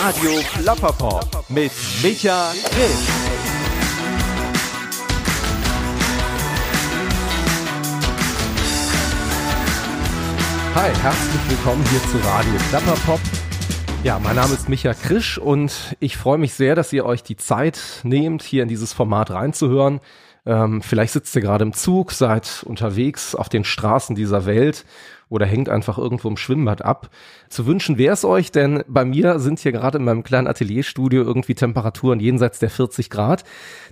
Radio 0.00 0.30
Plapperpop 0.54 1.44
mit 1.48 1.72
Micha 2.04 2.52
Grimm. 2.70 2.98
Hi, 10.76 10.90
herzlich 11.02 11.50
willkommen 11.50 11.84
hier 11.90 12.00
zu 12.12 12.18
Radio 12.28 12.52
Klapperpop. 12.68 13.20
Ja, 14.04 14.20
mein 14.20 14.36
Name 14.36 14.54
ist 14.54 14.68
Micha 14.68 14.94
Krisch 14.94 15.36
und 15.36 15.96
ich 15.98 16.16
freue 16.16 16.38
mich 16.38 16.54
sehr, 16.54 16.76
dass 16.76 16.92
ihr 16.92 17.04
euch 17.04 17.24
die 17.24 17.36
Zeit 17.36 17.80
nehmt, 18.04 18.44
hier 18.44 18.62
in 18.62 18.68
dieses 18.68 18.92
Format 18.92 19.32
reinzuhören. 19.32 19.98
Ähm, 20.46 20.80
vielleicht 20.80 21.12
sitzt 21.12 21.34
ihr 21.34 21.42
gerade 21.42 21.64
im 21.64 21.72
Zug, 21.72 22.12
seid 22.12 22.62
unterwegs 22.64 23.34
auf 23.34 23.48
den 23.48 23.64
Straßen 23.64 24.14
dieser 24.14 24.46
Welt 24.46 24.84
oder 25.28 25.46
hängt 25.46 25.68
einfach 25.68 25.98
irgendwo 25.98 26.28
im 26.28 26.36
Schwimmbad 26.36 26.84
ab. 26.84 27.10
Zu 27.48 27.66
wünschen 27.66 27.98
wäre 27.98 28.14
es 28.14 28.24
euch, 28.24 28.52
denn 28.52 28.82
bei 28.88 29.04
mir 29.04 29.38
sind 29.38 29.58
hier 29.58 29.72
gerade 29.72 29.98
in 29.98 30.04
meinem 30.04 30.22
kleinen 30.22 30.46
Atelierstudio 30.46 31.22
irgendwie 31.22 31.54
Temperaturen 31.54 32.20
jenseits 32.20 32.58
der 32.58 32.70
40 32.70 33.10
Grad. 33.10 33.44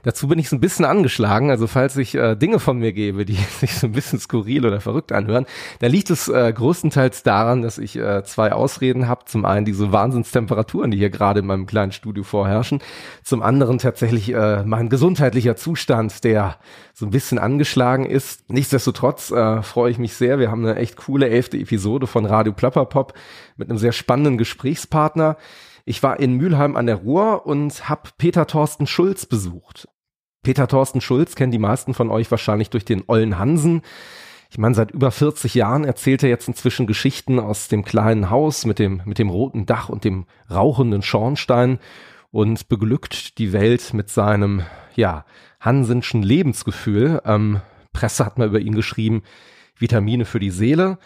Dazu 0.03 0.29
bin 0.29 0.39
ich 0.39 0.49
so 0.49 0.57
ein 0.57 0.61
bisschen 0.61 0.85
angeschlagen, 0.85 1.51
also 1.51 1.67
falls 1.67 1.97
ich 1.97 2.15
äh, 2.15 2.37
Dinge 2.37 2.61
von 2.61 2.79
mir 2.79 2.93
gebe, 2.93 3.25
die 3.25 3.35
sich 3.61 3.75
so 3.75 3.89
ein 3.89 3.93
bisschen 3.93 4.21
skurril 4.21 4.65
oder 4.65 4.81
verrückt 4.81 5.13
anhören, 5.13 5.47
dann 5.81 5.91
liegt 5.91 6.11
es 6.11 6.29
äh, 6.29 6.53
größtenteils 6.53 7.23
daran, 7.23 7.63
dass 7.63 7.79
ich 7.79 7.97
äh, 7.97 8.23
zwei 8.25 8.53
Ausreden 8.53 9.09
habe. 9.09 9.25
Zum 9.27 9.45
einen 9.45 9.67
diese 9.67 9.93
Wahnsinnstemperaturen, 9.93 10.91
die 10.91 10.99
hier 10.99 11.11
gerade 11.11 11.41
in 11.41 11.47
meinem 11.47 11.67
kleinen 11.67 11.93
Studio 11.93 12.23
vorherrschen. 12.23 12.81
Zum 13.23 13.43
anderen 13.43 13.79
tatsächlich 13.79 14.33
äh, 14.33 14.63
mein 14.65 14.89
gesundheitlicher 14.89 15.57
Zustand, 15.57 16.25
der 16.25 16.57
so 16.99 17.05
ein 17.05 17.11
bisschen 17.11 17.39
angeschlagen 17.39 18.07
ist. 18.07 18.49
Nichtsdestotrotz 18.49 19.31
äh, 19.31 19.63
freue 19.63 19.91
ich 19.91 19.99
mich 19.99 20.15
sehr. 20.15 20.39
Wir 20.39 20.51
haben 20.51 20.65
eine 20.65 20.77
echt 20.77 20.97
coole 20.97 21.26
elfte 21.31 21.59
Episode 21.59 22.07
von 22.07 22.27
Radio 22.27 22.53
Plapperpop 22.53 23.15
mit 23.57 23.69
einem 23.69 23.79
sehr 23.79 23.93
spannenden 23.93 24.39
Gesprächspartner. 24.39 25.37
Ich 25.85 26.03
war 26.03 26.19
in 26.19 26.35
Mülheim 26.35 26.77
an 26.77 26.87
der 26.87 26.97
Ruhr 26.97 27.47
und 27.47 27.89
habe 27.89 28.11
Peter 28.19 28.47
Thorsten 28.47 28.87
Schulz 28.87 29.27
besucht. 29.27 29.89
Peter 30.43 30.69
Thorsten 30.69 31.01
Schulz 31.01 31.35
kennen 31.35 31.53
die 31.53 31.59
meisten 31.59 31.95
von 31.95 32.11
euch 32.11 32.31
wahrscheinlich 32.31 32.71
durch 32.71 32.85
den 32.85 33.05
Ollen 33.07 33.39
Hansen. 33.39 33.83
Ich 34.51 34.59
meine, 34.59 34.75
seit 34.75 34.93
über 34.93 35.11
40 35.11 35.55
Jahren 35.55 35.85
erzählt 35.85 36.23
er 36.23 36.29
jetzt 36.29 36.49
inzwischen 36.49 36.87
Geschichten 36.87 37.41
aus 37.41 37.69
dem 37.69 37.85
kleinen 37.85 38.31
Haus 38.31 38.65
mit 38.65 38.79
dem, 38.79 39.03
mit 39.05 39.19
dem 39.19 39.29
roten 39.29 39.67
Dach 39.67 39.89
und 39.89 40.05
dem 40.05 40.27
rauchenden 40.51 41.03
Schornstein 41.03 41.79
und 42.31 42.69
beglückt 42.69 43.39
die 43.39 43.53
Welt 43.53 43.93
mit 43.93 44.09
seinem, 44.09 44.63
ja, 44.95 45.25
Hansenschen 45.61 46.23
Lebensgefühl. 46.23 47.21
Ähm, 47.25 47.61
Presse 47.93 48.25
hat 48.25 48.39
mal 48.39 48.49
über 48.49 48.61
ihn 48.61 48.75
geschrieben, 48.75 49.23
Vitamine 49.79 50.25
für 50.25 50.41
die 50.41 50.51
Seele. 50.51 50.99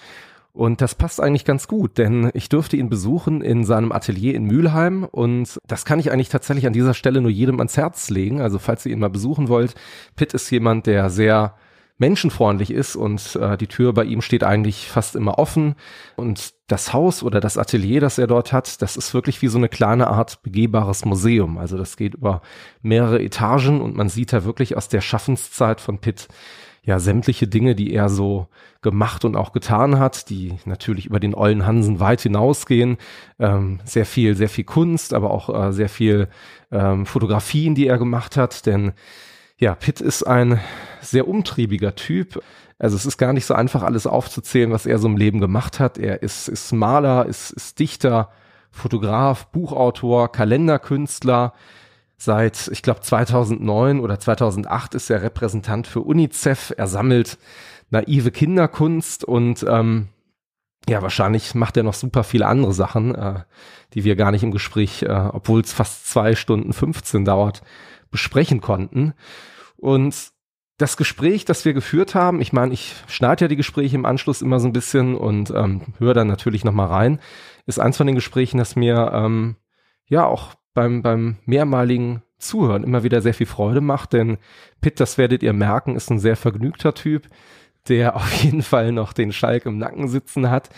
Und 0.52 0.80
das 0.80 0.96
passt 0.96 1.20
eigentlich 1.20 1.44
ganz 1.44 1.68
gut, 1.68 1.96
denn 1.96 2.30
ich 2.34 2.48
durfte 2.48 2.76
ihn 2.76 2.90
besuchen 2.90 3.40
in 3.40 3.64
seinem 3.64 3.92
Atelier 3.92 4.34
in 4.34 4.44
Mülheim 4.44 5.04
und 5.04 5.58
das 5.68 5.84
kann 5.84 6.00
ich 6.00 6.10
eigentlich 6.10 6.28
tatsächlich 6.28 6.66
an 6.66 6.72
dieser 6.72 6.92
Stelle 6.92 7.20
nur 7.20 7.30
jedem 7.30 7.60
ans 7.60 7.76
Herz 7.76 8.10
legen. 8.10 8.40
Also 8.40 8.58
falls 8.58 8.84
ihr 8.84 8.92
ihn 8.92 8.98
mal 8.98 9.10
besuchen 9.10 9.48
wollt, 9.48 9.74
Pitt 10.16 10.34
ist 10.34 10.50
jemand, 10.50 10.86
der 10.86 11.08
sehr 11.08 11.54
menschenfreundlich 11.98 12.72
ist 12.72 12.96
und 12.96 13.36
äh, 13.36 13.58
die 13.58 13.66
Tür 13.66 13.92
bei 13.92 14.04
ihm 14.04 14.22
steht 14.22 14.42
eigentlich 14.42 14.88
fast 14.88 15.14
immer 15.14 15.38
offen 15.38 15.76
und 16.16 16.54
das 16.66 16.94
Haus 16.94 17.22
oder 17.22 17.40
das 17.40 17.58
Atelier, 17.58 18.00
das 18.00 18.16
er 18.16 18.26
dort 18.26 18.52
hat, 18.52 18.80
das 18.80 18.96
ist 18.96 19.12
wirklich 19.12 19.42
wie 19.42 19.48
so 19.48 19.58
eine 19.58 19.68
kleine 19.68 20.08
Art 20.08 20.42
begehbares 20.42 21.04
Museum. 21.04 21.58
Also 21.58 21.76
das 21.76 21.96
geht 21.98 22.14
über 22.14 22.40
mehrere 22.80 23.22
Etagen 23.22 23.82
und 23.82 23.96
man 23.96 24.08
sieht 24.08 24.32
da 24.32 24.44
wirklich 24.44 24.76
aus 24.78 24.88
der 24.88 25.02
Schaffenszeit 25.02 25.80
von 25.80 25.98
Pitt 25.98 26.28
ja 26.82 26.98
sämtliche 26.98 27.46
Dinge, 27.46 27.74
die 27.74 27.92
er 27.92 28.08
so 28.08 28.48
gemacht 28.82 29.24
und 29.24 29.36
auch 29.36 29.52
getan 29.52 29.98
hat, 29.98 30.30
die 30.30 30.54
natürlich 30.64 31.06
über 31.06 31.20
den 31.20 31.34
Ollen 31.34 31.66
Hansen 31.66 32.00
weit 32.00 32.22
hinausgehen. 32.22 32.96
Ähm, 33.38 33.80
sehr 33.84 34.06
viel, 34.06 34.34
sehr 34.34 34.48
viel 34.48 34.64
Kunst, 34.64 35.12
aber 35.12 35.30
auch 35.30 35.48
äh, 35.68 35.72
sehr 35.72 35.88
viel 35.88 36.28
ähm, 36.70 37.06
Fotografien, 37.06 37.74
die 37.74 37.86
er 37.86 37.98
gemacht 37.98 38.36
hat. 38.36 38.64
Denn 38.66 38.92
ja, 39.58 39.74
Pitt 39.74 40.00
ist 40.00 40.22
ein 40.22 40.58
sehr 41.02 41.28
umtriebiger 41.28 41.94
Typ. 41.94 42.42
Also 42.78 42.96
es 42.96 43.04
ist 43.04 43.18
gar 43.18 43.34
nicht 43.34 43.44
so 43.44 43.52
einfach, 43.52 43.82
alles 43.82 44.06
aufzuzählen, 44.06 44.72
was 44.72 44.86
er 44.86 44.98
so 44.98 45.06
im 45.06 45.18
Leben 45.18 45.38
gemacht 45.38 45.80
hat. 45.80 45.98
Er 45.98 46.22
ist, 46.22 46.48
ist 46.48 46.72
Maler, 46.72 47.26
ist, 47.26 47.50
ist 47.50 47.78
Dichter, 47.78 48.30
Fotograf, 48.70 49.48
Buchautor, 49.48 50.32
Kalenderkünstler, 50.32 51.52
Seit, 52.22 52.68
ich 52.70 52.82
glaube, 52.82 53.00
2009 53.00 53.98
oder 53.98 54.20
2008 54.20 54.94
ist 54.94 55.08
er 55.08 55.22
Repräsentant 55.22 55.86
für 55.86 56.00
UNICEF. 56.00 56.74
Er 56.76 56.86
sammelt 56.86 57.38
naive 57.88 58.30
Kinderkunst 58.30 59.24
und 59.24 59.64
ähm, 59.66 60.08
ja, 60.86 61.00
wahrscheinlich 61.00 61.54
macht 61.54 61.78
er 61.78 61.82
noch 61.82 61.94
super 61.94 62.22
viele 62.22 62.44
andere 62.46 62.74
Sachen, 62.74 63.14
äh, 63.14 63.40
die 63.94 64.04
wir 64.04 64.16
gar 64.16 64.32
nicht 64.32 64.42
im 64.42 64.50
Gespräch, 64.50 65.02
äh, 65.02 65.08
obwohl 65.08 65.62
es 65.62 65.72
fast 65.72 66.10
zwei 66.10 66.34
Stunden 66.34 66.74
15 66.74 67.24
dauert, 67.24 67.62
besprechen 68.10 68.60
konnten. 68.60 69.14
Und 69.78 70.14
das 70.76 70.98
Gespräch, 70.98 71.46
das 71.46 71.64
wir 71.64 71.72
geführt 71.72 72.14
haben, 72.14 72.42
ich 72.42 72.52
meine, 72.52 72.74
ich 72.74 72.96
schneide 73.06 73.46
ja 73.46 73.48
die 73.48 73.56
Gespräche 73.56 73.96
im 73.96 74.04
Anschluss 74.04 74.42
immer 74.42 74.60
so 74.60 74.68
ein 74.68 74.74
bisschen 74.74 75.14
und 75.14 75.50
ähm, 75.56 75.94
höre 75.96 76.12
dann 76.12 76.28
natürlich 76.28 76.64
nochmal 76.64 76.88
rein, 76.88 77.18
ist 77.64 77.80
eins 77.80 77.96
von 77.96 78.06
den 78.06 78.16
Gesprächen, 78.16 78.58
das 78.58 78.76
mir 78.76 79.10
ähm, 79.14 79.56
ja 80.06 80.26
auch 80.26 80.59
beim, 80.80 81.02
beim 81.02 81.36
mehrmaligen 81.44 82.22
Zuhören 82.38 82.84
immer 82.84 83.02
wieder 83.02 83.20
sehr 83.20 83.34
viel 83.34 83.46
Freude 83.46 83.82
macht, 83.82 84.14
denn 84.14 84.38
Pitt, 84.80 84.98
das 84.98 85.18
werdet 85.18 85.42
ihr 85.42 85.52
merken, 85.52 85.94
ist 85.94 86.10
ein 86.10 86.18
sehr 86.18 86.36
vergnügter 86.36 86.94
Typ, 86.94 87.26
der 87.88 88.16
auf 88.16 88.32
jeden 88.42 88.62
Fall 88.62 88.92
noch 88.92 89.12
den 89.12 89.30
Schalk 89.30 89.66
im 89.66 89.76
Nacken 89.76 90.08
sitzen 90.08 90.48
hat, 90.48 90.70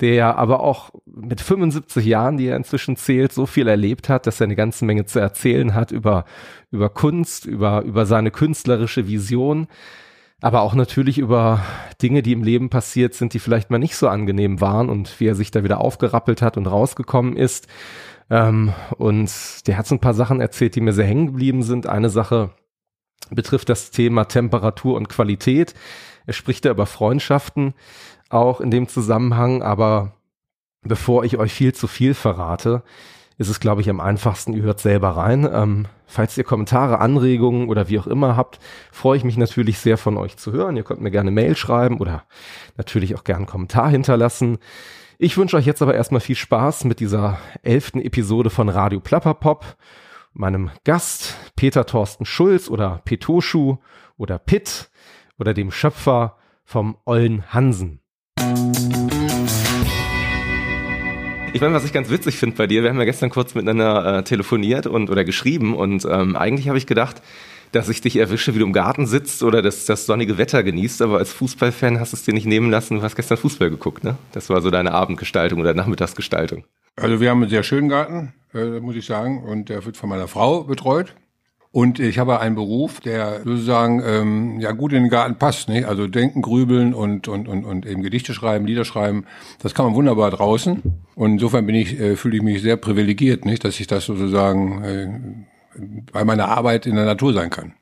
der 0.00 0.38
aber 0.38 0.60
auch 0.60 0.90
mit 1.04 1.42
75 1.42 2.06
Jahren, 2.06 2.38
die 2.38 2.46
er 2.46 2.56
inzwischen 2.56 2.96
zählt, 2.96 3.34
so 3.34 3.44
viel 3.44 3.68
erlebt 3.68 4.08
hat, 4.08 4.26
dass 4.26 4.40
er 4.40 4.44
eine 4.44 4.56
ganze 4.56 4.86
Menge 4.86 5.04
zu 5.04 5.18
erzählen 5.20 5.74
hat 5.74 5.90
über, 5.90 6.24
über 6.70 6.88
Kunst, 6.88 7.44
über, 7.44 7.82
über 7.82 8.06
seine 8.06 8.30
künstlerische 8.30 9.06
Vision, 9.06 9.68
aber 10.40 10.62
auch 10.62 10.74
natürlich 10.74 11.18
über 11.18 11.62
Dinge, 12.00 12.22
die 12.22 12.32
im 12.32 12.42
Leben 12.42 12.70
passiert 12.70 13.12
sind, 13.12 13.34
die 13.34 13.38
vielleicht 13.38 13.70
mal 13.70 13.78
nicht 13.78 13.96
so 13.96 14.08
angenehm 14.08 14.62
waren 14.62 14.88
und 14.88 15.20
wie 15.20 15.26
er 15.26 15.34
sich 15.34 15.50
da 15.50 15.62
wieder 15.62 15.80
aufgerappelt 15.82 16.40
hat 16.40 16.56
und 16.56 16.66
rausgekommen 16.66 17.36
ist. 17.36 17.68
Ähm, 18.30 18.72
und 18.98 19.66
der 19.66 19.78
hat 19.78 19.86
so 19.86 19.94
ein 19.94 20.00
paar 20.00 20.14
Sachen 20.14 20.40
erzählt, 20.40 20.74
die 20.74 20.80
mir 20.80 20.92
sehr 20.92 21.06
hängen 21.06 21.26
geblieben 21.26 21.62
sind. 21.62 21.86
Eine 21.86 22.10
Sache 22.10 22.50
betrifft 23.30 23.68
das 23.68 23.90
Thema 23.90 24.24
Temperatur 24.24 24.96
und 24.96 25.08
Qualität. 25.08 25.74
Er 26.26 26.32
spricht 26.32 26.64
da 26.64 26.70
über 26.70 26.86
Freundschaften 26.86 27.74
auch 28.28 28.60
in 28.60 28.70
dem 28.70 28.88
Zusammenhang, 28.88 29.62
aber 29.62 30.12
bevor 30.82 31.24
ich 31.24 31.38
euch 31.38 31.52
viel 31.52 31.74
zu 31.74 31.86
viel 31.86 32.14
verrate, 32.14 32.82
ist 33.38 33.48
es, 33.48 33.60
glaube 33.60 33.80
ich, 33.80 33.90
am 33.90 34.00
einfachsten, 34.00 34.52
ihr 34.52 34.62
hört 34.62 34.80
selber 34.80 35.10
rein. 35.10 35.48
Ähm, 35.50 35.86
falls 36.06 36.36
ihr 36.36 36.44
Kommentare, 36.44 37.00
Anregungen 37.00 37.68
oder 37.68 37.88
wie 37.88 37.98
auch 37.98 38.06
immer 38.06 38.36
habt, 38.36 38.58
freue 38.90 39.16
ich 39.16 39.24
mich 39.24 39.36
natürlich 39.36 39.78
sehr 39.78 39.98
von 39.98 40.16
euch 40.16 40.36
zu 40.36 40.52
hören. 40.52 40.76
Ihr 40.76 40.84
könnt 40.84 41.00
mir 41.00 41.10
gerne 41.10 41.30
Mail 41.30 41.56
schreiben 41.56 41.98
oder 41.98 42.24
natürlich 42.76 43.14
auch 43.14 43.24
gerne 43.24 43.38
einen 43.38 43.46
Kommentar 43.46 43.88
hinterlassen. 43.88 44.58
Ich 45.24 45.36
wünsche 45.36 45.56
euch 45.56 45.66
jetzt 45.66 45.80
aber 45.82 45.94
erstmal 45.94 46.20
viel 46.20 46.34
Spaß 46.34 46.84
mit 46.84 46.98
dieser 46.98 47.38
elften 47.62 48.00
Episode 48.00 48.50
von 48.50 48.68
Radio 48.68 48.98
Plapperpop. 48.98 49.76
Meinem 50.32 50.72
Gast 50.82 51.36
Peter 51.54 51.86
Thorsten 51.86 52.24
Schulz 52.24 52.68
oder 52.68 53.02
Petoschu 53.04 53.76
oder 54.16 54.40
Pitt 54.40 54.90
oder 55.38 55.54
dem 55.54 55.70
Schöpfer 55.70 56.38
vom 56.64 56.96
Ollen 57.04 57.44
Hansen. 57.54 58.00
Ich 61.52 61.60
meine, 61.60 61.72
was 61.72 61.84
ich 61.84 61.92
ganz 61.92 62.10
witzig 62.10 62.36
finde 62.36 62.56
bei 62.56 62.66
dir, 62.66 62.82
wir 62.82 62.90
haben 62.90 62.98
ja 62.98 63.04
gestern 63.04 63.30
kurz 63.30 63.54
miteinander 63.54 64.18
äh, 64.18 64.24
telefoniert 64.24 64.88
und 64.88 65.08
oder 65.08 65.22
geschrieben 65.22 65.76
und 65.76 66.04
ähm, 66.04 66.34
eigentlich 66.34 66.66
habe 66.66 66.78
ich 66.78 66.86
gedacht, 66.88 67.22
dass 67.72 67.88
ich 67.88 68.00
dich 68.00 68.16
erwische, 68.16 68.54
wie 68.54 68.60
du 68.60 68.66
im 68.66 68.72
Garten 68.72 69.06
sitzt 69.06 69.42
oder 69.42 69.62
das, 69.62 69.86
das 69.86 70.06
sonnige 70.06 70.38
Wetter 70.38 70.62
genießt, 70.62 71.02
aber 71.02 71.18
als 71.18 71.32
Fußballfan 71.32 71.98
hast 71.98 72.12
du 72.12 72.16
es 72.16 72.24
dir 72.24 72.34
nicht 72.34 72.46
nehmen 72.46 72.70
lassen, 72.70 72.98
du 72.98 73.02
hast 73.02 73.16
gestern 73.16 73.38
Fußball 73.38 73.70
geguckt, 73.70 74.04
ne? 74.04 74.16
Das 74.32 74.50
war 74.50 74.60
so 74.60 74.70
deine 74.70 74.92
Abendgestaltung 74.92 75.60
oder 75.60 75.74
Nachmittagsgestaltung. 75.74 76.64
Also 76.96 77.20
wir 77.20 77.30
haben 77.30 77.40
einen 77.40 77.50
sehr 77.50 77.62
schönen 77.62 77.88
Garten, 77.88 78.34
äh, 78.54 78.80
muss 78.80 78.96
ich 78.96 79.06
sagen, 79.06 79.42
und 79.42 79.68
der 79.68 79.84
wird 79.84 79.96
von 79.96 80.08
meiner 80.08 80.28
Frau 80.28 80.64
betreut. 80.64 81.14
Und 81.74 81.98
ich 82.00 82.18
habe 82.18 82.38
einen 82.38 82.54
Beruf, 82.54 83.00
der 83.00 83.40
sozusagen 83.44 84.02
ähm, 84.04 84.60
ja 84.60 84.72
gut 84.72 84.92
in 84.92 85.04
den 85.04 85.10
Garten 85.10 85.38
passt. 85.38 85.70
Nicht? 85.70 85.86
Also 85.86 86.06
denken, 86.06 86.42
grübeln 86.42 86.92
und, 86.92 87.28
und, 87.28 87.48
und, 87.48 87.64
und 87.64 87.86
eben 87.86 88.02
Gedichte 88.02 88.34
schreiben, 88.34 88.66
Lieder 88.66 88.84
schreiben, 88.84 89.24
das 89.62 89.72
kann 89.72 89.86
man 89.86 89.94
wunderbar 89.94 90.30
draußen. 90.30 90.82
Und 91.14 91.32
insofern 91.32 91.64
bin 91.64 91.74
ich, 91.74 91.98
äh, 91.98 92.16
fühle 92.16 92.36
ich 92.36 92.42
mich 92.42 92.60
sehr 92.60 92.76
privilegiert, 92.76 93.46
nicht, 93.46 93.64
dass 93.64 93.80
ich 93.80 93.86
das 93.86 94.04
sozusagen 94.04 94.84
äh, 94.84 95.08
bei 96.12 96.24
meiner 96.24 96.48
Arbeit 96.48 96.86
in 96.86 96.96
der 96.96 97.04
Natur 97.04 97.32
sein 97.32 97.50
kann. 97.50 97.74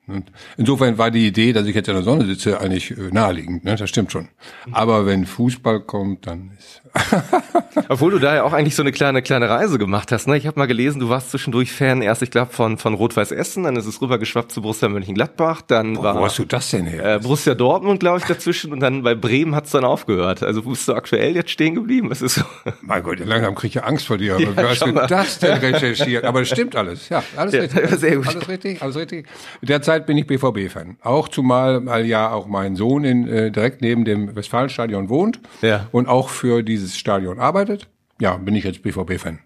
Insofern 0.57 0.99
war 0.99 1.11
die 1.11 1.27
Idee, 1.27 1.53
dass 1.53 1.67
ich 1.67 1.75
jetzt 1.75 1.89
in 1.89 1.95
der 1.95 2.03
Sonne 2.03 2.27
sitze, 2.27 2.61
eigentlich 2.61 2.91
äh, 2.91 3.11
naheliegend. 3.11 3.65
Ne? 3.65 3.77
Das 3.77 3.89
stimmt 3.89 4.13
schon. 4.13 4.29
Aber 4.73 5.07
wenn 5.07 5.27
Fußball 5.27 5.81
kommt, 5.81 6.27
dann 6.27 6.53
ist 6.59 6.80
Obwohl 7.89 8.11
du 8.13 8.19
da 8.19 8.35
ja 8.35 8.43
auch 8.43 8.53
eigentlich 8.53 8.75
so 8.75 8.83
eine 8.83 8.93
kleine 8.93 9.23
kleine 9.23 9.49
Reise 9.49 9.79
gemacht 9.79 10.13
hast. 10.13 10.27
Ne? 10.27 10.37
Ich 10.37 10.47
habe 10.47 10.59
mal 10.59 10.67
gelesen, 10.67 11.01
du 11.01 11.09
warst 11.09 11.31
zwischendurch 11.31 11.73
Fan 11.73 12.03
erst, 12.03 12.23
ich 12.23 12.31
glaube, 12.31 12.53
von, 12.53 12.79
von 12.79 12.95
Rot-Weiß 12.95 13.33
Essen, 13.33 13.65
dann 13.65 13.77
ist 13.77 13.87
es 13.87 14.01
rübergeschwappt 14.01 14.53
zu 14.53 14.63
Borussia 14.63 14.89
Mönchengladbach, 14.89 15.63
dann 15.63 15.95
Boah, 15.95 16.03
war 16.03 16.15
wo 16.21 16.25
hast 16.25 16.39
du 16.39 16.45
das 16.45 16.71
denn 16.71 16.87
her? 16.87 17.17
äh, 17.17 17.19
Borussia 17.21 17.55
Dortmund, 17.55 18.01
glaube 18.01 18.19
ich, 18.19 18.25
dazwischen 18.25 18.73
und 18.73 18.81
dann 18.81 19.03
bei 19.03 19.15
Bremen 19.15 19.55
hat's 19.55 19.71
dann 19.71 19.85
aufgehört. 19.85 20.43
Also 20.43 20.65
wo 20.65 20.71
bist 20.71 20.89
du 20.89 20.95
aktuell 20.95 21.35
jetzt 21.35 21.51
stehen 21.51 21.75
geblieben? 21.75 22.11
Was 22.11 22.23
ist 22.23 22.35
so? 22.37 22.43
mein 22.83 23.03
Gott, 23.03 23.21
langsam 23.21 23.55
kriege 23.55 23.69
ich 23.69 23.75
ja 23.75 23.83
Angst 23.85 24.07
vor 24.07 24.19
dir. 24.19 24.39
Ja, 24.39 24.57
Wie 24.57 24.63
hast 24.69 24.83
du 24.83 24.87
mal. 24.93 25.07
das 25.07 25.39
denn 25.39 25.59
recherchiert? 25.59 26.25
Aber 26.25 26.41
das 26.41 26.49
stimmt 26.49 26.77
alles. 26.77 27.09
Ja, 27.09 27.23
alles 27.37 27.55
Ja, 27.55 27.61
richtig. 27.63 27.91
sehr 28.01 28.17
gut. 28.17 28.29
Alles 28.29 28.49
richtig, 28.49 28.83
alles 28.83 28.97
richtig. 28.97 29.27
Derzeit 29.63 30.07
bin 30.07 30.19
ich 30.19 30.27
BVB-Fan. 30.27 30.97
Auch 31.03 31.29
zumal, 31.29 31.85
weil 31.87 32.07
ja 32.07 32.31
auch 32.31 32.47
mein 32.47 32.77
Sohn 32.77 33.05
in, 33.05 33.29
äh, 33.29 33.51
direkt 33.51 33.81
neben 33.81 34.05
dem 34.05 34.35
Westfalenstadion 34.35 35.09
wohnt 35.09 35.41
Ja. 35.63 35.87
und 35.93 36.09
auch 36.09 36.29
für 36.29 36.63
dieses 36.81 36.99
Stadion 36.99 37.39
arbeitet. 37.39 37.89
Ja, 38.21 38.37
bin 38.37 38.55
ich 38.55 38.65
jetzt 38.65 38.83
BVB-Fan. 38.83 39.39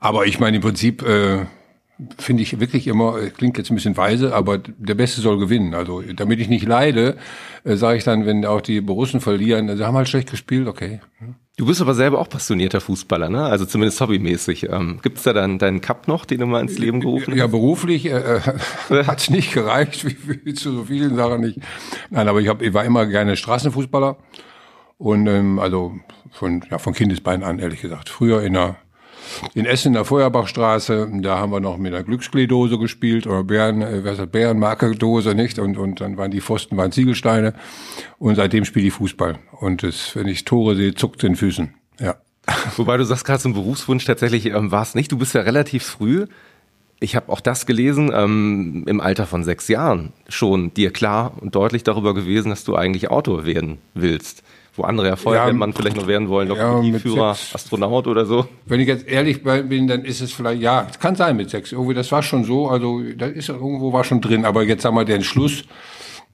Aber 0.00 0.26
ich 0.26 0.38
meine, 0.38 0.56
im 0.56 0.62
Prinzip 0.62 1.02
äh, 1.02 1.46
finde 2.18 2.42
ich 2.42 2.60
wirklich 2.60 2.86
immer, 2.86 3.20
äh, 3.20 3.30
klingt 3.30 3.58
jetzt 3.58 3.70
ein 3.70 3.74
bisschen 3.74 3.96
weise, 3.96 4.34
aber 4.34 4.58
der 4.58 4.94
Beste 4.94 5.20
soll 5.20 5.38
gewinnen. 5.38 5.74
Also 5.74 6.02
damit 6.02 6.38
ich 6.40 6.48
nicht 6.48 6.66
leide, 6.66 7.16
äh, 7.64 7.76
sage 7.76 7.98
ich 7.98 8.04
dann, 8.04 8.26
wenn 8.26 8.44
auch 8.46 8.60
die 8.60 8.80
Borussen 8.80 9.20
verlieren, 9.20 9.74
sie 9.76 9.84
haben 9.84 9.96
halt 9.96 10.08
schlecht 10.08 10.30
gespielt, 10.30 10.68
okay. 10.68 11.00
Du 11.56 11.66
bist 11.66 11.80
aber 11.80 11.94
selber 11.94 12.20
auch 12.20 12.28
passionierter 12.28 12.80
Fußballer, 12.80 13.28
ne? 13.28 13.42
Also 13.42 13.66
zumindest 13.66 14.00
hobbymäßig. 14.00 14.68
Ähm, 14.70 15.00
gibt's 15.02 15.24
da 15.24 15.32
dann 15.32 15.58
deinen 15.58 15.80
Cup 15.80 16.06
noch, 16.06 16.24
den 16.24 16.38
du 16.38 16.46
mal 16.46 16.60
ins 16.60 16.78
Leben 16.78 17.00
gerufen 17.00 17.34
Ja, 17.36 17.44
hast? 17.44 17.50
beruflich 17.50 18.06
äh, 18.06 18.40
hat 18.90 19.18
es 19.18 19.30
nicht 19.30 19.52
gereicht, 19.52 20.06
wie, 20.06 20.16
wie 20.44 20.54
zu 20.54 20.70
so 20.70 20.84
vielen 20.84 21.16
Sachen 21.16 21.40
nicht. 21.40 21.58
Nein, 22.10 22.28
aber 22.28 22.40
ich, 22.40 22.46
hab, 22.46 22.62
ich 22.62 22.72
war 22.74 22.84
immer 22.84 23.06
gerne 23.06 23.36
Straßenfußballer 23.36 24.16
und 24.98 25.26
ähm, 25.26 25.58
also 25.58 25.94
von 26.30 26.64
ja 26.70 26.78
von 26.78 26.92
Kindesbeinen 26.92 27.44
an 27.44 27.58
ehrlich 27.58 27.80
gesagt. 27.80 28.08
Früher 28.08 28.42
in 28.42 28.52
der 28.54 28.76
in 29.54 29.66
Essen 29.66 29.88
in 29.88 29.92
der 29.94 30.04
Feuerbachstraße, 30.04 31.10
da 31.20 31.38
haben 31.38 31.52
wir 31.52 31.60
noch 31.60 31.76
mit 31.76 31.92
einer 31.92 32.02
Glückskleedose 32.02 32.78
gespielt 32.78 33.26
oder 33.26 33.44
Bären, 33.44 33.82
äh, 33.82 34.04
was 34.04 34.18
hat 34.18 34.32
Bärenmarkerdose, 34.32 35.34
nicht? 35.34 35.58
Und 35.58 35.78
und 35.78 36.00
dann 36.00 36.16
waren 36.16 36.30
die 36.30 36.40
Pfosten 36.40 36.76
waren 36.76 36.92
Ziegelsteine 36.92 37.54
und 38.18 38.36
seitdem 38.36 38.64
spiele 38.64 38.88
ich 38.88 38.94
Fußball 38.94 39.38
und 39.60 39.84
es, 39.84 40.14
wenn 40.16 40.28
ich 40.28 40.44
Tore 40.44 40.76
sehe, 40.76 40.94
zuckt 40.94 41.22
den 41.22 41.36
Füßen. 41.36 41.74
Ja. 42.00 42.16
Wobei 42.76 42.96
du 42.96 43.04
sagst 43.04 43.24
gerade, 43.24 43.46
ein 43.48 43.54
Berufswunsch 43.54 44.04
tatsächlich 44.04 44.46
ähm, 44.46 44.70
war 44.70 44.82
es 44.82 44.94
nicht. 44.94 45.12
Du 45.12 45.18
bist 45.18 45.34
ja 45.34 45.42
relativ 45.42 45.84
früh. 45.84 46.26
Ich 47.00 47.14
habe 47.14 47.30
auch 47.30 47.40
das 47.40 47.66
gelesen, 47.66 48.10
ähm, 48.12 48.84
im 48.88 49.00
Alter 49.00 49.26
von 49.26 49.44
sechs 49.44 49.68
Jahren 49.68 50.12
schon 50.28 50.74
dir 50.74 50.92
klar 50.92 51.34
und 51.40 51.54
deutlich 51.54 51.84
darüber 51.84 52.12
gewesen, 52.12 52.48
dass 52.48 52.64
du 52.64 52.74
eigentlich 52.74 53.10
Autor 53.10 53.44
werden 53.44 53.78
willst. 53.94 54.42
Wo 54.78 54.84
andere 54.84 55.08
ja 55.08 55.16
Feuerwehrmann 55.16 55.72
vielleicht 55.72 55.96
noch 55.96 56.06
werden 56.06 56.28
wollen, 56.28 56.48
ja, 56.48 56.54
Lokomotivführer, 56.54 57.34
sechs. 57.34 57.54
Astronaut 57.54 58.06
oder 58.06 58.24
so. 58.24 58.46
Wenn 58.64 58.78
ich 58.78 58.86
jetzt 58.86 59.08
ehrlich 59.08 59.42
bin, 59.42 59.88
dann 59.88 60.04
ist 60.04 60.20
es 60.20 60.32
vielleicht, 60.32 60.62
ja, 60.62 60.86
es 60.88 61.00
kann 61.00 61.16
sein 61.16 61.36
mit 61.36 61.50
sechs. 61.50 61.72
Irgendwie, 61.72 61.94
das 61.94 62.12
war 62.12 62.22
schon 62.22 62.44
so, 62.44 62.68
also 62.68 63.02
da 63.16 63.26
ist 63.26 63.48
irgendwo 63.48 63.92
war 63.92 64.04
schon 64.04 64.20
drin. 64.20 64.44
Aber 64.44 64.62
jetzt 64.62 64.82
sagen 64.82 64.94
wir, 64.94 65.04
der 65.04 65.16
Entschluss, 65.16 65.64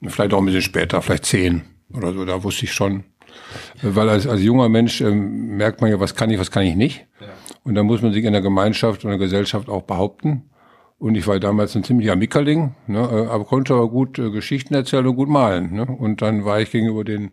vielleicht 0.07 0.35
auch 0.35 0.39
ein 0.39 0.45
bisschen 0.45 0.63
später, 0.63 1.01
vielleicht 1.01 1.25
zehn 1.25 1.63
oder 1.93 2.13
so, 2.13 2.25
da 2.25 2.45
wusste 2.45 2.67
ich 2.67 2.73
schon. 2.73 3.05
Weil 3.83 4.09
als, 4.09 4.27
als 4.27 4.43
junger 4.43 4.69
Mensch 4.69 5.01
ähm, 5.01 5.57
merkt 5.57 5.81
man 5.81 5.91
ja, 5.91 5.99
was 5.99 6.15
kann 6.15 6.31
ich, 6.31 6.39
was 6.39 6.51
kann 6.51 6.65
ich 6.65 6.77
nicht. 6.77 7.07
Und 7.63 7.75
dann 7.75 7.87
muss 7.87 8.03
man 8.03 8.13
sich 8.13 8.25
in 8.25 8.33
der 8.33 8.43
Gemeinschaft 8.43 9.05
und 9.05 9.11
der 9.11 9.19
Gesellschaft 9.19 9.69
auch 9.69 9.83
behaupten. 9.83 10.51
Und 10.99 11.17
ich 11.17 11.27
war 11.27 11.41
damals 11.41 11.75
ein 11.75 11.85
ziemlicher 11.85 12.17
Mickerling, 12.17 12.75
ne, 12.87 12.99
äh, 12.99 13.27
aber 13.27 13.45
konnte 13.45 13.75
aber 13.75 13.89
gut 13.89 14.19
äh, 14.19 14.31
Geschichten 14.31 14.75
erzählen 14.75 15.07
und 15.07 15.17
gut 15.17 15.29
malen. 15.29 15.75
Ne? 15.75 15.87
Und 15.87 16.23
dann 16.23 16.45
war 16.45 16.61
ich 16.61 16.71
gegenüber 16.71 17.05
den 17.05 17.33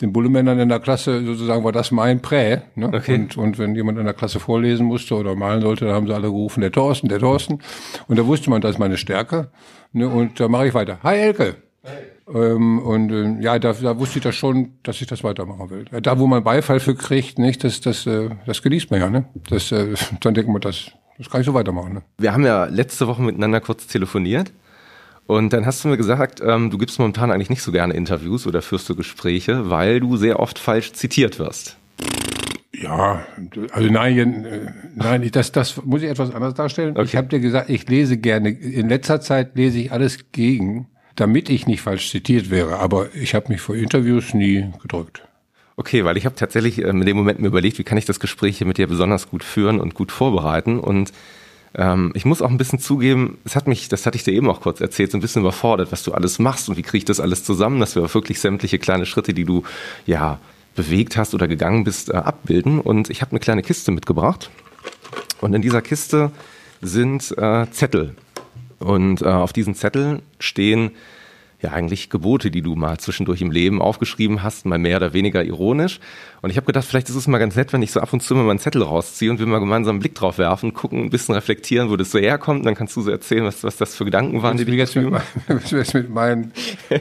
den 0.00 0.12
Bullemännern 0.12 0.58
in 0.60 0.68
der 0.68 0.80
Klasse 0.80 1.24
sozusagen 1.24 1.64
war 1.64 1.72
das 1.72 1.90
mein 1.90 2.20
Prä. 2.20 2.60
Ne? 2.76 2.88
Okay. 2.88 3.14
Und, 3.14 3.36
und 3.36 3.58
wenn 3.58 3.74
jemand 3.74 3.98
in 3.98 4.04
der 4.04 4.14
Klasse 4.14 4.38
vorlesen 4.38 4.86
musste 4.86 5.16
oder 5.16 5.34
malen 5.34 5.60
sollte, 5.60 5.86
dann 5.86 5.94
haben 5.94 6.06
sie 6.06 6.14
alle 6.14 6.28
gerufen, 6.28 6.60
der 6.60 6.70
Thorsten, 6.70 7.08
der 7.08 7.18
Thorsten. 7.18 7.60
Und 8.06 8.18
da 8.18 8.26
wusste 8.26 8.50
man, 8.50 8.60
das 8.60 8.72
ist 8.72 8.78
meine 8.78 8.96
Stärke. 8.96 9.50
Ne? 9.92 10.08
Und 10.08 10.38
da 10.38 10.48
mache 10.48 10.68
ich 10.68 10.74
weiter. 10.74 10.98
Hi 11.02 11.16
Elke. 11.16 11.56
Ähm, 12.32 12.78
und 12.80 13.10
äh, 13.10 13.42
ja, 13.42 13.58
da, 13.58 13.72
da 13.72 13.98
wusste 13.98 14.18
ich 14.18 14.22
das 14.22 14.36
schon, 14.36 14.72
dass 14.82 15.00
ich 15.00 15.06
das 15.06 15.24
weitermachen 15.24 15.70
will. 15.70 15.84
Da, 16.02 16.18
wo 16.18 16.26
man 16.26 16.44
Beifall 16.44 16.78
für 16.78 16.94
kriegt, 16.94 17.38
nicht, 17.38 17.64
das, 17.64 17.80
das, 17.80 18.06
äh, 18.06 18.30
das 18.46 18.62
genießt 18.62 18.90
man 18.90 19.00
ja. 19.00 19.10
Ne? 19.10 19.24
Das, 19.48 19.72
äh, 19.72 19.94
dann 20.20 20.34
denkt 20.34 20.50
man, 20.50 20.60
das, 20.60 20.92
das 21.16 21.30
kann 21.30 21.40
ich 21.40 21.46
so 21.46 21.54
weitermachen. 21.54 21.94
Ne? 21.94 22.02
Wir 22.18 22.32
haben 22.32 22.44
ja 22.44 22.66
letzte 22.66 23.06
Woche 23.06 23.22
miteinander 23.22 23.60
kurz 23.60 23.86
telefoniert. 23.86 24.52
Und 25.28 25.52
dann 25.52 25.66
hast 25.66 25.84
du 25.84 25.88
mir 25.88 25.98
gesagt, 25.98 26.40
ähm, 26.42 26.70
du 26.70 26.78
gibst 26.78 26.98
momentan 26.98 27.30
eigentlich 27.30 27.50
nicht 27.50 27.60
so 27.62 27.70
gerne 27.70 27.92
Interviews 27.92 28.46
oder 28.46 28.62
führst 28.62 28.88
du 28.88 28.96
Gespräche, 28.96 29.68
weil 29.68 30.00
du 30.00 30.16
sehr 30.16 30.40
oft 30.40 30.58
falsch 30.58 30.94
zitiert 30.94 31.38
wirst. 31.38 31.76
Ja, 32.74 33.26
also 33.72 33.90
nein, 33.90 34.44
äh, 34.46 34.72
nein, 34.94 35.22
ich- 35.22 35.32
das, 35.32 35.52
das 35.52 35.84
muss 35.84 36.02
ich 36.02 36.08
etwas 36.08 36.34
anders 36.34 36.54
darstellen. 36.54 36.92
Okay. 36.96 37.04
Ich 37.04 37.14
habe 37.16 37.28
dir 37.28 37.40
gesagt, 37.40 37.68
ich 37.68 37.86
lese 37.88 38.16
gerne. 38.16 38.48
In 38.48 38.88
letzter 38.88 39.20
Zeit 39.20 39.54
lese 39.54 39.78
ich 39.78 39.92
alles 39.92 40.32
gegen, 40.32 40.86
damit 41.14 41.50
ich 41.50 41.66
nicht 41.66 41.82
falsch 41.82 42.10
zitiert 42.10 42.48
wäre. 42.50 42.78
Aber 42.78 43.14
ich 43.14 43.34
habe 43.34 43.48
mich 43.52 43.60
vor 43.60 43.76
Interviews 43.76 44.32
nie 44.32 44.70
gedrückt. 44.80 45.24
Okay, 45.76 46.06
weil 46.06 46.16
ich 46.16 46.24
habe 46.24 46.36
tatsächlich 46.36 46.78
ähm, 46.82 47.00
in 47.00 47.06
dem 47.06 47.16
Moment 47.18 47.38
mir 47.38 47.48
überlegt, 47.48 47.78
wie 47.78 47.84
kann 47.84 47.98
ich 47.98 48.06
das 48.06 48.18
Gespräch 48.18 48.56
hier 48.58 48.66
mit 48.66 48.78
dir 48.78 48.86
besonders 48.86 49.28
gut 49.28 49.44
führen 49.44 49.78
und 49.78 49.92
gut 49.94 50.10
vorbereiten. 50.10 50.78
Und 50.80 51.12
ähm, 51.74 52.12
ich 52.14 52.24
muss 52.24 52.42
auch 52.42 52.50
ein 52.50 52.58
bisschen 52.58 52.78
zugeben, 52.78 53.38
es 53.44 53.56
hat 53.56 53.66
mich, 53.66 53.88
das 53.88 54.06
hatte 54.06 54.16
ich 54.16 54.24
dir 54.24 54.32
eben 54.32 54.48
auch 54.48 54.60
kurz 54.60 54.80
erzählt, 54.80 55.10
so 55.10 55.18
ein 55.18 55.20
bisschen 55.20 55.42
überfordert, 55.42 55.92
was 55.92 56.02
du 56.02 56.12
alles 56.12 56.38
machst 56.38 56.68
und 56.68 56.76
wie 56.76 56.82
kriege 56.82 56.98
ich 56.98 57.04
das 57.04 57.20
alles 57.20 57.44
zusammen, 57.44 57.80
dass 57.80 57.94
wir 57.94 58.14
wirklich 58.14 58.40
sämtliche 58.40 58.78
kleine 58.78 59.06
Schritte, 59.06 59.34
die 59.34 59.44
du 59.44 59.62
ja 60.06 60.38
bewegt 60.74 61.16
hast 61.16 61.34
oder 61.34 61.48
gegangen 61.48 61.84
bist, 61.84 62.10
äh, 62.10 62.16
abbilden. 62.16 62.80
Und 62.80 63.10
ich 63.10 63.20
habe 63.20 63.32
eine 63.32 63.40
kleine 63.40 63.62
Kiste 63.62 63.90
mitgebracht. 63.90 64.50
Und 65.40 65.54
in 65.54 65.60
dieser 65.60 65.82
Kiste 65.82 66.30
sind 66.80 67.36
äh, 67.36 67.66
Zettel. 67.70 68.14
Und 68.78 69.22
äh, 69.22 69.26
auf 69.26 69.52
diesen 69.52 69.74
Zetteln 69.74 70.22
stehen 70.38 70.92
ja 71.60 71.72
eigentlich 71.72 72.08
Gebote, 72.08 72.50
die 72.50 72.62
du 72.62 72.76
mal 72.76 72.98
zwischendurch 72.98 73.40
im 73.40 73.50
Leben 73.50 73.82
aufgeschrieben 73.82 74.42
hast, 74.42 74.64
mal 74.64 74.78
mehr 74.78 74.96
oder 74.98 75.12
weniger 75.12 75.42
ironisch. 75.44 75.98
Und 76.40 76.50
ich 76.50 76.56
habe 76.56 76.66
gedacht, 76.66 76.84
vielleicht 76.84 77.08
ist 77.08 77.16
es 77.16 77.26
mal 77.26 77.38
ganz 77.38 77.56
nett, 77.56 77.72
wenn 77.72 77.82
ich 77.82 77.90
so 77.90 77.98
ab 77.98 78.12
und 78.12 78.22
zu 78.22 78.36
mal 78.36 78.48
einen 78.48 78.60
Zettel 78.60 78.82
rausziehe 78.82 79.28
und 79.28 79.40
wir 79.40 79.46
mal 79.46 79.58
gemeinsam 79.58 79.94
einen 79.94 79.98
Blick 80.00 80.14
drauf 80.14 80.38
werfen, 80.38 80.72
gucken, 80.72 81.02
ein 81.04 81.10
bisschen 81.10 81.34
reflektieren, 81.34 81.90
wo 81.90 81.96
das 81.96 82.12
so 82.12 82.18
herkommt. 82.20 82.64
Dann 82.64 82.76
kannst 82.76 82.94
du 82.94 83.02
so 83.02 83.10
erzählen, 83.10 83.44
was, 83.44 83.64
was 83.64 83.76
das 83.76 83.96
für 83.96 84.04
Gedanken 84.04 84.40
waren, 84.42 84.56
die 84.56 84.64
dich 84.64 84.76
jetzt 84.76 84.94
mit, 85.94 86.10
meinen, 86.10 86.52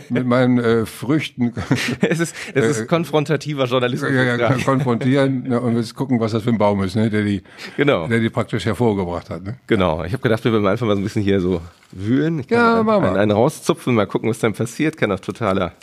mit 0.09 0.25
meinen 0.25 0.57
äh, 0.57 0.85
Früchten 0.87 1.53
Es 2.01 2.19
ist, 2.19 2.35
es 2.53 2.65
ist 2.77 2.87
konfrontativer 2.87 3.65
Journalismus. 3.65 4.11
ja, 4.11 4.35
ja, 4.35 4.53
konfrontieren 4.65 5.43
ne, 5.43 5.61
und 5.61 5.75
jetzt 5.75 5.93
gucken, 5.93 6.19
was 6.19 6.31
das 6.31 6.43
für 6.43 6.49
ein 6.49 6.57
Baum 6.57 6.81
ist, 6.83 6.95
ne, 6.95 7.09
der 7.11 7.23
die, 7.23 7.43
Genau. 7.75 8.07
der 8.07 8.19
die 8.19 8.29
praktisch 8.29 8.65
hervorgebracht 8.65 9.29
hat. 9.29 9.43
Ne? 9.43 9.57
Genau. 9.67 10.03
Ich 10.03 10.13
habe 10.13 10.23
gedacht, 10.23 10.43
wir 10.43 10.51
würden 10.51 10.65
einfach 10.67 10.87
mal 10.87 10.95
so 10.95 11.01
ein 11.01 11.03
bisschen 11.03 11.21
hier 11.21 11.39
so 11.39 11.61
wühlen. 11.91 12.39
Ich 12.39 12.47
kann 12.47 12.57
Ja, 12.77 12.83
mal. 12.83 13.03
einen, 13.03 13.17
einen 13.17 13.31
rauszupfen, 13.31 13.95
mal 13.95 14.07
gucken, 14.07 14.29
was 14.29 14.39
dann 14.39 14.53
passiert. 14.53 14.97
Kann 14.97 15.11
auch 15.11 15.19
totaler 15.19 15.73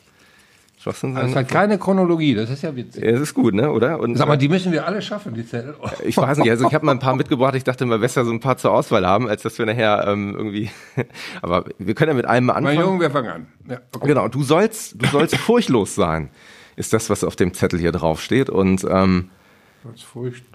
Schwachsinn 0.78 1.14
sein. 1.14 1.26
Das 1.28 1.36
hat 1.36 1.48
keine 1.48 1.78
Chronologie, 1.78 2.34
das 2.34 2.50
ist 2.50 2.62
ja 2.62 2.76
witzig. 2.76 3.02
Ja, 3.02 3.10
Es 3.10 3.20
ist 3.20 3.32
gut, 3.34 3.54
ne? 3.54 3.70
Oder? 3.70 3.98
Und, 4.00 4.16
Sag 4.16 4.28
mal, 4.28 4.36
die 4.36 4.48
müssen 4.48 4.70
wir 4.70 4.86
alle 4.86 5.00
schaffen, 5.00 5.34
die 5.34 5.46
Zettel. 5.46 5.74
Ich 6.04 6.16
weiß 6.16 6.38
nicht, 6.38 6.50
also 6.50 6.66
ich 6.66 6.74
habe 6.74 6.84
mal 6.84 6.92
ein 6.92 6.98
paar 6.98 7.16
mitgebracht. 7.16 7.54
Ich 7.54 7.64
dachte 7.64 7.86
mal, 7.86 7.98
besser 7.98 8.24
so 8.24 8.30
ein 8.32 8.40
paar 8.40 8.58
zur 8.58 8.72
Auswahl 8.72 9.06
haben, 9.06 9.28
als 9.28 9.42
dass 9.42 9.58
wir 9.58 9.64
nachher 9.66 10.06
ähm, 10.06 10.34
irgendwie. 10.36 10.70
Aber 11.42 11.64
wir 11.78 11.94
können 11.94 12.10
ja 12.10 12.14
mit 12.14 12.26
einem 12.26 12.46
mal 12.46 12.54
Mein 12.60 12.66
anfangen. 12.66 12.86
Junge, 12.86 13.00
wir 13.00 13.10
fangen 13.10 13.28
an. 13.30 13.46
Ja, 13.68 13.78
okay. 13.94 14.08
Genau, 14.08 14.28
du 14.28 14.42
sollst, 14.42 15.00
du 15.00 15.06
sollst 15.06 15.36
furchtlos 15.38 15.94
sein, 15.94 16.28
ist 16.76 16.92
das, 16.92 17.08
was 17.08 17.24
auf 17.24 17.36
dem 17.36 17.54
Zettel 17.54 17.78
hier 17.78 17.92
drauf 17.92 18.20
steht. 18.20 18.50
Und 18.50 18.84
ähm, 18.90 19.30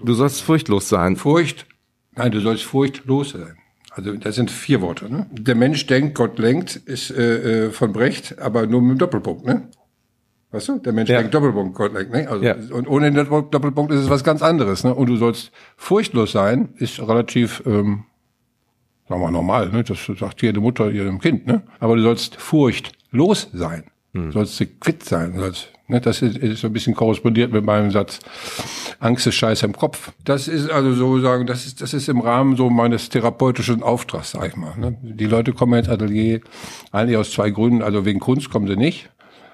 du 0.04 0.12
sollst 0.14 0.42
furchtlos 0.42 0.88
sein. 0.88 1.16
Furcht, 1.16 1.66
nein, 2.14 2.30
du 2.30 2.40
sollst 2.40 2.62
furchtlos 2.64 3.30
sein. 3.30 3.56
Also 3.92 4.12
das 4.14 4.36
sind 4.36 4.50
vier 4.50 4.80
Worte. 4.80 5.12
Ne? 5.12 5.26
Der 5.32 5.54
Mensch 5.54 5.86
denkt, 5.86 6.14
Gott 6.14 6.38
lenkt, 6.38 6.76
ist 6.76 7.10
äh, 7.10 7.66
äh, 7.66 7.70
von 7.70 7.92
Brecht, 7.92 8.38
aber 8.38 8.66
nur 8.66 8.80
mit 8.82 8.92
dem 8.92 8.98
Doppelpunkt. 8.98 9.44
Ne? 9.44 9.68
Weißt 10.52 10.68
du? 10.68 10.78
Der 10.78 10.92
Mensch 10.92 11.10
Ja. 11.10 11.18
denkt 11.18 11.34
Doppelpunkt, 11.34 11.74
Gott 11.76 11.92
lenkt. 11.92 12.12
Ne? 12.12 12.28
Also, 12.28 12.44
Ja. 12.44 12.54
Und 12.72 12.88
ohne 12.88 13.10
den 13.10 13.14
Doppel- 13.14 13.48
Doppelpunkt 13.50 13.92
ist 13.92 14.00
es 14.00 14.10
was 14.10 14.22
ganz 14.24 14.42
anderes. 14.42 14.84
Ne? 14.84 14.94
Und 14.94 15.08
du 15.08 15.16
sollst 15.16 15.50
furchtlos 15.76 16.32
sein, 16.32 16.70
ist 16.76 17.00
relativ, 17.00 17.62
ähm, 17.66 18.04
sagen 19.08 19.20
wir 19.20 19.26
mal, 19.26 19.30
normal. 19.32 19.68
Ne? 19.70 19.82
Das 19.84 19.98
sagt 20.18 20.42
jede 20.42 20.60
Mutter 20.60 20.90
ihrem 20.90 21.20
Kind. 21.20 21.46
Ne? 21.46 21.62
Aber 21.80 21.96
du 21.96 22.02
sollst 22.02 22.36
furchtlos 22.36 23.48
sein. 23.52 23.84
Du 24.12 24.32
sollst 24.32 24.58
dich 24.58 24.80
quitt 24.80 25.04
sein. 25.04 25.34
Du 25.34 25.40
sollst? 25.40 25.68
Das 25.98 26.22
ist, 26.22 26.58
so 26.58 26.66
ein 26.68 26.72
bisschen 26.72 26.94
korrespondiert 26.94 27.52
mit 27.52 27.64
meinem 27.64 27.90
Satz. 27.90 28.20
Angst 29.00 29.26
ist 29.26 29.34
Scheiße 29.34 29.66
im 29.66 29.72
Kopf. 29.72 30.12
Das 30.24 30.48
ist 30.48 30.70
also 30.70 30.92
so 30.94 31.20
sagen, 31.20 31.46
das 31.46 31.66
ist, 31.66 31.80
das 31.80 31.94
ist 31.94 32.08
im 32.08 32.20
Rahmen 32.20 32.56
so 32.56 32.70
meines 32.70 33.08
therapeutischen 33.08 33.82
Auftrags, 33.82 34.32
sag 34.32 34.48
ich 34.48 34.56
mal. 34.56 34.76
Ne? 34.78 34.96
Die 35.02 35.26
Leute 35.26 35.52
kommen 35.52 35.78
ins 35.78 35.88
Atelier 35.88 36.40
eigentlich 36.92 37.16
aus 37.16 37.32
zwei 37.32 37.50
Gründen. 37.50 37.82
Also 37.82 38.04
wegen 38.04 38.20
Kunst 38.20 38.50
kommen 38.50 38.68
sie 38.68 38.76
nicht. 38.76 39.10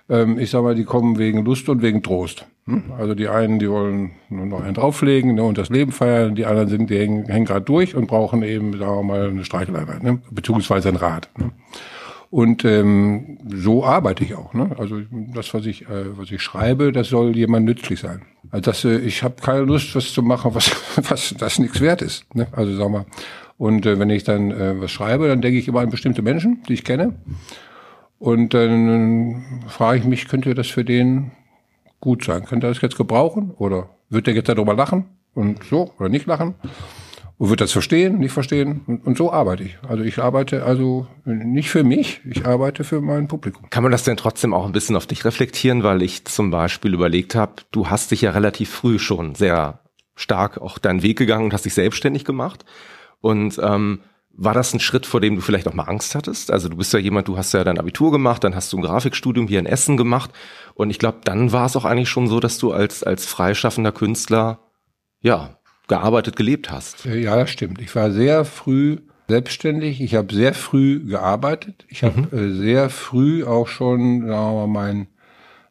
Ähm, 0.09 0.39
ich 0.39 0.51
sag 0.51 0.63
mal, 0.63 0.75
die 0.75 0.85
kommen 0.85 1.19
wegen 1.19 1.45
Lust 1.45 1.69
und 1.69 1.83
wegen 1.83 2.03
Trost. 2.03 2.47
Hm? 2.67 2.93
Also 2.99 3.15
die 3.15 3.29
einen, 3.29 3.59
die 3.59 3.71
wollen 3.71 4.13
nur 4.29 4.47
noch 4.47 4.63
einen 4.63 4.75
drauflegen 4.75 5.35
ne, 5.35 5.43
und 5.43 5.59
das 5.59 5.69
Leben 5.69 5.93
feiern. 5.93 6.35
Die 6.35 6.47
anderen 6.47 6.69
sind, 6.69 6.91
die 6.91 6.99
hängen, 6.99 7.27
hängen 7.27 7.47
gerade 7.47 7.65
durch 7.65 7.95
und 7.95 8.07
brauchen 8.07 8.43
eben, 8.43 8.77
sagen 8.79 8.97
wir 8.97 9.03
mal, 9.03 9.29
eine 9.29 9.45
Streicheleinheit, 9.45 10.03
ne? 10.03 10.21
beziehungsweise 10.31 10.89
ein 10.89 10.97
Rad. 10.97 11.29
Und 12.31 12.65
ähm, 12.65 13.39
so 13.49 13.85
arbeite 13.85 14.25
ich 14.25 14.35
auch. 14.35 14.53
Ne? 14.53 14.71
Also 14.79 15.01
das, 15.11 15.55
was 15.55 15.65
ich, 15.67 15.83
äh, 15.83 16.19
was 16.19 16.31
ich 16.31 16.43
schreibe, 16.43 16.93
das 16.93 17.09
soll 17.09 17.37
jemand 17.37 17.67
nützlich 17.67 18.01
sein. 18.01 18.23
Also 18.51 18.63
das, 18.63 18.85
äh, 18.85 18.99
ich 18.99 19.23
habe 19.23 19.37
keine 19.41 19.61
Lust, 19.61 19.95
was 19.95 20.13
zu 20.13 20.23
machen, 20.23 20.55
was, 20.55 20.71
was 21.11 21.35
das 21.39 21.59
nichts 21.59 21.81
wert 21.81 22.03
ist. 22.03 22.35
Ne? 22.35 22.49
Also 22.53 22.75
sag 22.77 22.91
mal. 22.91 23.07
Und 23.59 23.87
äh, 23.87 23.99
wenn 23.99 24.11
ich 24.11 24.25
dann 24.25 24.51
äh, 24.51 24.81
was 24.81 24.91
schreibe, 24.91 25.29
dann 25.29 25.41
denke 25.41 25.59
ich 25.59 25.69
immer 25.69 25.81
an 25.81 25.91
bestimmte 25.91 26.23
Menschen, 26.23 26.63
die 26.69 26.75
ich 26.75 26.85
kenne. 26.85 27.15
Und 28.19 28.55
dann 28.55 29.63
frage 29.69 29.99
ich 29.99 30.05
mich, 30.05 30.29
könnte 30.29 30.55
das 30.55 30.69
für 30.69 30.85
den 30.85 31.33
gut 32.01 32.25
sein? 32.25 32.45
Könnte 32.45 32.67
er 32.67 32.73
das 32.73 32.83
jetzt 32.83 32.97
gebrauchen? 32.97 33.53
Oder 33.53 33.91
wird 34.09 34.27
der 34.27 34.35
jetzt 34.35 34.49
darüber 34.49 34.75
lachen? 34.75 35.07
Und 35.35 35.65
so? 35.65 35.93
Oder 35.99 36.09
nicht 36.09 36.27
lachen? 36.27 36.55
Und 37.39 37.51
wird 37.51 37.61
das 37.61 37.73
verstehen, 37.73 38.19
nicht 38.19 38.33
verstehen? 38.33 38.81
Und, 38.87 39.07
und, 39.07 39.19
so 39.19 39.31
arbeite 39.31 39.63
ich. 39.63 39.77
Also 39.87 40.03
ich 40.03 40.19
arbeite 40.19 40.65
also 40.65 41.07
nicht 41.25 41.69
für 41.69 41.85
mich, 41.85 42.23
ich 42.25 42.47
arbeite 42.47 42.83
für 42.83 43.03
mein 43.03 43.29
Publikum. 43.29 43.69
Kann 43.69 43.83
man 43.83 43.93
das 43.93 44.05
denn 44.05 44.17
trotzdem 44.17 44.55
auch 44.55 44.65
ein 44.65 44.73
bisschen 44.73 44.97
auf 44.97 45.07
dich 45.07 45.25
reflektieren? 45.25 45.83
Weil 45.83 46.03
ich 46.03 46.25
zum 46.25 46.51
Beispiel 46.51 46.95
überlegt 46.95 47.35
habe, 47.35 47.57
du 47.73 47.91
hast 47.91 48.11
dich 48.11 48.23
ja 48.23 48.31
relativ 48.31 48.71
früh 48.71 48.99
schon 48.99 49.35
sehr 49.35 49.81
stark 50.15 50.59
auch 50.59 50.79
deinen 50.79 51.03
Weg 51.03 51.19
gegangen 51.19 51.45
und 51.45 51.53
hast 51.53 51.67
dich 51.67 51.75
selbstständig 51.75 52.25
gemacht. 52.25 52.65
Und 53.21 53.61
ähm, 53.63 54.01
war 54.33 54.55
das 54.55 54.73
ein 54.73 54.81
Schritt, 54.81 55.07
vor 55.07 55.21
dem 55.21 55.37
du 55.37 55.43
vielleicht 55.43 55.69
auch 55.69 55.75
mal 55.75 55.85
Angst 55.85 56.15
hattest? 56.15 56.51
Also 56.51 56.69
du 56.69 56.77
bist 56.77 56.93
ja 56.93 56.99
jemand, 56.99 57.29
du 57.29 57.37
hast 57.37 57.53
ja 57.53 57.65
dein 57.65 57.79
Abitur 57.79 58.13
gemacht, 58.13 58.45
dann 58.45 58.55
hast 58.55 58.73
du 58.73 58.79
ein 58.79 58.83
Grafikstudium 58.83 59.47
hier 59.47 59.61
in 59.61 59.67
Essen 59.67 59.97
gemacht 59.97 60.31
und 60.75 60.91
ich 60.91 60.99
glaube, 60.99 61.19
dann 61.25 61.53
war 61.53 61.67
es 61.67 61.77
auch 61.77 61.85
eigentlich 61.85 62.11
schon 62.11 62.29
so, 62.29 62.41
dass 62.41 62.59
du 62.59 62.73
als 62.73 63.03
als 63.03 63.25
freischaffender 63.25 63.93
Künstler 63.93 64.61
ja 65.21 65.56
gearbeitet, 65.89 66.37
gelebt 66.37 66.71
hast. 66.71 67.07
Äh, 67.07 67.21
ja, 67.21 67.37
das 67.37 67.51
stimmt. 67.51 67.81
Ich 67.81 67.95
war 67.95 68.11
sehr 68.11 68.45
früh 68.45 68.99
selbstständig. 69.29 70.01
Ich 70.01 70.15
habe 70.15 70.35
sehr 70.35 70.55
früh 70.55 71.01
gearbeitet. 71.01 71.85
Ich 71.89 72.05
habe 72.05 72.29
mhm. 72.31 72.39
äh, 72.39 72.53
sehr 72.53 72.91
früh 72.91 73.45
auch 73.45 73.69
schon, 73.69 74.27
sagen 74.27 74.29
wir 74.29 74.67
mal, 74.67 74.69
mein 74.69 75.07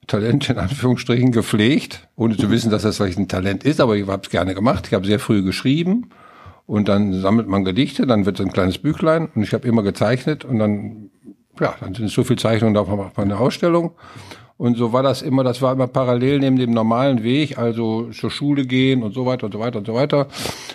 Talent 0.07 0.49
in 0.49 0.57
Anführungsstrichen 0.57 1.31
gepflegt, 1.31 2.07
ohne 2.15 2.37
zu 2.37 2.51
wissen, 2.51 2.69
dass 2.69 2.83
das 2.83 2.97
vielleicht 2.97 3.17
ein 3.17 3.27
Talent 3.27 3.63
ist, 3.63 3.79
aber 3.81 3.95
ich 3.95 4.07
habe 4.07 4.21
es 4.23 4.29
gerne 4.29 4.53
gemacht. 4.53 4.87
Ich 4.87 4.93
habe 4.93 5.05
sehr 5.05 5.19
früh 5.19 5.41
geschrieben 5.41 6.11
und 6.67 6.87
dann 6.87 7.13
sammelt 7.21 7.47
man 7.47 7.65
Gedichte, 7.65 8.05
dann 8.05 8.25
wird 8.25 8.39
es 8.39 8.45
ein 8.45 8.51
kleines 8.51 8.77
Büchlein 8.77 9.29
und 9.33 9.43
ich 9.43 9.53
habe 9.53 9.67
immer 9.67 9.83
gezeichnet 9.83 10.45
und 10.45 10.59
dann, 10.59 11.09
ja, 11.59 11.75
dann 11.79 11.95
sind 11.95 12.05
es 12.05 12.13
so 12.13 12.23
viele 12.23 12.37
Zeichnungen, 12.37 12.75
da 12.75 12.83
macht 12.83 13.17
man 13.17 13.31
eine 13.31 13.39
Ausstellung. 13.39 13.93
Und 14.57 14.77
so 14.77 14.93
war 14.93 15.03
das 15.03 15.21
immer, 15.21 15.43
das 15.43 15.61
war 15.61 15.73
immer 15.73 15.87
parallel 15.87 16.39
neben 16.39 16.57
dem 16.57 16.71
normalen 16.71 17.23
Weg, 17.23 17.57
also 17.57 18.09
zur 18.11 18.31
Schule 18.31 18.65
gehen 18.65 19.03
und 19.03 19.13
so 19.13 19.25
weiter 19.25 19.47
und 19.47 19.53
so 19.53 19.59
weiter 19.59 19.79
und 19.79 19.87
so 19.87 19.93
weiter 19.93 20.27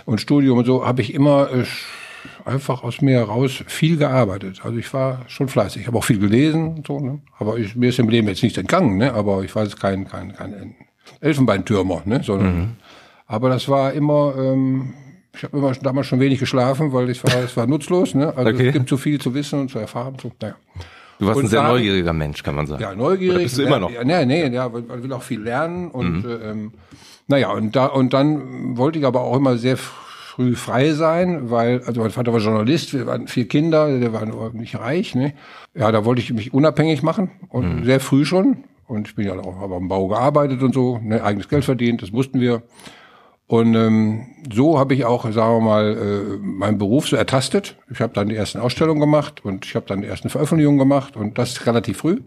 und 0.05 0.21
Studium 0.21 0.59
und 0.59 0.67
so, 0.67 0.87
habe 0.87 1.01
ich 1.01 1.15
immer 1.15 1.51
äh, 1.51 1.65
einfach 2.45 2.83
aus 2.83 3.01
mir 3.01 3.19
heraus 3.19 3.65
viel 3.67 3.97
gearbeitet. 3.97 4.61
Also 4.65 4.77
ich 4.77 4.93
war 4.93 5.21
schon 5.29 5.49
fleißig, 5.49 5.83
ich 5.83 5.87
habe 5.87 5.97
auch 5.97 6.05
viel 6.05 6.19
gelesen, 6.19 6.77
und 6.77 6.87
so, 6.87 7.01
ne? 7.01 7.21
aber 7.39 7.57
ich, 7.57 7.75
mir 7.75 7.89
ist 7.89 7.99
im 7.99 8.11
Leben 8.11 8.29
jetzt 8.29 8.43
nichts 8.43 8.59
entgangen, 8.59 8.99
ne? 8.99 9.15
aber 9.15 9.45
ich 9.45 9.55
war 9.57 9.63
jetzt 9.63 9.81
kein, 9.81 10.07
kein, 10.07 10.35
kein 10.35 10.75
Elfenbeintürmer, 11.21 12.03
ne? 12.05 12.23
sondern, 12.23 12.59
mhm. 12.59 12.71
aber 13.27 13.49
das 13.49 13.67
war 13.67 13.95
immer, 13.95 14.35
ähm, 14.37 14.93
ich 15.35 15.45
habe 15.45 15.57
immer 15.57 15.73
damals 15.73 16.07
schon 16.07 16.21
wenig 16.21 16.39
geschlafen, 16.39 16.93
weil 16.93 17.09
es 17.09 17.25
war, 17.25 17.37
es 17.43 17.57
war 17.57 17.67
nutzlos. 17.67 18.15
Ne? 18.15 18.37
Also 18.37 18.51
okay. 18.51 18.67
es 18.69 18.73
gibt 18.73 18.89
so 18.89 18.97
viel 18.97 19.21
zu 19.21 19.33
wissen 19.33 19.61
und 19.61 19.71
zu 19.71 19.79
erfahren. 19.79 20.17
So, 20.21 20.33
naja. 20.41 20.57
Du 21.21 21.27
warst 21.27 21.39
und 21.39 21.45
ein 21.45 21.49
sehr 21.49 21.63
da, 21.63 21.69
neugieriger 21.69 22.15
Mensch, 22.15 22.43
kann 22.43 22.55
man 22.55 22.67
sagen. 22.67 22.83
Ja, 22.83 22.95
neugierig. 22.95 23.35
Oder 23.35 23.43
bist 23.45 23.59
du 23.59 23.63
immer 23.63 23.79
noch? 23.79 23.91
Ja, 23.91 24.03
nee, 24.05 24.25
nee, 24.25 24.49
ja, 24.49 24.69
man 24.69 25.03
will 25.03 25.13
auch 25.13 25.23
viel 25.23 25.41
lernen 25.41 25.91
und 25.91 26.25
mhm. 26.25 26.39
ähm, 26.43 26.73
naja, 27.29 27.53
und 27.53 27.77
da 27.77 27.87
und 27.87 28.13
dann 28.15 28.77
wollte 28.79 28.99
ich 28.99 29.05
aber 29.05 29.21
auch 29.21 29.37
immer 29.37 29.59
sehr 29.59 29.77
früh 29.77 30.57
frei 30.57 30.93
sein, 30.93 31.51
weil, 31.51 31.83
also 31.85 32.01
mein 32.01 32.11
Vater 32.11 32.33
war 32.33 32.41
Journalist, 32.41 32.95
wir 32.95 33.07
waren 33.07 33.29
vier 33.29 33.47
Kinder, 33.47 33.99
der 33.99 34.13
war 34.15 34.25
nicht 34.55 34.79
reich, 34.79 35.15
ne? 35.15 35.35
Ja, 35.75 35.93
da 35.93 36.07
wollte 36.07 36.23
ich 36.23 36.33
mich 36.33 36.55
unabhängig 36.55 37.03
machen 37.03 37.31
und 37.51 37.81
mhm. 37.81 37.85
sehr 37.85 38.01
früh 38.01 38.25
schon. 38.25 38.65
Und 38.87 39.07
ich 39.07 39.15
bin 39.15 39.27
ja 39.27 39.39
auch 39.39 39.61
aber 39.61 39.77
am 39.77 39.89
Bau 39.89 40.09
gearbeitet 40.09 40.63
und 40.63 40.75
so, 40.75 40.99
ne, 41.03 41.23
eigenes 41.23 41.49
Geld 41.49 41.65
verdient, 41.65 42.03
das 42.03 42.11
mussten 42.11 42.41
wir. 42.41 42.63
Und 43.51 43.75
ähm, 43.75 44.29
so 44.53 44.79
habe 44.79 44.95
ich 44.95 45.05
auch, 45.05 45.25
sagen 45.25 45.57
wir 45.57 45.61
mal, 45.61 45.97
äh, 45.97 46.37
meinen 46.39 46.79
Beruf 46.79 47.09
so 47.09 47.17
ertastet. 47.17 47.75
Ich 47.91 48.01
habe 48.01 48.13
dann 48.13 48.29
die 48.29 48.37
ersten 48.37 48.61
Ausstellungen 48.61 49.01
gemacht 49.01 49.45
und 49.45 49.67
ich 49.67 49.75
habe 49.75 49.87
dann 49.89 50.03
die 50.03 50.07
ersten 50.07 50.29
Veröffentlichungen 50.29 50.79
gemacht 50.79 51.17
und 51.17 51.37
das 51.37 51.67
relativ 51.67 51.97
früh 51.99 52.21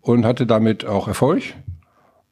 und 0.00 0.24
hatte 0.24 0.46
damit 0.46 0.84
auch 0.84 1.08
Erfolg. 1.08 1.42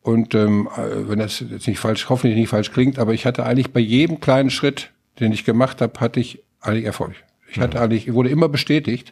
Und 0.03 0.37
ähm, 0.37 0.69
äh, 0.77 1.09
wenn 1.09 1.19
das 1.19 1.41
jetzt 1.41 1.67
nicht 1.67 1.81
falsch, 1.81 2.09
hoffentlich 2.11 2.39
nicht 2.39 2.51
falsch 2.51 2.71
klingt, 2.71 3.01
aber 3.01 3.13
ich 3.13 3.27
hatte 3.27 3.45
eigentlich 3.45 3.73
bei 3.73 3.81
jedem 3.81 4.21
kleinen 4.21 4.51
Schritt, 4.51 4.93
den 5.19 5.33
ich 5.33 5.45
gemacht 5.45 5.81
habe, 5.81 5.99
hatte 5.99 6.21
ich 6.21 6.45
eigentlich 6.61 6.85
Erfolg. 6.85 7.17
Ich 7.51 7.59
hatte 7.59 7.79
mhm. 7.79 7.83
eigentlich, 7.83 8.15
wurde 8.15 8.31
immer 8.31 8.49
bestätigt. 8.49 9.11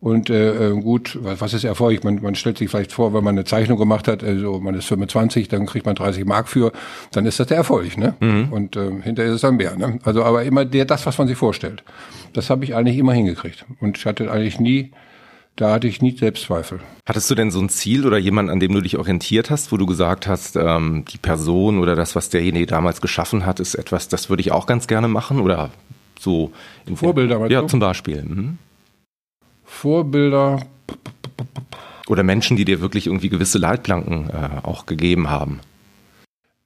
Und 0.00 0.30
äh, 0.30 0.68
äh 0.68 0.80
gut, 0.80 1.18
was 1.20 1.52
ist 1.54 1.64
Erfolg? 1.64 2.04
Man, 2.04 2.22
man 2.22 2.36
stellt 2.36 2.58
sich 2.58 2.70
vielleicht 2.70 2.92
vor, 2.92 3.12
wenn 3.14 3.24
man 3.24 3.34
eine 3.34 3.44
Zeichnung 3.44 3.78
gemacht 3.78 4.06
hat, 4.06 4.22
also 4.22 4.60
man 4.60 4.74
ist 4.74 4.86
25, 4.86 5.48
dann 5.48 5.66
kriegt 5.66 5.86
man 5.86 5.96
30 5.96 6.24
Mark 6.24 6.48
für, 6.48 6.72
dann 7.10 7.26
ist 7.26 7.40
das 7.40 7.48
der 7.48 7.56
Erfolg, 7.56 7.98
ne? 7.98 8.14
Mhm. 8.20 8.52
Und 8.52 8.76
äh, 8.76 8.90
hinterher 9.02 9.30
ist 9.30 9.36
es 9.36 9.40
dann 9.40 9.56
mehr. 9.56 9.76
Ne? 9.76 9.98
Also 10.04 10.22
aber 10.22 10.44
immer 10.44 10.64
der, 10.64 10.84
das, 10.84 11.04
was 11.04 11.18
man 11.18 11.26
sich 11.26 11.36
vorstellt. 11.36 11.82
Das 12.32 12.48
habe 12.48 12.64
ich 12.64 12.76
eigentlich 12.76 12.98
immer 12.98 13.12
hingekriegt. 13.12 13.64
Und 13.80 13.98
ich 13.98 14.06
hatte 14.06 14.30
eigentlich 14.30 14.60
nie, 14.60 14.92
da 15.56 15.72
hatte 15.72 15.88
ich 15.88 16.00
nie 16.00 16.16
Selbstzweifel. 16.16 16.78
Hattest 17.04 17.28
du 17.28 17.34
denn 17.34 17.50
so 17.50 17.60
ein 17.60 17.68
Ziel 17.68 18.06
oder 18.06 18.18
jemand, 18.18 18.50
an 18.50 18.60
dem 18.60 18.72
du 18.72 18.80
dich 18.80 18.98
orientiert 18.98 19.50
hast, 19.50 19.72
wo 19.72 19.76
du 19.76 19.86
gesagt 19.86 20.28
hast, 20.28 20.54
ähm, 20.54 21.06
die 21.08 21.18
Person 21.18 21.80
oder 21.80 21.96
das, 21.96 22.14
was 22.14 22.28
derjenige 22.28 22.66
damals 22.66 23.00
geschaffen 23.00 23.44
hat, 23.44 23.58
ist 23.58 23.74
etwas, 23.74 24.06
das 24.06 24.30
würde 24.30 24.42
ich 24.42 24.52
auch 24.52 24.66
ganz 24.66 24.86
gerne 24.86 25.08
machen? 25.08 25.40
Oder 25.40 25.70
so 26.20 26.52
in 26.86 26.96
Vorbilder, 26.96 27.44
Ja, 27.48 27.62
du? 27.62 27.66
zum 27.66 27.80
Beispiel. 27.80 28.22
Mhm. 28.22 28.58
Vorbilder. 29.78 30.60
Oder 32.08 32.24
Menschen, 32.24 32.56
die 32.56 32.64
dir 32.64 32.80
wirklich 32.80 33.06
irgendwie 33.06 33.28
gewisse 33.28 33.58
Leitplanken 33.58 34.28
äh, 34.30 34.66
auch 34.66 34.86
gegeben 34.86 35.30
haben. 35.30 35.60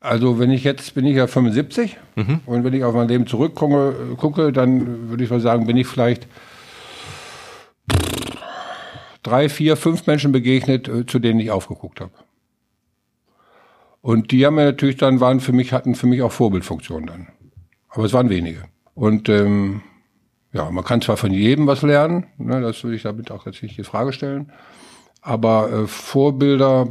Also 0.00 0.38
wenn 0.38 0.50
ich 0.50 0.64
jetzt 0.64 0.95
bin 0.95 1.04
ich 1.04 1.16
ja 1.16 1.26
75 1.26 1.99
mhm. 2.16 2.40
und 2.47 2.64
wenn 2.64 2.73
ich 2.73 2.85
auf 2.85 2.95
mein 2.95 3.09
Leben 3.09 3.26
zurückgucke, 3.26 4.16
gucke, 4.16 4.50
dann 4.50 5.11
würde 5.11 5.23
ich 5.23 5.31
mal 5.31 5.40
sagen, 5.40 5.66
bin 5.66 5.76
ich 5.76 5.87
vielleicht 5.87 6.26
drei, 9.23 9.49
vier, 9.49 9.76
fünf 9.76 10.07
Menschen 10.07 10.33
begegnet, 10.33 10.88
äh, 10.88 11.04
zu 11.07 11.19
denen 11.19 11.38
ich 11.38 11.50
aufgeguckt 11.50 12.00
habe. 12.00 12.12
Und 14.00 14.33
die 14.33 14.47
haben 14.47 14.54
mir 14.54 14.64
natürlich 14.64 14.97
dann 14.97 15.21
waren 15.21 15.40
für 15.40 15.52
mich 15.52 15.73
hatten 15.73 15.95
für 15.95 16.07
mich 16.07 16.23
auch 16.23 16.33
Vorbildfunktionen 16.33 17.07
dann, 17.07 17.28
aber 17.90 18.04
es 18.04 18.12
waren 18.12 18.31
wenige. 18.31 18.62
Und 18.95 19.28
ähm, 19.28 19.83
ja, 20.53 20.71
man 20.71 20.85
kann 20.85 21.01
zwar 21.01 21.17
von 21.17 21.33
jedem 21.33 21.67
was 21.67 21.83
lernen, 21.83 22.27
ne, 22.39 22.61
das 22.61 22.83
würde 22.85 22.97
ich 22.97 23.03
damit 23.03 23.31
auch 23.31 23.47
jetzt 23.47 23.63
nicht 23.63 23.79
die 23.79 23.85
Frage 23.85 24.13
stellen. 24.13 24.53
Aber 25.25 25.71
äh, 25.73 25.87
Vorbilder, 25.87 26.89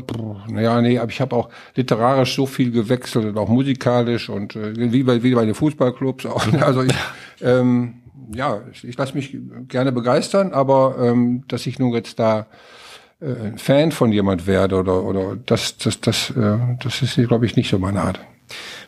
naja, 0.47 0.81
nee, 0.81 0.97
aber 0.97 1.11
ich 1.11 1.19
habe 1.19 1.35
auch 1.35 1.49
literarisch 1.75 2.33
so 2.33 2.45
viel 2.45 2.71
gewechselt 2.71 3.25
und 3.25 3.37
auch 3.37 3.49
musikalisch 3.49 4.29
und 4.29 4.55
äh, 4.55 4.73
wie 4.91 5.03
bei 5.03 5.21
wie 5.21 5.35
bei 5.35 5.43
den 5.43 5.53
Fußballclubs 5.53 6.25
auch. 6.25 6.49
Ne, 6.49 6.65
also 6.65 6.81
ich, 6.81 6.93
ähm, 7.41 7.95
ja, 8.33 8.61
ich, 8.71 8.87
ich 8.87 8.97
lasse 8.97 9.15
mich 9.15 9.35
gerne 9.67 9.91
begeistern, 9.91 10.53
aber 10.53 10.95
ähm, 11.01 11.43
dass 11.49 11.67
ich 11.67 11.77
nun 11.77 11.91
jetzt 11.91 12.19
da 12.19 12.47
äh, 13.19 13.57
Fan 13.57 13.91
von 13.91 14.13
jemand 14.13 14.47
werde 14.47 14.77
oder 14.77 15.03
oder 15.03 15.35
das 15.45 15.77
das 15.77 15.99
das 15.99 16.29
äh, 16.29 16.57
das 16.81 17.01
ist 17.01 17.15
glaube 17.27 17.45
ich 17.45 17.57
nicht 17.57 17.69
so 17.69 17.79
meine 17.79 18.01
Art. 18.01 18.19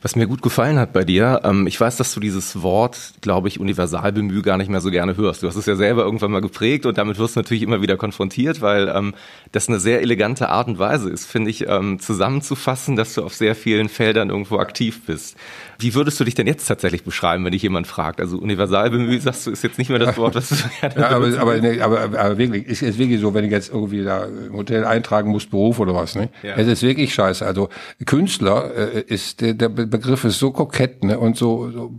Was 0.03 0.17
mir 0.17 0.27
gut 0.27 0.41
gefallen 0.41 0.79
hat 0.79 0.91
bei 0.91 1.05
dir, 1.05 1.39
ähm, 1.45 1.65
ich 1.65 1.79
weiß, 1.79 1.95
dass 1.95 2.13
du 2.13 2.19
dieses 2.19 2.61
Wort, 2.61 3.13
glaube 3.21 3.47
ich, 3.47 3.61
Universalbemüh 3.61 4.41
gar 4.41 4.57
nicht 4.57 4.69
mehr 4.69 4.81
so 4.81 4.91
gerne 4.91 5.15
hörst. 5.15 5.43
Du 5.43 5.47
hast 5.47 5.55
es 5.55 5.65
ja 5.65 5.77
selber 5.77 6.03
irgendwann 6.03 6.31
mal 6.31 6.41
geprägt 6.41 6.85
und 6.85 6.97
damit 6.97 7.19
wirst 7.19 7.37
du 7.37 7.39
natürlich 7.39 7.63
immer 7.63 7.81
wieder 7.81 7.95
konfrontiert, 7.95 8.59
weil 8.59 8.89
ähm, 8.93 9.13
das 9.53 9.69
eine 9.69 9.79
sehr 9.79 10.01
elegante 10.01 10.49
Art 10.49 10.67
und 10.67 10.77
Weise 10.77 11.09
ist, 11.09 11.25
finde 11.25 11.51
ich, 11.51 11.69
ähm, 11.69 11.99
zusammenzufassen, 11.99 12.97
dass 12.97 13.13
du 13.13 13.23
auf 13.23 13.33
sehr 13.33 13.55
vielen 13.55 13.87
Feldern 13.87 14.29
irgendwo 14.29 14.57
aktiv 14.57 15.05
bist. 15.05 15.37
Wie 15.79 15.93
würdest 15.95 16.19
du 16.19 16.23
dich 16.23 16.35
denn 16.35 16.47
jetzt 16.47 16.65
tatsächlich 16.65 17.03
beschreiben, 17.03 17.43
wenn 17.45 17.51
dich 17.51 17.61
jemand 17.61 17.87
fragt? 17.87 18.19
Also 18.19 18.37
Universalbemüh, 18.37 19.19
sagst 19.19 19.47
du, 19.47 19.51
ist 19.51 19.63
jetzt 19.63 19.77
nicht 19.77 19.89
mehr 19.89 19.99
das 19.99 20.17
Wort, 20.17 20.35
was 20.35 20.49
du 20.49 20.55
gerne 20.79 20.95
ja, 20.99 21.09
aber, 21.09 21.39
aber, 21.39 21.57
nee, 21.57 21.81
aber, 21.81 22.01
aber 22.01 22.37
wirklich, 22.37 22.65
ist 22.65 22.81
jetzt 22.81 22.97
wirklich 22.97 23.19
so, 23.19 23.33
wenn 23.33 23.45
ich 23.45 23.51
jetzt 23.51 23.71
irgendwie 23.71 24.03
da 24.03 24.25
im 24.25 24.53
Hotel 24.53 24.85
eintragen 24.85 25.31
muss, 25.31 25.45
Beruf 25.45 25.79
oder 25.79 25.95
was, 25.95 26.15
ne? 26.15 26.29
Ja. 26.41 26.55
Es 26.55 26.67
ist 26.67 26.83
wirklich 26.83 27.13
scheiße. 27.13 27.45
Also 27.45 27.69
Künstler 28.05 28.71
äh, 28.75 29.01
ist 29.01 29.41
der, 29.41 29.53
der 29.53 29.69
Begriff 29.69 30.23
ist 30.23 30.39
so 30.39 30.51
kokett, 30.51 31.03
ne? 31.03 31.19
Und 31.19 31.37
so, 31.37 31.71
so 31.71 31.91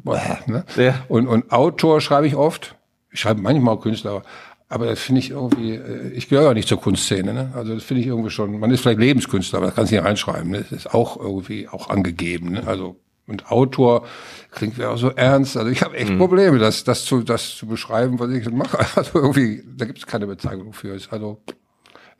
ne? 0.47 0.65
Ja. 0.77 1.05
Und, 1.09 1.27
und 1.27 1.51
Autor 1.53 2.01
schreibe 2.01 2.27
ich 2.27 2.37
oft. 2.37 2.77
Ich 3.11 3.21
schreibe 3.21 3.41
manchmal 3.41 3.75
auch 3.75 3.81
Künstler, 3.81 4.25
aber 4.69 4.87
das 4.87 5.01
finde 5.01 5.21
ich 5.21 5.31
irgendwie, 5.31 5.75
äh, 5.75 6.09
ich 6.15 6.29
gehöre 6.29 6.47
ja 6.47 6.55
nicht 6.55 6.69
zur 6.69 6.81
Kunstszene, 6.81 7.33
ne? 7.33 7.53
Also 7.55 7.75
das 7.75 7.85
finde 7.85 8.01
ich 8.01 8.09
irgendwie 8.09 8.31
schon, 8.31 8.59
man 8.59 8.71
ist 8.73 8.81
vielleicht 8.81 8.99
Lebenskünstler, 8.99 9.59
aber 9.59 9.67
das 9.67 9.77
kannst 9.77 9.93
du 9.93 9.97
nicht 9.97 10.05
reinschreiben, 10.05 10.51
ne? 10.51 10.63
Das 10.63 10.73
ist 10.73 10.93
auch 10.93 11.17
irgendwie 11.17 11.69
auch 11.69 11.91
angegeben, 11.91 12.53
ne? 12.53 12.67
Also 12.67 12.97
und 13.27 13.51
Autor 13.51 14.07
klingt 14.51 14.77
ja 14.79 14.91
auch 14.91 14.99
so 14.99 15.11
ernst. 15.11 15.57
Also 15.57 15.71
ich 15.71 15.83
habe 15.83 15.97
echt 15.97 16.11
mhm. 16.11 16.19
Probleme, 16.19 16.59
das, 16.59 16.85
das, 16.85 17.05
zu, 17.05 17.23
das 17.23 17.57
zu 17.57 17.67
beschreiben, 17.67 18.19
was 18.19 18.31
ich 18.31 18.51
mache. 18.51 18.79
Also 18.97 19.19
irgendwie, 19.21 19.63
da 19.77 19.85
gibt 19.87 19.99
es 19.99 20.07
keine 20.07 20.27
Bezeichnung 20.27 20.73
für. 20.73 20.99
Also 21.11 21.41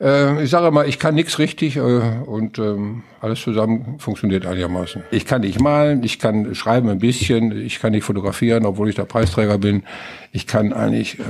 äh, 0.01 0.43
ich 0.43 0.49
sage 0.49 0.71
mal, 0.71 0.87
ich 0.87 0.99
kann 0.99 1.15
nichts 1.15 1.39
richtig 1.39 1.77
äh, 1.77 1.79
und 1.79 2.59
ähm, 2.59 3.03
alles 3.21 3.41
zusammen 3.41 3.99
funktioniert 3.99 4.45
einigermaßen. 4.45 5.03
Ich 5.11 5.25
kann 5.25 5.41
nicht 5.41 5.61
malen, 5.61 6.03
ich 6.03 6.19
kann 6.19 6.53
schreiben 6.53 6.89
ein 6.89 6.99
bisschen, 6.99 7.51
ich 7.65 7.79
kann 7.79 7.91
nicht 7.91 8.03
fotografieren, 8.03 8.65
obwohl 8.65 8.89
ich 8.89 8.95
der 8.95 9.05
Preisträger 9.05 9.57
bin. 9.57 9.83
Ich 10.31 10.47
kann 10.47 10.73
eigentlich, 10.73 11.19
äh, 11.19 11.23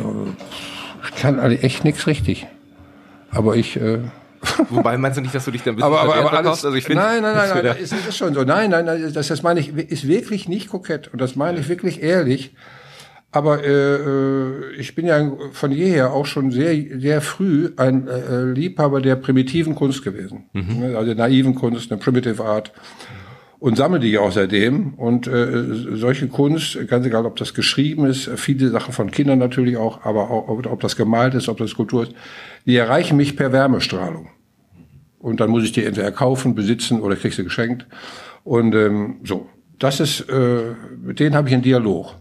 ich 1.04 1.22
kann 1.22 1.40
eigentlich 1.40 1.64
echt 1.64 1.84
nichts 1.84 2.08
richtig. 2.08 2.48
aber 3.30 3.56
ich 3.56 3.76
äh, 3.78 4.00
Wobei 4.70 4.98
meinst 4.98 5.18
du 5.18 5.22
nicht, 5.22 5.34
dass 5.34 5.46
du 5.46 5.52
dich 5.52 5.64
dann 5.64 5.74
ein 5.74 5.76
bisschen 5.78 5.92
aber, 5.92 6.02
aber, 6.02 6.16
aber 6.16 6.34
alles, 6.34 6.66
also 6.66 6.74
ich 6.74 6.86
find, 6.86 7.00
Nein, 7.00 7.22
nein, 7.22 7.36
nein, 7.36 7.50
nein 7.54 7.76
das 7.80 7.92
ist, 7.92 8.18
schon 8.18 8.34
so. 8.34 8.44
Nein, 8.44 8.70
nein, 8.70 8.86
nein 8.86 9.12
das, 9.14 9.28
das 9.28 9.44
meine 9.44 9.60
ich, 9.60 9.76
ist 9.76 10.08
wirklich 10.08 10.48
nicht 10.48 10.70
kokett 10.70 11.10
und 11.12 11.20
das 11.20 11.36
meine 11.36 11.60
ich 11.60 11.70
wirklich 11.70 12.02
ehrlich. 12.02 12.56
Aber 13.36 13.66
äh, 13.66 13.96
äh, 13.96 14.76
ich 14.78 14.96
bin 14.96 15.08
ja 15.08 15.30
von 15.52 15.70
jeher 15.70 16.14
auch 16.14 16.26
schon 16.26 16.52
sehr, 16.52 16.74
sehr 16.98 17.20
früh 17.20 17.70
ein 17.76 18.08
äh, 18.08 18.44
Liebhaber 18.44 19.02
der 19.02 19.18
primitiven 19.18 19.76
Kunst 19.76 20.06
gewesen. 20.06 20.46
Mhm. 20.54 20.80
Ne, 20.80 20.86
also 20.98 21.14
der 21.14 21.16
naiven 21.16 21.54
Kunst, 21.54 21.92
eine 21.92 22.00
Primitive 22.00 22.42
Art. 22.46 22.72
Und 23.60 23.76
sammle 23.76 24.00
die 24.00 24.18
auch 24.18 24.32
seitdem. 24.32 24.94
Und 24.94 25.28
äh, 25.28 25.96
solche 25.96 26.30
Kunst, 26.30 26.78
ganz 26.88 27.06
egal, 27.06 27.26
ob 27.26 27.36
das 27.36 27.54
geschrieben 27.54 28.06
ist, 28.06 28.30
viele 28.38 28.70
Sachen 28.70 28.94
von 28.94 29.12
Kindern 29.12 29.40
natürlich 29.40 29.76
auch, 29.76 30.06
aber 30.06 30.30
auch, 30.30 30.48
ob 30.48 30.80
das 30.80 30.96
gemalt 30.96 31.34
ist, 31.34 31.50
ob 31.50 31.58
das 31.58 31.72
Skulptur 31.72 32.04
ist, 32.04 32.14
die 32.66 32.78
erreichen 32.78 33.18
mich 33.18 33.36
per 33.36 33.52
Wärmestrahlung. 33.52 34.30
Und 35.26 35.40
dann 35.40 35.50
muss 35.50 35.64
ich 35.64 35.72
die 35.72 35.84
entweder 35.84 36.12
kaufen, 36.12 36.54
besitzen 36.54 37.02
oder 37.02 37.16
krieg 37.16 37.34
sie 37.34 37.44
geschenkt. 37.44 37.88
Und 38.44 38.76
ähm, 38.76 39.22
so, 39.24 39.50
das 39.80 40.00
ist, 40.00 40.30
äh, 40.30 40.76
mit 41.02 41.20
denen 41.20 41.34
habe 41.34 41.48
ich 41.48 41.54
einen 41.56 41.64
Dialog. 41.64 42.14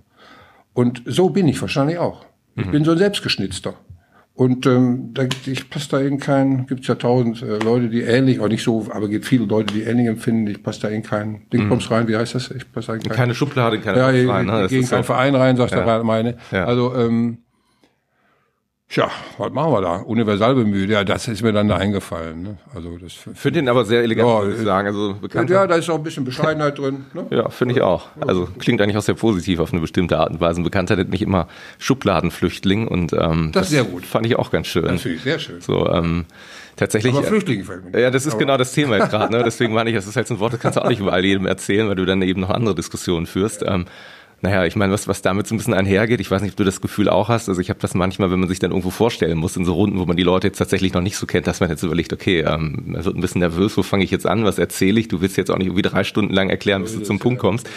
Und 0.72 1.02
so 1.04 1.28
bin 1.28 1.46
ich 1.46 1.60
wahrscheinlich 1.60 1.98
auch. 1.98 2.24
Ich 2.56 2.64
mhm. 2.64 2.70
bin 2.70 2.84
so 2.84 2.92
ein 2.92 2.96
Selbstgeschnitzter. 2.96 3.74
Und 4.32 4.64
ähm, 4.64 5.10
da, 5.12 5.24
ich 5.44 5.68
passe 5.68 5.90
da 5.90 6.00
in 6.00 6.18
keinen, 6.18 6.66
gibt 6.66 6.80
es 6.80 6.86
ja 6.86 6.94
tausend 6.94 7.42
äh, 7.42 7.58
Leute, 7.58 7.90
die 7.90 8.00
ähnlich, 8.00 8.40
auch 8.40 8.48
nicht 8.48 8.62
so, 8.62 8.86
aber 8.90 9.06
gibt 9.10 9.26
viele 9.26 9.44
Leute, 9.44 9.74
die 9.74 9.82
ähnlich 9.82 10.06
empfinden, 10.06 10.46
ich 10.46 10.62
passe 10.62 10.80
da 10.80 10.88
in 10.88 11.02
keinen 11.02 11.46
Dingsbums 11.50 11.90
mhm. 11.90 11.94
rein, 11.94 12.08
wie 12.08 12.16
heißt 12.16 12.34
das? 12.34 12.50
Ich 12.52 12.72
passe 12.72 12.86
da 12.86 12.94
in 12.94 13.02
keinen, 13.02 13.16
keine 13.16 13.34
Schublade, 13.34 13.80
keine 13.80 13.98
ja, 13.98 14.32
rein. 14.32 14.46
Ne? 14.46 14.66
Gegen 14.70 14.88
keinen 14.88 15.04
Verein 15.04 15.34
rein, 15.34 15.58
sagst 15.58 15.74
ja. 15.74 15.98
du 15.98 16.04
meine. 16.04 16.38
Ja. 16.50 16.64
Also 16.64 16.94
ähm, 16.94 17.43
Tja, 18.86 19.10
was 19.38 19.50
machen 19.50 19.72
wir 19.72 19.80
da? 19.80 19.96
Universal 19.96 20.54
bemüht, 20.54 20.90
ja, 20.90 21.04
das 21.04 21.26
ist 21.26 21.42
mir 21.42 21.52
dann 21.52 21.68
da 21.68 21.76
eingefallen. 21.76 22.42
Ne? 22.42 22.58
Also 22.74 22.96
das 22.98 23.14
finde 23.14 23.60
den 23.60 23.68
aber 23.68 23.84
sehr 23.86 24.02
elegant, 24.02 24.28
ja, 24.28 24.44
muss 24.44 24.58
ich 24.58 24.64
sagen. 24.64 24.86
Also 24.86 25.14
bekannt. 25.14 25.48
Ja, 25.50 25.66
da 25.66 25.76
ist 25.76 25.88
auch 25.88 25.96
ein 25.96 26.02
bisschen 26.02 26.24
Bescheidenheit 26.24 26.78
drin. 26.78 27.06
Ne? 27.14 27.26
Ja, 27.30 27.48
finde 27.48 27.74
ich 27.74 27.80
auch. 27.80 28.08
Also 28.20 28.46
klingt 28.58 28.80
eigentlich 28.82 28.96
auch 28.98 29.02
sehr 29.02 29.14
positiv 29.14 29.58
auf 29.58 29.72
eine 29.72 29.80
bestimmte 29.80 30.18
Art 30.18 30.30
und 30.30 30.40
Weise. 30.40 30.62
Bekanntheit 30.62 30.98
hat 30.98 31.08
nicht 31.08 31.22
immer 31.22 31.48
Schubladenflüchtling 31.78 32.86
und 32.86 33.14
ähm, 33.14 33.50
das, 33.52 33.62
das 33.62 33.62
ist 33.62 33.70
sehr 33.70 33.84
gut. 33.84 34.04
Fand 34.04 34.26
ich 34.26 34.36
auch 34.36 34.50
ganz 34.50 34.66
schön. 34.66 34.84
Das 34.84 35.02
finde 35.02 35.16
ich 35.16 35.22
sehr 35.22 35.38
schön. 35.38 35.60
So, 35.60 35.88
ähm, 35.88 36.26
tatsächlich. 36.76 37.14
Aber 37.14 37.24
Flüchtlinge 37.24 37.64
fällt 37.64 37.90
mir. 37.90 37.98
Ja, 37.98 38.10
das 38.10 38.26
ist 38.26 38.34
aber 38.34 38.40
genau 38.40 38.56
das 38.58 38.72
Thema 38.72 38.98
jetzt 38.98 39.10
gerade. 39.10 39.32
Ne? 39.32 39.42
Deswegen 39.42 39.72
meine 39.72 39.90
ich, 39.90 39.96
das 39.96 40.06
ist 40.06 40.14
halt 40.14 40.28
so 40.28 40.34
ein 40.34 40.40
Wort, 40.40 40.52
das 40.52 40.60
kannst 40.60 40.76
du 40.76 40.84
auch 40.84 40.88
nicht 40.88 41.00
überall 41.00 41.24
jedem 41.24 41.46
erzählen, 41.46 41.88
weil 41.88 41.96
du 41.96 42.04
dann 42.04 42.20
eben 42.22 42.42
noch 42.42 42.50
andere 42.50 42.74
Diskussionen 42.74 43.26
führst. 43.26 43.64
Ähm, 43.66 43.86
naja, 44.44 44.66
ich 44.66 44.76
meine, 44.76 44.92
was, 44.92 45.08
was 45.08 45.22
damit 45.22 45.46
so 45.46 45.54
ein 45.54 45.58
bisschen 45.58 45.72
einhergeht, 45.72 46.20
ich 46.20 46.30
weiß 46.30 46.42
nicht, 46.42 46.52
ob 46.52 46.56
du 46.58 46.64
das 46.64 46.82
Gefühl 46.82 47.08
auch 47.08 47.30
hast, 47.30 47.48
also 47.48 47.62
ich 47.62 47.70
habe 47.70 47.80
das 47.80 47.94
manchmal, 47.94 48.30
wenn 48.30 48.40
man 48.40 48.48
sich 48.48 48.58
dann 48.58 48.72
irgendwo 48.72 48.90
vorstellen 48.90 49.38
muss, 49.38 49.56
in 49.56 49.64
so 49.64 49.72
Runden, 49.72 49.98
wo 49.98 50.04
man 50.04 50.18
die 50.18 50.22
Leute 50.22 50.46
jetzt 50.46 50.58
tatsächlich 50.58 50.92
noch 50.92 51.00
nicht 51.00 51.16
so 51.16 51.24
kennt, 51.24 51.46
dass 51.46 51.60
man 51.60 51.70
jetzt 51.70 51.82
überlegt, 51.82 52.12
okay, 52.12 52.40
ähm, 52.40 52.82
man 52.86 53.04
wird 53.04 53.16
ein 53.16 53.22
bisschen 53.22 53.38
nervös, 53.40 53.76
wo 53.78 53.82
fange 53.82 54.04
ich 54.04 54.10
jetzt 54.10 54.26
an, 54.26 54.44
was 54.44 54.58
erzähle 54.58 55.00
ich, 55.00 55.08
du 55.08 55.22
willst 55.22 55.38
jetzt 55.38 55.50
auch 55.50 55.56
nicht 55.56 55.68
irgendwie 55.68 55.82
drei 55.82 56.04
Stunden 56.04 56.34
lang 56.34 56.50
erklären, 56.50 56.82
bis 56.82 56.94
du 56.94 57.02
zum 57.02 57.18
Punkt 57.18 57.40
kommst. 57.40 57.68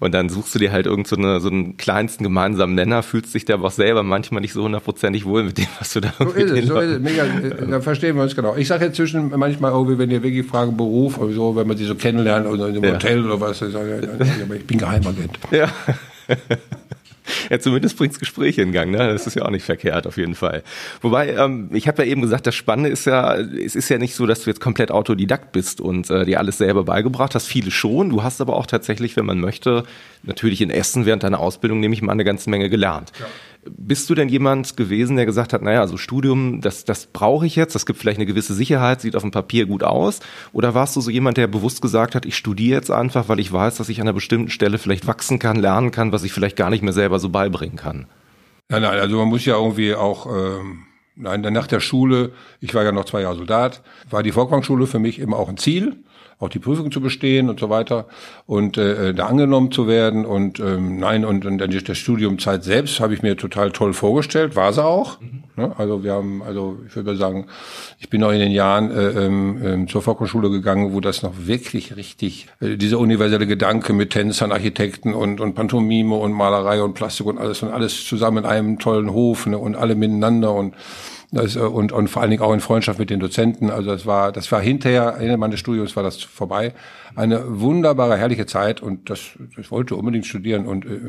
Und 0.00 0.12
dann 0.12 0.28
suchst 0.28 0.54
du 0.54 0.58
dir 0.58 0.72
halt 0.72 0.86
irgend 0.86 1.06
so, 1.06 1.16
eine, 1.16 1.40
so 1.40 1.48
einen 1.48 1.76
kleinsten 1.76 2.24
gemeinsamen 2.24 2.74
Nenner, 2.74 3.02
fühlst 3.02 3.34
dich 3.34 3.44
da 3.44 3.54
aber 3.54 3.68
auch 3.68 3.70
selber 3.70 4.02
manchmal 4.02 4.40
nicht 4.40 4.52
so 4.52 4.62
hundertprozentig 4.64 5.24
wohl 5.24 5.44
mit 5.44 5.58
dem, 5.58 5.66
was 5.78 5.92
du 5.92 6.00
da 6.00 6.12
irgendwie 6.18 6.48
so 6.48 6.54
ist 6.54 6.62
es, 6.62 6.68
so 6.68 6.78
ist 6.78 6.90
es. 6.90 7.00
Mega, 7.00 7.24
äh, 7.24 7.70
Da 7.70 7.80
verstehen 7.80 8.16
wir 8.16 8.22
uns 8.22 8.34
genau. 8.34 8.56
Ich 8.56 8.68
sage 8.68 8.86
jetzt 8.86 8.96
zwischen 8.96 9.30
manchmal, 9.36 9.72
oh, 9.72 9.86
wenn 9.86 10.10
ihr 10.10 10.22
wirklich 10.22 10.46
fragen, 10.46 10.76
Beruf 10.76 11.18
oder 11.18 11.32
so, 11.32 11.56
wenn 11.56 11.66
man 11.66 11.76
sie 11.76 11.84
so 11.84 11.94
kennenlernt 11.94 12.46
oder 12.46 12.68
in 12.68 12.76
einem 12.76 12.84
ja. 12.84 12.94
Hotel 12.94 13.24
oder 13.24 13.40
was, 13.40 13.60
dann 13.60 13.70
sage 13.70 14.00
ich, 14.20 14.56
ich 14.56 14.66
bin 14.66 14.78
Geheimagent. 14.78 15.38
Ja. 15.50 15.68
ja, 17.50 17.58
zumindest 17.58 17.96
bringt's 17.96 18.18
Gespräche 18.18 18.62
in 18.62 18.72
Gang, 18.72 18.90
ne? 18.90 18.98
Das 18.98 19.26
ist 19.26 19.34
ja 19.34 19.44
auch 19.44 19.50
nicht 19.50 19.64
verkehrt, 19.64 20.06
auf 20.06 20.16
jeden 20.16 20.34
Fall. 20.34 20.62
Wobei, 21.00 21.34
ähm, 21.34 21.70
ich 21.72 21.88
habe 21.88 22.04
ja 22.04 22.10
eben 22.10 22.22
gesagt, 22.22 22.46
das 22.46 22.54
Spannende 22.54 22.90
ist 22.90 23.06
ja, 23.06 23.34
es 23.36 23.74
ist 23.74 23.88
ja 23.88 23.98
nicht 23.98 24.14
so, 24.14 24.26
dass 24.26 24.42
du 24.42 24.50
jetzt 24.50 24.60
komplett 24.60 24.90
Autodidakt 24.90 25.52
bist 25.52 25.80
und 25.80 26.10
äh, 26.10 26.24
dir 26.24 26.38
alles 26.38 26.58
selber 26.58 26.84
beigebracht 26.84 27.34
hast. 27.34 27.46
Viele 27.46 27.70
schon. 27.70 28.10
Du 28.10 28.22
hast 28.22 28.40
aber 28.40 28.56
auch 28.56 28.66
tatsächlich, 28.66 29.16
wenn 29.16 29.26
man 29.26 29.40
möchte, 29.40 29.84
natürlich 30.22 30.60
in 30.60 30.70
Essen 30.70 31.06
während 31.06 31.22
deiner 31.22 31.40
Ausbildung, 31.40 31.80
nehme 31.80 31.94
ich 31.94 32.02
mal, 32.02 32.12
eine 32.12 32.24
ganze 32.24 32.50
Menge 32.50 32.68
gelernt. 32.68 33.12
Ja. 33.18 33.26
Bist 33.70 34.08
du 34.10 34.14
denn 34.14 34.28
jemand 34.28 34.76
gewesen, 34.76 35.16
der 35.16 35.26
gesagt 35.26 35.52
hat, 35.52 35.62
naja, 35.62 35.80
also 35.80 35.96
Studium, 35.96 36.60
das, 36.60 36.84
das 36.84 37.06
brauche 37.06 37.46
ich 37.46 37.56
jetzt, 37.56 37.74
das 37.74 37.86
gibt 37.86 37.98
vielleicht 37.98 38.18
eine 38.18 38.26
gewisse 38.26 38.54
Sicherheit, 38.54 39.00
sieht 39.00 39.16
auf 39.16 39.22
dem 39.22 39.30
Papier 39.30 39.66
gut 39.66 39.82
aus? 39.82 40.20
Oder 40.52 40.74
warst 40.74 40.96
du 40.96 41.00
so 41.00 41.10
jemand, 41.10 41.36
der 41.36 41.46
bewusst 41.46 41.82
gesagt 41.82 42.14
hat, 42.14 42.26
ich 42.26 42.36
studiere 42.36 42.76
jetzt 42.76 42.90
einfach, 42.90 43.28
weil 43.28 43.40
ich 43.40 43.52
weiß, 43.52 43.76
dass 43.76 43.88
ich 43.88 44.00
an 44.00 44.06
einer 44.06 44.14
bestimmten 44.14 44.50
Stelle 44.50 44.78
vielleicht 44.78 45.06
wachsen 45.06 45.38
kann, 45.38 45.56
lernen 45.56 45.90
kann, 45.90 46.12
was 46.12 46.24
ich 46.24 46.32
vielleicht 46.32 46.56
gar 46.56 46.70
nicht 46.70 46.82
mehr 46.82 46.92
selber 46.92 47.18
so 47.18 47.28
beibringen 47.28 47.76
kann? 47.76 48.06
Nein, 48.68 48.82
nein, 48.82 48.98
also 48.98 49.18
man 49.18 49.28
muss 49.28 49.44
ja 49.44 49.56
irgendwie 49.56 49.94
auch, 49.94 50.26
ähm, 50.26 50.84
nein, 51.16 51.40
nach 51.40 51.66
der 51.66 51.80
Schule, 51.80 52.32
ich 52.60 52.74
war 52.74 52.84
ja 52.84 52.92
noch 52.92 53.04
zwei 53.04 53.22
Jahre 53.22 53.36
Soldat, 53.36 53.82
war 54.10 54.22
die 54.22 54.32
Volkwangschule 54.32 54.86
für 54.86 54.98
mich 54.98 55.18
immer 55.18 55.38
auch 55.38 55.48
ein 55.48 55.58
Ziel 55.58 55.96
auch 56.38 56.48
die 56.48 56.58
Prüfung 56.58 56.90
zu 56.90 57.00
bestehen 57.00 57.48
und 57.48 57.60
so 57.60 57.70
weiter 57.70 58.06
und 58.46 58.76
äh, 58.76 59.14
da 59.14 59.26
angenommen 59.26 59.70
zu 59.70 59.86
werden 59.86 60.24
und 60.24 60.60
ähm, 60.60 60.98
nein 60.98 61.24
und, 61.24 61.46
und 61.46 61.58
der 61.58 61.94
Studiumzeit 61.94 62.64
selbst 62.64 63.00
habe 63.00 63.14
ich 63.14 63.22
mir 63.22 63.36
total 63.36 63.70
toll 63.70 63.92
vorgestellt, 63.92 64.56
war 64.56 64.72
sie 64.72 64.84
auch. 64.84 65.20
Mhm. 65.20 65.44
Ne? 65.56 65.72
Also 65.78 66.02
wir 66.02 66.12
haben, 66.12 66.42
also 66.42 66.78
ich 66.86 66.96
würde 66.96 67.16
sagen, 67.16 67.46
ich 67.98 68.10
bin 68.10 68.22
auch 68.24 68.32
in 68.32 68.40
den 68.40 68.52
Jahren 68.52 68.90
äh, 68.90 69.26
ähm, 69.26 69.88
zur 69.88 70.02
Volkshochschule 70.02 70.50
gegangen, 70.50 70.92
wo 70.92 71.00
das 71.00 71.22
noch 71.22 71.46
wirklich 71.46 71.96
richtig 71.96 72.48
äh, 72.60 72.76
dieser 72.76 72.98
universelle 72.98 73.46
Gedanke 73.46 73.92
mit 73.92 74.10
Tänzern, 74.10 74.52
Architekten 74.52 75.14
und 75.14 75.40
und 75.40 75.54
Pantomime 75.54 76.14
und 76.16 76.32
Malerei 76.32 76.82
und 76.82 76.94
Plastik 76.94 77.26
und 77.26 77.38
alles 77.38 77.62
und 77.62 77.70
alles 77.70 78.04
zusammen 78.04 78.38
in 78.38 78.46
einem 78.46 78.78
tollen 78.78 79.12
Hof 79.12 79.46
ne? 79.46 79.58
und 79.58 79.76
alle 79.76 79.94
miteinander 79.94 80.52
und 80.52 80.74
das, 81.34 81.56
äh, 81.56 81.60
und, 81.60 81.92
und 81.92 82.08
vor 82.08 82.22
allen 82.22 82.30
Dingen 82.30 82.42
auch 82.42 82.52
in 82.52 82.60
Freundschaft 82.60 82.98
mit 82.98 83.10
den 83.10 83.20
Dozenten. 83.20 83.70
Also 83.70 83.90
das 83.90 84.06
war, 84.06 84.32
das 84.32 84.50
war 84.52 84.60
hinterher, 84.60 85.16
Ende 85.18 85.36
meines 85.36 85.60
Studiums 85.60 85.96
war 85.96 86.02
das 86.02 86.22
vorbei. 86.22 86.72
Eine 87.16 87.60
wunderbare, 87.60 88.16
herrliche 88.16 88.46
Zeit 88.46 88.80
und 88.80 89.10
das, 89.10 89.20
das 89.56 89.70
wollte 89.70 89.96
unbedingt 89.96 90.26
studieren. 90.26 90.66
Und 90.66 90.84
äh, 90.84 91.00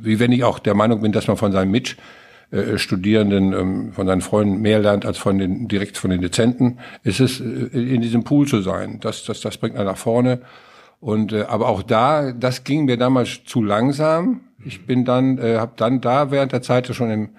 wie 0.00 0.18
wenn 0.18 0.32
ich 0.32 0.44
auch 0.44 0.58
der 0.58 0.74
Meinung 0.74 1.02
bin, 1.02 1.12
dass 1.12 1.26
man 1.26 1.36
von 1.36 1.52
seinem 1.52 1.70
Mitstudierenden, 1.70 3.52
ähm, 3.52 3.92
von 3.92 4.06
seinen 4.06 4.20
Freunden 4.20 4.60
mehr 4.60 4.78
lernt 4.78 5.06
als 5.06 5.18
von 5.18 5.38
den, 5.38 5.68
direkt 5.68 5.98
von 5.98 6.10
den 6.10 6.20
Dozenten, 6.20 6.78
ist 7.02 7.20
es, 7.20 7.40
äh, 7.40 7.44
in 7.44 8.02
diesem 8.02 8.24
Pool 8.24 8.46
zu 8.46 8.62
sein. 8.62 8.98
Das, 9.00 9.24
das, 9.24 9.40
das 9.40 9.58
bringt 9.58 9.76
einen 9.76 9.86
nach 9.86 9.98
vorne. 9.98 10.40
Und 11.00 11.32
äh, 11.32 11.42
aber 11.42 11.68
auch 11.68 11.82
da, 11.82 12.32
das 12.32 12.64
ging 12.64 12.84
mir 12.84 12.98
damals 12.98 13.44
zu 13.44 13.62
langsam. 13.62 14.40
Ich 14.64 14.84
bin 14.84 15.06
dann, 15.06 15.38
äh, 15.38 15.56
habe 15.56 15.72
dann 15.76 16.02
da 16.02 16.30
während 16.30 16.52
der 16.52 16.60
Zeit 16.60 16.86
schon 16.94 17.10
im 17.10 17.30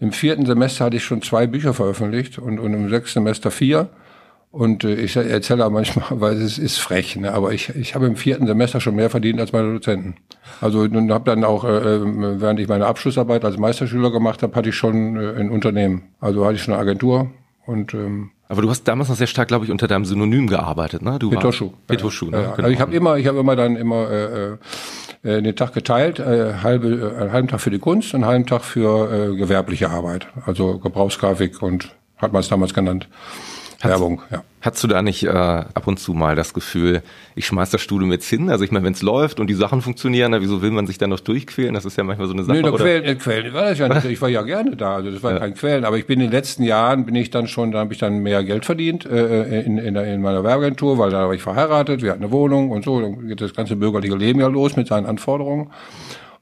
im 0.00 0.12
vierten 0.12 0.46
Semester 0.46 0.86
hatte 0.86 0.96
ich 0.96 1.04
schon 1.04 1.22
zwei 1.22 1.46
Bücher 1.46 1.74
veröffentlicht 1.74 2.38
und, 2.38 2.58
und 2.58 2.72
im 2.72 2.88
sechsten 2.88 3.20
Semester 3.20 3.50
vier. 3.50 3.90
Und 4.50 4.82
äh, 4.82 4.94
ich 4.94 5.14
erzähle 5.14 5.64
auch 5.64 5.70
manchmal, 5.70 6.06
weil 6.20 6.40
es 6.40 6.58
ist 6.58 6.78
frech, 6.78 7.16
ne? 7.16 7.32
aber 7.32 7.52
ich, 7.52 7.68
ich 7.76 7.94
habe 7.94 8.06
im 8.06 8.16
vierten 8.16 8.46
Semester 8.46 8.80
schon 8.80 8.96
mehr 8.96 9.10
verdient 9.10 9.38
als 9.38 9.52
meine 9.52 9.72
Dozenten. 9.72 10.16
Also 10.60 10.80
und 10.80 11.12
habe 11.12 11.30
dann 11.30 11.44
auch, 11.44 11.64
äh, 11.64 11.68
äh, 11.68 12.40
während 12.40 12.58
ich 12.58 12.66
meine 12.66 12.86
Abschlussarbeit 12.86 13.44
als 13.44 13.58
Meisterschüler 13.58 14.10
gemacht 14.10 14.42
habe, 14.42 14.54
hatte 14.56 14.70
ich 14.70 14.74
schon 14.74 15.16
äh, 15.16 15.38
ein 15.38 15.50
Unternehmen. 15.50 16.02
Also 16.18 16.44
hatte 16.44 16.56
ich 16.56 16.62
schon 16.62 16.74
eine 16.74 16.82
Agentur 16.82 17.30
und 17.66 17.94
ähm, 17.94 18.30
aber 18.48 18.62
du 18.62 18.70
hast 18.70 18.82
damals 18.82 19.08
noch 19.08 19.14
sehr 19.14 19.28
stark, 19.28 19.46
glaube 19.46 19.64
ich, 19.64 19.70
unter 19.70 19.86
deinem 19.86 20.04
Synonym 20.04 20.48
gearbeitet, 20.48 21.02
ne? 21.02 21.20
Du 21.20 21.30
Petoschu. 21.30 21.70
Petoschu, 21.86 22.30
ne? 22.30 22.38
Ja, 22.38 22.42
ja. 22.42 22.50
Genau. 22.56 22.64
Also 22.64 22.74
ich 22.74 22.80
habe 22.80 22.92
immer, 22.92 23.16
ich 23.16 23.28
habe 23.28 23.38
immer 23.38 23.54
dann 23.54 23.76
immer 23.76 24.10
äh, 24.10 24.56
äh, 25.22 25.42
den 25.42 25.56
Tag 25.56 25.72
geteilt, 25.72 26.18
äh, 26.18 26.54
halbe, 26.62 26.88
äh, 26.88 27.20
einen 27.20 27.32
halben 27.32 27.48
Tag 27.48 27.60
für 27.60 27.70
die 27.70 27.78
Kunst, 27.78 28.14
einen 28.14 28.24
halben 28.24 28.46
Tag 28.46 28.62
für 28.62 29.32
äh, 29.32 29.36
gewerbliche 29.36 29.90
Arbeit, 29.90 30.26
also 30.46 30.78
Gebrauchsgrafik 30.78 31.62
und 31.62 31.90
hat 32.16 32.32
man 32.32 32.40
es 32.40 32.48
damals 32.48 32.74
genannt. 32.74 33.08
Werbung, 33.82 34.22
ja. 34.30 34.44
Hast 34.62 34.84
du 34.84 34.88
da 34.88 35.00
nicht 35.00 35.22
äh, 35.22 35.30
ab 35.30 35.86
und 35.86 35.98
zu 35.98 36.12
mal 36.12 36.36
das 36.36 36.52
Gefühl, 36.52 37.02
ich 37.34 37.46
schmeiß 37.46 37.70
das 37.70 37.80
Studium 37.80 38.12
jetzt 38.12 38.28
hin? 38.28 38.50
Also 38.50 38.62
ich 38.62 38.70
meine, 38.70 38.84
wenn 38.84 38.92
es 38.92 39.00
läuft 39.00 39.40
und 39.40 39.46
die 39.46 39.54
Sachen 39.54 39.80
funktionieren, 39.80 40.32
na, 40.32 40.42
wieso 40.42 40.60
will 40.60 40.70
man 40.70 40.86
sich 40.86 40.98
dann 40.98 41.08
noch 41.08 41.20
durchquälen? 41.20 41.72
Das 41.72 41.86
ist 41.86 41.96
ja 41.96 42.04
manchmal 42.04 42.28
so 42.28 42.34
eine 42.34 42.44
Sache. 42.44 42.60
Nee, 42.60 42.70
Quälen, 42.70 43.04
äh, 43.04 43.14
Quälen 43.14 43.54
war 43.54 43.62
das 43.62 43.78
ja 43.78 43.88
nicht. 43.88 44.04
Ich 44.04 44.20
war 44.20 44.28
ja 44.28 44.42
gerne 44.42 44.76
da, 44.76 44.96
also 44.96 45.10
das 45.10 45.22
war 45.22 45.32
ja. 45.32 45.38
kein 45.38 45.54
Quälen. 45.54 45.86
Aber 45.86 45.96
ich 45.96 46.06
bin 46.06 46.20
in 46.20 46.26
den 46.26 46.32
letzten 46.32 46.62
Jahren, 46.62 47.06
bin 47.06 47.14
ich 47.14 47.30
dann 47.30 47.48
schon, 47.48 47.72
da 47.72 47.78
habe 47.78 47.94
ich 47.94 47.98
dann 47.98 48.18
mehr 48.18 48.44
Geld 48.44 48.66
verdient 48.66 49.06
äh, 49.06 49.62
in, 49.62 49.78
in, 49.78 49.96
in 49.96 50.20
meiner 50.20 50.44
Werbeagentur, 50.44 50.98
weil 50.98 51.10
da 51.10 51.26
war 51.26 51.32
ich 51.32 51.42
verheiratet, 51.42 52.02
wir 52.02 52.10
hatten 52.10 52.22
eine 52.22 52.32
Wohnung 52.32 52.70
und 52.70 52.84
so. 52.84 53.00
Dann 53.00 53.28
geht 53.28 53.40
das 53.40 53.54
ganze 53.54 53.76
bürgerliche 53.76 54.16
Leben 54.16 54.40
ja 54.40 54.48
los 54.48 54.76
mit 54.76 54.88
seinen 54.88 55.06
Anforderungen. 55.06 55.70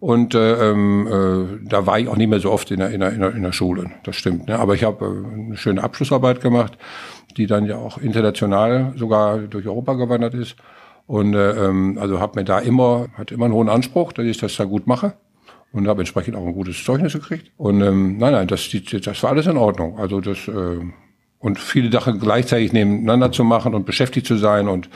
Und 0.00 0.34
äh, 0.34 0.70
ähm, 0.70 1.06
äh, 1.06 1.68
da 1.68 1.86
war 1.86 1.98
ich 1.98 2.08
auch 2.08 2.16
nicht 2.16 2.28
mehr 2.28 2.40
so 2.40 2.50
oft 2.50 2.70
in 2.72 2.78
der, 2.78 2.90
in 2.90 3.00
der, 3.00 3.12
in 3.12 3.42
der 3.42 3.52
Schule. 3.52 3.90
Das 4.04 4.16
stimmt. 4.16 4.48
Ne? 4.48 4.58
Aber 4.58 4.74
ich 4.74 4.84
habe 4.84 5.04
äh, 5.04 5.44
eine 5.46 5.56
schöne 5.56 5.82
Abschlussarbeit 5.82 6.40
gemacht 6.40 6.78
die 7.36 7.46
dann 7.46 7.66
ja 7.66 7.76
auch 7.76 7.98
international 7.98 8.92
sogar 8.96 9.38
durch 9.38 9.66
Europa 9.66 9.94
gewandert 9.94 10.34
ist. 10.34 10.56
Und 11.06 11.34
äh, 11.34 11.52
ähm, 11.52 11.98
also 12.00 12.20
habe 12.20 12.38
mir 12.38 12.44
da 12.44 12.58
immer, 12.58 13.06
hatte 13.14 13.34
immer 13.34 13.46
einen 13.46 13.54
hohen 13.54 13.68
Anspruch, 13.68 14.12
dass 14.12 14.26
ich 14.26 14.38
das 14.38 14.56
da 14.56 14.64
gut 14.64 14.86
mache 14.86 15.14
und 15.72 15.88
habe 15.88 16.02
entsprechend 16.02 16.36
auch 16.36 16.46
ein 16.46 16.52
gutes 16.52 16.84
Zeugnis 16.84 17.14
gekriegt. 17.14 17.50
Und 17.56 17.80
ähm, 17.80 18.18
nein, 18.18 18.32
nein, 18.32 18.46
das, 18.46 18.68
das 18.70 19.22
war 19.22 19.30
alles 19.30 19.46
in 19.46 19.56
Ordnung. 19.56 19.98
Also 19.98 20.20
das 20.20 20.48
äh, 20.48 20.80
und 21.38 21.58
viele 21.58 21.90
Sachen 21.90 22.18
gleichzeitig 22.18 22.72
nebeneinander 22.72 23.32
zu 23.32 23.44
machen 23.44 23.74
und 23.74 23.86
beschäftigt 23.86 24.26
zu 24.26 24.36
sein 24.36 24.68
und 24.68 24.88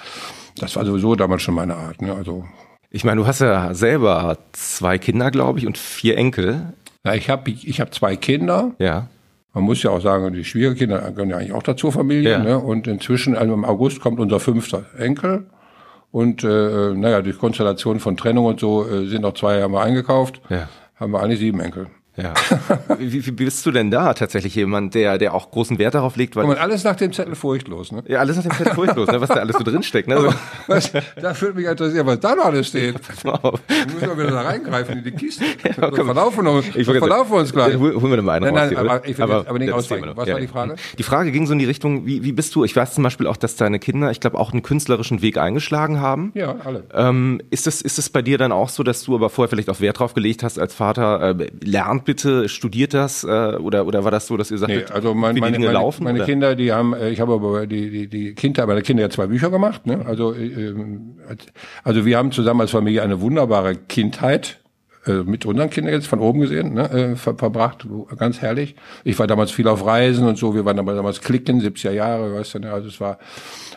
das 0.59 0.77
war 0.77 0.85
sowieso 0.85 1.14
damals 1.14 1.42
schon 1.42 1.55
meine 1.55 1.77
Art. 1.77 2.03
Ne? 2.03 2.12
Also 2.12 2.45
ich 2.90 3.05
meine, 3.05 3.21
du 3.21 3.27
hast 3.27 3.40
ja 3.40 3.73
selber 3.73 4.37
zwei 4.53 4.99
Kinder, 4.99 5.31
glaube 5.31 5.59
ich, 5.59 5.66
und 5.66 5.79
vier 5.79 6.18
Enkel. 6.18 6.75
Ja, 7.05 7.14
ich 7.14 7.31
habe 7.31 7.51
ich 7.51 7.81
hab 7.81 7.95
zwei 7.95 8.16
Kinder. 8.16 8.73
Ja. 8.79 9.09
Man 9.55 9.65
muss 9.65 9.83
ja 9.83 9.91
auch 9.91 10.01
sagen, 10.01 10.33
die 10.33 10.45
Schwiegerkinder 10.45 10.99
gehören 11.11 11.31
ja 11.31 11.37
eigentlich 11.37 11.53
auch 11.53 11.62
dazu 11.62 11.91
Familie. 11.91 12.31
Ja. 12.31 12.38
Ne? 12.38 12.59
Und 12.59 12.87
inzwischen, 12.87 13.37
also 13.37 13.53
im 13.53 13.65
August 13.65 14.01
kommt 14.01 14.19
unser 14.19 14.41
fünfter 14.41 14.85
Enkel. 14.97 15.47
Und 16.11 16.45
äh, 16.45 16.93
naja, 16.95 17.23
durch 17.23 17.38
Konstellation 17.38 18.01
von 18.01 18.17
Trennung 18.17 18.47
und 18.47 18.61
so 18.61 18.87
äh, 18.87 19.07
sind 19.07 19.23
noch 19.23 19.35
zwei 19.35 19.59
Jahre 19.59 19.81
eingekauft. 19.81 20.41
Ja. 20.49 20.69
Haben 20.97 21.12
wir 21.12 21.23
eigentlich 21.23 21.41
sieben 21.41 21.61
Enkel. 21.61 21.87
Ja. 22.16 22.35
wie, 22.98 23.25
wie 23.27 23.31
bist 23.31 23.64
du 23.64 23.70
denn 23.70 23.90
da 23.90 24.12
tatsächlich 24.12 24.55
jemand, 24.55 24.94
der, 24.94 25.16
der 25.16 25.33
auch 25.33 25.51
großen 25.51 25.79
Wert 25.79 25.94
darauf 25.94 26.16
legt? 26.16 26.37
Weil 26.37 26.44
Und 26.44 26.59
alles 26.59 26.85
nach 26.85 26.94
dem 26.96 27.11
Zettel 27.12 27.35
furchtlos. 27.35 27.90
Ne? 27.90 28.03
ja, 28.07 28.18
alles 28.18 28.37
nach 28.37 28.42
dem 28.42 28.53
Fett 28.53 28.68
furchtlos, 28.75 29.09
ne, 29.09 29.18
was 29.20 29.29
da 29.31 29.37
alles 29.37 29.57
so 29.57 29.64
drinsteckt. 29.64 30.09
Ne? 30.09 30.20
So, 30.20 30.29
Was, 30.66 30.92
da 30.92 31.40
würde 31.40 31.55
mich 31.59 31.66
interessieren, 31.66 32.07
was 32.07 32.20
da 32.20 32.35
noch 32.35 32.44
alles 32.44 32.68
steht. 32.68 33.01
pass 33.01 33.25
mal 33.25 33.33
auf. 33.42 33.61
Wir 33.66 33.77
müssen 33.94 34.01
wir 34.09 34.18
wieder 34.18 34.31
da 34.31 34.40
reingreifen 34.42 34.98
in 34.98 35.05
die 35.05 35.11
Kiste. 35.12 35.44
Ja, 35.64 35.77
wir 35.83 35.90
komm. 35.90 36.07
verlaufen 36.07 36.46
uns, 36.46 36.66
Ich 36.77 36.85
verlaufen 36.87 37.33
uns 37.33 37.53
gleich. 37.53 37.77
Hol- 37.77 37.94
Holen 37.94 38.11
wir 38.12 38.20
mal 38.22 38.33
einen 38.42 38.44
Nein, 38.44 38.55
raus 38.55 38.61
nein, 38.61 38.68
hier, 38.70 38.79
aber 38.79 39.09
ich 39.09 39.18
will 39.18 39.29
jetzt 39.29 39.48
aber 39.48 39.59
nicht 39.59 39.68
das 39.70 39.77
ausweichen. 39.79 40.11
Was 40.14 40.29
war 40.29 40.40
die 40.40 40.46
Frage? 40.48 40.77
Die 40.98 41.03
Frage 41.03 41.33
ging 41.33 41.46
so 41.46 41.53
in 41.55 41.59
die 41.61 41.64
Richtung, 41.64 42.05
wie, 42.05 42.22
wie 42.25 42.33
bist 42.33 42.55
du? 42.55 42.64
Ich 42.64 42.77
weiß 42.77 42.94
zum 42.94 43.05
Beispiel 43.05 43.27
auch, 43.27 43.37
dass 43.38 43.57
deine 43.57 43.79
Kinder, 43.79 44.11
ich 44.11 44.20
glaube, 44.20 44.38
auch 44.38 44.53
einen 44.53 44.62
künstlerischen 44.62 45.22
Weg 45.22 45.38
eingeschlagen 45.38 46.01
haben. 46.01 46.33
Ja, 46.35 46.57
alle. 46.64 46.85
Ähm, 46.92 47.40
ist 47.51 47.66
es 47.66 47.81
ist 47.81 47.98
es 47.98 48.11
bei 48.11 48.20
dir 48.22 48.37
dann 48.38 48.53
auch 48.53 48.68
so, 48.68 48.83
dass 48.83 49.03
du 49.03 49.14
aber 49.14 49.31
vorher 49.31 49.48
vielleicht 49.48 49.70
auch 49.70 49.81
Wert 49.81 49.98
drauf 49.98 50.12
gelegt 50.14 50.42
hast 50.42 50.59
als 50.59 50.75
Vater, 50.75 51.37
äh, 51.40 51.46
lernt 51.64 52.02
bitte, 52.05 52.49
studiert 52.49 52.95
das 52.95 53.25
äh, 53.25 53.27
oder 53.27 53.87
oder 53.87 54.05
war 54.05 54.11
das 54.11 54.27
so, 54.27 54.37
dass 54.37 54.51
ihr 54.51 54.59
sagt, 54.59 54.73
Nee, 54.73 54.85
also 54.93 55.15
mein, 55.15 55.37
meine, 55.37 55.59
meine, 55.59 55.73
laufen? 55.73 56.05
meine 56.05 56.19
oder? 56.19 56.27
Kinder, 56.27 56.55
die 56.55 56.73
haben, 56.73 56.95
äh, 56.95 57.11
ich 57.11 57.21
habe 57.21 57.35
aber 57.35 57.67
die, 57.67 57.91
die, 57.91 58.09
die 58.09 58.35
Kinder 58.35 58.67
meiner 58.67 58.83
Kinder 58.83 59.03
ja 59.03 59.11
zwei 59.11 59.27
Bücher 59.27 59.51
gemacht. 59.51 59.87
Ne? 59.87 60.05
Also, 60.07 60.33
äh, 60.33 60.47
ähm, 60.47 61.19
also 61.85 62.05
wir 62.07 62.17
haben 62.17 62.33
zusammen 62.33 62.61
als 62.62 62.71
Familie 62.71 63.03
eine 63.03 63.21
wunderbare 63.21 63.77
Kindheit 63.77 64.62
äh, 65.05 65.25
mit 65.25 65.45
unseren 65.47 65.69
Kindern 65.69 65.95
jetzt 65.95 66.07
von 66.07 66.21
oben 66.21 66.41
gesehen, 66.41 66.75
ne, 66.75 66.91
äh, 66.91 67.17
ver 67.17 67.35
verbracht, 67.35 67.87
ganz 68.17 68.41
herrlich. 68.41 68.77
Ich 69.03 69.19
war 69.19 69.27
damals 69.27 69.51
viel 69.51 69.67
auf 69.67 69.85
Reisen 69.85 70.27
und 70.29 70.38
so, 70.38 70.55
wir 70.55 70.65
waren 70.65 70.77
damals 70.77 71.21
Klicken, 71.21 71.61
70er 71.61 71.91
Jahre, 71.91 72.35
weißt 72.35 72.55
du, 72.55 72.59
ne? 72.61 72.73
also 72.73 72.87
es 72.87 73.01
war 73.01 73.19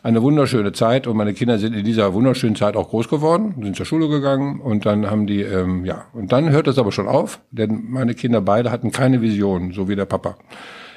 eine 0.04 0.22
wunderschöne 0.22 0.72
Zeit 0.72 1.08
und 1.08 1.18
meine 1.18 1.34
Kinder 1.34 1.58
sind 1.58 1.74
in 1.74 1.84
dieser 1.84 2.14
wunderschönen 2.14 2.56
Zeit 2.56 2.76
auch 2.76 2.90
groß 2.90 3.10
geworden, 3.10 3.56
sind 3.64 3.76
zur 3.76 3.88
Schule 3.88 4.08
gegangen 4.08 4.62
und 4.62 4.86
dann 4.86 5.10
haben 5.10 5.26
die, 5.26 5.42
ähm, 5.42 5.84
ja, 5.84 6.06
und 6.14 6.32
dann 6.32 6.52
hört 6.52 6.68
das 6.68 6.78
aber 6.78 6.92
schon 6.92 7.08
auf, 7.08 7.40
denn 7.50 7.86
meine 7.90 8.14
Kinder 8.14 8.42
beide 8.42 8.70
hatten 8.70 8.92
keine 8.92 9.22
Vision, 9.22 9.72
so 9.72 9.90
wie 9.90 9.96
der 9.96 10.06
Papa. 10.06 10.38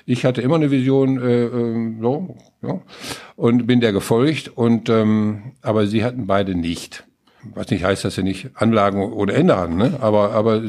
Ich 0.05 0.27
hatte 0.27 0.43
immer 0.43 0.57
eine 0.57 0.71
Vision, 0.71 1.23
äh, 1.23 1.45
ähm, 1.45 1.99
so, 2.03 2.37
ja, 2.61 2.81
und 3.37 3.67
bin 3.67 3.81
der 3.81 3.93
gefolgt 3.93 4.53
und 4.55 4.91
ähm, 4.91 5.53
aber 5.63 5.87
sie 5.87 6.05
hatten 6.05 6.27
beide 6.27 6.55
nicht. 6.55 7.08
Was 7.55 7.71
nicht 7.71 7.85
heißt, 7.85 8.05
dass 8.05 8.17
sie 8.17 8.23
nicht 8.23 8.51
Anlagen 8.55 9.01
ohne 9.01 9.33
Ende 9.33 9.57
hatten, 9.57 9.77
ne? 9.77 9.99
Aber 10.01 10.33
aber 10.33 10.63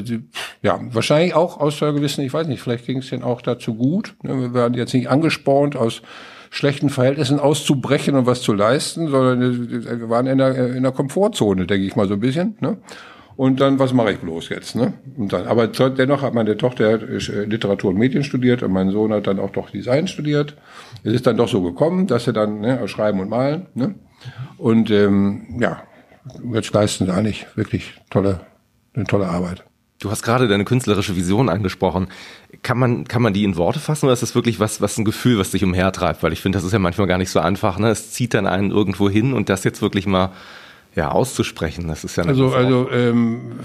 ja, 0.62 0.80
wahrscheinlich 0.92 1.34
auch 1.34 1.58
aus 1.58 1.78
der 1.78 1.92
gewissen, 1.92 2.24
ich 2.24 2.32
weiß 2.32 2.46
nicht, 2.46 2.62
vielleicht 2.62 2.86
ging 2.86 2.98
es 2.98 3.10
denen 3.10 3.24
auch 3.24 3.42
dazu 3.42 3.74
gut. 3.74 4.14
Ne? 4.22 4.40
Wir 4.40 4.54
waren 4.54 4.74
jetzt 4.74 4.94
nicht 4.94 5.10
angespornt 5.10 5.76
aus 5.76 6.02
schlechten 6.50 6.90
Verhältnissen 6.90 7.40
auszubrechen 7.40 8.14
und 8.16 8.26
was 8.26 8.42
zu 8.42 8.52
leisten, 8.52 9.08
sondern 9.08 9.70
wir 9.70 10.10
waren 10.10 10.26
in 10.26 10.38
der, 10.38 10.74
in 10.74 10.82
der 10.82 10.92
Komfortzone, 10.92 11.66
denke 11.66 11.86
ich 11.86 11.96
mal 11.96 12.08
so 12.08 12.14
ein 12.14 12.20
bisschen. 12.20 12.56
Ne? 12.60 12.78
Und 13.36 13.60
dann, 13.60 13.78
was 13.78 13.94
mache 13.94 14.12
ich 14.12 14.18
bloß 14.18 14.50
jetzt? 14.50 14.76
Ne? 14.76 14.92
Und 15.16 15.32
dann, 15.32 15.46
aber 15.46 15.68
dennoch 15.68 16.22
hat 16.22 16.34
meine 16.34 16.56
Tochter 16.56 17.00
äh, 17.00 17.44
Literatur 17.44 17.90
und 17.90 17.96
Medien 17.96 18.22
studiert 18.24 18.62
und 18.62 18.72
mein 18.72 18.90
Sohn 18.90 19.12
hat 19.12 19.26
dann 19.26 19.38
auch 19.38 19.50
doch 19.50 19.70
Design 19.70 20.08
studiert. 20.08 20.56
Es 21.04 21.14
ist 21.14 21.26
dann 21.26 21.36
doch 21.36 21.48
so 21.48 21.62
gekommen, 21.62 22.06
dass 22.06 22.24
sie 22.24 22.32
dann 22.32 22.60
ne, 22.60 22.86
schreiben 22.86 23.20
und 23.20 23.30
malen. 23.30 23.66
Ne? 23.74 23.94
Und 24.58 24.90
ähm, 24.90 25.56
ja, 25.58 25.82
jetzt 26.52 26.72
leisten 26.72 27.06
sie 27.06 27.12
eigentlich 27.12 27.46
wirklich 27.54 27.94
tolle, 28.10 28.40
eine 28.94 29.04
tolle 29.04 29.28
Arbeit. 29.28 29.64
Du 30.00 30.10
hast 30.10 30.22
gerade 30.22 30.48
deine 30.48 30.64
künstlerische 30.64 31.14
Vision 31.14 31.50
angesprochen. 31.50 32.08
Kann 32.62 32.78
man, 32.78 33.04
kann 33.04 33.20
man 33.20 33.34
die 33.34 33.44
in 33.44 33.56
Worte 33.56 33.80
fassen 33.80 34.06
oder 34.06 34.14
ist 34.14 34.22
das 34.22 34.34
wirklich 34.34 34.58
was, 34.58 34.80
was 34.80 34.96
ein 34.96 35.04
Gefühl, 35.04 35.38
was 35.38 35.50
dich 35.50 35.62
umhertreibt? 35.62 36.22
Weil 36.22 36.32
ich 36.32 36.40
finde, 36.40 36.56
das 36.56 36.64
ist 36.64 36.72
ja 36.72 36.78
manchmal 36.78 37.06
gar 37.06 37.18
nicht 37.18 37.30
so 37.30 37.38
einfach. 37.38 37.78
Ne? 37.78 37.90
Es 37.90 38.10
zieht 38.12 38.32
dann 38.32 38.46
einen 38.46 38.70
irgendwo 38.70 39.10
hin 39.10 39.34
und 39.34 39.50
das 39.50 39.62
jetzt 39.62 39.82
wirklich 39.82 40.06
mal 40.06 40.32
ja, 40.96 41.10
auszusprechen, 41.12 41.86
das 41.86 42.02
ist 42.02 42.16
ja 42.16 42.24
Also, 42.24 42.52
also 42.52 42.90
ähm, 42.90 43.60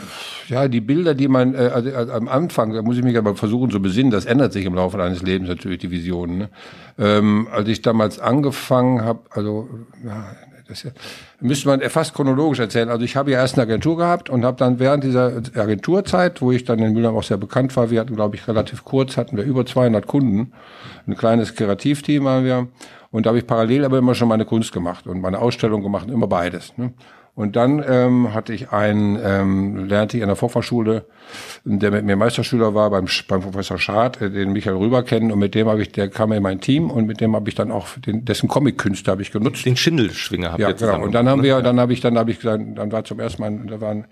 ja, 0.48 0.68
die 0.68 0.82
Bilder, 0.82 1.16
die 1.16 1.28
man 1.28 1.56
äh, 1.56 1.72
also, 1.74 1.90
also 1.92 2.14
am 2.14 2.28
Anfang, 2.28 2.74
da 2.74 2.84
muss 2.84 2.98
ich 2.98 3.04
mich 3.04 3.18
aber 3.18 3.36
versuchen 3.36 3.72
zu 3.72 3.82
besinnen, 3.82 4.12
das 4.12 4.26
ändert 4.26 4.54
sich 4.54 4.66
im 4.66 4.76
Laufe 4.76 5.02
eines 5.02 5.24
Lebens 5.24 5.50
natürlich, 5.50 5.80
die 5.80 5.90
Visionen. 5.90 6.38
Ne? 6.38 6.50
Ähm, 7.00 7.48
als 7.52 7.68
ich 7.68 7.82
damals 7.82 8.20
angefangen 8.20 9.04
habe, 9.04 9.22
also 9.32 9.68
ja, 10.06 10.36
das 10.68 10.88
müsste 11.40 11.68
man 11.68 11.82
fast 11.90 12.14
chronologisch 12.14 12.60
erzählen. 12.60 12.90
Also 12.90 13.06
ich 13.06 13.16
habe 13.16 13.32
ja 13.32 13.40
erst 13.40 13.56
eine 13.56 13.64
Agentur 13.64 13.98
gehabt 13.98 14.30
und 14.30 14.44
habe 14.44 14.58
dann 14.58 14.80
während 14.80 15.04
dieser 15.04 15.42
Agenturzeit, 15.56 16.42
wo 16.42 16.52
ich 16.52 16.64
dann 16.64 16.80
in 16.80 16.94
Mülheim 16.94 17.16
auch 17.16 17.24
sehr 17.24 17.38
bekannt 17.38 17.76
war, 17.76 17.92
wir 17.92 18.00
hatten, 18.00 18.16
glaube 18.16 18.36
ich, 18.36 18.48
relativ 18.48 18.84
kurz, 18.84 19.18
hatten 19.18 19.38
wir 19.38 19.44
über 19.44 19.66
200 19.66 20.08
Kunden, 20.08 20.54
ein 21.08 21.16
kleines 21.16 21.56
Kreativteam 21.56 22.28
haben 22.28 22.46
wir. 22.46 22.68
Und 23.12 23.26
da 23.26 23.30
habe 23.30 23.38
ich 23.38 23.48
parallel 23.48 23.86
aber 23.86 23.98
immer 23.98 24.16
schon 24.16 24.28
meine 24.28 24.46
Kunst 24.46 24.74
gemacht 24.74 25.08
und 25.08 25.22
meine 25.22 25.40
Ausstellung 25.40 25.82
gemacht, 25.82 26.10
immer 26.10 26.28
beides. 26.28 26.78
Ne? 26.78 26.94
Und 27.36 27.58
dann 27.58 27.84
ähm, 27.86 28.34
hatte 28.34 28.54
ich 28.54 28.70
einen, 28.72 29.20
ähm, 29.22 29.88
lernte 29.88 30.16
ich 30.16 30.24
an 30.24 30.30
der 30.30 30.38
Fachhochschule, 30.38 31.04
der 31.66 31.92
mit 31.92 32.06
mir 32.06 32.16
Meisterschüler 32.16 32.74
war 32.74 32.90
beim, 32.90 33.08
beim 33.28 33.42
Professor 33.42 33.78
Schad, 33.78 34.22
äh, 34.22 34.32
den 34.32 34.54
Michael 34.54 34.78
Rüber 34.78 35.04
kennen. 35.04 35.34
Und 35.34 35.40
mit 35.40 35.54
dem 35.54 35.68
habe 35.68 35.82
ich, 35.82 35.92
der 35.92 36.08
kam 36.10 36.32
in 36.32 36.42
mein 36.42 36.62
Team 36.62 36.90
und 36.90 37.06
mit 37.08 37.20
dem 37.20 37.36
habe 37.36 37.50
ich 37.50 37.56
dann 37.56 37.72
auch 37.72 37.90
den, 37.98 38.24
dessen 38.24 38.48
Comic-Künste 38.48 39.12
habe 39.12 39.22
ich 39.22 39.34
genutzt. 39.34 39.66
Den 39.66 39.76
Schindelschwinger 39.76 40.52
habt 40.54 40.62
Ja, 40.62 40.70
ihr 40.70 40.74
genau. 40.76 40.88
zusammen 40.88 41.04
Und 41.04 41.12
dann 41.12 41.28
haben 41.28 41.42
gemacht, 41.42 41.58
wir, 41.58 41.62
dann 41.64 41.78
habe 41.78 41.92
ich, 41.92 42.00
dann 42.00 42.18
habe 42.18 42.32
ich 42.32 42.40
gesagt, 42.40 42.64
dann 42.76 42.92
war 42.94 43.04
zum 43.04 43.20
ersten 43.20 43.42
Mal, 43.42 43.60
da 43.68 43.82
war 43.82 43.92
ein 43.92 44.06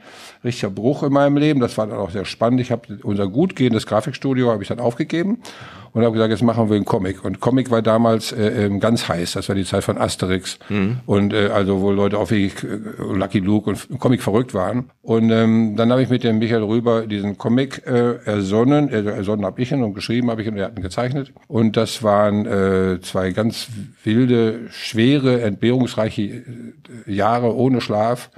richtiger 0.43 0.69
Bruch 0.69 1.03
in 1.03 1.13
meinem 1.13 1.37
Leben. 1.37 1.61
Das 1.61 1.77
war 1.77 1.87
dann 1.87 1.99
auch 1.99 2.09
sehr 2.09 2.25
spannend. 2.25 2.59
Ich 2.59 2.71
habe 2.73 2.99
unser 3.03 3.29
gut 3.29 3.55
gehendes 3.55 3.87
Grafikstudio 3.87 4.51
habe 4.51 4.63
ich 4.63 4.67
dann 4.67 4.79
aufgegeben 4.81 5.39
und 5.93 6.03
habe 6.03 6.13
gesagt, 6.13 6.31
jetzt 6.31 6.41
machen 6.41 6.69
wir 6.69 6.75
einen 6.75 6.85
Comic. 6.85 7.23
Und 7.23 7.39
Comic 7.39 7.69
war 7.69 7.81
damals 7.81 8.31
äh, 8.31 8.65
ähm, 8.65 8.79
ganz 8.79 9.07
heiß. 9.07 9.33
Das 9.33 9.47
war 9.47 9.55
die 9.55 9.63
Zeit 9.63 9.83
von 9.83 9.97
Asterix 9.97 10.57
und 11.05 11.33
äh, 11.33 11.47
also 11.47 11.81
wo 11.81 11.91
Leute 11.91 12.17
auch 12.17 12.31
wie 12.31 12.47
äh, 12.47 12.51
Lucky 12.97 13.39
Luke 13.39 13.69
und 13.69 13.99
Comic 13.99 14.23
verrückt 14.23 14.53
waren. 14.53 14.89
Und 15.03 15.29
ähm, 15.29 15.75
dann 15.75 15.91
habe 15.91 16.01
ich 16.01 16.09
mit 16.09 16.23
dem 16.23 16.39
Michael 16.39 16.63
Rüber 16.63 17.05
diesen 17.05 17.37
Comic 17.37 17.83
äh, 17.85 18.15
ersonnen. 18.25 18.89
Also 18.91 19.09
ersonnen 19.09 19.45
habe 19.45 19.61
ich 19.61 19.71
ihn 19.71 19.83
und 19.83 19.93
geschrieben 19.93 20.31
habe 20.31 20.41
ich 20.41 20.47
ihn 20.47 20.53
und 20.53 20.59
er 20.59 20.65
hat 20.65 20.77
ihn 20.77 20.83
gezeichnet. 20.83 21.31
Und 21.47 21.77
das 21.77 22.01
waren 22.01 22.45
äh, 22.45 22.99
zwei 23.01 23.31
ganz 23.31 23.67
wilde, 24.03 24.61
schwere, 24.71 25.41
entbehrungsreiche 25.41 26.21
äh, 26.21 26.43
Jahre 27.05 27.55
ohne 27.55 27.81
Schlaf 27.81 28.31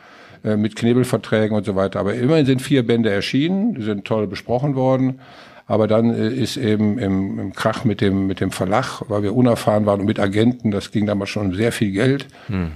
äh, 0.43 0.57
mit 0.57 0.75
Knebelverträgen 0.75 1.55
und 1.55 1.65
so 1.65 1.75
weiter. 1.75 2.01
Aber 2.01 2.15
immerhin 2.15 2.45
sind 2.45 2.61
vier 2.61 2.85
Bände 2.85 3.09
erschienen, 3.09 3.75
die 3.75 3.83
sind 3.83 4.05
toll 4.05 4.27
besprochen 4.27 4.75
worden. 4.75 5.19
Aber 5.67 5.87
dann 5.87 6.13
äh, 6.13 6.29
ist 6.29 6.57
eben 6.57 6.99
im, 6.99 7.39
im 7.39 7.53
Krach 7.53 7.85
mit 7.85 8.01
dem, 8.01 8.27
mit 8.27 8.39
dem 8.39 8.51
Verlag, 8.51 9.01
weil 9.07 9.23
wir 9.23 9.35
unerfahren 9.35 9.85
waren 9.85 10.01
und 10.01 10.05
mit 10.05 10.19
Agenten, 10.19 10.71
das 10.71 10.91
ging 10.91 11.05
damals 11.05 11.31
schon 11.31 11.47
um 11.47 11.55
sehr 11.55 11.71
viel 11.71 11.91
Geld, 11.91 12.27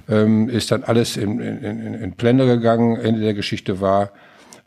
ähm, 0.09 0.49
ist 0.49 0.71
dann 0.71 0.83
alles 0.83 1.15
in, 1.15 1.39
in, 1.39 1.63
in, 1.63 1.93
in 1.93 2.11
Blende 2.13 2.47
gegangen. 2.47 2.97
Ende 2.97 3.21
der 3.21 3.33
Geschichte 3.35 3.79
war 3.79 4.11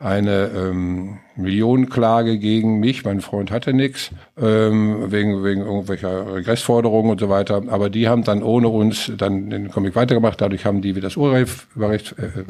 eine 0.03 0.51
ähm, 0.55 1.19
Millionenklage 1.37 2.38
gegen 2.38 2.81
mich. 2.81 3.05
Mein 3.05 3.21
Freund 3.21 3.51
hatte 3.51 3.73
nichts 3.73 4.11
ähm, 4.41 5.11
wegen 5.12 5.45
wegen 5.45 5.62
irgendwelcher 5.62 6.35
Regressforderungen 6.35 7.11
und 7.12 7.21
so 7.21 7.29
weiter. 7.29 7.62
Aber 7.69 7.91
die 7.91 8.09
haben 8.09 8.25
dann 8.25 8.43
ohne 8.43 8.69
uns 8.69 9.12
dann 9.17 9.51
den 9.51 9.71
Comic 9.71 9.95
weitergemacht. 9.95 10.41
Dadurch 10.41 10.65
haben 10.65 10.83
die 10.83 10.97
wieder 10.97 11.07
das 11.07 11.17
Urheberrecht 11.17 12.17
äh, 12.19 12.45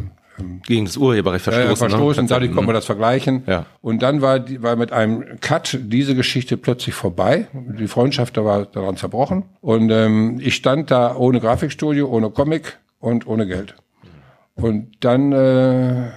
Gegen 0.66 0.86
das 0.86 0.96
Urheberrecht 0.96 1.46
äh, 1.46 1.52
verstoßen. 1.52 1.90
verstoßen. 1.90 2.24
Ne? 2.24 2.28
Dadurch 2.28 2.52
konnte 2.52 2.66
man 2.66 2.74
das 2.74 2.86
vergleichen. 2.86 3.42
Ja. 3.46 3.66
Und 3.80 4.02
dann 4.02 4.22
war, 4.22 4.40
die, 4.40 4.62
war 4.62 4.76
mit 4.76 4.92
einem 4.92 5.38
Cut 5.40 5.78
diese 5.82 6.14
Geschichte 6.14 6.56
plötzlich 6.56 6.94
vorbei. 6.94 7.48
Die 7.52 7.86
Freundschaft 7.86 8.36
da 8.36 8.44
war 8.44 8.64
daran 8.66 8.96
zerbrochen. 8.96 9.44
Und 9.60 9.90
ähm, 9.90 10.40
ich 10.42 10.54
stand 10.54 10.90
da 10.90 11.14
ohne 11.16 11.40
Grafikstudio, 11.40 12.08
ohne 12.08 12.30
Comic 12.30 12.78
und 12.98 13.26
ohne 13.26 13.46
Geld. 13.46 13.74
Und 14.54 14.92
dann, 15.00 15.32
äh, 15.32 16.10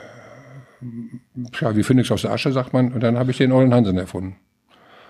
ja, 1.60 1.76
wie 1.76 1.84
Phoenix 1.84 2.12
aus 2.12 2.22
der 2.24 2.32
Asche, 2.32 2.52
sagt 2.52 2.74
man. 2.74 2.92
Und 2.94 3.02
dann 3.02 3.18
habe 3.18 3.32
ich 3.32 3.38
den 3.38 3.52
Ollen 3.52 3.74
Hansen 3.74 3.98
erfunden. 3.98 4.36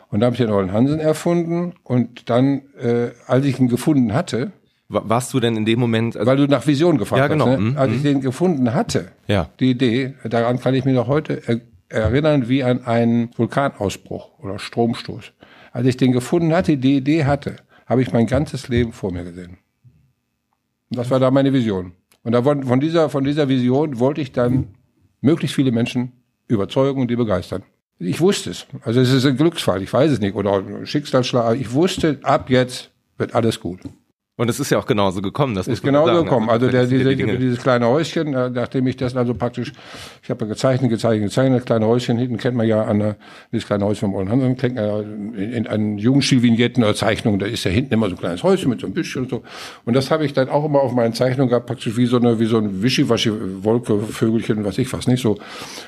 Und 0.09 0.19
dann 0.19 0.27
habe 0.27 0.35
ich 0.35 0.41
den 0.41 0.49
Ollen 0.51 0.71
Hansen 0.71 0.99
erfunden. 0.99 1.73
Und 1.83 2.29
dann, 2.29 2.61
äh, 2.79 3.09
als 3.27 3.45
ich 3.45 3.59
ihn 3.59 3.67
gefunden 3.67 4.13
hatte, 4.13 4.51
Wa- 4.87 5.01
Warst 5.05 5.33
du 5.33 5.39
denn 5.39 5.57
in 5.57 5.65
dem 5.65 5.79
Moment, 5.79 6.15
also, 6.15 6.27
weil 6.29 6.37
du 6.37 6.45
nach 6.45 6.67
Vision 6.67 6.99
gefragt 6.99 7.19
Ja, 7.19 7.27
genau. 7.27 7.47
hast, 7.47 7.59
ne? 7.59 7.71
Mhm, 7.71 7.77
als 7.77 7.91
ich 7.93 8.03
den 8.03 8.21
gefunden 8.21 8.71
hatte, 8.75 9.07
Ja. 9.27 9.49
die 9.59 9.71
Idee, 9.71 10.13
daran 10.23 10.59
kann 10.59 10.75
ich 10.75 10.85
mich 10.85 10.93
noch 10.93 11.07
heute 11.07 11.41
er 11.47 11.59
erinnern 11.89 12.49
wie 12.49 12.63
an 12.63 12.85
einen 12.85 13.29
Vulkanausbruch 13.35 14.37
oder 14.39 14.59
Stromstoß. 14.59 15.31
Als 15.71 15.87
ich 15.87 15.97
den 15.97 16.11
gefunden 16.11 16.53
hatte, 16.53 16.77
die 16.77 16.97
Idee 16.97 17.25
hatte, 17.25 17.55
habe 17.87 18.03
ich 18.03 18.13
mein 18.13 18.27
ganzes 18.27 18.67
Leben 18.69 18.91
vor 18.93 19.11
mir 19.11 19.23
gesehen. 19.23 19.57
Und 20.91 20.97
das 20.99 21.09
war 21.09 21.19
da 21.19 21.31
meine 21.31 21.51
Vision. 21.51 21.93
Und 22.23 22.33
da 22.33 22.43
von 22.43 22.79
dieser, 22.79 23.09
von 23.09 23.23
dieser 23.23 23.49
Vision 23.49 23.99
wollte 23.99 24.21
ich 24.21 24.31
dann 24.31 24.67
möglichst 25.21 25.55
viele 25.55 25.71
Menschen 25.71 26.11
überzeugen 26.47 27.01
und 27.01 27.09
die 27.09 27.15
begeistern. 27.15 27.63
Ich 27.97 28.19
wusste 28.19 28.49
es. 28.51 28.67
Also 28.81 28.99
es 28.99 29.11
ist 29.11 29.25
ein 29.25 29.37
Glücksfall, 29.37 29.81
ich 29.81 29.91
weiß 29.91 30.11
es 30.11 30.19
nicht, 30.19 30.35
oder 30.35 30.57
ein 30.57 30.85
Schicksalsschlag. 30.85 31.59
Ich 31.59 31.71
wusste, 31.71 32.19
ab 32.23 32.49
jetzt 32.49 32.91
wird 33.17 33.33
alles 33.33 33.59
gut. 33.59 33.79
Und 34.37 34.49
es 34.49 34.59
ist 34.59 34.69
ja 34.69 34.79
auch 34.79 34.85
genauso 34.85 35.21
gekommen. 35.21 35.55
Das 35.55 35.65
ist 35.65 35.81
genauso 35.81 36.13
sagen. 36.13 36.25
gekommen. 36.25 36.49
Also, 36.49 36.65
also 36.65 36.77
der, 36.77 36.87
diese, 36.87 37.15
die 37.15 37.37
dieses 37.37 37.61
kleine 37.61 37.87
Häuschen, 37.87 38.33
äh, 38.33 38.49
nachdem 38.49 38.85
ich 38.85 38.97
das 38.97 39.15
also 39.15 39.33
praktisch, 39.33 39.71
ich 40.21 40.29
habe 40.29 40.43
ja 40.43 40.49
gezeichnet, 40.49 40.91
gezeichnet, 40.91 41.29
gezeichnet, 41.29 41.59
das 41.59 41.65
kleine 41.65 41.85
Häuschen 41.87 42.17
hinten 42.17 42.35
kennt 42.35 42.57
man 42.57 42.67
ja 42.67 42.83
an 42.83 42.99
der, 42.99 43.15
dieses 43.53 43.65
kleine 43.65 43.85
Häuschen 43.85 44.09
von 44.11 44.19
Ollen 44.19 44.29
Hansen, 44.29 44.57
kennt 44.57 44.75
man 44.75 44.83
ja 44.83 44.99
in, 44.99 45.53
in 45.53 45.67
einen 45.67 45.97
Jugendstilvignetten 45.97 46.83
oder 46.83 46.93
Zeichnungen, 46.95 47.39
da 47.39 47.45
ist 47.45 47.63
ja 47.63 47.71
hinten 47.71 47.93
immer 47.93 48.09
so 48.09 48.15
ein 48.15 48.19
kleines 48.19 48.43
Häuschen 48.43 48.69
mit 48.69 48.81
so 48.81 48.87
einem 48.87 48.93
Büschchen 48.93 49.23
und 49.23 49.29
so. 49.29 49.41
Und 49.85 49.93
das 49.93 50.11
habe 50.11 50.25
ich 50.25 50.33
dann 50.33 50.49
auch 50.49 50.65
immer 50.65 50.81
auf 50.81 50.91
meinen 50.91 51.13
Zeichnungen 51.13 51.47
gehabt, 51.47 51.67
praktisch 51.67 51.95
wie 51.95 52.05
so 52.05 52.17
eine, 52.17 52.37
wie 52.37 52.45
so 52.45 52.57
ein 52.57 52.83
Wischiwaschi-Wolke, 52.83 53.99
Vögelchen, 54.01 54.65
was 54.65 54.77
ich 54.77 54.91
was 54.91 55.07
nicht 55.07 55.21
so. 55.21 55.37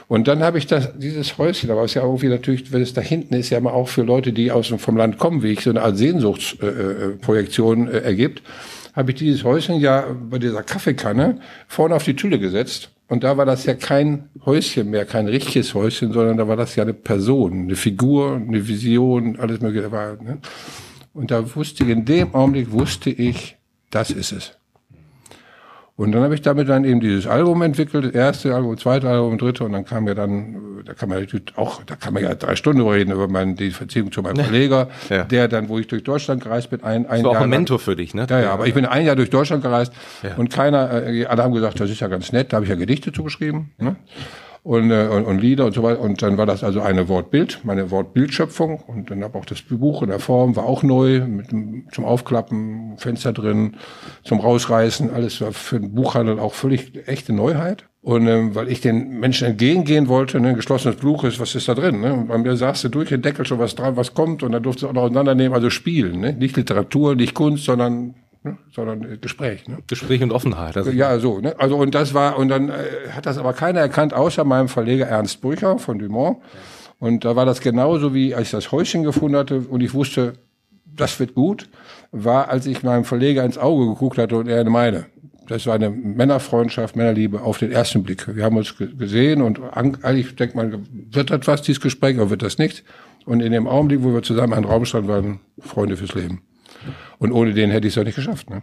Und 0.07 0.29
dann 0.29 0.41
habe 0.41 0.57
ich 0.57 0.67
das, 0.67 0.97
dieses 0.97 1.37
Häuschen, 1.37 1.69
aber 1.69 1.83
es 1.83 1.91
ist 1.91 1.95
ja 1.95 2.03
irgendwie 2.03 2.29
natürlich, 2.29 2.71
wenn 2.71 2.81
es 2.81 2.93
da 2.93 3.01
hinten 3.01 3.33
ist, 3.33 3.49
ja 3.49 3.57
immer 3.57 3.73
auch 3.73 3.89
für 3.89 4.03
Leute, 4.03 4.31
die 4.31 4.53
aus 4.53 4.73
vom 4.77 4.95
Land 4.95 5.17
kommen, 5.17 5.43
wie 5.43 5.51
ich, 5.51 5.59
so 5.61 5.69
eine 5.69 5.81
Art 5.81 5.97
Sehnsuchtsprojektion 5.97 7.89
äh, 7.89 7.97
äh, 7.97 8.03
ergibt 8.03 8.36
gibt, 8.37 8.47
habe 8.93 9.11
ich 9.11 9.17
dieses 9.17 9.43
Häuschen 9.43 9.79
ja 9.79 10.05
bei 10.29 10.39
dieser 10.39 10.63
Kaffeekanne 10.63 11.39
vorne 11.67 11.95
auf 11.95 12.03
die 12.03 12.15
Tülle 12.15 12.39
gesetzt. 12.39 12.89
Und 13.09 13.23
da 13.23 13.37
war 13.37 13.45
das 13.45 13.65
ja 13.65 13.73
kein 13.73 14.29
Häuschen 14.45 14.89
mehr, 14.89 15.05
kein 15.05 15.27
richtiges 15.27 15.73
Häuschen, 15.73 16.11
sondern 16.11 16.37
da 16.37 16.47
war 16.47 16.57
das 16.57 16.75
ja 16.75 16.83
eine 16.83 16.93
Person, 16.93 17.63
eine 17.63 17.75
Figur, 17.75 18.35
eine 18.35 18.67
Vision, 18.67 19.39
alles 19.39 19.61
mögliche. 19.61 19.89
Ne? 19.89 20.39
Und 21.13 21.31
da 21.31 21.55
wusste 21.55 21.83
ich, 21.83 21.89
in 21.89 22.03
dem 22.03 22.35
Augenblick 22.35 22.71
wusste 22.71 23.09
ich, 23.09 23.55
das 23.91 24.11
ist 24.11 24.33
es. 24.33 24.56
Und 25.97 26.11
dann 26.11 26.21
habe 26.21 26.35
ich 26.35 26.43
damit 26.43 26.69
dann 26.69 26.85
eben 26.85 26.99
dieses 26.99 27.25
Album 27.25 27.63
entwickelt, 27.63 28.05
das 28.05 28.11
erste 28.11 28.53
Album, 28.53 28.77
zweite 28.77 29.09
Album, 29.09 29.39
dritte, 29.39 29.63
und 29.63 29.71
dann 29.71 29.83
kam 29.83 30.07
ja 30.07 30.13
dann, 30.13 30.83
da 30.85 30.93
kann 30.93 31.09
man 31.09 31.27
auch, 31.55 31.81
da 31.83 31.95
kann 31.95 32.13
man 32.13 32.21
ja 32.21 32.35
drei 32.35 32.55
Stunden 32.55 32.87
reden 32.87 33.11
über 33.11 33.27
meine, 33.27 33.55
die 33.55 33.69
Beziehung 33.69 34.11
zu 34.11 34.21
meinem 34.21 34.35
Verleger, 34.35 34.89
ja. 35.09 35.23
der 35.23 35.47
dann, 35.47 35.69
wo 35.69 35.79
ich 35.79 35.87
durch 35.87 36.03
Deutschland 36.03 36.43
gereist 36.43 36.69
bin, 36.69 36.83
ein, 36.83 37.07
ein 37.07 37.23
das 37.23 37.23
war 37.23 37.31
Jahr. 37.31 37.39
auch 37.39 37.43
ein 37.45 37.49
Mentor 37.49 37.79
für 37.79 37.95
dich, 37.95 38.13
ne? 38.13 38.27
Ja, 38.29 38.39
ja, 38.39 38.51
aber 38.51 38.67
ich 38.67 38.75
bin 38.75 38.85
ein 38.85 39.07
Jahr 39.07 39.15
durch 39.15 39.31
Deutschland 39.31 39.63
gereist 39.63 39.91
ja. 40.21 40.35
und 40.35 40.51
keiner, 40.51 41.07
äh, 41.07 41.25
alle 41.25 41.43
haben 41.43 41.53
gesagt, 41.55 41.79
das 41.79 41.89
ist 41.89 41.99
ja 41.99 42.07
ganz 42.07 42.31
nett, 42.31 42.53
da 42.53 42.57
habe 42.57 42.65
ich 42.65 42.69
ja 42.69 42.75
Gedichte 42.75 43.11
zugeschrieben. 43.11 43.71
Ne? 43.79 43.95
Und, 44.63 44.91
äh, 44.91 45.07
und, 45.07 45.25
und 45.25 45.39
Lieder 45.39 45.65
und 45.65 45.73
so 45.73 45.83
weiter. 45.83 46.01
Und 46.01 46.21
dann 46.21 46.37
war 46.37 46.45
das 46.45 46.63
also 46.63 46.81
eine 46.81 47.07
Wortbild, 47.09 47.61
meine 47.63 47.91
Wortbildschöpfung. 47.91 48.81
Und 48.87 49.11
dann 49.11 49.23
habe 49.23 49.37
auch 49.37 49.45
das 49.45 49.61
Buch 49.61 50.01
in 50.03 50.09
der 50.09 50.19
Form, 50.19 50.55
war 50.55 50.65
auch 50.65 50.83
neu, 50.83 51.21
mit 51.21 51.47
zum 51.91 52.05
Aufklappen, 52.05 52.97
Fenster 52.97 53.33
drin, 53.33 53.75
zum 54.23 54.39
Rausreißen, 54.39 55.11
alles 55.13 55.41
war 55.41 55.51
für 55.51 55.79
den 55.79 55.93
Buchhandel 55.93 56.39
auch 56.39 56.53
völlig 56.53 57.07
echte 57.07 57.33
Neuheit. 57.33 57.85
Und 58.01 58.25
ähm, 58.27 58.55
weil 58.55 58.69
ich 58.69 58.79
den 58.79 59.19
Menschen 59.19 59.47
entgegengehen 59.47 60.07
wollte, 60.07 60.39
ne, 60.39 60.53
geschlossenes 60.53 60.95
Buch 60.95 61.25
ist, 61.25 61.41
was 61.41 61.55
ist 61.55 61.67
da 61.67 61.73
drin? 61.73 61.99
Ne? 61.99 62.13
Und 62.13 62.27
bei 62.27 62.37
mir 62.37 62.55
sagst 62.55 62.83
du 62.85 62.89
durch 62.89 63.09
den 63.09 63.21
Deckel 63.21 63.45
schon 63.45 63.59
was 63.59 63.75
dran, 63.75 63.97
was 63.97 64.13
kommt, 64.13 64.43
und 64.43 64.53
dann 64.53 64.63
durfte 64.63 64.85
es 64.85 64.89
auch 64.89 64.93
noch 64.93 65.01
auseinandernehmen, 65.03 65.53
also 65.53 65.69
spielen. 65.69 66.21
Ne? 66.21 66.31
Nicht 66.31 66.55
Literatur, 66.55 67.15
nicht 67.15 67.33
Kunst, 67.33 67.65
sondern 67.65 68.15
ne? 68.43 68.57
sondern 68.73 69.19
Gespräch. 69.21 69.67
Ne? 69.67 69.79
Gespräch 69.87 70.21
und 70.23 70.31
Offenheit. 70.31 70.77
Also 70.77 70.91
ja, 70.91 71.17
so. 71.19 71.39
Ne? 71.39 71.55
Also 71.59 71.77
und 71.77 71.95
das 71.95 72.13
war 72.13 72.37
und 72.37 72.49
dann 72.49 72.69
äh, 72.69 72.73
hat 73.11 73.25
das 73.25 73.37
aber 73.37 73.53
keiner 73.53 73.79
erkannt, 73.79 74.13
außer 74.13 74.43
meinem 74.43 74.67
Verleger 74.67 75.07
Ernst 75.07 75.41
Brücher 75.41 75.79
von 75.79 75.99
Dumont. 75.99 76.37
Und 76.99 77.25
da 77.25 77.35
war 77.35 77.45
das 77.45 77.61
genauso 77.61 78.13
wie 78.13 78.33
als 78.33 78.47
ich 78.47 78.51
das 78.51 78.71
Häuschen 78.71 79.03
gefunden 79.03 79.37
hatte 79.37 79.59
und 79.59 79.81
ich 79.81 79.93
wusste, 79.93 80.33
das 80.85 81.19
wird 81.19 81.35
gut, 81.35 81.69
war, 82.11 82.49
als 82.49 82.65
ich 82.65 82.83
meinem 82.83 83.03
Verleger 83.03 83.43
ins 83.43 83.57
Auge 83.57 83.87
geguckt 83.87 84.17
hatte 84.17 84.37
und 84.37 84.47
er 84.47 84.61
in 84.61 84.71
meine. 84.71 85.05
Das 85.47 85.65
war 85.65 85.75
eine 85.75 85.89
Männerfreundschaft, 85.89 86.95
Männerliebe 86.95 87.41
auf 87.41 87.57
den 87.57 87.71
ersten 87.71 88.03
Blick. 88.03 88.35
Wir 88.35 88.43
haben 88.43 88.57
uns 88.57 88.75
gesehen 88.77 89.41
und 89.41 89.61
eigentlich 89.73 90.35
denkt 90.35 90.55
man, 90.55 90.85
wird 90.91 91.29
das 91.31 91.47
was, 91.47 91.61
dieses 91.61 91.79
Gespräch, 91.79 92.17
oder 92.17 92.29
wird 92.29 92.41
das 92.41 92.57
nicht? 92.57 92.83
Und 93.25 93.41
in 93.41 93.51
dem 93.51 93.67
Augenblick, 93.67 94.03
wo 94.03 94.13
wir 94.13 94.23
zusammen 94.23 94.53
in 94.53 94.57
einem 94.59 94.65
Raum 94.65 94.85
standen, 94.85 95.07
waren 95.07 95.39
Freunde 95.59 95.95
fürs 95.95 96.15
Leben. 96.15 96.41
Und 97.19 97.31
ohne 97.31 97.53
den 97.53 97.71
hätte 97.71 97.87
ich 97.87 97.91
es 97.91 97.95
ja 97.95 98.03
nicht 98.03 98.15
geschafft. 98.15 98.49
Ne? 98.49 98.61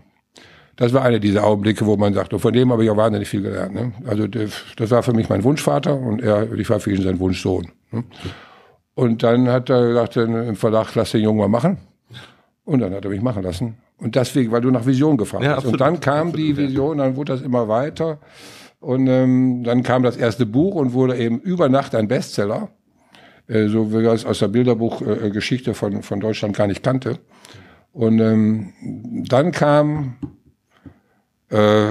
Das 0.77 0.93
war 0.93 1.03
einer 1.03 1.19
dieser 1.19 1.45
Augenblicke, 1.45 1.87
wo 1.87 1.97
man 1.97 2.14
sagt, 2.14 2.33
und 2.33 2.40
von 2.40 2.53
dem 2.53 2.73
habe 2.73 2.85
ich 2.85 2.90
auch 2.90 2.97
wahnsinnig 2.97 3.29
viel 3.29 3.43
gelernt. 3.43 3.75
Ne? 3.75 3.93
Also 4.07 4.27
das 4.27 4.90
war 4.90 5.03
für 5.03 5.12
mich 5.12 5.29
mein 5.29 5.45
Wunschvater 5.45 5.97
und 5.97 6.21
er, 6.21 6.53
ich 6.53 6.69
war 6.69 6.81
für 6.81 6.93
ihn 6.93 7.03
sein 7.03 7.19
Wunschsohn. 7.21 7.71
Ne? 7.90 8.05
Und 8.95 9.23
dann 9.23 9.49
hat 9.49 9.71
er 9.71 9.88
gesagt, 9.88 10.17
im 10.17 10.57
Verlag, 10.57 10.95
lass 10.95 11.12
den 11.12 11.23
Jungen 11.23 11.38
mal 11.38 11.49
machen. 11.49 11.79
Und 12.64 12.81
dann 12.81 12.95
hat 12.95 13.05
er 13.05 13.11
mich 13.11 13.23
machen 13.23 13.43
lassen. 13.43 13.77
Und 13.99 14.17
deswegen, 14.17 14.51
weil 14.53 14.61
du 14.61 14.71
nach 14.71 14.87
Vision 14.87 15.17
gefragt 15.17 15.45
ja, 15.45 15.57
hast. 15.57 15.67
Und 15.67 15.81
dann 15.81 16.01
kam 16.01 16.29
absolut, 16.29 16.38
die 16.38 16.57
Vision, 16.57 16.99
dann 16.99 17.17
wurde 17.17 17.33
das 17.33 17.43
immer 17.43 17.69
weiter. 17.69 18.19
Und 18.81 19.07
ähm, 19.07 19.64
dann 19.64 19.83
kam 19.83 20.03
das 20.03 20.17
erste 20.17 20.47
Buch 20.47 20.75
und 20.75 20.93
wurde 20.93 21.17
eben 21.17 21.40
über 21.40 21.69
Nacht 21.69 21.95
ein 21.95 22.09
Bestseller. 22.09 22.71
Äh, 23.47 23.69
so 23.69 23.93
wie 23.93 24.05
es 24.07 24.25
aus 24.25 24.38
der 24.38 24.49
Bilderbuchgeschichte 24.49 25.73
äh, 25.73 25.75
von, 25.75 26.03
von 26.03 26.21
Deutschland 26.21 26.57
gar 26.57 26.67
nicht 26.67 26.83
kannte. 26.83 27.19
Und 27.95 28.19
ähm, 28.19 28.73
dann 29.29 29.53
kam, 29.53 30.17
äh, 31.49 31.91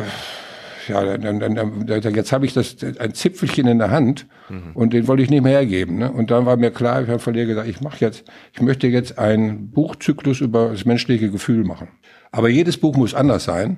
ja, 0.89 1.17
dann, 1.17 1.39
dann, 1.39 1.55
dann, 1.55 2.13
jetzt 2.13 2.33
habe 2.33 2.45
ich 2.45 2.53
das 2.53 2.75
ein 2.99 3.13
Zipfelchen 3.13 3.67
in 3.67 3.79
der 3.79 3.89
Hand 3.89 4.27
mhm. 4.49 4.71
und 4.73 4.91
den 4.91 5.07
wollte 5.07 5.23
ich 5.23 5.29
nicht 5.29 5.43
mehr 5.43 5.53
hergeben. 5.53 5.99
Ne? 5.99 6.11
Und 6.11 6.29
dann 6.29 6.45
war 6.45 6.57
mir 6.57 6.71
klar, 6.71 7.01
ich 7.01 7.07
habe 7.07 7.19
Verleger 7.19 7.47
gesagt, 7.47 7.69
ich 7.69 7.79
mache 7.79 7.99
jetzt, 8.01 8.25
ich 8.51 8.61
möchte 8.61 8.87
jetzt 8.87 9.17
einen 9.17 9.71
Buchzyklus 9.71 10.41
über 10.41 10.71
das 10.71 10.83
menschliche 10.83 11.31
Gefühl 11.31 11.63
machen. 11.63 11.87
Aber 12.33 12.49
jedes 12.49 12.77
Buch 12.77 12.97
muss 12.97 13.13
anders 13.13 13.45
sein 13.45 13.77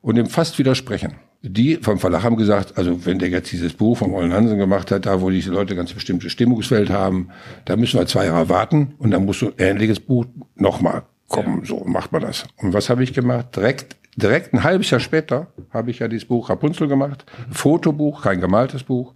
und 0.00 0.14
dem 0.14 0.26
fast 0.26 0.58
widersprechen. 0.58 1.16
Die 1.42 1.76
vom 1.76 1.98
Verlag 1.98 2.22
haben 2.22 2.36
gesagt, 2.38 2.78
also 2.78 3.04
wenn 3.04 3.18
der 3.18 3.28
jetzt 3.28 3.52
dieses 3.52 3.74
Buch 3.74 3.98
von 3.98 4.14
Ollen 4.14 4.32
Hansen 4.32 4.56
gemacht 4.56 4.90
hat, 4.90 5.04
da 5.04 5.20
wo 5.20 5.28
diese 5.28 5.50
Leute 5.50 5.76
ganz 5.76 5.92
bestimmte 5.92 6.30
Stimmungsfeld 6.30 6.88
haben, 6.88 7.28
da 7.66 7.76
müssen 7.76 8.00
wir 8.00 8.06
zwei 8.06 8.24
Jahre 8.24 8.48
warten 8.48 8.94
und 8.96 9.10
dann 9.10 9.26
musst 9.26 9.42
du 9.42 9.52
ähnliches 9.58 10.00
Buch 10.00 10.24
nochmal 10.56 11.02
Komm, 11.28 11.64
so 11.64 11.84
macht 11.84 12.12
man 12.12 12.22
das. 12.22 12.44
Und 12.56 12.72
was 12.72 12.88
habe 12.88 13.02
ich 13.04 13.12
gemacht? 13.12 13.54
Direkt, 13.54 13.96
direkt 14.16 14.54
ein 14.54 14.64
halbes 14.64 14.90
Jahr 14.90 15.00
später 15.00 15.48
habe 15.70 15.90
ich 15.90 15.98
ja 15.98 16.08
dieses 16.08 16.26
Buch 16.26 16.48
Rapunzel 16.48 16.88
gemacht. 16.88 17.24
Ein 17.46 17.52
Fotobuch, 17.52 18.22
kein 18.22 18.40
gemaltes 18.40 18.82
Buch. 18.82 19.14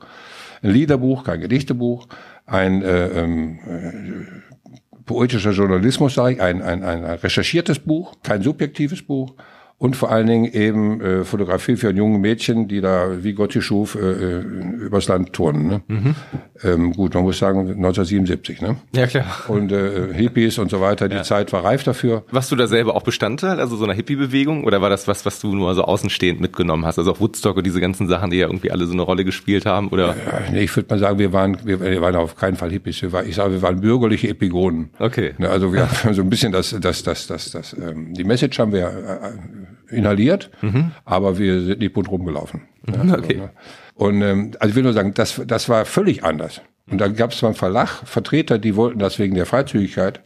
Ein 0.63 0.71
Liederbuch, 0.71 1.25
kein 1.25 1.41
Gedichtebuch. 1.41 2.07
Ein 2.47 2.83
äh, 2.83 3.07
ähm, 3.09 3.59
äh, 3.67 5.03
poetischer 5.07 5.53
Journalismus, 5.53 6.15
sage 6.15 6.35
ich, 6.35 6.43
ein, 6.43 6.63
ein, 6.63 6.83
ein 6.83 7.05
recherchiertes 7.05 7.79
Buch, 7.79 8.15
kein 8.23 8.43
subjektives 8.43 9.03
Buch 9.03 9.35
und 9.83 9.97
vor 9.97 10.13
allen 10.13 10.29
Dingen 10.29 10.45
eben 10.45 11.01
äh, 11.01 11.25
Fotografie 11.25 11.75
für 11.75 11.91
junge 11.91 12.17
Mädchen, 12.17 12.69
die 12.69 12.81
da 12.81 13.25
wie 13.25 13.33
Gott 13.33 13.53
sie 13.53 13.63
schuf, 13.63 13.97
äh, 13.97 13.99
äh, 13.99 14.41
übers 14.41 15.09
Land 15.09 15.33
turnen. 15.33 15.67
Ne? 15.67 15.83
Mhm. 15.89 16.15
Ähm, 16.63 16.93
gut, 16.93 17.15
man 17.15 17.25
muss 17.25 17.41
sagen 17.41 17.63
1977. 17.63 18.61
Ne? 18.61 18.77
Ja 18.95 19.09
klar. 19.09 19.27
Und 19.49 19.73
äh, 19.73 20.15
Hippies 20.15 20.59
und 20.59 20.71
so 20.71 20.81
weiter, 20.81 21.09
die 21.09 21.17
ja. 21.17 21.25
Zeit 21.25 21.53
war 21.53 21.65
reif 21.65 21.83
dafür. 21.83 22.23
Warst 22.31 22.53
du 22.53 22.55
da 22.55 22.69
selber 22.69 22.95
auch 22.95 23.03
Bestandteil, 23.03 23.59
also 23.59 23.75
so 23.75 23.83
einer 23.83 23.95
Hippie-Bewegung, 23.95 24.63
oder 24.63 24.81
war 24.81 24.89
das 24.89 25.09
was, 25.09 25.27
was 25.27 25.41
du 25.41 25.53
nur 25.53 25.75
so 25.75 25.83
außenstehend 25.83 26.41
mitgenommen 26.41 26.87
hast? 26.87 27.01
Also 27.01 27.11
auch 27.11 27.19
Woodstock 27.19 27.57
und 27.57 27.67
diese 27.67 27.81
ganzen 27.81 28.07
Sachen, 28.07 28.31
die 28.31 28.37
ja 28.37 28.47
irgendwie 28.47 28.71
alle 28.71 28.87
so 28.87 28.93
eine 28.93 29.03
Rolle 29.03 29.25
gespielt 29.25 29.67
haben, 29.67 29.89
oder? 29.89 30.11
Ja, 30.11 30.15
nee, 30.53 30.61
ich 30.61 30.77
würde 30.77 30.95
mal 30.95 31.01
sagen, 31.01 31.19
wir 31.19 31.33
waren, 31.33 31.59
wir, 31.65 31.81
wir 31.81 32.01
waren 32.01 32.15
auf 32.15 32.37
keinen 32.37 32.55
Fall 32.55 32.71
Hippies. 32.71 33.03
Wir 33.03 33.11
war, 33.11 33.25
ich 33.25 33.35
sage, 33.35 33.51
wir 33.51 33.63
waren 33.63 33.81
bürgerliche 33.81 34.29
Epigonen. 34.29 34.91
Okay. 35.01 35.35
Ne, 35.39 35.49
also 35.49 35.73
wir 35.73 35.91
haben 35.91 36.15
so 36.15 36.23
ein 36.23 36.31
bisschen 36.31 36.53
das, 36.53 36.73
das, 36.81 37.03
das, 37.03 37.27
das, 37.27 37.51
das, 37.51 37.73
ähm, 37.77 38.15
die 38.15 38.23
Message 38.23 38.61
haben 38.61 38.71
wir 38.71 38.87
äh, 38.87 39.72
inhaliert, 39.93 40.51
mhm. 40.61 40.93
aber 41.05 41.39
wir 41.39 41.61
sind 41.63 41.81
nicht 41.81 41.93
bunt 41.93 42.11
rumgelaufen. 42.11 42.63
Mhm, 42.87 43.13
okay. 43.13 43.41
Also, 43.41 43.51
und 43.95 44.23
ähm, 44.23 44.51
also 44.59 44.71
ich 44.71 44.75
will 44.77 44.83
nur 44.83 44.93
sagen, 44.93 45.15
das, 45.15 45.41
das 45.47 45.69
war 45.69 45.85
völlig 45.85 46.25
anders. 46.25 46.63
Und 46.91 47.01
da 47.01 47.09
gab 47.09 47.33
es 47.33 47.41
beim 47.41 47.55
Verlag 47.55 47.89
Vertreter, 48.05 48.59
die 48.59 48.77
wollten 48.77 48.99
das 48.99 49.19
wegen 49.19 49.35
der 49.35 49.47
Freizügigkeit. 49.47 50.21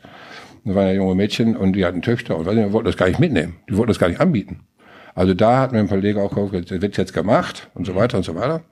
Da 0.65 0.75
waren 0.75 0.87
ja 0.89 0.95
junge 0.95 1.15
Mädchen 1.15 1.57
und 1.57 1.75
die 1.75 1.85
hatten 1.85 2.03
Töchter 2.03 2.37
und 2.37 2.51
die 2.51 2.73
wollten 2.73 2.87
das 2.87 2.97
gar 2.97 3.09
nicht 3.09 3.21
mitnehmen. 3.21 3.57
Die 3.69 3.77
wollten 3.77 3.89
das 3.89 3.99
gar 3.99 4.09
nicht 4.09 4.21
anbieten. 4.21 4.61
Also 5.15 5.33
da 5.33 5.61
hat 5.61 5.73
mir 5.73 5.79
ein 5.79 5.89
Verleger 5.89 6.23
auch 6.23 6.35
gesagt, 6.35 6.71
das 6.71 6.83
wird 6.83 6.97
jetzt 6.97 7.15
gemacht 7.15 7.71
und 7.75 7.87
so 7.87 7.95
weiter 7.95 8.19
und 8.19 8.25
so 8.25 8.35
weiter. 8.35 8.63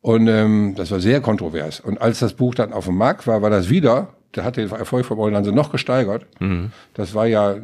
Und 0.00 0.28
ähm, 0.28 0.74
das 0.76 0.90
war 0.90 1.00
sehr 1.00 1.20
kontrovers. 1.20 1.80
Und 1.80 2.00
als 2.00 2.18
das 2.18 2.34
Buch 2.34 2.54
dann 2.54 2.72
auf 2.72 2.86
dem 2.86 2.96
Markt 2.96 3.26
war, 3.26 3.42
war 3.42 3.50
das 3.50 3.70
wieder, 3.70 4.14
der 4.36 4.44
hat 4.44 4.56
den 4.56 4.70
Erfolg 4.70 5.06
von 5.06 5.18
Eulenhanse 5.18 5.52
noch 5.52 5.70
gesteigert. 5.70 6.26
Mhm. 6.40 6.72
Das 6.94 7.14
war 7.14 7.26
ja 7.26 7.56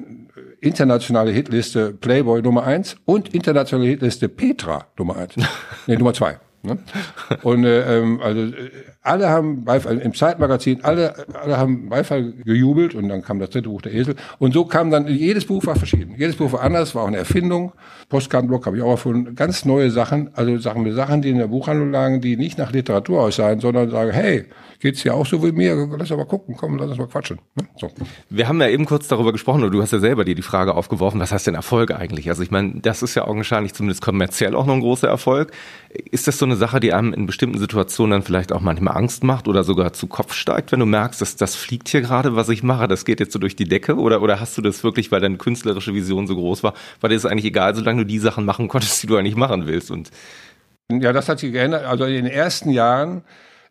internationale 0.61 1.30
Hitliste 1.30 1.92
Playboy 1.92 2.42
Nummer 2.42 2.64
eins 2.64 2.96
und 3.04 3.35
internationale 3.35 3.88
Hitliste 3.88 4.28
Petra 4.28 4.87
Nummer 4.98 5.16
eins. 5.16 5.35
nee, 5.87 5.96
Nummer 5.96 6.14
zwei. 6.14 6.38
Ne? 6.62 6.79
Und 7.42 7.64
äh, 7.64 7.99
ähm, 7.99 8.20
also 8.23 8.40
äh, 8.40 8.70
alle 9.03 9.31
haben 9.31 9.64
Beifall 9.64 9.99
im 9.99 10.12
Zeitmagazin, 10.12 10.85
alle 10.85 11.14
alle 11.33 11.57
haben 11.57 11.88
Beifall 11.88 12.33
gejubelt 12.44 12.94
und 12.94 13.09
dann 13.09 13.23
kam 13.23 13.38
das 13.38 13.49
dritte 13.51 13.70
Buch 13.70 13.81
der 13.81 13.94
Esel 13.94 14.14
und 14.38 14.53
so 14.53 14.66
kam 14.66 14.90
dann 14.90 15.07
jedes 15.07 15.46
Buch 15.46 15.64
war 15.64 15.77
verschieden, 15.77 16.14
jedes 16.18 16.37
Buch 16.37 16.53
war 16.53 16.61
anders, 16.61 16.94
war 16.94 17.05
auch 17.05 17.09
eine 17.09 17.16
Erfindung. 17.16 17.73
Postkartenblock 18.11 18.66
habe 18.66 18.77
ich 18.77 18.83
auch 18.83 18.90
erfunden, 18.90 19.35
ganz 19.35 19.64
neue 19.64 19.90
Sachen, 19.90 20.31
also 20.35 20.59
Sachen 20.59 20.83
mit 20.83 20.94
Sachen, 20.94 21.23
die 21.23 21.31
in 21.31 21.38
der 21.38 21.46
Buchhandlung 21.46 21.92
lagen, 21.92 22.20
die 22.20 22.37
nicht 22.37 22.59
nach 22.59 22.73
Literatur 22.73 23.23
aussahen, 23.23 23.61
sondern 23.61 23.88
sagen, 23.88 24.11
hey, 24.11 24.46
geht's 24.81 25.03
dir 25.03 25.14
auch 25.14 25.25
so 25.27 25.42
wie 25.42 25.53
mir? 25.53 25.88
Lass 25.96 26.11
aber 26.11 26.27
gucken, 26.27 26.57
komm, 26.59 26.77
lass 26.77 26.88
uns 26.88 26.99
mal 26.99 27.07
quatschen. 27.07 27.38
Ne? 27.55 27.68
So. 27.77 27.90
Wir 28.29 28.49
haben 28.49 28.61
ja 28.61 28.68
eben 28.68 28.85
kurz 28.85 29.07
darüber 29.09 29.33
gesprochen, 29.33 29.62
oder 29.62 29.70
du 29.70 29.81
hast 29.81 29.92
ja 29.92 30.01
selber 30.01 30.25
dir 30.25 30.35
die 30.35 30.42
Frage 30.42 30.75
aufgeworfen, 30.75 31.20
was 31.20 31.33
heißt 31.33 31.46
denn 31.46 31.55
Erfolg 31.55 31.92
eigentlich? 31.92 32.29
Also 32.29 32.42
ich 32.42 32.51
meine, 32.51 32.81
das 32.81 33.03
ist 33.03 33.14
ja 33.14 33.27
augenscheinlich 33.27 33.75
zumindest 33.75 34.03
kommerziell 34.03 34.55
auch 34.57 34.66
noch 34.66 34.75
ein 34.75 34.81
großer 34.81 35.09
Erfolg. 35.09 35.53
Ist 36.11 36.27
das 36.27 36.38
so 36.38 36.46
eine 36.50 36.58
Sache, 36.58 36.80
die 36.80 36.92
einem 36.92 37.12
in 37.12 37.26
bestimmten 37.26 37.58
Situationen 37.58 38.12
dann 38.12 38.22
vielleicht 38.22 38.52
auch 38.52 38.60
manchmal 38.60 38.96
Angst 38.96 39.24
macht 39.24 39.48
oder 39.48 39.64
sogar 39.64 39.92
zu 39.92 40.06
Kopf 40.06 40.34
steigt, 40.34 40.72
wenn 40.72 40.80
du 40.80 40.86
merkst, 40.86 41.20
dass 41.20 41.36
das 41.36 41.56
fliegt 41.56 41.88
hier 41.88 42.00
gerade, 42.00 42.36
was 42.36 42.48
ich 42.48 42.62
mache, 42.62 42.88
das 42.88 43.04
geht 43.04 43.20
jetzt 43.20 43.32
so 43.32 43.38
durch 43.38 43.56
die 43.56 43.68
Decke? 43.68 43.96
Oder, 43.96 44.22
oder 44.22 44.40
hast 44.40 44.58
du 44.58 44.62
das 44.62 44.84
wirklich, 44.84 45.10
weil 45.12 45.20
deine 45.20 45.36
künstlerische 45.36 45.94
Vision 45.94 46.26
so 46.26 46.34
groß 46.34 46.62
war, 46.62 46.74
war 47.00 47.08
dir 47.08 47.16
das 47.16 47.26
eigentlich 47.26 47.46
egal, 47.46 47.74
solange 47.74 48.02
du 48.02 48.06
die 48.06 48.18
Sachen 48.18 48.44
machen 48.44 48.68
konntest, 48.68 49.02
die 49.02 49.06
du 49.06 49.16
eigentlich 49.16 49.36
machen 49.36 49.66
willst? 49.66 49.90
Und 49.90 50.10
ja, 50.90 51.12
das 51.12 51.28
hat 51.28 51.38
sich 51.38 51.52
geändert. 51.52 51.84
Also 51.84 52.04
in 52.04 52.24
den 52.24 52.26
ersten 52.26 52.70
Jahren 52.70 53.22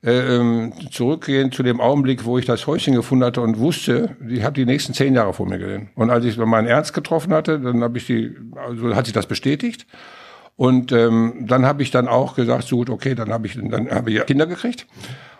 äh, 0.01 0.37
ähm, 0.37 0.71
zurückgehen 0.91 1.51
zu 1.51 1.61
dem 1.61 1.81
Augenblick, 1.81 2.23
wo 2.23 2.37
ich 2.37 2.45
das 2.45 2.65
Häuschen 2.67 2.95
gefunden 2.95 3.25
hatte 3.25 3.41
und 3.41 3.59
wusste, 3.59 4.15
ich 4.29 4.43
habe 4.43 4.53
die 4.53 4.65
nächsten 4.65 4.93
zehn 4.93 5.13
Jahre 5.13 5.33
vor 5.33 5.45
mir 5.45 5.59
gesehen. 5.59 5.89
Und 5.95 6.09
als 6.09 6.23
ich 6.23 6.37
meinen 6.37 6.67
Ernst 6.67 6.93
getroffen 6.93 7.33
hatte, 7.33 7.59
dann 7.59 7.83
habe 7.83 7.97
ich 7.97 8.05
die, 8.05 8.33
also 8.55 8.95
hat 8.95 9.05
sich 9.05 9.13
das 9.13 9.27
bestätigt. 9.27 9.85
Und 10.60 10.91
ähm, 10.91 11.45
dann 11.48 11.65
habe 11.65 11.84
ich 11.84 11.89
dann 11.89 12.10
auch 12.10 12.36
gesagt, 12.36 12.67
so 12.67 12.76
gut, 12.76 12.89
okay, 12.89 13.15
dann 13.15 13.32
habe 13.32 13.48
ich, 13.48 13.58
dann 13.58 13.89
habe 13.89 14.12
ich 14.12 14.26
Kinder 14.26 14.45
gekriegt. 14.45 14.88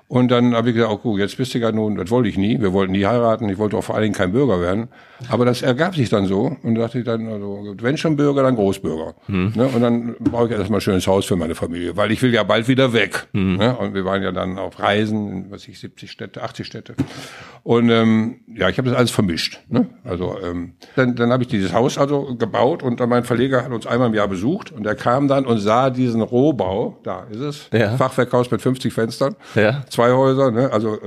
Und 0.10 0.32
dann 0.32 0.56
habe 0.56 0.70
ich 0.70 0.76
gesagt, 0.76 0.92
oh 0.92 0.98
gut, 0.98 1.20
jetzt 1.20 1.38
bist 1.38 1.54
du 1.54 1.60
ja 1.60 1.72
nun, 1.72 1.96
das 1.96 2.10
wollte 2.10 2.30
ich 2.30 2.36
nie, 2.36 2.60
wir 2.60 2.74
wollten 2.74 2.94
nie 2.94 3.06
heiraten, 3.06 3.48
ich 3.48 3.60
wollte 3.60 3.78
auch 3.78 3.84
vor 3.84 3.94
allen 3.94 4.06
Dingen 4.06 4.16
kein 4.16 4.32
Bürger 4.32 4.60
werden. 4.60 4.88
Aber 5.28 5.46
das 5.46 5.62
ergab 5.62 5.96
sich 5.96 6.10
dann 6.10 6.26
so 6.26 6.58
und 6.64 6.76
dachte 6.76 6.98
ich 6.98 7.06
dann, 7.06 7.28
also, 7.28 7.76
wenn 7.80 7.96
schon 7.96 8.16
Bürger, 8.16 8.42
dann 8.42 8.56
Großbürger. 8.56 9.14
Hm. 9.28 9.54
Ne? 9.56 9.68
Und 9.68 9.82
dann 9.82 10.16
brauche 10.20 10.46
ich 10.46 10.52
erstmal 10.52 10.80
ein 10.80 10.82
schönes 10.82 11.06
Haus 11.06 11.26
für 11.26 11.36
meine 11.36 11.54
Familie, 11.54 11.96
weil 11.96 12.12
ich 12.12 12.24
will 12.24 12.34
ja 12.34 12.42
bald 12.42 12.68
wieder 12.68 12.92
weg. 12.92 13.28
Hm. 13.34 13.58
Ne? 13.58 13.78
Und 13.78 13.94
wir 13.94 14.04
waren 14.04 14.24
ja 14.24 14.32
dann 14.32 14.58
auf 14.58 14.80
Reisen, 14.80 15.32
in, 15.32 15.52
was 15.52 15.68
ich, 15.68 15.80
70 15.80 16.10
Städte, 16.10 16.42
80 16.42 16.66
Städte. 16.66 16.96
Und 17.62 17.92
ähm, 17.92 18.40
ja, 18.48 18.68
ich 18.68 18.80
habe 18.80 18.90
das 18.90 18.98
alles 18.98 19.12
vermischt. 19.12 19.60
Ne? 19.68 19.90
Also 20.04 20.38
ähm, 20.44 20.74
dann, 20.96 21.16
dann 21.18 21.32
habe 21.32 21.44
ich 21.44 21.50
dieses 21.50 21.72
Haus 21.72 22.00
also 22.00 22.36
gebaut 22.36 22.82
und 22.82 23.00
dann 23.00 23.10
mein 23.10 23.26
Verleger 23.26 23.64
hat 23.64 23.72
uns 23.72 23.86
einmal 23.86 24.08
im 24.08 24.16
Jahr 24.16 24.28
besucht 24.28 24.72
und 24.72 24.88
er 24.88 24.96
kam 24.96 25.28
dann 25.28 25.46
und 25.46 25.60
sah 25.60 25.92
diesen 25.92 26.24
Rohbau, 26.24 26.98
da 27.04 27.28
ist 27.30 27.42
es, 27.42 27.70
ja. 27.72 27.96
Fachwerkhaus 27.96 28.50
mit 28.50 28.64
50 28.64 28.92
Fenstern. 28.92 29.36
Ja 29.54 29.84
zwei 30.00 30.14
Häuser, 30.14 30.52
ne? 30.52 30.72
also 30.72 30.98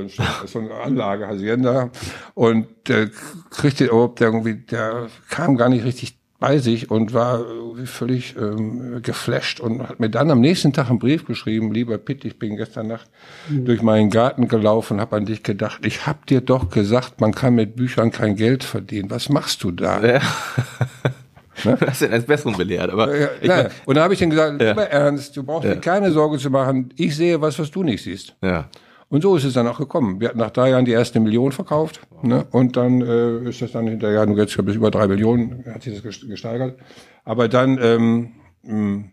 so 0.44 0.58
eine 0.58 0.74
Anlage, 0.74 1.26
Hacienda. 1.26 1.88
Und 2.34 2.66
der 2.88 3.08
kriegte 3.48 3.86
überhaupt 3.86 4.20
irgendwie, 4.20 4.54
der 4.54 5.08
kam 5.30 5.56
gar 5.56 5.70
nicht 5.70 5.84
richtig 5.86 6.18
bei 6.38 6.58
sich 6.58 6.90
und 6.90 7.14
war 7.14 7.42
völlig 7.84 8.36
ähm, 8.36 9.00
geflasht 9.00 9.60
und 9.60 9.88
hat 9.88 9.98
mir 9.98 10.10
dann 10.10 10.30
am 10.30 10.40
nächsten 10.40 10.74
Tag 10.74 10.90
einen 10.90 10.98
Brief 10.98 11.24
geschrieben, 11.24 11.72
lieber 11.72 11.96
Pitt, 11.96 12.26
ich 12.26 12.38
bin 12.38 12.56
gestern 12.56 12.88
Nacht 12.88 13.08
mhm. 13.48 13.64
durch 13.64 13.80
meinen 13.80 14.10
Garten 14.10 14.46
gelaufen, 14.46 15.00
habe 15.00 15.16
an 15.16 15.24
dich 15.24 15.42
gedacht, 15.42 15.86
ich 15.86 16.06
hab 16.06 16.26
dir 16.26 16.42
doch 16.42 16.68
gesagt, 16.68 17.20
man 17.20 17.32
kann 17.32 17.54
mit 17.54 17.76
Büchern 17.76 18.10
kein 18.10 18.36
Geld 18.36 18.62
verdienen. 18.62 19.08
Was 19.10 19.30
machst 19.30 19.62
du 19.62 19.70
da? 19.70 20.04
Ja. 20.04 20.20
Ne? 21.64 21.76
Das 21.80 22.00
ist 22.00 22.10
eines 22.10 22.24
Besseren 22.24 22.56
belehrt, 22.56 22.90
aber. 22.90 23.16
Ja, 23.16 23.28
ja. 23.42 23.68
Und 23.84 23.96
da 23.96 24.04
habe 24.04 24.14
ich 24.14 24.22
ihm 24.22 24.30
gesagt, 24.30 24.60
ja. 24.60 24.70
lieber 24.70 24.88
Ernst, 24.88 25.36
du 25.36 25.42
brauchst 25.42 25.68
dir 25.68 25.76
keine 25.76 26.10
Sorge 26.12 26.38
zu 26.38 26.50
machen. 26.50 26.92
Ich 26.96 27.16
sehe 27.16 27.40
was, 27.40 27.58
was 27.58 27.70
du 27.70 27.82
nicht 27.82 28.02
siehst. 28.02 28.36
Ja. 28.42 28.68
Und 29.08 29.20
so 29.20 29.36
ist 29.36 29.44
es 29.44 29.52
dann 29.52 29.68
auch 29.68 29.78
gekommen. 29.78 30.22
Wir 30.22 30.30
hatten 30.30 30.38
nach 30.38 30.52
drei 30.52 30.70
Jahren 30.70 30.86
die 30.86 30.92
erste 30.92 31.20
Million 31.20 31.52
verkauft. 31.52 32.00
Ne? 32.22 32.46
Und 32.50 32.78
dann 32.78 33.02
äh, 33.02 33.46
ist 33.46 33.60
das 33.60 33.72
dann 33.72 33.86
hinterher, 33.86 34.24
nun 34.24 34.38
jetzt 34.38 34.56
bis 34.64 34.74
über 34.74 34.90
drei 34.90 35.06
Millionen, 35.06 35.62
hat 35.66 35.82
sich 35.82 36.00
das 36.00 36.20
gesteigert. 36.20 36.78
Aber 37.22 37.48
dann 37.48 37.78
ähm, 37.82 38.32
mh, 38.62 39.04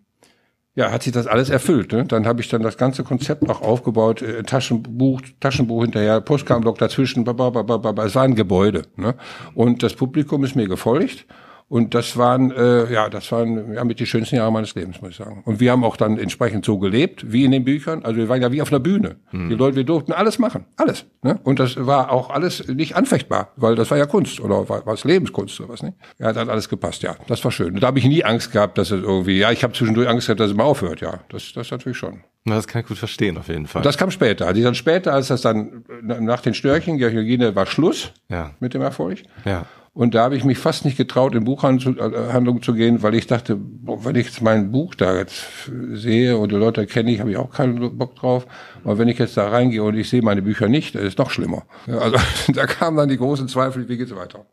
ja, 0.79 0.91
hat 0.91 1.03
sich 1.03 1.11
das 1.11 1.27
alles 1.27 1.49
erfüllt. 1.49 1.91
Ne? 1.91 2.05
Dann 2.05 2.25
habe 2.25 2.39
ich 2.39 2.47
dann 2.47 2.63
das 2.63 2.77
ganze 2.77 3.03
Konzept 3.03 3.49
auch 3.49 3.61
aufgebaut, 3.61 4.21
äh, 4.21 4.43
Taschenbuch, 4.43 5.21
Taschenbuch 5.41 5.81
hinterher, 5.81 6.21
Postkartenblock 6.21 6.77
dazwischen, 6.77 7.25
bababababa. 7.25 8.05
es 8.05 8.15
war 8.15 8.23
ein 8.23 8.35
Gebäude. 8.35 8.83
Ne? 8.95 9.15
Und 9.53 9.83
das 9.83 9.95
Publikum 9.95 10.45
ist 10.45 10.55
mir 10.55 10.69
gefolgt. 10.69 11.25
Und 11.69 11.93
das 11.93 12.17
waren, 12.17 12.51
äh, 12.51 12.91
ja, 12.91 13.09
das 13.09 13.31
waren 13.31 13.73
ja 13.73 13.83
mit 13.83 13.99
die 13.99 14.07
schönsten 14.07 14.35
Jahre 14.35 14.51
meines 14.51 14.73
Lebens, 14.73 15.01
muss 15.01 15.11
ich 15.11 15.17
sagen. 15.17 15.43
Und 15.45 15.59
wir 15.59 15.71
haben 15.71 15.83
auch 15.83 15.97
dann 15.97 16.17
entsprechend 16.17 16.65
so 16.65 16.79
gelebt, 16.79 17.31
wie 17.31 17.45
in 17.45 17.51
den 17.51 17.63
Büchern. 17.63 18.03
Also 18.03 18.17
wir 18.17 18.27
waren 18.27 18.41
ja 18.41 18.51
wie 18.51 18.61
auf 18.61 18.71
einer 18.71 18.79
Bühne. 18.79 19.17
Mhm. 19.31 19.49
Die 19.49 19.55
Leute, 19.55 19.75
wir 19.75 19.83
durften 19.83 20.11
alles 20.11 20.39
machen, 20.39 20.65
alles. 20.77 21.05
Ne? 21.21 21.39
Und 21.43 21.59
das 21.59 21.85
war 21.85 22.11
auch 22.11 22.31
alles 22.31 22.67
nicht 22.67 22.95
anfechtbar, 22.95 23.53
weil 23.55 23.75
das 23.75 23.91
war 23.91 23.99
ja 23.99 24.07
Kunst 24.07 24.39
oder 24.39 24.67
war, 24.67 24.83
war 24.87 24.95
es 24.95 25.03
Lebenskunst 25.03 25.59
oder 25.59 25.69
was 25.69 25.83
nicht. 25.83 25.95
Ja, 26.17 26.33
da 26.33 26.41
hat 26.41 26.49
alles 26.49 26.69
gepasst, 26.69 27.03
ja. 27.03 27.15
Das 27.27 27.43
war 27.43 27.51
schön. 27.51 27.75
Und 27.75 27.83
da 27.83 27.87
habe 27.87 27.99
ich 27.99 28.05
nie 28.05 28.23
Angst 28.23 28.51
gehabt, 28.51 28.79
dass 28.79 28.89
es 28.89 29.03
irgendwie, 29.03 29.37
ja, 29.37 29.51
ich 29.51 29.63
habe 29.63 29.73
zwischendurch 29.73 30.09
Angst 30.09 30.25
gehabt, 30.25 30.39
dass 30.39 30.49
es 30.49 30.57
mal 30.57 30.63
aufhört, 30.63 31.01
ja. 31.01 31.19
Das, 31.29 31.53
das 31.53 31.69
natürlich 31.69 31.99
schon. 31.99 32.23
Das 32.45 32.67
kann 32.67 32.81
ich 32.81 32.87
gut 32.87 32.97
verstehen, 32.97 33.37
auf 33.37 33.47
jeden 33.47 33.67
Fall. 33.67 33.83
Das 33.83 33.97
kam 33.97 34.09
später. 34.09 34.47
Also 34.47 34.63
dann 34.63 34.73
später, 34.73 35.13
als 35.13 35.27
das 35.27 35.41
dann 35.41 35.83
nach 36.01 36.41
den 36.41 36.53
Störchen, 36.53 36.97
Georgine 36.97 37.55
war 37.55 37.65
Schluss 37.65 38.11
ja. 38.29 38.51
mit 38.59 38.73
dem 38.73 38.81
Erfolg. 38.81 39.19
Ja. 39.45 39.65
Und 39.99 40.15
da 40.15 40.23
habe 40.23 40.37
ich 40.37 40.45
mich 40.45 40.57
fast 40.57 40.85
nicht 40.85 40.95
getraut, 40.95 41.35
in 41.35 41.43
Buchhandlung 41.43 42.57
äh, 42.57 42.61
zu 42.61 42.73
gehen, 42.73 43.03
weil 43.03 43.15
ich 43.15 43.27
dachte, 43.27 43.59
wenn 43.59 44.15
ich 44.15 44.27
jetzt 44.27 44.41
mein 44.41 44.71
Buch 44.71 44.95
da 44.95 45.17
jetzt 45.17 45.43
sehe 45.91 46.37
und 46.37 46.53
die 46.53 46.55
Leute 46.55 46.85
kenne 46.85 47.11
ich, 47.11 47.19
habe 47.19 47.31
ich 47.31 47.35
auch 47.35 47.51
keinen 47.51 47.97
Bock 47.97 48.15
drauf. 48.15 48.47
Aber 48.85 48.97
wenn 48.97 49.09
ich 49.09 49.19
jetzt 49.19 49.35
da 49.35 49.49
reingehe 49.49 49.83
und 49.83 49.97
ich 49.97 50.09
sehe 50.09 50.21
meine 50.21 50.41
Bücher 50.41 50.69
nicht, 50.69 50.95
ist 50.95 51.17
noch 51.17 51.31
schlimmer. 51.31 51.63
Also 51.85 52.15
da 52.53 52.65
kamen 52.65 52.95
dann 52.95 53.09
die 53.09 53.17
großen 53.17 53.49
Zweifel, 53.49 53.89
wie 53.89 53.97
geht's 53.97 54.15
weiter? 54.15 54.45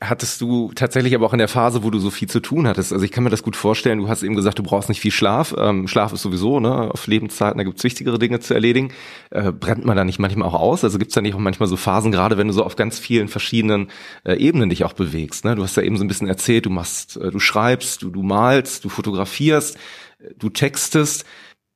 Hattest 0.00 0.42
du 0.42 0.72
tatsächlich 0.74 1.14
aber 1.14 1.24
auch 1.26 1.32
in 1.32 1.38
der 1.38 1.48
Phase, 1.48 1.82
wo 1.82 1.90
du 1.90 1.98
so 1.98 2.10
viel 2.10 2.28
zu 2.28 2.40
tun 2.40 2.66
hattest. 2.66 2.92
Also 2.92 3.04
ich 3.04 3.10
kann 3.10 3.24
mir 3.24 3.30
das 3.30 3.42
gut 3.42 3.56
vorstellen. 3.56 3.98
Du 3.98 4.08
hast 4.08 4.22
eben 4.22 4.34
gesagt, 4.34 4.58
du 4.58 4.62
brauchst 4.62 4.90
nicht 4.90 5.00
viel 5.00 5.10
Schlaf. 5.10 5.54
Ähm, 5.56 5.88
Schlaf 5.88 6.12
ist 6.12 6.22
sowieso, 6.22 6.60
ne, 6.60 6.90
auf 6.92 7.06
Lebenszeiten, 7.06 7.56
da 7.56 7.64
gibt's 7.64 7.82
wichtigere 7.82 8.18
Dinge 8.18 8.40
zu 8.40 8.52
erledigen. 8.52 8.92
Äh, 9.30 9.52
brennt 9.52 9.86
man 9.86 9.96
da 9.96 10.04
nicht 10.04 10.18
manchmal 10.18 10.48
auch 10.48 10.54
aus? 10.54 10.84
Also 10.84 10.98
gibt's 10.98 11.14
da 11.14 11.22
nicht 11.22 11.34
auch 11.34 11.38
manchmal 11.38 11.68
so 11.68 11.76
Phasen, 11.76 12.12
gerade 12.12 12.36
wenn 12.36 12.48
du 12.48 12.52
so 12.52 12.62
auf 12.62 12.76
ganz 12.76 12.98
vielen 12.98 13.28
verschiedenen 13.28 13.88
äh, 14.24 14.34
Ebenen 14.34 14.68
dich 14.68 14.84
auch 14.84 14.92
bewegst. 14.92 15.46
Ne? 15.46 15.54
Du 15.54 15.62
hast 15.62 15.76
ja 15.76 15.82
eben 15.82 15.96
so 15.96 16.04
ein 16.04 16.08
bisschen 16.08 16.28
erzählt, 16.28 16.66
du 16.66 16.70
machst, 16.70 17.16
äh, 17.16 17.30
du 17.30 17.38
schreibst, 17.38 18.02
du, 18.02 18.10
du 18.10 18.22
malst, 18.22 18.84
du 18.84 18.90
fotografierst, 18.90 19.76
äh, 20.18 20.34
du 20.38 20.50
textest 20.50 21.24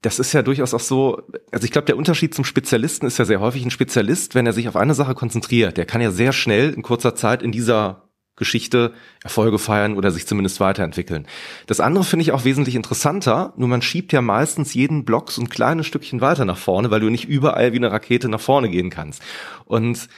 das 0.02 0.18
ist 0.18 0.33
ja 0.33 0.40
durchaus 0.40 0.72
auch 0.72 0.80
so, 0.80 1.22
also 1.52 1.66
ich 1.66 1.72
glaube, 1.72 1.85
der 1.85 1.98
Unterschied 1.98 2.35
zum 2.35 2.46
Spezialisten 2.46 3.06
ist 3.06 3.18
ja 3.18 3.26
sehr 3.26 3.40
häufig 3.40 3.62
ein 3.62 3.70
Spezialist, 3.70 4.35
wenn 4.35 4.46
er 4.46 4.54
sich 4.54 4.66
auf 4.66 4.76
eine 4.76 4.94
Sache 4.94 5.14
konzentriert, 5.14 5.76
der 5.76 5.85
kann 5.85 6.00
ja 6.00 6.11
sehr 6.11 6.33
schnell 6.33 6.72
in 6.72 6.80
kurzer 6.80 7.14
Zeit 7.14 7.42
in 7.42 7.52
dieser 7.52 8.10
Geschichte 8.40 8.92
Erfolge 9.22 9.59
feiern 9.59 9.96
oder 9.96 10.11
sich 10.11 10.26
zumindest 10.26 10.59
weiterentwickeln. 10.61 11.26
Das 11.66 11.79
andere 11.79 12.05
finde 12.05 12.22
ich 12.22 12.33
auch 12.33 12.44
wesentlich 12.44 12.74
interessanter, 12.74 13.53
nur 13.57 13.68
man 13.68 13.83
schiebt 13.83 14.12
ja 14.12 14.22
meistens 14.22 14.74
jeden 14.74 15.05
Block 15.05 15.31
so 15.31 15.42
ein 15.42 15.50
kleines 15.50 15.87
Stückchen 15.87 16.22
weiter 16.22 16.46
nach 16.46 16.57
vorne, 16.57 16.90
weil 16.90 17.00
du 17.00 17.11
nicht 17.11 17.29
überall 17.29 17.72
wie 17.72 17.76
eine 17.76 17.92
Rakete 17.92 18.29
nach 18.29 18.40
vorne 18.40 18.70
gehen 18.70 18.90
kannst. 18.90 19.22
Und 19.66 20.09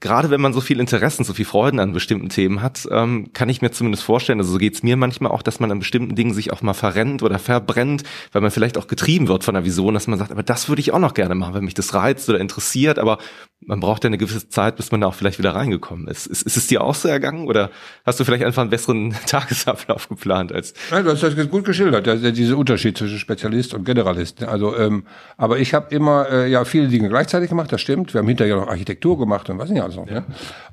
gerade 0.00 0.30
wenn 0.30 0.40
man 0.40 0.52
so 0.52 0.60
viel 0.60 0.80
Interessen, 0.80 1.24
so 1.24 1.32
viel 1.32 1.44
Freuden 1.44 1.80
an 1.80 1.92
bestimmten 1.92 2.28
Themen 2.28 2.62
hat, 2.62 2.86
ähm, 2.90 3.32
kann 3.32 3.48
ich 3.48 3.62
mir 3.62 3.70
zumindest 3.70 4.04
vorstellen, 4.04 4.38
also 4.40 4.52
so 4.52 4.58
geht's 4.58 4.82
mir 4.82 4.96
manchmal 4.96 5.32
auch, 5.32 5.42
dass 5.42 5.60
man 5.60 5.70
an 5.70 5.78
bestimmten 5.78 6.14
Dingen 6.14 6.34
sich 6.34 6.52
auch 6.52 6.62
mal 6.62 6.74
verrennt 6.74 7.22
oder 7.22 7.38
verbrennt, 7.38 8.02
weil 8.32 8.42
man 8.42 8.50
vielleicht 8.50 8.78
auch 8.78 8.86
getrieben 8.86 9.28
wird 9.28 9.44
von 9.44 9.54
der 9.54 9.64
Vision, 9.64 9.94
dass 9.94 10.06
man 10.06 10.18
sagt, 10.18 10.32
aber 10.32 10.42
das 10.42 10.68
würde 10.68 10.80
ich 10.80 10.92
auch 10.92 10.98
noch 10.98 11.14
gerne 11.14 11.34
machen, 11.34 11.54
wenn 11.54 11.64
mich 11.64 11.74
das 11.74 11.94
reizt 11.94 12.28
oder 12.28 12.40
interessiert, 12.40 12.98
aber 12.98 13.18
man 13.64 13.80
braucht 13.80 14.04
ja 14.04 14.08
eine 14.08 14.18
gewisse 14.18 14.48
Zeit, 14.48 14.76
bis 14.76 14.92
man 14.92 15.00
da 15.00 15.06
auch 15.06 15.14
vielleicht 15.14 15.38
wieder 15.38 15.54
reingekommen 15.54 16.08
ist. 16.08 16.26
Ist, 16.26 16.42
ist 16.42 16.56
es 16.56 16.66
dir 16.66 16.82
auch 16.82 16.94
so 16.94 17.08
ergangen 17.08 17.46
oder 17.46 17.70
hast 18.04 18.20
du 18.20 18.24
vielleicht 18.24 18.44
einfach 18.44 18.62
einen 18.62 18.70
besseren 18.70 19.14
Tagesablauf 19.26 20.08
geplant 20.08 20.52
als? 20.52 20.74
Nein, 20.90 21.04
du 21.04 21.10
hast 21.10 21.22
das 21.22 21.34
gut 21.48 21.64
geschildert, 21.64 22.06
der, 22.06 22.16
dieser 22.32 22.56
Unterschied 22.56 22.98
zwischen 22.98 23.18
Spezialist 23.18 23.74
und 23.74 23.84
Generalist. 23.84 24.42
Also, 24.44 24.76
ähm, 24.76 25.04
aber 25.36 25.58
ich 25.58 25.74
habe 25.74 25.94
immer 25.94 26.28
äh, 26.30 26.50
ja 26.50 26.64
viele 26.64 26.88
Dinge 26.88 27.08
gleichzeitig 27.08 27.48
gemacht, 27.48 27.72
das 27.72 27.80
stimmt. 27.80 28.12
Wir 28.12 28.18
haben 28.18 28.28
hinterher 28.28 28.56
noch 28.56 28.68
Architektur 28.68 29.18
gemacht 29.18 29.48
und 29.48 29.58
was 29.58 29.70
nicht 29.70 29.82
alles 29.86 29.96
noch. 29.96 30.06
Ja. 30.06 30.20
Ne? 30.20 30.24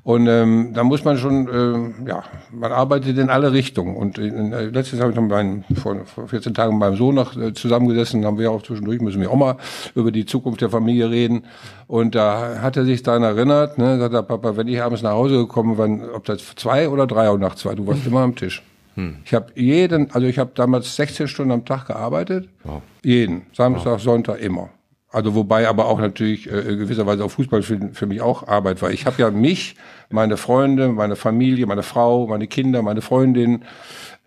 Und 0.02 0.26
ähm, 0.26 0.72
da 0.74 0.84
muss 0.84 1.04
man 1.04 1.16
schon, 1.16 1.48
ähm, 1.52 1.94
ja, 2.06 2.22
man 2.52 2.72
arbeitet 2.72 3.16
in 3.16 3.30
alle 3.30 3.52
Richtungen. 3.52 3.96
Und 3.96 4.18
in, 4.18 4.52
äh, 4.52 4.66
letztes 4.66 5.00
habe 5.00 5.10
ich 5.10 5.16
noch 5.16 5.22
meinen, 5.22 5.64
vor, 5.74 5.96
vor 6.04 6.28
14 6.28 6.54
Tagen 6.54 6.74
mit 6.74 6.80
meinem 6.80 6.96
Sohn 6.96 7.14
noch 7.14 7.36
äh, 7.36 7.54
zusammengesessen, 7.54 8.24
haben 8.24 8.38
wir 8.38 8.50
auch 8.50 8.62
zwischendurch, 8.62 9.00
müssen 9.00 9.20
wir 9.20 9.30
auch 9.30 9.36
mal 9.36 9.56
über 9.94 10.12
die 10.12 10.26
Zukunft 10.26 10.60
der 10.60 10.70
Familie 10.70 11.10
reden. 11.10 11.44
Und 11.86 12.14
da 12.14 12.60
hat 12.60 12.76
er 12.76 12.84
sich 12.84 13.02
daran 13.02 13.22
erinnert, 13.22 13.78
ne, 13.78 13.98
sagt 13.98 14.14
er, 14.14 14.22
Papa, 14.22 14.56
wenn 14.56 14.68
ich 14.68 14.82
abends 14.82 15.02
nach 15.02 15.12
Hause 15.12 15.36
gekommen 15.36 15.76
bin, 15.76 16.08
ob 16.10 16.24
das 16.24 16.54
zwei 16.56 16.88
oder 16.88 17.06
drei 17.06 17.30
Uhr 17.30 17.38
nachts 17.38 17.64
war, 17.64 17.74
du 17.74 17.86
warst 17.86 18.06
immer 18.06 18.20
am 18.20 18.36
Tisch. 18.36 18.62
Hm. 18.94 19.16
Ich 19.24 19.34
habe 19.34 19.46
jeden, 19.54 20.10
also 20.12 20.26
ich 20.26 20.38
habe 20.38 20.52
damals 20.54 20.94
16 20.96 21.28
Stunden 21.28 21.52
am 21.52 21.64
Tag 21.64 21.86
gearbeitet. 21.86 22.48
Wow. 22.62 22.82
Jeden. 23.02 23.42
Samstag, 23.52 23.92
wow. 23.92 24.02
Sonntag, 24.02 24.40
immer. 24.40 24.70
Also 25.14 25.36
wobei 25.36 25.68
aber 25.68 25.86
auch 25.86 26.00
natürlich 26.00 26.50
äh, 26.50 26.76
gewisserweise 26.76 27.24
auch 27.24 27.30
Fußball 27.30 27.62
für, 27.62 27.78
für 27.92 28.06
mich 28.06 28.20
auch 28.20 28.48
Arbeit 28.48 28.82
war. 28.82 28.90
Ich 28.90 29.06
habe 29.06 29.22
ja 29.22 29.30
mich, 29.30 29.76
meine 30.10 30.36
Freunde, 30.36 30.88
meine 30.88 31.14
Familie, 31.14 31.66
meine 31.66 31.84
Frau, 31.84 32.26
meine 32.26 32.48
Kinder, 32.48 32.82
meine 32.82 33.00
Freundin, 33.00 33.62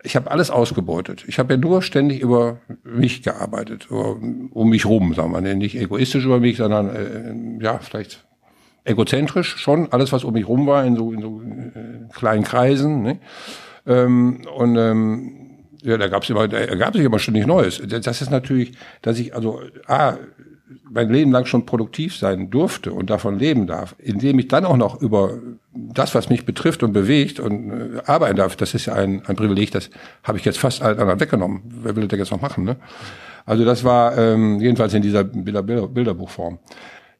ich 0.02 0.16
habe 0.16 0.30
alles 0.30 0.50
ausgebeutet. 0.50 1.24
Ich 1.26 1.38
habe 1.38 1.54
ja 1.54 1.58
nur 1.58 1.82
ständig 1.82 2.20
über 2.20 2.58
mich 2.84 3.22
gearbeitet, 3.22 3.90
um 3.90 4.68
mich 4.70 4.86
rum, 4.86 5.12
sagen 5.12 5.32
wir 5.32 5.54
nicht 5.54 5.76
egoistisch 5.76 6.24
über 6.24 6.40
mich, 6.40 6.56
sondern 6.56 6.88
äh, 6.88 7.62
ja 7.62 7.78
vielleicht 7.78 8.24
egozentrisch 8.84 9.56
schon. 9.58 9.92
Alles, 9.92 10.10
was 10.12 10.24
um 10.24 10.32
mich 10.32 10.48
rum 10.48 10.66
war, 10.66 10.86
in 10.86 10.96
so, 10.96 11.12
in 11.12 11.20
so 11.20 11.42
äh, 11.42 12.12
kleinen 12.14 12.44
Kreisen. 12.44 13.02
Ne? 13.02 13.18
Ähm, 13.86 14.40
und 14.56 14.76
ähm, 14.76 15.32
ja, 15.82 15.98
da 15.98 16.08
gab 16.08 16.22
es 16.22 16.30
immer, 16.30 16.48
da 16.48 16.74
gab 16.76 16.94
sich 16.94 17.04
immer 17.04 17.18
ständig 17.18 17.46
Neues. 17.46 17.82
Das 17.86 18.22
ist 18.22 18.30
natürlich, 18.30 18.72
dass 19.02 19.18
ich 19.18 19.34
also 19.34 19.60
ah, 19.86 20.14
mein 20.90 21.10
Leben 21.10 21.32
lang 21.32 21.46
schon 21.46 21.66
produktiv 21.66 22.16
sein 22.16 22.50
durfte 22.50 22.92
und 22.92 23.10
davon 23.10 23.38
leben 23.38 23.66
darf, 23.66 23.94
indem 23.98 24.38
ich 24.38 24.48
dann 24.48 24.64
auch 24.64 24.76
noch 24.76 25.00
über 25.00 25.38
das, 25.72 26.14
was 26.14 26.28
mich 26.28 26.44
betrifft 26.44 26.82
und 26.82 26.92
bewegt 26.92 27.40
und 27.40 27.70
äh, 27.70 28.02
arbeiten 28.06 28.36
darf, 28.36 28.56
das 28.56 28.74
ist 28.74 28.86
ja 28.86 28.94
ein, 28.94 29.22
ein 29.26 29.36
Privileg, 29.36 29.70
das 29.70 29.90
habe 30.22 30.38
ich 30.38 30.44
jetzt 30.44 30.58
fast 30.58 30.82
allen 30.82 30.98
anderen 30.98 31.20
weggenommen. 31.20 31.62
Wer 31.82 31.96
will 31.96 32.08
das 32.08 32.18
jetzt 32.18 32.30
noch 32.30 32.40
machen? 32.40 32.64
Ne? 32.64 32.76
Also 33.46 33.64
das 33.64 33.84
war 33.84 34.16
ähm, 34.18 34.60
jedenfalls 34.60 34.92
in 34.94 35.02
dieser 35.02 35.24
Bilder, 35.24 35.62
Bilder, 35.62 35.88
Bilderbuchform. 35.88 36.58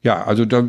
Ja, 0.01 0.23
also 0.25 0.45
da 0.45 0.63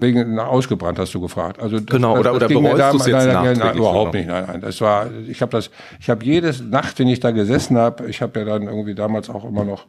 wegen 0.00 0.38
ausgebrannt 0.38 0.98
hast 0.98 1.14
du 1.14 1.20
gefragt. 1.20 1.60
Also 1.60 1.80
das, 1.80 1.86
genau 1.86 2.12
oder 2.18 2.34
das, 2.34 2.36
oder 2.36 2.48
bereust 2.48 2.92
du 2.92 2.96
es 2.98 3.06
jetzt 3.06 3.26
nein, 3.26 3.34
nein, 3.34 3.58
nein, 3.58 3.76
überhaupt 3.76 4.12
nicht. 4.12 4.28
Nein, 4.28 4.44
nein, 4.46 4.60
das 4.60 4.82
war 4.82 5.08
ich 5.26 5.40
habe 5.40 5.50
das 5.50 5.70
ich 5.98 6.10
habe 6.10 6.22
jedes 6.24 6.62
Nacht, 6.62 6.98
wenn 6.98 7.08
ich 7.08 7.20
da 7.20 7.30
gesessen 7.30 7.78
habe, 7.78 8.06
ich 8.06 8.20
habe 8.20 8.38
ja 8.38 8.44
dann 8.44 8.64
irgendwie 8.64 8.94
damals 8.94 9.30
auch 9.30 9.44
immer 9.44 9.64
noch 9.64 9.86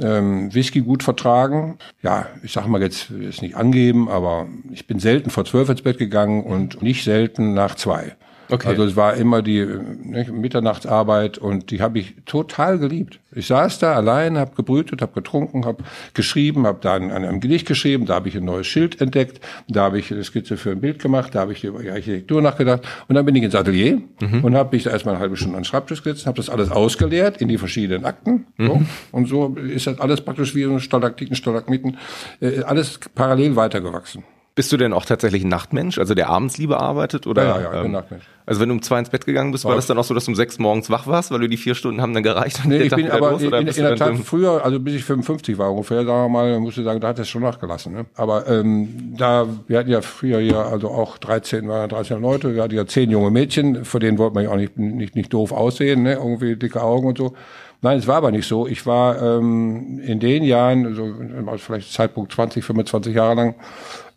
ähm, 0.00 0.54
Whisky 0.54 0.80
gut 0.80 1.02
vertragen. 1.02 1.76
Ja, 2.02 2.26
ich 2.42 2.52
sag 2.52 2.66
mal 2.66 2.80
jetzt 2.80 3.10
ist 3.10 3.42
nicht 3.42 3.56
angeben, 3.56 4.08
aber 4.08 4.46
ich 4.72 4.86
bin 4.86 5.00
selten 5.00 5.28
vor 5.28 5.44
zwölf 5.44 5.68
ins 5.68 5.82
Bett 5.82 5.98
gegangen 5.98 6.44
und 6.44 6.80
nicht 6.80 7.04
selten 7.04 7.52
nach 7.52 7.74
zwei. 7.74 8.16
Okay. 8.50 8.68
Also 8.68 8.84
es 8.84 8.96
war 8.96 9.14
immer 9.14 9.42
die 9.42 9.64
ne, 9.64 10.26
Mitternachtsarbeit 10.30 11.38
und 11.38 11.70
die 11.70 11.82
habe 11.82 11.98
ich 11.98 12.14
total 12.24 12.78
geliebt. 12.78 13.20
Ich 13.32 13.46
saß 13.46 13.78
da 13.78 13.94
allein, 13.94 14.38
habe 14.38 14.54
gebrütet, 14.54 15.02
habe 15.02 15.12
getrunken, 15.12 15.66
habe 15.66 15.84
geschrieben, 16.14 16.66
habe 16.66 16.78
da 16.80 16.94
an 16.94 17.10
einem 17.10 17.40
Gedicht 17.40 17.66
geschrieben, 17.66 18.06
da 18.06 18.14
habe 18.14 18.28
ich 18.28 18.36
ein 18.36 18.44
neues 18.44 18.66
Schild 18.66 19.00
entdeckt, 19.00 19.40
da 19.68 19.82
habe 19.84 19.98
ich 19.98 20.10
eine 20.10 20.24
Skizze 20.24 20.56
für 20.56 20.70
ein 20.70 20.80
Bild 20.80 20.98
gemacht, 20.98 21.34
da 21.34 21.40
habe 21.40 21.52
ich 21.52 21.62
über 21.62 21.82
die 21.82 21.90
Architektur 21.90 22.40
nachgedacht 22.40 22.82
und 23.06 23.14
dann 23.14 23.26
bin 23.26 23.34
ich 23.36 23.42
ins 23.42 23.54
Atelier 23.54 24.00
mhm. 24.20 24.44
und 24.44 24.54
habe 24.54 24.74
mich 24.74 24.84
da 24.84 24.90
erstmal 24.90 25.14
eine 25.14 25.20
halbe 25.20 25.36
Stunde 25.36 25.56
an 25.56 25.62
den 25.62 25.66
Schreibtisch 25.66 26.02
gesetzt, 26.02 26.26
habe 26.26 26.36
das 26.36 26.48
alles 26.48 26.70
ausgeleert 26.70 27.42
in 27.42 27.48
die 27.48 27.58
verschiedenen 27.58 28.06
Akten 28.06 28.46
mhm. 28.56 28.66
so. 28.66 28.82
und 29.12 29.28
so 29.28 29.56
ist 29.56 29.86
das 29.86 30.00
alles 30.00 30.22
praktisch 30.22 30.54
wie 30.54 30.64
so 30.64 30.78
Stalaktiten, 30.78 31.36
Stalagmiten, 31.36 31.98
äh, 32.40 32.62
alles 32.62 32.98
parallel 33.14 33.56
weitergewachsen. 33.56 34.24
Bist 34.58 34.72
du 34.72 34.76
denn 34.76 34.92
auch 34.92 35.04
tatsächlich 35.04 35.44
ein 35.44 35.48
Nachtmensch, 35.48 35.98
also 35.98 36.14
der 36.14 36.30
abends 36.30 36.58
lieber 36.58 36.80
arbeitet? 36.80 37.28
Oder, 37.28 37.44
ja, 37.44 37.60
ja, 37.60 37.74
ja 37.74 37.84
ähm, 37.84 37.92
Nachtmensch. 37.92 38.24
Also 38.44 38.60
wenn 38.60 38.68
du 38.70 38.74
um 38.74 38.82
zwei 38.82 38.98
ins 38.98 39.08
Bett 39.08 39.24
gegangen 39.24 39.52
bist, 39.52 39.64
war 39.64 39.76
das 39.76 39.86
dann 39.86 39.96
auch 39.98 40.02
so, 40.02 40.14
dass 40.14 40.24
du 40.24 40.32
um 40.32 40.34
sechs 40.34 40.58
morgens 40.58 40.90
wach 40.90 41.06
warst, 41.06 41.30
weil 41.30 41.38
du 41.38 41.48
die 41.48 41.56
vier 41.56 41.76
Stunden 41.76 42.02
haben 42.02 42.12
dann 42.12 42.24
gereicht? 42.24 42.62
Nee, 42.64 42.78
ich 42.78 42.92
bin 42.92 43.08
aber 43.08 43.30
los, 43.30 43.42
in, 43.42 43.52
in, 43.52 43.68
in 43.68 43.74
der 43.84 43.94
Tat 43.94 44.16
früher, 44.24 44.64
also 44.64 44.80
bis 44.80 44.94
ich 44.94 45.04
55 45.04 45.58
war 45.58 45.70
ungefähr, 45.70 46.04
sagen 46.04 46.24
wir 46.24 46.28
mal, 46.28 46.58
musste 46.58 46.82
sagen, 46.82 46.98
da 46.98 47.06
hat 47.06 47.20
es 47.20 47.28
schon 47.28 47.42
nachgelassen. 47.42 47.92
Ne? 47.92 48.06
Aber 48.16 48.48
ähm, 48.48 49.14
da, 49.16 49.46
wir 49.68 49.78
hatten 49.78 49.90
ja 49.90 50.00
früher 50.00 50.40
hier 50.40 50.58
also 50.58 50.88
auch 50.88 51.18
13, 51.18 51.68
waren 51.68 51.88
13 51.88 52.20
Leute, 52.20 52.52
wir 52.56 52.64
hatten 52.64 52.74
ja 52.74 52.84
zehn 52.84 53.10
junge 53.10 53.30
Mädchen, 53.30 53.84
vor 53.84 54.00
denen 54.00 54.18
wollte 54.18 54.34
man 54.34 54.42
ja 54.42 54.50
auch 54.50 54.56
nicht, 54.56 54.76
nicht, 54.76 55.14
nicht 55.14 55.32
doof 55.32 55.52
aussehen, 55.52 56.02
ne? 56.02 56.14
irgendwie 56.14 56.56
dicke 56.56 56.82
Augen 56.82 57.06
und 57.06 57.18
so. 57.18 57.34
Nein, 57.80 57.98
es 57.98 58.06
war 58.08 58.16
aber 58.16 58.32
nicht 58.32 58.48
so. 58.48 58.66
Ich 58.66 58.86
war 58.86 59.22
ähm, 59.22 60.00
in 60.00 60.18
den 60.18 60.42
Jahren, 60.42 60.94
so 60.94 61.14
also 61.46 61.58
vielleicht 61.58 61.92
Zeitpunkt 61.92 62.32
20, 62.32 62.64
25 62.64 63.14
Jahre 63.14 63.34
lang, 63.34 63.54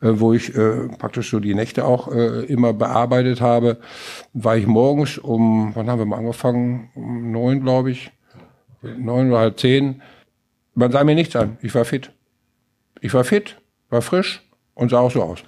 äh, 0.01 0.09
wo 0.13 0.33
ich 0.33 0.55
äh, 0.55 0.87
praktisch 0.97 1.29
so 1.29 1.39
die 1.39 1.53
Nächte 1.53 1.85
auch 1.85 2.11
äh, 2.11 2.45
immer 2.45 2.73
bearbeitet 2.73 3.39
habe, 3.39 3.77
war 4.33 4.57
ich 4.57 4.65
morgens 4.65 5.19
um, 5.19 5.71
wann 5.75 5.89
haben 5.89 5.99
wir 5.99 6.07
mal 6.07 6.17
angefangen? 6.17 6.89
Um 6.95 7.31
neun, 7.31 7.61
glaube 7.61 7.91
ich. 7.91 8.11
Neun 8.81 9.29
oder 9.29 9.39
halb 9.39 9.59
zehn. 9.59 10.01
Man 10.73 10.91
sah 10.91 11.03
mir 11.03 11.13
nichts 11.13 11.35
an. 11.35 11.57
Ich 11.61 11.75
war 11.75 11.85
fit. 11.85 12.11
Ich 12.99 13.13
war 13.13 13.23
fit, 13.23 13.61
war 13.89 14.01
frisch 14.01 14.41
und 14.73 14.89
sah 14.89 14.99
auch 14.99 15.11
so 15.11 15.21
aus. 15.21 15.43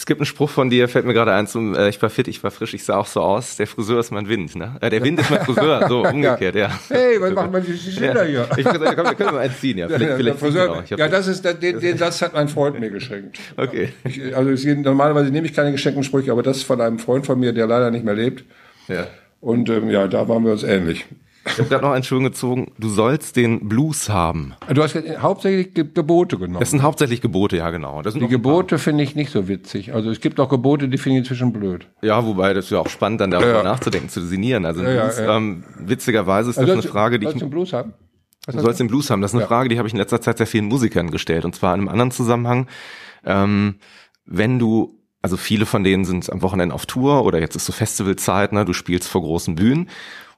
Es 0.00 0.06
gibt 0.06 0.18
einen 0.18 0.24
Spruch 0.24 0.48
von 0.48 0.70
dir, 0.70 0.88
fällt 0.88 1.04
mir 1.04 1.12
gerade 1.12 1.34
ein, 1.34 1.46
zum, 1.46 1.74
äh, 1.74 1.90
ich 1.90 2.00
war 2.00 2.08
fit, 2.08 2.26
ich 2.26 2.42
war 2.42 2.50
frisch, 2.50 2.72
ich 2.72 2.84
sah 2.84 2.96
auch 2.96 3.06
so 3.06 3.20
aus. 3.20 3.56
Der 3.56 3.66
Friseur 3.66 4.00
ist 4.00 4.10
mein 4.10 4.30
Wind, 4.30 4.56
ne? 4.56 4.78
Äh, 4.80 4.88
der 4.88 5.04
Wind 5.04 5.20
ist 5.20 5.30
mein 5.30 5.44
Friseur, 5.44 5.86
so 5.88 6.02
umgekehrt, 6.06 6.54
ja. 6.54 6.70
Hey, 6.88 7.20
was 7.20 7.34
machen 7.34 7.52
wir 7.52 7.60
die 7.60 7.76
Schilder 7.76 8.24
hier? 8.24 8.48
Ich, 8.56 8.64
komm, 8.64 8.80
wir 8.80 8.94
können 8.94 9.34
mal 9.34 9.40
eins 9.40 9.60
ziehen, 9.60 9.76
ja. 9.76 9.88
Vielleicht, 9.88 10.14
vielleicht 10.14 10.38
Friseur, 10.38 10.84
ja, 10.88 11.06
das 11.06 11.26
ist, 11.26 11.44
den, 11.44 11.78
den 11.80 11.98
Satz 11.98 12.22
hat 12.22 12.32
mein 12.32 12.48
Freund 12.48 12.80
mir 12.80 12.88
geschenkt. 12.88 13.38
Okay. 13.58 13.92
Ich, 14.04 14.34
also 14.34 14.48
ich, 14.48 14.64
normalerweise 14.78 15.30
nehme 15.30 15.46
ich 15.46 15.52
keine 15.52 15.70
geschenkten 15.70 16.02
Sprüche, 16.02 16.32
aber 16.32 16.42
das 16.42 16.56
ist 16.56 16.62
von 16.62 16.80
einem 16.80 16.98
Freund 16.98 17.26
von 17.26 17.38
mir, 17.38 17.52
der 17.52 17.66
leider 17.66 17.90
nicht 17.90 18.06
mehr 18.06 18.14
lebt. 18.14 18.44
Ja. 18.88 19.06
Und 19.42 19.68
ähm, 19.68 19.90
ja, 19.90 20.08
da 20.08 20.26
waren 20.26 20.46
wir 20.46 20.52
uns 20.52 20.62
ähnlich. 20.62 21.04
Ich 21.46 21.58
habe 21.58 21.68
gerade 21.68 21.84
noch 21.84 21.92
einen 21.92 22.04
Schuh 22.04 22.20
gezogen. 22.20 22.72
Du 22.78 22.88
sollst 22.88 23.36
den 23.36 23.68
Blues 23.68 24.08
haben. 24.10 24.54
Du 24.72 24.82
hast 24.82 24.94
hauptsächlich 24.94 25.72
Gebote 25.74 26.36
genommen. 26.36 26.60
Das 26.60 26.70
sind 26.70 26.82
hauptsächlich 26.82 27.20
Gebote, 27.20 27.56
ja 27.56 27.70
genau. 27.70 28.02
die 28.02 28.28
Gebote 28.28 28.78
finde 28.78 29.04
ich 29.04 29.14
nicht 29.14 29.30
so 29.30 29.48
witzig. 29.48 29.94
Also 29.94 30.10
es 30.10 30.20
gibt 30.20 30.38
auch 30.38 30.48
Gebote, 30.48 30.88
die 30.88 30.98
finde 30.98 31.16
ich 31.16 31.20
inzwischen 31.20 31.52
blöd. 31.52 31.88
Ja, 32.02 32.24
wobei 32.26 32.52
das 32.52 32.66
ist 32.66 32.70
ja 32.72 32.78
auch 32.80 32.88
spannend, 32.88 33.22
dann 33.22 33.30
darüber 33.30 33.58
ja. 33.58 33.62
nachzudenken, 33.62 34.10
zu 34.10 34.20
sinnieren. 34.20 34.66
Also 34.66 34.82
ja, 34.82 35.04
Blues, 35.04 35.18
ja, 35.18 35.36
ähm, 35.36 35.64
witzigerweise 35.78 36.50
ist 36.50 36.58
also 36.58 36.74
das 36.74 36.84
eine 36.84 36.92
Frage, 36.92 37.18
die 37.18 37.24
ich... 37.24 37.30
Sollst 37.30 37.42
du 37.42 37.46
den 37.46 37.50
Blues 37.50 37.72
haben? 37.72 37.94
Was 38.46 38.56
du 38.56 38.60
sollst 38.62 38.80
den 38.80 38.88
Blues 38.88 39.10
haben. 39.10 39.22
Das 39.22 39.32
ist 39.32 39.38
eine 39.38 39.46
Frage, 39.46 39.68
die 39.68 39.78
habe 39.78 39.88
ich 39.88 39.94
in 39.94 39.98
letzter 39.98 40.20
Zeit 40.20 40.38
sehr 40.38 40.46
vielen 40.46 40.66
Musikern 40.66 41.10
gestellt. 41.10 41.44
Und 41.44 41.54
zwar 41.54 41.74
in 41.74 41.80
einem 41.80 41.88
anderen 41.88 42.10
Zusammenhang. 42.10 42.66
Ähm, 43.24 43.76
wenn 44.26 44.58
du 44.58 45.00
also 45.22 45.36
viele 45.36 45.66
von 45.66 45.84
denen 45.84 46.04
sind 46.04 46.30
am 46.32 46.42
Wochenende 46.42 46.74
auf 46.74 46.86
Tour 46.86 47.24
oder 47.24 47.40
jetzt 47.40 47.54
ist 47.54 47.66
so 47.66 47.72
Festivalzeit, 47.72 48.52
ne, 48.52 48.64
du 48.64 48.72
spielst 48.72 49.08
vor 49.08 49.20
großen 49.20 49.54
Bühnen 49.54 49.88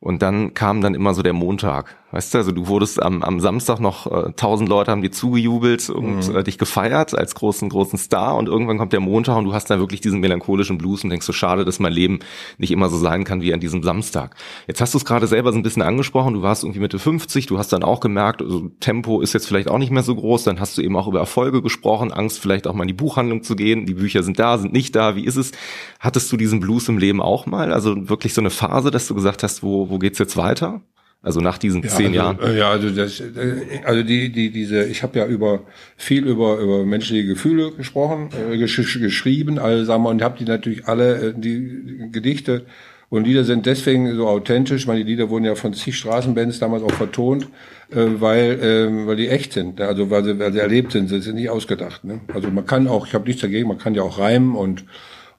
und 0.02 0.20
dann 0.20 0.52
kam 0.52 0.80
dann 0.80 0.94
immer 0.94 1.14
so 1.14 1.22
der 1.22 1.32
Montag. 1.32 1.96
Weißt 2.12 2.34
du, 2.34 2.38
also 2.38 2.52
du 2.52 2.66
wurdest 2.66 3.02
am, 3.02 3.22
am 3.22 3.40
Samstag 3.40 3.80
noch, 3.80 4.06
äh, 4.06 4.32
tausend 4.36 4.68
Leute 4.68 4.90
haben 4.90 5.00
dir 5.00 5.10
zugejubelt 5.10 5.88
und 5.88 6.28
mhm. 6.28 6.36
äh, 6.36 6.44
dich 6.44 6.58
gefeiert 6.58 7.16
als 7.16 7.34
großen, 7.34 7.70
großen 7.70 7.98
Star 7.98 8.36
und 8.36 8.48
irgendwann 8.48 8.76
kommt 8.76 8.92
der 8.92 9.00
Montag 9.00 9.38
und 9.38 9.46
du 9.46 9.54
hast 9.54 9.70
dann 9.70 9.80
wirklich 9.80 10.02
diesen 10.02 10.20
melancholischen 10.20 10.76
Blues 10.76 11.02
und 11.04 11.10
denkst 11.10 11.24
so, 11.24 11.32
schade, 11.32 11.64
dass 11.64 11.80
mein 11.80 11.92
Leben 11.92 12.18
nicht 12.58 12.70
immer 12.70 12.90
so 12.90 12.98
sein 12.98 13.24
kann 13.24 13.40
wie 13.40 13.54
an 13.54 13.60
diesem 13.60 13.82
Samstag. 13.82 14.36
Jetzt 14.66 14.82
hast 14.82 14.92
du 14.92 14.98
es 14.98 15.06
gerade 15.06 15.26
selber 15.26 15.52
so 15.52 15.58
ein 15.58 15.62
bisschen 15.62 15.80
angesprochen, 15.80 16.34
du 16.34 16.42
warst 16.42 16.64
irgendwie 16.64 16.80
Mitte 16.80 16.98
50, 16.98 17.46
du 17.46 17.56
hast 17.56 17.72
dann 17.72 17.82
auch 17.82 18.00
gemerkt, 18.00 18.42
also 18.42 18.68
Tempo 18.80 19.22
ist 19.22 19.32
jetzt 19.32 19.46
vielleicht 19.46 19.70
auch 19.70 19.78
nicht 19.78 19.90
mehr 19.90 20.02
so 20.02 20.14
groß, 20.14 20.44
dann 20.44 20.60
hast 20.60 20.76
du 20.76 20.82
eben 20.82 20.96
auch 20.96 21.08
über 21.08 21.20
Erfolge 21.20 21.62
gesprochen, 21.62 22.12
Angst 22.12 22.40
vielleicht 22.40 22.66
auch 22.66 22.74
mal 22.74 22.84
in 22.84 22.88
die 22.88 22.94
Buchhandlung 22.94 23.42
zu 23.42 23.56
gehen, 23.56 23.86
die 23.86 23.94
Bücher 23.94 24.22
sind 24.22 24.38
da, 24.38 24.58
sind 24.58 24.74
nicht 24.74 24.94
da, 24.94 25.16
wie 25.16 25.24
ist 25.24 25.36
es? 25.36 25.52
Hattest 25.98 26.30
du 26.30 26.36
diesen 26.36 26.60
Blues 26.60 26.90
im 26.90 26.98
Leben 26.98 27.22
auch 27.22 27.46
mal? 27.46 27.72
Also 27.72 28.10
wirklich 28.10 28.34
so 28.34 28.42
eine 28.42 28.50
Phase, 28.50 28.90
dass 28.90 29.08
du 29.08 29.14
gesagt 29.14 29.42
hast, 29.42 29.62
wo, 29.62 29.88
wo 29.88 29.98
geht's 29.98 30.18
jetzt 30.18 30.36
weiter? 30.36 30.82
Also 31.22 31.40
nach 31.40 31.56
diesen 31.56 31.82
ja, 31.82 31.88
zehn 31.88 32.06
also, 32.06 32.16
Jahren. 32.16 32.40
Äh, 32.40 32.58
ja, 32.58 32.70
also 32.70 32.90
das, 32.90 33.20
äh, 33.20 33.80
also 33.84 34.02
die, 34.02 34.32
die, 34.32 34.50
diese, 34.50 34.84
ich 34.84 35.04
habe 35.04 35.20
ja 35.20 35.26
über 35.26 35.60
viel 35.96 36.26
über 36.26 36.58
über 36.58 36.84
menschliche 36.84 37.24
Gefühle 37.24 37.70
gesprochen, 37.70 38.30
äh, 38.50 38.58
gesch 38.58 38.98
geschrieben, 38.98 39.60
also 39.60 39.84
sagen 39.84 40.02
wir, 40.02 40.10
und 40.10 40.20
habe 40.20 40.36
die 40.38 40.44
natürlich 40.44 40.86
alle 40.86 41.28
äh, 41.28 41.34
die 41.36 42.08
Gedichte 42.10 42.66
und 43.08 43.24
Lieder 43.24 43.44
sind 43.44 43.66
deswegen 43.66 44.16
so 44.16 44.26
authentisch. 44.26 44.86
Meine 44.86 45.02
Lieder 45.04 45.30
wurden 45.30 45.44
ja 45.44 45.54
von 45.54 45.74
zig 45.74 45.96
Straßenbands 45.96 46.58
damals 46.58 46.82
auch 46.82 46.92
vertont, 46.92 47.44
äh, 47.90 48.04
weil 48.18 48.58
äh, 48.60 49.06
weil 49.06 49.16
die 49.16 49.28
echt 49.28 49.52
sind, 49.52 49.78
ne? 49.78 49.86
also 49.86 50.10
weil 50.10 50.24
sie, 50.24 50.38
weil 50.40 50.52
sie 50.52 50.58
erlebt 50.58 50.90
sind, 50.90 51.08
sie 51.08 51.20
sind 51.20 51.36
nicht 51.36 51.50
ausgedacht. 51.50 52.02
Ne? 52.02 52.20
Also 52.34 52.50
man 52.50 52.66
kann 52.66 52.88
auch, 52.88 53.06
ich 53.06 53.14
habe 53.14 53.26
nichts 53.26 53.42
dagegen, 53.42 53.68
man 53.68 53.78
kann 53.78 53.94
ja 53.94 54.02
auch 54.02 54.18
reimen 54.18 54.56
und 54.56 54.84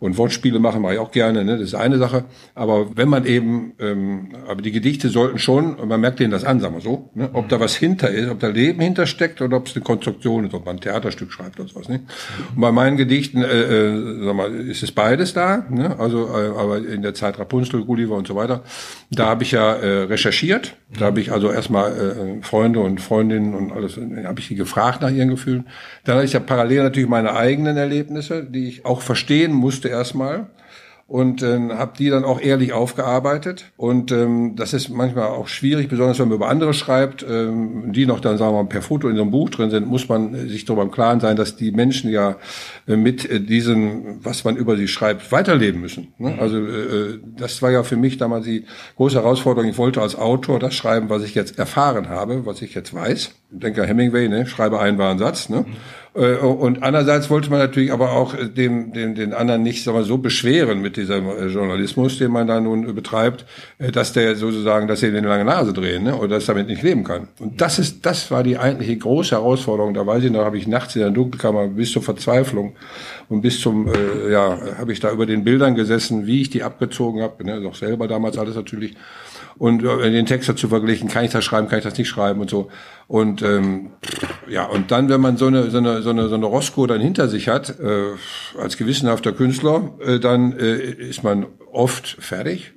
und 0.03 0.17
Wortspiele 0.17 0.59
machen 0.59 0.81
mache 0.81 0.95
ich 0.95 0.99
auch 0.99 1.11
gerne, 1.11 1.45
ne? 1.45 1.53
das 1.53 1.67
ist 1.67 1.75
eine 1.75 1.97
Sache. 1.97 2.25
Aber 2.55 2.97
wenn 2.97 3.07
man 3.07 3.25
eben, 3.25 3.71
ähm, 3.79 4.31
aber 4.49 4.61
die 4.61 4.73
Gedichte 4.73 5.07
sollten 5.07 5.39
schon, 5.39 5.77
man 5.87 6.01
merkt 6.01 6.19
denen 6.19 6.31
das 6.31 6.43
an, 6.43 6.59
sagen 6.59 6.75
wir 6.75 6.81
so, 6.81 7.09
ne? 7.15 7.29
ob 7.31 7.47
da 7.47 7.61
was 7.61 7.73
hinter 7.73 8.09
ist, 8.09 8.29
ob 8.29 8.41
da 8.41 8.47
Leben 8.47 8.81
hintersteckt 8.81 9.41
oder 9.41 9.55
ob 9.55 9.67
es 9.67 9.75
eine 9.77 9.83
Konstruktion 9.85 10.43
ist, 10.43 10.53
ob 10.53 10.65
man 10.65 10.75
ein 10.75 10.81
Theaterstück 10.81 11.31
schreibt 11.31 11.57
oder 11.57 11.69
sowas. 11.69 11.87
Ne? 11.87 12.01
Und 12.53 12.59
bei 12.59 12.73
meinen 12.73 12.97
Gedichten, 12.97 13.43
äh, 13.43 13.45
äh, 13.45 14.25
sag 14.25 14.35
mal, 14.35 14.53
ist 14.53 14.83
es 14.83 14.91
beides 14.91 15.33
da, 15.33 15.65
ne? 15.69 15.97
also 15.97 16.27
äh, 16.27 16.49
aber 16.49 16.79
in 16.79 17.01
der 17.01 17.13
Zeit 17.13 17.39
Rapunzel, 17.39 17.85
Gulliver 17.85 18.17
und 18.17 18.27
so 18.27 18.35
weiter, 18.35 18.63
da 19.09 19.27
habe 19.27 19.43
ich 19.43 19.51
ja 19.51 19.73
äh, 19.73 20.03
recherchiert, 20.03 20.75
da 20.99 21.05
habe 21.05 21.21
ich 21.21 21.31
also 21.31 21.49
erstmal 21.49 21.91
äh, 21.93 22.43
Freunde 22.43 22.81
und 22.81 22.99
Freundinnen 22.99 23.53
und 23.53 23.71
alles, 23.71 23.97
äh, 23.97 24.25
habe 24.25 24.41
ich 24.41 24.49
die 24.49 24.55
gefragt 24.55 25.01
nach 25.01 25.11
ihren 25.11 25.29
Gefühlen. 25.29 25.65
Dann 26.03 26.15
habe 26.15 26.25
ich 26.25 26.33
ja 26.33 26.41
parallel 26.41 26.83
natürlich 26.83 27.07
meine 27.07 27.35
eigenen 27.35 27.77
Erlebnisse, 27.77 28.43
die 28.43 28.67
ich 28.67 28.85
auch 28.85 28.99
verstehen 28.99 29.53
musste 29.53 29.92
erstmal 29.93 30.47
und 31.13 31.43
ähm, 31.43 31.77
habe 31.77 31.91
die 31.97 32.09
dann 32.09 32.23
auch 32.23 32.39
ehrlich 32.39 32.73
aufgearbeitet. 32.73 33.65
Und 33.75 34.11
ähm, 34.11 34.55
das 34.55 34.73
ist 34.73 34.89
manchmal 34.89 35.27
auch 35.27 35.47
schwierig, 35.47 35.89
besonders 35.89 36.17
wenn 36.17 36.29
man 36.29 36.37
über 36.37 36.47
andere 36.47 36.73
schreibt, 36.73 37.25
ähm, 37.29 37.91
die 37.91 38.05
noch 38.05 38.19
dann, 38.19 38.37
sagen 38.37 38.53
wir 38.55 38.63
mal, 38.63 38.69
per 38.69 38.81
Foto 38.81 39.09
in 39.09 39.17
so 39.17 39.21
einem 39.21 39.31
Buch 39.31 39.49
drin 39.49 39.69
sind, 39.69 39.85
muss 39.85 40.07
man 40.07 40.33
sich 40.47 40.65
darüber 40.65 40.83
im 40.83 40.91
Klaren 40.91 41.19
sein, 41.19 41.35
dass 41.35 41.57
die 41.57 41.71
Menschen 41.71 42.09
ja 42.09 42.37
äh, 42.87 42.95
mit 42.95 43.29
äh, 43.29 43.41
diesem, 43.41 44.23
was 44.23 44.45
man 44.45 44.55
über 44.55 44.77
sie 44.77 44.87
schreibt, 44.87 45.31
weiterleben 45.31 45.81
müssen. 45.81 46.13
Ne? 46.17 46.31
Mhm. 46.31 46.39
Also 46.39 46.57
äh, 46.57 47.19
das 47.37 47.61
war 47.61 47.69
ja 47.69 47.83
für 47.83 47.97
mich 47.97 48.17
damals 48.17 48.45
die 48.45 48.65
große 48.95 49.17
Herausforderung. 49.17 49.69
Ich 49.69 49.77
wollte 49.77 50.01
als 50.01 50.15
Autor 50.15 50.57
das 50.57 50.73
schreiben, 50.73 51.09
was 51.09 51.23
ich 51.23 51.35
jetzt 51.35 51.59
erfahren 51.59 52.07
habe, 52.09 52.45
was 52.45 52.61
ich 52.61 52.73
jetzt 52.73 52.93
weiß. 52.93 53.35
Ich 53.51 53.59
denke 53.59 53.85
Hemingway, 53.85 54.29
ne? 54.29 54.47
schreibe 54.47 54.79
einen 54.79 54.97
wahren 54.97 55.19
Satz. 55.19 55.49
Ne? 55.49 55.65
Äh, 56.15 56.35
und 56.37 56.83
andererseits 56.83 57.29
wollte 57.29 57.49
man 57.49 57.59
natürlich 57.59 57.91
aber 57.91 58.11
auch 58.11 58.35
dem, 58.35 58.93
dem, 58.93 59.15
den 59.15 59.33
anderen 59.33 59.63
nicht 59.63 59.83
sagen 59.83 59.97
wir, 59.97 60.03
so 60.03 60.17
beschweren 60.17 60.81
mit 60.81 60.97
diesem 60.97 61.27
äh, 61.27 61.47
Journalismus, 61.47 62.17
den 62.17 62.31
man 62.31 62.47
da 62.47 62.59
nun 62.59 62.93
betreibt, 62.93 63.45
äh, 63.79 63.91
dass 63.91 64.13
der 64.13 64.35
sozusagen, 64.35 64.87
dass 64.87 64.99
sie 64.99 65.07
in 65.07 65.15
eine 65.15 65.27
lange 65.27 65.45
Nase 65.45 65.73
drehen 65.73 66.03
ne? 66.03 66.15
oder 66.15 66.35
dass 66.35 66.45
damit 66.45 66.67
nicht 66.67 66.83
leben 66.83 67.03
kann. 67.03 67.27
Und 67.39 67.59
das 67.61 67.79
ist, 67.79 68.05
das 68.05 68.29
war 68.29 68.43
die 68.43 68.57
eigentliche 68.57 68.97
große 68.97 69.31
Herausforderung. 69.31 69.93
Da 69.93 70.05
weiß 70.05 70.23
ich 70.23 70.31
noch, 70.31 70.45
habe 70.45 70.57
ich 70.57 70.67
nachts 70.67 70.95
in 70.95 71.01
der 71.01 71.11
Dunkelkammer 71.11 71.67
bis 71.67 71.91
zur 71.91 72.03
Verzweiflung 72.03 72.75
und 73.29 73.41
bis 73.41 73.59
zum, 73.59 73.87
äh, 73.87 74.31
ja, 74.31 74.57
habe 74.77 74.93
ich 74.93 74.99
da 74.99 75.11
über 75.11 75.25
den 75.25 75.43
Bildern 75.43 75.73
gesessen, 75.75 76.27
wie 76.27 76.41
ich 76.41 76.49
die 76.49 76.63
abgezogen 76.63 77.21
habe, 77.21 77.43
ne? 77.43 77.63
auch 77.67 77.75
selber 77.75 78.07
damals 78.07 78.37
alles 78.37 78.55
natürlich 78.55 78.95
und 79.57 79.83
äh, 79.83 80.11
den 80.11 80.25
Text 80.25 80.49
dazu 80.49 80.67
verglichen, 80.67 81.09
kann 81.09 81.25
ich 81.25 81.31
das 81.31 81.43
schreiben, 81.43 81.67
kann 81.67 81.79
ich 81.79 81.85
das 81.85 81.97
nicht 81.97 82.09
schreiben 82.09 82.41
und 82.41 82.49
so. 82.49 82.69
Und 83.07 83.41
ähm, 83.41 83.91
ja, 84.47 84.65
und 84.65 84.91
dann, 84.91 85.09
wenn 85.09 85.21
man 85.21 85.37
so 85.37 85.47
eine 85.47 85.69
so 85.69 85.77
eine 85.77 86.01
so 86.01 86.09
eine, 86.09 86.29
so 86.29 86.35
eine 86.35 86.45
Roscoe 86.45 86.87
dann 86.87 87.01
hinter 87.01 87.27
sich 87.27 87.49
hat, 87.49 87.79
äh, 87.79 88.11
als 88.59 88.77
gewissenhafter 88.77 89.33
Künstler, 89.33 89.91
äh, 90.05 90.19
dann 90.19 90.57
äh, 90.57 90.75
ist 90.75 91.23
man 91.23 91.45
oft 91.71 92.07
fertig 92.19 92.73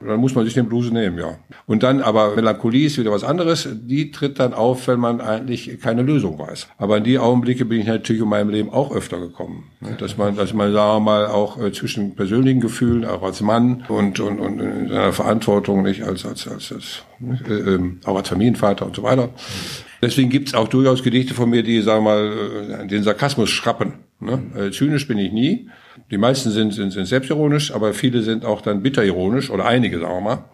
Dann 0.00 0.20
muss 0.20 0.34
man 0.34 0.44
sich 0.44 0.54
den 0.54 0.68
Blues 0.68 0.92
nehmen, 0.92 1.18
ja. 1.18 1.38
Und 1.66 1.82
dann 1.82 2.00
aber 2.00 2.36
Melancholie 2.36 2.86
ist 2.86 2.98
wieder 2.98 3.10
was 3.10 3.24
anderes. 3.24 3.68
Die 3.72 4.12
tritt 4.12 4.38
dann 4.38 4.54
auf, 4.54 4.86
wenn 4.86 5.00
man 5.00 5.20
eigentlich 5.20 5.80
keine 5.80 6.02
Lösung 6.02 6.38
weiß. 6.38 6.68
Aber 6.78 6.98
in 6.98 7.04
die 7.04 7.18
Augenblicke 7.18 7.64
bin 7.64 7.80
ich 7.80 7.86
natürlich 7.86 8.22
in 8.22 8.28
meinem 8.28 8.50
Leben 8.50 8.70
auch 8.70 8.94
öfter 8.94 9.18
gekommen. 9.18 9.64
Dass 9.98 10.16
man, 10.16 10.36
dass 10.36 10.54
man, 10.54 10.72
sagen 10.72 10.96
wir 10.96 11.00
mal, 11.00 11.26
auch 11.26 11.60
äh, 11.60 11.72
zwischen 11.72 12.14
persönlichen 12.14 12.60
Gefühlen, 12.60 13.04
auch 13.04 13.22
als 13.22 13.40
Mann 13.40 13.84
und, 13.88 14.20
und, 14.20 14.38
und 14.38 14.60
in 14.60 14.88
seiner 14.88 15.12
Verantwortung, 15.12 15.82
nicht 15.82 16.04
als, 16.04 16.24
als, 16.24 16.46
als, 16.46 16.72
als 16.72 17.02
äh, 17.48 17.52
äh, 17.52 17.80
auch 18.04 18.16
als 18.16 18.28
Familienvater 18.28 18.86
und 18.86 18.94
so 18.94 19.02
weiter. 19.02 19.30
Deswegen 20.00 20.30
gibt's 20.30 20.54
auch 20.54 20.68
durchaus 20.68 21.02
Gedichte 21.02 21.34
von 21.34 21.50
mir, 21.50 21.64
die, 21.64 21.82
sagen 21.82 22.04
wir 22.04 22.10
mal, 22.10 22.82
äh, 22.84 22.86
den 22.86 23.02
Sarkasmus 23.02 23.50
schrappen. 23.50 23.94
Ne? 24.20 24.42
Äh, 24.56 24.70
zynisch 24.70 25.08
bin 25.08 25.18
ich 25.18 25.32
nie. 25.32 25.68
Die 26.10 26.18
meisten 26.18 26.50
sind, 26.50 26.72
sind, 26.72 26.90
sind 26.90 27.06
selbstironisch, 27.06 27.74
aber 27.74 27.92
viele 27.92 28.22
sind 28.22 28.44
auch 28.44 28.60
dann 28.62 28.82
bitterironisch 28.82 29.50
oder 29.50 29.66
einige, 29.66 29.98
sagen 29.98 30.14
wir 30.14 30.20
mal. 30.20 30.44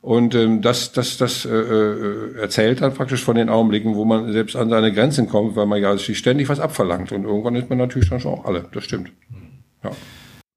Und 0.00 0.34
ähm, 0.36 0.62
das, 0.62 0.92
das, 0.92 1.18
das 1.18 1.44
äh, 1.44 1.50
äh, 1.50 2.38
erzählt 2.40 2.80
dann 2.80 2.94
praktisch 2.94 3.24
von 3.24 3.34
den 3.34 3.48
Augenblicken, 3.48 3.96
wo 3.96 4.04
man 4.04 4.32
selbst 4.32 4.54
an 4.54 4.70
seine 4.70 4.92
Grenzen 4.92 5.28
kommt, 5.28 5.56
weil 5.56 5.66
man 5.66 5.82
ja 5.82 5.96
sich 5.96 6.16
ständig 6.16 6.48
was 6.48 6.60
abverlangt. 6.60 7.10
Und 7.10 7.24
irgendwann 7.24 7.56
ist 7.56 7.68
man 7.68 7.78
natürlich 7.78 8.08
dann 8.08 8.20
schon 8.20 8.34
auch 8.34 8.44
alle. 8.44 8.66
Das 8.72 8.84
stimmt. 8.84 9.10
Ja. 9.82 9.90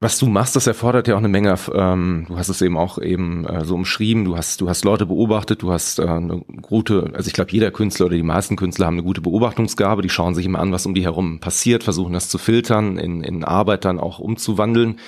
Was 0.01 0.17
du 0.17 0.27
machst, 0.27 0.55
das 0.55 0.65
erfordert 0.65 1.09
ja 1.09 1.15
auch 1.15 1.19
eine 1.19 1.27
Menge, 1.27 1.53
ähm, 1.73 2.23
du 2.29 2.37
hast 2.37 2.47
es 2.47 2.61
eben 2.61 2.77
auch 2.77 2.99
eben 2.99 3.45
äh, 3.45 3.65
so 3.65 3.75
umschrieben, 3.75 4.23
du 4.23 4.37
hast, 4.37 4.61
du 4.61 4.69
hast 4.69 4.85
Leute 4.85 5.05
beobachtet, 5.05 5.61
du 5.61 5.73
hast 5.73 5.99
äh, 5.99 6.03
eine 6.03 6.39
gute, 6.61 7.11
also 7.13 7.27
ich 7.27 7.33
glaube, 7.33 7.51
jeder 7.51 7.69
Künstler 7.69 8.05
oder 8.05 8.15
die 8.15 8.23
meisten 8.23 8.55
Künstler 8.55 8.85
haben 8.85 8.93
eine 8.93 9.03
gute 9.03 9.19
Beobachtungsgabe, 9.19 10.01
die 10.01 10.09
schauen 10.09 10.35
sich 10.35 10.45
immer 10.45 10.59
an, 10.59 10.71
was 10.71 10.85
um 10.85 10.93
die 10.93 11.03
herum 11.03 11.41
passiert, 11.41 11.83
versuchen 11.83 12.13
das 12.13 12.29
zu 12.29 12.37
filtern, 12.37 12.97
in, 12.97 13.21
in 13.23 13.43
Arbeit 13.43 13.83
dann 13.83 13.99
auch 13.99 14.19
umzuwandeln 14.19 15.01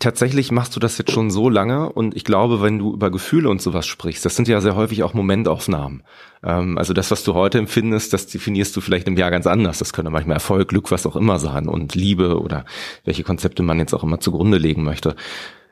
tatsächlich 0.00 0.50
machst 0.50 0.74
du 0.74 0.80
das 0.80 0.98
jetzt 0.98 1.12
schon 1.12 1.30
so 1.30 1.48
lange 1.48 1.92
und 1.92 2.16
ich 2.16 2.24
glaube, 2.24 2.60
wenn 2.60 2.78
du 2.78 2.92
über 2.92 3.10
Gefühle 3.10 3.48
und 3.48 3.62
sowas 3.62 3.86
sprichst, 3.86 4.24
das 4.24 4.34
sind 4.34 4.48
ja 4.48 4.60
sehr 4.60 4.74
häufig 4.74 5.04
auch 5.04 5.14
Momentaufnahmen. 5.14 6.02
Ähm, 6.42 6.76
also 6.76 6.92
das, 6.92 7.10
was 7.12 7.22
du 7.22 7.34
heute 7.34 7.58
empfindest, 7.58 8.12
das 8.12 8.26
definierst 8.26 8.74
du 8.74 8.80
vielleicht 8.80 9.06
im 9.06 9.16
Jahr 9.16 9.30
ganz 9.30 9.46
anders. 9.46 9.78
Das 9.78 9.92
könnte 9.92 10.10
manchmal 10.10 10.36
Erfolg, 10.36 10.68
Glück, 10.68 10.90
was 10.90 11.06
auch 11.06 11.14
immer 11.14 11.38
sein 11.38 11.68
und 11.68 11.94
Liebe 11.94 12.40
oder 12.40 12.64
welche 13.04 13.22
Konzepte 13.22 13.62
man 13.62 13.78
jetzt 13.78 13.94
auch 13.94 14.02
immer 14.02 14.18
zugrunde 14.18 14.58
legen 14.58 14.82
möchte 14.82 15.14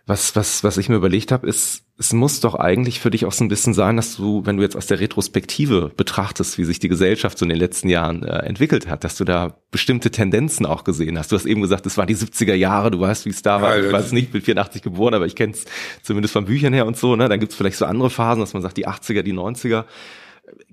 was, 0.08 0.34
was, 0.34 0.64
was 0.64 0.78
ich 0.78 0.88
mir 0.88 0.96
überlegt 0.96 1.32
habe, 1.32 1.46
ist, 1.46 1.82
es 1.98 2.14
muss 2.14 2.40
doch 2.40 2.54
eigentlich 2.54 2.98
für 2.98 3.10
dich 3.10 3.26
auch 3.26 3.32
so 3.32 3.44
ein 3.44 3.48
bisschen 3.48 3.74
sein, 3.74 3.96
dass 3.96 4.16
du, 4.16 4.46
wenn 4.46 4.56
du 4.56 4.62
jetzt 4.62 4.74
aus 4.74 4.86
der 4.86 5.00
Retrospektive 5.00 5.92
betrachtest, 5.94 6.56
wie 6.56 6.64
sich 6.64 6.78
die 6.78 6.88
Gesellschaft 6.88 7.36
so 7.36 7.44
in 7.44 7.50
den 7.50 7.58
letzten 7.58 7.90
Jahren 7.90 8.22
äh, 8.22 8.38
entwickelt 8.46 8.88
hat, 8.88 9.04
dass 9.04 9.16
du 9.16 9.24
da 9.24 9.58
bestimmte 9.70 10.10
Tendenzen 10.10 10.64
auch 10.64 10.84
gesehen 10.84 11.18
hast. 11.18 11.30
Du 11.30 11.36
hast 11.36 11.44
eben 11.44 11.60
gesagt, 11.60 11.84
es 11.84 11.98
war 11.98 12.06
die 12.06 12.16
70er 12.16 12.54
Jahre, 12.54 12.90
du 12.90 13.00
weißt, 13.00 13.26
wie 13.26 13.30
es 13.30 13.42
da 13.42 13.60
war. 13.60 13.76
Ja, 13.76 13.84
ich 13.84 13.92
weiß 13.92 14.12
nicht, 14.12 14.32
bin 14.32 14.40
84 14.40 14.80
geboren, 14.80 15.12
aber 15.12 15.26
ich 15.26 15.36
kenne 15.36 15.52
es 15.52 15.66
zumindest 16.02 16.32
von 16.32 16.46
Büchern 16.46 16.72
her 16.72 16.86
und 16.86 16.96
so. 16.96 17.14
Ne? 17.14 17.28
Dann 17.28 17.38
gibt 17.38 17.52
es 17.52 17.58
vielleicht 17.58 17.76
so 17.76 17.84
andere 17.84 18.08
Phasen, 18.08 18.40
dass 18.40 18.54
man 18.54 18.62
sagt, 18.62 18.78
die 18.78 18.88
80er, 18.88 19.22
die 19.22 19.34
90er. 19.34 19.84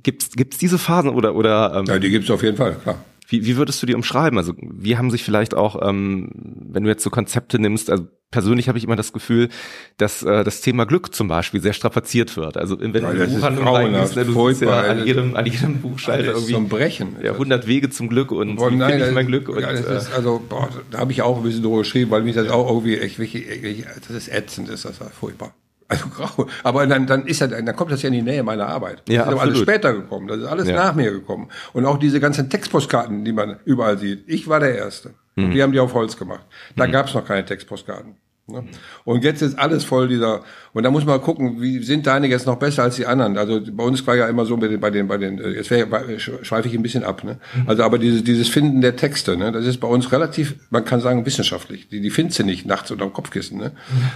Gibt's 0.01 0.29
gibt's 0.31 0.57
diese 0.57 0.77
Phasen 0.77 1.09
oder 1.09 1.35
oder? 1.35 1.73
Ähm, 1.75 1.85
ja, 1.87 1.99
die 1.99 2.09
gibt's 2.09 2.31
auf 2.31 2.41
jeden 2.41 2.55
Fall, 2.55 2.75
klar. 2.75 3.03
Wie, 3.27 3.45
wie 3.45 3.57
würdest 3.57 3.81
du 3.81 3.87
die 3.87 3.95
umschreiben? 3.95 4.37
Also 4.37 4.53
wie 4.59 4.97
haben 4.97 5.11
sich 5.11 5.23
vielleicht 5.23 5.53
auch, 5.53 5.87
ähm, 5.87 6.29
wenn 6.33 6.83
du 6.83 6.89
jetzt 6.89 7.03
so 7.03 7.09
Konzepte 7.09 7.59
nimmst, 7.59 7.89
also 7.89 8.07
persönlich 8.31 8.67
habe 8.67 8.77
ich 8.77 8.83
immer 8.83 8.95
das 8.95 9.13
Gefühl, 9.13 9.49
dass 9.97 10.21
äh, 10.23 10.43
das 10.43 10.61
Thema 10.61 10.85
Glück 10.85 11.15
zum 11.15 11.27
Beispiel 11.27 11.61
sehr 11.61 11.73
strapaziert 11.73 12.35
wird. 12.35 12.57
Also 12.57 12.79
wenn 12.79 12.93
ja, 12.93 12.99
du 12.99 13.07
eine 13.07 13.27
Buchhandlung 13.27 13.67
reingehst, 13.67 14.15
ne, 14.15 14.25
du 14.25 14.49
siehst 14.49 14.61
ja 14.61 14.81
an 14.81 15.05
jedem, 15.05 15.35
an 15.35 15.45
jedem 15.45 15.81
Buchschalter 15.81 16.33
irgendwie 16.33 16.53
zum 16.53 16.67
Brechen. 16.67 17.15
Ja, 17.23 17.31
100 17.31 17.65
Wege 17.65 17.89
zum 17.89 18.09
Glück 18.09 18.31
und 18.31 18.57
boah, 18.57 18.69
nein, 18.71 18.91
finde 18.91 19.07
ich 19.07 19.13
mein 19.13 19.27
Glück? 19.27 19.47
Ja, 19.47 19.55
und, 19.55 19.63
das 19.63 19.79
ist, 19.79 20.09
äh, 20.11 20.15
also 20.15 20.41
boah, 20.47 20.69
da 20.91 20.99
habe 20.99 21.11
ich 21.11 21.21
auch 21.21 21.37
ein 21.37 21.43
bisschen 21.43 21.63
drüber 21.63 21.79
geschrieben, 21.79 22.11
weil 22.11 22.23
mich 22.23 22.35
das 22.35 22.49
auch 22.49 22.69
irgendwie 22.69 22.97
echt, 22.97 23.19
wirklich, 23.19 23.49
echt, 23.49 23.85
das 24.07 24.15
ist 24.15 24.27
ätzend, 24.27 24.69
ist 24.69 24.85
das 24.85 24.99
war 24.99 25.09
furchtbar. 25.09 25.55
Also 25.87 26.07
grau. 26.09 26.47
Aber 26.63 26.87
dann, 26.87 27.05
dann 27.05 27.27
ist 27.27 27.41
ja, 27.41 27.47
dann 27.47 27.75
kommt 27.75 27.91
das 27.91 28.01
ja 28.01 28.07
in 28.07 28.13
die 28.13 28.21
Nähe 28.23 28.41
meiner 28.41 28.67
Arbeit. 28.67 29.03
Ja, 29.07 29.19
das 29.19 29.27
ist 29.27 29.33
aber 29.33 29.41
alles 29.43 29.59
später 29.59 29.93
gekommen. 29.93 30.27
Das 30.27 30.37
ist 30.37 30.45
alles 30.45 30.67
Ja. 30.67 30.75
nach 30.75 30.95
mir 30.95 31.11
gekommen. 31.11 31.49
Und 31.73 31.85
auch 31.85 31.97
diese 31.99 32.19
ganzen 32.19 32.49
Textpostkarten, 32.49 33.23
die 33.23 33.31
man 33.33 33.59
überall 33.65 33.97
sieht. 33.99 34.23
Ich 34.27 34.47
war 34.47 34.59
der 34.59 34.75
Erste. 34.75 35.13
Und 35.37 35.51
die 35.51 35.61
haben 35.61 35.73
die 35.73 35.79
auf 35.79 35.93
Holz 35.93 36.17
gemacht. 36.17 36.45
Da 36.75 36.87
gab's 36.87 37.13
noch 37.13 37.25
keine 37.25 37.45
Textpostkarten. 37.45 38.15
Ne? 38.47 38.63
Und 39.05 39.23
jetzt 39.23 39.41
ist 39.41 39.57
alles 39.57 39.83
voll 39.83 40.07
dieser, 40.07 40.43
und 40.73 40.83
da 40.83 40.91
muss 40.91 41.03
man 41.03 41.19
gucken, 41.19 41.61
wie 41.61 41.81
sind 41.83 42.05
deine 42.05 42.27
jetzt 42.27 42.45
noch 42.45 42.57
besser 42.57 42.83
als 42.83 42.95
die 42.95 43.07
anderen? 43.07 43.37
Also 43.37 43.59
bei 43.71 43.83
uns 43.83 44.05
war 44.05 44.15
ja 44.15 44.27
immer 44.27 44.45
so 44.45 44.55
bei 44.57 44.67
den, 44.67 44.79
bei 44.79 44.91
den, 44.91 45.07
bei 45.07 45.17
den, 45.17 45.39
äh, 45.39 45.49
jetzt 45.49 45.67
schweife 45.67 46.67
ich 46.67 46.75
ein 46.75 46.83
bisschen 46.83 47.03
ab, 47.03 47.23
ne? 47.23 47.39
Also 47.65 47.83
aber 47.83 47.97
dieses, 47.97 48.23
dieses 48.23 48.47
Finden 48.47 48.81
der 48.81 48.95
Texte, 48.95 49.35
ne, 49.35 49.51
das 49.51 49.65
ist 49.65 49.79
bei 49.79 49.87
uns 49.87 50.11
relativ, 50.11 50.55
man 50.69 50.85
kann 50.85 51.01
sagen, 51.01 51.25
wissenschaftlich. 51.25 51.89
Die, 51.89 52.01
die 52.01 52.11
findest 52.11 52.37
du 52.37 52.43
nicht 52.43 52.67
nachts 52.67 52.91
unter 52.91 53.05
dem 53.05 53.13
Kopfkissen, 53.13 53.57
ne? 53.57 53.71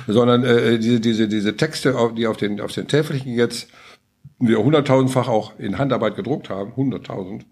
Sondern 0.06 0.44
äh, 0.44 0.78
diese, 0.78 1.00
diese, 1.00 1.28
diese 1.28 1.58
Texte, 1.58 1.96
die 2.16 2.28
auf 2.28 2.38
den, 2.38 2.62
auf 2.62 2.72
den 2.72 2.88
Täfelchen 2.88 3.34
jetzt 3.34 3.68
wir 4.40 4.60
hunderttausendfach 4.60 5.28
auch 5.28 5.60
in 5.60 5.78
Handarbeit 5.78 6.16
gedruckt 6.16 6.50
haben, 6.50 6.76
hunderttausend, 6.76 7.46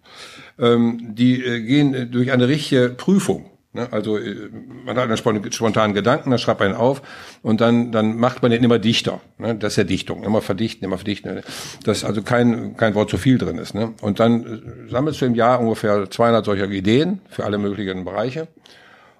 ähm, 0.57 1.15
die 1.15 1.43
äh, 1.43 1.61
gehen 1.61 1.93
äh, 1.93 2.05
durch 2.05 2.31
eine 2.31 2.47
richtige 2.47 2.89
Prüfung. 2.89 3.56
Ne? 3.73 3.87
Also 3.91 4.17
äh, 4.17 4.49
man 4.85 4.97
hat 4.97 5.05
einen 5.05 5.17
spon- 5.17 5.51
spontanen 5.51 5.93
Gedanken, 5.93 6.29
dann 6.29 6.39
schreibt 6.39 6.59
man 6.59 6.71
ihn 6.71 6.75
auf 6.75 7.01
und 7.41 7.61
dann, 7.61 7.91
dann 7.91 8.17
macht 8.17 8.41
man 8.41 8.51
den 8.51 8.63
immer 8.63 8.79
dichter. 8.79 9.21
Ne? 9.37 9.55
Das 9.55 9.73
ist 9.73 9.77
ja 9.77 9.83
Dichtung, 9.83 10.23
immer 10.23 10.41
verdichten, 10.41 10.85
immer 10.85 10.97
verdichten. 10.97 11.41
Dass 11.83 12.03
also 12.03 12.21
kein, 12.21 12.77
kein 12.77 12.95
Wort 12.95 13.09
zu 13.09 13.17
viel 13.17 13.37
drin 13.37 13.57
ist. 13.57 13.73
Ne? 13.73 13.93
Und 14.01 14.19
dann 14.19 14.45
äh, 14.87 14.89
sammelst 14.89 15.21
du 15.21 15.25
im 15.25 15.35
Jahr 15.35 15.59
ungefähr 15.59 16.09
200 16.09 16.45
solcher 16.45 16.69
Ideen 16.69 17.21
für 17.29 17.45
alle 17.45 17.57
möglichen 17.57 18.05
Bereiche. 18.05 18.47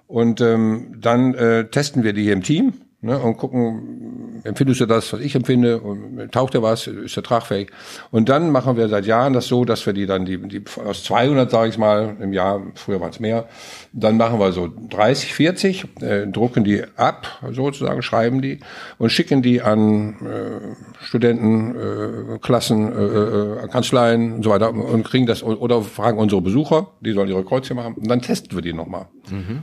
Und 0.06 0.40
ähm, 0.40 0.96
dann 0.98 1.34
äh, 1.34 1.68
testen 1.68 2.02
wir 2.02 2.12
die 2.14 2.22
hier 2.22 2.32
im 2.32 2.42
Team 2.42 2.72
ne, 3.00 3.18
und 3.18 3.36
gucken, 3.36 4.40
empfindest 4.44 4.80
du 4.80 4.86
das, 4.86 5.12
was 5.12 5.20
ich 5.20 5.34
empfinde, 5.34 5.80
und 5.80 6.32
taucht 6.32 6.54
dir 6.54 6.62
was, 6.62 6.86
ist 6.86 7.16
der 7.16 7.22
tragfähig. 7.22 7.70
Und 8.10 8.28
dann 8.28 8.50
machen 8.50 8.76
wir 8.76 8.88
seit 8.88 9.06
Jahren 9.06 9.32
das 9.32 9.46
so, 9.46 9.64
dass 9.64 9.86
wir 9.86 9.92
die 9.92 10.06
dann, 10.06 10.24
die, 10.24 10.38
die 10.48 10.62
aus 10.84 11.04
200, 11.04 11.50
sage 11.50 11.70
ich 11.70 11.78
mal, 11.78 12.16
im 12.20 12.32
Jahr, 12.32 12.60
früher 12.74 13.00
waren 13.00 13.10
es 13.10 13.20
mehr, 13.20 13.48
dann 13.92 14.16
machen 14.16 14.38
wir 14.40 14.52
so 14.52 14.68
30, 14.90 15.34
40, 15.34 16.02
äh, 16.02 16.26
drucken 16.26 16.64
die 16.64 16.82
ab, 16.96 17.26
sozusagen, 17.52 18.02
schreiben 18.02 18.42
die 18.42 18.60
und 18.98 19.10
schicken 19.10 19.42
die 19.42 19.62
an 19.62 20.16
äh, 20.26 21.04
Studenten, 21.04 21.74
äh, 21.76 22.38
Klassen, 22.38 22.92
äh, 22.92 23.64
äh, 23.64 23.68
Kanzleien 23.68 24.34
und 24.34 24.42
so 24.42 24.50
weiter 24.50 24.72
und 24.72 25.04
kriegen 25.04 25.26
das 25.26 25.42
oder 25.42 25.82
fragen 25.82 26.18
unsere 26.18 26.40
Besucher, 26.40 26.88
die 27.00 27.12
sollen 27.12 27.28
ihre 27.28 27.44
Kreuzchen 27.44 27.76
machen 27.76 27.94
und 27.94 28.08
dann 28.08 28.20
testen 28.20 28.56
wir 28.56 28.62
die 28.62 28.72
nochmal. 28.72 29.06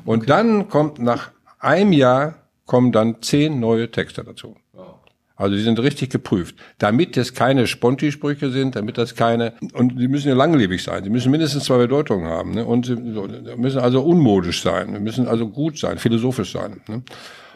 Und 0.06 0.30
dann 0.30 0.70
kommt 0.70 1.00
nach 1.00 1.32
einem 1.60 1.92
Jahr 1.92 2.36
kommen 2.66 2.92
dann 2.92 3.22
zehn 3.22 3.60
neue 3.60 3.92
Texte 3.92 4.24
dazu. 4.24 4.56
Also 5.38 5.56
die 5.56 5.62
sind 5.62 5.80
richtig 5.80 6.12
geprüft. 6.12 6.56
Damit 6.78 7.18
das 7.18 7.34
keine 7.34 7.68
Sponti-Sprüche 7.68 8.52
sind, 8.52 8.76
damit 8.78 8.98
das 8.98 9.16
keine, 9.16 9.54
und 9.74 10.00
die 10.00 10.08
müssen 10.08 10.30
ja 10.30 10.34
langlebig 10.34 10.82
sein. 10.82 11.04
Die 11.04 11.10
müssen 11.10 11.30
mindestens 11.30 11.66
zwei 11.66 11.78
Bedeutungen 11.78 12.28
haben. 12.28 12.52
Ne? 12.52 12.66
Und 12.66 12.86
sie 12.86 12.96
müssen 12.96 13.80
also 13.80 14.02
unmodisch 14.02 14.62
sein. 14.62 15.04
Müssen 15.04 15.28
also 15.28 15.50
gut 15.50 15.78
sein, 15.78 15.98
philosophisch 15.98 16.54
sein. 16.54 16.82
Ne? 16.88 17.04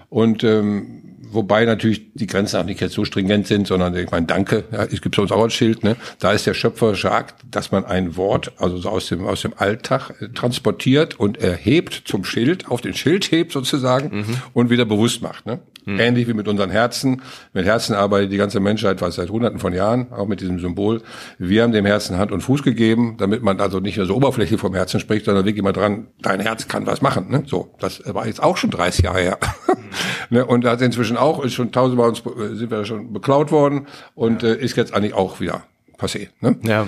Und 0.09 0.43
ähm, 0.43 1.08
wobei 1.31 1.65
natürlich 1.65 2.13
die 2.13 2.27
Grenzen 2.27 2.57
auch 2.57 2.65
nicht 2.65 2.81
jetzt 2.81 2.93
so 2.93 3.05
stringent 3.05 3.47
sind, 3.47 3.67
sondern 3.67 3.95
ich 3.95 4.11
meine, 4.11 4.25
danke, 4.25 4.65
ja, 4.71 4.83
es 4.83 5.01
gibt 5.01 5.15
sonst 5.15 5.31
auch 5.31 5.43
ein 5.43 5.49
Schild, 5.49 5.83
ne? 5.83 5.95
Da 6.19 6.31
ist 6.31 6.45
der 6.45 6.53
schöpferische 6.53 7.11
Akt, 7.11 7.35
dass 7.49 7.71
man 7.71 7.85
ein 7.85 8.15
Wort, 8.17 8.51
also 8.57 8.77
so 8.77 8.89
aus 8.89 9.07
dem, 9.07 9.25
aus 9.25 9.41
dem 9.41 9.53
Alltag 9.57 10.13
äh, 10.19 10.29
transportiert 10.29 11.19
und 11.19 11.37
erhebt 11.37 12.03
zum 12.05 12.23
Schild, 12.23 12.67
auf 12.67 12.81
den 12.81 12.93
Schild 12.93 13.31
hebt 13.31 13.51
sozusagen 13.51 14.25
und 14.53 14.69
wieder 14.69 14.85
bewusst 14.85 15.21
macht. 15.21 15.45
Ne? 15.45 15.59
Ähnlich 15.97 16.27
wie 16.27 16.33
mit 16.33 16.47
unseren 16.47 16.69
Herzen. 16.69 17.21
Mit 17.53 17.65
Herzen 17.65 17.95
arbeitet 17.95 18.31
die 18.31 18.37
ganze 18.37 18.59
Menschheit 18.59 19.01
was 19.01 19.15
seit 19.15 19.29
hunderten 19.29 19.59
von 19.59 19.73
Jahren, 19.73 20.11
auch 20.11 20.27
mit 20.27 20.41
diesem 20.41 20.59
Symbol. 20.59 21.01
Wir 21.37 21.63
haben 21.63 21.71
dem 21.71 21.85
Herzen 21.85 22.17
Hand 22.17 22.31
und 22.31 22.41
Fuß 22.41 22.63
gegeben, 22.63 23.15
damit 23.17 23.41
man 23.41 23.59
also 23.59 23.79
nicht 23.79 23.97
nur 23.97 24.05
so 24.05 24.15
oberflächlich 24.15 24.59
vom 24.59 24.75
Herzen 24.75 24.99
spricht, 24.99 25.25
sondern 25.25 25.45
wirklich 25.45 25.63
mal 25.63 25.71
dran, 25.71 26.07
dein 26.21 26.41
Herz 26.41 26.67
kann 26.67 26.85
was 26.85 27.01
machen. 27.01 27.29
Ne? 27.29 27.43
So, 27.47 27.73
das 27.79 28.01
war 28.05 28.27
jetzt 28.27 28.43
auch 28.43 28.57
schon 28.57 28.69
30 28.69 29.05
Jahre 29.05 29.19
her. 29.19 29.37
ne? 30.29 30.45
Und 30.45 30.63
da 30.63 30.71
hat 30.71 30.81
inzwischen 30.81 31.17
auch, 31.21 31.43
ist 31.43 31.53
schon 31.53 31.71
tausendmal 31.71 32.09
uns, 32.09 32.19
äh, 32.19 32.55
sind 32.55 32.71
wir 32.71 32.85
schon 32.85 33.13
beklaut 33.13 33.51
worden 33.51 33.87
und 34.15 34.43
äh, 34.43 34.55
ist 34.55 34.75
jetzt 34.77 34.93
eigentlich 34.93 35.13
auch 35.13 35.39
wieder 35.39 35.63
passé. 35.97 36.29
Ne? 36.41 36.57
ja, 36.63 36.87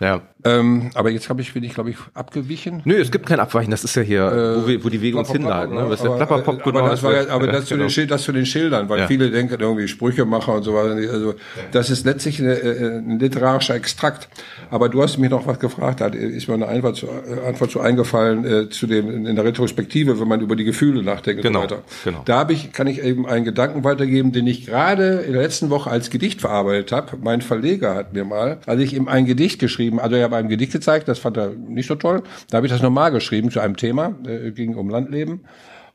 ja. 0.00 0.22
Ähm, 0.46 0.90
aber 0.94 1.10
jetzt 1.10 1.28
habe 1.28 1.40
ich, 1.42 1.52
bin 1.52 1.64
ich, 1.64 1.74
glaube 1.74 1.90
ich, 1.90 1.96
abgewichen. 2.14 2.82
Nö, 2.84 2.94
es 3.00 3.10
gibt 3.10 3.26
kein 3.26 3.40
Abweichen. 3.40 3.70
Das 3.70 3.84
ist 3.84 3.96
ja 3.96 4.02
hier, 4.02 4.60
wo, 4.62 4.68
wir, 4.68 4.84
wo 4.84 4.88
die 4.88 5.00
Wege 5.02 5.18
uns 5.18 5.30
hinleiten. 5.30 5.74
Ne? 5.74 5.84
Was 5.88 6.00
der 6.02 6.10
aber, 6.10 6.16
Plapperpop 6.18 6.60
aber 6.62 6.72
genau 6.72 6.88
das 6.88 7.02
war 7.02 7.14
ja, 7.14 7.28
aber 7.30 7.46
Ja, 7.46 7.52
das 7.52 7.64
zu 7.66 7.74
genau. 7.74 7.86
den 7.86 7.90
Schild, 7.90 8.10
das 8.10 8.22
zu 8.22 8.32
den 8.32 8.46
Schildern, 8.46 8.88
weil 8.88 9.00
Ja. 9.00 9.06
viele 9.06 9.30
denken 9.30 9.56
irgendwie 9.58 9.88
Sprüchemacher 9.88 10.54
und 10.54 10.62
so 10.62 10.74
weiter. 10.74 10.94
Also 11.12 11.34
das 11.72 11.90
ist 11.90 12.04
letztlich 12.06 12.40
eine, 12.40 12.54
äh, 12.54 12.98
ein 12.98 13.18
literarischer 13.18 13.74
Extrakt. 13.74 14.28
Aber 14.70 14.88
du 14.88 15.02
hast 15.02 15.18
mich 15.18 15.30
noch 15.30 15.46
was 15.46 15.58
gefragt, 15.58 16.00
da 16.00 16.06
ist 16.08 16.48
mir 16.48 16.54
eine 16.54 16.68
Antwort 16.68 16.96
zu, 16.96 17.06
äh, 17.06 17.46
Antwort 17.48 17.70
zu 17.70 17.80
eingefallen 17.80 18.44
äh, 18.44 18.68
zu 18.68 18.86
dem 18.86 19.26
in 19.26 19.34
der 19.36 19.44
Retrospektive, 19.44 20.20
wenn 20.20 20.28
man 20.28 20.40
über 20.40 20.56
die 20.56 20.64
Gefühle 20.64 21.02
nachdenkt 21.02 21.42
Genau, 21.42 21.62
und 21.62 21.68
so 21.70 21.76
weiter. 21.76 21.84
genau. 22.04 22.22
Da 22.24 22.38
habe 22.38 22.52
ich, 22.52 22.72
kann 22.72 22.86
ich 22.86 23.02
eben 23.02 23.26
einen 23.26 23.44
Gedanken 23.44 23.84
weitergeben, 23.84 24.32
den 24.32 24.46
ich 24.46 24.66
gerade 24.66 25.20
in 25.26 25.32
der 25.32 25.42
letzten 25.42 25.70
Woche 25.70 25.90
als 25.90 26.10
Gedicht 26.10 26.40
verarbeitet 26.40 26.92
habe. 26.92 27.16
Mein 27.22 27.40
Verleger 27.42 27.94
hat 27.94 28.12
mir 28.12 28.24
mal, 28.24 28.58
also 28.66 28.82
ich 28.82 28.94
ihm 28.94 29.08
ein 29.08 29.26
Gedicht 29.26 29.58
geschrieben, 29.58 29.98
also 30.00 30.16
er 30.16 30.24
hat 30.24 30.30
einem 30.36 30.48
Gedicht 30.48 30.72
gezeigt, 30.72 31.08
das 31.08 31.18
fand 31.18 31.36
er 31.36 31.50
nicht 31.50 31.86
so 31.86 31.94
toll. 31.94 32.22
Da 32.50 32.56
habe 32.56 32.66
ich 32.66 32.72
das 32.72 32.82
nochmal 32.82 33.10
geschrieben 33.10 33.50
zu 33.50 33.60
einem 33.60 33.76
Thema, 33.76 34.14
äh, 34.26 34.50
ging 34.52 34.76
um 34.76 34.88
Landleben. 34.88 35.44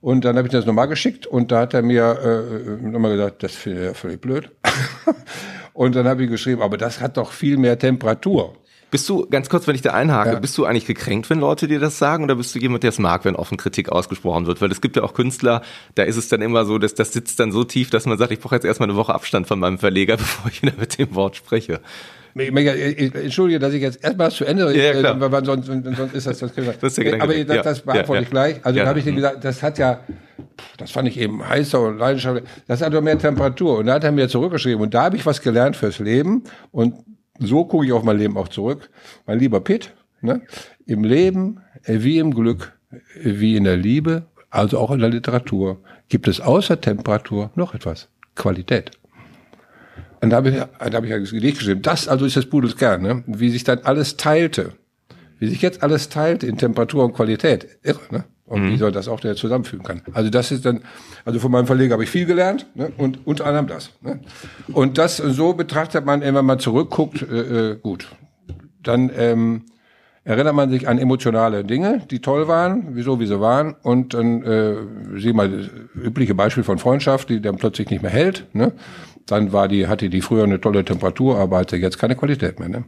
Und 0.02 0.26
dann 0.26 0.36
habe 0.36 0.48
ich 0.48 0.52
das 0.52 0.66
nochmal 0.66 0.88
geschickt 0.88 1.28
und 1.28 1.52
da 1.52 1.62
hat 1.62 1.76
er 1.76 1.84
mir 1.84 2.18
äh, 2.24 2.88
nochmal 2.88 3.12
gesagt, 3.16 3.44
das 3.44 3.54
finde 3.54 3.92
ich 3.92 3.98
völlig 3.98 4.20
blöd. 4.20 4.50
und 5.74 5.96
dann 5.96 6.08
habe 6.08 6.24
ich 6.24 6.30
geschrieben, 6.30 6.64
aber 6.64 6.78
das 6.78 7.00
hat 7.00 7.18
doch 7.18 7.32
viel 7.32 7.58
mehr 7.58 7.78
Temperatur. 7.78 8.56
Bist 8.92 9.08
du, 9.08 9.26
ganz 9.30 9.48
kurz, 9.48 9.68
wenn 9.68 9.76
ich 9.76 9.82
da 9.82 9.92
einhake, 9.92 10.34
ja. 10.34 10.40
bist 10.40 10.58
du 10.58 10.66
eigentlich 10.66 10.86
gekränkt, 10.86 11.30
wenn 11.30 11.40
Leute 11.40 11.70
dir 11.70 11.80
das 11.80 11.98
sagen 11.98 12.26
oder 12.26 12.36
bist 12.36 12.54
du 12.54 12.60
jemand, 12.60 12.84
der 12.84 12.90
es 12.90 13.00
mag, 13.00 13.24
wenn 13.24 13.38
offen 13.38 13.58
Kritik 13.58 13.90
ausgesprochen 13.90 14.48
wird? 14.48 14.62
Weil 14.62 14.70
es 14.70 14.82
gibt 14.82 14.98
ja 14.98 15.04
auch 15.04 15.14
Künstler, 15.14 15.62
da 15.96 16.04
ist 16.04 16.18
es 16.18 16.28
dann 16.28 16.42
immer 16.42 16.66
so, 16.66 16.78
dass 16.78 16.94
das 16.94 17.14
sitzt 17.14 17.40
dann 17.40 17.54
so 17.54 17.64
tief, 17.64 17.90
dass 17.90 18.06
man 18.06 18.18
sagt, 18.18 18.34
ich 18.34 18.42
brauche 18.42 18.56
jetzt 18.56 18.66
erstmal 18.66 18.90
eine 18.90 18.98
Woche 18.98 19.16
Abstand 19.16 19.48
von 19.48 19.60
meinem 19.60 19.78
Verleger, 19.78 20.18
bevor 20.18 20.52
ich 20.52 20.62
wieder 20.62 20.74
mit 20.78 21.00
dem 21.00 21.16
Wort 21.16 21.38
spreche. 21.38 21.80
Entschuldige, 22.36 23.60
dass 23.60 23.74
ich 23.74 23.82
jetzt 23.82 24.04
erstmal 24.04 24.32
zu 24.32 24.44
Ende 24.44 24.76
ja, 24.76 24.94
ja, 24.94 25.12
äh, 25.12 25.32
weil 25.32 25.46
sonst, 25.46 25.68
sonst 25.68 26.14
ist 26.14 26.28
das 26.28 26.40
das, 26.40 26.54
das 26.54 26.98
ist 26.98 26.98
der 26.98 27.22
Aber 27.22 27.34
das, 27.34 27.64
das 27.64 27.82
beantworte 27.82 28.14
ja, 28.14 28.22
ich 28.22 28.30
gleich. 28.30 28.56
Also 28.64 28.78
ja, 28.78 28.84
da 28.84 28.90
habe 28.90 29.00
ich 29.00 29.06
dir 29.06 29.14
gesagt, 29.14 29.44
das 29.44 29.64
hat 29.64 29.78
ja, 29.78 30.02
das 30.78 30.92
fand 30.92 31.08
ich 31.08 31.18
eben 31.18 31.48
heißer 31.48 31.80
und 31.80 31.98
leidenschaftlich, 31.98 32.44
das 32.68 32.82
hat 32.82 32.94
doch 32.94 33.02
mehr 33.02 33.18
Temperatur. 33.18 33.80
Und 33.80 33.86
da 33.86 33.94
hat 33.94 34.04
er 34.04 34.12
mir 34.12 34.28
zurückgeschrieben 34.28 34.82
und 34.82 34.94
da 34.94 35.04
habe 35.04 35.16
ich 35.16 35.26
was 35.26 35.42
gelernt 35.42 35.76
fürs 35.78 36.00
Leben 36.00 36.44
und 36.72 36.96
so 37.42 37.66
gucke 37.66 37.86
ich 37.86 37.92
auf 37.92 38.04
mein 38.04 38.18
Leben 38.18 38.38
auch 38.38 38.48
zurück. 38.48 38.90
Mein 39.26 39.40
lieber 39.40 39.60
Pitt, 39.60 39.94
ne? 40.22 40.42
im 40.86 41.04
Leben 41.04 41.60
wie 41.86 42.20
im 42.20 42.34
Glück, 42.34 42.74
wie 43.22 43.56
in 43.56 43.64
der 43.64 43.78
Liebe, 43.78 44.28
also 44.50 44.80
auch 44.80 44.92
in 44.92 45.00
der 45.00 45.10
Literatur, 45.10 45.82
gibt 46.10 46.28
es 46.28 46.40
außer 46.40 46.80
Temperatur 46.80 47.52
noch 47.56 47.74
etwas. 47.74 48.10
Qualität. 48.36 48.92
Und 50.22 50.30
da 50.30 50.38
habe 50.38 50.50
ich, 50.50 50.56
da 50.56 50.94
habe 50.94 51.08
ich 51.08 51.14
ein 51.14 51.24
Gedicht 51.24 51.58
geschrieben. 51.58 51.82
Das 51.82 52.08
also 52.08 52.26
ist 52.26 52.38
das 52.38 52.46
Pudels 52.46 52.78
Kern, 52.78 53.02
ne? 53.02 53.24
wie 53.26 53.50
sich 53.50 53.64
dann 53.64 53.80
alles 53.80 54.18
teilte. 54.18 54.74
Wie 55.40 55.48
sich 55.48 55.62
jetzt 55.62 55.82
alles 55.82 56.10
teilt 56.10 56.44
in 56.44 56.58
Temperatur 56.58 57.04
und 57.04 57.14
Qualität. 57.14 57.80
Irre, 57.82 58.02
ne? 58.12 58.24
Und 58.52 58.66
mhm. 58.66 58.72
wie 58.74 58.78
soll 58.78 58.92
das 58.92 59.08
auch 59.08 59.22
der 59.22 59.36
zusammenfügen 59.36 59.86
kann. 59.86 60.02
Also 60.12 60.30
das 60.30 60.52
ist 60.52 60.66
dann, 60.66 60.82
also 61.24 61.40
von 61.40 61.52
meinem 61.52 61.68
Verleger 61.68 61.94
habe 61.94 62.04
ich 62.04 62.10
viel 62.10 62.26
gelernt 62.26 62.68
ne? 62.76 62.92
und 62.98 63.26
unter 63.26 63.46
anderem 63.46 63.68
das. 63.68 63.92
Ne? 64.02 64.20
Und 64.74 64.98
das 64.98 65.18
so 65.18 65.54
betrachtet 65.54 66.06
man, 66.06 66.20
wenn 66.20 66.34
man 66.34 66.46
mal 66.46 66.58
zurückguckt, 66.58 67.22
äh, 67.22 67.72
äh, 67.72 67.76
gut. 67.78 68.10
Dann 68.84 69.10
ähm, 69.16 69.64
erinnert 70.26 70.54
man 70.54 70.70
sich 70.70 70.90
an 70.90 71.00
emotionale 71.00 71.64
Dinge, 71.64 72.02
die 72.12 72.20
toll 72.20 72.50
waren, 72.50 72.90
wieso 72.90 73.22
wie 73.22 73.26
sie 73.26 73.40
waren. 73.40 73.74
Und 73.84 74.14
dann 74.14 74.44
äh, 74.44 74.76
sieh 75.16 75.32
mal 75.32 75.50
das 75.50 75.70
übliche 75.96 76.36
Beispiel 76.36 76.66
von 76.66 76.78
Freundschaft, 76.78 77.30
die 77.30 77.42
dann 77.42 77.56
plötzlich 77.56 77.90
nicht 77.90 78.02
mehr 78.02 78.12
hält. 78.12 78.48
Ne? 78.52 78.74
Dann 79.26 79.52
war 79.54 79.68
die, 79.68 79.88
hatte 79.88 80.10
die 80.10 80.22
früher 80.22 80.44
eine 80.44 80.60
tolle 80.60 80.84
Temperatur, 80.84 81.38
aber 81.38 81.58
hatte 81.60 81.78
jetzt 81.78 81.98
keine 81.98 82.16
Qualität 82.16 82.60
mehr. 82.60 82.70
Ne? 82.70 82.84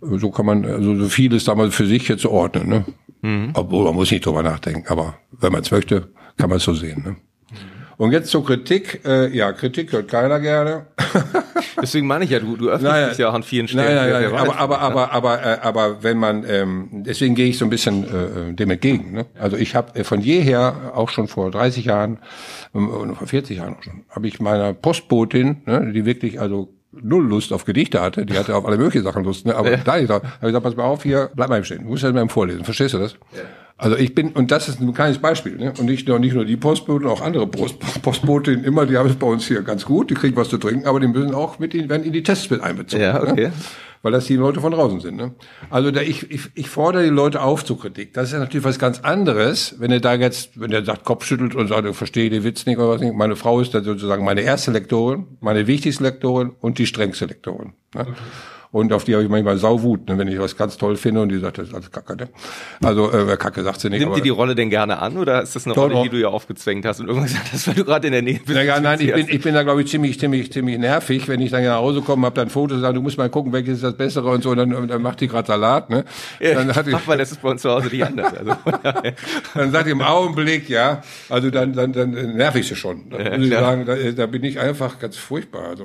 Mhm. 0.00 0.18
So 0.18 0.30
kann 0.30 0.46
man 0.46 0.64
also 0.64 0.96
so 0.96 1.08
vieles 1.08 1.44
damals 1.44 1.74
für 1.74 1.86
sich 1.86 2.08
jetzt 2.08 2.24
ordnen. 2.26 2.68
Ne? 2.68 2.84
Mhm. 3.22 3.50
Obwohl 3.54 3.84
man 3.84 3.94
muss 3.94 4.10
nicht 4.10 4.24
drüber 4.24 4.42
nachdenken, 4.42 4.88
aber 4.88 5.18
wenn 5.32 5.52
man 5.52 5.62
es 5.62 5.70
möchte, 5.70 6.08
kann 6.36 6.48
man 6.48 6.58
es 6.58 6.64
so 6.64 6.74
sehen. 6.74 7.02
Ne? 7.04 7.16
Und 7.98 8.12
jetzt 8.12 8.30
zur 8.30 8.44
Kritik. 8.44 9.00
Äh, 9.04 9.34
ja, 9.34 9.52
Kritik 9.52 9.92
hört 9.92 10.08
keiner 10.08 10.38
gerne. 10.40 10.86
Deswegen 11.80 12.06
meine 12.06 12.24
ich 12.24 12.30
ja, 12.30 12.40
du, 12.40 12.56
du 12.56 12.68
öffnest 12.68 12.92
naja, 12.92 13.08
dich 13.08 13.18
ja 13.18 13.30
auch 13.30 13.34
an 13.34 13.42
vielen 13.42 13.68
Stellen. 13.68 13.94
Naja, 13.94 14.20
naja, 14.20 14.36
aber, 14.36 14.58
aber, 14.58 14.80
aber, 14.80 15.12
aber, 15.12 15.42
äh, 15.42 15.58
aber 15.62 16.02
wenn 16.02 16.18
man, 16.18 16.44
ähm, 16.48 16.88
deswegen 16.92 17.34
gehe 17.34 17.46
ich 17.46 17.58
so 17.58 17.64
ein 17.64 17.70
bisschen 17.70 18.04
äh, 18.04 18.52
dem 18.52 18.70
entgegen. 18.70 19.12
Ne? 19.12 19.26
Also 19.38 19.56
ich 19.56 19.74
habe 19.74 19.98
äh, 19.98 20.04
von 20.04 20.20
jeher, 20.20 20.92
auch 20.94 21.08
schon 21.08 21.28
vor 21.28 21.50
30 21.50 21.86
Jahren, 21.86 22.18
ähm, 22.74 23.14
vor 23.16 23.26
40 23.26 23.58
Jahren 23.58 23.76
auch 23.76 23.82
schon, 23.82 24.04
habe 24.10 24.28
ich 24.28 24.40
meiner 24.40 24.74
Postbotin, 24.74 25.62
ne, 25.64 25.92
die 25.94 26.04
wirklich 26.04 26.40
also 26.40 26.75
null 27.02 27.26
Lust 27.26 27.52
auf 27.52 27.64
Gedichte 27.64 28.00
hatte, 28.00 28.26
die 28.26 28.38
hatte 28.38 28.54
auf 28.54 28.66
alle 28.66 28.78
möglichen 28.78 29.04
Sachen 29.04 29.24
Lust, 29.24 29.46
ne? 29.46 29.54
aber 29.54 29.70
ja. 29.72 29.76
da 29.78 29.92
habe 29.92 30.02
ich 30.02 30.40
gesagt, 30.40 30.64
pass 30.64 30.76
mal 30.76 30.84
auf, 30.84 31.02
hier, 31.02 31.30
bleib 31.34 31.48
mal 31.48 31.58
im 31.58 31.64
Stehen, 31.64 31.82
du 31.82 31.88
musst 31.88 32.02
ja 32.02 32.12
mal 32.12 32.22
im 32.22 32.28
Vorlesen, 32.28 32.64
verstehst 32.64 32.94
du 32.94 32.98
das? 32.98 33.14
Ja. 33.34 33.42
Also 33.78 33.96
ich 33.96 34.14
bin, 34.14 34.30
und 34.30 34.50
das 34.50 34.70
ist 34.70 34.80
ein 34.80 34.94
kleines 34.94 35.18
Beispiel, 35.18 35.56
ne? 35.56 35.74
und 35.78 35.84
nicht 35.84 36.08
nur, 36.08 36.18
nicht 36.18 36.34
nur 36.34 36.46
die 36.46 36.56
Postboten, 36.56 37.06
auch 37.06 37.20
andere 37.20 37.46
Post, 37.46 37.78
Postbotinnen 38.02 38.64
immer, 38.64 38.86
die 38.86 38.96
haben 38.96 39.08
es 39.08 39.16
bei 39.16 39.26
uns 39.26 39.46
hier 39.46 39.60
ganz 39.62 39.84
gut, 39.84 40.08
die 40.10 40.14
kriegen 40.14 40.34
was 40.34 40.48
zu 40.48 40.56
trinken, 40.56 40.86
aber 40.86 40.98
die 40.98 41.08
müssen 41.08 41.34
auch 41.34 41.58
mit 41.58 41.74
in, 41.74 41.90
werden 41.90 42.02
in 42.02 42.12
die 42.12 42.22
Tests 42.22 42.48
mit 42.48 42.62
einbezogen. 42.62 43.02
Ja, 43.02 43.22
okay. 43.22 43.48
Ne? 43.48 43.52
Weil 44.06 44.12
das 44.12 44.26
die 44.26 44.36
Leute 44.36 44.60
von 44.60 44.70
draußen 44.70 45.00
sind. 45.00 45.16
Ne? 45.16 45.34
Also 45.68 45.90
da, 45.90 46.00
ich, 46.00 46.30
ich, 46.30 46.42
ich 46.54 46.68
fordere 46.68 47.02
die 47.02 47.08
Leute 47.08 47.42
auf 47.42 47.64
zur 47.64 47.76
Kritik. 47.76 48.14
Das 48.14 48.32
ist 48.32 48.38
natürlich 48.38 48.64
was 48.64 48.78
ganz 48.78 49.00
anderes, 49.00 49.74
wenn 49.80 49.90
er 49.90 49.98
da 49.98 50.14
jetzt, 50.14 50.60
wenn 50.60 50.70
er 50.70 50.84
sagt, 50.84 51.02
Kopf 51.02 51.24
schüttelt 51.24 51.56
und 51.56 51.66
sagt, 51.66 51.88
ich 51.88 51.96
verstehe 51.96 52.30
den 52.30 52.44
Witz 52.44 52.66
nicht 52.66 52.78
oder 52.78 52.90
was 52.90 53.00
nicht. 53.00 53.16
Meine 53.16 53.34
Frau 53.34 53.58
ist 53.58 53.74
dann 53.74 53.82
sozusagen 53.82 54.24
meine 54.24 54.42
erste 54.42 54.70
Lektorin, 54.70 55.26
meine 55.40 55.66
wichtigste 55.66 56.04
Lektorin 56.04 56.52
und 56.60 56.78
die 56.78 56.86
strengste 56.86 57.26
Lektorin. 57.26 57.72
Ne? 57.96 58.02
Okay. 58.02 58.12
Und 58.72 58.92
auf 58.92 59.04
die 59.04 59.14
habe 59.14 59.22
ich 59.22 59.30
manchmal 59.30 59.56
Sauwut, 59.58 60.08
ne, 60.08 60.18
wenn 60.18 60.28
ich 60.28 60.38
was 60.38 60.56
ganz 60.56 60.76
toll 60.76 60.96
finde 60.96 61.22
und 61.22 61.28
die 61.28 61.38
sagt, 61.38 61.58
das 61.58 61.68
ist 61.68 61.74
alles 61.74 61.90
Kacke. 61.90 62.16
Ne? 62.16 62.28
Also 62.82 63.12
äh, 63.12 63.36
Kacke 63.36 63.62
sagt 63.62 63.80
sie 63.80 63.90
nicht. 63.90 64.00
Nimmt 64.00 64.16
die 64.16 64.22
die 64.22 64.30
Rolle 64.30 64.54
denn 64.54 64.70
gerne 64.70 64.98
an 64.98 65.16
oder 65.16 65.42
ist 65.42 65.54
das 65.54 65.66
eine 65.66 65.74
Rolle, 65.74 66.02
die 66.02 66.08
du 66.08 66.20
ja 66.20 66.28
aufgezwängt 66.28 66.84
hast 66.84 67.00
und 67.00 67.08
irgendwann 67.08 67.28
gesagt 67.28 67.52
hast, 67.52 67.68
weil 67.68 67.74
du 67.74 67.84
gerade 67.84 68.06
in 68.06 68.12
der 68.12 68.22
Nähe 68.22 68.40
bist? 68.44 68.56
Naja, 68.56 68.80
nein, 68.80 69.00
ich 69.00 69.12
bin, 69.12 69.28
ich 69.28 69.40
bin 69.40 69.54
da 69.54 69.62
glaube 69.62 69.82
ich 69.82 69.88
ziemlich, 69.88 70.18
ziemlich, 70.18 70.52
ziemlich 70.52 70.78
nervig, 70.78 71.28
wenn 71.28 71.40
ich 71.40 71.50
dann 71.50 71.64
nach 71.64 71.76
Hause 71.76 72.00
komme, 72.00 72.26
habe 72.26 72.34
dann 72.34 72.50
Fotos, 72.50 72.80
sage, 72.80 72.94
du 72.94 73.02
musst 73.02 73.18
mal 73.18 73.30
gucken, 73.30 73.52
welches 73.52 73.76
ist 73.76 73.84
das 73.84 73.96
Bessere 73.96 74.28
und 74.28 74.42
so, 74.42 74.50
und 74.50 74.56
dann, 74.56 74.88
dann 74.88 75.02
macht 75.02 75.20
die 75.20 75.28
gerade 75.28 75.46
Salat. 75.46 75.90
Ne? 75.90 76.04
Dann 76.40 76.74
hat 76.74 76.86
Mach 76.86 77.06
mal, 77.06 77.18
das 77.18 77.32
ist 77.32 77.42
bei 77.42 77.50
uns 77.50 77.62
zu 77.62 77.70
Hause 77.70 77.88
nicht 77.88 78.04
anders. 78.04 78.32
Also, 78.34 78.56
dann 79.54 79.70
sagt 79.70 79.88
im 79.88 80.00
Augenblick, 80.00 80.68
ja, 80.68 81.02
also 81.28 81.50
dann, 81.50 81.72
dann, 81.72 81.92
dann 81.92 82.10
nerv 82.10 82.54
ich 82.56 82.68
sie 82.68 82.76
schon. 82.76 83.10
Dann 83.10 83.24
ja, 83.24 83.36
muss 83.36 83.46
ich 83.46 83.52
sagen, 83.52 83.84
da, 83.86 83.94
da 83.94 84.26
bin 84.26 84.44
ich 84.44 84.58
einfach 84.58 84.98
ganz 84.98 85.16
furchtbar. 85.16 85.68
Also. 85.68 85.84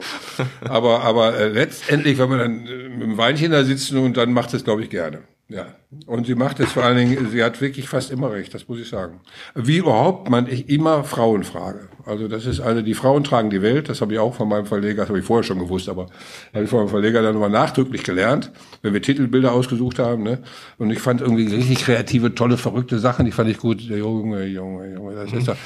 Aber, 0.67 1.01
aber 1.01 1.37
äh, 1.37 1.49
letztendlich, 1.49 2.17
wenn 2.17 2.29
man 2.29 2.39
dann 2.39 2.67
äh, 2.67 2.70
mit 2.89 3.01
dem 3.01 3.17
Weinchen 3.17 3.51
da 3.51 3.63
sitzen 3.63 3.97
und 3.97 4.17
dann 4.17 4.33
macht 4.33 4.53
es, 4.53 4.63
glaube 4.63 4.81
ich, 4.83 4.89
gerne. 4.89 5.19
Ja. 5.51 5.67
Und 6.05 6.27
sie 6.27 6.35
macht 6.35 6.61
es 6.61 6.71
vor 6.71 6.83
allen 6.83 6.97
Dingen, 6.97 7.29
sie 7.29 7.43
hat 7.43 7.59
wirklich 7.59 7.89
fast 7.89 8.09
immer 8.09 8.31
recht, 8.31 8.53
das 8.53 8.69
muss 8.69 8.79
ich 8.79 8.87
sagen. 8.87 9.19
Wie 9.53 9.77
überhaupt 9.77 10.29
man 10.29 10.47
ich 10.47 10.69
immer 10.69 11.03
Frauen 11.03 11.43
frage. 11.43 11.89
Also 12.05 12.29
das 12.29 12.45
ist 12.45 12.61
eine, 12.61 12.83
die 12.83 12.93
Frauen 12.93 13.25
tragen 13.25 13.49
die 13.49 13.61
Welt, 13.61 13.89
das 13.89 13.99
habe 13.99 14.13
ich 14.13 14.19
auch 14.19 14.33
von 14.33 14.47
meinem 14.47 14.65
Verleger, 14.65 15.01
das 15.01 15.09
habe 15.09 15.19
ich 15.19 15.25
vorher 15.25 15.43
schon 15.43 15.59
gewusst, 15.59 15.89
aber 15.89 16.07
habe 16.53 16.63
ich 16.63 16.69
von 16.69 16.79
meinem 16.79 16.89
Verleger 16.89 17.21
dann 17.21 17.33
nochmal 17.33 17.49
nachdrücklich 17.49 18.03
gelernt, 18.03 18.49
wenn 18.81 18.93
wir 18.93 19.01
Titelbilder 19.01 19.51
ausgesucht 19.51 19.99
haben. 19.99 20.23
Ne? 20.23 20.39
Und 20.77 20.89
ich 20.89 20.99
fand 20.99 21.19
irgendwie 21.19 21.53
richtig 21.53 21.83
kreative, 21.83 22.33
tolle, 22.33 22.57
verrückte 22.57 22.97
Sachen, 22.99 23.25
die 23.25 23.33
fand 23.33 23.49
ich 23.49 23.57
gut. 23.57 23.81
Junge, 23.81 24.45
Junge, 24.45 24.93
Junge, 24.93 25.15
das 25.15 25.33
ist 25.33 25.49
doch... 25.49 25.57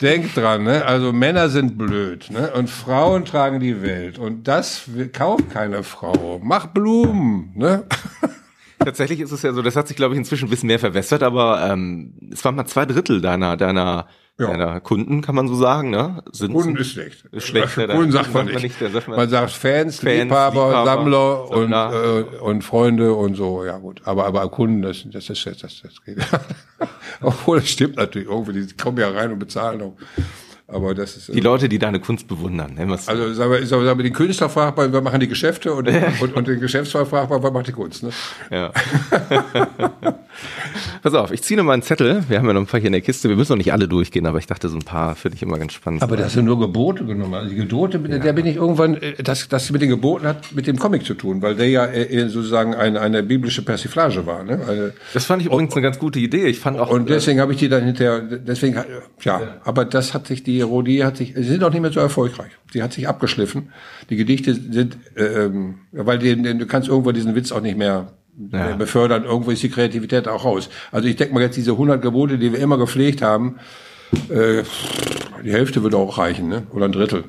Denkt 0.00 0.36
dran, 0.36 0.64
ne? 0.64 0.84
Also 0.84 1.12
Männer 1.12 1.48
sind 1.48 1.78
blöd, 1.78 2.30
ne? 2.30 2.52
Und 2.52 2.68
Frauen 2.68 3.24
tragen 3.24 3.60
die 3.60 3.80
Welt. 3.80 4.18
Und 4.18 4.46
das 4.46 4.82
kauft 5.14 5.50
keine 5.50 5.82
Frau. 5.82 6.38
Mach 6.42 6.66
Blumen, 6.66 7.52
ne? 7.54 7.84
Tatsächlich 8.78 9.20
ist 9.20 9.32
es 9.32 9.40
ja 9.40 9.54
so, 9.54 9.62
das 9.62 9.74
hat 9.74 9.88
sich, 9.88 9.96
glaube 9.96 10.14
ich, 10.14 10.18
inzwischen 10.18 10.48
ein 10.48 10.50
bisschen 10.50 10.66
mehr 10.66 10.78
verwässert, 10.78 11.22
aber 11.22 11.66
ähm, 11.70 12.12
es 12.30 12.44
waren 12.44 12.54
mal 12.54 12.66
zwei 12.66 12.84
Drittel 12.84 13.22
deiner, 13.22 13.56
deiner 13.56 14.06
ja. 14.38 14.46
deiner 14.48 14.80
Kunden, 14.80 15.22
kann 15.22 15.34
man 15.34 15.48
so 15.48 15.54
sagen, 15.54 15.90
ne? 15.90 16.22
Sind, 16.30 16.52
Kunden 16.52 16.76
ist 16.76 16.90
schlecht. 16.90 17.24
Ist 17.32 17.46
schlecht, 17.46 17.76
ne? 17.76 17.88
Kunden 17.88 18.12
sagt 18.12 18.34
man, 18.34 18.46
nicht. 18.46 18.62
nicht 18.62 18.78
sagt 18.78 19.08
man, 19.08 19.16
man, 19.16 19.28
sagt 19.28 19.52
Fans, 19.52 20.00
Fans 20.00 20.02
Liebhaber, 20.02 20.66
Liebhaber, 20.68 20.84
Sammler, 20.84 21.50
und, 21.50 21.72
äh, 21.72 22.38
und 22.40 22.62
Freunde 22.62 23.14
und 23.14 23.34
so, 23.34 23.64
ja 23.64 23.78
gut. 23.78 24.02
Aber, 24.04 24.26
aber 24.26 24.48
Kunden, 24.48 24.82
das, 24.82 25.04
das 25.06 25.30
ist, 25.30 25.46
das, 25.46 25.58
das, 25.58 25.82
das 25.82 26.04
geht. 26.04 26.18
Obwohl, 27.22 27.60
das 27.60 27.70
stimmt 27.70 27.96
natürlich 27.96 28.28
irgendwie, 28.28 28.66
die 28.66 28.76
kommen 28.76 28.98
ja 28.98 29.10
rein 29.10 29.32
und 29.32 29.38
bezahlen 29.38 29.80
auch. 29.80 29.96
Aber 30.68 30.94
das 30.94 31.16
ist 31.16 31.32
die 31.32 31.40
Leute, 31.40 31.68
die 31.68 31.78
deine 31.78 32.00
Kunst 32.00 32.26
bewundern. 32.26 32.74
Ne? 32.74 32.88
Was 32.88 33.08
also 33.08 33.32
sagen 33.32 33.52
wir, 33.52 33.64
sagen 33.64 33.84
wir, 33.84 33.94
den 34.02 34.12
Künstler 34.12 34.48
fragt 34.48 34.76
man, 34.76 34.92
wer 34.92 35.00
machen 35.00 35.20
die 35.20 35.28
Geschäfte 35.28 35.72
und, 35.72 35.88
und, 36.20 36.34
und 36.34 36.48
den 36.48 36.60
Geschäftsführer 36.60 37.06
fragt 37.06 37.30
man, 37.30 37.42
wer 37.42 37.52
macht 37.52 37.68
die 37.68 37.72
Kunst. 37.72 38.02
Ne? 38.02 38.10
Ja. 38.50 38.72
Pass 41.02 41.14
auf, 41.14 41.30
ich 41.30 41.42
ziehe 41.42 41.56
noch 41.56 41.64
mal 41.64 41.72
einen 41.72 41.82
Zettel. 41.82 42.24
Wir 42.28 42.38
haben 42.38 42.46
ja 42.46 42.52
noch 42.52 42.60
ein 42.60 42.66
paar 42.66 42.80
hier 42.80 42.88
in 42.88 42.92
der 42.92 43.00
Kiste. 43.00 43.28
Wir 43.28 43.36
müssen 43.36 43.52
noch 43.52 43.58
nicht 43.58 43.72
alle 43.72 43.88
durchgehen, 43.88 44.26
aber 44.26 44.38
ich 44.38 44.46
dachte, 44.46 44.68
so 44.68 44.76
ein 44.76 44.82
paar 44.82 45.14
finde 45.14 45.36
ich 45.36 45.42
immer 45.42 45.58
ganz 45.58 45.72
spannend. 45.72 46.02
Aber 46.02 46.16
das 46.16 46.32
sind 46.32 46.44
nur 46.44 46.58
Gebote 46.58 47.04
genommen. 47.04 47.34
Also 47.34 47.50
die 47.50 47.56
Gebote, 47.56 48.00
ja. 48.08 48.18
der 48.18 48.32
bin 48.32 48.46
ich 48.46 48.56
irgendwann, 48.56 48.94
äh, 48.96 49.22
das, 49.22 49.48
das 49.48 49.70
mit 49.70 49.82
den 49.82 49.90
Geboten 49.90 50.26
hat 50.26 50.52
mit 50.52 50.66
dem 50.66 50.78
Comic 50.78 51.04
zu 51.04 51.14
tun, 51.14 51.42
weil 51.42 51.54
der 51.54 51.68
ja 51.68 51.86
äh, 51.86 52.28
sozusagen 52.28 52.74
eine, 52.74 53.00
eine 53.00 53.22
biblische 53.22 53.62
Persiflage 53.62 54.26
war. 54.26 54.42
Ne? 54.44 54.60
Eine, 54.66 54.92
das 55.14 55.24
fand 55.24 55.42
ich 55.42 55.48
übrigens 55.48 55.72
eine 55.74 55.82
ganz 55.82 55.98
gute 55.98 56.18
Idee. 56.18 56.46
Ich 56.46 56.60
fand 56.60 56.78
auch. 56.78 56.90
Und 56.90 57.08
deswegen 57.08 57.40
habe 57.40 57.52
ich 57.52 57.58
die 57.58 57.68
dann 57.68 57.84
hinterher, 57.84 58.20
deswegen, 58.20 58.74
ja, 58.74 58.84
ja, 59.22 59.56
aber 59.64 59.84
das 59.84 60.14
hat 60.14 60.26
sich, 60.26 60.42
die 60.42 60.60
Rodie 60.60 61.04
hat 61.04 61.16
sich, 61.16 61.34
sie 61.34 61.42
sind 61.42 61.62
auch 61.62 61.70
nicht 61.70 61.82
mehr 61.82 61.92
so 61.92 62.00
erfolgreich. 62.00 62.50
Die 62.74 62.82
hat 62.82 62.92
sich 62.92 63.08
abgeschliffen. 63.08 63.70
Die 64.10 64.16
Gedichte 64.16 64.54
sind, 64.54 64.98
äh, 65.16 65.44
ähm, 65.44 65.76
weil 65.92 66.18
die, 66.18 66.36
du 66.36 66.66
kannst 66.66 66.88
irgendwo 66.88 67.12
diesen 67.12 67.34
Witz 67.34 67.52
auch 67.52 67.60
nicht 67.60 67.78
mehr 67.78 68.12
ja. 68.52 68.76
befördern. 68.76 69.24
Irgendwo 69.24 69.50
ist 69.50 69.62
die 69.62 69.70
Kreativität 69.70 70.28
auch 70.28 70.44
raus. 70.44 70.68
Also 70.92 71.08
ich 71.08 71.16
denke 71.16 71.34
mal 71.34 71.42
jetzt 71.42 71.56
diese 71.56 71.72
100 71.72 72.00
Gebote, 72.00 72.38
die 72.38 72.52
wir 72.52 72.58
immer 72.58 72.78
gepflegt 72.78 73.22
haben, 73.22 73.56
äh, 74.28 74.62
die 75.44 75.52
Hälfte 75.52 75.82
würde 75.82 75.96
auch 75.96 76.18
reichen, 76.18 76.48
ne? 76.48 76.66
oder 76.72 76.86
ein 76.86 76.92
Drittel. 76.92 77.24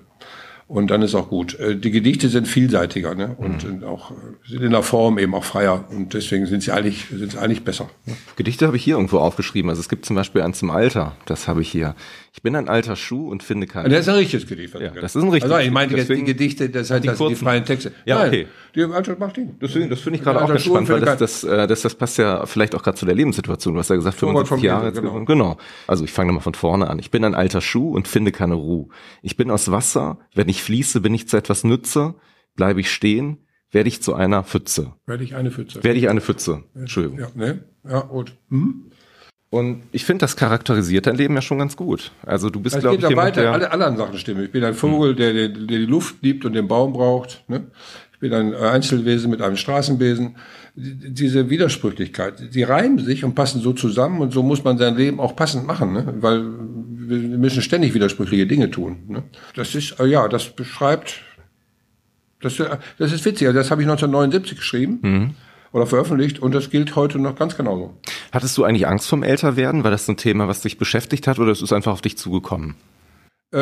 Und 0.68 0.92
dann 0.92 1.02
ist 1.02 1.16
auch 1.16 1.30
gut. 1.30 1.58
Äh, 1.60 1.78
die 1.78 1.92
Gedichte 1.92 2.28
sind 2.28 2.46
vielseitiger 2.46 3.16
ne? 3.16 3.36
und 3.38 3.64
mhm. 3.64 3.86
auch 3.86 4.12
sind 4.46 4.62
in 4.62 4.72
der 4.72 4.84
Form 4.84 5.18
eben 5.18 5.34
auch 5.34 5.46
freier 5.46 5.86
und 5.90 6.14
deswegen 6.14 6.46
sind 6.46 6.62
sie 6.62 6.72
eigentlich 6.72 7.06
sind 7.10 7.32
sie 7.32 7.38
eigentlich 7.38 7.64
besser. 7.64 7.90
Ne? 8.06 8.16
Gedichte 8.36 8.68
habe 8.68 8.76
ich 8.76 8.84
hier 8.84 8.96
irgendwo 8.96 9.20
aufgeschrieben. 9.20 9.70
Also 9.70 9.80
es 9.80 9.88
gibt 9.88 10.06
zum 10.06 10.18
Beispiel 10.18 10.42
eins 10.42 10.60
zum 10.60 10.70
Alter. 10.70 11.16
Das 11.26 11.48
habe 11.48 11.62
ich 11.62 11.70
hier. 11.70 11.96
Ich 12.34 12.42
bin 12.42 12.56
ein 12.56 12.68
alter 12.70 12.96
Schuh 12.96 13.30
und 13.30 13.44
finde 13.44 13.68
keinen. 13.68 13.90
Das 13.90 14.02
ist 14.02 14.10
ein 14.10 14.16
richtiges 14.16 14.48
Gedicht. 14.48 14.74
Ja, 14.76 14.90
das 14.90 15.16
ist 15.16 15.24
ein 15.24 15.30
richtiges. 15.30 15.52
Also 15.52 15.66
ich 15.66 15.72
meine 15.72 15.96
jetzt 15.96 16.10
die 16.10 16.24
Gedichte, 16.24 16.70
das 16.70 16.92
heißt 16.92 17.04
die, 17.04 17.08
das 17.08 17.18
die 17.18 17.36
freien 17.36 17.66
Texte. 17.66 17.92
Ja, 18.06 18.20
Nein, 18.20 18.28
okay. 18.28 18.48
Die 18.76 18.84
Alter 18.84 19.18
macht 19.18 19.38
ihn. 19.38 19.58
Deswegen, 19.62 19.90
das 19.90 20.02
finde 20.02 20.20
ich 20.20 20.24
gerade 20.24 20.42
auch 20.42 20.48
ganz 20.48 20.64
spannend, 20.64 20.90
weil 20.90 21.00
das, 21.00 21.18
das, 21.18 21.44
äh, 21.44 21.68
das, 21.68 21.82
das 21.82 21.96
passt 21.96 22.18
ja 22.18 22.46
vielleicht 22.46 22.76
auch 22.76 22.84
gerade 22.84 22.98
zu 22.98 23.06
der 23.06 23.16
Lebenssituation. 23.16 23.74
Du 23.74 23.80
hast 23.80 23.90
ja 23.90 23.96
gesagt, 23.96 24.18
75 24.18 24.64
Jahre. 24.64 24.92
Genau. 24.92 25.26
genau. 25.26 25.58
Also 25.88 26.04
ich 26.04 26.12
fange 26.12 26.28
nochmal 26.28 26.44
von 26.44 26.54
vorne 26.54 26.90
an. 26.90 27.00
Ich 27.00 27.12
bin 27.12 27.24
ein 27.24 27.36
alter 27.36 27.62
Schuh 27.62 27.96
und 27.96 28.08
finde 28.08 28.32
keine 28.32 28.56
Ruhe. 28.56 28.88
Ich 29.22 29.38
bin 29.38 29.50
aus 29.50 29.72
Wasser. 29.72 30.20
Wenn 30.34 30.50
ich 30.50 30.62
fließe, 30.64 31.02
bin 31.02 31.14
ich 31.14 31.28
zu 31.28 31.38
etwas 31.38 31.64
nütze. 31.64 32.16
Bleibe 32.56 32.82
ich 32.82 32.92
stehen, 32.92 33.46
werde 33.72 33.90
ich 33.90 34.02
zu 34.02 34.14
einer 34.14 34.44
Pfütze. 34.44 34.94
Werde 35.06 35.24
ich 35.24 35.36
eine 35.36 35.52
Pfütze. 35.52 35.84
Werde 35.84 36.00
ich 36.00 36.10
eine 36.10 36.22
Pfütze. 36.22 36.64
Entschuldigung. 36.76 37.20
Ja, 37.20 37.28
ne? 37.36 37.64
Ja, 37.88 38.02
gut. 38.02 38.36
Hm? 38.50 38.92
Und 39.50 39.84
ich 39.94 40.04
finde, 40.04 40.22
das 40.24 40.36
charakterisiert 40.36 41.08
dein 41.08 41.16
Leben 41.16 41.34
ja 41.36 41.42
schon 41.42 41.60
ganz 41.60 41.78
gut. 41.78 42.12
Also 42.26 42.50
du 42.50 42.60
bist, 42.60 42.78
glaube 42.80 42.98
ich, 42.98 43.02
jemand, 43.02 43.18
weiter. 43.28 43.42
Der 43.42 43.54
Alle 43.54 43.72
anderen 43.72 43.96
Sachen 43.96 44.18
stimmen. 44.18 44.44
Ich 44.44 44.52
bin 44.52 44.64
ein 44.64 44.74
Vogel, 44.74 45.16
der, 45.16 45.32
der, 45.32 45.48
der 45.50 45.78
die 45.80 45.86
Luft 45.86 46.16
liebt 46.22 46.44
und 46.44 46.54
den 46.54 46.68
Baum 46.68 46.92
braucht. 46.92 47.44
Ne? 47.48 47.68
Ich 48.12 48.20
bin 48.20 48.34
ein 48.34 48.54
Einzelwesen 48.54 49.32
mit 49.32 49.42
einem 49.42 49.56
Straßenbesen. 49.56 50.36
Diese 50.76 51.50
Widersprüchlichkeit, 51.50 52.54
die 52.54 52.64
reimen 52.64 53.00
sich 53.00 53.24
und 53.24 53.36
passen 53.36 53.62
so 53.62 53.72
zusammen 53.74 54.20
und 54.20 54.34
so 54.34 54.44
muss 54.44 54.64
man 54.64 54.78
sein 54.78 54.98
Leben 54.98 55.20
auch 55.20 55.36
passend 55.36 55.66
machen, 55.66 55.94
ne? 55.94 56.14
weil 56.20 56.44
wir 56.44 57.38
müssen 57.38 57.62
ständig 57.62 57.94
widersprüchliche 57.94 58.46
Dinge 58.46 58.70
tun. 58.70 58.98
Ne? 59.08 59.24
Das 59.56 59.74
ist, 59.76 60.00
äh, 60.00 60.06
ja, 60.08 60.28
das 60.28 60.50
beschreibt, 60.50 61.22
das, 62.42 62.58
das 62.58 63.14
ist 63.14 63.24
witzig. 63.24 63.48
Also 63.48 63.60
das 63.60 63.72
habe 63.72 63.82
ich 63.82 63.88
1979 63.88 64.58
geschrieben. 64.58 65.00
Mhm 65.02 65.36
oder 65.78 65.86
veröffentlicht 65.86 66.40
und 66.40 66.54
das 66.54 66.70
gilt 66.70 66.96
heute 66.96 67.20
noch 67.20 67.36
ganz 67.36 67.56
genauso. 67.56 67.94
Hattest 68.32 68.58
du 68.58 68.64
eigentlich 68.64 68.88
Angst 68.88 69.08
vom 69.08 69.24
Älterwerden? 69.24 69.84
War 69.84 69.92
das 69.92 70.08
ein 70.08 70.18
Thema, 70.18 70.48
was 70.48 70.62
dich 70.62 70.78
beschäftigt 70.78 71.28
hat 71.28 71.40
oder 71.40 71.52
ist 71.52 71.62
es 71.62 71.72
einfach 71.72 71.94
auf 71.94 72.02
dich 72.02 72.18
zugekommen? 72.18 72.76
Äh, 73.54 73.58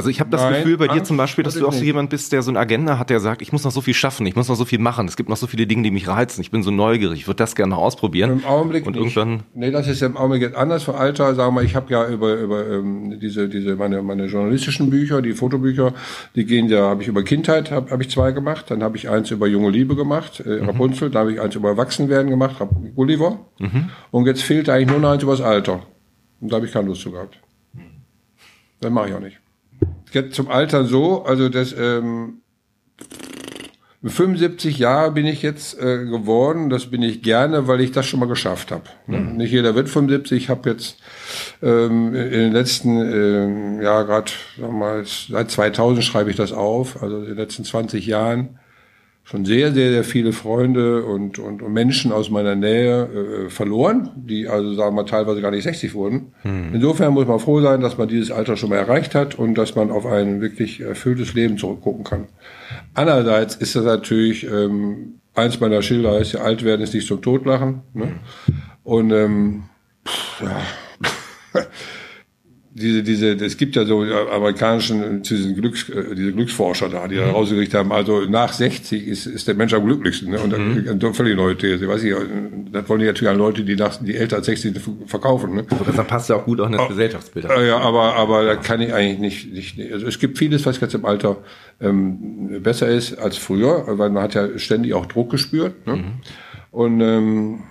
also 0.00 0.08
ich 0.08 0.18
habe 0.18 0.30
das 0.30 0.40
Nein, 0.40 0.54
Gefühl 0.54 0.78
bei 0.78 0.88
dir 0.88 1.04
zum 1.04 1.18
Beispiel, 1.18 1.44
dass 1.44 1.54
du 1.54 1.68
auch 1.68 1.74
so 1.74 1.84
jemand 1.84 2.08
bist, 2.08 2.32
der 2.32 2.40
so 2.40 2.50
eine 2.50 2.58
Agenda 2.58 2.98
hat, 2.98 3.10
der 3.10 3.20
sagt, 3.20 3.42
ich 3.42 3.52
muss 3.52 3.64
noch 3.64 3.70
so 3.70 3.82
viel 3.82 3.92
schaffen, 3.92 4.24
ich 4.24 4.34
muss 4.34 4.48
noch 4.48 4.54
so 4.54 4.64
viel 4.64 4.78
machen, 4.78 5.06
es 5.06 5.14
gibt 5.14 5.28
noch 5.28 5.36
so 5.36 5.46
viele 5.46 5.66
Dinge, 5.66 5.82
die 5.82 5.90
mich 5.90 6.08
reizen, 6.08 6.40
ich 6.40 6.50
bin 6.50 6.62
so 6.62 6.70
neugierig, 6.70 7.20
ich 7.20 7.26
würde 7.26 7.36
das 7.36 7.54
gerne 7.54 7.72
noch 7.72 7.82
ausprobieren. 7.82 8.30
Im 8.30 8.44
Augenblick 8.46 8.86
und 8.86 8.96
nicht. 8.96 9.14
irgendwann. 9.14 9.42
Nee, 9.52 9.70
das 9.70 9.88
ist 9.88 10.00
ja 10.00 10.06
im 10.06 10.16
Augenblick 10.16 10.40
jetzt 10.40 10.56
anders 10.56 10.84
für 10.84 10.94
Alter. 10.94 11.34
Sagen 11.34 11.54
wir, 11.54 11.62
ich 11.62 11.76
habe 11.76 11.92
ja 11.92 12.08
über 12.08 12.34
über 12.36 12.66
ähm, 12.66 13.20
diese 13.20 13.46
diese 13.46 13.76
meine 13.76 14.00
meine 14.02 14.24
journalistischen 14.24 14.88
Bücher, 14.88 15.20
die 15.20 15.34
Fotobücher, 15.34 15.92
die 16.34 16.46
gehen 16.46 16.70
ja, 16.70 16.88
habe 16.88 17.02
ich 17.02 17.08
über 17.08 17.22
Kindheit 17.22 17.70
habe 17.70 17.90
hab 17.90 18.00
ich 18.00 18.08
zwei 18.08 18.32
gemacht, 18.32 18.70
dann 18.70 18.82
habe 18.82 18.96
ich 18.96 19.10
eins 19.10 19.30
über 19.30 19.48
junge 19.48 19.68
Liebe 19.68 19.96
gemacht, 19.96 20.40
äh, 20.40 20.60
mhm. 20.60 20.70
Rapunzel, 20.70 21.10
dann 21.10 21.20
habe 21.20 21.32
ich 21.34 21.40
eins 21.42 21.54
über 21.54 21.68
Erwachsenwerden 21.68 22.30
gemacht, 22.30 22.56
Gulliver. 22.96 23.38
Mhm. 23.58 23.90
Und 24.10 24.26
jetzt 24.26 24.42
fehlt 24.42 24.70
eigentlich 24.70 24.88
nur 24.88 24.98
noch 24.98 25.10
eins 25.10 25.22
über 25.22 25.32
das 25.32 25.42
Alter. 25.42 25.82
Und 26.40 26.50
da 26.50 26.56
habe 26.56 26.64
ich 26.64 26.72
keine 26.72 26.86
Lust 26.86 27.02
zu 27.02 27.10
gehabt. 27.10 27.38
Das 28.80 28.90
mache 28.90 29.10
ich 29.10 29.14
auch 29.14 29.20
nicht. 29.20 29.38
Jetzt 30.12 30.34
zum 30.34 30.48
Alter 30.48 30.84
so, 30.84 31.24
also 31.24 31.48
das 31.48 31.74
ähm, 31.78 32.42
75 34.02 34.78
Jahre 34.78 35.12
bin 35.12 35.26
ich 35.26 35.42
jetzt 35.42 35.78
äh, 35.78 36.06
geworden. 36.06 36.70
Das 36.70 36.86
bin 36.86 37.02
ich 37.02 37.22
gerne, 37.22 37.68
weil 37.68 37.82
ich 37.82 37.92
das 37.92 38.06
schon 38.06 38.20
mal 38.20 38.28
geschafft 38.28 38.70
habe. 38.70 38.84
Mhm. 39.06 39.36
Nicht 39.36 39.52
jeder 39.52 39.74
wird 39.74 39.90
75. 39.90 40.44
Ich 40.44 40.48
habe 40.48 40.70
jetzt 40.70 40.98
ähm, 41.62 42.14
in 42.14 42.30
den 42.30 42.52
letzten, 42.52 42.96
ähm, 42.98 43.82
ja 43.82 44.02
gerade, 44.02 44.32
seit 45.04 45.50
2000 45.50 46.02
schreibe 46.02 46.30
ich 46.30 46.36
das 46.36 46.52
auf. 46.52 47.02
Also 47.02 47.18
in 47.18 47.26
den 47.26 47.36
letzten 47.36 47.64
20 47.64 48.06
Jahren 48.06 48.58
schon 49.30 49.44
sehr, 49.44 49.72
sehr, 49.72 49.92
sehr 49.92 50.02
viele 50.02 50.32
Freunde 50.32 51.04
und, 51.04 51.38
und, 51.38 51.62
und 51.62 51.72
Menschen 51.72 52.10
aus 52.10 52.30
meiner 52.30 52.56
Nähe 52.56 53.46
äh, 53.46 53.48
verloren, 53.48 54.10
die 54.16 54.48
also 54.48 54.74
sagen 54.74 54.96
wir 54.96 55.06
teilweise 55.06 55.40
gar 55.40 55.52
nicht 55.52 55.62
60 55.62 55.94
wurden. 55.94 56.32
Hm. 56.42 56.74
Insofern 56.74 57.14
muss 57.14 57.28
man 57.28 57.38
froh 57.38 57.60
sein, 57.60 57.80
dass 57.80 57.96
man 57.96 58.08
dieses 58.08 58.32
Alter 58.32 58.56
schon 58.56 58.70
mal 58.70 58.78
erreicht 58.78 59.14
hat 59.14 59.36
und 59.36 59.54
dass 59.54 59.76
man 59.76 59.92
auf 59.92 60.04
ein 60.04 60.40
wirklich 60.40 60.80
erfülltes 60.80 61.34
Leben 61.34 61.58
zurückgucken 61.58 62.02
kann. 62.02 62.26
Andererseits 62.94 63.54
ist 63.54 63.76
das 63.76 63.84
natürlich, 63.84 64.50
ähm, 64.50 65.20
eins 65.36 65.60
meiner 65.60 65.80
Schilder 65.82 66.18
ist 66.18 66.32
ja, 66.32 66.40
alt 66.40 66.64
werden 66.64 66.80
ist 66.80 66.92
nicht 66.92 67.06
zum 67.06 67.22
Totlachen. 67.22 67.82
Ne? 67.94 68.06
Hm. 68.06 68.54
Und 68.82 69.12
ähm, 69.12 69.62
pff, 70.08 70.42
ja 70.42 70.60
diese, 72.80 73.02
diese, 73.02 73.32
es 73.34 73.56
gibt 73.56 73.76
ja 73.76 73.84
so 73.84 74.02
amerikanischen, 74.02 75.22
diesen 75.22 75.54
Glücks, 75.54 75.88
äh, 75.88 76.14
diese 76.14 76.32
Glücksforscher 76.32 76.88
da, 76.88 77.06
die 77.06 77.16
da 77.16 77.26
mhm. 77.26 77.30
rausgerichtet 77.32 77.78
haben, 77.78 77.92
also 77.92 78.22
nach 78.22 78.52
60 78.52 79.06
ist, 79.06 79.26
ist 79.26 79.46
der 79.46 79.54
Mensch 79.54 79.72
am 79.74 79.84
glücklichsten, 79.84 80.30
ne? 80.30 80.40
Und 80.40 80.56
mhm. 80.56 80.88
eine 80.88 81.14
völlig 81.14 81.36
neue 81.36 81.56
These, 81.56 81.86
weiß 81.86 82.02
ich, 82.02 82.14
das 82.72 82.88
wollen 82.88 83.00
die 83.00 83.06
natürlich 83.06 83.30
an 83.30 83.38
Leute, 83.38 83.62
die 83.62 83.76
nach, 83.76 83.96
die 83.96 84.16
älter 84.16 84.36
als 84.36 84.46
60 84.46 84.74
sind, 84.74 85.08
verkaufen, 85.08 85.54
ne? 85.54 85.66
Also 85.70 85.92
das 85.92 86.06
passt 86.06 86.30
ja 86.30 86.36
auch 86.36 86.44
gut 86.44 86.60
auch 86.60 86.66
in 86.66 86.72
das 86.72 86.82
oh, 86.82 86.88
Gesellschaftsbild. 86.88 87.46
Ja, 87.46 87.78
aber, 87.78 88.16
aber 88.16 88.44
da 88.44 88.56
kann 88.56 88.80
ich 88.80 88.92
eigentlich 88.92 89.18
nicht, 89.18 89.76
nicht, 89.76 89.92
also 89.92 90.06
es 90.06 90.18
gibt 90.18 90.38
vieles, 90.38 90.66
was 90.66 90.80
jetzt 90.80 90.94
im 90.94 91.04
Alter, 91.04 91.38
ähm, 91.80 92.62
besser 92.62 92.88
ist 92.88 93.18
als 93.18 93.36
früher, 93.36 93.84
weil 93.86 94.10
man 94.10 94.22
hat 94.22 94.34
ja 94.34 94.58
ständig 94.58 94.94
auch 94.94 95.06
Druck 95.06 95.30
gespürt, 95.30 95.86
ne? 95.86 95.96
Mhm. 95.96 96.04
Und, 96.72 97.00
ähm, 97.00 97.62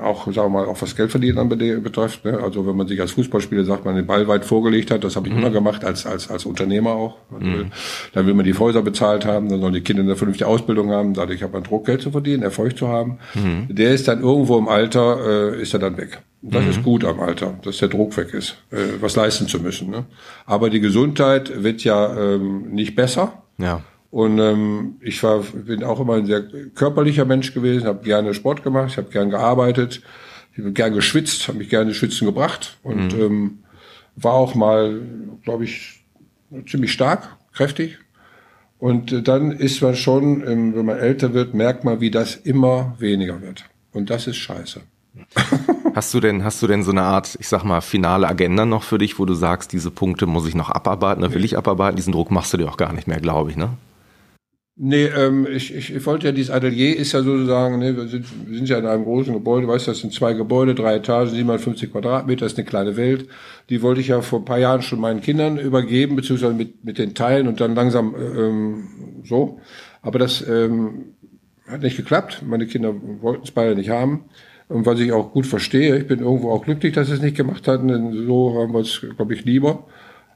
auch, 0.00 0.26
sagen 0.26 0.52
wir 0.52 0.60
mal, 0.60 0.66
auch 0.66 0.80
was 0.80 0.96
Geldverdienen 0.96 1.48
betrifft. 1.48 2.24
Ne? 2.24 2.38
Also 2.42 2.66
wenn 2.66 2.76
man 2.76 2.88
sich 2.88 3.00
als 3.00 3.12
Fußballspieler 3.12 3.64
sagt, 3.64 3.84
man 3.84 3.96
den 3.96 4.06
Ball 4.06 4.26
weit 4.28 4.44
vorgelegt 4.44 4.90
hat, 4.90 5.04
das 5.04 5.16
habe 5.16 5.28
ich 5.28 5.32
mhm. 5.32 5.40
immer 5.40 5.50
gemacht, 5.50 5.84
als, 5.84 6.06
als, 6.06 6.30
als 6.30 6.46
Unternehmer 6.46 6.92
auch. 6.92 7.16
Mhm. 7.30 7.70
Dann 8.12 8.26
will 8.26 8.34
man 8.34 8.44
die 8.44 8.54
Häuser 8.54 8.82
bezahlt 8.82 9.24
haben, 9.24 9.48
dann 9.48 9.60
sollen 9.60 9.74
die 9.74 9.80
Kinder 9.80 10.02
eine 10.02 10.16
vernünftige 10.16 10.48
Ausbildung 10.48 10.90
haben, 10.90 11.14
dadurch 11.14 11.42
hat 11.42 11.52
man 11.52 11.62
Druck, 11.62 11.86
Geld 11.86 12.02
zu 12.02 12.10
verdienen, 12.10 12.42
Erfolg 12.42 12.76
zu 12.76 12.88
haben. 12.88 13.18
Mhm. 13.34 13.66
Der 13.68 13.92
ist 13.92 14.08
dann 14.08 14.20
irgendwo 14.22 14.58
im 14.58 14.68
Alter, 14.68 15.54
äh, 15.54 15.62
ist 15.62 15.72
er 15.74 15.80
dann 15.80 15.96
weg. 15.96 16.22
Das 16.42 16.66
ist 16.66 16.78
mhm. 16.78 16.84
gut 16.84 17.04
am 17.04 17.20
Alter, 17.20 17.54
dass 17.62 17.78
der 17.78 17.88
Druck 17.88 18.16
weg 18.16 18.32
ist, 18.32 18.56
äh, 18.70 18.76
was 19.00 19.14
leisten 19.14 19.46
zu 19.46 19.60
müssen. 19.60 19.90
Ne? 19.90 20.06
Aber 20.46 20.70
die 20.70 20.80
Gesundheit 20.80 21.62
wird 21.62 21.84
ja 21.84 22.16
ähm, 22.16 22.70
nicht 22.72 22.94
besser. 22.94 23.42
Ja. 23.58 23.82
Und 24.10 24.38
ähm, 24.40 24.96
ich 25.00 25.22
war, 25.22 25.40
bin 25.40 25.84
auch 25.84 26.00
immer 26.00 26.14
ein 26.14 26.26
sehr 26.26 26.42
körperlicher 26.74 27.24
Mensch 27.24 27.54
gewesen, 27.54 27.86
habe 27.86 28.04
gerne 28.04 28.34
Sport 28.34 28.64
gemacht, 28.64 28.90
ich 28.90 28.96
habe 28.96 29.10
gern 29.10 29.30
gearbeitet, 29.30 30.02
ich 30.52 30.58
habe 30.58 30.72
gern 30.72 30.94
geschwitzt, 30.94 31.46
habe 31.46 31.58
mich 31.58 31.68
gerne 31.68 31.94
schwitzen 31.94 32.26
gebracht 32.26 32.78
und 32.82 33.16
mhm. 33.16 33.22
ähm, 33.22 33.58
war 34.16 34.34
auch 34.34 34.54
mal, 34.56 35.00
glaube 35.44 35.64
ich, 35.64 36.04
ziemlich 36.66 36.92
stark, 36.92 37.36
kräftig. 37.52 37.98
Und 38.78 39.12
äh, 39.12 39.22
dann 39.22 39.52
ist 39.52 39.80
man 39.80 39.94
schon, 39.94 40.46
ähm, 40.46 40.74
wenn 40.74 40.86
man 40.86 40.98
älter 40.98 41.32
wird, 41.32 41.54
merkt 41.54 41.84
man, 41.84 42.00
wie 42.00 42.10
das 42.10 42.34
immer 42.34 42.96
weniger 42.98 43.40
wird. 43.42 43.64
Und 43.92 44.10
das 44.10 44.26
ist 44.26 44.38
scheiße. 44.38 44.80
Hast 45.94 46.14
du 46.14 46.20
denn, 46.20 46.44
hast 46.44 46.62
du 46.62 46.68
denn 46.68 46.84
so 46.84 46.92
eine 46.92 47.02
Art, 47.02 47.36
ich 47.40 47.48
sag 47.48 47.64
mal, 47.64 47.80
finale 47.80 48.28
Agenda 48.28 48.64
noch 48.64 48.84
für 48.84 48.98
dich, 48.98 49.18
wo 49.18 49.24
du 49.24 49.34
sagst, 49.34 49.72
diese 49.72 49.90
Punkte 49.90 50.26
muss 50.26 50.46
ich 50.46 50.54
noch 50.54 50.70
abarbeiten, 50.70 51.24
oder 51.24 51.34
will 51.34 51.44
ich 51.44 51.58
abarbeiten? 51.58 51.96
Diesen 51.96 52.12
Druck 52.12 52.30
machst 52.30 52.52
du 52.52 52.58
dir 52.58 52.68
auch 52.68 52.76
gar 52.76 52.92
nicht 52.92 53.08
mehr, 53.08 53.18
glaube 53.18 53.50
ich, 53.50 53.56
ne? 53.56 53.70
Nee, 54.82 55.04
ähm, 55.08 55.46
ich, 55.46 55.74
ich, 55.74 55.94
ich 55.94 56.06
wollte 56.06 56.26
ja, 56.26 56.32
dieses 56.32 56.50
Atelier 56.50 56.96
ist 56.96 57.12
ja 57.12 57.20
sozusagen, 57.20 57.80
ne, 57.80 57.94
wir, 57.94 58.08
sind, 58.08 58.24
wir 58.48 58.56
sind 58.56 58.66
ja 58.66 58.78
in 58.78 58.86
einem 58.86 59.04
großen 59.04 59.34
Gebäude, 59.34 59.68
weißt 59.68 59.86
du, 59.86 59.90
das 59.90 60.00
sind 60.00 60.14
zwei 60.14 60.32
Gebäude, 60.32 60.74
drei 60.74 60.94
Etagen, 60.94 61.28
750 61.28 61.92
Quadratmeter, 61.92 62.46
das 62.46 62.52
ist 62.52 62.58
eine 62.58 62.66
kleine 62.66 62.96
Welt. 62.96 63.28
Die 63.68 63.82
wollte 63.82 64.00
ich 64.00 64.08
ja 64.08 64.22
vor 64.22 64.38
ein 64.38 64.46
paar 64.46 64.58
Jahren 64.58 64.80
schon 64.80 64.98
meinen 64.98 65.20
Kindern 65.20 65.58
übergeben, 65.58 66.16
beziehungsweise 66.16 66.54
mit, 66.54 66.82
mit 66.82 66.96
den 66.96 67.14
Teilen 67.14 67.46
und 67.46 67.60
dann 67.60 67.74
langsam 67.74 68.14
ähm, 68.14 68.88
so. 69.22 69.60
Aber 70.00 70.18
das 70.18 70.48
ähm, 70.48 71.12
hat 71.68 71.82
nicht 71.82 71.98
geklappt. 71.98 72.42
Meine 72.46 72.66
Kinder 72.66 72.94
wollten 73.20 73.44
es 73.44 73.50
beide 73.50 73.76
nicht 73.76 73.90
haben. 73.90 74.24
Und 74.68 74.86
was 74.86 74.98
ich 74.98 75.12
auch 75.12 75.32
gut 75.32 75.46
verstehe, 75.46 75.98
ich 75.98 76.06
bin 76.06 76.20
irgendwo 76.20 76.52
auch 76.52 76.64
glücklich, 76.64 76.94
dass 76.94 77.08
sie 77.08 77.14
es 77.14 77.20
nicht 77.20 77.36
gemacht 77.36 77.68
hatten, 77.68 77.88
denn 77.88 78.26
so 78.26 78.58
haben 78.58 78.72
wir 78.72 78.80
es, 78.80 79.04
glaube 79.14 79.34
ich, 79.34 79.44
lieber. 79.44 79.84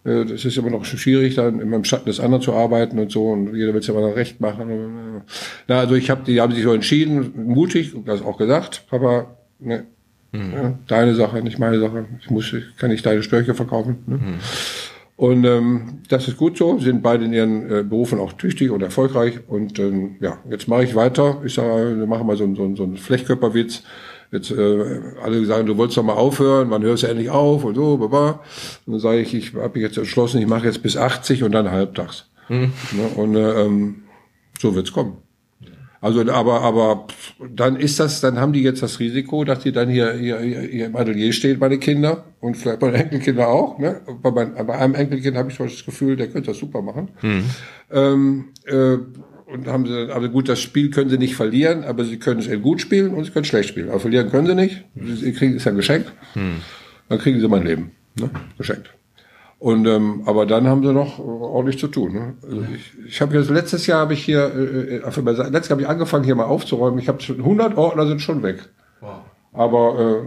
Äh, 0.05 0.25
das 0.25 0.45
ist 0.45 0.57
immer 0.57 0.71
noch 0.71 0.85
schwierig, 0.85 1.35
dann 1.35 1.61
immer 1.61 1.77
im 1.77 1.85
Schatten 1.85 2.07
des 2.07 2.21
anderen 2.21 2.43
zu 2.43 2.53
arbeiten 2.53 2.99
und 2.99 3.11
so. 3.11 3.31
Und 3.31 3.55
jeder 3.55 3.73
will 3.73 3.81
es 3.81 3.87
ja 3.87 3.95
immer 3.95 4.09
noch 4.09 4.17
recht 4.17 4.41
machen. 4.41 5.23
Na, 5.67 5.81
also 5.81 5.95
ich 5.95 6.11
habe, 6.11 6.23
die 6.25 6.41
haben 6.41 6.55
sich 6.55 6.63
so 6.63 6.73
entschieden, 6.73 7.33
mutig, 7.47 7.95
und 7.95 8.09
das 8.09 8.23
auch 8.23 8.39
gesagt, 8.39 8.87
Papa, 8.89 9.37
ne, 9.59 9.85
mhm. 10.33 10.53
ja, 10.53 10.79
deine 10.87 11.15
Sache, 11.15 11.43
nicht 11.43 11.59
meine 11.59 11.81
Sache. 11.81 12.07
Ich 12.21 12.31
muss, 12.31 12.53
ich 12.53 12.77
kann 12.77 12.91
nicht 12.91 13.05
deine 13.05 13.23
Störche 13.23 13.55
verkaufen. 13.55 13.99
Ne? 14.07 14.17
Mhm. 14.17 14.35
Und 15.17 15.45
ähm, 15.45 16.01
das 16.09 16.27
ist 16.27 16.37
gut 16.37 16.59
so, 16.59 16.79
sind 16.81 17.03
beide 17.03 17.25
in 17.25 17.33
ihren 17.33 17.71
äh, 17.71 17.85
Berufen 17.85 18.19
auch 18.19 18.33
tüchtig 18.33 18.71
und 18.71 18.83
erfolgreich. 18.83 19.39
Und 19.47 19.79
ähm, 19.79 20.17
ja, 20.21 20.39
jetzt 20.51 20.67
mache 20.67 20.83
ich 20.83 20.97
weiter. 20.97 21.41
Ich 21.45 21.55
sage, 21.55 21.97
wir 21.97 22.07
machen 22.07 22.27
mal 22.27 22.37
so, 22.37 22.53
so, 22.57 22.75
so 22.75 22.83
einen 22.83 22.97
Flechtkörperwitz. 22.97 23.85
Jetzt 24.35 24.51
äh, 24.51 25.01
alle 25.23 25.45
sagen, 25.47 25.65
du 25.65 25.77
wolltest 25.77 25.97
doch 25.97 26.03
mal 26.03 26.15
aufhören, 26.15 26.69
wann 26.69 26.83
hörst 26.83 27.05
du 27.05 27.07
endlich 27.07 27.31
auf 27.31 27.63
und 27.63 27.77
so, 27.77 27.99
baba. 27.99 28.41
Und 28.85 28.95
dann 28.95 29.01
sage 29.01 29.21
ich, 29.21 29.33
ich 29.33 29.55
habe 29.55 29.79
mich 29.79 29.83
jetzt 29.83 29.97
entschlossen, 29.97 30.41
ich 30.41 30.49
mache 30.49 30.67
jetzt 30.67 30.83
bis 30.83 30.97
80 30.97 31.45
und 31.45 31.53
dann 31.53 31.71
halbtags. 31.71 32.27
Mhm. 32.49 32.73
Ne, 32.93 33.09
und 33.15 33.37
äh, 33.37 33.63
ähm, 33.63 34.03
so 34.59 34.75
wird's 34.75 34.93
kommen. 34.93 35.19
Also, 36.01 36.21
aber, 36.33 36.63
aber 36.63 37.07
dann 37.49 37.77
ist 37.77 38.01
das, 38.01 38.21
dann 38.21 38.39
haben 38.41 38.53
die 38.53 38.63
jetzt 38.63 38.83
das 38.83 38.99
Risiko, 38.99 39.45
dass 39.45 39.61
die 39.61 39.71
dann 39.71 39.89
hier, 39.89 40.13
hier, 40.15 40.41
hier 40.41 40.87
im 40.87 40.97
Atelier 40.97 41.33
stehen, 41.33 41.61
meine 41.61 41.79
Kinder 41.79 42.25
und 42.41 42.57
vielleicht 42.57 42.83
meine 42.83 42.99
Enkelkinder 43.05 43.49
auch. 43.49 43.79
Ne? 43.79 44.01
Bei, 44.21 44.33
mein, 44.33 44.55
bei 44.67 44.77
einem 44.77 44.97
Enkelkind 44.97 45.37
habe 45.37 45.51
ich 45.51 45.57
das 45.57 45.85
Gefühl, 45.85 46.17
der 46.17 46.27
könnte 46.27 46.51
das 46.51 46.59
super 46.59 46.83
machen. 46.83 47.09
Mhm. 47.23 47.45
Ähm, 47.93 48.45
äh, 48.67 48.99
und 49.55 49.69
haben 49.69 49.87
sie, 49.87 50.13
also 50.13 50.29
gut, 50.29 50.49
das 50.49 50.61
Spiel 50.61 50.91
können 50.91 51.09
sie 51.09 51.19
nicht 51.19 51.37
verlieren, 51.37 51.85
aber 51.85 52.05
sie 52.05 52.19
können 52.19 52.41
es 52.41 52.63
gut 52.63 52.81
spielen 52.81 53.15
und 53.15 53.25
sie 53.25 53.31
können 53.31 53.45
schlecht 53.45 53.69
spielen. 53.69 53.89
Aber 53.89 54.01
verlieren 54.01 54.31
können 54.31 54.47
sie 54.47 54.55
nicht. 54.55 54.85
Sie 54.95 55.33
kriegen, 55.33 55.55
ist 55.55 55.65
ja 55.65 55.73
ein 55.73 55.77
Geschenk. 55.77 56.07
Mhm. 56.35 56.57
Dann 57.09 57.19
kriegen 57.19 57.41
sie 57.41 57.49
mein 57.49 57.65
Leben. 57.65 57.93
Ne? 58.19 58.31
Geschenkt. 58.59 58.91
Und 59.61 59.87
ähm, 59.87 60.23
aber 60.27 60.45
dann 60.45 60.67
haben 60.67 60.83
sie 60.83 60.93
noch 60.93 61.19
ordentlich 61.19 61.79
zu 61.79 61.87
tun. 61.89 62.13
Ne? 62.13 62.35
Also 62.43 62.67
ich 62.75 63.07
ich 63.07 63.21
habe 63.21 63.37
jetzt 63.37 63.49
letztes 63.49 63.87
Jahr 63.87 64.01
habe 64.01 64.13
ich 64.13 64.25
hier, 64.25 64.53
äh, 64.55 64.97
äh 64.97 65.01
letztes 65.01 65.69
Jahr 65.69 65.71
habe 65.71 65.83
ich 65.83 65.89
angefangen 65.89 66.25
hier 66.25 66.35
mal 66.35 66.45
aufzuräumen. 66.45 66.99
Ich 66.99 67.09
habe 67.09 67.23
100 67.23 67.77
Ordner 67.77 68.07
sind 68.07 68.21
schon 68.21 68.43
weg. 68.43 68.69
Wow. 69.01 69.23
Aber 69.53 70.25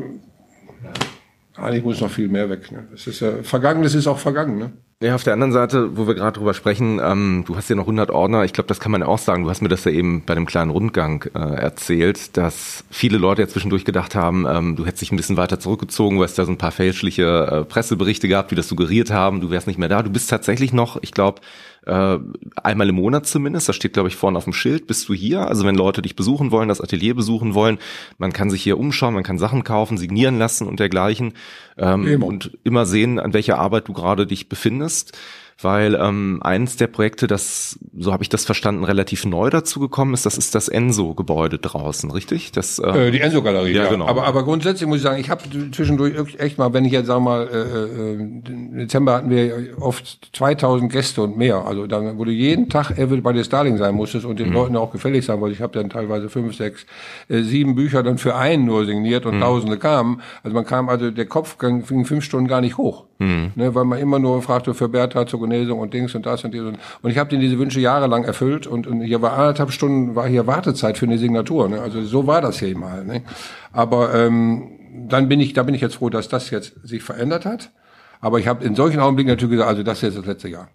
äh, 1.57 1.61
eigentlich 1.61 1.83
muss 1.83 2.01
noch 2.01 2.09
viel 2.09 2.29
mehr 2.29 2.49
weg. 2.49 2.71
Ne? 2.71 2.87
Es 2.93 3.05
ist 3.07 3.19
ja 3.19 3.43
vergangenes 3.43 3.93
ist 3.93 4.07
auch 4.07 4.19
vergangen. 4.19 4.57
Ne? 4.57 4.71
Ja, 4.99 5.13
auf 5.13 5.23
der 5.23 5.33
anderen 5.33 5.51
Seite, 5.51 5.95
wo 5.95 6.07
wir 6.07 6.15
gerade 6.15 6.39
drüber 6.39 6.55
sprechen, 6.55 6.99
ähm, 6.99 7.43
du 7.45 7.55
hast 7.55 7.69
ja 7.69 7.75
noch 7.75 7.83
100 7.83 8.09
Ordner. 8.09 8.45
Ich 8.45 8.53
glaube, 8.53 8.67
das 8.67 8.79
kann 8.79 8.91
man 8.91 9.03
auch 9.03 9.19
sagen. 9.19 9.43
Du 9.43 9.49
hast 9.51 9.61
mir 9.61 9.69
das 9.69 9.83
ja 9.83 9.91
eben 9.91 10.23
bei 10.25 10.33
dem 10.33 10.47
kleinen 10.47 10.71
Rundgang 10.71 11.23
äh, 11.35 11.37
erzählt, 11.37 12.35
dass 12.35 12.83
viele 12.89 13.19
Leute 13.19 13.43
ja 13.43 13.47
zwischendurch 13.47 13.85
gedacht 13.85 14.15
haben, 14.15 14.47
ähm, 14.49 14.75
du 14.75 14.87
hättest 14.87 15.03
dich 15.03 15.11
ein 15.11 15.17
bisschen 15.17 15.37
weiter 15.37 15.59
zurückgezogen, 15.59 16.17
du 16.17 16.23
hast 16.23 16.39
da 16.39 16.45
so 16.45 16.51
ein 16.51 16.57
paar 16.57 16.71
fälschliche 16.71 17.25
äh, 17.45 17.65
Presseberichte 17.65 18.27
gehabt, 18.27 18.49
die 18.49 18.55
das 18.55 18.67
suggeriert 18.67 19.11
haben, 19.11 19.39
du 19.39 19.51
wärst 19.51 19.67
nicht 19.67 19.77
mehr 19.77 19.87
da. 19.87 20.01
Du 20.01 20.09
bist 20.09 20.31
tatsächlich 20.31 20.73
noch, 20.73 20.97
ich 21.03 21.11
glaube, 21.11 21.41
äh, 21.87 22.19
einmal 22.61 22.89
im 22.89 22.95
Monat 22.95 23.25
zumindest, 23.25 23.69
das 23.69 23.75
steht 23.75 23.93
glaube 23.93 24.09
ich 24.09 24.15
vorne 24.15 24.37
auf 24.37 24.43
dem 24.43 24.53
Schild, 24.53 24.87
bist 24.87 25.07
du 25.09 25.13
hier. 25.13 25.47
Also 25.47 25.65
wenn 25.65 25.75
Leute 25.75 26.01
dich 26.01 26.15
besuchen 26.15 26.51
wollen, 26.51 26.69
das 26.69 26.81
Atelier 26.81 27.15
besuchen 27.15 27.53
wollen, 27.53 27.79
man 28.17 28.33
kann 28.33 28.49
sich 28.49 28.61
hier 28.61 28.77
umschauen, 28.77 29.13
man 29.13 29.23
kann 29.23 29.39
Sachen 29.39 29.63
kaufen, 29.63 29.97
signieren 29.97 30.37
lassen 30.37 30.67
und 30.67 30.79
dergleichen 30.79 31.33
ähm, 31.77 32.23
und 32.23 32.57
immer 32.63 32.85
sehen, 32.85 33.19
an 33.19 33.33
welcher 33.33 33.57
Arbeit 33.57 33.87
du 33.87 33.93
gerade 33.93 34.27
dich 34.27 34.49
befindest 34.49 35.17
weil 35.59 35.95
ähm, 35.95 36.39
eins 36.43 36.77
der 36.77 36.87
Projekte, 36.87 37.25
das, 37.25 37.79
so 37.97 38.13
habe 38.13 38.21
ich 38.21 38.29
das 38.29 38.45
verstanden, 38.45 38.83
relativ 38.83 39.25
neu 39.25 39.49
dazu 39.49 39.79
gekommen 39.79 40.13
ist, 40.13 40.25
das 40.25 40.37
ist 40.37 40.53
das 40.53 40.67
Enso-Gebäude 40.67 41.57
draußen, 41.57 42.11
richtig? 42.11 42.51
Das, 42.51 42.77
äh, 42.77 43.07
äh 43.07 43.11
die 43.11 43.21
Enso-Galerie, 43.21 43.71
ja, 43.73 43.83
ja, 43.85 43.89
genau. 43.89 44.07
Aber, 44.07 44.25
aber 44.25 44.43
grundsätzlich 44.43 44.87
muss 44.87 44.97
ich 44.97 45.03
sagen, 45.03 45.19
ich 45.19 45.31
habe 45.31 45.43
zwischendurch 45.71 46.13
echt 46.37 46.59
mal, 46.59 46.73
wenn 46.73 46.85
ich 46.85 46.91
jetzt 46.91 47.07
sag 47.07 47.21
mal, 47.21 47.47
äh, 47.47 47.57
äh, 47.57 48.13
im 48.13 48.77
Dezember 48.77 49.15
hatten 49.15 49.31
wir 49.31 49.77
oft 49.79 50.29
2000 50.33 50.91
Gäste 50.91 51.23
und 51.23 51.37
mehr. 51.37 51.65
Also 51.65 51.87
dann 51.87 52.17
wurde 52.19 52.31
jeden 52.31 52.69
Tag 52.69 52.93
bei 52.95 53.33
der 53.33 53.43
Starling 53.43 53.77
sein 53.77 53.95
musstest 53.95 54.25
und 54.25 54.39
den 54.39 54.49
mhm. 54.49 54.53
Leuten 54.53 54.77
auch 54.77 54.91
gefällig 54.91 55.25
sein 55.25 55.41
wollte. 55.41 55.55
Ich 55.55 55.61
habe 55.61 55.73
dann 55.73 55.89
teilweise 55.89 56.29
fünf, 56.29 56.55
sechs, 56.55 56.85
äh, 57.29 57.41
sieben 57.41 57.73
Bücher 57.73 58.03
dann 58.03 58.19
für 58.19 58.35
einen 58.35 58.65
nur 58.65 58.85
signiert 58.85 59.25
und 59.25 59.37
mhm. 59.37 59.41
Tausende 59.41 59.77
kamen. 59.77 60.21
Also 60.43 60.53
man 60.53 60.65
kam, 60.65 60.87
also 60.87 61.09
der 61.09 61.25
Kopf 61.25 61.57
ging 61.57 61.83
fünf 61.83 62.23
Stunden 62.23 62.47
gar 62.47 62.61
nicht 62.61 62.77
hoch. 62.77 63.05
Mhm. 63.19 63.51
Ne, 63.55 63.73
weil 63.73 63.85
man 63.85 63.99
immer 63.99 64.19
nur 64.19 64.41
fragte 64.41 64.73
für 64.73 64.89
Bertha 64.89 65.25
zur 65.25 65.41
Genesung 65.41 65.79
und 65.79 65.93
Dings 65.93 66.13
und 66.13 66.25
das 66.25 66.43
und 66.43 66.53
dieses. 66.53 66.73
Und 67.01 67.09
ich 67.09 67.17
habe 67.17 67.29
denen 67.29 67.41
diese 67.41 67.57
Wünsche 67.57 67.79
jahrelang 67.79 68.23
erfüllt 68.23 68.67
und, 68.67 68.85
und 68.85 69.01
hier 69.01 69.21
war 69.21 69.33
anderthalb 69.33 69.71
Stunden, 69.71 70.15
war 70.15 70.27
hier 70.27 70.45
Wartezeit 70.45 70.97
für 70.97 71.05
eine 71.05 71.17
Signatur. 71.17 71.67
Ne? 71.67 71.81
Also 71.81 72.03
so 72.03 72.27
war 72.27 72.41
das 72.41 72.59
hier 72.59 72.77
mal. 72.77 73.03
Ne? 73.03 73.23
Aber 73.71 74.13
ähm, 74.13 74.69
dann 75.07 75.27
bin 75.29 75.39
ich, 75.39 75.53
da 75.53 75.63
bin 75.63 75.73
ich 75.73 75.81
jetzt 75.81 75.95
froh, 75.95 76.09
dass 76.09 76.29
das 76.29 76.49
jetzt 76.51 76.73
sich 76.87 77.01
verändert 77.01 77.45
hat. 77.45 77.71
Aber 78.19 78.39
ich 78.39 78.47
habe 78.47 78.63
in 78.63 78.75
solchen 78.75 78.99
Augenblicken 78.99 79.31
natürlich 79.31 79.53
gesagt, 79.53 79.69
also 79.69 79.83
das 79.83 79.97
ist 79.97 80.03
jetzt 80.03 80.17
das 80.17 80.25
letzte 80.25 80.49
Jahr 80.49 80.69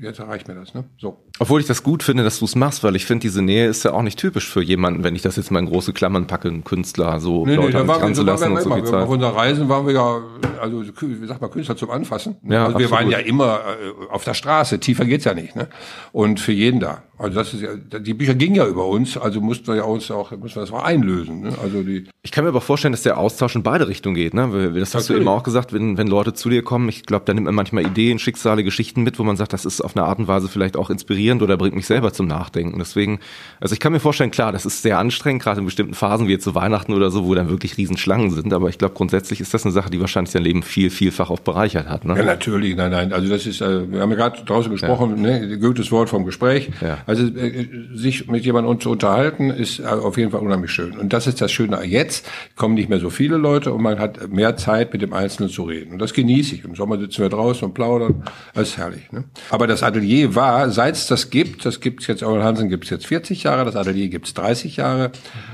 jetzt 0.00 0.18
erreicht 0.18 0.48
mir 0.48 0.54
das. 0.54 0.74
Ne? 0.74 0.84
So. 0.98 1.18
Obwohl 1.38 1.60
ich 1.60 1.66
das 1.66 1.82
gut 1.82 2.02
finde, 2.02 2.24
dass 2.24 2.38
du 2.38 2.44
es 2.44 2.54
machst, 2.54 2.82
weil 2.84 2.96
ich 2.96 3.06
finde, 3.06 3.22
diese 3.22 3.42
Nähe 3.42 3.66
ist 3.66 3.84
ja 3.84 3.92
auch 3.92 4.02
nicht 4.02 4.18
typisch 4.18 4.48
für 4.48 4.62
jemanden, 4.62 5.04
wenn 5.04 5.14
ich 5.14 5.22
das 5.22 5.36
jetzt 5.36 5.50
mal 5.50 5.60
in 5.60 5.66
große 5.66 5.92
Klammern 5.92 6.26
packe, 6.26 6.48
einen 6.48 6.64
Künstler 6.64 7.20
so 7.20 7.46
nee, 7.46 7.54
Leute 7.54 7.68
nee, 7.68 7.72
da 7.74 7.88
waren, 7.88 8.14
so 8.14 8.22
lassen 8.22 8.52
und 8.52 8.62
so 8.62 8.70
Zeit. 8.82 9.02
Auf 9.02 9.08
unseren 9.08 9.34
Reisen 9.34 9.68
waren 9.68 9.86
wir 9.86 9.94
ja, 9.94 10.20
also 10.60 10.82
wie 10.82 11.26
sagt 11.26 11.40
man, 11.40 11.50
Künstler 11.50 11.76
zum 11.76 11.90
Anfassen. 11.90 12.36
Ja, 12.42 12.66
also 12.66 12.78
wir 12.78 12.86
absolut. 12.86 12.90
waren 12.90 13.10
ja 13.10 13.18
immer 13.18 13.60
äh, 13.60 14.12
auf 14.12 14.24
der 14.24 14.34
Straße, 14.34 14.80
tiefer 14.80 15.04
geht's 15.04 15.24
ja 15.24 15.34
nicht. 15.34 15.56
Ne? 15.56 15.68
Und 16.12 16.40
für 16.40 16.52
jeden 16.52 16.80
da. 16.80 17.02
Also 17.18 17.34
das 17.34 17.52
ist 17.52 17.62
ja, 17.62 17.74
die 17.74 18.14
Bücher 18.14 18.34
gingen 18.34 18.54
ja 18.54 18.66
über 18.66 18.86
uns, 18.86 19.16
also 19.16 19.40
mussten 19.40 19.66
wir 19.66 19.74
ja 19.76 19.82
uns 19.82 20.08
auch, 20.10 20.30
mussten 20.30 20.56
wir 20.56 20.60
das 20.60 20.70
auch 20.70 20.84
einlösen. 20.84 21.40
Ne? 21.40 21.52
Also 21.60 21.82
die. 21.82 22.04
Ich 22.22 22.30
kann 22.30 22.44
mir 22.44 22.50
aber 22.50 22.60
vorstellen, 22.60 22.92
dass 22.92 23.02
der 23.02 23.18
Austausch 23.18 23.56
in 23.56 23.64
beide 23.64 23.88
Richtungen 23.88 24.14
geht. 24.14 24.34
Ne? 24.34 24.72
Das 24.74 24.94
hast 24.94 25.08
Natürlich. 25.08 25.08
du 25.08 25.14
eben 25.22 25.28
auch 25.28 25.42
gesagt, 25.42 25.72
wenn, 25.72 25.98
wenn 25.98 26.06
Leute 26.06 26.32
zu 26.32 26.48
dir 26.48 26.62
kommen, 26.62 26.88
ich 26.88 27.06
glaube, 27.06 27.24
da 27.24 27.34
nimmt 27.34 27.46
man 27.46 27.56
manchmal 27.56 27.84
Ideen, 27.84 28.20
Schicksale, 28.20 28.62
Geschichten 28.62 29.02
mit, 29.02 29.18
wo 29.18 29.24
man 29.24 29.36
sagt, 29.36 29.52
das 29.52 29.64
ist 29.64 29.80
auf 29.88 29.96
eine 29.96 30.06
Art 30.06 30.18
und 30.18 30.28
Weise 30.28 30.48
vielleicht 30.48 30.76
auch 30.76 30.90
inspirierend 30.90 31.42
oder 31.42 31.56
bringt 31.56 31.74
mich 31.74 31.86
selber 31.86 32.12
zum 32.12 32.26
Nachdenken. 32.26 32.78
Deswegen, 32.78 33.20
also 33.60 33.72
ich 33.72 33.80
kann 33.80 33.92
mir 33.92 34.00
vorstellen, 34.00 34.30
klar, 34.30 34.52
das 34.52 34.66
ist 34.66 34.82
sehr 34.82 34.98
anstrengend, 34.98 35.42
gerade 35.42 35.60
in 35.60 35.64
bestimmten 35.64 35.94
Phasen 35.94 36.28
wie 36.28 36.32
jetzt 36.32 36.44
zu 36.44 36.54
Weihnachten 36.54 36.92
oder 36.92 37.10
so, 37.10 37.24
wo 37.24 37.34
dann 37.34 37.48
wirklich 37.48 37.78
Riesenschlangen 37.78 38.30
sind. 38.30 38.52
Aber 38.52 38.68
ich 38.68 38.78
glaube, 38.78 38.94
grundsätzlich 38.94 39.40
ist 39.40 39.54
das 39.54 39.64
eine 39.64 39.72
Sache, 39.72 39.90
die 39.90 40.00
wahrscheinlich 40.00 40.32
dein 40.32 40.42
Leben 40.42 40.62
viel, 40.62 40.90
vielfach 40.90 41.30
auch 41.30 41.40
bereichert 41.40 41.88
hat. 41.88 42.04
Ne? 42.04 42.16
Ja, 42.16 42.24
natürlich, 42.24 42.76
nein, 42.76 42.90
nein. 42.90 43.12
Also 43.12 43.28
das 43.28 43.46
ist, 43.46 43.60
äh, 43.60 43.90
wir 43.90 44.00
haben 44.00 44.10
ja 44.10 44.16
gerade 44.16 44.44
draußen 44.44 44.70
gesprochen, 44.70 45.24
ja. 45.24 45.38
ne, 45.38 45.58
Goethes 45.58 45.90
Wort 45.90 46.10
vom 46.10 46.24
Gespräch. 46.24 46.70
Ja. 46.80 46.98
Also 47.06 47.24
äh, 47.24 47.68
sich 47.94 48.28
mit 48.28 48.44
jemandem 48.44 48.78
zu 48.80 48.90
unterhalten, 48.90 49.50
ist 49.50 49.84
auf 49.84 50.18
jeden 50.18 50.30
Fall 50.30 50.40
unheimlich 50.40 50.70
schön. 50.70 50.98
Und 50.98 51.12
das 51.12 51.26
ist 51.26 51.40
das 51.40 51.50
Schöne. 51.50 51.82
Jetzt 51.84 52.28
kommen 52.56 52.74
nicht 52.74 52.88
mehr 52.88 53.00
so 53.00 53.10
viele 53.10 53.36
Leute 53.36 53.72
und 53.72 53.82
man 53.82 53.98
hat 53.98 54.30
mehr 54.30 54.56
Zeit, 54.56 54.92
mit 54.92 55.02
dem 55.02 55.12
Einzelnen 55.12 55.48
zu 55.48 55.62
reden. 55.62 55.92
Und 55.92 55.98
das 55.98 56.12
genieße 56.12 56.54
ich. 56.54 56.64
Im 56.64 56.74
Sommer 56.74 56.98
sitzen 56.98 57.22
wir 57.22 57.28
draußen 57.28 57.66
und 57.66 57.74
plaudern. 57.74 58.24
Das 58.54 58.70
ist 58.70 58.76
herrlich. 58.76 59.10
Ne? 59.12 59.24
Aber 59.50 59.66
das 59.66 59.77
Atelier 59.82 60.34
war, 60.34 60.70
seit 60.70 60.94
es 60.94 61.06
das 61.06 61.30
gibt, 61.30 61.64
das 61.64 61.80
gibt 61.80 62.02
es 62.02 62.06
jetzt, 62.06 62.22
Eul 62.22 62.42
Hansen 62.42 62.68
gibt 62.68 62.84
es 62.84 62.90
jetzt 62.90 63.06
40 63.06 63.42
Jahre, 63.42 63.64
das 63.64 63.76
Atelier 63.76 64.08
gibt 64.08 64.26
es 64.26 64.34
30 64.34 64.76
Jahre. 64.76 65.10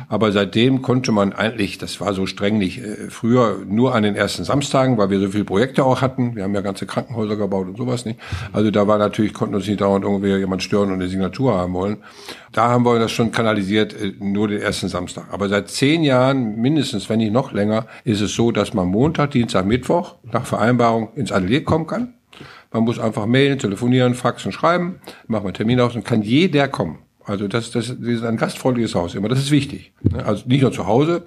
Aber 0.09 0.33
seitdem 0.33 0.83
konnte 0.83 1.12
man 1.12 1.33
eigentlich, 1.33 1.79
das 1.79 2.01
war 2.01 2.14
so 2.14 2.27
streng 2.27 2.59
nicht, 2.59 2.79
äh, 2.79 3.11
früher 3.11 3.59
nur 3.66 3.95
an 3.95 4.03
den 4.03 4.16
ersten 4.16 4.45
Samstagen, 4.45 4.99
weil 4.99 5.11
wir 5.11 5.20
so 5.20 5.29
viele 5.29 5.45
Projekte 5.45 5.85
auch 5.85 6.01
hatten. 6.01 6.37
Wir 6.37 6.45
haben 6.45 6.55
ja 6.55 6.61
ganze 6.61 6.87
Krankenhäuser 6.87 7.37
gebaut 7.37 7.68
und 7.68 7.77
sowas 7.77 8.05
nicht. 8.05 8.20
Also 8.53 8.70
da 8.70 8.87
war 8.87 8.99
natürlich, 8.99 9.33
konnten 9.33 9.55
uns 9.55 9.66
nicht 9.66 9.81
dauernd 9.81 10.05
irgendwie 10.05 10.37
jemand 10.37 10.62
stören 10.62 10.89
und 10.89 10.95
eine 10.95 11.09
Signatur 11.09 11.55
haben 11.55 11.75
wollen. 11.75 11.99
Da 12.53 12.68
haben 12.68 12.85
wir 12.85 12.99
das 12.99 13.11
schon 13.11 13.33
kanalisiert, 13.33 13.95
äh, 13.95 14.12
nur 14.18 14.49
den 14.49 14.61
ersten 14.61 14.89
Samstag. 14.89 15.27
Aber 15.33 15.49
seit 15.49 15.68
zehn 15.68 16.03
Jahren, 16.03 16.57
mindestens, 16.61 17.09
wenn 17.09 17.18
nicht 17.18 17.33
noch 17.33 17.53
länger, 17.53 17.87
ist 18.05 18.20
es 18.20 18.35
so, 18.35 18.53
dass 18.53 18.75
man 18.75 18.89
Montag, 18.89 19.33
Dienstag, 19.33 19.66
Mittwoch 19.66 20.16
nach 20.31 20.47
Vereinbarung 20.47 21.12
ins 21.14 21.33
Atelier 21.33 21.64
kommen 21.64 21.87
kann. 21.87 22.14
Man 22.75 22.83
muss 22.83 22.99
einfach 22.99 23.27
mailen, 23.27 23.61
telefonieren, 23.61 24.14
faxen, 24.14 24.51
schreiben, 24.51 24.97
macht 25.29 25.45
man 25.45 25.55
Termin 25.55 25.81
aus 25.81 25.95
und 25.95 26.05
kann 26.05 26.22
jeder 26.22 26.66
kommen. 26.66 26.99
Also 27.25 27.47
das, 27.47 27.70
das, 27.70 27.87
das 27.87 27.97
ist 27.99 28.25
ein 28.25 28.37
gastfreundliches 28.37 28.97
Haus 28.97 29.14
immer. 29.14 29.29
Das 29.29 29.39
ist 29.39 29.53
wichtig. 29.53 29.93
Ne? 30.03 30.27
Also 30.27 30.43
nicht 30.47 30.62
nur 30.62 30.72
zu 30.72 30.89
Hause. 30.89 31.22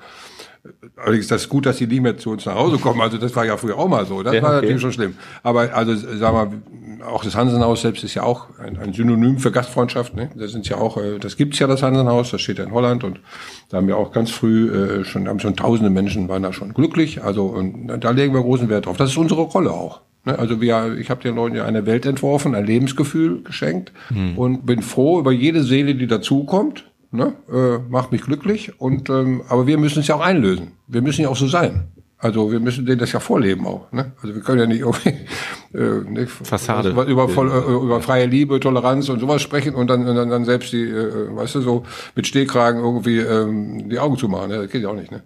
Allerdings 0.98 1.24
ist 1.24 1.32
das 1.32 1.48
gut, 1.48 1.66
dass 1.66 1.78
die 1.78 1.88
nie 1.88 2.02
mehr 2.02 2.18
zu 2.18 2.32
uns 2.32 2.46
nach 2.46 2.56
Hause 2.56 2.78
kommen. 2.80 3.00
Also 3.00 3.18
das 3.18 3.34
war 3.34 3.46
ja 3.46 3.56
früher 3.56 3.78
auch 3.78 3.88
mal 3.88 4.06
so. 4.06 4.24
Das 4.24 4.36
ja, 4.36 4.42
war 4.42 4.50
okay. 4.50 4.62
natürlich 4.62 4.82
schon 4.82 4.92
schlimm. 4.92 5.16
Aber 5.42 5.74
also 5.74 5.96
sag 5.96 6.34
mal, 6.34 6.50
auch 7.10 7.24
das 7.24 7.34
Hansenhaus 7.34 7.82
selbst 7.82 8.04
ist 8.04 8.16
ja 8.16 8.24
auch 8.24 8.48
ein, 8.60 8.78
ein 8.78 8.92
Synonym 8.92 9.38
für 9.38 9.50
Gastfreundschaft. 9.50 10.18
Ne? 10.18 10.30
Das 10.36 10.52
sind 10.52 10.68
ja 10.68 10.76
auch, 10.76 10.98
äh, 10.98 11.18
das 11.18 11.38
gibt's 11.38 11.60
ja 11.60 11.68
das 11.68 11.82
Hansenhaus. 11.82 12.30
Das 12.30 12.42
steht 12.42 12.58
ja 12.58 12.66
in 12.66 12.74
Holland 12.74 13.06
und 13.06 13.22
da 13.70 13.78
haben 13.78 13.88
wir 13.88 13.96
auch 13.96 14.12
ganz 14.12 14.32
früh 14.32 14.70
äh, 14.70 15.06
schon, 15.06 15.30
haben 15.30 15.40
schon 15.40 15.56
Tausende 15.56 15.90
Menschen 15.90 16.28
waren 16.28 16.44
da 16.44 16.52
schon 16.52 16.74
glücklich. 16.74 17.24
Also 17.24 17.46
und 17.46 17.88
da 17.88 18.12
legen 18.12 18.34
wir 18.34 18.42
großen 18.42 18.68
Wert 18.68 18.86
drauf. 18.86 18.98
Das 18.98 19.12
ist 19.12 19.18
unsere 19.18 19.44
Rolle 19.44 19.72
auch. 19.72 20.02
Ne, 20.28 20.38
also 20.38 20.60
wir, 20.60 20.98
ich 21.00 21.10
habe 21.10 21.24
den 21.24 21.36
Leuten 21.36 21.56
ja 21.56 21.64
eine 21.64 21.86
Welt 21.86 22.06
entworfen, 22.06 22.54
ein 22.54 22.66
Lebensgefühl 22.66 23.44
geschenkt 23.44 23.94
hm. 24.10 24.38
und 24.38 24.66
bin 24.66 24.82
froh 24.82 25.20
über 25.20 25.32
jede 25.32 25.64
Seele, 25.64 25.96
die 25.96 26.06
dazukommt. 26.06 26.84
Ne? 27.12 27.32
Äh, 27.50 27.78
macht 27.90 28.12
mich 28.12 28.24
glücklich. 28.24 28.74
Und 28.78 29.10
ähm, 29.10 29.42
aber 29.48 29.68
wir 29.68 29.78
müssen 29.78 30.00
es 30.00 30.08
ja 30.08 30.16
auch 30.16 30.22
einlösen. 30.22 30.74
Wir 30.88 31.02
müssen 31.02 31.22
ja 31.22 31.30
auch 31.30 31.38
so 31.38 31.48
sein. 31.48 31.88
Also 32.18 32.52
wir 32.52 32.60
müssen 32.60 32.86
denen 32.86 33.00
das 33.00 33.14
ja 33.14 33.22
vorleben 33.22 33.66
auch. 33.66 33.90
Ne? 33.94 34.12
Also 34.22 34.36
wir 34.36 34.42
können 34.42 34.60
ja 34.60 34.66
nicht 34.66 34.82
irgendwie 34.82 35.14
äh, 35.74 36.10
nicht, 36.10 36.30
Fassade 36.30 36.90
über, 36.90 37.30
voll, 37.30 37.50
äh, 37.50 37.86
über 37.86 38.02
freie 38.02 38.26
Liebe, 38.26 38.60
Toleranz 38.60 39.08
und 39.08 39.20
sowas 39.20 39.42
sprechen 39.42 39.76
und 39.76 39.90
dann, 39.90 40.06
dann, 40.06 40.30
dann 40.30 40.44
selbst 40.44 40.74
die, 40.74 40.84
äh, 40.84 41.34
weißt 41.34 41.56
du, 41.56 41.62
so 41.62 41.84
mit 42.16 42.28
Stehkragen 42.28 42.84
irgendwie 42.84 43.20
ähm, 43.20 43.88
die 43.88 44.00
Augen 44.00 44.18
zumachen. 44.18 44.50
Ne? 44.50 44.64
Das 44.64 44.72
geht 44.72 44.82
ja 44.82 44.90
auch 44.90 44.96
nicht. 44.96 45.10
Ne? 45.10 45.24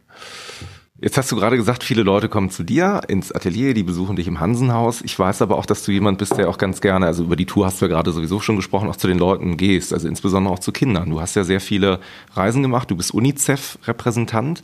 Jetzt 1.04 1.18
hast 1.18 1.32
du 1.32 1.36
gerade 1.36 1.58
gesagt, 1.58 1.84
viele 1.84 2.04
Leute 2.04 2.30
kommen 2.30 2.52
zu 2.52 2.62
dir 2.62 3.02
ins 3.08 3.32
Atelier, 3.32 3.74
die 3.74 3.82
besuchen 3.82 4.18
dich 4.18 4.28
im 4.28 4.40
Hansenhaus. 4.40 5.02
Ich 5.02 5.18
weiß 5.18 5.42
aber 5.42 5.58
auch, 5.58 5.66
dass 5.66 5.84
du 5.84 5.92
jemand 5.92 6.20
bist, 6.20 6.38
der 6.38 6.48
auch 6.48 6.60
ganz 6.60 6.80
gerne, 6.80 7.08
also 7.08 7.24
über 7.24 7.36
die 7.36 7.48
Tour 7.48 7.66
hast 7.66 7.82
du 7.82 7.86
ja 7.86 7.90
gerade 7.90 8.12
sowieso 8.12 8.40
schon 8.40 8.56
gesprochen, 8.56 8.88
auch 8.88 8.96
zu 8.96 9.08
den 9.08 9.18
Leuten 9.18 9.58
gehst, 9.58 9.94
also 9.94 10.08
insbesondere 10.08 10.54
auch 10.54 10.60
zu 10.60 10.72
Kindern. 10.72 11.10
Du 11.10 11.20
hast 11.20 11.36
ja 11.36 11.44
sehr 11.44 11.60
viele 11.60 12.00
Reisen 12.36 12.62
gemacht, 12.62 12.92
du 12.92 12.96
bist 12.96 13.16
UNICEF-Repräsentant 13.16 14.62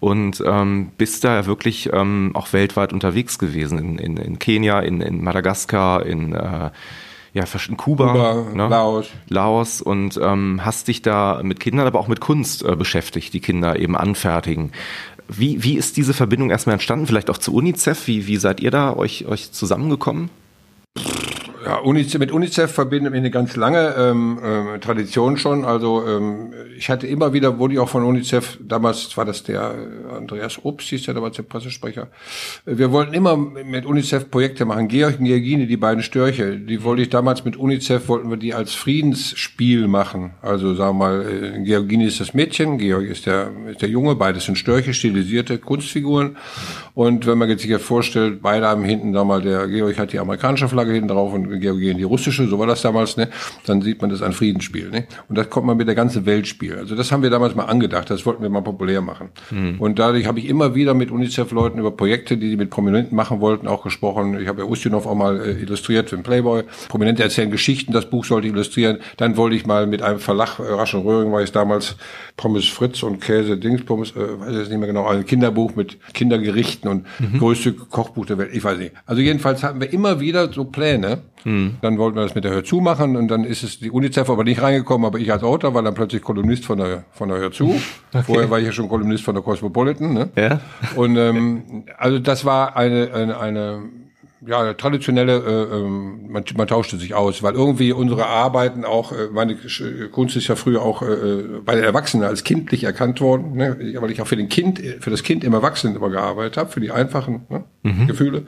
und 0.00 0.42
ähm, 0.44 0.90
bist 0.98 1.22
da 1.22 1.36
ja 1.36 1.46
wirklich 1.46 1.88
ähm, 1.92 2.32
auch 2.34 2.52
weltweit 2.52 2.92
unterwegs 2.92 3.38
gewesen, 3.38 3.78
in, 3.78 3.98
in, 3.98 4.16
in 4.16 4.38
Kenia, 4.40 4.80
in, 4.80 5.00
in 5.00 5.22
Madagaskar, 5.22 6.04
in 6.04 6.32
äh, 6.32 6.70
ja, 7.32 7.44
in 7.68 7.76
Kuba, 7.76 8.12
Kuba 8.12 8.54
ne? 8.54 8.68
Laos. 8.68 9.10
Laos 9.28 9.82
und 9.82 10.18
ähm, 10.22 10.62
hast 10.64 10.88
dich 10.88 11.02
da 11.02 11.40
mit 11.42 11.60
Kindern, 11.60 11.86
aber 11.86 11.98
auch 11.98 12.08
mit 12.08 12.18
Kunst 12.18 12.64
äh, 12.64 12.74
beschäftigt, 12.74 13.34
die 13.34 13.40
Kinder 13.40 13.78
eben 13.78 13.94
anfertigen. 13.94 14.72
Wie, 15.28 15.62
wie 15.62 15.76
ist 15.76 15.96
diese 15.96 16.14
Verbindung 16.14 16.50
erstmal 16.50 16.74
entstanden? 16.74 17.06
Vielleicht 17.06 17.30
auch 17.30 17.38
zu 17.38 17.54
UNICEF? 17.54 18.06
Wie, 18.06 18.26
wie 18.26 18.36
seid 18.36 18.60
ihr 18.60 18.70
da 18.70 18.94
euch, 18.94 19.26
euch 19.26 19.52
zusammengekommen? 19.52 20.30
Ja, 21.66 21.78
UNICEF, 21.78 22.20
mit 22.20 22.30
UNICEF 22.30 22.70
verbindet 22.70 23.10
mich 23.10 23.18
eine 23.18 23.32
ganz 23.32 23.56
lange 23.56 23.92
ähm, 23.98 24.38
ähm, 24.40 24.80
Tradition 24.80 25.36
schon. 25.36 25.64
Also 25.64 26.06
ähm, 26.06 26.52
ich 26.78 26.88
hatte 26.88 27.08
immer 27.08 27.32
wieder, 27.32 27.58
wurde 27.58 27.74
ich 27.74 27.80
auch 27.80 27.88
von 27.88 28.04
UNICEF, 28.04 28.58
damals 28.60 29.16
war 29.16 29.24
das 29.24 29.42
der 29.42 29.74
Andreas 30.16 30.64
Obst, 30.64 30.90
hieß 30.90 31.06
der 31.06 31.14
damals 31.14 31.34
der 31.34 31.42
Pressesprecher. 31.42 32.06
Wir 32.66 32.92
wollten 32.92 33.14
immer 33.14 33.36
mit 33.36 33.84
UNICEF 33.84 34.30
Projekte 34.30 34.64
machen. 34.64 34.86
Georg 34.86 35.18
und 35.18 35.24
Georgine, 35.24 35.66
die 35.66 35.76
beiden 35.76 36.04
Störche, 36.04 36.56
die 36.56 36.84
wollte 36.84 37.02
ich 37.02 37.08
damals 37.08 37.44
mit 37.44 37.56
UNICEF, 37.56 38.06
wollten 38.06 38.30
wir 38.30 38.36
die 38.36 38.54
als 38.54 38.72
Friedensspiel 38.72 39.88
machen. 39.88 40.34
Also 40.42 40.72
sagen 40.76 40.98
wir 40.98 41.04
mal, 41.08 41.26
äh, 41.28 41.64
Georgine 41.64 42.06
ist 42.06 42.20
das 42.20 42.32
Mädchen, 42.32 42.78
Georg 42.78 43.06
ist 43.06 43.26
der, 43.26 43.50
ist 43.68 43.82
der 43.82 43.88
Junge, 43.88 44.14
beides 44.14 44.44
sind 44.44 44.56
Störche, 44.56 44.94
stilisierte 44.94 45.58
Kunstfiguren. 45.58 46.36
Und 46.94 47.26
wenn 47.26 47.38
man 47.38 47.48
sich 47.58 47.68
jetzt 47.68 47.84
vorstellt, 47.84 48.40
beide 48.40 48.68
haben 48.68 48.84
hinten, 48.84 49.12
sagen 49.12 49.26
wir 49.28 49.34
mal, 49.34 49.42
der 49.42 49.66
Georg 49.66 49.98
hat 49.98 50.12
die 50.12 50.20
amerikanische 50.20 50.68
Flagge 50.68 50.92
hinten 50.92 51.08
drauf 51.08 51.32
und 51.32 51.55
Georgien 51.58 51.98
die 51.98 52.04
russische, 52.04 52.46
so 52.46 52.58
war 52.58 52.66
das 52.66 52.82
damals, 52.82 53.16
ne? 53.16 53.28
Dann 53.66 53.82
sieht 53.82 54.00
man 54.00 54.10
das 54.10 54.22
ein 54.22 54.32
Friedensspiel, 54.32 54.90
ne? 54.90 55.06
Und 55.28 55.38
das 55.38 55.50
kommt 55.50 55.66
man 55.66 55.76
mit 55.76 55.88
der 55.88 55.94
ganzen 55.94 56.26
Welt 56.26 56.46
spielen. 56.46 56.78
Also 56.78 56.94
das 56.94 57.12
haben 57.12 57.22
wir 57.22 57.30
damals 57.30 57.54
mal 57.54 57.64
angedacht, 57.64 58.10
das 58.10 58.26
wollten 58.26 58.42
wir 58.42 58.50
mal 58.50 58.62
populär 58.62 59.00
machen. 59.00 59.28
Mhm. 59.50 59.80
Und 59.80 59.98
dadurch 59.98 60.26
habe 60.26 60.38
ich 60.38 60.48
immer 60.48 60.74
wieder 60.74 60.94
mit 60.94 61.10
UNICEF-Leuten 61.10 61.78
über 61.78 61.90
Projekte, 61.90 62.36
die 62.36 62.50
die 62.50 62.56
mit 62.56 62.70
Prominenten 62.70 63.16
machen 63.16 63.40
wollten, 63.40 63.68
auch 63.68 63.82
gesprochen. 63.82 64.38
Ich 64.40 64.48
habe 64.48 64.62
ja 64.62 64.68
Ustinov 64.68 65.06
auch 65.06 65.14
mal 65.14 65.40
äh, 65.40 65.52
illustriert 65.60 66.10
für 66.10 66.16
den 66.16 66.22
Playboy. 66.22 66.64
Prominente 66.88 67.22
erzählen 67.22 67.50
Geschichten, 67.50 67.92
das 67.92 68.08
Buch 68.08 68.24
sollte 68.24 68.48
illustrieren. 68.48 68.98
Dann 69.16 69.36
wollte 69.36 69.56
ich 69.56 69.66
mal 69.66 69.86
mit 69.86 70.02
einem 70.02 70.18
Verlag, 70.18 70.58
äh, 70.58 70.62
Raschen 70.62 71.02
Röhring 71.02 71.32
war 71.32 71.42
ich 71.42 71.52
damals, 71.52 71.96
Pommes 72.36 72.66
Fritz 72.66 73.02
und 73.02 73.20
Käse 73.20 73.56
Dings, 73.56 73.84
Pommes, 73.84 74.12
äh, 74.12 74.40
weiß 74.40 74.50
ich 74.50 74.58
jetzt 74.58 74.68
nicht 74.68 74.78
mehr 74.78 74.88
genau, 74.88 75.06
ein 75.06 75.24
Kinderbuch 75.24 75.74
mit 75.74 75.98
Kindergerichten 76.12 76.90
und 76.90 77.06
mhm. 77.18 77.38
größte 77.38 77.72
Kochbuch 77.72 78.26
der 78.26 78.38
Welt, 78.38 78.50
ich 78.52 78.62
weiß 78.62 78.78
nicht. 78.78 78.92
Also 79.06 79.22
jedenfalls 79.22 79.62
hatten 79.62 79.80
wir 79.80 79.92
immer 79.92 80.20
wieder 80.20 80.52
so 80.52 80.64
Pläne. 80.64 81.18
Mhm. 81.46 81.76
Dann 81.80 81.96
wollten 81.96 82.16
wir 82.16 82.22
das 82.22 82.34
mit 82.34 82.42
der 82.42 82.50
Hör 82.50 82.64
zu 82.64 82.80
machen 82.80 83.16
und 83.16 83.28
dann 83.28 83.44
ist 83.44 83.62
es 83.62 83.78
die 83.78 83.90
UNICEF 83.90 84.28
aber 84.28 84.42
nicht 84.42 84.60
reingekommen, 84.60 85.06
aber 85.06 85.20
ich 85.20 85.32
als 85.32 85.44
Autor 85.44 85.74
war 85.74 85.82
dann 85.82 85.94
plötzlich 85.94 86.20
Kolumnist 86.20 86.64
von 86.64 86.78
der, 86.78 87.04
von 87.12 87.28
der 87.28 87.38
Hör 87.38 87.52
zu. 87.52 87.66
Okay. 88.12 88.24
Vorher 88.24 88.50
war 88.50 88.58
ich 88.58 88.66
ja 88.66 88.72
schon 88.72 88.88
Kolumnist 88.88 89.22
von 89.22 89.34
der 89.36 89.44
Cosmopolitan. 89.44 90.12
Ne? 90.12 90.28
Ja. 90.34 90.60
Und 90.96 91.16
ähm, 91.16 91.84
also 91.96 92.18
das 92.18 92.44
war 92.44 92.76
eine, 92.76 93.12
eine, 93.14 93.38
eine 93.38 93.82
ja, 94.44 94.74
traditionelle, 94.74 95.36
äh, 95.36 95.76
ähm, 95.76 96.30
man, 96.30 96.44
man 96.56 96.68
tauschte 96.68 96.98
sich 96.98 97.14
aus, 97.14 97.42
weil 97.42 97.54
irgendwie 97.54 97.92
unsere 97.92 98.26
Arbeiten 98.26 98.84
auch, 98.84 99.12
äh, 99.12 99.28
meine 99.32 99.56
Kunst 100.12 100.36
ist 100.36 100.48
ja 100.48 100.56
früher 100.56 100.82
auch 100.82 101.02
äh, 101.02 101.60
bei 101.64 101.74
den 101.74 101.84
Erwachsenen 101.84 102.24
als 102.24 102.44
kindlich 102.44 102.84
erkannt 102.84 103.20
worden, 103.20 103.56
ne? 103.56 103.76
weil 104.00 104.10
ich 104.10 104.20
auch 104.20 104.26
für 104.26 104.36
den 104.36 104.48
Kind, 104.48 104.80
für 105.00 105.10
das 105.10 105.22
Kind 105.22 105.42
im 105.42 105.54
Erwachsenen 105.54 105.96
immer 105.96 106.10
gearbeitet 106.10 106.58
habe, 106.58 106.70
für 106.70 106.80
die 106.80 106.90
einfachen 106.90 107.46
ne? 107.48 107.64
mhm. 107.82 108.06
Gefühle. 108.06 108.46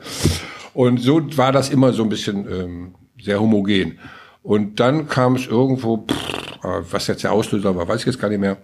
Und 0.73 1.01
so 1.01 1.21
war 1.37 1.51
das 1.51 1.69
immer 1.69 1.91
so 1.93 2.03
ein 2.03 2.09
bisschen 2.09 2.47
ähm, 2.49 2.95
sehr 3.19 3.41
homogen. 3.41 3.97
Und 4.43 4.79
dann 4.79 5.07
kam 5.07 5.35
es 5.35 5.47
irgendwo, 5.47 5.97
pff, 5.97 6.59
was 6.91 7.07
jetzt 7.07 7.23
der 7.23 7.31
Auslöser 7.31 7.75
war, 7.75 7.87
weiß 7.87 8.01
ich 8.01 8.05
jetzt 8.05 8.19
gar 8.19 8.29
nicht 8.29 8.39
mehr, 8.39 8.57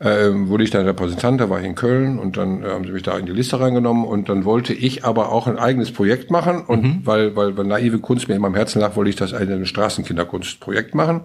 äh, 0.00 0.30
wurde 0.32 0.64
ich 0.64 0.70
dann 0.70 0.86
Repräsentant, 0.86 1.40
da 1.40 1.50
war 1.50 1.60
ich 1.60 1.66
in 1.66 1.74
Köln 1.74 2.18
und 2.18 2.38
dann 2.38 2.62
äh, 2.62 2.68
haben 2.68 2.84
sie 2.84 2.92
mich 2.92 3.02
da 3.02 3.18
in 3.18 3.26
die 3.26 3.32
Liste 3.32 3.60
reingenommen 3.60 4.04
und 4.04 4.30
dann 4.30 4.46
wollte 4.46 4.72
ich 4.72 5.04
aber 5.04 5.30
auch 5.30 5.46
ein 5.46 5.58
eigenes 5.58 5.92
Projekt 5.92 6.30
machen 6.30 6.64
und 6.66 6.82
mhm. 6.82 7.00
weil, 7.04 7.36
weil, 7.36 7.56
weil 7.56 7.66
naive 7.66 7.98
Kunst 7.98 8.26
mir 8.28 8.34
immer 8.34 8.48
am 8.48 8.54
Herzen 8.54 8.80
lag, 8.80 8.96
wollte 8.96 9.10
ich 9.10 9.16
das 9.16 9.34
ein 9.34 9.66
Straßenkinderkunstprojekt 9.66 10.94
machen 10.94 11.20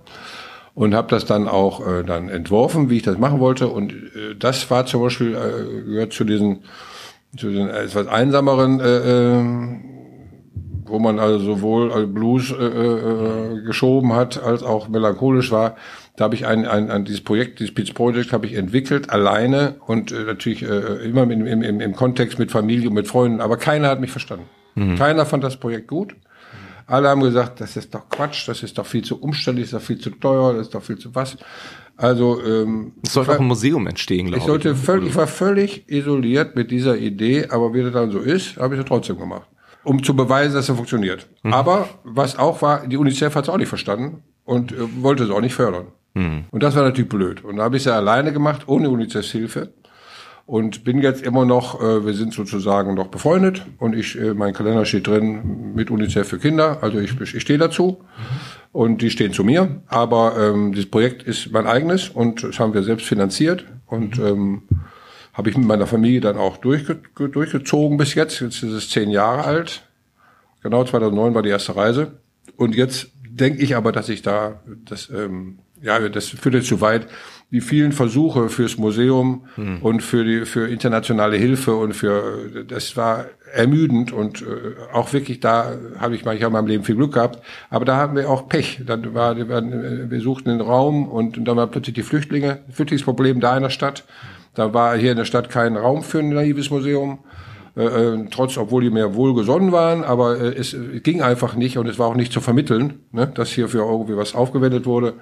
und 0.74 0.94
habe 0.94 1.08
das 1.10 1.26
dann 1.26 1.48
auch 1.48 1.88
äh, 1.88 2.04
dann 2.04 2.28
entworfen, 2.28 2.90
wie 2.90 2.98
ich 2.98 3.04
das 3.04 3.18
machen 3.18 3.40
wollte 3.40 3.70
und 3.70 3.94
äh, 3.94 4.36
das 4.38 4.70
war 4.70 4.86
zum 4.86 5.02
Beispiel 5.02 5.36
äh, 5.36 5.84
gehört 5.86 6.12
zu 6.12 6.26
diesen 6.26 6.64
zu 7.38 7.50
den 7.50 7.70
etwas 7.70 8.08
einsameren 8.08 8.82
äh, 8.82 9.38
äh, 9.38 9.44
wo 10.88 11.00
man 11.00 11.20
also 11.20 11.40
sowohl 11.40 12.08
Blues 12.08 12.52
äh, 12.52 12.64
äh, 12.64 13.62
geschoben 13.64 14.14
hat, 14.14 14.42
als 14.42 14.62
auch 14.62 14.88
melancholisch 14.88 15.52
war. 15.52 15.76
Da 16.18 16.26
habe 16.26 16.36
ich 16.36 16.46
ein, 16.46 16.66
ein, 16.66 16.90
ein 16.90 17.06
dieses 17.06 17.22
Projekt, 17.22 17.60
dieses 17.60 17.74
Pitch 17.74 17.94
Project 17.94 18.32
habe 18.32 18.46
ich 18.46 18.54
entwickelt, 18.54 19.10
alleine 19.10 19.76
und 19.86 20.12
äh, 20.12 20.24
natürlich 20.24 20.64
äh, 20.64 21.06
immer 21.06 21.24
im, 21.24 21.46
im, 21.46 21.82
im 21.82 21.96
Kontext 21.96 22.40
mit 22.40 22.52
Familie 22.52 22.90
und 22.90 22.96
mit 22.96 23.08
Freunden, 23.08 23.42
aber 23.42 23.58
keiner 23.58 23.90
hat 23.90 24.00
mich 24.00 24.12
verstanden. 24.12 24.46
Mhm. 24.76 24.96
Keiner 24.96 25.26
fand 25.26 25.44
das 25.44 25.58
Projekt 25.58 25.88
gut. 25.88 26.16
Alle 26.88 27.10
haben 27.10 27.22
gesagt, 27.22 27.62
das 27.62 27.76
ist 27.76 27.94
doch 27.96 28.08
Quatsch, 28.10 28.48
das 28.48 28.62
ist 28.62 28.78
doch 28.78 28.86
viel 28.86 29.04
zu 29.04 29.20
umständlich, 29.20 29.72
das 29.72 29.82
ist 29.82 29.84
doch 29.84 29.88
viel 29.88 30.00
zu 30.00 30.10
teuer, 30.12 30.54
das 30.54 30.68
ist 30.68 30.76
doch 30.76 30.84
viel 30.84 30.98
zu 30.98 31.14
was. 31.16 31.36
Also 31.98 32.42
ähm, 32.46 32.94
es 33.04 33.14
sollte 33.14 33.32
auch 33.32 33.40
ein 33.40 33.48
Museum 33.48 33.88
entstehen, 33.88 34.28
glaube 34.28 34.40
ich. 34.40 34.46
Sollte 34.46 34.70
ich, 34.70 34.78
völlig, 34.78 35.10
ich 35.10 35.16
war 35.16 35.28
völlig 35.28 35.90
isoliert 35.90 36.56
mit 36.56 36.70
dieser 36.70 36.98
Idee, 36.98 37.48
aber 37.50 37.74
wie 37.74 37.82
das 37.82 37.94
dann 37.94 38.12
so 38.12 38.20
ist, 38.20 38.58
habe 38.58 38.76
ich 38.76 38.82
es 38.82 38.86
trotzdem 38.86 39.18
gemacht 39.18 39.48
um 39.86 40.04
zu 40.04 40.16
beweisen, 40.16 40.56
dass 40.56 40.68
er 40.68 40.76
funktioniert. 40.76 41.28
Mhm. 41.44 41.54
Aber 41.54 41.88
was 42.04 42.38
auch 42.38 42.62
war, 42.62 42.88
die 42.88 42.98
UNICEF 42.98 43.36
hat 43.36 43.44
es 43.46 43.50
auch 43.50 43.58
nicht 43.58 43.70
verstanden 43.70 44.24
und 44.44 44.72
äh, 44.72 44.76
wollte 45.02 45.24
es 45.24 45.30
auch 45.30 45.42
nicht 45.42 45.54
fördern. 45.54 45.88
Mhm. 46.16 46.46
Und 46.50 46.64
das 46.64 46.76
war 46.76 46.84
natürlich 46.84 47.10
blöd. 47.10 47.44
Und 47.44 47.58
da 47.58 47.64
habe 47.64 47.76
ich 47.76 47.82
es 47.82 47.86
ja 47.86 47.94
alleine 47.94 48.34
gemacht, 48.34 48.68
ohne 48.68 48.90
UNICEFs 48.90 49.32
Hilfe. 49.32 49.74
Und 50.48 50.84
bin 50.84 51.02
jetzt 51.02 51.24
immer 51.24 51.44
noch, 51.44 51.82
äh, 51.82 52.06
wir 52.06 52.14
sind 52.14 52.34
sozusagen 52.34 52.94
noch 52.94 53.08
befreundet 53.08 53.66
und 53.80 53.96
ich, 53.96 54.20
äh, 54.20 54.36
mein 54.36 54.54
Kalender 54.54 54.86
steht 54.86 55.08
drin 55.08 55.74
mit 55.74 55.90
UNICEF 55.90 56.28
für 56.28 56.38
Kinder, 56.38 56.78
also 56.82 57.00
ich, 57.00 57.20
ich 57.20 57.42
stehe 57.42 57.58
dazu 57.58 58.04
und 58.72 59.02
die 59.02 59.10
stehen 59.10 59.34
zu 59.34 59.44
mir. 59.44 59.82
Aber 59.88 60.38
ähm, 60.38 60.72
dieses 60.72 60.92
Projekt 60.92 61.24
ist 61.24 61.52
mein 61.52 61.66
eigenes 61.66 62.10
und 62.10 62.44
das 62.44 62.60
haben 62.60 62.76
wir 62.76 62.84
selbst 62.84 63.08
finanziert 63.08 63.66
und 63.88 64.20
ähm, 64.20 64.62
habe 65.34 65.50
ich 65.50 65.58
mit 65.58 65.66
meiner 65.66 65.88
Familie 65.88 66.22
dann 66.22 66.38
auch 66.38 66.58
durchge 66.58 67.00
durchgezogen 67.16 67.98
bis 67.98 68.14
jetzt. 68.14 68.40
Jetzt 68.40 68.62
ist 68.62 68.72
es 68.72 68.90
zehn 68.92 69.10
Jahre 69.10 69.46
alt. 69.46 69.82
Genau, 70.62 70.84
2009 70.84 71.34
war 71.34 71.42
die 71.42 71.50
erste 71.50 71.76
Reise. 71.76 72.20
Und 72.56 72.76
jetzt 72.76 73.08
denke 73.28 73.64
ich 73.64 73.76
aber, 73.76 73.92
dass 73.92 74.10
ich 74.10 74.22
da, 74.22 74.62
das, 74.86 75.10
ähm, 75.10 75.58
ja, 75.86 76.10
das 76.10 76.30
führt 76.30 76.56
jetzt 76.56 76.68
zu 76.68 76.82
weit, 76.82 77.08
die 77.52 77.62
vielen 77.62 77.92
Versuche 77.92 78.50
fürs 78.50 78.78
Museum 78.78 79.46
hm. 79.56 79.78
und 79.82 80.02
für 80.02 80.24
die 80.26 80.46
für 80.46 80.68
internationale 80.68 81.38
Hilfe 81.38 81.76
und 81.76 81.94
für 81.94 82.50
das 82.68 82.98
war 82.98 83.26
ermüdend 83.54 84.12
und 84.12 84.42
äh, 84.42 84.46
auch 84.92 85.14
wirklich 85.14 85.40
da 85.40 85.74
habe 86.00 86.16
ich 86.16 86.26
manchmal 86.26 86.48
in 86.48 86.54
meinem 86.54 86.68
Leben 86.68 86.84
viel 86.84 86.96
Glück 86.96 87.14
gehabt, 87.14 87.44
aber 87.70 87.86
da 87.86 87.98
haben 87.98 88.16
wir 88.16 88.30
auch 88.30 88.50
Pech. 88.50 88.82
Dann 88.86 89.14
war 89.14 89.38
wir 89.38 90.22
suchten 90.22 90.50
einen 90.50 90.62
Raum 90.62 91.08
und, 91.08 91.38
und 91.38 91.46
dann 91.46 91.56
war 91.56 91.68
plötzlich 91.68 91.94
die 91.94 92.04
Flüchtlinge, 92.04 92.60
Flüchtlingsproblem 92.72 93.40
da 93.40 93.56
in 93.56 93.64
der 93.64 93.70
Stadt. 93.70 94.06
Da 94.56 94.74
war 94.74 94.98
hier 94.98 95.12
in 95.12 95.18
der 95.18 95.26
Stadt 95.26 95.50
kein 95.50 95.78
Raum 95.78 96.02
für 96.02 96.20
ein 96.20 96.30
naives 96.30 96.72
Museum. 96.72 97.20
Äh, 97.78 97.84
äh, 97.84 98.26
trotz, 98.32 98.58
obwohl 98.58 98.84
die 98.84 98.90
mir 98.90 99.16
wohlgesonnen 99.16 99.74
waren, 99.74 100.06
aber 100.06 100.40
äh, 100.40 100.56
es 100.56 100.76
ging 101.04 101.22
einfach 101.22 101.56
nicht 101.56 101.78
und 101.78 101.88
es 101.88 102.00
war 102.00 102.08
auch 102.08 102.16
nicht 102.16 102.32
zu 102.32 102.40
vermitteln, 102.40 103.00
ne, 103.12 103.28
dass 103.28 103.50
hier 103.50 103.68
für 103.68 103.80
irgendwie 103.80 104.16
was 104.16 104.34
aufgewendet 104.34 104.86
wurde. 104.86 105.16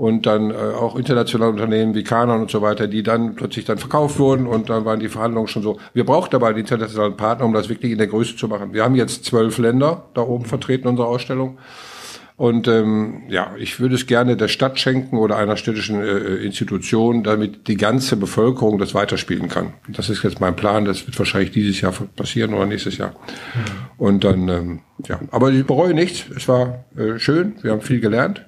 Und 0.00 0.24
dann 0.24 0.50
äh, 0.50 0.54
auch 0.54 0.96
internationale 0.96 1.50
Unternehmen 1.50 1.94
wie 1.94 2.02
Canon 2.02 2.40
und 2.40 2.50
so 2.50 2.62
weiter, 2.62 2.88
die 2.88 3.02
dann 3.02 3.34
plötzlich 3.34 3.66
dann 3.66 3.76
verkauft 3.76 4.18
wurden 4.18 4.46
und 4.46 4.70
dann 4.70 4.86
waren 4.86 4.98
die 4.98 5.10
Verhandlungen 5.10 5.46
schon 5.46 5.62
so. 5.62 5.78
Wir 5.92 6.06
brauchten 6.06 6.36
aber 6.36 6.46
einen 6.46 6.56
internationalen 6.56 7.18
Partner, 7.18 7.44
um 7.44 7.52
das 7.52 7.68
wirklich 7.68 7.92
in 7.92 7.98
der 7.98 8.06
Größe 8.06 8.34
zu 8.34 8.48
machen. 8.48 8.72
Wir 8.72 8.82
haben 8.82 8.94
jetzt 8.94 9.26
zwölf 9.26 9.58
Länder 9.58 10.04
da 10.14 10.22
oben 10.22 10.46
vertreten, 10.46 10.88
unsere 10.88 11.06
Ausstellung. 11.06 11.58
Und 12.38 12.66
ähm, 12.66 13.24
ja, 13.28 13.52
ich 13.58 13.78
würde 13.78 13.94
es 13.94 14.06
gerne 14.06 14.38
der 14.38 14.48
Stadt 14.48 14.80
schenken 14.80 15.18
oder 15.18 15.36
einer 15.36 15.58
städtischen 15.58 16.02
äh, 16.02 16.36
Institution, 16.36 17.22
damit 17.22 17.68
die 17.68 17.76
ganze 17.76 18.16
Bevölkerung 18.16 18.78
das 18.78 18.94
weiterspielen 18.94 19.50
kann. 19.50 19.74
Das 19.86 20.08
ist 20.08 20.22
jetzt 20.22 20.40
mein 20.40 20.56
Plan. 20.56 20.86
Das 20.86 21.06
wird 21.06 21.18
wahrscheinlich 21.18 21.50
dieses 21.50 21.78
Jahr 21.82 21.92
passieren 22.16 22.54
oder 22.54 22.64
nächstes 22.64 22.96
Jahr. 22.96 23.14
Und 23.98 24.24
dann, 24.24 24.48
ähm, 24.48 24.80
ja, 25.06 25.20
aber 25.30 25.50
ich 25.50 25.66
bereue 25.66 25.92
nichts. 25.92 26.24
Es 26.34 26.48
war 26.48 26.86
äh, 26.96 27.18
schön. 27.18 27.56
Wir 27.60 27.72
haben 27.72 27.82
viel 27.82 28.00
gelernt. 28.00 28.46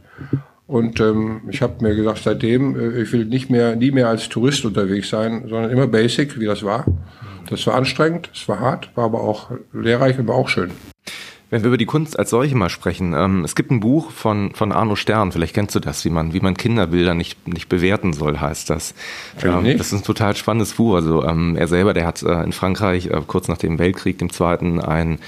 Und 0.73 1.01
ähm, 1.01 1.43
ich 1.51 1.61
habe 1.61 1.85
mir 1.85 1.95
gesagt, 1.95 2.23
seitdem, 2.25 2.75
äh, 2.81 3.03
ich 3.03 3.13
will 3.13 3.27
nicht 3.27 3.51
mehr, 3.51 3.77
nie 3.77 3.91
mehr 3.91 4.09
als 4.09 4.31
Tourist 4.31 4.65
unterwegs 4.65 5.11
sein, 5.11 5.45
sondern 5.47 5.71
immer 5.71 5.87
basic, 5.87 6.41
wie 6.41 6.47
das 6.47 6.63
war. 6.63 6.87
Das 7.51 7.67
war 7.67 7.75
anstrengend, 7.75 8.31
es 8.33 8.49
war 8.49 8.59
hart, 8.59 8.91
war 8.95 9.05
aber 9.05 9.21
auch 9.21 9.51
lehrreich 9.75 10.19
und 10.19 10.29
war 10.29 10.35
auch 10.35 10.49
schön. 10.49 10.71
Wenn 11.51 11.61
wir 11.61 11.69
über 11.69 11.77
die 11.77 11.85
Kunst 11.85 12.19
als 12.19 12.31
solche 12.31 12.55
mal 12.55 12.71
sprechen, 12.71 13.13
ähm, 13.13 13.45
es 13.45 13.55
gibt 13.55 13.71
ein 13.71 13.81
Buch 13.81 14.13
von, 14.13 14.55
von 14.55 14.73
Arno 14.73 14.97
Stern, 14.97 15.31
vielleicht 15.31 15.53
kennst 15.53 15.75
du 15.75 15.81
das, 15.81 16.07
wie 16.07 16.11
man, 16.11 16.33
wie 16.33 16.41
man 16.41 16.57
Kinderbilder 16.57 17.13
nicht, 17.13 17.47
nicht 17.47 17.69
bewerten 17.69 18.15
soll, 18.15 18.41
heißt 18.41 18.71
das. 18.71 18.95
Ähm, 19.45 19.77
das 19.77 19.89
ist 19.89 19.93
ein 19.93 20.05
total 20.05 20.35
spannendes 20.37 20.73
Buch. 20.73 20.95
Also 20.95 21.23
ähm, 21.23 21.55
er 21.55 21.69
selber, 21.69 21.93
der 21.93 22.07
hat 22.07 22.23
äh, 22.23 22.43
in 22.45 22.53
Frankreich 22.53 23.09
äh, 23.09 23.21
kurz 23.27 23.49
nach 23.49 23.59
dem 23.59 23.79
Weltkrieg, 23.79 24.17
dem 24.17 24.33
Zweiten, 24.33 24.81
ein 24.81 25.19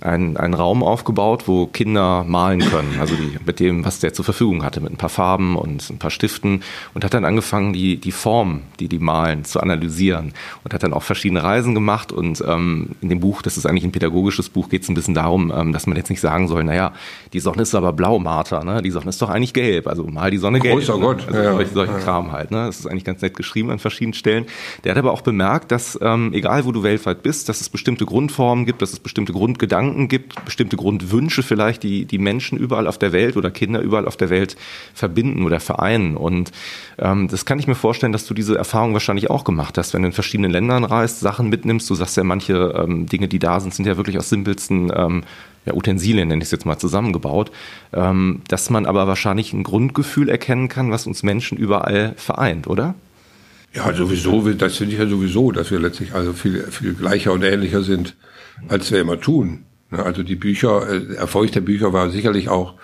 ein, 0.00 0.36
ein 0.36 0.54
Raum 0.54 0.82
aufgebaut, 0.82 1.44
wo 1.46 1.66
Kinder 1.66 2.24
malen 2.26 2.60
können, 2.60 2.96
also 3.00 3.14
die, 3.14 3.38
mit 3.44 3.60
dem, 3.60 3.84
was 3.84 3.98
der 3.98 4.12
zur 4.12 4.24
Verfügung 4.24 4.62
hatte, 4.62 4.80
mit 4.80 4.92
ein 4.92 4.96
paar 4.96 5.08
Farben 5.08 5.56
und 5.56 5.88
ein 5.90 5.98
paar 5.98 6.10
Stiften 6.10 6.62
und 6.94 7.04
hat 7.04 7.14
dann 7.14 7.24
angefangen, 7.24 7.72
die, 7.72 7.96
die 7.96 8.12
Form, 8.12 8.62
die 8.78 8.88
die 8.88 8.98
malen, 8.98 9.44
zu 9.44 9.60
analysieren 9.60 10.32
und 10.64 10.74
hat 10.74 10.82
dann 10.82 10.92
auch 10.92 11.02
verschiedene 11.02 11.42
Reisen 11.42 11.74
gemacht 11.74 12.12
und 12.12 12.42
ähm, 12.46 12.90
in 13.00 13.08
dem 13.08 13.20
Buch, 13.20 13.42
das 13.42 13.56
ist 13.56 13.66
eigentlich 13.66 13.84
ein 13.84 13.92
pädagogisches 13.92 14.50
Buch, 14.50 14.68
geht 14.68 14.82
es 14.82 14.88
ein 14.88 14.94
bisschen 14.94 15.14
darum, 15.14 15.52
ähm, 15.54 15.72
dass 15.72 15.86
man 15.86 15.96
jetzt 15.96 16.10
nicht 16.10 16.20
sagen 16.20 16.48
soll, 16.48 16.64
naja, 16.64 16.92
die 17.32 17.40
Sonne 17.40 17.62
ist 17.62 17.74
aber 17.74 17.92
blau, 17.92 18.18
Martha, 18.18 18.64
ne? 18.64 18.82
die 18.82 18.90
Sonne 18.90 19.08
ist 19.08 19.22
doch 19.22 19.30
eigentlich 19.30 19.54
gelb, 19.54 19.86
also 19.86 20.04
mal 20.04 20.30
die 20.30 20.38
Sonne 20.38 20.60
gelb. 20.60 20.78
Großer 20.78 20.96
ne? 20.96 21.00
Gott. 21.00 21.26
Also 21.26 21.40
ja, 21.40 21.52
solche, 21.52 21.72
solche 21.72 21.92
ja. 21.92 21.98
Kram 22.00 22.32
halt, 22.32 22.50
ne? 22.50 22.66
das 22.66 22.80
ist 22.80 22.86
eigentlich 22.86 23.04
ganz 23.04 23.22
nett 23.22 23.36
geschrieben 23.36 23.70
an 23.70 23.78
verschiedenen 23.78 24.14
Stellen. 24.14 24.46
Der 24.84 24.92
hat 24.92 24.98
aber 24.98 25.12
auch 25.12 25.22
bemerkt, 25.22 25.72
dass 25.72 25.98
ähm, 26.02 26.32
egal 26.34 26.64
wo 26.66 26.72
du 26.72 26.82
weltweit 26.82 27.22
bist, 27.22 27.48
dass 27.48 27.60
es 27.60 27.68
bestimmte 27.68 28.04
Grundformen 28.04 28.66
gibt, 28.66 28.82
dass 28.82 28.92
es 28.92 29.00
bestimmte 29.00 29.32
Grundgedanken 29.32 29.85
Grundgedanken 29.86 30.08
gibt, 30.08 30.44
bestimmte 30.44 30.76
Grundwünsche 30.76 31.42
vielleicht, 31.42 31.82
die 31.82 32.04
die 32.04 32.18
Menschen 32.18 32.58
überall 32.58 32.86
auf 32.86 32.98
der 32.98 33.12
Welt 33.12 33.36
oder 33.36 33.50
Kinder 33.50 33.80
überall 33.80 34.06
auf 34.06 34.16
der 34.16 34.30
Welt 34.30 34.56
verbinden 34.94 35.44
oder 35.44 35.60
vereinen. 35.60 36.16
Und 36.16 36.52
ähm, 36.98 37.28
das 37.28 37.44
kann 37.44 37.58
ich 37.58 37.66
mir 37.66 37.74
vorstellen, 37.74 38.12
dass 38.12 38.26
du 38.26 38.34
diese 38.34 38.56
Erfahrung 38.56 38.92
wahrscheinlich 38.92 39.30
auch 39.30 39.44
gemacht 39.44 39.78
hast, 39.78 39.94
wenn 39.94 40.02
du 40.02 40.08
in 40.08 40.12
verschiedenen 40.12 40.50
Ländern 40.50 40.84
reist, 40.84 41.20
Sachen 41.20 41.48
mitnimmst. 41.48 41.88
Du 41.88 41.94
sagst 41.94 42.16
ja, 42.16 42.24
manche 42.24 42.74
ähm, 42.76 43.06
Dinge, 43.06 43.28
die 43.28 43.38
da 43.38 43.60
sind, 43.60 43.74
sind 43.74 43.86
ja 43.86 43.96
wirklich 43.96 44.18
aus 44.18 44.28
simpelsten 44.28 44.92
ähm, 44.94 45.22
ja, 45.64 45.74
Utensilien, 45.74 46.28
nenne 46.28 46.42
ich 46.42 46.46
es 46.46 46.52
jetzt 46.52 46.66
mal, 46.66 46.78
zusammengebaut, 46.78 47.50
ähm, 47.92 48.42
dass 48.48 48.70
man 48.70 48.86
aber 48.86 49.06
wahrscheinlich 49.06 49.52
ein 49.52 49.62
Grundgefühl 49.62 50.28
erkennen 50.28 50.68
kann, 50.68 50.90
was 50.90 51.06
uns 51.06 51.22
Menschen 51.22 51.58
überall 51.58 52.14
vereint, 52.16 52.66
oder? 52.66 52.94
Ja, 53.74 53.92
sowieso, 53.92 54.40
das 54.52 54.76
finde 54.76 54.94
ich 54.94 55.00
ja 55.00 55.06
sowieso, 55.06 55.52
dass 55.52 55.70
wir 55.70 55.78
letztlich 55.78 56.14
also 56.14 56.32
viel, 56.32 56.62
viel 56.70 56.94
gleicher 56.94 57.32
und 57.32 57.42
ähnlicher 57.42 57.82
sind, 57.82 58.16
als 58.68 58.90
wir 58.90 59.00
immer 59.00 59.20
tun. 59.20 59.64
Ne, 59.90 60.02
also 60.02 60.22
die 60.22 60.36
Bücher, 60.36 60.88
äh, 60.88 61.14
Erfolg 61.14 61.52
der 61.52 61.60
Bücher 61.60 61.92
war 61.92 62.10
sicherlich 62.10 62.48
auch 62.48 62.74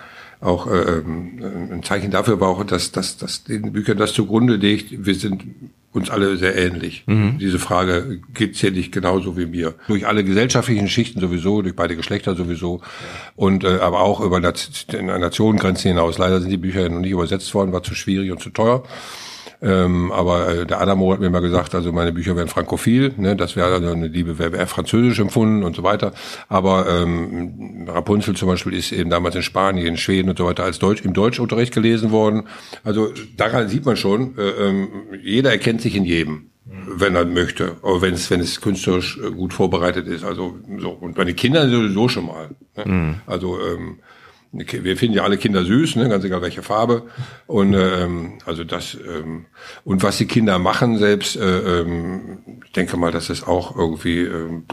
auch 0.43 0.67
äh, 0.67 0.99
ähm, 0.99 1.39
ein 1.71 1.83
Zeichen 1.83 2.11
dafür 2.11 2.39
war 2.39 2.49
auch, 2.49 2.63
dass, 2.65 2.91
dass, 2.91 3.17
dass 3.17 3.43
den 3.45 3.71
Büchern 3.71 3.97
das 3.97 4.13
zugrunde 4.13 4.55
liegt. 4.55 5.05
Wir 5.05 5.15
sind 5.15 5.45
uns 5.93 6.09
alle 6.09 6.37
sehr 6.37 6.55
ähnlich. 6.55 7.03
Mhm. 7.05 7.37
Diese 7.39 7.59
Frage 7.59 8.19
geht's 8.33 8.59
hier 8.59 8.71
nicht 8.71 8.91
genauso 8.91 9.37
wie 9.37 9.45
mir. 9.45 9.75
Durch 9.87 10.07
alle 10.07 10.23
gesellschaftlichen 10.23 10.89
Schichten 10.89 11.21
sowieso, 11.21 11.61
durch 11.61 11.75
beide 11.75 11.95
Geschlechter 11.95 12.35
sowieso 12.35 12.81
und 13.35 13.63
äh, 13.63 13.77
aber 13.77 14.01
auch 14.01 14.19
über 14.19 14.39
Nationengrenzen 14.39 15.89
hinaus. 15.89 16.17
Leider 16.17 16.41
sind 16.41 16.49
die 16.49 16.57
Bücher 16.57 16.89
noch 16.89 16.99
nicht 16.99 17.11
übersetzt 17.11 17.53
worden, 17.53 17.71
war 17.71 17.83
zu 17.83 17.95
schwierig 17.95 18.31
und 18.31 18.41
zu 18.41 18.49
teuer. 18.49 18.83
Ähm, 19.63 20.11
aber 20.11 20.49
äh, 20.49 20.65
der 20.65 20.81
Adamo 20.81 21.13
hat 21.13 21.21
mir 21.21 21.29
mal 21.29 21.39
gesagt, 21.39 21.73
also 21.73 21.93
meine 21.93 22.11
Bücher 22.11 22.35
wären 22.35 22.49
frankophil, 22.49 23.13
ne, 23.15 23.35
das 23.35 23.55
wäre 23.55 23.73
also 23.73 23.91
eine 23.91 24.07
Liebe, 24.07 24.37
wäre 24.37 24.51
wär 24.51 24.67
französisch 24.67 25.19
empfunden 25.19 25.63
und 25.63 25.75
so 25.75 25.83
weiter. 25.83 26.11
Aber 26.49 26.85
ähm, 26.89 27.87
Rapunzel 27.87 28.35
zum 28.35 28.49
Beispiel 28.49 28.73
ist 28.73 28.91
eben 28.91 29.09
damals 29.09 29.35
in 29.35 29.41
Spanien, 29.41 29.87
in 29.87 29.97
Schweden 29.97 30.29
und 30.29 30.37
so 30.37 30.45
weiter 30.45 30.65
als 30.65 30.79
Deutsch 30.79 31.05
im 31.05 31.13
Deutschunterricht 31.13 31.73
gelesen 31.73 32.11
worden. 32.11 32.43
Also 32.83 33.13
daran 33.37 33.69
sieht 33.69 33.85
man 33.85 33.95
schon, 33.95 34.37
äh, 34.37 34.41
ähm, 34.41 34.89
jeder 35.23 35.51
erkennt 35.51 35.81
sich 35.81 35.95
in 35.95 36.03
jedem 36.03 36.49
wenn 36.65 37.15
er 37.15 37.25
möchte, 37.25 37.77
aber 37.81 38.01
wenn 38.01 38.13
es 38.13 38.29
wenn 38.31 38.39
es 38.39 38.61
künstlerisch 38.61 39.19
äh, 39.19 39.31
gut 39.31 39.53
vorbereitet 39.53 40.07
ist, 40.07 40.23
also 40.23 40.57
so 40.77 40.91
und 40.91 41.15
bei 41.15 41.23
den 41.23 41.35
Kindern 41.35 41.69
sowieso 41.69 42.07
schon 42.07 42.25
mal. 42.25 42.49
Ne? 42.77 42.85
Mhm. 42.85 43.15
Also 43.25 43.59
ähm, 43.59 43.99
wir 44.53 44.97
finden 44.97 45.17
ja 45.17 45.23
alle 45.23 45.37
Kinder 45.37 45.65
süß, 45.65 45.95
ne, 45.95 46.09
ganz 46.09 46.23
egal 46.23 46.41
welche 46.43 46.61
Farbe. 46.61 47.03
Und 47.47 47.73
ähm, 47.73 48.33
also 48.45 48.63
das 48.63 48.95
ähm, 48.95 49.45
und 49.83 50.03
was 50.03 50.17
die 50.17 50.27
Kinder 50.27 50.59
machen 50.59 50.99
selbst, 50.99 51.35
äh, 51.35 51.81
ähm, 51.81 52.37
ich 52.63 52.71
denke 52.71 52.95
mal, 52.97 53.11
dass 53.11 53.29
es 53.29 53.43
auch 53.43 53.75
irgendwie 53.75 54.19
ähm, 54.19 54.65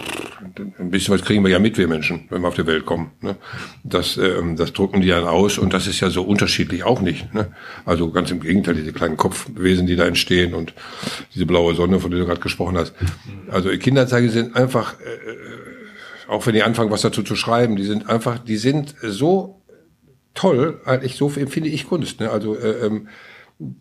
ein 0.78 0.90
bisschen 0.90 1.14
was 1.14 1.22
kriegen 1.22 1.42
wir 1.42 1.50
ja 1.50 1.58
mit, 1.58 1.78
wir 1.78 1.88
Menschen, 1.88 2.26
wenn 2.28 2.42
wir 2.42 2.48
auf 2.48 2.56
die 2.56 2.66
Welt 2.66 2.84
kommen. 2.84 3.12
Ne? 3.22 3.36
Das, 3.84 4.18
ähm, 4.18 4.56
das 4.56 4.72
drucken 4.72 5.00
die 5.00 5.08
dann 5.08 5.24
aus 5.24 5.58
und 5.58 5.72
das 5.72 5.86
ist 5.86 6.00
ja 6.00 6.10
so 6.10 6.22
unterschiedlich 6.22 6.84
auch 6.84 7.00
nicht. 7.00 7.32
Ne? 7.32 7.52
Also 7.84 8.10
ganz 8.10 8.30
im 8.30 8.40
Gegenteil, 8.40 8.74
diese 8.74 8.92
kleinen 8.92 9.16
Kopfwesen, 9.16 9.86
die 9.86 9.96
da 9.96 10.04
entstehen 10.04 10.54
und 10.54 10.74
diese 11.34 11.46
blaue 11.46 11.74
Sonne, 11.74 12.00
von 12.00 12.10
der 12.10 12.20
du 12.20 12.26
gerade 12.26 12.40
gesprochen 12.40 12.76
hast. 12.76 12.94
Also 13.50 13.70
Kinderzeige 13.70 14.28
sind 14.28 14.56
einfach, 14.56 14.94
äh, 15.00 15.04
äh, 15.04 15.36
auch 16.28 16.46
wenn 16.46 16.54
die 16.54 16.62
anfangen, 16.62 16.90
was 16.90 17.00
dazu 17.00 17.22
zu 17.22 17.34
schreiben, 17.34 17.76
die 17.76 17.84
sind 17.84 18.08
einfach, 18.08 18.38
die 18.38 18.56
sind 18.56 18.94
so 19.02 19.59
toll, 20.34 20.80
eigentlich 20.84 21.16
so 21.16 21.30
empfinde 21.30 21.68
ich 21.68 21.88
Kunst. 21.88 22.20
Ne? 22.20 22.30
Also 22.30 22.56
äh, 22.56 22.86
ähm, 22.86 23.08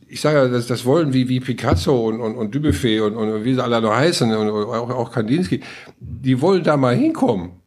ich 0.08 0.20
sage 0.20 0.38
ja, 0.38 0.48
das, 0.48 0.68
das 0.68 0.86
wollen 0.86 1.14
wie, 1.14 1.30
wie 1.30 1.40
Picasso 1.40 2.08
und, 2.08 2.20
und, 2.20 2.36
und 2.36 2.54
Dubuffet 2.54 3.00
und, 3.02 3.16
und 3.16 3.46
wie 3.46 3.54
sie 3.54 3.64
alle 3.64 3.82
noch 3.82 3.96
heißen 3.96 4.34
und 4.34 4.50
auch, 4.50 4.90
auch 4.90 5.12
Kandinsky, 5.12 5.62
die 6.00 6.42
wollen 6.42 6.64
da 6.64 6.76
mal 6.76 6.96
hinkommen. 6.96 7.60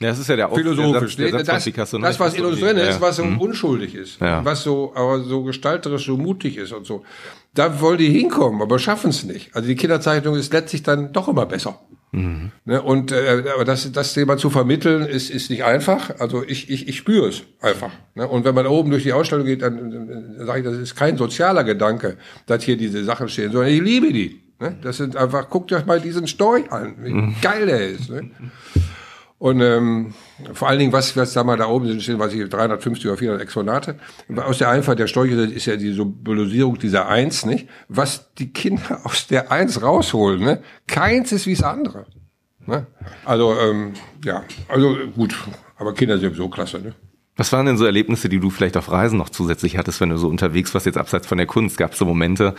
Ja, 0.00 0.08
das 0.08 0.18
ist 0.18 0.28
ja 0.28 0.36
der 0.36 0.48
Philosophisch. 0.48 1.16
Der 1.16 1.28
Satz, 1.28 1.44
der 1.44 1.44
Satz 1.44 1.64
das, 1.74 1.92
ne? 1.92 2.00
das, 2.00 2.18
was 2.18 2.34
in 2.34 2.44
uns 2.44 2.58
drin 2.58 2.78
ist, 2.78 2.94
ja. 2.94 3.00
was 3.02 3.16
so 3.16 3.24
mhm. 3.24 3.38
unschuldig 3.38 3.94
ist, 3.94 4.18
ja. 4.18 4.42
was 4.42 4.62
so, 4.62 4.92
aber 4.94 5.20
so 5.20 5.42
gestalterisch, 5.42 6.06
so 6.06 6.16
mutig 6.16 6.56
ist 6.56 6.72
und 6.72 6.86
so. 6.86 7.04
Da 7.52 7.80
wollen 7.82 7.98
die 7.98 8.08
hinkommen, 8.08 8.62
aber 8.62 8.78
schaffen 8.78 9.10
es 9.10 9.24
nicht. 9.24 9.54
Also 9.54 9.68
die 9.68 9.76
Kinderzeichnung 9.76 10.36
ist 10.36 10.54
letztlich 10.54 10.82
dann 10.82 11.12
doch 11.12 11.28
immer 11.28 11.44
besser. 11.44 11.78
Mhm. 12.12 12.50
Ne, 12.64 12.82
und 12.82 13.12
äh, 13.12 13.44
aber 13.54 13.64
das, 13.64 13.90
das 13.92 14.14
Thema 14.14 14.36
zu 14.36 14.50
vermitteln, 14.50 15.02
ist, 15.02 15.30
ist 15.30 15.50
nicht 15.50 15.64
einfach. 15.64 16.18
Also 16.18 16.42
ich, 16.44 16.68
ich, 16.68 16.88
ich 16.88 16.96
spüre 16.96 17.28
es 17.28 17.42
einfach. 17.60 17.92
Ne? 18.14 18.26
Und 18.26 18.44
wenn 18.44 18.54
man 18.54 18.66
oben 18.66 18.90
durch 18.90 19.04
die 19.04 19.12
Ausstellung 19.12 19.46
geht, 19.46 19.62
dann, 19.62 19.90
dann 19.90 20.46
sage 20.46 20.60
ich, 20.60 20.64
das 20.64 20.76
ist 20.76 20.96
kein 20.96 21.16
sozialer 21.16 21.62
Gedanke, 21.62 22.16
dass 22.46 22.64
hier 22.64 22.76
diese 22.76 23.04
Sachen 23.04 23.28
stehen, 23.28 23.52
sondern 23.52 23.72
ich 23.72 23.80
liebe 23.80 24.12
die. 24.12 24.40
Ne? 24.58 24.76
Das 24.82 24.96
sind 24.96 25.16
einfach, 25.16 25.48
guckt 25.48 25.72
euch 25.72 25.86
mal 25.86 26.00
diesen 26.00 26.26
Storch 26.26 26.70
an, 26.72 26.96
wie 27.00 27.12
mhm. 27.12 27.36
geil 27.40 27.66
der 27.66 27.88
ist. 27.88 28.10
Ne? 28.10 28.30
Und 29.40 29.62
ähm, 29.62 30.12
vor 30.52 30.68
allen 30.68 30.78
Dingen, 30.78 30.92
was, 30.92 31.16
was 31.16 31.32
da 31.32 31.42
mal 31.42 31.56
da 31.56 31.66
oben 31.66 31.86
sind, 31.86 32.02
stehen, 32.02 32.18
weiß 32.18 32.34
ich, 32.34 32.46
350 32.46 33.06
oder 33.06 33.16
400 33.16 33.42
Exponate. 33.42 33.98
Aus 34.36 34.58
der 34.58 34.68
Einfahrt 34.68 34.98
der 34.98 35.06
Stolche 35.06 35.34
ist 35.34 35.64
ja 35.64 35.76
die 35.76 35.94
Symbolisierung 35.94 36.78
dieser 36.78 37.08
Eins, 37.08 37.46
nicht? 37.46 37.66
Was 37.88 38.34
die 38.34 38.52
Kinder 38.52 39.00
aus 39.04 39.28
der 39.28 39.50
Eins 39.50 39.80
rausholen, 39.80 40.40
ne? 40.40 40.62
Keins 40.86 41.32
ist 41.32 41.46
wie 41.46 41.54
das 41.54 41.62
andere. 41.62 42.04
Ne? 42.66 42.86
Also, 43.24 43.58
ähm, 43.58 43.94
ja, 44.22 44.44
also 44.68 44.94
gut, 45.16 45.34
aber 45.78 45.94
Kinder 45.94 46.18
sind 46.18 46.36
so 46.36 46.50
klasse, 46.50 46.78
ne? 46.78 46.92
Was 47.36 47.50
waren 47.50 47.64
denn 47.64 47.78
so 47.78 47.86
Erlebnisse, 47.86 48.28
die 48.28 48.40
du 48.40 48.50
vielleicht 48.50 48.76
auf 48.76 48.92
Reisen 48.92 49.16
noch 49.16 49.30
zusätzlich 49.30 49.78
hattest, 49.78 50.02
wenn 50.02 50.10
du 50.10 50.18
so 50.18 50.28
unterwegs 50.28 50.74
warst, 50.74 50.84
jetzt 50.84 50.98
abseits 50.98 51.26
von 51.26 51.38
der 51.38 51.46
Kunst? 51.46 51.78
Gab 51.78 51.92
es 51.92 51.98
so 51.98 52.04
Momente, 52.04 52.54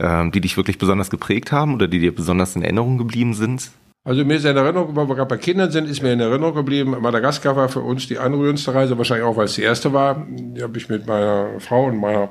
ähm, 0.00 0.32
die 0.32 0.40
dich 0.40 0.56
wirklich 0.56 0.78
besonders 0.78 1.08
geprägt 1.08 1.52
haben 1.52 1.74
oder 1.74 1.86
die 1.86 2.00
dir 2.00 2.12
besonders 2.12 2.56
in 2.56 2.62
Erinnerung 2.62 2.98
geblieben 2.98 3.34
sind? 3.34 3.70
Also 4.06 4.24
mir 4.24 4.34
ist 4.34 4.44
in 4.44 4.56
Erinnerung, 4.56 4.94
weil 4.94 5.08
wir 5.08 5.16
gerade 5.16 5.28
bei 5.28 5.36
Kindern 5.36 5.72
sind, 5.72 5.90
ist 5.90 6.00
mir 6.00 6.12
in 6.12 6.20
Erinnerung 6.20 6.54
geblieben, 6.54 6.94
Madagaskar 7.00 7.56
war 7.56 7.68
für 7.68 7.80
uns 7.80 8.06
die 8.06 8.18
anrührendste 8.18 8.72
Reise, 8.72 8.96
wahrscheinlich 8.96 9.26
auch, 9.26 9.36
weil 9.36 9.46
es 9.46 9.56
die 9.56 9.62
erste 9.62 9.92
war. 9.92 10.24
Die 10.28 10.62
habe 10.62 10.78
ich 10.78 10.88
mit 10.88 11.08
meiner 11.08 11.58
Frau 11.58 11.86
und 11.86 11.98
meiner, 11.98 12.30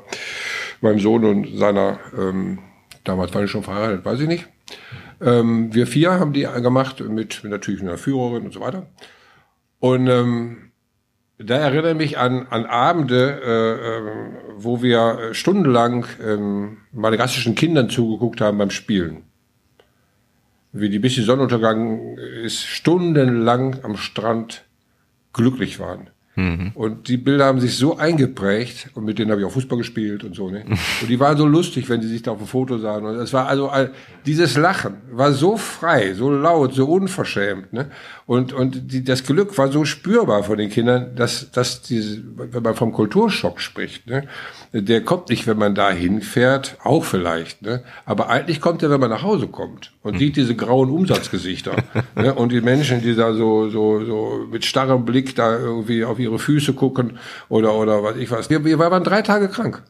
meinem 0.79 0.99
Sohn 0.99 1.25
und 1.25 1.57
seiner, 1.57 1.99
ähm, 2.17 2.59
damals 3.03 3.33
war 3.33 3.43
ich 3.43 3.51
schon 3.51 3.63
verheiratet, 3.63 4.05
weiß 4.05 4.21
ich 4.21 4.27
nicht. 4.29 4.47
Ähm, 5.19 5.73
wir 5.73 5.85
vier 5.85 6.13
haben 6.13 6.31
die 6.31 6.43
gemacht 6.43 7.01
mit, 7.01 7.43
mit 7.43 7.51
natürlich 7.51 7.81
einer 7.81 7.97
Führerin 7.97 8.45
und 8.45 8.53
so 8.53 8.61
weiter. 8.61 8.87
Und 9.79 10.07
ähm, 10.07 10.71
da 11.39 11.57
erinnere 11.57 11.91
ich 11.91 11.97
mich 11.97 12.17
an, 12.17 12.47
an 12.51 12.65
Abende, 12.65 13.41
äh, 13.43 13.97
äh, 13.97 14.53
wo 14.55 14.81
wir 14.81 15.33
stundenlang 15.33 16.05
ähm, 16.25 16.77
madagassischen 16.93 17.53
Kindern 17.53 17.89
zugeguckt 17.89 18.39
haben 18.39 18.59
beim 18.59 18.69
Spielen 18.69 19.23
wie 20.75 20.89
die 20.89 20.99
bis 20.99 21.15
die 21.15 21.21
Sonnenuntergang 21.21 22.17
ist, 22.43 22.65
stundenlang 22.65 23.77
am 23.83 23.95
Strand 23.95 24.65
glücklich 25.31 25.79
waren. 25.79 26.09
Mhm. 26.35 26.71
Und 26.75 27.07
die 27.07 27.15
Bilder 27.15 27.45
haben 27.45 27.61
sich 27.61 27.77
so 27.77 27.97
eingeprägt 27.97 28.89
und 28.93 29.05
mit 29.05 29.17
denen 29.17 29.31
habe 29.31 29.39
ich 29.39 29.47
auch 29.47 29.51
Fußball 29.51 29.77
gespielt 29.77 30.25
und 30.25 30.35
so. 30.35 30.49
Ne? 30.49 30.65
Und 31.01 31.09
die 31.09 31.19
waren 31.19 31.37
so 31.37 31.45
lustig, 31.45 31.87
wenn 31.87 32.01
sie 32.01 32.09
sich 32.09 32.23
da 32.23 32.31
auf 32.31 32.39
dem 32.39 32.47
Foto 32.47 32.77
sahen. 32.77 33.05
Und 33.05 33.15
es 33.15 33.31
war 33.31 33.47
also 33.47 33.71
dieses 34.25 34.57
Lachen 34.57 34.95
war 35.11 35.31
so 35.31 35.55
frei, 35.55 36.13
so 36.13 36.29
laut, 36.29 36.73
so 36.73 36.87
unverschämt. 36.89 37.71
Ne? 37.71 37.89
Und 38.27 38.53
und 38.53 38.91
die, 38.91 39.03
das 39.03 39.23
Glück 39.23 39.55
war 39.59 39.71
so 39.71 39.85
spürbar 39.85 40.43
von 40.43 40.57
den 40.57 40.71
Kindern, 40.71 41.15
dass 41.15 41.51
dass 41.51 41.83
diese, 41.83 42.23
wenn 42.35 42.63
man 42.63 42.73
vom 42.73 42.91
Kulturschock 42.91 43.61
spricht, 43.61 44.07
ne? 44.07 44.27
der 44.73 45.03
kommt 45.03 45.29
nicht, 45.29 45.45
wenn 45.45 45.57
man 45.57 45.75
da 45.75 45.91
hinfährt, 45.91 46.77
auch 46.83 47.03
vielleicht. 47.03 47.61
Ne? 47.61 47.83
Aber 48.03 48.29
eigentlich 48.29 48.61
kommt 48.61 48.81
er, 48.81 48.89
wenn 48.89 48.99
man 48.99 49.11
nach 49.11 49.21
Hause 49.21 49.47
kommt 49.47 49.91
und 50.01 50.17
sieht 50.17 50.37
diese 50.37 50.55
grauen 50.55 50.89
Umsatzgesichter 50.89 51.75
ne? 52.15 52.33
und 52.33 52.51
die 52.51 52.61
Menschen, 52.61 53.03
die 53.03 53.15
da 53.15 53.31
so 53.33 53.69
so 53.69 54.03
so 54.03 54.47
mit 54.51 54.65
starrem 54.65 55.05
Blick 55.05 55.35
da 55.35 55.59
irgendwie 55.59 56.03
auf 56.03 56.17
ihre 56.17 56.39
Füße 56.39 56.73
gucken 56.73 57.19
oder, 57.47 57.75
oder 57.75 58.01
was 58.01 58.17
ich 58.17 58.31
was. 58.31 58.49
Wir, 58.49 58.65
wir 58.65 58.79
waren 58.79 59.03
drei 59.03 59.21
Tage 59.21 59.49
krank. 59.49 59.83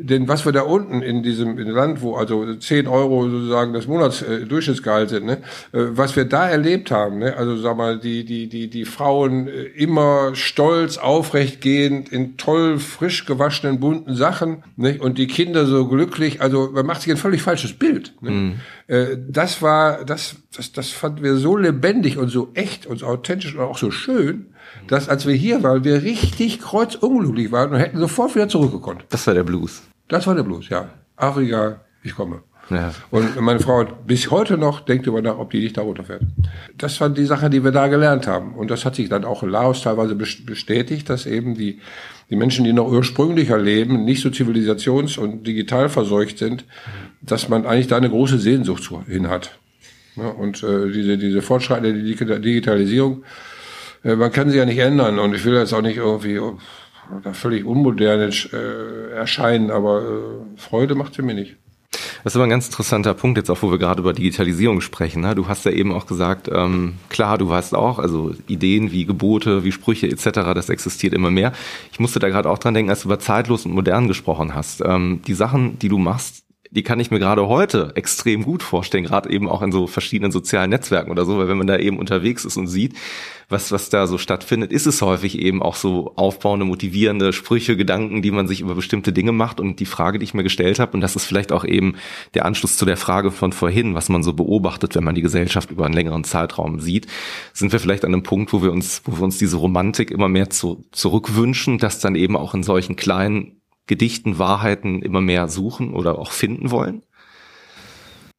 Denn 0.00 0.28
was 0.28 0.44
wir 0.44 0.52
da 0.52 0.62
unten 0.62 1.02
in 1.02 1.24
diesem 1.24 1.58
in 1.58 1.66
Land, 1.66 2.02
wo 2.02 2.14
also 2.14 2.54
10 2.54 2.86
Euro 2.86 3.28
sozusagen 3.28 3.72
das 3.72 3.88
Monatsdurchschnittsgehalt 3.88 5.08
sind, 5.08 5.26
ne, 5.26 5.38
äh, 5.72 5.86
was 5.90 6.14
wir 6.14 6.24
da 6.24 6.48
erlebt 6.48 6.92
haben, 6.92 7.18
ne, 7.18 7.36
also 7.36 7.56
sag 7.56 7.76
mal, 7.76 7.98
die, 7.98 8.24
die, 8.24 8.48
die, 8.48 8.70
die 8.70 8.84
Frauen 8.84 9.48
äh, 9.48 9.64
immer 9.64 10.36
stolz, 10.36 10.98
aufrecht 10.98 11.60
gehend, 11.60 12.10
in 12.10 12.36
toll, 12.36 12.78
frisch 12.78 13.26
gewaschenen, 13.26 13.80
bunten 13.80 14.14
Sachen, 14.14 14.62
ne, 14.76 15.00
und 15.00 15.18
die 15.18 15.26
Kinder 15.26 15.66
so 15.66 15.88
glücklich, 15.88 16.40
also 16.40 16.70
man 16.72 16.86
macht 16.86 17.02
sich 17.02 17.10
ein 17.10 17.16
völlig 17.16 17.42
falsches 17.42 17.72
Bild. 17.72 18.14
Ne. 18.20 18.30
Mhm. 18.30 18.54
Äh, 18.86 19.16
das 19.28 19.62
war, 19.62 20.04
das, 20.04 20.36
das, 20.56 20.70
das 20.70 20.90
fanden 20.90 21.24
wir 21.24 21.34
so 21.34 21.56
lebendig 21.56 22.18
und 22.18 22.28
so 22.28 22.50
echt 22.54 22.86
und 22.86 22.98
so 22.98 23.06
authentisch 23.06 23.56
und 23.56 23.62
auch 23.62 23.78
so 23.78 23.90
schön, 23.90 24.46
dass 24.86 25.08
als 25.08 25.26
wir 25.26 25.34
hier 25.34 25.62
waren, 25.62 25.84
wir 25.84 26.02
richtig 26.02 26.60
kreuzunglücklich 26.60 27.52
waren 27.52 27.72
und 27.72 27.78
hätten 27.78 27.98
sofort 27.98 28.34
wieder 28.34 28.48
zurückgekonnt. 28.48 29.04
Das 29.10 29.26
war 29.26 29.34
der 29.34 29.44
Blues. 29.44 29.82
Das 30.08 30.26
war 30.26 30.34
der 30.34 30.42
Blues, 30.42 30.68
ja. 30.68 30.88
Afrika, 31.16 31.80
ich 32.02 32.14
komme. 32.14 32.42
Ja. 32.70 32.92
Und 33.10 33.40
meine 33.40 33.60
Frau 33.60 33.84
bis 33.84 34.30
heute 34.30 34.58
noch 34.58 34.80
denkt 34.80 35.06
über 35.06 35.22
nach, 35.22 35.38
ob 35.38 35.50
die 35.50 35.60
nicht 35.60 35.76
da 35.76 35.82
runterfährt. 35.82 36.22
Das 36.76 37.00
waren 37.00 37.14
die 37.14 37.24
Sachen, 37.24 37.50
die 37.50 37.64
wir 37.64 37.70
da 37.70 37.88
gelernt 37.88 38.26
haben. 38.26 38.54
Und 38.54 38.70
das 38.70 38.84
hat 38.84 38.94
sich 38.94 39.08
dann 39.08 39.24
auch 39.24 39.42
in 39.42 39.48
Laos 39.48 39.82
teilweise 39.82 40.14
bestätigt, 40.14 41.08
dass 41.08 41.24
eben 41.24 41.54
die, 41.54 41.80
die 42.28 42.36
Menschen, 42.36 42.64
die 42.64 42.74
noch 42.74 42.90
ursprünglicher 42.90 43.58
leben, 43.58 44.04
nicht 44.04 44.20
so 44.20 44.28
zivilisations- 44.28 45.18
und 45.18 45.46
digital 45.46 45.88
verseucht 45.88 46.38
sind, 46.38 46.64
dass 47.22 47.48
man 47.48 47.66
eigentlich 47.66 47.86
da 47.86 47.96
eine 47.96 48.10
große 48.10 48.38
Sehnsucht 48.38 48.90
hin 49.06 49.28
hat. 49.28 49.58
Und 50.16 50.62
äh, 50.62 50.90
diese, 50.90 51.16
diese 51.16 51.42
fortschreitende 51.42 52.02
Digitalisierung, 52.02 53.22
man 54.02 54.32
kann 54.32 54.50
sie 54.50 54.58
ja 54.58 54.64
nicht 54.64 54.78
ändern. 54.78 55.18
Und 55.18 55.34
ich 55.34 55.44
will 55.44 55.54
jetzt 55.54 55.72
auch 55.72 55.82
nicht 55.82 55.96
irgendwie 55.96 56.38
oh, 56.38 56.58
völlig 57.32 57.64
unmodern 57.64 58.30
äh, 58.30 59.10
erscheinen, 59.14 59.70
aber 59.70 60.02
äh, 60.02 60.58
Freude 60.58 60.94
macht 60.94 61.14
sie 61.14 61.22
mir 61.22 61.34
nicht. 61.34 61.56
Das 62.24 62.32
ist 62.32 62.36
aber 62.36 62.44
ein 62.44 62.50
ganz 62.50 62.66
interessanter 62.66 63.14
Punkt 63.14 63.38
jetzt 63.38 63.48
auch, 63.50 63.62
wo 63.62 63.70
wir 63.70 63.78
gerade 63.78 64.00
über 64.00 64.12
Digitalisierung 64.12 64.80
sprechen. 64.80 65.22
Ne? 65.22 65.34
Du 65.34 65.48
hast 65.48 65.64
ja 65.64 65.70
eben 65.70 65.92
auch 65.92 66.06
gesagt, 66.06 66.50
ähm, 66.52 66.94
klar, 67.08 67.38
du 67.38 67.48
weißt 67.48 67.74
auch, 67.74 67.98
also 67.98 68.34
Ideen 68.46 68.92
wie 68.92 69.06
Gebote, 69.06 69.64
wie 69.64 69.72
Sprüche 69.72 70.08
etc., 70.08 70.30
das 70.54 70.68
existiert 70.68 71.14
immer 71.14 71.30
mehr. 71.30 71.52
Ich 71.92 72.00
musste 72.00 72.18
da 72.18 72.28
gerade 72.28 72.50
auch 72.50 72.58
dran 72.58 72.74
denken, 72.74 72.90
als 72.90 73.02
du 73.02 73.08
über 73.08 73.18
zeitlos 73.18 73.64
und 73.64 73.72
modern 73.72 74.08
gesprochen 74.08 74.54
hast. 74.54 74.82
Ähm, 74.84 75.22
die 75.26 75.34
Sachen, 75.34 75.78
die 75.78 75.88
du 75.88 75.98
machst, 75.98 76.44
die 76.70 76.82
kann 76.82 77.00
ich 77.00 77.10
mir 77.10 77.18
gerade 77.18 77.48
heute 77.48 77.92
extrem 77.94 78.44
gut 78.44 78.62
vorstellen, 78.62 79.04
gerade 79.04 79.30
eben 79.30 79.48
auch 79.48 79.62
in 79.62 79.72
so 79.72 79.86
verschiedenen 79.86 80.32
sozialen 80.32 80.70
Netzwerken 80.70 81.10
oder 81.10 81.24
so, 81.24 81.38
weil 81.38 81.48
wenn 81.48 81.58
man 81.58 81.66
da 81.66 81.76
eben 81.76 81.98
unterwegs 81.98 82.44
ist 82.44 82.56
und 82.56 82.66
sieht, 82.66 82.94
was, 83.48 83.72
was 83.72 83.88
da 83.88 84.06
so 84.06 84.18
stattfindet, 84.18 84.72
ist 84.72 84.86
es 84.86 85.00
häufig 85.00 85.38
eben 85.38 85.62
auch 85.62 85.74
so 85.74 86.12
aufbauende, 86.16 86.66
motivierende 86.66 87.32
Sprüche, 87.32 87.76
Gedanken, 87.76 88.20
die 88.20 88.30
man 88.30 88.46
sich 88.46 88.60
über 88.60 88.74
bestimmte 88.74 89.12
Dinge 89.12 89.32
macht. 89.32 89.58
Und 89.58 89.80
die 89.80 89.86
Frage, 89.86 90.18
die 90.18 90.24
ich 90.24 90.34
mir 90.34 90.42
gestellt 90.42 90.78
habe, 90.78 90.92
und 90.92 91.00
das 91.00 91.16
ist 91.16 91.24
vielleicht 91.24 91.50
auch 91.50 91.64
eben 91.64 91.94
der 92.34 92.44
Anschluss 92.44 92.76
zu 92.76 92.84
der 92.84 92.98
Frage 92.98 93.30
von 93.30 93.52
vorhin, 93.52 93.94
was 93.94 94.10
man 94.10 94.22
so 94.22 94.34
beobachtet, 94.34 94.94
wenn 94.94 95.04
man 95.04 95.14
die 95.14 95.22
Gesellschaft 95.22 95.70
über 95.70 95.86
einen 95.86 95.94
längeren 95.94 96.24
Zeitraum 96.24 96.80
sieht, 96.80 97.06
sind 97.54 97.72
wir 97.72 97.80
vielleicht 97.80 98.04
an 98.04 98.12
einem 98.12 98.22
Punkt, 98.22 98.52
wo 98.52 98.62
wir 98.62 98.70
uns, 98.70 99.02
wo 99.06 99.16
wir 99.16 99.22
uns 99.22 99.38
diese 99.38 99.56
Romantik 99.56 100.10
immer 100.10 100.28
mehr 100.28 100.50
zu, 100.50 100.84
zurückwünschen, 100.92 101.78
dass 101.78 102.00
dann 102.00 102.16
eben 102.16 102.36
auch 102.36 102.52
in 102.52 102.62
solchen 102.62 102.96
kleinen 102.96 103.57
Gedichten 103.88 104.38
Wahrheiten 104.38 105.02
immer 105.02 105.20
mehr 105.20 105.48
suchen 105.48 105.92
oder 105.92 106.18
auch 106.18 106.30
finden 106.30 106.70
wollen? 106.70 107.02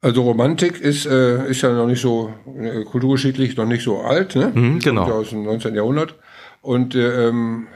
Also 0.01 0.21
Romantik 0.21 0.79
ist, 0.79 1.05
äh, 1.05 1.49
ist 1.49 1.61
ja 1.61 1.73
noch 1.73 1.87
nicht 1.87 1.99
so 2.01 2.33
äh, 2.57 2.85
kulturgeschichtlich 2.85 3.57
noch 3.57 3.65
nicht 3.65 3.83
so 3.83 3.99
alt, 3.99 4.35
ne? 4.37 4.53
Mhm, 4.55 4.79
genau. 4.79 5.03
Aus 5.11 5.31
dem 5.31 5.43
19. 5.43 5.75
Jahrhundert. 5.75 6.15
Und 6.61 6.95
äh, 6.95 7.27
ähm, 7.27 7.67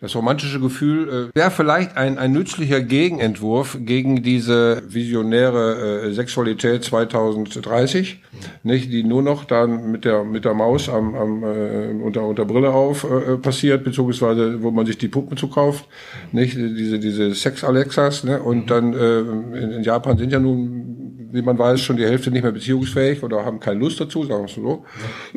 das 0.00 0.16
romantische 0.16 0.60
Gefühl 0.60 1.30
äh, 1.34 1.38
wäre 1.38 1.50
vielleicht 1.50 1.96
ein, 1.96 2.18
ein 2.18 2.32
nützlicher 2.32 2.80
Gegenentwurf 2.80 3.76
gegen 3.80 4.22
diese 4.22 4.82
visionäre 4.88 6.06
äh, 6.08 6.12
Sexualität 6.12 6.84
2030, 6.84 8.20
nicht, 8.62 8.90
die 8.90 9.02
nur 9.04 9.22
noch 9.22 9.44
dann 9.44 9.90
mit 9.90 10.04
der 10.04 10.24
mit 10.24 10.44
der 10.44 10.54
Maus 10.54 10.88
am, 10.88 11.14
am 11.14 11.44
äh, 11.44 11.88
unter 12.02 12.24
unter 12.24 12.46
Brille 12.46 12.70
auf 12.70 13.04
äh, 13.04 13.36
passiert, 13.36 13.84
beziehungsweise 13.84 14.62
wo 14.62 14.70
man 14.70 14.86
sich 14.86 14.96
die 14.96 15.08
Puppen 15.08 15.36
zukauft, 15.36 15.86
nicht 16.32 16.56
diese 16.56 16.98
diese 16.98 17.34
Sex 17.34 17.62
Alexas, 17.62 18.24
ne? 18.24 18.42
Und 18.42 18.70
dann 18.70 18.94
äh, 18.94 19.18
in, 19.20 19.70
in 19.72 19.82
Japan 19.82 20.16
sind 20.16 20.32
ja 20.32 20.40
nun 20.40 20.89
wie 21.32 21.42
man 21.42 21.58
weiß, 21.58 21.80
schon 21.80 21.96
die 21.96 22.04
Hälfte 22.04 22.30
nicht 22.30 22.42
mehr 22.42 22.52
beziehungsfähig 22.52 23.22
oder 23.22 23.44
haben 23.44 23.60
keine 23.60 23.80
Lust 23.80 24.00
dazu, 24.00 24.24
sagen 24.24 24.42
wir 24.42 24.48
es 24.48 24.54
so. 24.54 24.84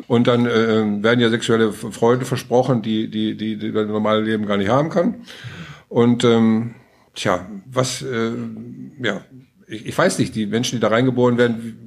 Und 0.06 0.26
dann 0.26 0.46
äh, 0.46 1.02
werden 1.02 1.20
ja 1.20 1.30
sexuelle 1.30 1.72
Freunde 1.72 2.24
versprochen, 2.24 2.82
die, 2.82 3.10
die, 3.10 3.36
die, 3.36 3.56
die 3.56 3.72
das 3.72 3.86
normale 3.86 4.20
Leben 4.20 4.46
gar 4.46 4.56
nicht 4.56 4.70
haben 4.70 4.90
kann. 4.90 5.16
Und 5.88 6.24
ähm, 6.24 6.74
tja, 7.14 7.46
was, 7.66 8.02
äh, 8.02 8.32
ja, 9.02 9.20
ich, 9.66 9.86
ich 9.86 9.98
weiß 9.98 10.18
nicht, 10.18 10.34
die 10.34 10.46
Menschen, 10.46 10.76
die 10.76 10.80
da 10.80 10.88
reingeboren 10.88 11.38
werden, 11.38 11.84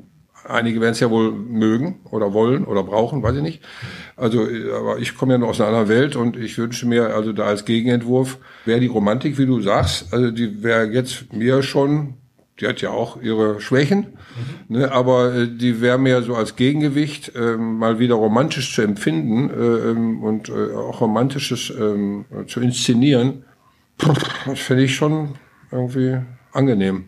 einige 0.50 0.82
werden 0.82 0.94
es 0.94 1.00
ja 1.00 1.10
wohl 1.10 1.32
mögen 1.32 2.00
oder 2.12 2.34
wollen 2.34 2.66
oder 2.66 2.84
brauchen, 2.84 3.22
weiß 3.24 3.36
ich 3.38 3.42
nicht. 3.42 3.64
Also, 4.16 4.48
aber 4.76 5.00
ich 5.00 5.16
komme 5.16 5.34
ja 5.34 5.38
noch 5.38 5.50
aus 5.50 5.60
einer 5.60 5.70
anderen 5.70 5.90
Welt 5.90 6.16
und 6.16 6.38
ich 6.38 6.58
wünsche 6.58 6.88
mir 6.88 7.14
also 7.14 7.34
da 7.34 7.46
als 7.46 7.66
Gegenentwurf 7.66 8.38
wäre 8.66 8.80
die 8.80 8.88
Romantik, 8.88 9.38
wie 9.38 9.46
du 9.46 9.62
sagst, 9.62 10.14
also 10.14 10.32
die 10.32 10.64
wäre 10.64 10.86
jetzt 10.86 11.34
mir 11.34 11.64
schon 11.64 12.16
die 12.60 12.68
hat 12.68 12.82
ja 12.82 12.90
auch 12.90 13.22
ihre 13.22 13.62
Schwächen, 13.62 14.18
mhm. 14.68 14.78
ne, 14.78 14.92
aber 14.92 15.34
äh, 15.34 15.48
die 15.48 15.82
wäre 15.82 15.98
mir 15.98 16.22
so 16.24 16.36
als 16.36 16.56
Gegengewicht 16.56 17.36
äh, 17.36 17.56
mal 17.58 18.00
wieder 18.00 18.16
romantisch 18.16 18.74
zu 18.74 18.82
empfinden 18.82 19.50
äh, 19.50 19.90
ähm, 19.92 20.24
und 20.24 20.50
äh, 20.50 20.74
auch 20.74 21.02
romantisches 21.02 21.70
äh, 21.70 22.46
zu 22.48 22.60
inszenieren. 22.60 23.44
Das 24.46 24.60
finde 24.60 24.84
ich 24.84 24.96
schon 24.96 25.36
irgendwie 25.72 26.18
angenehm. 26.58 27.06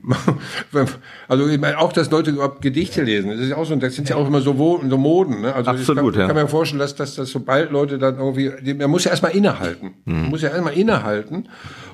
also 1.27 1.47
ich 1.47 1.59
meine 1.59 1.79
auch, 1.79 1.91
dass 1.91 2.11
Leute 2.11 2.31
überhaupt 2.31 2.61
Gedichte 2.61 3.01
lesen. 3.01 3.31
Das 3.31 3.39
ist 3.39 3.49
ja 3.49 3.57
auch 3.57 3.65
so, 3.65 3.75
das 3.75 3.95
sind 3.95 4.07
ja 4.07 4.15
auch 4.15 4.27
immer 4.27 4.41
so, 4.41 4.53
so 4.53 4.97
Moden. 4.97 5.41
Ne? 5.41 5.53
Also 5.53 5.71
Absolut, 5.71 6.13
ich 6.13 6.19
kann, 6.19 6.21
ja. 6.21 6.27
kann 6.27 6.43
mir 6.43 6.47
vorstellen, 6.47 6.79
dass, 6.79 6.95
dass, 6.95 7.15
dass 7.15 7.29
sobald 7.29 7.71
Leute 7.71 7.97
dann 7.97 8.17
irgendwie, 8.17 8.73
man 8.75 8.89
muss 8.89 9.05
ja 9.05 9.11
erstmal 9.11 9.35
innehalten. 9.35 9.95
Mhm. 10.05 10.21
Man 10.21 10.29
muss 10.29 10.41
ja 10.41 10.49
erstmal 10.49 10.73
innehalten 10.73 11.49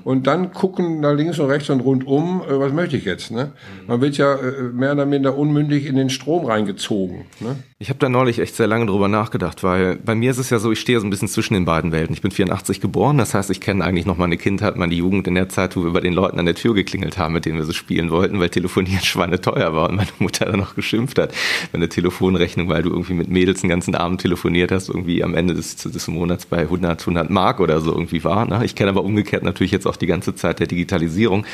und 0.05 0.27
dann 0.27 0.53
gucken 0.53 0.99
nach 0.99 1.13
links 1.13 1.39
und 1.39 1.47
rechts 1.47 1.71
und 1.71 1.79
rundum, 1.79 2.43
äh, 2.47 2.59
was 2.59 2.71
möchte 2.71 2.95
ich 2.95 3.05
jetzt. 3.05 3.31
Ne? 3.31 3.53
Man 3.87 4.01
wird 4.01 4.17
ja 4.17 4.35
äh, 4.35 4.61
mehr 4.71 4.93
oder 4.93 5.07
minder 5.07 5.35
unmündig 5.35 5.87
in 5.87 5.95
den 5.95 6.11
Strom 6.11 6.45
reingezogen. 6.45 7.25
Ne? 7.39 7.55
Ich 7.77 7.89
habe 7.89 7.99
da 7.99 8.07
neulich 8.07 8.39
echt 8.39 8.55
sehr 8.55 8.67
lange 8.67 8.85
drüber 8.85 9.07
nachgedacht, 9.07 9.61
weil 9.63 9.97
bei 9.97 10.15
mir 10.15 10.31
ist 10.31 10.37
es 10.37 10.49
ja 10.49 10.59
so, 10.59 10.71
ich 10.71 10.79
stehe 10.79 10.97
so 10.99 11.05
ein 11.05 11.09
bisschen 11.09 11.27
zwischen 11.27 11.55
den 11.55 11.65
beiden 11.65 11.91
Welten. 11.91 12.13
Ich 12.13 12.21
bin 12.21 12.31
84 12.31 12.79
geboren, 12.79 13.17
das 13.17 13.33
heißt, 13.33 13.49
ich 13.49 13.59
kenne 13.59 13.83
eigentlich 13.83 14.05
noch 14.05 14.17
meine 14.17 14.37
Kindheit, 14.37 14.77
meine 14.77 14.93
Jugend 14.93 15.27
in 15.27 15.35
der 15.35 15.49
Zeit, 15.49 15.75
wo 15.75 15.83
wir 15.83 15.91
bei 15.91 15.99
den 15.99 16.13
Leuten 16.13 16.39
an 16.39 16.45
der 16.45 16.55
Tür 16.55 16.73
geklingelt 16.73 17.17
haben, 17.17 17.33
mit 17.33 17.45
denen 17.45 17.57
wir 17.57 17.65
so 17.65 17.73
spielen 17.73 18.11
wollten, 18.11 18.39
weil 18.39 18.49
telefonieren 18.49 19.01
Schweine 19.03 19.41
teuer 19.41 19.73
war 19.73 19.89
und 19.89 19.95
meine 19.95 20.09
Mutter 20.19 20.45
dann 20.45 20.59
noch 20.59 20.75
geschimpft 20.75 21.19
hat, 21.19 21.33
wenn 21.73 21.79
eine 21.79 21.89
Telefonrechnung, 21.89 22.69
weil 22.69 22.83
du 22.83 22.91
irgendwie 22.91 23.13
mit 23.13 23.27
Mädels 23.27 23.61
den 23.61 23.69
ganzen 23.71 23.93
Abend 23.93 24.21
telefoniert 24.21 24.71
hast, 24.71 24.87
irgendwie 24.87 25.21
am 25.21 25.33
Ende 25.33 25.53
des, 25.53 25.75
des 25.75 26.07
Monats 26.07 26.45
bei 26.45 26.59
100, 26.59 27.01
100 27.01 27.29
Mark 27.29 27.59
oder 27.59 27.81
so 27.81 27.91
irgendwie 27.91 28.23
war. 28.23 28.45
Ne? 28.45 28.63
Ich 28.63 28.75
kenne 28.75 28.91
aber 28.91 29.03
umgekehrt 29.03 29.43
natürlich 29.43 29.71
jetzt 29.71 29.85
auch 29.85 29.94
die 29.97 30.07
ganze 30.07 30.35
Zeit 30.35 30.59
der 30.59 30.67
Digitalisierung. 30.67 31.45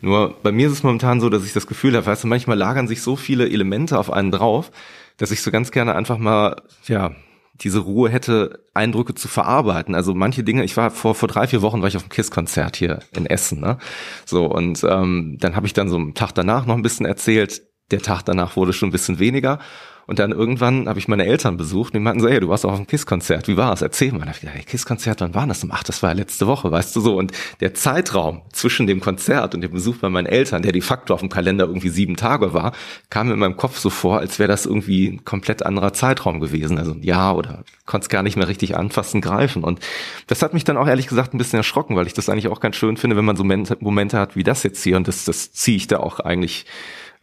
Nur 0.00 0.34
bei 0.42 0.52
mir 0.52 0.66
ist 0.66 0.74
es 0.74 0.82
momentan 0.82 1.20
so, 1.20 1.28
dass 1.30 1.44
ich 1.44 1.52
das 1.52 1.66
Gefühl 1.66 1.96
habe, 1.96 2.06
weißt 2.06 2.24
du, 2.24 2.28
manchmal 2.28 2.58
lagern 2.58 2.88
sich 2.88 3.02
so 3.02 3.16
viele 3.16 3.48
Elemente 3.48 3.98
auf 3.98 4.12
einen 4.12 4.30
drauf, 4.30 4.70
dass 5.16 5.30
ich 5.30 5.42
so 5.42 5.50
ganz 5.50 5.70
gerne 5.70 5.94
einfach 5.94 6.18
mal, 6.18 6.56
ja, 6.86 7.12
diese 7.60 7.78
Ruhe 7.78 8.10
hätte, 8.10 8.64
Eindrücke 8.74 9.14
zu 9.14 9.28
verarbeiten. 9.28 9.94
Also 9.94 10.12
manche 10.14 10.42
Dinge, 10.42 10.64
ich 10.64 10.76
war 10.76 10.90
vor, 10.90 11.14
vor 11.14 11.28
drei, 11.28 11.46
vier 11.46 11.62
Wochen 11.62 11.80
war 11.80 11.88
ich 11.88 11.96
auf 11.96 12.02
einem 12.02 12.10
KISS-Konzert 12.10 12.76
hier 12.76 12.98
in 13.14 13.26
Essen, 13.26 13.60
ne? 13.60 13.78
So, 14.26 14.46
und 14.46 14.82
ähm, 14.84 15.36
dann 15.40 15.54
habe 15.54 15.66
ich 15.66 15.72
dann 15.72 15.88
so 15.88 15.96
einen 15.96 16.14
Tag 16.14 16.32
danach 16.32 16.66
noch 16.66 16.74
ein 16.74 16.82
bisschen 16.82 17.06
erzählt. 17.06 17.62
Der 17.90 18.00
Tag 18.00 18.22
danach 18.22 18.56
wurde 18.56 18.72
schon 18.72 18.88
ein 18.88 18.92
bisschen 18.92 19.18
weniger. 19.20 19.60
Und 20.06 20.18
dann 20.18 20.32
irgendwann 20.32 20.88
habe 20.88 20.98
ich 20.98 21.08
meine 21.08 21.24
Eltern 21.24 21.56
besucht 21.56 21.92
und 21.92 21.94
die 21.94 22.04
meinten 22.04 22.20
so, 22.20 22.28
hey, 22.28 22.40
du 22.40 22.48
warst 22.48 22.64
auf 22.66 22.74
einem 22.74 22.86
KISS-Konzert, 22.86 23.48
wie 23.48 23.56
war 23.56 23.72
es? 23.72 23.82
Erzähl 23.82 24.12
mal. 24.12 24.24
Da 24.24 24.32
ich 24.32 24.40
gedacht, 24.40 24.56
hey, 24.56 24.64
KISS-Konzert, 24.64 25.20
wann 25.20 25.34
war 25.34 25.46
das? 25.46 25.66
Ach, 25.70 25.82
das 25.82 26.02
war 26.02 26.10
ja 26.10 26.16
letzte 26.16 26.46
Woche, 26.46 26.70
weißt 26.70 26.94
du 26.94 27.00
so. 27.00 27.16
Und 27.16 27.32
der 27.60 27.74
Zeitraum 27.74 28.42
zwischen 28.52 28.86
dem 28.86 29.00
Konzert 29.00 29.54
und 29.54 29.60
dem 29.60 29.72
Besuch 29.72 29.96
bei 29.96 30.10
meinen 30.10 30.26
Eltern, 30.26 30.62
der 30.62 30.72
de 30.72 30.82
facto 30.82 31.14
auf 31.14 31.20
dem 31.20 31.28
Kalender 31.28 31.66
irgendwie 31.66 31.88
sieben 31.88 32.16
Tage 32.16 32.52
war, 32.52 32.72
kam 33.10 33.28
mir 33.28 33.34
in 33.34 33.40
meinem 33.40 33.56
Kopf 33.56 33.78
so 33.78 33.90
vor, 33.90 34.18
als 34.18 34.38
wäre 34.38 34.48
das 34.48 34.66
irgendwie 34.66 35.08
ein 35.08 35.24
komplett 35.24 35.64
anderer 35.64 35.92
Zeitraum 35.92 36.40
gewesen. 36.40 36.78
Also 36.78 36.92
ein 36.92 37.02
Jahr 37.02 37.36
oder 37.36 37.64
konnte 37.86 38.04
es 38.04 38.08
gar 38.08 38.22
nicht 38.22 38.36
mehr 38.36 38.48
richtig 38.48 38.76
anfassen, 38.76 39.20
greifen. 39.20 39.64
Und 39.64 39.80
das 40.26 40.42
hat 40.42 40.54
mich 40.54 40.64
dann 40.64 40.76
auch 40.76 40.86
ehrlich 40.86 41.06
gesagt 41.06 41.34
ein 41.34 41.38
bisschen 41.38 41.58
erschrocken, 41.58 41.96
weil 41.96 42.06
ich 42.06 42.14
das 42.14 42.28
eigentlich 42.28 42.48
auch 42.48 42.60
ganz 42.60 42.76
schön 42.76 42.96
finde, 42.96 43.16
wenn 43.16 43.24
man 43.24 43.36
so 43.36 43.44
Momente 43.44 44.18
hat 44.18 44.36
wie 44.36 44.42
das 44.42 44.62
jetzt 44.62 44.82
hier. 44.82 44.96
Und 44.96 45.08
das, 45.08 45.24
das 45.24 45.52
ziehe 45.52 45.76
ich 45.76 45.86
da 45.86 45.98
auch 45.98 46.20
eigentlich 46.20 46.66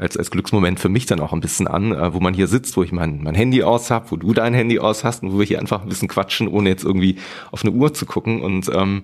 als, 0.02 0.18
als 0.18 0.32
Glücksmoment 0.32 0.80
für 0.80 0.90
mich 0.90 1.06
dann 1.06 1.20
auch 1.20 1.32
ein 1.32 1.42
bisschen 1.42 1.68
an, 1.68 1.92
äh, 1.92 2.14
wo 2.14 2.20
man 2.20 2.34
hier 2.34 2.48
sitzt, 2.48 2.76
wo 2.76 2.82
ich 2.82 2.92
mein, 2.92 3.22
mein 3.22 3.36
Handy 3.36 3.62
aus 3.62 3.92
hab, 3.92 4.12
wo 4.12 4.18
du 4.18 4.34
dein 4.34 4.56
Handy 4.56 4.80
aus 4.80 5.04
hast 5.04 5.22
und 5.22 5.32
wo 5.32 5.38
wir 5.40 5.46
hier 5.46 5.60
einfach 5.60 5.84
ein 5.84 5.90
bisschen 5.90 6.08
quatschen, 6.08 6.48
ohne 6.48 6.70
jetzt 6.70 6.84
irgendwie 6.84 7.18
auf 7.52 7.64
eine 7.64 7.72
Uhr 7.72 7.94
zu 7.94 8.08
gucken. 8.08 8.42
Und 8.42 8.68
ähm, 8.74 9.04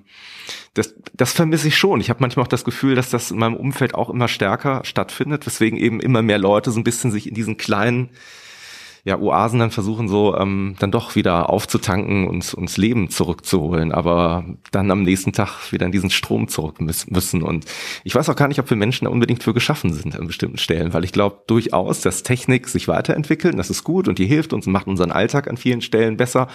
das, 0.74 0.96
das 1.14 1.34
vermisse 1.34 1.68
ich 1.68 1.78
schon. 1.78 2.02
Ich 2.02 2.10
habe 2.10 2.22
manchmal 2.22 2.46
auch 2.46 2.50
das 2.50 2.66
Gefühl, 2.66 2.96
dass 2.96 3.12
das 3.12 3.30
in 3.30 3.38
meinem 3.38 3.56
Umfeld 3.56 3.94
auch 3.94 4.10
immer 4.10 4.28
stärker 4.28 4.82
stattfindet, 4.86 5.46
weswegen 5.46 5.78
eben 5.78 6.00
immer 6.00 6.24
mehr 6.24 6.40
Leute 6.40 6.72
so 6.72 6.80
ein 6.80 6.84
bisschen 6.84 7.12
sich 7.12 7.28
in 7.28 7.36
diesen 7.36 7.58
kleinen 7.58 8.10
ja, 9.08 9.18
Oasen 9.18 9.60
dann 9.60 9.72
versuchen 9.72 10.10
so 10.10 10.36
ähm, 10.36 10.76
dann 10.80 10.92
doch 10.92 11.16
wieder 11.16 11.50
aufzutanken 11.50 12.28
und 12.28 12.54
uns 12.54 12.76
Leben 12.76 13.10
zurückzuholen, 13.10 13.94
aber 13.94 14.44
dann 14.72 14.92
am 14.92 15.04
nächsten 15.04 15.32
Tag 15.32 15.72
wieder 15.72 15.86
in 15.86 15.94
diesen 15.94 16.10
Strom 16.10 16.50
zurück 16.50 16.82
müssen. 16.82 17.42
Und 17.42 17.64
ich 18.04 18.14
weiß 18.14 18.28
auch 18.28 18.36
gar 18.36 18.50
nicht, 18.50 18.60
ob 18.60 18.70
wir 18.70 18.76
Menschen 18.76 19.06
da 19.06 19.12
unbedingt 19.12 19.44
für 19.44 19.54
geschaffen 19.54 19.94
sind 19.94 20.20
an 20.20 20.28
bestimmten 20.28 20.58
Stellen, 20.58 20.94
weil 20.94 21.06
ich 21.06 21.14
glaube 21.14 21.40
durchaus, 21.48 22.02
dass 22.02 22.24
Technik 22.24 22.68
sich 22.68 22.90
weiterentwickelt, 22.90 23.58
das 23.58 23.70
ist 23.70 23.86
gut 23.86 24.10
und 24.10 24.20
die 24.20 24.26
hilft 24.26 24.52
uns 24.52 24.68
und 24.68 24.74
macht 24.74 24.88
unseren 24.88 25.12
Alltag 25.12 25.50
an 25.50 25.56
vielen 25.56 25.80
Stellen 25.80 26.18
besser. 26.18 26.50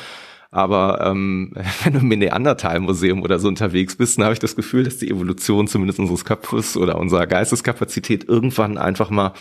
Aber 0.51 1.01
ähm, 1.07 1.55
wenn 1.85 1.95
du 1.95 2.01
im 2.01 2.09
Neandertal-Museum 2.09 3.23
oder 3.23 3.39
so 3.39 3.49
unterwegs 3.49 3.97
bist, 3.97 4.19
dann 4.19 4.24
habe 4.24 4.35
ich 4.35 4.41
das 4.41 4.57
Gefühl, 4.57 4.85
dass 4.85 4.99
die 4.99 5.09
Evolution 5.09 5.69
zumindest 5.69 6.01
unseres 6.01 6.27
Köpfes 6.27 6.77
oder 6.77 6.99
unserer 6.99 7.27
Geisteskapazität 7.27 8.29
irgendwann 8.29 8.77
einfach 8.77 9.09
mal 9.09 9.33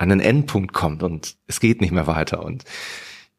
an 0.00 0.10
einen 0.10 0.20
Endpunkt 0.20 0.72
kommt 0.72 1.02
und 1.02 1.36
es 1.46 1.60
geht 1.60 1.82
nicht 1.82 1.92
mehr 1.92 2.06
weiter 2.06 2.42
und 2.42 2.64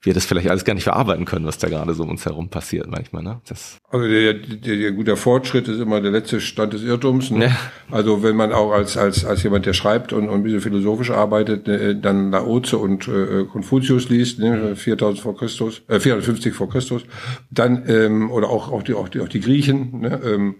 wir 0.03 0.13
das 0.13 0.25
vielleicht 0.25 0.49
alles 0.49 0.63
gar 0.63 0.73
nicht 0.73 0.83
verarbeiten 0.83 1.25
können, 1.25 1.45
was 1.45 1.57
da 1.57 1.69
gerade 1.69 1.93
so 1.95 2.03
um 2.03 2.09
uns 2.09 2.25
herum 2.25 2.49
passiert 2.49 2.87
manchmal. 2.87 3.23
Ne? 3.23 3.41
Das 3.47 3.77
also 3.89 4.07
der, 4.07 4.33
der, 4.35 4.77
der 4.77 4.91
guter 4.91 5.17
Fortschritt 5.17 5.67
ist 5.67 5.79
immer 5.79 6.01
der 6.01 6.11
letzte 6.11 6.39
Stand 6.39 6.73
des 6.73 6.83
Irrtums. 6.83 7.31
Ne? 7.31 7.45
Ja. 7.45 7.57
Also 7.89 8.21
wenn 8.21 8.35
man 8.35 8.51
auch 8.51 8.71
als, 8.71 8.95
als, 8.95 9.25
als 9.25 9.41
jemand, 9.41 9.65
der 9.65 9.73
schreibt 9.73 10.13
und, 10.13 10.29
und 10.29 10.35
ein 10.35 10.43
bisschen 10.43 10.61
philosophisch 10.61 11.09
arbeitet, 11.09 11.67
äh, 11.67 11.99
dann 11.99 12.29
Laoze 12.29 12.77
und 12.77 13.07
äh, 13.07 13.45
Konfuzius 13.45 14.09
liest, 14.09 14.39
ne? 14.39 14.75
4000 14.75 15.19
vor 15.19 15.35
Christus, 15.35 15.81
äh, 15.87 15.99
450 15.99 16.53
vor 16.53 16.69
Christus, 16.69 17.03
dann 17.49 17.83
ähm, 17.87 18.31
oder 18.31 18.49
auch, 18.49 18.71
auch, 18.71 18.83
die, 18.83 18.93
auch, 18.93 19.09
die, 19.09 19.19
auch 19.19 19.29
die 19.29 19.39
Griechen, 19.39 20.01
ne? 20.01 20.21
ähm, 20.23 20.55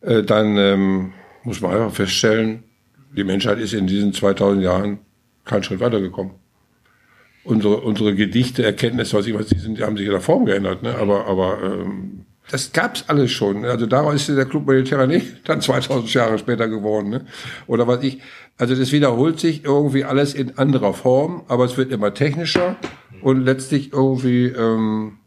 äh, 0.00 0.22
dann 0.22 0.56
ähm, 0.56 1.12
muss 1.44 1.60
man 1.60 1.72
einfach 1.72 1.92
feststellen, 1.92 2.64
die 3.16 3.24
Menschheit 3.24 3.58
ist 3.58 3.72
in 3.72 3.86
diesen 3.86 4.12
2000 4.12 4.62
Jahren 4.62 4.98
keinen 5.44 5.62
Schritt 5.62 5.80
weitergekommen. 5.80 6.32
unsere, 7.44 7.80
unsere 7.80 8.14
Gedichte, 8.14 8.64
Erkenntnisse, 8.64 9.16
was 9.16 9.26
ich 9.26 9.34
weiß, 9.34 9.46
die, 9.46 9.58
sind, 9.58 9.78
die 9.78 9.84
haben 9.84 9.96
sich 9.96 10.06
in 10.06 10.12
der 10.12 10.20
Form 10.20 10.46
geändert, 10.46 10.82
ne? 10.82 10.94
aber, 10.96 11.26
aber 11.26 11.58
ähm, 11.62 12.24
das 12.50 12.72
gab's 12.72 13.04
alles 13.08 13.30
schon. 13.30 13.64
Also 13.64 13.86
daraus 13.86 14.28
ist 14.28 14.36
der 14.36 14.44
Club 14.44 14.66
Mediterranee 14.66 15.22
dann 15.44 15.60
2000 15.60 16.12
Jahre 16.12 16.38
später 16.38 16.68
geworden. 16.68 17.10
Ne? 17.10 17.26
Oder 17.66 17.86
was 17.86 18.02
ich, 18.02 18.20
also 18.58 18.74
das 18.74 18.92
wiederholt 18.92 19.40
sich 19.40 19.64
irgendwie 19.64 20.04
alles 20.04 20.34
in 20.34 20.58
anderer 20.58 20.94
Form, 20.94 21.44
aber 21.48 21.64
es 21.64 21.76
wird 21.76 21.90
immer 21.90 22.12
technischer 22.12 22.76
und 23.22 23.44
letztlich 23.44 23.92
irgendwie 23.92 24.46
ähm, 24.46 25.18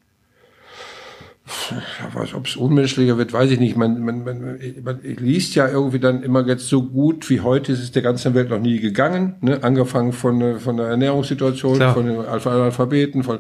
ob 2.33 2.45
es 2.45 2.55
unmenschlicher 2.55 3.17
wird, 3.17 3.33
weiß 3.33 3.51
ich 3.51 3.59
nicht. 3.59 3.77
Man, 3.77 4.01
man, 4.03 4.23
man, 4.23 4.59
man 4.83 4.99
liest 5.01 5.55
ja 5.55 5.67
irgendwie 5.67 5.99
dann 5.99 6.23
immer 6.23 6.45
jetzt 6.45 6.67
so 6.67 6.83
gut 6.83 7.29
wie 7.29 7.41
heute 7.41 7.71
ist 7.71 7.81
es 7.81 7.91
der 7.91 8.01
ganzen 8.01 8.33
Welt 8.33 8.49
noch 8.49 8.59
nie 8.59 8.79
gegangen. 8.79 9.35
Ne? 9.41 9.63
Angefangen 9.63 10.13
von, 10.13 10.59
von 10.59 10.77
der 10.77 10.87
Ernährungssituation, 10.87 11.77
Klar. 11.77 11.93
von 11.93 12.05
den 12.05 12.19
Analphabeten, 12.19 13.23
von 13.23 13.39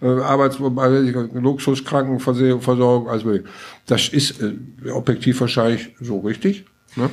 äh, 0.00 0.06
Arbeits-, 0.06 0.58
Luxus, 0.58 1.84
Krankenversorgung. 1.84 3.08
Also 3.08 3.38
das 3.86 4.08
ist 4.08 4.40
äh, 4.40 4.90
objektiv 4.90 5.40
wahrscheinlich 5.40 5.94
so 6.00 6.20
richtig. 6.20 6.64
Ne? 6.96 7.10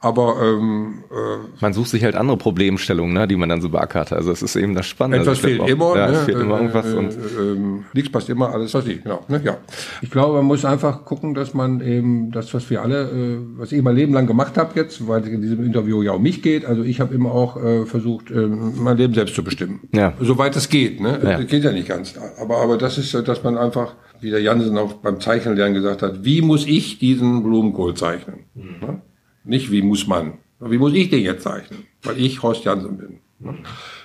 Aber 0.00 0.36
ähm, 0.40 1.02
äh, 1.10 1.60
man 1.60 1.72
sucht 1.72 1.88
sich 1.88 2.04
halt 2.04 2.14
andere 2.14 2.36
Problemstellungen, 2.36 3.12
ne, 3.14 3.26
die 3.26 3.34
man 3.34 3.48
dann 3.48 3.60
so 3.60 3.68
beackert. 3.68 4.12
Also 4.12 4.30
es 4.30 4.42
ist 4.42 4.54
eben 4.54 4.76
das 4.76 4.86
Spannende. 4.86 5.22
Etwas 5.22 5.38
also 5.38 5.48
fehlt 5.48 5.60
auch, 5.60 5.68
immer, 5.68 5.96
ja, 5.96 6.06
ne? 6.06 6.12
es 6.12 6.22
fehlt 6.22 6.38
immer 6.38 6.56
irgendwas 6.56 6.92
äh, 6.92 6.96
und 6.96 7.10
äh, 7.10 7.84
nichts 7.94 8.12
passt 8.12 8.30
immer, 8.30 8.52
alles 8.52 8.72
was 8.74 8.86
ich, 8.86 9.02
genau. 9.02 9.24
Ne? 9.26 9.40
Ja. 9.42 9.56
Ich 10.00 10.10
glaube, 10.10 10.36
man 10.36 10.44
muss 10.44 10.64
einfach 10.64 11.04
gucken, 11.04 11.34
dass 11.34 11.52
man 11.52 11.80
eben 11.80 12.30
das, 12.30 12.54
was 12.54 12.70
wir 12.70 12.82
alle, 12.82 13.10
äh, 13.10 13.38
was 13.56 13.72
ich 13.72 13.82
mein 13.82 13.96
Leben 13.96 14.12
lang 14.12 14.28
gemacht 14.28 14.56
habe 14.56 14.70
jetzt, 14.76 15.08
weil 15.08 15.22
es 15.22 15.28
in 15.28 15.42
diesem 15.42 15.64
Interview 15.64 16.00
ja 16.02 16.12
um 16.12 16.22
mich 16.22 16.42
geht. 16.42 16.64
Also 16.64 16.84
ich 16.84 17.00
habe 17.00 17.12
immer 17.12 17.32
auch 17.32 17.56
äh, 17.56 17.84
versucht, 17.84 18.30
äh, 18.30 18.46
mein 18.46 18.96
Leben 18.96 19.14
selbst 19.14 19.34
zu 19.34 19.42
bestimmen, 19.42 19.80
ja. 19.92 20.12
soweit 20.20 20.54
es 20.54 20.68
geht. 20.68 21.00
Ne, 21.00 21.18
ja. 21.24 21.38
das 21.38 21.46
geht 21.48 21.64
ja 21.64 21.72
nicht 21.72 21.88
ganz. 21.88 22.14
Aber 22.40 22.58
aber 22.58 22.78
das 22.78 22.98
ist, 22.98 23.14
dass 23.26 23.42
man 23.42 23.58
einfach 23.58 23.94
wie 24.20 24.30
der 24.30 24.40
Jansen 24.40 24.78
auch 24.78 24.94
beim 24.94 25.20
Zeichnen 25.20 25.56
lernen 25.56 25.74
gesagt 25.74 26.02
hat, 26.02 26.24
wie 26.24 26.40
muss 26.40 26.66
ich 26.66 27.00
diesen 27.00 27.42
Blumenkohl 27.42 27.94
zeichnen? 27.94 28.44
Mhm. 28.54 29.02
Nicht 29.48 29.72
wie 29.72 29.82
muss 29.82 30.06
man. 30.06 30.34
Wie 30.60 30.78
muss 30.78 30.92
ich 30.92 31.08
den 31.08 31.22
jetzt 31.22 31.42
zeichnen? 31.42 31.84
Weil 32.02 32.18
ich 32.18 32.42
Horst 32.42 32.64
Jansen 32.64 32.98
bin. 32.98 33.18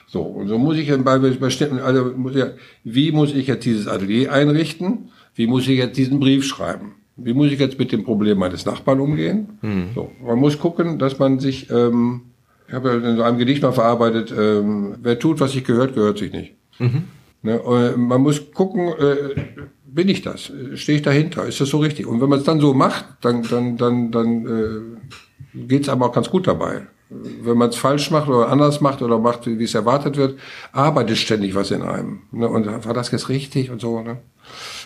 So, 0.08 0.22
und 0.22 0.48
so 0.48 0.58
muss 0.58 0.78
ich 0.78 0.92
bei 1.04 1.18
bestimmten, 1.18 1.80
also 1.80 2.14
muss 2.16 2.36
ja, 2.36 2.52
wie 2.84 3.12
muss 3.12 3.34
ich 3.34 3.48
jetzt 3.48 3.66
dieses 3.66 3.88
Atelier 3.88 4.32
einrichten? 4.32 5.10
Wie 5.36 5.48
muss 5.48 5.68
ich 5.68 5.78
jetzt 5.78 5.98
diesen 5.98 6.20
Brief 6.20 6.46
schreiben? 6.46 6.94
Wie 7.18 7.34
muss 7.34 7.52
ich 7.52 7.60
jetzt 7.60 7.78
mit 7.78 7.92
dem 7.92 8.04
Problem 8.04 8.38
meines 8.38 8.66
Nachbarn 8.66 9.00
umgehen? 9.00 9.58
Mhm. 9.62 9.90
So, 9.94 10.12
man 10.24 10.40
muss 10.40 10.60
gucken, 10.60 10.98
dass 10.98 11.20
man 11.20 11.40
sich, 11.40 11.70
ähm, 11.70 12.22
ich 12.68 12.74
habe 12.74 12.90
ja 12.90 13.10
in 13.10 13.18
so 13.18 13.24
einem 13.24 13.38
Gedicht 13.38 13.62
mal 13.64 13.72
verarbeitet, 13.72 14.34
ähm, 14.38 14.96
wer 15.02 15.20
tut, 15.20 15.40
was 15.40 15.52
sich 15.52 15.64
gehört, 15.64 15.96
gehört 15.96 16.20
sich 16.20 16.32
nicht. 16.32 16.54
Mhm. 16.80 17.04
Ne, 17.42 17.60
äh, 17.60 17.98
man 17.98 18.22
muss 18.22 18.52
gucken, 18.54 18.88
äh, 18.88 19.64
bin 19.86 20.10
ich 20.10 20.22
das? 20.22 20.52
Stehe 20.76 20.98
ich 20.98 21.04
dahinter? 21.04 21.46
Ist 21.46 21.60
das 21.60 21.70
so 21.70 21.80
richtig? 21.80 22.08
Und 22.08 22.22
wenn 22.22 22.30
man 22.30 22.40
es 22.40 22.46
dann 22.46 22.60
so 22.60 22.74
macht, 22.74 23.06
dann, 23.22 23.44
dann, 23.44 23.78
dann, 23.78 24.12
dann 24.12 24.46
äh, 24.48 25.16
geht's 25.54 25.90
aber 25.90 26.08
auch 26.08 26.14
ganz 26.14 26.30
gut 26.30 26.48
dabei. 26.48 26.88
Wenn 27.10 27.58
man 27.58 27.70
es 27.70 27.76
falsch 27.76 28.10
macht 28.12 28.28
oder 28.28 28.50
anders 28.50 28.82
macht 28.82 29.02
oder 29.02 29.20
macht, 29.20 29.46
wie 29.46 29.64
es 29.64 29.76
erwartet 29.76 30.18
wird, 30.18 30.40
arbeitet 30.72 31.18
ständig 31.18 31.54
was 31.54 31.70
in 31.70 31.84
einem. 31.84 32.22
Ne? 32.32 32.48
Und 32.48 32.66
war 32.86 32.94
das 32.94 33.12
jetzt 33.12 33.30
richtig 33.30 33.70
und 33.70 33.82
so. 33.82 34.02
Ne? 34.02 34.18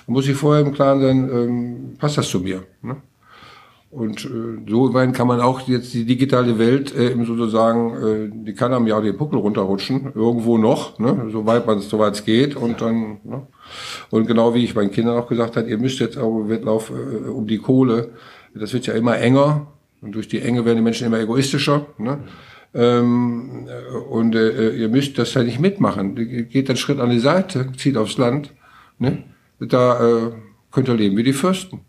Man 0.07 0.13
muss 0.13 0.25
sich 0.25 0.35
vorher 0.35 0.65
im 0.65 0.73
Klaren 0.73 1.01
sein, 1.01 1.29
ähm, 1.31 1.95
passt 1.97 2.17
das 2.17 2.27
zu 2.27 2.41
mir? 2.41 2.63
Ne? 2.81 2.97
Und 3.89 4.25
äh, 4.25 4.69
so 4.69 4.93
weit 4.93 5.13
kann 5.13 5.27
man 5.27 5.39
auch 5.39 5.61
jetzt 5.61 5.93
die 5.93 6.05
digitale 6.05 6.59
Welt 6.59 6.93
äh, 6.93 7.11
eben 7.11 7.25
sozusagen, 7.25 7.93
äh, 7.95 8.45
die 8.45 8.53
kann 8.53 8.73
einem 8.73 8.87
ja 8.87 8.97
auch 8.97 9.01
den 9.01 9.15
Puckel 9.15 9.39
runterrutschen, 9.39 10.11
irgendwo 10.13 10.57
noch, 10.57 10.99
ne? 10.99 11.29
soweit 11.31 11.65
man 11.65 11.77
es 11.77 11.87
soweit 11.87 12.13
es 12.13 12.25
geht. 12.25 12.57
Und 12.57 12.81
dann, 12.81 13.19
ne? 13.23 13.47
und 14.09 14.27
genau 14.27 14.53
wie 14.53 14.65
ich 14.65 14.75
meinen 14.75 14.91
Kindern 14.91 15.17
auch 15.17 15.27
gesagt 15.27 15.55
habe, 15.55 15.69
ihr 15.69 15.77
müsst 15.77 15.99
jetzt 15.99 16.17
auch 16.17 16.49
Wettlauf 16.49 16.91
äh, 16.91 17.29
um 17.29 17.47
die 17.47 17.59
Kohle, 17.59 18.09
das 18.53 18.73
wird 18.73 18.87
ja 18.87 18.93
immer 18.93 19.17
enger 19.17 19.67
und 20.01 20.13
durch 20.13 20.27
die 20.27 20.41
Enge 20.41 20.65
werden 20.65 20.77
die 20.77 20.83
Menschen 20.83 21.07
immer 21.07 21.19
egoistischer. 21.19 21.87
Ne? 21.97 22.19
Ähm, 22.73 23.67
und 24.09 24.35
äh, 24.35 24.71
ihr 24.71 24.89
müsst 24.89 25.17
das 25.17 25.33
ja 25.33 25.43
nicht 25.43 25.59
mitmachen. 25.59 26.15
Geht 26.49 26.69
einen 26.69 26.77
Schritt 26.77 26.99
an 26.99 27.09
die 27.09 27.19
Seite, 27.19 27.71
zieht 27.75 27.97
aufs 27.97 28.17
Land. 28.17 28.53
Ne? 28.99 29.23
Da 29.59 30.27
äh, 30.27 30.31
könnt 30.71 30.87
ihr 30.87 30.95
leben 30.95 31.17
wie 31.17 31.23
die 31.23 31.33
Fürsten. 31.33 31.81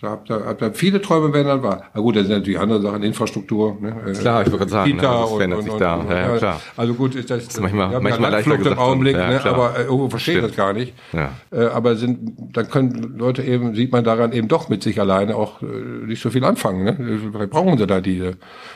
Da 0.00 0.10
habt 0.10 0.30
ihr, 0.30 0.44
habt 0.46 0.62
ihr 0.62 0.72
viele 0.74 1.02
Träume 1.02 1.32
werden 1.32 1.48
dann 1.48 1.62
wahr. 1.64 1.82
Na 1.92 2.00
gut, 2.00 2.14
da 2.14 2.20
sind 2.20 2.30
natürlich 2.30 2.60
andere 2.60 2.80
Sachen, 2.80 3.02
Infrastruktur. 3.02 3.78
Ne? 3.80 3.96
Äh, 4.06 4.12
klar, 4.12 4.42
ich 4.42 4.46
würde 4.46 4.58
gerade 4.58 4.70
sagen, 4.70 4.92
Kita 4.92 5.12
ne, 5.12 5.20
das 5.22 5.30
verändert 5.32 5.62
sich 5.64 5.72
da. 5.72 5.94
Und, 5.96 6.10
ja, 6.10 6.20
ja, 6.20 6.36
klar. 6.36 6.60
Also 6.76 6.94
gut, 6.94 7.16
ist 7.16 7.28
das, 7.28 7.46
das 7.46 7.54
ist 7.54 7.60
manchmal, 7.60 7.92
ja, 7.92 7.98
manchmal 7.98 8.30
leichter 8.30 8.58
gesagt 8.58 8.76
im 8.76 8.78
Augenblick, 8.78 9.16
ja, 9.16 9.28
ne? 9.28 9.44
aber 9.44 9.76
äh, 9.76 9.82
irgendwo 9.82 10.08
verstehe 10.08 10.36
ich 10.36 10.42
das 10.42 10.54
gar 10.54 10.72
nicht. 10.72 10.94
Ja. 11.12 11.32
Äh, 11.50 11.66
aber 11.66 11.96
sind, 11.96 12.32
dann 12.52 12.70
können 12.70 13.16
Leute 13.18 13.42
eben, 13.42 13.74
sieht 13.74 13.90
man 13.90 14.04
daran 14.04 14.30
eben 14.30 14.46
doch 14.46 14.68
mit 14.68 14.84
sich 14.84 15.00
alleine 15.00 15.34
auch 15.34 15.62
äh, 15.62 15.66
nicht 15.66 16.22
so 16.22 16.30
viel 16.30 16.44
anfangen. 16.44 16.84
Ne? 16.84 17.18
Vielleicht 17.32 17.50
brauchen 17.50 17.76
sie 17.76 17.88
da 17.88 18.00
die, 18.00 18.30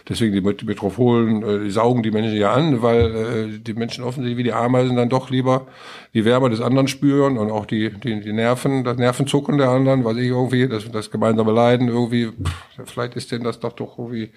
deswegen 0.09 0.33
die 0.33 0.41
Metropolen, 0.41 1.45
äh, 1.45 1.65
die 1.67 1.71
saugen 1.71 2.03
die 2.03 2.11
Menschen 2.11 2.37
ja 2.37 2.53
an, 2.53 2.83
weil 2.83 3.01
äh, 3.01 3.59
die 3.61 3.75
Menschen 3.75 4.03
offensichtlich 4.03 4.39
wie 4.39 4.43
die 4.43 4.53
Ameisen 4.53 4.97
dann 4.97 5.09
doch 5.09 5.31
lieber 5.31 5.69
die 6.15 6.25
Wärme 6.25 6.51
des 6.51 6.61
anderen 6.61 6.89
spüren 6.89 7.39
und 7.39 7.51
auch 7.51 7.65
die, 7.65 7.91
die, 7.91 8.21
die 8.21 8.33
Nerven, 8.33 8.85
das 8.85 8.99
Nervenzucken 8.99 9.57
der 9.57 9.71
anderen, 9.71 10.05
was 10.05 10.17
ich 10.17 10.27
irgendwie, 10.27 10.69
das, 10.69 10.91
das 10.91 11.12
gemeinsame 11.13 11.53
Leiden 11.53 11.89
irgendwie, 11.89 12.27
pff, 12.27 12.91
vielleicht 12.91 13.15
ist 13.15 13.31
denn 13.31 13.45
das 13.45 13.61
doch 13.61 13.73
doch 13.73 13.99
irgendwie, 13.99 14.31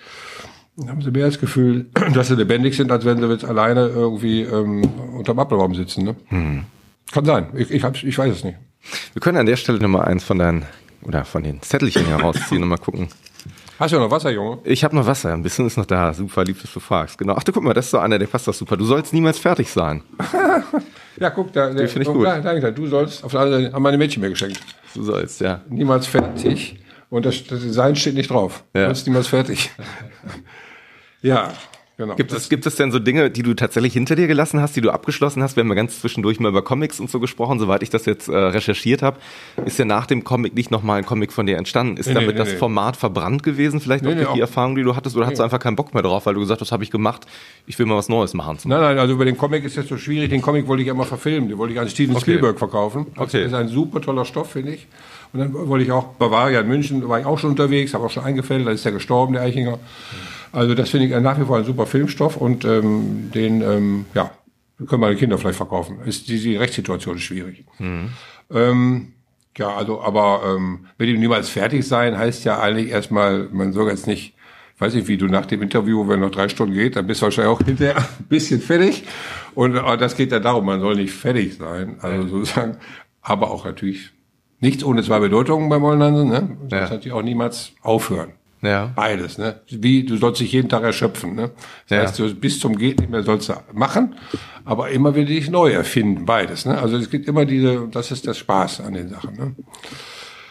haben 0.88 1.02
sie 1.02 1.11
mehr 1.11 1.26
das 1.26 1.39
Gefühl, 1.39 1.88
dass 2.14 2.27
sie 2.27 2.35
lebendig 2.35 2.76
sind, 2.76 2.91
als 2.91 3.06
wenn 3.06 3.19
sie 3.19 3.27
jetzt 3.27 3.45
alleine 3.45 3.88
irgendwie 3.88 4.41
ähm, 4.41 4.84
unterm 5.18 5.39
Apfelbaum 5.39 5.73
sitzen. 5.73 6.06
Ne? 6.06 6.15
Hm. 6.27 6.65
Kann 7.11 7.26
sein, 7.26 7.47
ich, 7.56 7.72
ich, 7.72 7.84
hab's, 7.84 8.03
ich 8.03 8.18
weiß 8.18 8.34
es 8.34 8.43
nicht. 8.43 8.57
Wir 9.14 9.22
können 9.22 9.38
an 9.38 9.45
der 9.45 9.56
Stelle 9.56 9.80
nochmal 9.80 10.06
eins 10.06 10.23
von 10.23 10.38
deinen, 10.38 10.65
oder 11.02 11.26
von 11.26 11.43
den 11.43 11.61
Zettelchen 11.61 12.06
herausziehen 12.06 12.61
und 12.61 12.69
mal 12.69 12.77
gucken. 12.77 13.07
Hast 13.77 13.93
du 13.93 13.99
noch 13.99 14.10
Wasser, 14.10 14.31
Junge? 14.31 14.60
Ich 14.64 14.85
habe 14.85 14.95
noch 14.95 15.06
Wasser, 15.06 15.34
ein 15.34 15.43
bisschen 15.43 15.68
ist 15.68 15.77
noch 15.77 15.85
da. 15.85 16.14
Super, 16.14 16.45
lieb, 16.45 16.61
dass 16.61 16.72
du 16.72 16.80
fragst. 16.80 17.18
Genau. 17.18 17.35
Ach 17.38 17.43
du, 17.43 17.52
guck 17.52 17.61
mal, 17.61 17.73
das 17.73 17.85
ist 17.85 17.91
so 17.91 17.99
einer, 17.99 18.18
der 18.18 18.27
passt 18.27 18.47
doch 18.47 18.53
super. 18.53 18.77
Du 18.77 18.85
sollst 18.85 19.11
niemals 19.11 19.38
fertig 19.38 19.69
sein. 19.69 20.02
ja, 21.19 21.30
guck, 21.30 21.52
da, 21.52 21.68
finde 21.68 22.02
ich 22.03 22.07
gut. 22.07 22.26
Da, 22.26 22.39
danke, 22.39 22.72
du 22.72 22.88
sollst, 22.88 23.23
auf 23.26 23.31
der 23.31 23.41
anderen 23.41 23.64
Seite 23.64 23.76
haben 23.76 23.84
meine 23.84 23.97
Mädchen 23.97 24.22
mir 24.22 24.30
geschenkt. 24.30 24.61
Du 24.96 25.04
sollst, 25.04 25.42
ja. 25.42 25.62
Niemals 25.70 26.08
fertig. 26.08 26.80
Und 27.10 27.26
das, 27.26 27.44
das 27.46 27.62
Design 27.62 27.96
steht 27.96 28.16
nicht 28.16 28.30
drauf. 28.30 28.64
Ja. 28.74 28.82
Du 28.82 28.88
sollst 28.88 29.08
niemals 29.08 29.28
fertig. 29.28 29.72
ja, 31.22 31.52
genau. 31.98 32.16
Gibt 32.16 32.32
es, 32.32 32.50
gibt 32.50 32.66
es 32.66 32.76
denn 32.76 32.92
so 32.92 33.00
Dinge, 33.00 33.30
die 33.32 33.44
du 33.44 33.54
tatsächlich 33.54 33.94
hinter 33.94 34.16
dir 34.16 34.28
gelassen 34.28 34.60
hast, 34.62 34.76
die 34.76 34.82
du 34.82 34.90
abgeschlossen 34.92 35.42
hast? 35.44 35.56
Wir 35.56 35.62
haben 35.62 35.70
ja 35.70 35.76
ganz 35.76 36.00
zwischendurch 36.02 36.40
mal 36.40 36.50
über 36.50 36.64
Comics 36.64 37.00
und 37.00 37.10
so 37.10 37.20
gesprochen. 37.20 37.60
Soweit 37.60 37.84
ich 37.84 37.90
das 37.90 38.06
jetzt 38.06 38.28
äh, 38.28 38.36
recherchiert 38.36 39.02
habe, 39.02 39.18
ist 39.66 39.80
ja 39.80 39.86
nach 39.86 40.06
dem 40.06 40.24
Comic 40.24 40.56
nicht 40.56 40.72
nochmal 40.72 40.98
ein 41.00 41.06
Comic 41.06 41.32
von 41.34 41.46
dir 41.46 41.58
entstanden. 41.58 41.98
Ist 41.98 42.08
Nee, 42.08 42.14
damit 42.14 42.36
nee, 42.36 42.40
das 42.40 42.50
nee. 42.52 42.58
Format 42.58 42.98
verbrannt 42.98 43.44
gewesen, 43.44 43.80
vielleicht 43.80 44.06
auch 44.06 44.14
durch 44.14 44.34
die 44.34 44.40
Erfahrung, 44.42 44.76
die 44.76 44.84
du 44.84 44.96
hattest? 44.96 45.16
Oder 45.16 45.26
hattest 45.26 45.40
du 45.40 45.44
einfach 45.44 45.60
keinen 45.60 45.76
Bock 45.76 45.94
mehr 45.94 46.04
drauf, 46.04 46.26
weil 46.26 46.34
du 46.34 46.40
gesagt 46.40 46.62
hast, 46.62 46.68
das 46.70 46.72
habe 46.74 46.84
ich 46.84 46.92
gemacht, 46.92 47.26
ich 47.68 47.78
will 47.80 47.86
mal 47.86 47.96
was 47.98 48.10
Neues 48.10 48.34
machen? 48.34 48.58
Nein, 48.66 48.80
nein, 48.82 49.00
also 49.00 49.14
über 49.14 49.26
den 49.26 49.38
Comic 49.38 49.64
ist 49.66 49.76
jetzt 49.76 49.90
so 49.90 49.98
schwierig. 49.98 50.30
Den 50.30 50.42
Comic 50.42 50.68
wollte 50.68 50.84
ich 50.84 50.90
immer 50.90 51.06
verfilmen. 51.06 51.50
Den 51.50 51.58
wollte 51.58 51.74
ich 51.74 51.80
an 51.80 51.90
Steven 51.90 52.16
Okay. 52.16 52.22
Spielberg 52.22 52.60
verkaufen. 52.60 53.08
Das 53.16 53.24
Okay. 53.26 53.46
ist 53.46 53.54
ein 53.54 53.68
super 53.68 54.02
toller 54.02 54.26
Stoff, 54.26 54.52
finde 54.52 54.74
ich. 54.74 54.88
Und 55.34 55.40
dann 55.40 55.54
wollte 55.54 55.84
ich 55.84 55.92
auch 55.92 56.14
Bavaria 56.14 56.62
in 56.62 56.68
München, 56.68 57.02
da 57.02 57.10
war 57.10 57.20
ich 57.20 57.26
auch 57.26 57.38
schon 57.40 57.50
unterwegs, 57.50 57.94
habe 57.94 58.06
auch 58.06 58.10
schon 58.10 58.24
eingefällt, 58.24 58.66
da 58.66 58.72
ist 58.72 58.86
der 58.86 58.94
gestorben, 58.94 59.34
der 59.34 59.42
Eichinger. 59.42 59.80
Also 60.56 60.73
das 60.73 60.90
finde 60.90 61.07
ich 61.07 61.22
nach 61.22 61.40
wie 61.40 61.45
vor 61.45 61.57
ein 61.57 61.65
super 61.65 61.86
Filmstoff 61.86 62.38
und 62.38 62.64
ähm, 62.65 63.30
den, 63.34 63.61
ähm, 63.61 64.06
ja, 64.14 64.32
können 64.88 65.02
meine 65.02 65.15
Kinder 65.15 65.38
vielleicht 65.38 65.57
verkaufen. 65.57 65.99
Ist 66.06 66.27
die, 66.30 66.40
die 66.40 66.56
Rechtssituation 66.56 67.18
ist 67.18 67.23
schwierig. 67.23 67.65
Ähm, 68.52 69.14
ja, 69.57 69.76
also, 69.76 70.02
aber 70.02 70.41
ähm, 70.56 70.86
mit 70.98 71.10
dem 71.10 71.19
niemals 71.19 71.49
fertig 71.49 71.88
sein 71.88 72.18
heißt 72.18 72.45
ja 72.45 72.60
eigentlich 72.60 72.90
erstmal, 72.90 73.48
man 73.52 73.73
soll 73.73 73.90
jetzt 73.90 74.07
nicht, 74.07 74.34
ich 74.76 74.82
weiß 74.82 74.94
nicht, 74.94 75.07
wie 75.07 75.18
du 75.18 75.27
nach 75.27 75.45
dem 75.45 75.61
Interview, 75.61 76.07
wenn 76.07 76.19
noch 76.19 76.32
drei 76.32 76.49
Stunden 76.49 76.73
geht, 76.73 76.95
dann 76.95 77.07
bist 77.07 77.22
du 77.22 77.26
wahrscheinlich 77.26 77.53
auch 77.53 77.61
hinterher 77.65 77.98
ein 77.98 78.26
bisschen 78.27 78.61
fertig. 78.61 79.03
Und 79.56 79.76
äh, 79.76 79.98
das 79.98 80.15
geht 80.15 80.32
ja 80.32 80.40
darum, 80.40 80.65
man 80.65 80.80
soll 80.82 80.95
nicht 80.95 81.14
fertig 81.14 81.57
sein, 81.57 81.98
also 82.02 82.27
sozusagen, 82.27 82.77
aber 83.22 83.52
auch 83.52 83.65
natürlich 83.65 84.10
nichts 84.60 84.84
ohne 84.84 85.03
zwei 85.03 85.19
Bedeutungen 85.19 85.69
beim 85.69 85.82
Mollenhansen, 85.82 86.27
ne? 86.30 86.57
Du 86.69 86.76
Ja. 86.76 86.82
natürlich 86.84 87.11
auch 87.14 87.22
niemals 87.22 87.72
aufhören. 87.82 88.34
Ja. 88.66 88.92
Beides, 88.96 89.38
ne? 89.38 89.62
Wie, 89.70 90.04
du 90.04 90.18
sollst 90.18 90.42
dich 90.42 90.52
jeden 90.52 90.70
Tag 90.70 90.84
erschöpfen, 90.84 91.36
ne? 91.36 91.52
Das 91.88 91.98
Ja. 91.98 92.04
heißt, 92.04 92.20
du 92.20 92.34
bis 92.36 92.60
zum 92.60 92.78
geht 92.78 93.00
nicht 93.00 93.10
mehr 93.12 93.24
sollst 93.24 93.50
du 93.50 93.54
machen, 93.74 94.16
aber 94.64 94.90
immer 94.90 95.16
wieder 95.16 95.28
dich 95.28 95.50
neu 95.50 95.72
erfinden, 95.72 96.26
beides, 96.26 96.66
ne? 96.66 96.78
Also 96.78 96.98
es 96.98 97.10
gibt 97.10 97.28
immer 97.28 97.46
diese, 97.46 97.88
das 97.90 98.12
ist 98.12 98.26
der 98.26 98.34
Spaß 98.34 98.82
an 98.82 98.94
den 98.94 99.10
Sachen, 99.10 99.36
ne? 99.36 99.56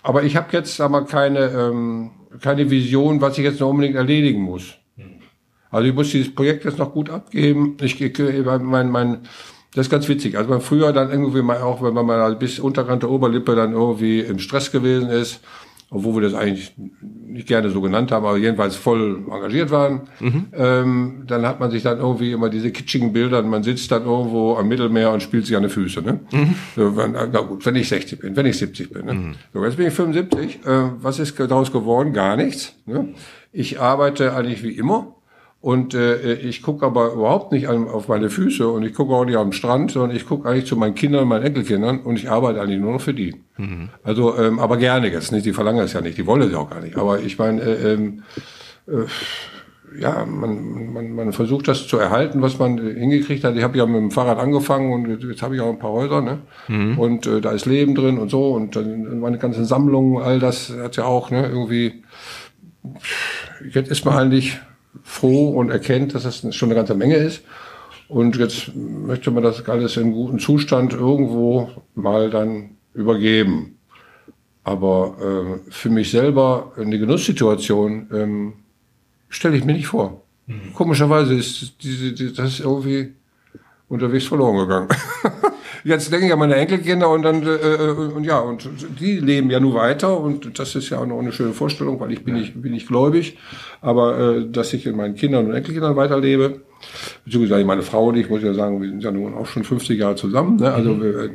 Aber 0.03 0.23
ich 0.23 0.36
habe 0.36 0.49
jetzt 0.53 0.81
aber 0.81 1.05
keine, 1.07 1.41
ähm, 1.47 2.11
keine 2.41 2.70
Vision, 2.70 3.20
was 3.20 3.39
ich 3.39 3.45
jetzt 3.45 3.61
noch 3.61 3.70
unbedingt 3.70 3.97
erledigen 3.97 4.43
muss. 4.43 4.74
Also 5.70 5.89
ich 5.89 5.95
muss 5.95 6.11
dieses 6.11 6.32
Projekt 6.32 6.65
jetzt 6.65 6.78
noch 6.78 6.93
gut 6.93 7.11
abgeben. 7.11 7.77
Ich, 7.81 8.01
ich 8.01 8.19
mein, 8.45 8.91
mein, 8.91 9.19
das 9.74 9.86
ist 9.86 9.91
ganz 9.91 10.07
witzig. 10.09 10.36
Also 10.39 10.51
man 10.51 10.61
früher 10.61 10.93
dann 10.93 11.11
irgendwie 11.11 11.43
mal 11.43 11.61
auch, 11.62 11.82
wenn 11.82 11.95
man 11.95 12.07
mal 12.07 12.36
bis 12.36 12.61
Unterkante 12.61 13.11
Oberlippe 13.11 13.57
dann 13.57 13.73
irgendwie 13.73 14.20
im 14.20 14.39
Stress 14.39 14.70
gewesen 14.70 15.09
ist 15.09 15.41
obwohl 15.95 16.16
wir 16.16 16.23
das 16.23 16.35
eigentlich 16.35 16.75
nicht 16.77 17.47
gerne 17.47 17.71
so 17.71 17.81
genannt 17.81 18.11
haben, 18.11 18.27
aber 18.27 18.37
jedenfalls 18.37 18.75
voll 18.75 19.23
engagiert 19.31 19.71
waren. 19.71 20.03
Mhm. 20.19 20.47
Ähm, 20.53 21.23
dann 21.27 21.47
hat 21.47 21.61
man 21.61 21.71
sich 21.71 21.85
dann 21.85 21.99
irgendwie 21.99 22.33
immer 22.33 22.51
diese 22.51 22.73
kitschigen 22.73 23.12
Bilder, 23.12 23.43
man 23.43 23.62
sitzt 23.62 23.93
dann 23.93 24.05
irgendwo 24.05 24.57
am 24.57 24.66
Mittelmeer 24.66 25.12
und 25.12 25.23
spielt 25.23 25.47
sich 25.47 25.57
an 25.57 25.62
die 25.62 25.69
Füße. 25.69 26.03
Ne? 26.03 26.21
Mhm. 26.33 26.55
So, 26.75 26.97
wenn, 26.97 27.12
na 27.12 27.41
gut, 27.41 27.65
wenn 27.65 27.77
ich 27.77 27.89
60 27.89 28.19
bin, 28.19 28.37
wenn 28.37 28.47
ich 28.47 28.59
70 28.59 28.93
bin. 28.93 29.07
Ne? 29.07 29.15
Mhm. 29.15 29.35
So, 29.53 29.65
jetzt 29.65 29.77
bin 29.77 29.87
ich 29.87 29.95
75. 29.95 30.66
Äh, 30.66 30.91
was 31.01 31.21
ist 31.21 31.39
daraus 31.39 31.71
geworden? 31.71 32.12
Gar 32.12 32.37
nichts. 32.37 32.75
Ne? 32.87 33.15
Ich 33.53 33.81
arbeite 33.81 34.35
eigentlich 34.35 34.65
wie 34.65 34.73
immer 34.73 35.15
und 35.65 35.95
äh, 35.95 36.35
ich 36.35 36.61
gucke 36.61 36.85
aber 36.85 37.15
überhaupt 37.15 37.51
nicht 37.51 37.70
an, 37.70 37.89
auf 37.89 38.09
meine 38.09 38.28
Füße 38.28 38.69
und 38.69 38.82
ich 38.82 38.93
gucke 38.93 39.15
auch 39.15 39.24
nicht 39.24 39.39
am 39.39 39.53
Strand, 39.53 39.93
sondern 39.93 40.15
ich 40.15 40.27
gucke 40.27 40.47
eigentlich 40.47 40.66
zu 40.66 40.77
meinen 40.77 40.95
Kindern 40.95 41.23
und 41.23 41.28
meinen 41.31 41.43
Enkelkindern 41.43 42.01
und 42.01 42.16
ich 42.16 42.28
arbeite 42.28 42.61
eigentlich 42.61 42.81
nur 42.81 42.93
noch 42.93 43.01
für 43.01 43.15
die. 43.15 43.35
Mhm. 43.57 43.89
Also, 44.03 44.36
ähm, 44.36 44.59
aber 44.59 44.77
gerne 44.77 45.11
jetzt 45.11 45.32
nicht. 45.32 45.47
Die 45.47 45.55
verlangen 45.55 45.82
es 45.82 45.95
ja 45.95 46.03
nicht, 46.03 46.19
die 46.19 46.27
wollen 46.27 46.43
es 46.43 46.53
ja 46.53 46.59
auch 46.59 46.69
gar 46.69 46.82
nicht. 46.82 46.99
Aber 46.99 47.19
ich 47.19 47.39
meine, 47.39 47.62
äh, 47.62 47.95
ähm, 47.95 48.24
äh, 48.86 49.99
ja, 49.99 50.27
man, 50.27 50.93
man, 50.93 51.12
man 51.12 51.32
versucht 51.32 51.66
das 51.66 51.89
zu 51.89 51.97
erhalten, 51.97 52.43
was 52.43 52.59
man 52.59 52.77
hingekriegt 52.77 53.43
hat. 53.43 53.57
Ich 53.57 53.62
habe 53.62 53.78
ja 53.78 53.86
mit 53.86 53.97
dem 53.97 54.11
Fahrrad 54.11 54.39
angefangen 54.39 54.93
und 54.93 55.23
jetzt 55.23 55.43
habe 55.43 55.55
ich 55.55 55.62
auch 55.62 55.70
ein 55.70 55.78
paar 55.78 55.93
Häuser, 55.93 56.20
ne? 56.20 56.41
Mhm. 56.69 56.99
Und 56.99 57.27
äh, 57.27 57.41
da 57.41 57.53
ist 57.53 57.65
Leben 57.65 57.95
drin 57.95 58.19
und 58.19 58.31
so 58.31 58.51
und 58.51 58.77
dann 58.77 59.19
meine 59.19 59.39
ganzen 59.39 59.65
Sammlungen, 59.65 60.23
all 60.23 60.41
das 60.41 60.70
hat 60.78 60.97
ja 60.97 61.05
auch, 61.05 61.31
ne, 61.31 61.49
irgendwie. 61.49 62.05
Jetzt 63.73 63.91
ist 63.91 64.05
man 64.05 64.19
eigentlich 64.19 64.61
froh 65.03 65.51
und 65.51 65.71
erkennt, 65.71 66.15
dass 66.15 66.23
das 66.23 66.55
schon 66.55 66.69
eine 66.69 66.77
ganze 66.77 66.95
Menge 66.95 67.16
ist. 67.16 67.43
Und 68.09 68.37
jetzt 68.37 68.75
möchte 68.75 69.31
man 69.31 69.43
das 69.43 69.66
alles 69.69 69.97
in 69.97 70.12
gutem 70.12 70.39
Zustand 70.39 70.93
irgendwo 70.93 71.71
mal 71.95 72.31
dann 72.31 72.77
übergeben. 72.93 73.79
Aber 74.62 75.16
äh, 75.66 75.71
für 75.71 75.91
mich 75.91 76.11
selber 76.11 76.73
eine 76.77 76.99
Genusssituation 76.99 78.09
ähm, 78.12 78.53
stelle 79.29 79.57
ich 79.57 79.65
mir 79.65 79.75
nicht 79.75 79.87
vor. 79.87 80.23
Mhm. 80.47 80.73
Komischerweise 80.75 81.35
ist 81.35 81.83
diese, 81.83 82.12
die, 82.12 82.33
das 82.33 82.55
ist 82.55 82.61
irgendwie 82.61 83.12
unterwegs 83.89 84.27
verloren 84.27 84.57
gegangen. 84.57 84.89
Jetzt 85.85 86.11
denke 86.11 86.27
ich 86.27 86.32
an 86.32 86.39
meine 86.39 86.55
Enkelkinder 86.56 87.11
und 87.11 87.23
dann 87.23 87.43
äh, 87.43 87.55
äh, 87.55 87.90
und 87.90 88.24
ja 88.24 88.39
und 88.39 88.69
die 88.98 89.19
leben 89.19 89.51
ja 89.51 89.61
nur 89.61 89.74
weiter 89.74 90.19
und 90.19 90.59
das 90.59 90.74
ist 90.74 90.89
ja 90.89 90.98
auch 90.98 91.06
noch 91.06 91.19
eine 91.19 91.31
schöne 91.31 91.52
Vorstellung, 91.52 92.01
weil 92.01 92.11
ich 92.12 92.24
bin 92.24 92.35
nicht 92.35 92.61
bin 92.61 92.73
nicht 92.73 92.89
gläubig, 92.89 93.36
aber 93.82 94.19
äh, 94.19 94.51
dass 94.51 94.73
ich 94.73 94.86
in 94.86 94.97
meinen 94.97 95.15
Kindern 95.15 95.47
und 95.47 95.52
Enkelkindern 95.52 95.94
weiterlebe, 95.94 96.62
beziehungsweise 97.27 97.66
meine 97.66 97.82
Frau 97.82 98.06
und 98.06 98.16
ich 98.16 98.31
muss 98.31 98.43
ja 98.43 98.55
sagen, 98.55 98.81
wir 98.81 98.89
sind 98.89 99.05
ja 99.05 99.11
nun 99.11 99.35
auch 99.35 99.47
schon 99.47 99.62
50 99.62 99.98
Jahre 99.98 100.16
zusammen, 100.16 100.56
ne? 100.56 100.73
also 100.73 100.94
mhm. 100.94 101.02
wir, 101.02 101.31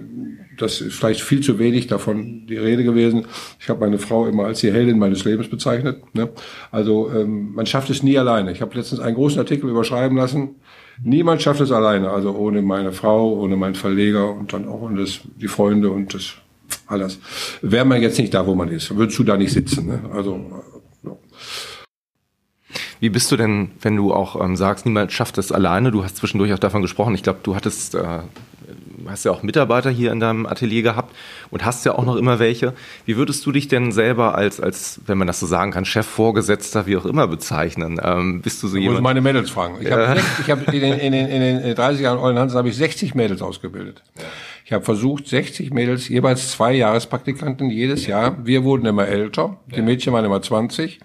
das 0.59 0.81
ist 0.81 0.95
vielleicht 0.95 1.21
viel 1.21 1.41
zu 1.41 1.57
wenig 1.57 1.87
davon 1.87 2.45
die 2.47 2.57
Rede 2.57 2.83
gewesen. 2.83 3.27
Ich 3.59 3.69
habe 3.69 3.79
meine 3.79 3.97
Frau 3.97 4.27
immer 4.27 4.45
als 4.45 4.59
die 4.59 4.71
Heldin 4.71 4.99
meines 4.99 5.23
Lebens 5.23 5.49
bezeichnet. 5.49 6.03
Ne? 6.13 6.29
Also 6.71 7.09
ähm, 7.15 7.53
man 7.53 7.65
schafft 7.65 7.89
es 7.89 8.03
nie 8.03 8.17
alleine. 8.17 8.51
Ich 8.51 8.61
habe 8.61 8.75
letztens 8.75 8.99
einen 8.99 9.15
großen 9.15 9.39
Artikel 9.39 9.69
überschreiben 9.69 10.17
lassen, 10.17 10.55
Niemand 11.03 11.41
schafft 11.41 11.61
es 11.61 11.71
alleine, 11.71 12.09
also 12.09 12.35
ohne 12.35 12.61
meine 12.61 12.91
Frau, 12.91 13.33
ohne 13.39 13.55
meinen 13.55 13.75
Verleger 13.75 14.33
und 14.33 14.51
dann 14.53 14.67
auch 14.67 14.81
ohne 14.81 15.01
das, 15.01 15.21
die 15.37 15.47
Freunde 15.47 15.89
und 15.89 16.13
das 16.13 16.33
alles. 16.87 17.19
Wäre 17.61 17.85
man 17.85 18.01
jetzt 18.01 18.19
nicht 18.19 18.33
da, 18.33 18.45
wo 18.45 18.55
man 18.55 18.69
ist, 18.69 18.95
würdest 18.95 19.17
du 19.17 19.23
da 19.23 19.37
nicht 19.37 19.53
sitzen. 19.53 19.87
Ne? 19.87 20.01
Also 20.13 20.63
ja. 21.03 21.11
Wie 22.99 23.09
bist 23.09 23.31
du 23.31 23.37
denn, 23.37 23.71
wenn 23.81 23.95
du 23.95 24.13
auch 24.13 24.41
ähm, 24.43 24.55
sagst, 24.55 24.85
niemand 24.85 25.11
schafft 25.11 25.37
es 25.37 25.51
alleine? 25.51 25.91
Du 25.91 26.03
hast 26.03 26.17
zwischendurch 26.17 26.53
auch 26.53 26.59
davon 26.59 26.81
gesprochen. 26.81 27.15
Ich 27.15 27.23
glaube, 27.23 27.39
du 27.43 27.55
hattest 27.55 27.95
äh, 27.95 28.19
hast 29.09 29.25
ja 29.25 29.31
auch 29.31 29.43
Mitarbeiter 29.43 29.89
hier 29.89 30.11
in 30.11 30.19
deinem 30.19 30.45
Atelier 30.45 30.81
gehabt 30.81 31.15
und 31.49 31.65
hast 31.65 31.85
ja 31.85 31.93
auch 31.95 32.05
noch 32.05 32.15
immer 32.15 32.39
welche. 32.39 32.73
Wie 33.05 33.17
würdest 33.17 33.45
du 33.45 33.51
dich 33.51 33.67
denn 33.67 33.91
selber 33.91 34.35
als, 34.35 34.59
als 34.59 35.01
wenn 35.05 35.17
man 35.17 35.27
das 35.27 35.39
so 35.39 35.45
sagen 35.45 35.71
kann, 35.71 35.85
Chef, 35.85 36.05
Vorgesetzter, 36.05 36.85
wie 36.85 36.97
auch 36.97 37.05
immer 37.05 37.27
bezeichnen? 37.27 37.99
Ähm, 38.03 38.41
bist 38.41 38.61
du 38.63 38.67
so 38.67 38.77
ich 38.77 38.83
jemand? 38.83 38.99
Muss 38.99 39.03
meine 39.03 39.21
Mädels 39.21 39.49
fragen. 39.49 39.77
Ich 39.81 39.91
habe 39.91 40.15
hab 40.15 40.73
in, 40.73 40.79
den, 40.81 40.99
in, 40.99 41.11
den, 41.11 41.27
in 41.27 41.41
den 41.41 41.75
30 41.75 42.01
Jahren 42.01 42.19
Eulen 42.19 42.37
Hansen 42.37 42.57
habe 42.57 42.69
ich 42.69 42.75
60 42.75 43.15
Mädels 43.15 43.41
ausgebildet. 43.41 44.03
Ich 44.69 44.73
habe 44.73 44.85
versucht, 44.85 45.27
60 45.27 45.73
Mädels, 45.73 46.07
jeweils 46.09 46.51
zwei 46.51 46.73
Jahrespraktikanten 46.73 47.71
jedes 47.71 48.05
Jahr. 48.05 48.37
Wir 48.45 48.63
wurden 48.63 48.85
immer 48.85 49.07
älter. 49.07 49.57
Die 49.75 49.81
Mädchen 49.81 50.13
waren 50.13 50.23
immer 50.25 50.43
20. 50.43 50.99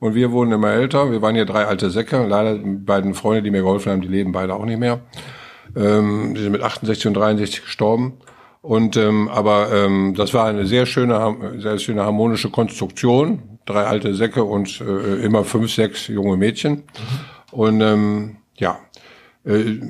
Und 0.00 0.14
wir 0.14 0.32
wurden 0.32 0.52
immer 0.52 0.72
älter. 0.72 1.10
Wir 1.10 1.22
waren 1.22 1.34
hier 1.34 1.46
drei 1.46 1.64
alte 1.64 1.88
Säcke. 1.88 2.26
Leider 2.26 2.58
die 2.58 2.76
beiden 2.76 3.14
Freunde, 3.14 3.42
die 3.42 3.50
mir 3.50 3.62
geholfen 3.62 3.90
haben, 3.90 4.02
die 4.02 4.08
leben 4.08 4.32
beide 4.32 4.52
auch 4.52 4.66
nicht 4.66 4.78
mehr. 4.78 5.00
Ähm, 5.76 6.34
die 6.34 6.42
sind 6.42 6.52
mit 6.52 6.62
68 6.62 7.06
und 7.06 7.14
63 7.14 7.62
gestorben. 7.62 8.14
Und 8.62 8.96
ähm, 8.96 9.28
aber 9.28 9.72
ähm, 9.72 10.14
das 10.16 10.34
war 10.34 10.46
eine 10.46 10.66
sehr 10.66 10.86
schöne, 10.86 11.58
sehr 11.58 11.78
schöne 11.78 12.02
harmonische 12.02 12.50
Konstruktion. 12.50 13.60
Drei 13.64 13.84
alte 13.84 14.14
Säcke 14.14 14.42
und 14.42 14.80
äh, 14.80 15.24
immer 15.24 15.44
fünf, 15.44 15.72
sechs 15.72 16.08
junge 16.08 16.36
Mädchen. 16.36 16.84
Und 17.52 17.80
ähm, 17.80 18.36
ja, 18.56 18.78
äh, 19.44 19.80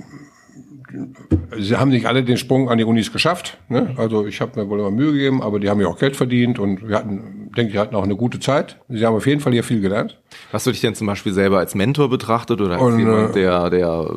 sie 1.59 1.77
haben 1.77 1.91
nicht 1.91 2.07
alle 2.07 2.23
den 2.23 2.37
Sprung 2.37 2.69
an 2.69 2.79
die 2.79 2.85
Unis 2.85 3.13
geschafft. 3.13 3.59
Ne? 3.69 3.95
Also 3.97 4.27
ich 4.27 4.41
habe 4.41 4.61
mir 4.61 4.69
wohl 4.69 4.81
immer 4.81 4.91
Mühe 4.91 5.13
gegeben, 5.13 5.43
aber 5.43 5.59
die 5.59 5.69
haben 5.69 5.81
ja 5.81 5.89
auch 5.89 5.99
Geld 5.99 6.17
verdient 6.17 6.59
und 6.59 6.87
wir 6.87 6.97
hatten, 6.97 7.51
denke 7.57 7.73
ich, 7.73 7.79
hatten 7.79 7.95
auch 7.95 8.05
eine 8.05 8.17
gute 8.17 8.41
Zeit. 8.41 8.79
Sie 8.89 9.05
haben 9.05 9.15
auf 9.17 9.27
jeden 9.27 9.41
Fall 9.41 9.53
hier 9.53 9.65
viel 9.65 9.81
gelernt. 9.81 10.21
Hast 10.53 10.67
du 10.67 10.71
dich 10.71 10.81
denn 10.81 10.95
zum 10.95 11.07
Beispiel 11.07 11.33
selber 11.33 11.59
als 11.59 11.75
Mentor 11.75 12.09
betrachtet 12.09 12.61
oder 12.61 12.75
als 12.75 12.83
und, 12.83 12.99
jemand, 12.99 13.31
äh, 13.31 13.41
der, 13.41 13.71
der 13.71 14.11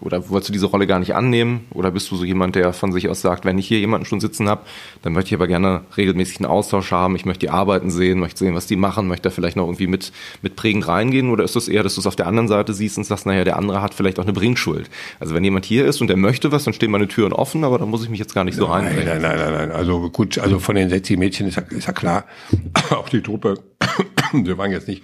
oder 0.00 0.28
wolltest 0.28 0.48
du 0.48 0.52
diese 0.52 0.66
Rolle 0.66 0.86
gar 0.86 0.98
nicht 0.98 1.14
annehmen? 1.14 1.66
Oder 1.72 1.90
bist 1.90 2.10
du 2.10 2.16
so 2.16 2.24
jemand, 2.24 2.54
der 2.54 2.72
von 2.72 2.92
sich 2.92 3.08
aus 3.08 3.20
sagt, 3.20 3.44
wenn 3.44 3.58
ich 3.58 3.68
hier 3.68 3.78
jemanden 3.78 4.06
schon 4.06 4.20
sitzen 4.20 4.48
habe, 4.48 4.62
dann 5.02 5.12
möchte 5.12 5.28
ich 5.28 5.34
aber 5.34 5.46
gerne 5.46 5.82
regelmäßig 5.96 6.38
einen 6.38 6.46
Austausch 6.46 6.90
haben, 6.90 7.16
ich 7.16 7.24
möchte 7.24 7.46
die 7.46 7.50
Arbeiten 7.50 7.90
sehen, 7.90 8.18
möchte 8.18 8.38
sehen, 8.38 8.54
was 8.54 8.66
die 8.66 8.76
machen, 8.76 9.08
möchte 9.08 9.28
da 9.28 9.34
vielleicht 9.34 9.56
noch 9.56 9.64
irgendwie 9.64 9.86
mit, 9.86 10.12
mit 10.42 10.56
prägend 10.56 10.88
reingehen? 10.88 11.30
Oder 11.30 11.44
ist 11.44 11.56
das 11.56 11.68
eher, 11.68 11.82
dass 11.82 11.94
du 11.94 12.00
es 12.00 12.06
auf 12.06 12.16
der 12.16 12.26
anderen 12.26 12.48
Seite 12.48 12.72
siehst 12.72 12.98
und 12.98 13.04
sagst, 13.04 13.26
naja, 13.26 13.44
der 13.44 13.56
andere 13.56 13.82
hat 13.82 13.94
vielleicht 13.94 14.18
auch 14.18 14.24
eine 14.24 14.32
Bringschuld? 14.32 14.88
Also 15.18 15.34
wenn 15.34 15.44
jemand 15.44 15.66
hier 15.66 15.84
ist 15.84 16.00
und 16.00 16.08
der 16.08 16.16
möchte 16.16 16.50
was, 16.50 16.64
dann 16.64 16.74
stehen 16.74 16.90
meine 16.90 17.08
Türen 17.08 17.32
offen, 17.32 17.64
aber 17.64 17.78
da 17.78 17.86
muss 17.86 18.02
ich 18.02 18.08
mich 18.08 18.18
jetzt 18.18 18.34
gar 18.34 18.44
nicht 18.44 18.56
so 18.56 18.66
nein, 18.66 18.86
reinbringen. 18.86 19.20
Nein, 19.20 19.22
nein, 19.22 19.38
nein, 19.38 19.52
nein. 19.52 19.72
Also 19.72 20.08
gut, 20.10 20.38
also 20.38 20.58
von 20.58 20.74
den 20.76 20.88
60 20.88 21.18
Mädchen 21.18 21.46
ist 21.46 21.56
ja, 21.56 21.62
ist 21.62 21.86
ja 21.86 21.92
klar, 21.92 22.24
auch 22.90 23.08
die 23.08 23.22
Truppe, 23.22 23.54
wir 24.44 24.58
waren 24.58 24.70
jetzt 24.70 24.88
nicht 24.88 25.02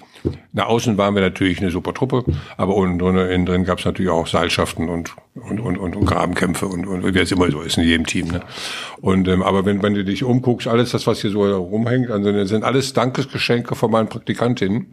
nach 0.53 0.67
außen 0.67 0.97
waren 0.99 1.15
wir 1.15 1.23
natürlich 1.23 1.61
eine 1.61 1.71
super 1.71 1.95
Truppe, 1.95 2.25
aber 2.57 2.75
unten 2.75 2.99
drin, 2.99 3.17
innen 3.17 3.47
drin 3.47 3.65
gab 3.65 3.79
es 3.79 3.85
natürlich 3.85 4.11
auch 4.11 4.27
Seilschaften 4.27 4.89
und, 4.89 5.15
und, 5.35 5.61
und, 5.61 5.77
und, 5.77 5.97
und 5.97 6.07
Grabenkämpfe 6.07 6.67
und, 6.67 6.87
und 6.87 7.15
wie 7.15 7.19
es 7.19 7.33
immer 7.33 7.51
so 7.51 7.61
ist 7.61 7.79
in 7.79 7.85
jedem 7.85 8.07
Team. 8.07 8.29
Ne? 8.29 8.43
Und 9.01 9.29
ähm, 9.29 9.43
aber 9.43 9.65
wenn, 9.65 9.83
wenn 9.83 9.95
du 9.95 10.05
dich 10.05 10.25
umguckst, 10.25 10.67
alles 10.67 10.93
das, 10.93 11.07
was 11.07 11.21
hier 11.21 11.31
so 11.31 11.43
rumhängt, 11.57 12.11
also 12.11 12.33
das 12.33 12.49
sind 12.49 12.65
alles 12.65 12.93
Dankesgeschenke 12.93 13.75
von 13.75 13.91
meinen 13.91 14.09
Praktikantinnen. 14.09 14.89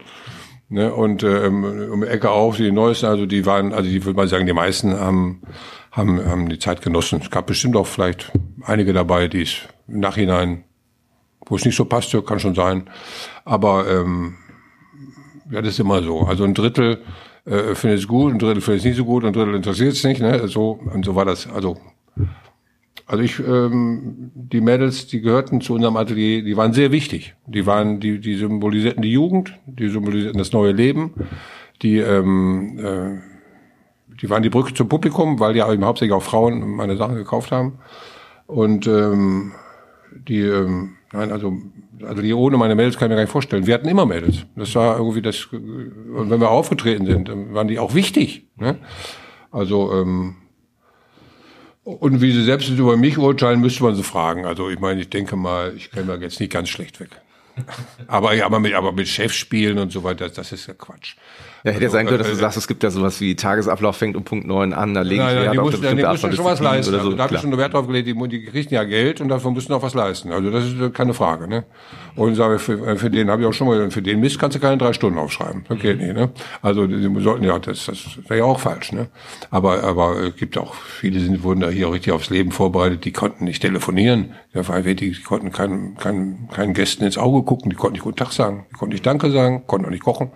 Ne? 0.70 0.94
Und 0.94 1.24
ähm, 1.24 1.64
um 1.92 2.02
die 2.02 2.08
Ecke 2.08 2.30
auf, 2.30 2.58
die 2.58 2.72
neuesten, 2.72 3.06
also 3.08 3.26
die 3.26 3.46
waren, 3.46 3.74
also 3.74 3.90
ich 3.90 4.04
würde 4.06 4.18
mal 4.18 4.28
sagen, 4.28 4.46
die 4.46 4.54
meisten 4.54 5.00
haben, 5.00 5.42
haben, 5.92 6.24
haben 6.26 6.50
die 6.50 6.60
Zeit 6.60 6.82
genossen. 6.82 7.20
Es 7.22 7.30
gab 7.30 7.48
bestimmt 7.48 7.76
auch 7.76 7.88
vielleicht 7.88 8.32
einige 8.64 8.94
dabei, 8.94 9.28
die 9.28 9.44
es 9.44 9.62
im 9.88 10.00
Nachhinein, 10.00 10.64
wo 11.46 11.56
es 11.56 11.66
nicht 11.66 11.76
so 11.76 11.86
passte, 11.86 12.22
kann 12.22 12.40
schon 12.40 12.56
sein. 12.56 12.90
Aber 13.46 13.88
ähm, 13.90 14.36
ja, 15.52 15.62
das 15.62 15.74
ist 15.74 15.80
immer 15.80 16.02
so. 16.02 16.22
Also 16.22 16.44
ein 16.44 16.54
Drittel 16.54 17.00
äh, 17.46 17.76
findet 17.76 18.00
es 18.00 18.08
gut, 18.08 18.34
ein 18.34 18.40
Drittel 18.40 18.62
findet 18.62 18.80
es 18.82 18.86
nicht 18.86 18.98
so 18.98 19.06
gut, 19.06 19.26
ein 19.26 19.34
Drittel 19.34 19.56
interessiert 19.56 19.94
es 19.94 20.04
nicht. 20.04 20.22
Ne? 20.22 20.48
So, 20.48 20.80
und 20.94 21.06
so 21.06 21.16
war 21.16 21.26
das. 21.26 21.50
Also, 21.50 21.78
also 23.06 23.24
ich, 23.24 23.40
ähm, 23.40 24.32
die 24.34 24.62
Mädels, 24.62 25.08
die 25.08 25.22
gehörten 25.22 25.62
zu 25.62 25.74
unserem 25.74 25.98
Atelier, 25.98 26.44
die 26.44 26.56
waren 26.56 26.74
sehr 26.74 26.92
wichtig. 26.92 27.36
Die 27.46 27.66
waren, 27.66 28.00
die, 28.00 28.20
die 28.20 28.36
symbolisierten 28.36 29.02
die 29.02 29.12
Jugend, 29.12 29.58
die 29.66 29.90
symbolisierten 29.90 30.38
das 30.38 30.54
neue 30.54 30.72
Leben, 30.72 31.14
die, 31.82 31.98
ähm, 31.98 32.80
äh, 32.80 33.20
die 34.22 34.30
waren 34.30 34.44
die 34.44 34.50
Brücke 34.50 34.74
zum 34.74 34.88
Publikum, 34.88 35.40
weil 35.40 35.56
ja 35.56 35.72
eben 35.72 35.84
hauptsächlich 35.84 36.14
auch 36.14 36.24
Frauen 36.24 36.62
meine 36.76 36.96
Sachen 36.96 37.16
gekauft 37.16 37.52
haben. 37.52 37.80
Und 38.48 38.88
ähm, 38.88 39.52
die, 40.28 40.42
ähm, 40.42 40.96
nein, 41.14 41.32
also 41.32 41.54
also 42.06 42.22
die 42.22 42.34
ohne 42.34 42.58
meine 42.58 42.76
Mädels 42.76 42.98
kann 42.98 43.08
ich 43.08 43.10
mir 43.10 43.16
gar 43.16 43.22
nicht 43.24 43.32
vorstellen. 43.32 43.66
Wir 43.66 43.76
hatten 43.76 43.88
immer 43.88 44.06
Mädels. 44.06 44.46
Das 44.56 44.74
war 44.76 44.98
irgendwie 44.98 45.22
das, 45.22 45.46
und 45.46 46.30
wenn 46.30 46.40
wir 46.40 46.50
aufgetreten 46.50 47.06
sind, 47.06 47.30
waren 47.54 47.68
die 47.68 47.80
auch 47.80 47.94
wichtig. 47.94 48.48
Ne? 48.58 48.78
Also, 49.52 49.94
ähm, 49.94 50.36
und 51.84 52.22
wie 52.22 52.32
sie 52.32 52.44
selbst 52.44 52.70
über 52.70 52.98
mich 52.98 53.18
urteilen, 53.18 53.60
müsste 53.60 53.84
man 53.84 53.96
sie 53.96 54.04
fragen. 54.04 54.46
Also 54.46 54.70
ich 54.70 54.80
meine, 54.80 55.02
ich 55.02 55.10
denke 55.10 55.36
mal, 55.36 55.74
ich 55.76 55.92
käme 55.92 56.08
da 56.08 56.16
jetzt 56.16 56.40
nicht 56.40 56.52
ganz 56.52 56.70
schlecht 56.70 57.00
weg. 57.00 57.10
aber, 58.08 58.32
aber, 58.44 58.60
mit, 58.60 58.74
aber 58.74 58.92
mit 58.92 59.08
Chef 59.08 59.34
spielen 59.34 59.78
und 59.78 59.92
so 59.92 60.04
weiter, 60.04 60.30
das 60.30 60.52
ist 60.52 60.68
ja 60.68 60.74
Quatsch. 60.74 61.16
Ja, 61.64 61.72
hätte 61.72 61.84
ja 61.84 61.90
sein 61.90 62.06
können, 62.06 62.20
dass 62.20 62.30
du 62.30 62.36
sagst, 62.36 62.58
es 62.58 62.68
gibt 62.68 62.84
ja 62.84 62.92
sowas 62.92 63.22
wie 63.22 63.36
Tagesablauf 63.36 63.96
fängt 63.96 64.18
um 64.18 64.24
Punkt 64.24 64.46
neun 64.46 64.74
an, 64.74 64.94
da 64.94 65.02
legen 65.02 65.24
nein, 65.24 65.36
nein, 65.36 65.52
die 65.54 65.60
auf 65.60 65.66
mussten, 65.66 65.96
die 65.96 66.36
schon 66.36 66.46
was 66.46 66.60
leisten. 66.60 66.92
So. 66.92 66.98
Also, 66.98 67.14
da 67.14 67.24
habe 67.24 67.36
ich 67.36 67.42
schon 67.42 67.58
Wert 67.58 67.74
drauf 67.74 67.88
gelegt, 67.88 68.08
die, 68.08 68.28
die 68.28 68.46
kriegen 68.46 68.74
ja 68.74 68.84
Geld 68.84 69.22
und 69.22 69.30
davon 69.30 69.54
müssen 69.54 69.72
auch 69.72 69.82
was 69.82 69.94
leisten. 69.94 70.32
Also 70.32 70.52
das 70.52 70.66
ist 70.66 70.94
keine 70.94 71.14
Frage. 71.14 71.48
Ne? 71.48 71.64
Und 72.16 72.36
sage, 72.36 72.60
für, 72.60 72.98
für 72.98 73.10
den 73.10 73.30
habe 73.30 73.42
ich 73.42 73.48
auch 73.48 73.54
schon 73.54 73.68
mal, 73.68 73.90
für 73.92 74.02
den 74.02 74.20
Mist 74.20 74.40
kannst 74.40 74.58
du 74.58 74.60
keine 74.60 74.78
drei 74.78 74.92
Stunden 74.92 75.18
aufschreiben. 75.18 75.64
Okay, 75.70 75.96
nee, 75.96 76.12
ne? 76.12 76.32
Also 76.62 76.86
die 76.86 77.22
sollten 77.22 77.46
ja, 77.46 77.58
das, 77.60 77.86
das 77.86 78.18
wäre 78.28 78.40
ja 78.40 78.46
auch 78.46 78.60
falsch. 78.60 78.92
Ne? 78.92 79.08
Aber 79.50 79.84
aber 79.84 80.18
es 80.22 80.36
gibt 80.36 80.58
auch 80.58 80.76
viele 80.76 81.20
sind 81.20 81.44
wurden 81.44 81.62
da 81.62 81.70
hier 81.70 81.88
auch 81.88 81.94
richtig 81.94 82.12
aufs 82.12 82.30
Leben 82.30 82.52
vorbereitet. 82.52 83.06
Die 83.06 83.14
konnten 83.14 83.46
nicht 83.46 83.62
telefonieren. 83.62 84.34
Ja, 84.54 84.62
die, 84.82 84.96
die 84.96 85.14
konnten 85.22 85.52
keinen 85.52 85.96
keinen 85.96 86.50
keinen 86.50 86.74
Gästen 86.74 87.06
ins 87.06 87.18
Auge 87.18 87.44
gucken, 87.44 87.70
die 87.70 87.76
konnten 87.76 87.94
nicht 87.94 88.04
Guten 88.04 88.18
Tag 88.18 88.34
sagen, 88.34 88.66
die 88.70 88.76
konnten 88.76 88.94
nicht 88.94 89.06
Danke 89.06 89.32
sagen, 89.32 89.64
konnten 89.66 89.86
auch 89.86 89.92
nicht 89.92 90.04
kochen. 90.04 90.32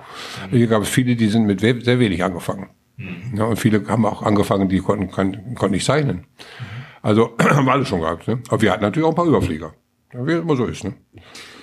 Hier 0.50 0.68
gab 0.68 0.82
es 0.82 0.90
viele, 0.90 1.17
die 1.18 1.28
sind 1.28 1.46
mit 1.46 1.60
sehr 1.60 2.00
wenig 2.00 2.24
angefangen. 2.24 2.70
Mhm. 2.98 3.38
Ja, 3.38 3.46
und 3.46 3.58
viele 3.58 3.88
haben 3.88 4.06
auch 4.06 4.24
angefangen, 4.24 4.70
die 4.70 4.80
konnten, 4.80 5.12
konnten, 5.12 5.72
nicht 5.72 5.86
zeichnen. 5.86 6.26
Also 7.02 7.36
haben 7.40 7.66
wir 7.66 7.74
alle 7.74 7.86
schon 7.86 8.02
gehabt. 8.02 8.28
Ne? 8.28 8.42
Aber 8.50 8.62
wir 8.62 8.72
hatten 8.72 8.84
natürlich 8.84 9.06
auch 9.06 9.12
ein 9.12 9.16
paar 9.16 9.28
Überflieger. 9.28 9.74
Ja, 10.14 10.26
wie 10.26 10.32
es 10.32 10.42
immer 10.42 10.56
so 10.56 10.66
ist. 10.66 10.86
Ne? 10.86 10.94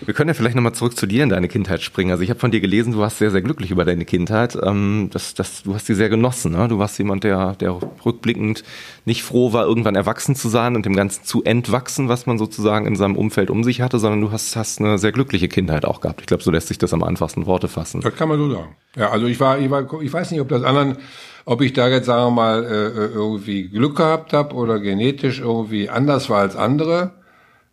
Wir 0.04 0.12
können 0.12 0.28
ja 0.28 0.34
vielleicht 0.34 0.54
nochmal 0.54 0.74
zurück 0.74 0.96
zu 0.96 1.06
dir 1.06 1.22
in 1.22 1.30
deine 1.30 1.48
Kindheit 1.48 1.80
springen. 1.80 2.10
Also 2.10 2.22
ich 2.22 2.28
habe 2.28 2.38
von 2.38 2.50
dir 2.50 2.60
gelesen, 2.60 2.92
du 2.92 2.98
warst 2.98 3.16
sehr, 3.16 3.30
sehr 3.30 3.40
glücklich 3.40 3.70
über 3.70 3.86
deine 3.86 4.04
Kindheit. 4.04 4.58
Ähm, 4.62 5.08
das, 5.12 5.32
das, 5.32 5.62
du 5.62 5.74
hast 5.74 5.86
sie 5.86 5.94
sehr 5.94 6.10
genossen. 6.10 6.52
Ne? 6.52 6.68
Du 6.68 6.78
warst 6.78 6.98
jemand, 6.98 7.24
der, 7.24 7.54
der 7.54 7.78
rückblickend 8.04 8.62
nicht 9.06 9.22
froh 9.22 9.54
war, 9.54 9.64
irgendwann 9.64 9.94
erwachsen 9.94 10.36
zu 10.36 10.50
sein 10.50 10.76
und 10.76 10.84
dem 10.84 10.94
Ganzen 10.94 11.24
zu 11.24 11.42
entwachsen, 11.42 12.10
was 12.10 12.26
man 12.26 12.36
sozusagen 12.36 12.86
in 12.86 12.96
seinem 12.96 13.16
Umfeld 13.16 13.48
um 13.48 13.64
sich 13.64 13.80
hatte, 13.80 13.98
sondern 13.98 14.20
du 14.20 14.30
hast, 14.30 14.56
hast 14.56 14.78
eine 14.78 14.98
sehr 14.98 15.12
glückliche 15.12 15.48
Kindheit 15.48 15.86
auch 15.86 16.02
gehabt. 16.02 16.20
Ich 16.20 16.26
glaube, 16.26 16.42
so 16.42 16.50
lässt 16.50 16.68
sich 16.68 16.76
das 16.78 16.92
am 16.92 17.02
einfachsten 17.02 17.46
Worte 17.46 17.68
fassen. 17.68 18.02
Das 18.02 18.14
kann 18.14 18.28
man 18.28 18.38
so 18.38 18.50
sagen. 18.50 18.76
Ja, 18.94 19.10
also 19.10 19.26
ich 19.26 19.40
war, 19.40 19.58
ich 19.58 19.70
war, 19.70 19.88
ich 20.02 20.12
weiß 20.12 20.30
nicht, 20.30 20.40
ob 20.40 20.48
das 20.50 20.62
anderen 20.62 20.98
ob 21.46 21.60
ich 21.60 21.74
da 21.74 21.88
jetzt, 21.88 22.06
sagen 22.06 22.28
wir 22.28 22.30
mal, 22.30 22.64
äh, 22.64 22.86
äh 22.86 23.12
irgendwie 23.12 23.68
Glück 23.68 23.96
gehabt 23.96 24.32
habe 24.32 24.54
oder 24.54 24.80
genetisch 24.80 25.40
irgendwie 25.40 25.90
anders 25.90 26.30
war 26.30 26.40
als 26.40 26.56
andere. 26.56 27.12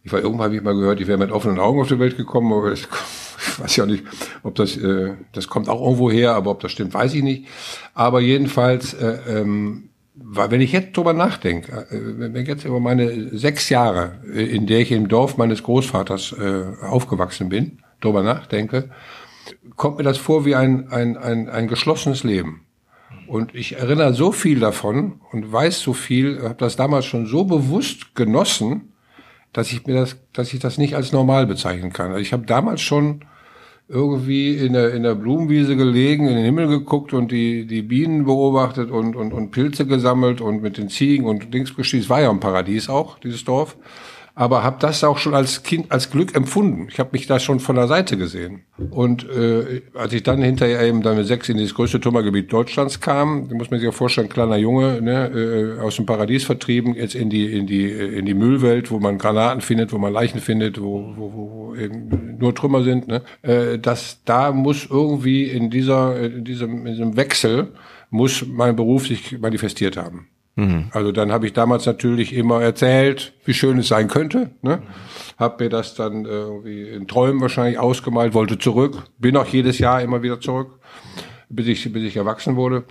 Ich 0.03 0.11
war 0.11 0.19
irgendwann 0.19 0.45
habe 0.45 0.55
ich 0.55 0.63
mal 0.63 0.73
gehört, 0.73 0.99
ich 0.99 1.07
wäre 1.07 1.17
mit 1.17 1.31
offenen 1.31 1.59
Augen 1.59 1.79
auf 1.79 1.87
die 1.87 1.99
Welt 1.99 2.17
gekommen, 2.17 2.51
aber 2.53 2.71
das, 2.71 2.81
ich 3.37 3.59
weiß 3.59 3.75
ja 3.75 3.85
nicht, 3.85 4.03
ob 4.43 4.55
das 4.55 4.77
äh, 4.77 5.13
das 5.33 5.47
kommt 5.47 5.69
auch 5.69 5.81
irgendwo 5.81 6.09
her, 6.09 6.33
aber 6.33 6.51
ob 6.51 6.59
das 6.59 6.71
stimmt, 6.71 6.93
weiß 6.93 7.13
ich 7.13 7.23
nicht. 7.23 7.47
Aber 7.93 8.19
jedenfalls, 8.19 8.93
äh, 8.93 9.19
ähm, 9.27 9.89
weil 10.15 10.51
wenn 10.51 10.61
ich 10.61 10.71
jetzt 10.71 10.97
drüber 10.97 11.13
nachdenke, 11.13 11.87
äh, 11.91 11.97
wenn 12.17 12.35
ich 12.35 12.47
jetzt 12.47 12.65
über 12.65 12.79
meine 12.79 13.37
sechs 13.37 13.69
Jahre, 13.69 14.19
äh, 14.33 14.43
in 14.43 14.65
der 14.65 14.79
ich 14.79 14.91
im 14.91 15.07
Dorf 15.07 15.37
meines 15.37 15.61
Großvaters 15.63 16.33
äh, 16.33 16.85
aufgewachsen 16.85 17.49
bin, 17.49 17.79
drüber 17.99 18.23
nachdenke, 18.23 18.89
kommt 19.75 19.97
mir 19.97 20.03
das 20.03 20.17
vor 20.17 20.45
wie 20.45 20.55
ein 20.55 20.91
ein 20.91 21.15
ein, 21.17 21.47
ein 21.49 21.67
geschlossenes 21.67 22.23
Leben. 22.23 22.65
Und 23.27 23.55
ich 23.55 23.77
erinnere 23.77 24.13
so 24.13 24.31
viel 24.31 24.59
davon 24.59 25.21
und 25.31 25.51
weiß 25.51 25.79
so 25.79 25.93
viel, 25.93 26.41
habe 26.43 26.55
das 26.55 26.75
damals 26.75 27.05
schon 27.05 27.27
so 27.27 27.45
bewusst 27.45 28.13
genossen, 28.13 28.90
dass 29.53 29.71
ich 29.71 29.85
mir 29.85 29.95
das, 29.95 30.17
dass 30.33 30.53
ich 30.53 30.59
das 30.59 30.77
nicht 30.77 30.95
als 30.95 31.11
normal 31.11 31.47
bezeichnen 31.47 31.91
kann. 31.91 32.11
Also 32.11 32.21
ich 32.21 32.33
habe 32.33 32.45
damals 32.45 32.81
schon 32.81 33.25
irgendwie 33.87 34.55
in 34.55 34.73
der, 34.73 34.93
in 34.93 35.03
der 35.03 35.15
Blumenwiese 35.15 35.75
gelegen, 35.75 36.27
in 36.27 36.35
den 36.35 36.45
Himmel 36.45 36.67
geguckt 36.67 37.13
und 37.13 37.31
die, 37.31 37.65
die 37.65 37.81
Bienen 37.81 38.23
beobachtet 38.23 38.89
und, 38.89 39.17
und, 39.17 39.33
und 39.33 39.51
Pilze 39.51 39.85
gesammelt 39.85 40.39
und 40.39 40.61
mit 40.61 40.77
den 40.77 40.87
Ziegen 40.87 41.25
und 41.25 41.53
Dings 41.53 41.75
gestieß. 41.75 42.09
war 42.09 42.21
ja 42.21 42.29
ein 42.29 42.39
Paradies 42.39 42.87
auch, 42.87 43.19
dieses 43.19 43.43
Dorf 43.43 43.75
aber 44.35 44.63
habe 44.63 44.77
das 44.79 45.03
auch 45.03 45.17
schon 45.17 45.33
als 45.33 45.63
Kind 45.63 45.91
als 45.91 46.09
Glück 46.09 46.35
empfunden. 46.35 46.87
Ich 46.89 46.99
habe 46.99 47.09
mich 47.13 47.27
da 47.27 47.39
schon 47.39 47.59
von 47.59 47.75
der 47.75 47.87
Seite 47.87 48.17
gesehen. 48.17 48.63
Und 48.89 49.29
äh, 49.29 49.81
als 49.93 50.13
ich 50.13 50.23
dann 50.23 50.41
hinterher 50.41 50.81
eben 50.81 51.01
dann 51.01 51.17
mit 51.17 51.27
sechs 51.27 51.49
in 51.49 51.57
das 51.57 51.73
größte 51.73 51.99
Tummergebiet 51.99 52.51
Deutschlands 52.51 52.99
kam, 52.99 53.49
muss 53.53 53.69
man 53.69 53.79
sich 53.79 53.85
ja 53.85 53.91
vorstellen, 53.91 54.29
kleiner 54.29 54.57
Junge, 54.57 55.01
ne, 55.01 55.27
äh, 55.27 55.79
aus 55.81 55.97
dem 55.97 56.05
Paradies 56.05 56.43
vertrieben, 56.43 56.95
jetzt 56.95 57.15
in 57.15 57.29
die 57.29 57.51
in 57.57 57.67
die 57.67 57.89
in 57.89 58.25
die 58.25 58.33
Müllwelt, 58.33 58.91
wo 58.91 58.99
man 58.99 59.17
Granaten 59.17 59.61
findet, 59.61 59.91
wo 59.91 59.97
man 59.97 60.13
Leichen 60.13 60.39
findet, 60.39 60.81
wo 60.81 61.13
wo, 61.15 61.33
wo 61.33 61.75
eben 61.75 62.37
nur 62.39 62.55
Trümmer 62.55 62.83
sind. 62.83 63.07
Ne, 63.07 63.21
äh, 63.41 63.79
dass 63.79 64.23
da 64.23 64.51
muss 64.51 64.87
irgendwie 64.89 65.43
in 65.43 65.69
dieser 65.69 66.19
in 66.19 66.43
diesem, 66.45 66.85
in 66.87 66.93
diesem 66.93 67.17
Wechsel 67.17 67.73
muss 68.09 68.45
mein 68.47 68.75
Beruf 68.75 69.07
sich 69.07 69.39
manifestiert 69.39 69.97
haben. 69.97 70.27
Mhm. 70.55 70.89
Also 70.91 71.11
dann 71.11 71.31
habe 71.31 71.45
ich 71.45 71.53
damals 71.53 71.85
natürlich 71.85 72.33
immer 72.33 72.61
erzählt, 72.61 73.33
wie 73.45 73.53
schön 73.53 73.79
es 73.79 73.87
sein 73.87 74.07
könnte. 74.07 74.51
Ne? 74.61 74.81
Habe 75.37 75.63
mir 75.63 75.69
das 75.69 75.95
dann 75.95 76.25
irgendwie 76.25 76.89
in 76.89 77.07
Träumen 77.07 77.41
wahrscheinlich 77.41 77.79
ausgemalt, 77.79 78.33
wollte 78.33 78.57
zurück, 78.57 79.03
bin 79.17 79.37
auch 79.37 79.47
jedes 79.47 79.79
Jahr 79.79 80.01
immer 80.01 80.21
wieder 80.21 80.39
zurück, 80.39 80.79
bis 81.49 81.67
ich, 81.67 81.91
bis 81.91 82.03
ich 82.03 82.17
erwachsen 82.17 82.55
wurde. 82.55 82.83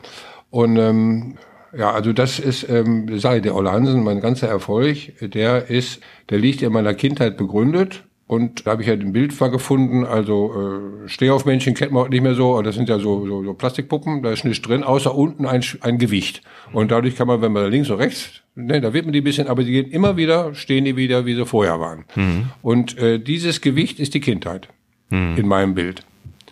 Und 0.48 0.76
ähm, 0.76 1.36
ja, 1.76 1.92
also 1.92 2.12
das 2.12 2.38
ist, 2.38 2.68
ähm, 2.68 3.18
sage 3.18 3.42
der 3.42 3.54
Olle 3.54 3.70
Hansen, 3.70 4.02
mein 4.02 4.20
ganzer 4.20 4.48
Erfolg, 4.48 4.96
der 5.20 5.70
ist, 5.70 6.00
der 6.30 6.38
liegt 6.38 6.62
in 6.62 6.72
meiner 6.72 6.94
Kindheit 6.94 7.36
begründet 7.36 8.04
und 8.30 8.64
da 8.64 8.70
habe 8.70 8.82
ich 8.82 8.88
halt 8.88 9.00
ein 9.00 9.12
Bild 9.12 9.36
gefunden, 9.36 10.04
also 10.04 11.02
äh, 11.04 11.08
Stehaufmännchen 11.08 11.74
kennt 11.74 11.90
man 11.90 12.04
auch 12.04 12.08
nicht 12.08 12.20
mehr 12.20 12.36
so, 12.36 12.54
und 12.56 12.64
das 12.64 12.76
sind 12.76 12.88
ja 12.88 13.00
so, 13.00 13.26
so, 13.26 13.42
so 13.42 13.54
Plastikpuppen, 13.54 14.22
da 14.22 14.30
ist 14.30 14.44
nichts 14.44 14.62
drin, 14.62 14.84
außer 14.84 15.12
unten 15.12 15.46
ein, 15.46 15.64
ein 15.80 15.98
Gewicht. 15.98 16.40
Und 16.72 16.92
dadurch 16.92 17.16
kann 17.16 17.26
man, 17.26 17.42
wenn 17.42 17.50
man 17.50 17.68
links 17.68 17.90
und 17.90 17.96
rechts, 17.96 18.42
ne, 18.54 18.80
da 18.80 18.92
wird 18.92 19.04
man 19.04 19.14
die 19.14 19.20
ein 19.20 19.24
bisschen, 19.24 19.48
aber 19.48 19.64
die 19.64 19.72
gehen 19.72 19.90
immer 19.90 20.16
wieder, 20.16 20.54
stehen 20.54 20.84
die 20.84 20.94
wieder, 20.94 21.26
wie 21.26 21.34
sie 21.34 21.44
vorher 21.44 21.80
waren. 21.80 22.04
Mhm. 22.14 22.50
Und 22.62 22.96
äh, 22.98 23.18
dieses 23.18 23.62
Gewicht 23.62 23.98
ist 23.98 24.14
die 24.14 24.20
Kindheit 24.20 24.68
mhm. 25.08 25.34
in 25.36 25.48
meinem 25.48 25.74
Bild. 25.74 26.02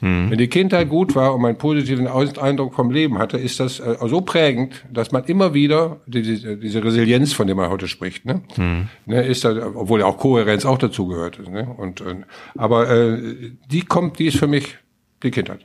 Mhm. 0.00 0.30
Wenn 0.30 0.38
die 0.38 0.48
Kindheit 0.48 0.88
gut 0.88 1.14
war 1.14 1.34
und 1.34 1.42
man 1.42 1.50
einen 1.50 1.58
positiven 1.58 2.06
Eindruck 2.06 2.74
vom 2.74 2.90
Leben 2.90 3.18
hatte, 3.18 3.38
ist 3.38 3.60
das 3.60 3.80
äh, 3.80 3.96
so 4.06 4.20
prägend, 4.20 4.84
dass 4.92 5.12
man 5.12 5.24
immer 5.24 5.54
wieder 5.54 6.00
diese, 6.06 6.56
diese 6.56 6.82
Resilienz, 6.82 7.32
von 7.32 7.46
der 7.46 7.56
man 7.56 7.70
heute 7.70 7.88
spricht, 7.88 8.24
ne, 8.24 8.42
mhm. 8.56 8.88
ne 9.06 9.22
ist 9.22 9.44
da, 9.44 9.72
obwohl 9.74 10.00
ja 10.00 10.06
auch 10.06 10.18
Kohärenz 10.18 10.64
auch 10.64 10.78
dazu 10.78 11.06
gehört. 11.06 11.40
Ne, 11.48 11.68
und, 11.76 12.00
und 12.00 12.24
aber 12.56 12.90
äh, 12.90 13.52
die 13.70 13.82
kommt, 13.82 14.18
die 14.18 14.26
ist 14.26 14.38
für 14.38 14.48
mich 14.48 14.76
die 15.22 15.30
Kindheit. 15.30 15.60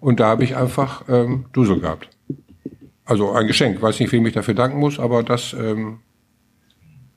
Und 0.00 0.20
da 0.20 0.28
habe 0.28 0.44
ich 0.44 0.56
einfach 0.56 1.04
ähm, 1.08 1.46
Dusel 1.52 1.80
gehabt. 1.80 2.10
Also 3.04 3.32
ein 3.32 3.46
Geschenk. 3.46 3.80
Weiß 3.80 3.98
nicht, 4.00 4.12
wem 4.12 4.26
ich 4.26 4.34
dafür 4.34 4.54
danken 4.54 4.78
muss, 4.78 4.98
aber 4.98 5.22
das, 5.22 5.54
ähm, 5.54 6.00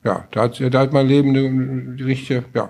ja, 0.03 0.27
da 0.31 0.43
hat, 0.43 0.61
da 0.73 0.79
hat 0.79 0.93
mein 0.93 1.07
Leben 1.07 1.97
die 1.97 2.03
richtige, 2.03 2.45
ja, 2.53 2.69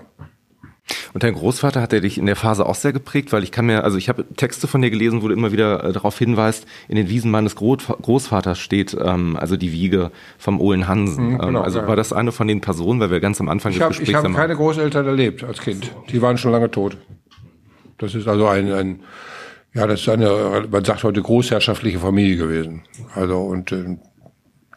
und 1.12 1.22
dein 1.22 1.34
Großvater 1.34 1.80
hat 1.80 1.92
er 1.92 2.00
dich 2.00 2.18
in 2.18 2.26
der 2.26 2.36
Phase 2.36 2.66
auch 2.66 2.74
sehr 2.74 2.92
geprägt, 2.92 3.32
weil 3.32 3.42
ich 3.42 3.50
kann 3.50 3.66
mir, 3.66 3.84
also 3.84 3.98
ich 3.98 4.08
habe 4.08 4.24
Texte 4.36 4.68
von 4.68 4.80
dir 4.82 4.90
gelesen, 4.90 5.22
wo 5.22 5.28
du 5.28 5.34
immer 5.34 5.52
wieder 5.52 5.84
äh, 5.84 5.92
darauf 5.92 6.18
hinweist, 6.18 6.66
in 6.88 6.96
den 6.96 7.08
Wiesen 7.08 7.30
meines 7.30 7.56
Großvaters 7.56 8.58
steht 8.58 8.96
ähm, 9.00 9.36
also 9.36 9.56
die 9.56 9.72
Wiege 9.72 10.12
vom 10.38 10.60
Ohlen 10.60 10.86
Hansen. 10.86 11.32
Mhm, 11.32 11.38
genau, 11.38 11.58
ähm, 11.60 11.64
also 11.64 11.86
war 11.86 11.96
das 11.96 12.12
eine 12.12 12.32
von 12.32 12.46
den 12.46 12.60
Personen, 12.60 13.00
weil 13.00 13.10
wir 13.10 13.20
ganz 13.20 13.40
am 13.40 13.48
Anfang 13.48 13.72
ich 13.72 13.78
des 13.78 13.82
hab, 13.82 13.90
Gesprächs 13.90 14.10
Ich 14.10 14.16
habe 14.16 14.32
keine 14.32 14.56
Großeltern 14.56 15.06
erlebt 15.06 15.42
als 15.42 15.60
Kind. 15.60 15.90
Die 16.10 16.22
waren 16.22 16.38
schon 16.38 16.52
lange 16.52 16.70
tot. 16.70 16.96
Das 17.98 18.14
ist 18.14 18.28
also 18.28 18.46
ein, 18.46 18.72
ein 18.72 19.00
ja, 19.74 19.86
das 19.86 20.00
ist 20.00 20.08
eine, 20.08 20.66
man 20.70 20.84
sagt 20.84 21.04
heute 21.04 21.22
großherrschaftliche 21.22 21.98
Familie 21.98 22.36
gewesen. 22.36 22.82
Also 23.14 23.38
und 23.38 23.72
äh, 23.72 23.98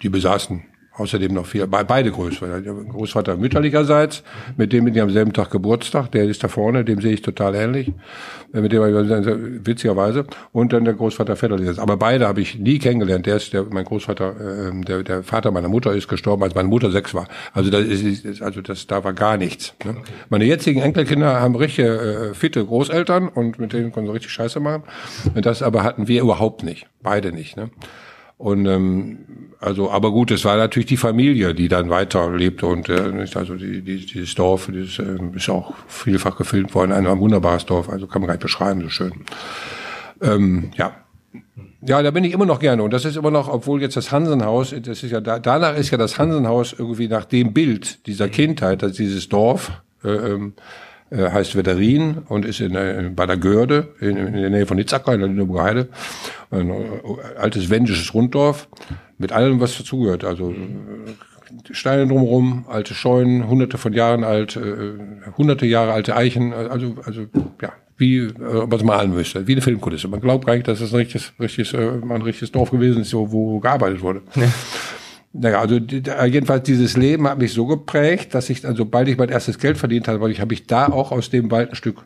die 0.01 0.09
besaßen 0.09 0.63
Außerdem 0.95 1.33
noch 1.33 1.47
vier, 1.47 1.65
beide 1.65 2.11
Großvater. 2.11 2.61
Großvater 2.61 3.35
mütterlicherseits, 3.35 4.21
mit 4.57 4.71
dem 4.73 4.85
bin 4.85 4.93
ich 4.93 5.01
am 5.01 5.09
selben 5.09 5.33
Tag 5.33 5.49
Geburtstag, 5.49 6.11
der 6.11 6.25
ist 6.25 6.43
da 6.43 6.47
vorne, 6.47 6.85
dem 6.85 7.01
sehe 7.01 7.13
ich 7.13 7.23
total 7.23 7.55
ähnlich, 7.55 7.91
äh, 8.53 8.61
mit 8.61 8.71
dem 8.71 8.83
witzigerweise, 9.65 10.25
und 10.51 10.71
dann 10.71 10.85
der 10.85 10.93
Großvater 10.93 11.35
väterlicherseits. 11.35 11.79
Aber 11.79 11.97
beide 11.97 12.27
habe 12.27 12.41
ich 12.41 12.59
nie 12.59 12.77
kennengelernt. 12.77 13.25
Der 13.25 13.37
ist, 13.37 13.53
der, 13.53 13.63
mein 13.63 13.85
Großvater, 13.85 14.69
äh, 14.69 14.81
der, 14.85 15.01
der 15.01 15.23
Vater 15.23 15.49
meiner 15.49 15.67
Mutter 15.67 15.93
ist 15.93 16.07
gestorben, 16.07 16.43
als 16.43 16.53
meine 16.53 16.67
Mutter 16.67 16.91
sechs 16.91 17.15
war. 17.15 17.27
Also 17.53 17.71
das 17.71 17.85
ist, 17.85 18.43
also 18.43 18.61
das, 18.61 18.85
da 18.85 19.03
war 19.03 19.13
gar 19.13 19.37
nichts. 19.37 19.73
Ne? 19.83 19.95
Meine 20.29 20.45
jetzigen 20.45 20.79
Enkelkinder 20.79 21.41
haben 21.41 21.55
richtige 21.55 21.87
äh, 21.87 22.33
fitte 22.35 22.63
Großeltern 22.63 23.29
und 23.29 23.57
mit 23.57 23.73
denen 23.73 23.91
können 23.91 24.05
sie 24.05 24.13
richtig 24.13 24.31
Scheiße 24.31 24.59
machen. 24.59 24.83
Und 25.33 25.43
das 25.43 25.63
aber 25.63 25.83
hatten 25.83 26.07
wir 26.07 26.21
überhaupt 26.21 26.61
nicht, 26.61 26.85
beide 27.01 27.31
nicht. 27.31 27.57
Ne? 27.57 27.71
Und 28.37 28.65
ähm, 28.65 29.19
also, 29.59 29.89
aber 29.89 30.11
gut, 30.11 30.31
es 30.31 30.43
war 30.43 30.57
natürlich 30.57 30.87
die 30.87 30.97
Familie, 30.97 31.53
die 31.53 31.69
dann 31.69 31.89
weiter 31.89 32.29
lebte 32.35 32.65
und 32.65 32.89
äh, 32.89 33.25
also 33.35 33.55
die, 33.55 33.81
die, 33.81 34.05
dieses 34.05 34.35
Dorf, 34.35 34.69
das 34.73 34.99
äh, 34.99 35.17
ist 35.35 35.49
auch 35.49 35.73
vielfach 35.87 36.37
gefilmt 36.37 36.75
worden, 36.75 36.91
ein 36.91 37.19
wunderbares 37.19 37.65
Dorf, 37.65 37.89
also 37.89 38.07
kann 38.07 38.21
man 38.21 38.27
gar 38.27 38.33
nicht 38.33 38.43
beschreiben, 38.43 38.81
so 38.81 38.89
schön. 38.89 39.13
Ähm, 40.21 40.71
ja. 40.75 40.93
Ja, 41.85 42.01
da 42.01 42.11
bin 42.11 42.23
ich 42.23 42.33
immer 42.33 42.45
noch 42.45 42.59
gerne. 42.59 42.81
Und 42.83 42.93
das 42.93 43.03
ist 43.03 43.17
immer 43.17 43.31
noch, 43.31 43.49
obwohl 43.49 43.81
jetzt 43.81 43.97
das 43.97 44.11
Hansenhaus, 44.11 44.73
das 44.83 45.03
ist 45.03 45.11
ja, 45.11 45.19
da, 45.19 45.39
danach 45.39 45.75
ist 45.75 45.91
ja 45.91 45.97
das 45.97 46.17
Hansenhaus 46.17 46.73
irgendwie 46.77 47.07
nach 47.07 47.25
dem 47.25 47.53
Bild 47.53 48.07
dieser 48.07 48.29
Kindheit, 48.29 48.81
dass 48.83 48.93
dieses 48.93 49.27
Dorf, 49.27 49.71
äh, 50.03 50.09
ähm, 50.09 50.53
äh, 51.13 51.29
heißt 51.29 51.55
Wetterin 51.55 52.23
und 52.27 52.45
ist 52.45 52.59
in, 52.59 52.75
äh, 52.75 53.11
bei 53.15 53.25
der 53.25 53.37
Görde, 53.37 53.93
in, 53.99 54.17
in 54.17 54.33
der 54.33 54.49
Nähe 54.49 54.65
von 54.65 54.77
Nitzacker, 54.77 55.13
in 55.13 55.19
der 55.19 55.29
Lüneburger 55.29 55.63
Heide. 55.63 55.89
Ein 56.51 56.69
äh, 56.69 56.83
altes 57.37 57.69
wendisches 57.69 58.13
Runddorf 58.13 58.67
mit 59.17 59.31
allem, 59.31 59.59
was 59.59 59.77
dazugehört. 59.77 60.23
Also 60.23 60.51
äh, 60.51 60.55
Steine 61.71 62.07
drumherum, 62.07 62.65
alte 62.67 62.95
Scheunen, 62.95 63.47
hunderte 63.47 63.77
von 63.77 63.93
Jahren 63.93 64.23
alt, 64.23 64.55
äh, 64.55 64.93
hunderte 65.37 65.65
Jahre 65.65 65.93
alte 65.93 66.15
Eichen, 66.15 66.51
also, 66.51 66.95
also 67.05 67.27
ja, 67.61 67.73
wie 67.97 68.17
äh, 68.17 68.31
was 68.39 68.83
malen 68.83 69.13
müsste, 69.13 69.45
wie 69.47 69.51
eine 69.51 69.61
Filmkulisse. 69.61 70.07
Man 70.07 70.19
glaubt 70.19 70.45
gar 70.45 70.55
nicht, 70.55 70.67
dass 70.67 70.79
das 70.79 70.93
ein 70.93 70.97
richtiges, 70.97 71.31
richtiges, 71.39 71.73
äh, 71.73 71.77
ein 71.77 72.21
richtiges 72.23 72.51
Dorf 72.51 72.71
gewesen 72.71 73.03
ist, 73.03 73.13
wo, 73.13 73.31
wo 73.31 73.59
gearbeitet 73.59 74.01
wurde. 74.01 74.21
Ja. 74.35 74.47
Naja, 75.33 75.59
also 75.59 75.75
jedenfalls 75.75 76.63
dieses 76.63 76.95
Leben 76.95 77.27
hat 77.27 77.39
mich 77.39 77.53
so 77.53 77.65
geprägt, 77.65 78.35
dass 78.35 78.51
ich, 78.51 78.65
also 78.65 78.77
sobald 78.77 79.07
ich 79.07 79.17
mein 79.17 79.29
erstes 79.29 79.57
Geld 79.57 79.79
verdient 79.79 80.07
habe, 80.07 80.19
habe 80.39 80.53
ich 80.53 80.67
da 80.67 80.87
auch 80.87 81.11
aus 81.11 81.31
dem 81.31 81.49
Wald 81.49 81.71
ein 81.71 81.75
Stück 81.75 82.05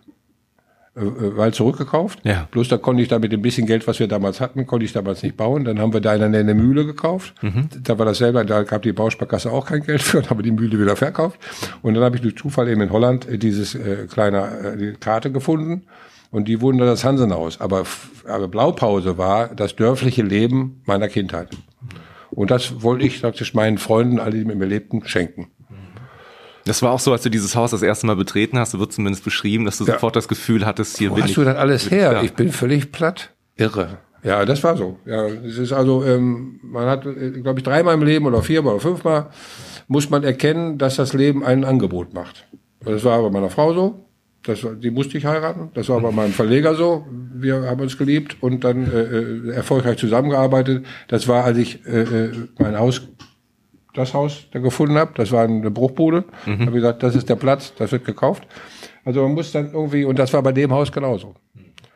äh, 0.97 1.37
Wald 1.37 1.53
zurückgekauft. 1.53 2.19
Ja. 2.23 2.47
Bloß 2.49 2.69
da 2.69 2.77
konnte 2.77 3.03
ich 3.03 3.07
da 3.07 3.19
mit 3.19 3.31
dem 3.31 3.41
bisschen 3.41 3.67
Geld, 3.67 3.85
was 3.85 3.99
wir 3.99 4.07
damals 4.07 4.41
hatten, 4.41 4.65
konnte 4.65 4.85
ich 4.85 4.93
damals 4.93 5.21
nicht 5.21 5.37
bauen. 5.37 5.63
Dann 5.63 5.79
haben 5.79 5.93
wir 5.93 6.01
da 6.01 6.15
in 6.15 6.31
der 6.31 6.39
eine 6.39 6.55
Mühle 6.55 6.85
gekauft. 6.85 7.35
Mhm. 7.41 7.69
Da 7.83 7.99
war 7.99 8.05
das 8.05 8.17
selber, 8.17 8.43
da 8.45 8.63
gab 8.63 8.81
die 8.81 8.93
Bausparkasse 8.93 9.51
auch 9.51 9.67
kein 9.67 9.83
Geld 9.83 10.01
für, 10.01 10.21
dann 10.21 10.29
haben 10.29 10.39
wir 10.39 10.43
die 10.43 10.51
Mühle 10.51 10.79
wieder 10.79 10.95
verkauft. 10.95 11.39
Und 11.83 11.93
dann 11.93 12.03
habe 12.03 12.15
ich 12.15 12.21
durch 12.21 12.35
Zufall 12.35 12.67
eben 12.67 12.81
in 12.81 12.91
Holland 12.91 13.27
äh, 13.27 13.37
dieses 13.37 13.75
äh, 13.75 14.07
kleine 14.09 14.77
äh, 14.79 14.93
Karte 14.99 15.31
gefunden. 15.31 15.83
Und 16.31 16.47
die 16.47 16.61
wurden 16.61 16.77
dann 16.77 16.87
das 16.87 17.03
Hansenhaus. 17.03 17.61
Aber, 17.61 17.83
aber 18.27 18.47
Blaupause 18.47 19.17
war 19.17 19.49
das 19.49 19.75
dörfliche 19.75 20.23
Leben 20.23 20.81
meiner 20.85 21.09
Kindheit. 21.09 21.49
Und 22.31 22.51
das 22.51 22.81
wollte 22.83 23.05
ich 23.05 23.21
praktisch 23.21 23.53
meinen 23.53 23.77
Freunden, 23.77 24.19
alle, 24.19 24.37
die 24.37 24.45
mit 24.45 24.57
mir 24.57 24.65
lebten, 24.65 25.05
schenken. 25.05 25.49
Das 26.65 26.81
war 26.81 26.91
auch 26.91 26.99
so, 26.99 27.13
als 27.13 27.21
du 27.23 27.29
dieses 27.29 27.55
Haus 27.55 27.71
das 27.71 27.81
erste 27.81 28.05
Mal 28.07 28.17
betreten 28.17 28.59
hast, 28.59 28.77
wird 28.77 28.91
zumindest 28.91 29.23
beschrieben, 29.23 29.63
dass 29.63 29.77
du 29.77 29.85
Ja. 29.85 29.93
sofort 29.93 30.15
das 30.17 30.27
Gefühl 30.27 30.65
hattest, 30.65 30.97
hier 30.97 31.11
Wo 31.11 31.15
bin 31.15 31.23
hast 31.23 31.29
ich. 31.29 31.35
du 31.35 31.45
das 31.45 31.55
alles 31.55 31.89
her? 31.89 32.11
Ja. 32.13 32.23
Ich 32.23 32.33
bin 32.33 32.51
völlig 32.51 32.91
platt. 32.91 33.33
Irre. 33.55 33.99
Ja, 34.23 34.43
das 34.43 34.63
war 34.63 34.75
so. 34.75 34.99
Ja, 35.05 35.27
es 35.27 35.57
ist 35.57 35.71
also, 35.71 36.03
ähm, 36.03 36.59
man 36.63 36.87
hat, 36.87 37.03
glaube 37.03 37.59
ich, 37.59 37.63
dreimal 37.63 37.93
im 37.93 38.03
Leben 38.03 38.25
oder 38.25 38.41
viermal 38.41 38.73
oder 38.73 38.81
fünfmal 38.81 39.27
muss 39.87 40.09
man 40.09 40.23
erkennen, 40.25 40.77
dass 40.77 40.97
das 40.97 41.13
Leben 41.13 41.45
ein 41.45 41.63
Angebot 41.63 42.13
macht. 42.13 42.45
Das 42.83 43.05
war 43.05 43.21
bei 43.21 43.29
meiner 43.29 43.49
Frau 43.49 43.73
so. 43.73 44.03
Das 44.47 44.65
die 44.79 44.91
musste 44.91 45.17
ich 45.17 45.25
heiraten. 45.25 45.69
Das 45.73 45.89
war 45.89 45.99
bei 45.99 46.11
meinem 46.11 46.31
Verleger 46.31 46.75
so. 46.75 47.05
Wir 47.33 47.63
haben 47.63 47.81
uns 47.81 47.97
geliebt 47.97 48.37
und 48.41 48.63
dann 48.63 48.91
äh, 48.91 49.01
äh, 49.01 49.51
erfolgreich 49.51 49.97
zusammengearbeitet. 49.97 50.85
Das 51.07 51.27
war, 51.27 51.43
als 51.43 51.57
ich 51.57 51.85
äh, 51.85 52.01
äh, 52.01 52.31
mein 52.57 52.79
Haus 52.79 53.01
das 53.93 54.13
Haus 54.13 54.47
da 54.51 54.59
gefunden 54.59 54.95
habe. 54.97 55.11
Das 55.15 55.31
war 55.31 55.43
eine 55.43 55.71
Bruchbude. 55.71 56.23
Mhm. 56.45 56.61
Habe 56.61 56.71
gesagt, 56.71 57.03
das 57.03 57.15
ist 57.15 57.29
der 57.29 57.35
Platz, 57.35 57.73
das 57.77 57.91
wird 57.91 58.05
gekauft. 58.05 58.47
Also 59.03 59.21
man 59.23 59.33
muss 59.33 59.51
dann 59.51 59.71
irgendwie, 59.73 60.05
und 60.05 60.19
das 60.19 60.33
war 60.33 60.41
bei 60.43 60.51
dem 60.51 60.71
Haus 60.71 60.91
genauso. 60.91 61.35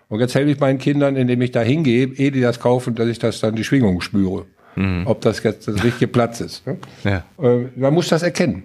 Und 0.09 0.19
jetzt 0.19 0.35
helfe 0.35 0.51
ich 0.51 0.59
meinen 0.59 0.79
Kindern, 0.79 1.15
indem 1.15 1.41
ich 1.41 1.51
da 1.51 1.61
hingehe, 1.61 2.07
ehe 2.07 2.31
die 2.31 2.41
das 2.41 2.59
kaufen, 2.59 2.95
dass 2.95 3.07
ich 3.07 3.19
das 3.19 3.39
dann 3.39 3.55
die 3.55 3.63
Schwingung 3.63 4.01
spüre. 4.01 4.45
Ob 5.05 5.21
das 5.21 5.43
jetzt 5.43 5.67
das 5.67 5.83
richtige 5.83 6.07
Platz 6.07 6.41
ist. 6.41 6.65
Ne? 6.65 6.77
Mhm. 7.03 7.09
Ja. 7.09 7.23
Äh, 7.41 7.67
man 7.75 7.93
muss 7.93 8.09
das 8.09 8.23
erkennen. 8.23 8.63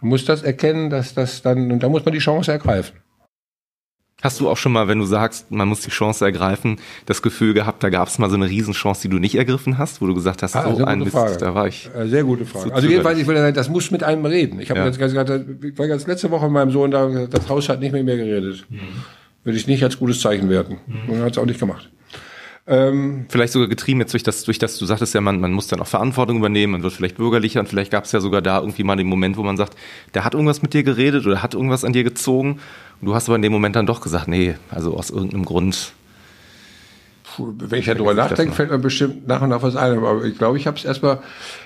Man 0.00 0.10
muss 0.10 0.24
das 0.24 0.42
erkennen, 0.42 0.90
dass 0.90 1.14
das 1.14 1.42
dann, 1.42 1.70
und 1.70 1.82
da 1.82 1.88
muss 1.88 2.04
man 2.04 2.12
die 2.14 2.20
Chance 2.20 2.52
ergreifen. 2.52 2.96
Hast 4.22 4.38
du 4.40 4.48
auch 4.50 4.56
schon 4.56 4.72
mal, 4.72 4.86
wenn 4.88 4.98
du 4.98 5.04
sagst, 5.06 5.50
man 5.50 5.66
muss 5.68 5.80
die 5.80 5.90
Chance 5.90 6.24
ergreifen, 6.24 6.78
das 7.06 7.22
Gefühl 7.22 7.54
gehabt, 7.54 7.82
da 7.82 7.88
gab 7.88 8.08
es 8.08 8.18
mal 8.18 8.28
so 8.28 8.36
eine 8.36 8.48
Riesenchance, 8.48 9.02
die 9.02 9.08
du 9.08 9.18
nicht 9.18 9.34
ergriffen 9.34 9.78
hast, 9.78 10.00
wo 10.02 10.06
du 10.06 10.14
gesagt 10.14 10.42
hast, 10.42 10.54
Ah, 10.56 10.74
so 10.76 10.84
ein 10.84 11.06
Frage. 11.06 11.36
da 11.38 11.54
war 11.54 11.66
ich. 11.68 11.88
Äh, 11.96 12.06
Sehr 12.08 12.24
gute 12.24 12.44
Frage. 12.44 12.68
So 12.68 12.74
also 12.74 12.88
jedenfalls, 12.88 13.18
ich 13.18 13.26
will 13.26 13.36
sagen, 13.36 13.54
das 13.54 13.68
muss 13.68 13.90
mit 13.90 14.02
einem 14.04 14.24
reden. 14.26 14.60
Ich 14.60 14.70
habe 14.70 14.80
Ja. 14.80 14.86
jetzt 14.86 14.98
ganz 14.98 15.12
gesagt, 15.14 15.64
ich 15.64 15.78
war 15.78 15.88
ganz 15.88 16.06
letzte 16.06 16.30
Woche 16.30 16.44
mit 16.44 16.52
meinem 16.52 16.70
Sohn 16.70 16.90
da, 16.90 17.26
das 17.26 17.48
Haus 17.48 17.68
hat 17.68 17.80
nicht 17.80 17.92
mit 17.92 18.04
mir 18.04 18.16
geredet. 18.16 18.66
Würde 19.44 19.56
ich 19.58 19.66
nicht 19.66 19.82
als 19.82 19.98
gutes 19.98 20.20
Zeichen 20.20 20.50
werten. 20.50 20.78
Und 21.08 21.14
er 21.18 21.24
hat 21.24 21.32
es 21.32 21.38
auch 21.38 21.46
nicht 21.46 21.58
gemacht. 21.60 21.88
Ähm, 22.70 23.26
Vielleicht 23.28 23.52
sogar 23.52 23.66
getrieben 23.66 23.98
jetzt 23.98 24.12
durch 24.12 24.22
das, 24.22 24.44
durch 24.44 24.60
das, 24.60 24.78
du 24.78 24.86
sagtest 24.86 25.12
ja, 25.12 25.20
man, 25.20 25.40
man 25.40 25.52
muss 25.52 25.66
dann 25.66 25.80
auch 25.80 25.88
Verantwortung 25.88 26.36
übernehmen, 26.36 26.74
man 26.74 26.82
wird 26.84 26.92
vielleicht 26.92 27.16
bürgerlicher 27.16 27.58
und 27.58 27.68
vielleicht 27.68 27.90
gab 27.90 28.04
es 28.04 28.12
ja 28.12 28.20
sogar 28.20 28.42
da 28.42 28.60
irgendwie 28.60 28.84
mal 28.84 28.94
den 28.94 29.08
Moment, 29.08 29.36
wo 29.36 29.42
man 29.42 29.56
sagt, 29.56 29.76
der 30.14 30.24
hat 30.24 30.34
irgendwas 30.34 30.62
mit 30.62 30.72
dir 30.72 30.84
geredet 30.84 31.26
oder 31.26 31.42
hat 31.42 31.54
irgendwas 31.54 31.84
an 31.84 31.92
dir 31.92 32.04
gezogen 32.04 32.60
und 33.00 33.06
du 33.08 33.14
hast 33.14 33.28
aber 33.28 33.34
in 33.34 33.42
dem 33.42 33.50
Moment 33.50 33.74
dann 33.74 33.86
doch 33.86 34.00
gesagt, 34.00 34.28
nee, 34.28 34.54
also 34.70 34.96
aus 34.96 35.10
irgendeinem 35.10 35.44
Grund. 35.46 35.94
Puh, 37.36 37.54
wenn 37.58 37.78
ich 37.78 37.86
ja 37.86 37.94
drüber 37.94 38.14
nachdenke, 38.14 38.54
fällt 38.54 38.70
mir 38.70 38.78
bestimmt 38.78 39.26
nach 39.26 39.42
und 39.42 39.50
nach 39.50 39.62
was 39.62 39.76
ein. 39.76 39.98
Aber 39.98 40.24
ich 40.24 40.36
glaube, 40.38 40.58
ich 40.58 40.66
habe 40.66 40.76
es 40.76 40.84
erstmal, 40.84 41.20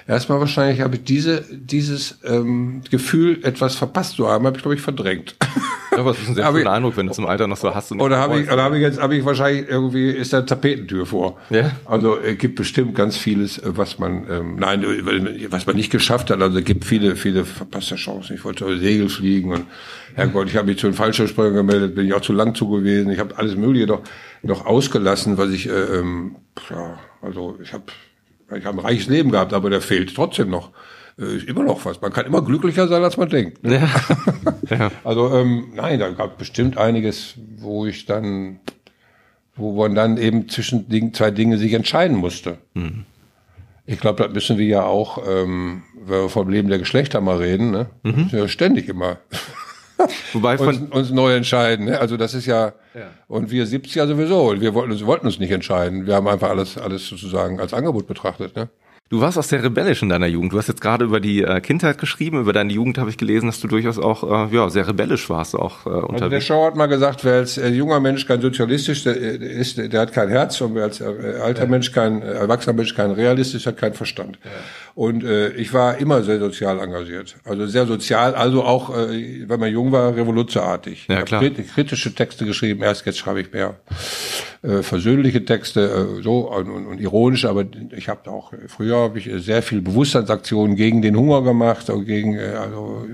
erstmal 0.06 0.40
wahrscheinlich 0.40 0.80
habe 0.80 0.96
ich 0.96 1.04
diese, 1.04 1.44
dieses 1.50 2.18
ähm, 2.24 2.82
Gefühl, 2.90 3.40
etwas 3.42 3.74
verpasst 3.74 4.16
zu 4.16 4.28
haben, 4.28 4.46
habe 4.46 4.56
ich 4.56 4.62
glaube 4.62 4.74
ich 4.76 4.80
verdrängt. 4.80 5.36
Ja, 5.96 6.02
das 6.02 6.18
ist 6.18 6.28
ein 6.28 6.34
sehr 6.34 6.46
schöner 6.52 6.72
Eindruck, 6.72 6.96
wenn 6.96 7.06
du 7.06 7.12
zum 7.12 7.26
Alter 7.26 7.46
noch 7.46 7.56
so 7.56 7.74
hast. 7.74 7.92
Und 7.92 8.00
Oder 8.00 8.18
habe 8.18 8.40
ich, 8.40 8.50
oder 8.50 8.62
habe 8.62 8.76
ich 8.76 8.82
jetzt, 8.82 9.00
habe 9.00 9.16
ich 9.16 9.24
wahrscheinlich 9.24 9.68
irgendwie 9.68 10.10
ist 10.10 10.32
da 10.32 10.42
Tapetentür 10.42 11.06
vor. 11.06 11.38
Ja. 11.50 11.72
Also 11.84 12.18
es 12.18 12.38
gibt 12.38 12.56
bestimmt 12.56 12.94
ganz 12.94 13.16
vieles, 13.16 13.58
äh, 13.58 13.76
was 13.76 13.98
man, 13.98 14.26
ähm, 14.30 14.56
nein, 14.58 14.82
äh, 14.82 15.50
was 15.50 15.66
man 15.66 15.76
nicht 15.76 15.90
geschafft 15.90 16.30
hat. 16.30 16.42
Also 16.42 16.58
es 16.58 16.64
gibt 16.64 16.84
viele, 16.84 17.16
viele 17.16 17.44
verpasste 17.44 17.96
Chancen. 17.96 18.34
Ich 18.34 18.44
wollte 18.44 18.78
Segel 18.78 19.08
fliegen 19.08 19.52
und 19.52 19.64
Herrgott, 20.14 20.48
ich 20.48 20.56
habe 20.56 20.68
mich 20.68 20.78
zu 20.78 20.86
einem 20.86 20.94
Fallschirmspringer 20.94 21.50
gemeldet, 21.50 21.94
bin 21.94 22.06
ich 22.06 22.14
auch 22.14 22.20
zu 22.20 22.32
lang 22.32 22.54
zu 22.54 22.68
gewesen. 22.68 23.10
Ich 23.10 23.18
habe 23.18 23.36
alles 23.36 23.56
Mögliche 23.56 23.86
noch, 23.86 24.02
noch 24.42 24.64
ausgelassen, 24.64 25.38
was 25.38 25.50
ich, 25.50 25.68
äh, 25.68 25.72
ähm, 25.72 26.36
ja, 26.70 26.98
also 27.20 27.58
ich 27.62 27.72
habe, 27.72 27.84
ich 28.56 28.64
habe 28.64 28.78
ein 28.78 28.84
reiches 28.84 29.08
Leben 29.08 29.32
gehabt, 29.32 29.52
aber 29.52 29.70
der 29.70 29.80
fehlt 29.80 30.14
trotzdem 30.14 30.50
noch. 30.50 30.70
Äh, 31.18 31.36
Ist 31.36 31.48
immer 31.48 31.64
noch 31.64 31.84
was. 31.84 32.00
Man 32.00 32.12
kann 32.12 32.26
immer 32.26 32.42
glücklicher 32.42 32.86
sein, 32.86 33.02
als 33.02 33.16
man 33.16 33.28
denkt. 33.28 33.58
Ja. 33.66 33.88
ja. 34.70 34.90
Also 35.02 35.34
ähm, 35.34 35.72
nein, 35.74 35.98
da 35.98 36.10
gab 36.10 36.38
bestimmt 36.38 36.78
einiges, 36.78 37.34
wo 37.58 37.84
ich 37.86 38.06
dann, 38.06 38.60
wo 39.56 39.72
man 39.72 39.94
dann 39.96 40.16
eben 40.16 40.48
zwischen 40.48 40.88
Ding, 40.88 41.12
zwei 41.12 41.32
Dinge 41.32 41.58
sich 41.58 41.72
entscheiden 41.72 42.16
musste. 42.16 42.58
Ich 43.86 43.98
glaube, 43.98 44.22
das 44.22 44.32
müssen 44.32 44.58
wir 44.58 44.66
ja 44.66 44.84
auch, 44.84 45.18
ähm, 45.28 45.82
wenn 46.04 46.22
wir 46.22 46.28
vom 46.28 46.48
Leben 46.48 46.68
der 46.68 46.78
Geschlechter 46.78 47.20
mal 47.20 47.38
reden, 47.38 47.70
ne? 47.70 47.86
Wir 48.02 48.40
Ja, 48.40 48.48
ständig 48.48 48.88
immer 48.88 49.18
Wobei 50.32 50.58
uns, 50.58 50.78
von, 50.78 50.88
uns 50.88 51.10
neu 51.10 51.34
entscheiden. 51.34 51.86
Ne? 51.86 52.00
Also 52.00 52.16
das 52.16 52.34
ist 52.34 52.46
ja, 52.46 52.72
und 53.28 53.50
wir 53.50 53.66
70 53.66 53.94
ja 53.94 54.06
sowieso. 54.06 54.50
Und 54.50 54.60
wir 54.60 54.74
wollten 54.74 54.92
uns, 54.92 55.04
wollten 55.06 55.26
uns 55.26 55.38
nicht 55.38 55.50
entscheiden. 55.50 56.06
Wir 56.06 56.14
haben 56.14 56.28
einfach 56.28 56.50
alles, 56.50 56.76
alles 56.78 57.06
sozusagen 57.06 57.60
als 57.60 57.74
Angebot 57.74 58.06
betrachtet. 58.06 58.56
Ne? 58.56 58.68
Du 59.10 59.20
warst 59.20 59.38
auch 59.38 59.44
sehr 59.44 59.62
rebellisch 59.62 60.02
in 60.02 60.08
deiner 60.08 60.26
Jugend. 60.26 60.52
Du 60.52 60.58
hast 60.58 60.68
jetzt 60.68 60.80
gerade 60.80 61.04
über 61.04 61.20
die 61.20 61.42
äh, 61.42 61.60
Kindheit 61.60 61.98
geschrieben, 61.98 62.40
über 62.40 62.52
deine 62.52 62.72
Jugend 62.72 62.98
habe 62.98 63.10
ich 63.10 63.18
gelesen, 63.18 63.46
dass 63.46 63.60
du 63.60 63.68
durchaus 63.68 63.98
auch 63.98 64.50
äh, 64.50 64.54
ja, 64.54 64.68
sehr 64.70 64.88
rebellisch 64.88 65.28
warst 65.30 65.54
auch 65.54 65.86
äh, 65.86 65.90
Also 65.90 66.00
der 66.00 66.10
unterwegs. 66.10 66.44
Schau 66.46 66.66
hat 66.66 66.76
mal 66.76 66.86
gesagt, 66.86 67.24
wer 67.24 67.34
als 67.34 67.58
äh, 67.58 67.68
junger 67.68 68.00
Mensch 68.00 68.26
kein 68.26 68.40
sozialistisch 68.40 69.04
der, 69.04 69.16
äh, 69.16 69.36
ist, 69.36 69.78
der 69.78 70.00
hat 70.00 70.12
kein 70.12 70.28
Herz 70.28 70.60
und 70.60 70.74
wer 70.74 70.84
als 70.84 71.00
äh, 71.00 71.04
alter 71.42 71.66
Mensch 71.66 71.92
kein 71.92 72.22
erwachsener 72.22 72.74
Mensch 72.74 72.94
kein 72.94 73.10
realistisch 73.10 73.66
hat 73.66 73.76
keinen 73.76 73.94
Verstand. 73.94 74.38
Und 74.94 75.24
äh, 75.24 75.50
ich 75.50 75.72
war 75.72 75.98
immer 75.98 76.22
sehr 76.22 76.38
sozial 76.38 76.78
engagiert, 76.80 77.36
also 77.44 77.66
sehr 77.66 77.86
sozial, 77.86 78.34
also 78.34 78.62
auch 78.62 78.96
äh, 78.96 79.48
wenn 79.48 79.60
man 79.60 79.72
jung 79.72 79.92
war 79.92 80.14
revolutionartig. 80.16 81.06
Ja, 81.08 81.20
ich 81.20 81.24
klar. 81.26 81.42
habe 81.42 81.50
kritische 81.50 82.14
Texte 82.14 82.44
geschrieben. 82.46 82.82
Erst 82.82 83.04
jetzt 83.06 83.18
schreibe 83.18 83.40
ich 83.40 83.52
mehr 83.52 83.74
äh, 84.64 84.82
versöhnliche 84.82 85.44
Texte, 85.44 86.18
äh, 86.18 86.22
so 86.22 86.50
und, 86.50 86.70
und, 86.70 86.86
und 86.86 86.98
ironische, 86.98 87.50
aber 87.50 87.66
ich 87.94 88.08
habe 88.08 88.30
auch 88.30 88.52
früher 88.68 88.96
habe 88.96 89.18
ich 89.18 89.30
sehr 89.44 89.62
viel 89.62 89.82
Bewusstseinsaktionen 89.82 90.74
gegen 90.74 91.02
den 91.02 91.16
Hunger 91.16 91.42
gemacht 91.42 91.90
und 91.90 92.06
gegen 92.06 92.34
äh, 92.34 92.54
also 92.54 93.04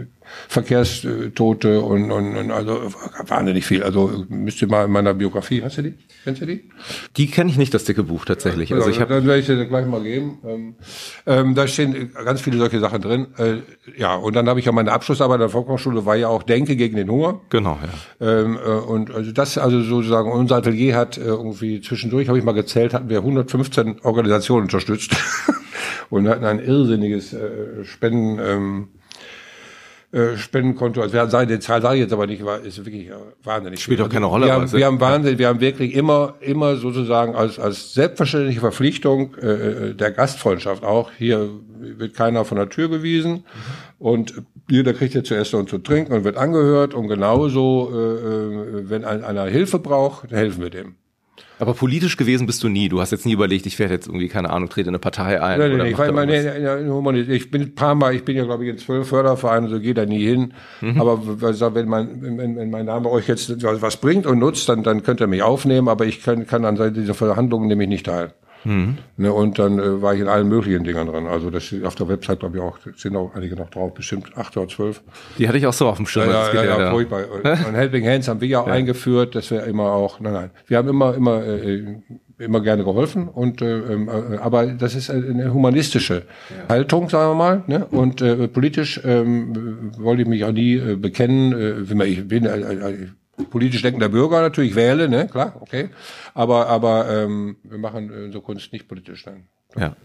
Verkehrstote 0.48 1.80
und, 1.80 2.10
und, 2.10 2.36
und 2.36 2.50
also 2.50 2.92
wahnsinnig 3.26 3.66
viel. 3.66 3.82
Also 3.82 4.24
müsst 4.28 4.60
ihr 4.62 4.68
mal 4.68 4.86
in 4.86 4.92
meiner 4.92 5.14
Biografie, 5.14 5.62
hast 5.62 5.78
du 5.78 5.82
die? 5.82 5.94
Kennst 6.24 6.42
du 6.42 6.46
die? 6.46 6.68
Die 7.16 7.26
kenne 7.28 7.50
ich 7.50 7.56
nicht, 7.56 7.72
das 7.72 7.84
dicke 7.84 8.02
Buch 8.02 8.24
tatsächlich. 8.24 8.72
Also 8.74 8.90
ich 8.90 9.00
habe 9.00 9.14
dann 9.14 9.26
werde 9.26 9.40
ich 9.40 9.46
dir 9.46 9.64
gleich 9.66 9.86
mal 9.86 10.02
geben. 10.02 10.38
Ähm, 10.44 10.74
ähm, 11.26 11.54
da 11.54 11.66
stehen 11.66 12.12
ganz 12.12 12.40
viele 12.40 12.58
solche 12.58 12.80
Sachen 12.80 13.00
drin. 13.00 13.28
Äh, 13.38 13.58
ja, 13.96 14.14
und 14.14 14.36
dann 14.36 14.48
habe 14.48 14.60
ich 14.60 14.66
ja 14.66 14.72
meine 14.72 14.92
Abschlussarbeit 14.92 15.34
an 15.34 15.40
der 15.40 15.48
Volkshochschule 15.48 16.04
war 16.06 16.16
ja 16.16 16.28
auch 16.28 16.42
Denke 16.42 16.76
gegen 16.76 16.96
den 16.96 17.10
Hunger. 17.10 17.40
genau, 17.48 17.78
ja. 18.20 18.26
Ähm, 18.26 18.56
äh, 18.56 18.68
und 18.68 19.10
also 19.10 19.32
das 19.32 19.58
also 19.58 19.82
sozusagen 19.82 20.30
unser 20.30 20.56
Atelier 20.56 20.96
hat 20.96 21.16
äh, 21.16 21.22
irgendwie 21.22 21.80
zwischendurch 21.80 22.28
habe 22.28 22.38
ich 22.38 22.44
mal 22.44 22.52
gezählt 22.52 22.94
hatten 22.94 23.08
wir 23.08 23.18
115 23.18 24.00
Organisationen 24.02 24.64
unterstützt 24.64 25.16
und 26.10 26.28
hatten 26.28 26.44
ein 26.44 26.58
irrsinniges 26.58 27.32
äh, 27.32 27.84
Spenden 27.84 28.38
ähm, 28.42 28.88
äh, 30.12 30.36
Spendenkonto. 30.36 31.00
Also 31.00 31.14
wir 31.14 31.20
haben 31.20 31.48
die 31.48 31.58
Zahl 31.60 31.82
sage 31.82 31.96
ich 31.96 32.02
jetzt 32.02 32.12
aber 32.12 32.26
nicht, 32.26 32.44
war 32.44 32.60
ist 32.60 32.84
wirklich 32.84 33.08
äh, 33.08 33.12
wahnsinnig. 33.44 33.80
Spielt 33.80 33.98
viel. 33.98 34.06
auch 34.06 34.10
keine 34.10 34.26
Rolle, 34.26 34.46
Wir 34.46 34.54
aber 34.54 34.62
haben, 34.62 34.72
wir 34.72 34.86
haben 34.86 35.00
wahnsinnig, 35.00 35.38
wir 35.38 35.48
haben 35.48 35.60
wirklich 35.60 35.94
immer 35.94 36.34
immer 36.40 36.76
sozusagen 36.76 37.34
als 37.34 37.58
als 37.58 37.94
selbstverständliche 37.94 38.60
Verpflichtung 38.60 39.34
äh, 39.36 39.94
der 39.94 40.10
Gastfreundschaft 40.10 40.84
auch 40.84 41.10
hier 41.16 41.48
wird 41.78 42.14
keiner 42.14 42.44
von 42.44 42.58
der 42.58 42.68
Tür 42.68 42.88
gewiesen 42.88 43.44
und 43.98 44.42
jeder 44.70 44.94
kriegt 44.94 45.14
jetzt 45.14 45.28
zu 45.28 45.34
essen 45.34 45.56
und 45.56 45.68
zu 45.68 45.78
trinken 45.78 46.12
und 46.12 46.24
wird 46.24 46.36
angehört 46.36 46.94
und 46.94 47.08
genauso, 47.08 47.90
äh, 47.92 47.98
äh, 47.98 48.90
wenn 48.90 49.04
ein, 49.04 49.24
einer 49.24 49.44
Hilfe 49.44 49.78
braucht, 49.78 50.30
helfen 50.30 50.62
wir 50.62 50.70
dem. 50.70 50.94
Aber 51.60 51.74
politisch 51.74 52.16
gewesen 52.16 52.46
bist 52.46 52.62
du 52.62 52.68
nie. 52.68 52.88
Du 52.88 53.00
hast 53.00 53.10
jetzt 53.10 53.26
nie 53.26 53.32
überlegt, 53.32 53.66
ich 53.66 53.78
werde 53.78 53.94
jetzt 53.94 54.06
irgendwie, 54.06 54.28
keine 54.28 54.50
Ahnung, 54.50 54.68
trete 54.70 54.88
in 54.88 54.94
eine 54.94 54.98
Partei 54.98 55.40
ein. 55.40 55.58
Nein, 55.58 55.76
nein, 55.76 55.86
ich, 55.88 55.98
war 55.98 56.10
nee, 56.26 56.42
nee, 56.42 56.58
nee, 56.58 56.88
Humanist- 56.90 57.28
ich 57.28 57.50
bin 57.50 57.62
ein 57.62 57.74
paar 57.74 57.94
Mal, 57.94 58.14
ich 58.14 58.24
bin 58.24 58.36
ja 58.36 58.44
glaube 58.44 58.64
ich 58.64 58.70
in 58.70 58.78
zwölf 58.78 59.08
Fördervereinen, 59.08 59.68
so 59.68 59.78
geht 59.78 59.98
da 59.98 60.06
nie 60.06 60.24
hin. 60.24 60.54
Mhm. 60.80 61.00
Aber 61.00 61.20
wenn 61.74 61.88
mein, 61.88 62.22
wenn, 62.22 62.56
wenn 62.56 62.70
mein 62.70 62.86
Name 62.86 63.10
euch 63.10 63.28
jetzt 63.28 63.62
was 63.62 63.96
bringt 63.98 64.26
und 64.26 64.38
nutzt, 64.38 64.68
dann, 64.68 64.82
dann 64.82 65.02
könnt 65.02 65.20
ihr 65.20 65.26
mich 65.26 65.42
aufnehmen, 65.42 65.88
aber 65.88 66.06
ich 66.06 66.22
kann, 66.22 66.46
kann 66.46 66.64
an 66.64 66.94
dieser 66.94 67.14
Verhandlungen 67.14 67.68
nämlich 67.68 67.88
nicht 67.88 68.06
teil. 68.06 68.32
Mhm. 68.64 68.98
Ne, 69.16 69.32
und 69.32 69.58
dann 69.58 69.78
äh, 69.78 70.02
war 70.02 70.14
ich 70.14 70.20
in 70.20 70.28
allen 70.28 70.48
möglichen 70.48 70.84
Dingern 70.84 71.06
drin. 71.06 71.26
Also 71.26 71.50
das 71.50 71.74
auf 71.84 71.94
der 71.94 72.08
Website 72.08 72.40
glaube 72.40 72.56
ich 72.58 72.62
auch, 72.62 72.78
sind 72.96 73.16
auch 73.16 73.34
einige 73.34 73.56
noch 73.56 73.70
drauf, 73.70 73.94
bestimmt 73.94 74.36
acht 74.36 74.56
oder 74.56 74.68
zwölf. 74.68 75.02
Die 75.38 75.48
hatte 75.48 75.58
ich 75.58 75.66
auch 75.66 75.72
so 75.72 75.88
auf 75.88 75.96
dem 75.96 76.06
Schirm. 76.06 76.28
Ja, 76.30 76.52
ja, 76.52 76.64
ja, 76.64 76.78
da- 76.78 76.90
furchtbar. 76.90 77.22
Und 77.44 77.74
Helping 77.74 78.06
Hands 78.06 78.26
haben 78.28 78.40
wir 78.40 78.48
ja 78.48 78.60
auch 78.60 78.66
eingeführt, 78.66 79.34
dass 79.34 79.50
wir 79.50 79.64
immer 79.64 79.92
auch, 79.92 80.20
nein, 80.20 80.32
nein, 80.32 80.50
wir 80.66 80.76
haben 80.78 80.88
immer, 80.88 81.14
immer, 81.14 81.42
äh, 81.44 81.96
immer 82.38 82.60
gerne 82.62 82.84
geholfen 82.84 83.28
und, 83.28 83.60
äh, 83.60 83.78
ähm, 83.80 84.08
äh, 84.08 84.36
aber 84.38 84.66
das 84.66 84.94
ist 84.94 85.10
eine 85.10 85.52
humanistische 85.52 86.22
Haltung, 86.70 87.10
sagen 87.10 87.32
wir 87.32 87.34
mal, 87.34 87.62
ne? 87.66 87.84
Und 87.90 88.22
äh, 88.22 88.48
politisch 88.48 88.98
ähm, 89.04 89.90
wollte 89.98 90.22
ich 90.22 90.28
mich 90.28 90.44
auch 90.46 90.52
nie 90.52 90.76
äh, 90.76 90.96
bekennen, 90.96 91.52
äh, 91.52 91.90
wie 91.90 91.94
man, 91.94 92.06
ich 92.06 92.26
bin, 92.26 92.46
äh, 92.46 92.58
äh, 92.58 93.06
politisch 93.48 93.82
denkender 93.82 94.08
Bürger 94.08 94.40
natürlich 94.40 94.74
wähle, 94.74 95.08
ne, 95.08 95.28
klar, 95.28 95.56
okay. 95.60 95.90
Aber, 96.34 96.66
aber 96.68 97.08
ähm, 97.10 97.56
wir 97.62 97.78
machen 97.78 98.10
unsere 98.10 98.42
Kunst 98.42 98.72
nicht 98.72 98.88
politisch 98.88 99.24
dann. 99.24 99.48
Ja. 99.76 99.96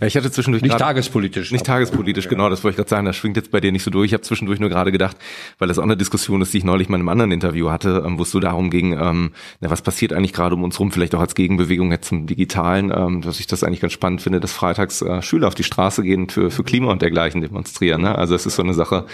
Ja, 0.00 0.06
ich 0.06 0.16
hatte 0.16 0.30
zwischendurch 0.30 0.62
Nicht 0.62 0.72
grad- 0.72 0.80
tagespolitisch. 0.80 1.52
Nicht 1.52 1.66
tagespolitisch, 1.66 2.28
genau, 2.28 2.48
das 2.50 2.64
wollte 2.64 2.72
ich 2.72 2.76
gerade 2.76 2.90
sagen. 2.90 3.06
Das 3.06 3.16
schwingt 3.16 3.36
jetzt 3.36 3.50
bei 3.50 3.60
dir 3.60 3.72
nicht 3.72 3.82
so 3.82 3.90
durch. 3.90 4.06
Ich 4.06 4.14
habe 4.14 4.22
zwischendurch 4.22 4.60
nur 4.60 4.68
gerade 4.68 4.92
gedacht, 4.92 5.16
weil 5.58 5.68
das 5.68 5.78
auch 5.78 5.82
eine 5.84 5.96
Diskussion 5.96 6.40
ist, 6.42 6.52
die 6.54 6.58
ich 6.58 6.64
neulich 6.64 6.88
mal 6.88 6.96
in 6.96 7.02
einem 7.02 7.08
anderen 7.08 7.32
Interview 7.32 7.70
hatte, 7.70 8.02
ähm, 8.06 8.18
wo 8.18 8.22
es 8.22 8.30
so 8.30 8.40
darum 8.40 8.70
ging, 8.70 8.92
ähm, 8.98 9.32
na, 9.60 9.70
was 9.70 9.82
passiert 9.82 10.12
eigentlich 10.12 10.32
gerade 10.32 10.54
um 10.54 10.64
uns 10.64 10.78
rum, 10.80 10.92
vielleicht 10.92 11.14
auch 11.14 11.20
als 11.20 11.34
Gegenbewegung 11.34 11.90
jetzt 11.90 12.08
zum 12.08 12.26
Digitalen, 12.26 12.92
ähm, 12.94 13.22
dass 13.22 13.40
ich 13.40 13.46
das 13.46 13.64
eigentlich 13.64 13.80
ganz 13.80 13.92
spannend 13.92 14.22
finde, 14.22 14.40
dass 14.40 14.52
freitags 14.52 15.02
äh, 15.02 15.22
Schüler 15.22 15.48
auf 15.48 15.54
die 15.54 15.64
Straße 15.64 16.02
gehen 16.02 16.28
für, 16.28 16.50
für 16.50 16.64
Klima 16.64 16.90
und 16.90 17.02
dergleichen 17.02 17.40
demonstrieren. 17.40 18.02
Ne? 18.02 18.16
Also 18.16 18.34
es 18.34 18.46
ist 18.46 18.56
so 18.56 18.62
eine 18.62 18.74
Sache, 18.74 19.06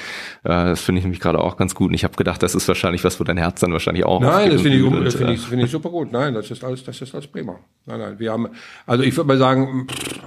äh, 0.44 0.48
das 0.48 0.80
finde 0.80 0.98
ich 1.00 1.04
nämlich 1.04 1.20
gerade 1.20 1.38
auch 1.40 1.56
ganz 1.56 1.74
gut. 1.74 1.88
Und 1.88 1.94
ich 1.94 2.04
habe 2.04 2.16
gedacht, 2.16 2.42
das 2.42 2.54
ist 2.54 2.66
wahrscheinlich 2.68 3.04
was, 3.04 3.18
wo 3.20 3.24
dein 3.24 3.36
Herz 3.36 3.60
dann 3.60 3.72
wahrscheinlich 3.72 4.04
auch 4.04 4.20
Nein, 4.20 4.50
das 4.50 4.62
finde 4.62 4.78
ich, 4.78 4.84
und 4.84 5.04
das 5.04 5.14
äh, 5.16 5.32
ich, 5.32 5.40
finde 5.40 5.64
ich 5.64 5.70
super 5.70 5.90
gut. 5.90 6.12
Nein, 6.12 6.34
das 6.34 6.50
ist 6.50 6.64
alles, 6.64 6.84
das 6.84 7.00
ist 7.00 7.14
alles 7.14 7.26
prima. 7.26 7.56
Nein, 7.86 7.98
nein, 8.00 8.18
wir 8.18 8.32
haben, 8.32 8.48
also 8.86 9.02
ich 9.04 9.16
würde 9.16 9.28
mal 9.28 9.38
sagen, 9.38 9.86
pff, 9.90 10.20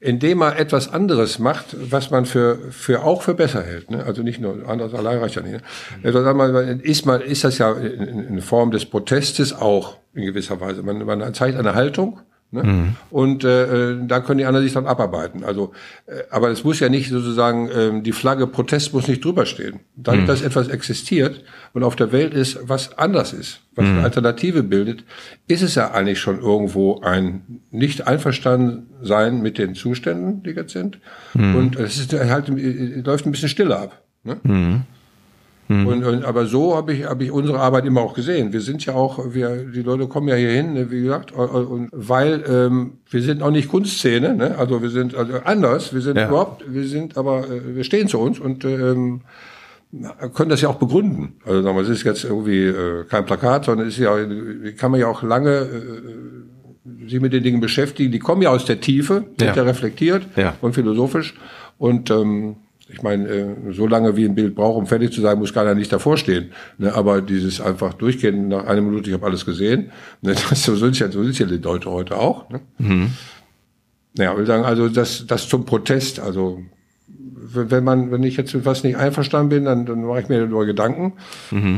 indem 0.00 0.38
man 0.38 0.56
etwas 0.56 0.92
anderes 0.92 1.38
macht, 1.38 1.76
was 1.90 2.10
man 2.10 2.24
für, 2.24 2.70
für 2.70 3.02
auch 3.02 3.22
für 3.22 3.34
besser 3.34 3.62
hält, 3.62 3.90
ne? 3.90 4.04
also 4.04 4.22
nicht 4.22 4.40
nur 4.40 4.68
anderes 4.68 4.94
allein 4.94 5.18
reicht 5.18 5.34
ja 5.34 5.42
nicht. 5.42 5.54
Ne? 5.54 5.62
Also 6.04 6.24
wir 6.24 6.34
mal, 6.34 6.80
ist 6.82 7.04
man, 7.04 7.20
ist 7.20 7.42
das 7.44 7.58
ja 7.58 7.72
in 7.72 8.40
Form 8.40 8.70
des 8.70 8.86
Protestes 8.86 9.52
auch 9.52 9.96
in 10.14 10.24
gewisser 10.24 10.60
Weise. 10.60 10.82
Man, 10.82 11.04
man 11.04 11.34
zeigt 11.34 11.58
eine 11.58 11.74
Haltung. 11.74 12.20
Ne? 12.50 12.94
Und 13.10 13.44
äh, 13.44 13.90
äh, 13.90 13.98
da 14.06 14.20
können 14.20 14.38
die 14.38 14.46
anderen 14.46 14.64
sich 14.64 14.72
dann 14.72 14.86
abarbeiten. 14.86 15.44
Also, 15.44 15.72
äh, 16.06 16.22
aber 16.30 16.48
es 16.48 16.64
muss 16.64 16.80
ja 16.80 16.88
nicht 16.88 17.10
sozusagen 17.10 17.68
ähm, 17.74 18.02
die 18.02 18.12
Flagge 18.12 18.46
Protest 18.46 18.94
muss 18.94 19.06
nicht 19.06 19.22
drüber 19.22 19.44
stehen. 19.44 19.80
Dadurch, 19.96 20.24
dass 20.26 20.40
etwas 20.40 20.68
existiert 20.68 21.44
und 21.74 21.82
auf 21.82 21.94
der 21.94 22.10
Welt 22.10 22.32
ist, 22.32 22.58
was 22.62 22.96
anders 22.96 23.34
ist, 23.34 23.60
was 23.74 23.84
eine 23.84 24.02
Alternative 24.02 24.62
bildet, 24.62 25.04
ist 25.46 25.60
es 25.62 25.74
ja 25.74 25.90
eigentlich 25.90 26.20
schon 26.20 26.40
irgendwo 26.40 27.00
ein 27.00 27.60
nicht 27.70 28.06
einverstanden 28.06 28.86
sein 29.02 29.42
mit 29.42 29.58
den 29.58 29.74
Zuständen, 29.74 30.42
die 30.42 30.50
jetzt 30.50 30.72
sind. 30.72 31.00
Und 31.54 31.76
es 31.76 31.98
ist 31.98 32.14
halt 32.14 32.48
äh, 32.48 33.02
läuft 33.04 33.26
ein 33.26 33.30
bisschen 33.30 33.50
stiller 33.50 33.78
ab. 33.78 34.02
Ne? 34.24 34.38
Und, 35.68 36.02
und, 36.02 36.24
aber 36.24 36.46
so 36.46 36.74
habe 36.76 36.94
ich, 36.94 37.04
habe 37.04 37.24
ich 37.24 37.30
unsere 37.30 37.60
Arbeit 37.60 37.84
immer 37.84 38.00
auch 38.00 38.14
gesehen. 38.14 38.54
Wir 38.54 38.62
sind 38.62 38.86
ja 38.86 38.94
auch, 38.94 39.34
wir, 39.34 39.54
die 39.66 39.82
Leute 39.82 40.06
kommen 40.06 40.26
ja 40.28 40.34
hier 40.34 40.50
hin, 40.50 40.72
ne, 40.72 40.90
wie 40.90 41.02
gesagt, 41.02 41.30
und, 41.32 41.46
und 41.48 41.88
weil 41.92 42.42
ähm, 42.48 42.92
wir 43.10 43.20
sind 43.20 43.42
auch 43.42 43.50
nicht 43.50 43.68
Kunstszene, 43.68 44.34
ne? 44.34 44.56
also 44.56 44.80
wir 44.80 44.88
sind 44.88 45.14
also 45.14 45.34
anders, 45.44 45.92
wir 45.92 46.00
sind 46.00 46.16
Ja. 46.16 46.28
überhaupt, 46.28 46.64
wir 46.66 46.84
sind 46.88 47.18
aber, 47.18 47.44
äh, 47.50 47.76
wir 47.76 47.84
stehen 47.84 48.08
zu 48.08 48.18
uns 48.18 48.38
und 48.40 48.64
ähm, 48.64 49.20
können 50.34 50.48
das 50.50 50.60
ja 50.62 50.70
auch 50.70 50.76
begründen. 50.76 51.34
Also 51.44 51.62
sagen 51.62 51.76
wir, 51.76 51.82
es 51.82 51.88
ist 51.90 52.02
jetzt 52.02 52.24
irgendwie 52.24 52.64
äh, 52.64 53.04
kein 53.08 53.26
Plakat, 53.26 53.66
sondern 53.66 53.88
es 53.88 53.94
ist 53.98 54.00
ja, 54.00 54.16
kann 54.78 54.90
man 54.90 55.00
ja 55.00 55.06
auch 55.08 55.22
lange 55.22 55.50
äh, 55.50 57.08
sich 57.08 57.20
mit 57.20 57.32
den 57.34 57.42
Dingen 57.42 57.60
beschäftigen. 57.60 58.10
Die 58.10 58.18
kommen 58.18 58.40
ja 58.42 58.50
aus 58.50 58.64
der 58.64 58.80
Tiefe, 58.80 59.24
sind 59.38 59.48
Ja. 59.48 59.54
ja 59.54 59.62
reflektiert 59.64 60.26
Ja. 60.36 60.54
und 60.62 60.74
philosophisch. 60.74 61.34
Und 61.78 62.10
ähm, 62.10 62.56
ich 62.88 63.02
meine, 63.02 63.28
äh, 63.28 63.72
so 63.72 63.86
lange 63.86 64.16
wie 64.16 64.24
ein 64.24 64.34
Bild 64.34 64.54
braucht, 64.54 64.78
um 64.78 64.86
fertig 64.86 65.12
zu 65.12 65.20
sein, 65.20 65.38
muss 65.38 65.52
keiner 65.52 65.74
nicht 65.74 65.92
davor 65.92 66.16
stehen. 66.16 66.52
Ne? 66.78 66.94
Aber 66.94 67.20
dieses 67.20 67.60
einfach 67.60 67.94
durchgehen 67.94 68.48
nach 68.48 68.64
einer 68.64 68.80
Minute, 68.80 69.10
ich 69.10 69.14
habe 69.14 69.26
alles 69.26 69.44
gesehen, 69.44 69.90
ne? 70.22 70.34
das, 70.50 70.62
so, 70.62 70.74
sind 70.76 70.98
ja, 70.98 71.10
so 71.10 71.22
sind 71.22 71.38
ja 71.38 71.46
die 71.46 71.58
Leute 71.58 71.90
heute 71.90 72.16
auch. 72.16 72.48
Ne? 72.48 72.60
Ja, 74.16 74.32
ich 74.32 74.38
will 74.38 74.46
sagen, 74.46 74.64
also 74.64 74.88
das, 74.88 75.26
das 75.26 75.48
zum 75.48 75.64
Protest, 75.64 76.18
also 76.18 76.62
wenn 77.50 77.84
man, 77.84 78.10
wenn 78.10 78.22
ich 78.22 78.36
jetzt 78.36 78.54
mit 78.54 78.64
was 78.64 78.84
nicht 78.84 78.96
einverstanden 78.96 79.48
bin, 79.48 79.64
dann, 79.64 79.86
dann 79.86 80.04
mache 80.04 80.20
ich 80.20 80.28
mir 80.28 80.38
darüber 80.40 80.66
Gedanken. 80.66 81.14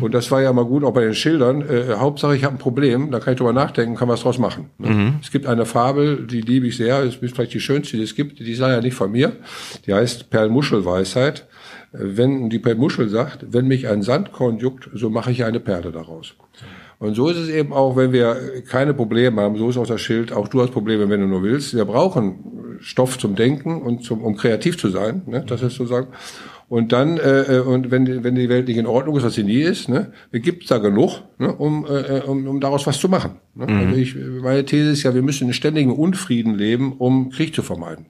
Und 0.01 0.13
das 0.15 0.31
war 0.31 0.43
ja 0.43 0.53
mal 0.53 0.65
gut, 0.65 0.85
auch 0.85 0.93
bei 0.93 1.05
den 1.05 1.15
Schildern. 1.15 1.63
Äh, 1.63 1.95
Hauptsache, 1.97 2.35
ich 2.37 2.45
habe 2.45 2.57
ein 2.57 2.59
Problem, 2.59 3.11
da 3.11 3.21
kann 3.21 3.35
ich 3.35 3.39
drüber 3.39 3.53
nachdenken, 3.53 3.97
kann 3.97 4.09
was 4.09 4.23
draus 4.23 4.39
machen. 4.39 4.71
Ne? 4.79 4.89
Es 5.23 5.31
gibt 5.31 5.47
eine 5.47 5.67
Fabel, 5.67 6.27
die 6.27 6.41
liebe 6.41 6.67
ich 6.67 6.77
sehr, 6.77 7.03
ist 7.03 7.17
vielleicht 7.17 7.55
die 7.55 7.61
schönste, 7.61 7.97
die 7.97 8.03
es 8.03 8.15
gibt, 8.15 8.39
die 8.39 8.55
sei 8.55 8.71
ja 8.73 8.81
nicht 8.81 8.95
von 8.95 9.13
mir. 9.13 9.33
Die 9.87 9.95
heißt 9.95 10.31
Perlmuschelweisheit. 10.31 11.47
Äh, 11.93 11.99
Wenn 12.01 12.51
die 12.51 12.59
Perlmuschel 12.59 13.09
sagt, 13.09 13.47
wenn 13.51 13.67
mich 13.67 13.89
ein 13.89 14.03
Sandkorn 14.03 14.59
juckt, 14.59 14.91
so 14.95 15.11
mache 15.11 15.31
ich 15.31 15.45
eine 15.45 15.61
Perle 15.61 15.93
daraus. 15.93 16.35
Und 17.01 17.15
so 17.15 17.29
ist 17.29 17.39
es 17.39 17.49
eben 17.49 17.73
auch, 17.73 17.97
wenn 17.97 18.13
wir 18.13 18.37
keine 18.69 18.93
Probleme 18.95 19.41
haben, 19.41 19.57
so 19.57 19.71
ist 19.71 19.79
auch 19.79 19.87
das 19.87 20.01
Schild, 20.03 20.33
auch 20.33 20.49
du 20.49 20.61
hast 20.61 20.71
Probleme, 20.71 21.09
wenn 21.09 21.21
du 21.21 21.27
nur 21.27 21.43
willst. 21.43 21.75
Wir 21.75 21.87
brauchen 21.87 22.77
Stoff 22.81 23.19
zum 23.19 23.35
Denken 23.35 23.81
und 23.83 24.05
zum, 24.05 24.21
um 24.23 24.37
kreativ 24.37 24.77
zu 24.79 24.91
sein, 24.91 25.23
ne? 25.27 25.43
das 25.47 25.63
ist 25.63 25.77
sozusagen. 25.77 26.09
Und 26.69 26.93
dann, 26.93 27.17
äh, 27.17 27.57
äh, 27.57 27.61
und 27.61 27.91
wenn, 27.91 28.05
die- 28.05 28.23
wenn 28.23 28.35
die 28.37 28.49
Welt 28.49 28.69
nicht 28.69 28.77
in 28.77 28.87
Ordnung 28.87 29.17
ist, 29.17 29.25
was 29.25 29.35
sie 29.35 29.43
nie 29.43 29.61
ist, 29.63 29.89
ne, 29.89 30.13
gibt 30.31 30.63
es 30.65 30.69
da 30.69 30.79
genug, 30.79 31.23
ne, 31.39 31.53
um, 31.53 31.85
äh, 31.87 32.21
um, 32.21 32.47
um 32.47 32.61
daraus 32.61 32.87
was 32.87 32.99
zu 33.01 33.09
machen. 33.09 33.33
Ne? 33.57 33.67
Also 33.67 33.97
ich, 33.97 34.15
meine 34.43 34.65
These 34.65 34.91
ist 34.91 35.03
ja, 35.03 35.13
wir 35.15 35.23
müssen 35.23 35.49
in 35.49 35.53
ständigem 35.55 35.93
Unfrieden 35.93 36.55
leben, 36.55 36.93
um 36.93 37.31
Krieg 37.31 37.55
zu 37.55 37.63
vermeiden. 37.63 38.07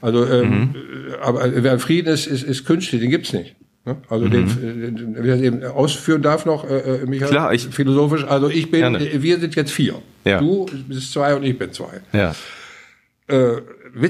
Also, 0.00 0.26
ähm, 0.26 0.74
äh, 0.74 1.16
aber 1.22 1.44
äh, 1.44 1.62
wer 1.62 1.78
Frieden 1.78 2.12
ist, 2.12 2.26
ist, 2.26 2.42
ist 2.42 2.64
künstlich, 2.64 3.00
den 3.00 3.10
gibt's 3.10 3.32
nicht. 3.32 3.54
Ne? 3.84 3.96
Also 4.08 4.28
den, 4.28 4.44
äh, 4.46 4.92
den, 4.92 5.16
wer 5.18 5.34
das 5.36 5.40
eben 5.44 5.64
ausführen 5.64 6.22
darf 6.22 6.46
noch, 6.46 6.64
äh, 6.68 6.78
äh, 7.02 7.06
Michael, 7.06 7.30
Klar, 7.30 7.52
ich- 7.52 7.66
philosophisch. 7.68 8.24
Also 8.24 8.48
ich 8.48 8.70
bin, 8.70 8.80
Gerne. 8.80 8.98
äh, 9.00 9.22
wir 9.22 9.38
sind 9.40 9.54
jetzt 9.56 9.72
vier. 9.72 9.94
Ja. 10.24 10.38
Du 10.40 10.66
bist 10.88 11.12
zwei 11.12 11.34
und 11.34 11.42
ich 11.42 11.58
bin 11.58 11.72
zwei. 11.72 12.00
Ja. 12.12 12.32
Äh, 13.26 13.60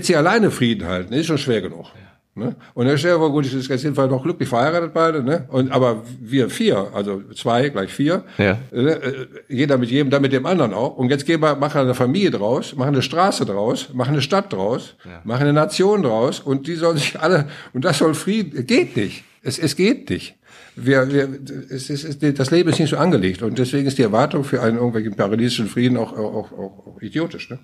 sie 0.04 0.14
alleine 0.16 0.50
Frieden 0.50 0.86
halten, 0.86 1.12
ist 1.14 1.26
schon 1.26 1.38
schwer 1.38 1.60
genug. 1.62 1.86
Ne? 2.34 2.56
Und 2.72 2.86
dir 2.86 3.16
vor, 3.18 3.30
gut, 3.30 3.44
ich 3.44 3.52
sind 3.52 3.82
jedenfalls 3.82 4.10
noch 4.10 4.22
glücklich 4.22 4.48
verheiratet 4.48 4.94
beide, 4.94 5.22
ne? 5.22 5.44
Und 5.48 5.70
aber 5.70 6.02
wir 6.18 6.48
vier, 6.48 6.88
also 6.94 7.20
zwei 7.34 7.68
gleich 7.68 7.92
vier, 7.92 8.24
Ja. 8.38 8.58
äh, 8.72 9.26
jeder 9.50 9.76
mit 9.76 9.90
jedem, 9.90 10.08
dann 10.08 10.22
mit 10.22 10.32
dem 10.32 10.46
anderen 10.46 10.72
auch. 10.72 10.96
Und 10.96 11.10
jetzt 11.10 11.26
gehen 11.26 11.40
wir, 11.42 11.56
machen 11.56 11.82
eine 11.82 11.94
Familie 11.94 12.30
draus, 12.30 12.74
machen 12.74 12.94
eine 12.94 13.02
Straße 13.02 13.44
draus, 13.44 13.90
machen 13.92 14.12
eine 14.14 14.22
Stadt 14.22 14.50
draus, 14.50 14.94
machen 15.24 15.42
eine 15.42 15.52
Nation 15.52 16.02
draus 16.02 16.40
und 16.40 16.66
die 16.66 16.74
sollen 16.74 16.96
sich 16.96 17.20
alle 17.20 17.48
und 17.74 17.84
das 17.84 17.98
soll 17.98 18.14
Frieden. 18.14 18.66
Geht 18.66 18.96
nicht. 18.96 19.24
Es, 19.42 19.58
es 19.58 19.76
geht 19.76 20.08
nicht. 20.10 20.36
Wir, 20.76 21.12
wir, 21.12 21.28
es 21.68 21.90
ist, 21.90 22.04
es, 22.04 22.34
das 22.34 22.50
Leben 22.50 22.70
ist 22.70 22.78
nicht 22.78 22.90
so 22.90 22.96
angelegt 22.96 23.42
und 23.42 23.58
deswegen 23.58 23.86
ist 23.86 23.98
die 23.98 24.02
Erwartung 24.02 24.44
für 24.44 24.62
einen 24.62 24.76
irgendwelchen 24.76 25.14
paradiesischen 25.14 25.66
Frieden 25.66 25.96
auch, 25.96 26.12
auch, 26.12 26.52
auch, 26.52 26.86
auch 26.86 27.02
idiotisch. 27.02 27.50
Ne? 27.50 27.58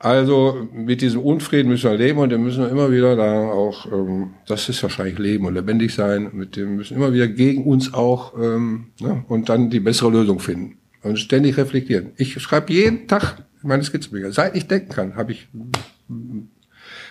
Also 0.00 0.68
mit 0.72 1.00
diesem 1.00 1.20
Unfrieden 1.20 1.68
müssen 1.68 1.90
wir 1.90 1.96
leben 1.96 2.18
und 2.18 2.30
wir 2.30 2.38
müssen 2.38 2.68
immer 2.68 2.90
wieder 2.92 3.16
da 3.16 3.48
auch, 3.48 3.90
ähm, 3.92 4.34
das 4.46 4.68
ist 4.68 4.82
wahrscheinlich 4.82 5.18
Leben 5.18 5.44
und 5.46 5.54
lebendig 5.54 5.92
sein, 5.92 6.30
mit 6.32 6.54
dem 6.54 6.76
müssen 6.76 6.96
immer 6.96 7.12
wieder 7.12 7.26
gegen 7.26 7.64
uns 7.64 7.92
auch 7.92 8.34
ähm, 8.40 8.86
ne, 9.00 9.24
und 9.28 9.48
dann 9.48 9.70
die 9.70 9.80
bessere 9.80 10.10
Lösung 10.10 10.38
finden 10.38 10.78
und 11.02 11.18
ständig 11.18 11.56
reflektieren. 11.56 12.12
Ich 12.16 12.40
schreibe 12.40 12.72
jeden 12.72 13.08
Tag 13.08 13.42
meine 13.62 13.82
Skizzenbücher. 13.82 14.32
Seit 14.32 14.56
ich 14.56 14.68
denken 14.68 14.90
kann, 14.90 15.16
habe 15.16 15.32
ich 15.32 15.48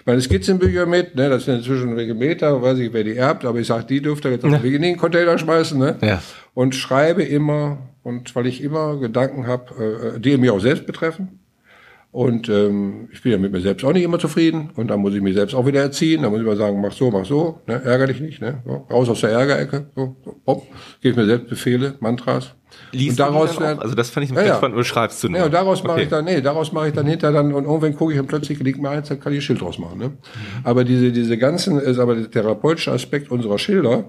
meine 0.07 0.21
Skizzenbücher 0.21 0.85
mit, 0.85 1.15
ne, 1.15 1.29
das 1.29 1.45
sind 1.45 1.57
inzwischen 1.57 1.97
welche 1.97 2.13
Meter, 2.13 2.61
weiß 2.61 2.79
ich, 2.79 2.93
wer 2.93 3.03
die 3.03 3.17
erbt, 3.17 3.43
aber 3.43 3.59
ich 3.59 3.67
sage, 3.67 3.85
die 3.85 4.01
dürfte 4.01 4.29
jetzt 4.29 4.45
auf 4.45 4.61
den 4.61 4.97
Container 4.97 5.37
schmeißen, 5.37 5.77
ne? 5.77 5.97
Ja. 6.01 6.21
Und 6.53 6.75
schreibe 6.75 7.23
immer, 7.23 7.77
und 8.03 8.33
weil 8.33 8.47
ich 8.47 8.63
immer 8.63 8.97
Gedanken 8.97 9.47
habe, 9.47 10.15
äh, 10.15 10.19
die 10.19 10.37
mich 10.37 10.49
auch 10.49 10.61
selbst 10.61 10.85
betreffen. 10.85 11.39
Und 12.11 12.47
ähm, 12.47 13.09
ich 13.11 13.21
bin 13.21 13.33
ja 13.33 13.37
mit 13.37 13.51
mir 13.51 13.59
selbst 13.59 13.83
auch 13.83 13.91
nicht 13.91 14.03
immer 14.03 14.17
zufrieden. 14.17 14.69
Und 14.75 14.87
dann 14.87 15.01
muss 15.01 15.13
ich 15.13 15.21
mich 15.21 15.35
selbst 15.35 15.53
auch 15.53 15.65
wieder 15.65 15.81
erziehen. 15.81 16.21
Dann 16.21 16.31
muss 16.31 16.39
ich 16.39 16.47
mal 16.47 16.55
sagen, 16.55 16.79
mach 16.79 16.93
so, 16.93 17.11
mach 17.11 17.25
so, 17.25 17.59
ne? 17.67 17.81
ärger 17.83 18.07
dich 18.07 18.21
nicht, 18.21 18.41
ne? 18.41 18.63
So, 18.65 18.87
raus 18.89 19.09
aus 19.09 19.19
der 19.19 19.31
Ärgerecke. 19.31 19.87
So, 19.93 20.15
so, 20.23 20.35
hopp, 20.47 20.63
gebe 21.01 21.19
mir 21.19 21.27
selbst 21.27 21.49
Befehle, 21.49 21.95
Mantras. 21.99 22.55
Liest 22.91 23.19
und 23.19 23.27
daraus 23.27 23.53
dann 23.55 23.63
werden-? 23.63 23.79
Also 23.79 23.95
das 23.95 24.09
fand 24.09 24.25
ich 24.25 24.31
Ja, 24.35 24.43
ja. 24.45 24.55
spannend, 24.55 24.75
oder 24.75 24.83
schreibst 24.85 25.23
du 25.23 25.29
nur? 25.29 25.39
ja, 25.39 25.45
und 25.45 25.53
daraus 25.53 25.83
mache 25.83 25.93
Okay. 25.93 26.03
ich 26.03 26.09
dann, 26.09 26.25
nee, 26.25 26.41
daraus 26.41 26.71
mache 26.71 26.87
ich 26.89 26.93
dann 26.93 27.05
hinter 27.07 27.31
dann, 27.31 27.53
und 27.53 27.65
irgendwann 27.65 27.95
gucke 27.95 28.13
ich 28.13 28.19
und 28.19 28.27
plötzlich 28.27 28.59
liegt 28.59 28.81
mir 28.81 28.89
eins, 28.89 29.09
dann 29.09 29.19
kann 29.19 29.33
ich 29.33 29.39
ein 29.39 29.41
Schild 29.41 29.61
draus 29.61 29.77
machen. 29.79 29.99
Ne? 29.99 30.11
Aber 30.63 30.83
diese, 30.83 31.11
diese 31.11 31.37
ganzen, 31.37 31.79
ist 31.79 31.99
aber 31.99 32.15
der 32.15 32.29
therapeutische 32.31 32.91
Aspekt 32.91 33.29
unserer 33.31 33.57
Schilder, 33.59 34.05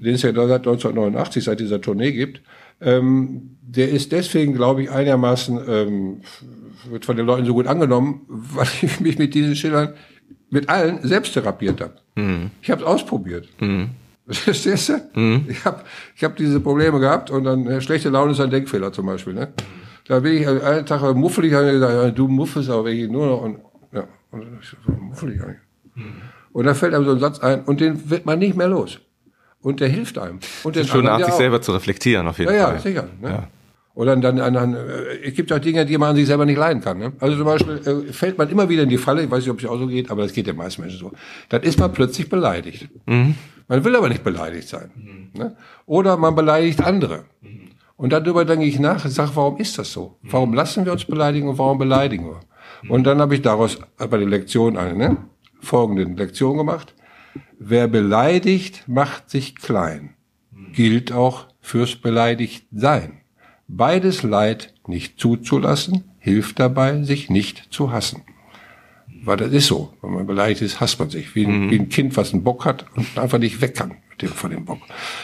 den 0.00 0.14
es 0.14 0.22
ja 0.22 0.32
seit 0.32 0.40
1989, 0.66 1.44
seit 1.44 1.60
dieser 1.60 1.80
Tournee 1.80 2.12
gibt, 2.12 2.42
ähm, 2.80 3.56
der 3.62 3.88
ist 3.90 4.12
deswegen, 4.12 4.54
glaube 4.54 4.82
ich, 4.82 4.90
einigermaßen, 4.90 5.60
ähm, 5.68 6.20
wird 6.90 7.04
von 7.04 7.16
den 7.16 7.26
Leuten 7.26 7.44
so 7.44 7.52
gut 7.54 7.66
angenommen, 7.66 8.22
weil 8.28 8.66
ich 8.82 9.00
mich 9.00 9.18
mit 9.18 9.34
diesen 9.34 9.56
Schildern 9.56 9.94
mit 10.50 10.68
allen 10.70 11.00
selbst 11.02 11.34
therapiert 11.34 11.80
habe. 11.80 11.94
Ich 12.62 12.70
habe 12.70 12.80
es 12.82 12.86
ausprobiert. 12.86 13.48
Verstehst 14.30 14.88
du? 14.90 15.40
Ich 15.48 15.64
habe 15.64 15.82
ich 16.14 16.24
hab 16.24 16.36
diese 16.36 16.60
Probleme 16.60 17.00
gehabt 17.00 17.30
und 17.30 17.44
dann 17.44 17.66
äh, 17.66 17.80
schlechte 17.80 18.10
Laune 18.10 18.32
ist 18.32 18.40
ein 18.40 18.50
Denkfehler 18.50 18.92
zum 18.92 19.06
Beispiel. 19.06 19.32
Ne? 19.34 19.48
Da 20.06 20.20
bin 20.20 20.34
ich 20.34 20.42
äh, 20.42 20.60
einen 20.60 20.86
Tag 20.86 21.14
muffelig, 21.14 21.50
gesagt, 21.52 21.92
ja, 21.94 22.10
du 22.10 22.28
muffest 22.28 22.68
aber 22.70 22.84
wirklich 22.86 23.10
nur 23.10 23.26
noch. 23.26 23.42
Und, 23.42 23.58
ja, 23.92 24.04
und 24.30 24.40
dann 24.44 24.58
ich 24.60 24.68
so, 24.68 24.76
warum 24.86 25.08
muffel 25.08 25.34
ich 25.34 25.42
eigentlich? 25.42 25.58
Und 26.52 26.64
da 26.64 26.74
fällt 26.74 26.94
einem 26.94 27.04
so 27.04 27.12
ein 27.12 27.18
Satz 27.20 27.40
ein 27.40 27.62
und 27.64 27.80
den 27.80 28.10
wird 28.10 28.26
man 28.26 28.38
nicht 28.38 28.56
mehr 28.56 28.68
los. 28.68 28.98
Und 29.60 29.80
der 29.80 29.88
hilft 29.88 30.18
einem. 30.18 30.38
Und 30.62 30.76
den 30.76 30.86
Schon 30.86 31.00
eine 31.00 31.12
Art, 31.12 31.24
sich 31.24 31.32
auch. 31.34 31.38
selber 31.38 31.60
zu 31.60 31.72
reflektieren, 31.72 32.26
auf 32.28 32.38
jeden 32.38 32.54
Ja, 32.54 32.66
Fall. 32.66 32.74
ja, 32.76 32.80
sicher. 32.80 33.08
Ne? 33.20 33.28
Ja. 33.28 33.48
Oder 33.98 34.14
dann, 34.14 34.36
dann, 34.36 34.54
dann 34.54 34.74
äh, 34.74 35.24
es 35.24 35.34
gibt 35.34 35.52
auch 35.52 35.58
Dinge, 35.58 35.84
die 35.84 35.98
man 35.98 36.10
an 36.10 36.14
sich 36.16 36.28
selber 36.28 36.46
nicht 36.46 36.56
leiden 36.56 36.80
kann. 36.80 36.98
Ne? 36.98 37.14
Also 37.18 37.36
zum 37.36 37.44
Beispiel 37.44 37.80
äh, 37.84 38.12
fällt 38.12 38.38
man 38.38 38.48
immer 38.48 38.68
wieder 38.68 38.84
in 38.84 38.88
die 38.88 38.96
Falle, 38.96 39.24
ich 39.24 39.30
weiß 39.30 39.40
nicht, 39.40 39.50
ob 39.50 39.58
es 39.58 39.66
auch 39.66 39.76
so 39.76 39.88
geht, 39.88 40.08
aber 40.12 40.22
das 40.22 40.32
geht 40.32 40.46
den 40.46 40.54
meisten 40.54 40.82
Menschen 40.82 41.00
so. 41.00 41.10
Dann 41.48 41.62
ist 41.62 41.80
man 41.80 41.92
plötzlich 41.92 42.28
beleidigt. 42.28 42.88
Mhm. 43.06 43.34
Man 43.66 43.84
will 43.84 43.96
aber 43.96 44.08
nicht 44.08 44.22
beleidigt 44.22 44.68
sein. 44.68 44.92
Mhm. 44.94 45.30
Ne? 45.36 45.56
Oder 45.84 46.16
man 46.16 46.36
beleidigt 46.36 46.80
andere. 46.80 47.24
Mhm. 47.40 47.70
Und 47.96 48.12
darüber 48.12 48.44
denke 48.44 48.66
ich 48.66 48.78
nach 48.78 49.04
und 49.04 49.10
sage, 49.10 49.32
warum 49.34 49.56
ist 49.56 49.76
das 49.80 49.92
so? 49.92 50.16
Warum 50.22 50.54
lassen 50.54 50.84
wir 50.84 50.92
uns 50.92 51.04
beleidigen 51.04 51.48
und 51.48 51.58
warum 51.58 51.78
beleidigen 51.78 52.26
wir? 52.26 52.40
Und 52.88 53.02
dann 53.02 53.20
habe 53.20 53.34
ich 53.34 53.42
daraus 53.42 53.80
bei 53.96 54.16
der 54.16 54.28
Lektion 54.28 54.76
eine 54.76 54.94
ne, 54.96 55.16
folgende 55.60 56.04
Lektion 56.04 56.56
gemacht. 56.56 56.94
Wer 57.58 57.88
beleidigt, 57.88 58.84
macht 58.86 59.28
sich 59.28 59.56
klein. 59.56 60.10
Gilt 60.72 61.10
auch 61.10 61.48
fürs 61.60 61.96
Beleidigtsein. 61.96 63.22
Beides 63.68 64.22
Leid 64.22 64.72
nicht 64.86 65.20
zuzulassen, 65.20 66.04
hilft 66.18 66.58
dabei, 66.58 67.02
sich 67.02 67.28
nicht 67.28 67.68
zu 67.70 67.92
hassen. 67.92 68.22
Weil 69.22 69.36
das 69.36 69.52
ist 69.52 69.66
so. 69.66 69.92
Wenn 70.00 70.14
man 70.14 70.26
beleidigt 70.26 70.62
ist, 70.62 70.80
hasst 70.80 70.98
man 70.98 71.10
sich. 71.10 71.34
Wie 71.34 71.44
ein, 71.44 71.66
mhm. 71.66 71.70
wie 71.70 71.78
ein 71.78 71.88
Kind, 71.88 72.16
was 72.16 72.32
einen 72.32 72.44
Bock 72.44 72.64
hat 72.64 72.86
und 72.96 73.18
einfach 73.18 73.38
nicht 73.38 73.60
weg 73.60 73.74
kann 73.74 73.96
mit 74.10 74.22
dem, 74.22 74.30
von 74.30 74.50
dem 74.50 74.64
Bock. 74.64 74.78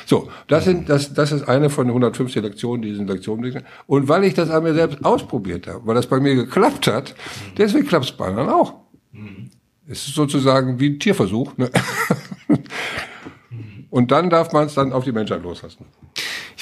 So, 0.04 0.28
das 0.46 0.64
sind, 0.64 0.88
das, 0.88 1.14
das 1.14 1.32
ist 1.32 1.48
eine 1.48 1.70
von 1.70 1.86
150 1.86 2.42
Lektionen, 2.42 2.82
die 2.82 2.90
diesen 2.90 3.06
Lektionen. 3.06 3.62
Und 3.86 4.08
weil 4.08 4.24
ich 4.24 4.34
das 4.34 4.50
an 4.50 4.62
mir 4.62 4.74
selbst 4.74 5.04
ausprobiert 5.04 5.66
habe, 5.66 5.86
weil 5.86 5.94
das 5.94 6.06
bei 6.06 6.20
mir 6.20 6.34
geklappt 6.34 6.86
hat, 6.86 7.14
deswegen 7.56 7.86
klappt 7.86 8.04
es 8.04 8.12
bei 8.12 8.26
anderen 8.26 8.50
auch. 8.50 8.74
Mhm. 9.12 9.50
Es 9.86 10.06
ist 10.06 10.14
sozusagen 10.14 10.80
wie 10.80 10.90
ein 10.90 10.98
Tierversuch. 10.98 11.56
Ne? 11.56 11.70
Und 13.90 14.10
dann 14.10 14.28
darf 14.28 14.52
man 14.52 14.66
es 14.66 14.74
dann 14.74 14.92
auf 14.92 15.04
die 15.04 15.12
Menschheit 15.12 15.42
loslassen. 15.42 15.84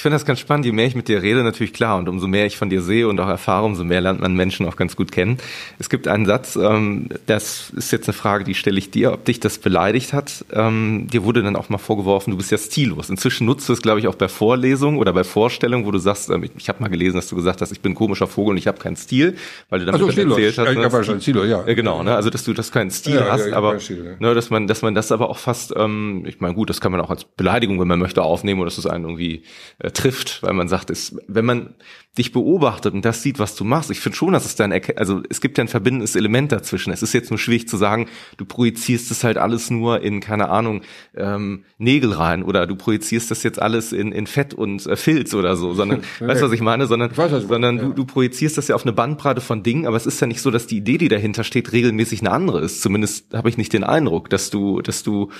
Ich 0.03 0.05
finde 0.05 0.15
das 0.15 0.25
ganz 0.25 0.41
spannend. 0.41 0.65
Je 0.65 0.73
mehr 0.73 0.85
ich 0.85 0.95
mit 0.95 1.07
dir 1.07 1.21
rede, 1.21 1.45
natürlich 1.45 1.71
klar. 1.71 1.97
Und 1.97 2.09
umso 2.09 2.27
mehr 2.27 2.45
ich 2.45 2.57
von 2.57 2.69
dir 2.69 2.81
sehe 2.81 3.07
und 3.07 3.21
auch 3.21 3.29
erfahre, 3.29 3.63
umso 3.63 3.85
mehr 3.85 4.01
lernt 4.01 4.19
man 4.19 4.35
Menschen 4.35 4.65
auch 4.65 4.75
ganz 4.75 4.97
gut 4.97 5.13
kennen. 5.13 5.37
Es 5.79 5.89
gibt 5.89 6.09
einen 6.09 6.25
Satz, 6.25 6.57
ähm, 6.57 7.07
das 7.25 7.69
ist 7.69 7.89
jetzt 7.93 8.09
eine 8.09 8.13
Frage, 8.13 8.43
die 8.43 8.53
stelle 8.53 8.77
ich 8.77 8.91
dir, 8.91 9.13
ob 9.13 9.23
dich 9.23 9.39
das 9.39 9.59
beleidigt 9.59 10.11
hat. 10.11 10.43
Ähm, 10.51 11.07
dir 11.09 11.23
wurde 11.23 11.41
dann 11.41 11.55
auch 11.55 11.69
mal 11.69 11.77
vorgeworfen, 11.77 12.31
du 12.31 12.37
bist 12.37 12.51
ja 12.51 12.57
stillos. 12.57 13.09
Inzwischen 13.09 13.45
nutzt 13.45 13.69
du 13.69 13.71
es, 13.71 13.81
glaube 13.81 14.01
ich, 14.01 14.09
auch 14.09 14.15
bei 14.15 14.27
Vorlesungen 14.27 14.99
oder 14.99 15.13
bei 15.13 15.23
Vorstellungen, 15.23 15.85
wo 15.85 15.91
du 15.91 15.99
sagst, 15.99 16.29
ähm, 16.29 16.43
ich, 16.43 16.51
ich 16.57 16.67
habe 16.67 16.81
mal 16.81 16.89
gelesen, 16.89 17.15
dass 17.15 17.29
du 17.29 17.37
gesagt 17.37 17.61
hast, 17.61 17.71
ich 17.71 17.79
bin 17.79 17.93
ein 17.93 17.95
komischer 17.95 18.27
Vogel 18.27 18.51
und 18.51 18.57
ich 18.57 18.67
habe 18.67 18.79
keinen 18.79 18.97
Stil, 18.97 19.37
weil 19.69 19.79
du 19.79 19.85
damit 19.85 20.01
so, 20.01 20.07
erzählt 20.07 20.57
hast. 20.57 20.65
Ja, 20.65 20.69
ich 20.69 20.77
ne? 20.79 20.83
habe 20.83 21.03
schon 21.05 21.21
Stil, 21.21 21.37
ja. 21.37 21.65
ja. 21.65 21.73
Genau, 21.73 22.03
ne? 22.03 22.13
also 22.13 22.29
dass 22.29 22.43
du 22.43 22.51
das 22.51 22.73
keinen 22.73 22.91
Stil 22.91 23.15
ja, 23.15 23.31
hast, 23.31 23.47
ja, 23.47 23.55
aber 23.55 23.79
Stil, 23.79 24.17
ne, 24.19 24.33
dass 24.33 24.49
man, 24.49 24.67
dass 24.67 24.81
man 24.81 24.95
das 24.95 25.13
aber 25.13 25.29
auch 25.29 25.37
fast, 25.37 25.73
ähm, 25.77 26.25
ich 26.27 26.41
meine, 26.41 26.55
gut, 26.55 26.69
das 26.69 26.81
kann 26.81 26.91
man 26.91 26.99
auch 26.99 27.09
als 27.09 27.23
Beleidigung, 27.23 27.79
wenn 27.79 27.87
man 27.87 27.99
möchte, 27.99 28.21
aufnehmen 28.21 28.59
oder 28.59 28.67
dass 28.67 28.77
es 28.77 28.85
einen 28.85 29.05
irgendwie 29.05 29.43
äh, 29.79 29.92
trifft, 29.93 30.43
weil 30.43 30.53
man 30.53 30.67
sagt, 30.67 30.89
ist, 30.89 31.15
wenn 31.27 31.45
man 31.45 31.75
dich 32.17 32.31
beobachtet 32.31 32.93
und 32.93 33.03
das 33.03 33.23
sieht, 33.23 33.39
was 33.39 33.55
du 33.55 33.63
machst, 33.63 33.89
ich 33.89 33.99
finde 33.99 34.15
schon, 34.15 34.33
dass 34.33 34.45
es 34.45 34.55
dann, 34.55 34.71
also 34.95 35.23
es 35.29 35.41
gibt 35.41 35.57
ja 35.57 35.63
ein 35.63 35.67
verbindendes 35.67 36.15
Element 36.15 36.51
dazwischen. 36.51 36.93
Es 36.93 37.01
ist 37.01 37.13
jetzt 37.13 37.31
nur 37.31 37.39
schwierig 37.39 37.67
zu 37.67 37.75
sagen, 37.75 38.07
du 38.37 38.45
projizierst 38.45 39.09
es 39.09 39.23
halt 39.23 39.37
alles 39.37 39.71
nur 39.71 40.01
in, 40.01 40.19
keine 40.19 40.49
Ahnung, 40.49 40.81
ähm, 41.15 41.65
Nägel 41.79 42.11
rein 42.13 42.43
oder 42.43 42.67
du 42.67 42.75
projizierst 42.75 43.31
das 43.31 43.41
jetzt 43.41 43.59
alles 43.59 43.93
in, 43.93 44.11
in 44.11 44.27
Fett 44.27 44.53
und 44.53 44.85
äh, 44.85 44.95
Filz 44.95 45.33
oder 45.33 45.55
so, 45.55 45.73
sondern, 45.73 46.03
weißt 46.19 46.41
du, 46.41 46.45
was 46.45 46.51
ich 46.51 46.61
meine? 46.61 46.85
Sondern, 46.85 47.09
ich 47.11 47.17
weiß, 47.17 47.31
sondern 47.47 47.77
ja. 47.77 47.83
du, 47.83 47.93
du 47.93 48.05
projizierst 48.05 48.59
das 48.59 48.67
ja 48.67 48.75
auf 48.75 48.83
eine 48.83 48.93
Bandbreite 48.93 49.41
von 49.41 49.63
Dingen, 49.63 49.87
aber 49.87 49.97
es 49.97 50.05
ist 50.05 50.21
ja 50.21 50.27
nicht 50.27 50.41
so, 50.41 50.51
dass 50.51 50.67
die 50.67 50.77
Idee, 50.77 50.99
die 50.99 51.07
dahinter 51.07 51.43
steht, 51.43 51.71
regelmäßig 51.71 52.21
eine 52.21 52.31
andere 52.31 52.61
ist. 52.61 52.83
Zumindest 52.83 53.33
habe 53.33 53.49
ich 53.49 53.57
nicht 53.57 53.73
den 53.73 53.83
Eindruck, 53.83 54.29
dass 54.29 54.51
du, 54.51 54.81
dass 54.81 55.01
du 55.01 55.31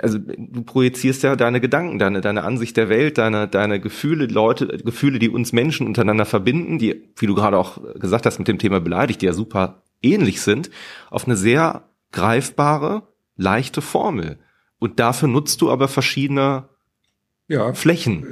also 0.00 0.18
du 0.18 0.62
projizierst 0.62 1.22
ja 1.22 1.36
deine 1.36 1.60
Gedanken, 1.60 1.98
deine, 1.98 2.20
deine 2.20 2.44
Ansicht 2.44 2.76
der 2.76 2.88
Welt, 2.88 3.18
deine, 3.18 3.48
deine 3.48 3.80
Gefühle, 3.80 4.26
Leute, 4.26 4.66
Gefühle, 4.66 5.18
die 5.18 5.28
uns 5.28 5.52
Menschen 5.52 5.86
untereinander 5.86 6.24
verbinden, 6.24 6.78
die, 6.78 7.10
wie 7.16 7.26
du 7.26 7.34
gerade 7.34 7.58
auch 7.58 7.78
gesagt 7.94 8.26
hast, 8.26 8.38
mit 8.38 8.48
dem 8.48 8.58
Thema 8.58 8.80
beleidigt, 8.80 9.22
die 9.22 9.26
ja 9.26 9.32
super 9.32 9.82
ähnlich 10.02 10.40
sind, 10.40 10.70
auf 11.10 11.26
eine 11.26 11.36
sehr 11.36 11.84
greifbare, 12.12 13.08
leichte 13.36 13.82
Formel. 13.82 14.38
Und 14.78 15.00
dafür 15.00 15.28
nutzt 15.28 15.62
du 15.62 15.70
aber 15.70 15.88
verschiedene 15.88 16.68
ja. 17.48 17.72
Flächen. 17.74 18.24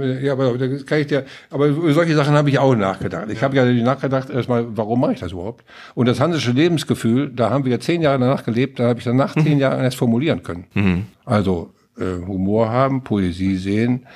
Äh, 0.00 0.24
ja, 0.24 0.32
aber 0.32 0.56
das 0.56 0.86
kann 0.86 1.00
ich 1.00 1.08
dir, 1.08 1.24
aber 1.50 1.66
über 1.68 1.92
solche 1.92 2.14
Sachen 2.14 2.34
habe 2.34 2.50
ich 2.50 2.58
auch 2.58 2.74
nachgedacht. 2.74 3.26
Ich 3.30 3.40
ja. 3.40 3.42
habe 3.42 3.56
ja 3.56 3.64
nachgedacht, 3.64 4.30
erstmal, 4.30 4.76
warum 4.76 5.00
mache 5.00 5.14
ich 5.14 5.20
das 5.20 5.32
überhaupt? 5.32 5.64
Und 5.94 6.06
das 6.06 6.20
hansische 6.20 6.52
Lebensgefühl, 6.52 7.30
da 7.30 7.50
haben 7.50 7.64
wir 7.64 7.80
zehn 7.80 8.02
Jahre 8.02 8.18
danach 8.18 8.44
gelebt, 8.44 8.78
da 8.78 8.88
habe 8.88 8.98
ich 8.98 9.04
danach 9.04 9.34
mhm. 9.36 9.44
zehn 9.44 9.58
Jahre 9.58 9.82
erst 9.82 9.96
formulieren 9.96 10.42
können. 10.42 10.66
Mhm. 10.74 11.06
Also 11.24 11.72
äh, 11.98 12.24
Humor 12.26 12.70
haben, 12.70 13.02
Poesie 13.02 13.56
sehen, 13.56 14.06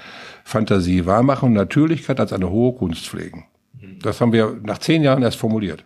Fantasie 0.45 1.07
wahrmachen 1.07 1.49
und 1.49 1.55
Natürlichkeit 1.55 2.21
als 2.21 2.33
eine 2.33 2.51
hohe 2.51 2.75
Kunst 2.75 3.09
pflegen. 3.09 3.47
Mhm. 3.81 3.99
Das 4.03 4.21
haben 4.21 4.33
wir 4.33 4.57
nach 4.63 4.79
zehn 4.79 5.03
Jahren 5.03 5.23
erst 5.23 5.39
formuliert. 5.39 5.85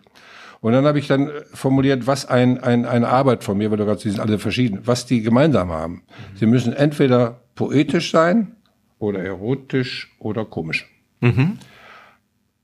Und 0.61 0.73
dann 0.73 0.85
habe 0.85 0.99
ich 0.99 1.07
dann 1.07 1.31
formuliert, 1.53 2.05
was 2.05 2.25
ein, 2.25 2.61
ein, 2.61 2.85
eine 2.85 3.07
Arbeit 3.07 3.45
von 3.45 3.57
mir, 3.57 3.71
weil 3.71 3.77
du 3.77 3.85
gerade, 3.85 4.01
sie 4.01 4.09
sind 4.09 4.19
alle 4.19 4.39
verschieden, 4.39 4.81
was 4.83 5.05
die 5.05 5.21
gemeinsam 5.21 5.71
haben. 5.71 5.93
Mhm. 5.93 6.37
Sie 6.37 6.45
müssen 6.45 6.73
entweder 6.73 7.39
poetisch 7.55 8.11
sein, 8.11 8.55
oder 8.99 9.19
erotisch 9.19 10.15
oder 10.19 10.45
komisch. 10.45 10.87
Mhm. 11.21 11.57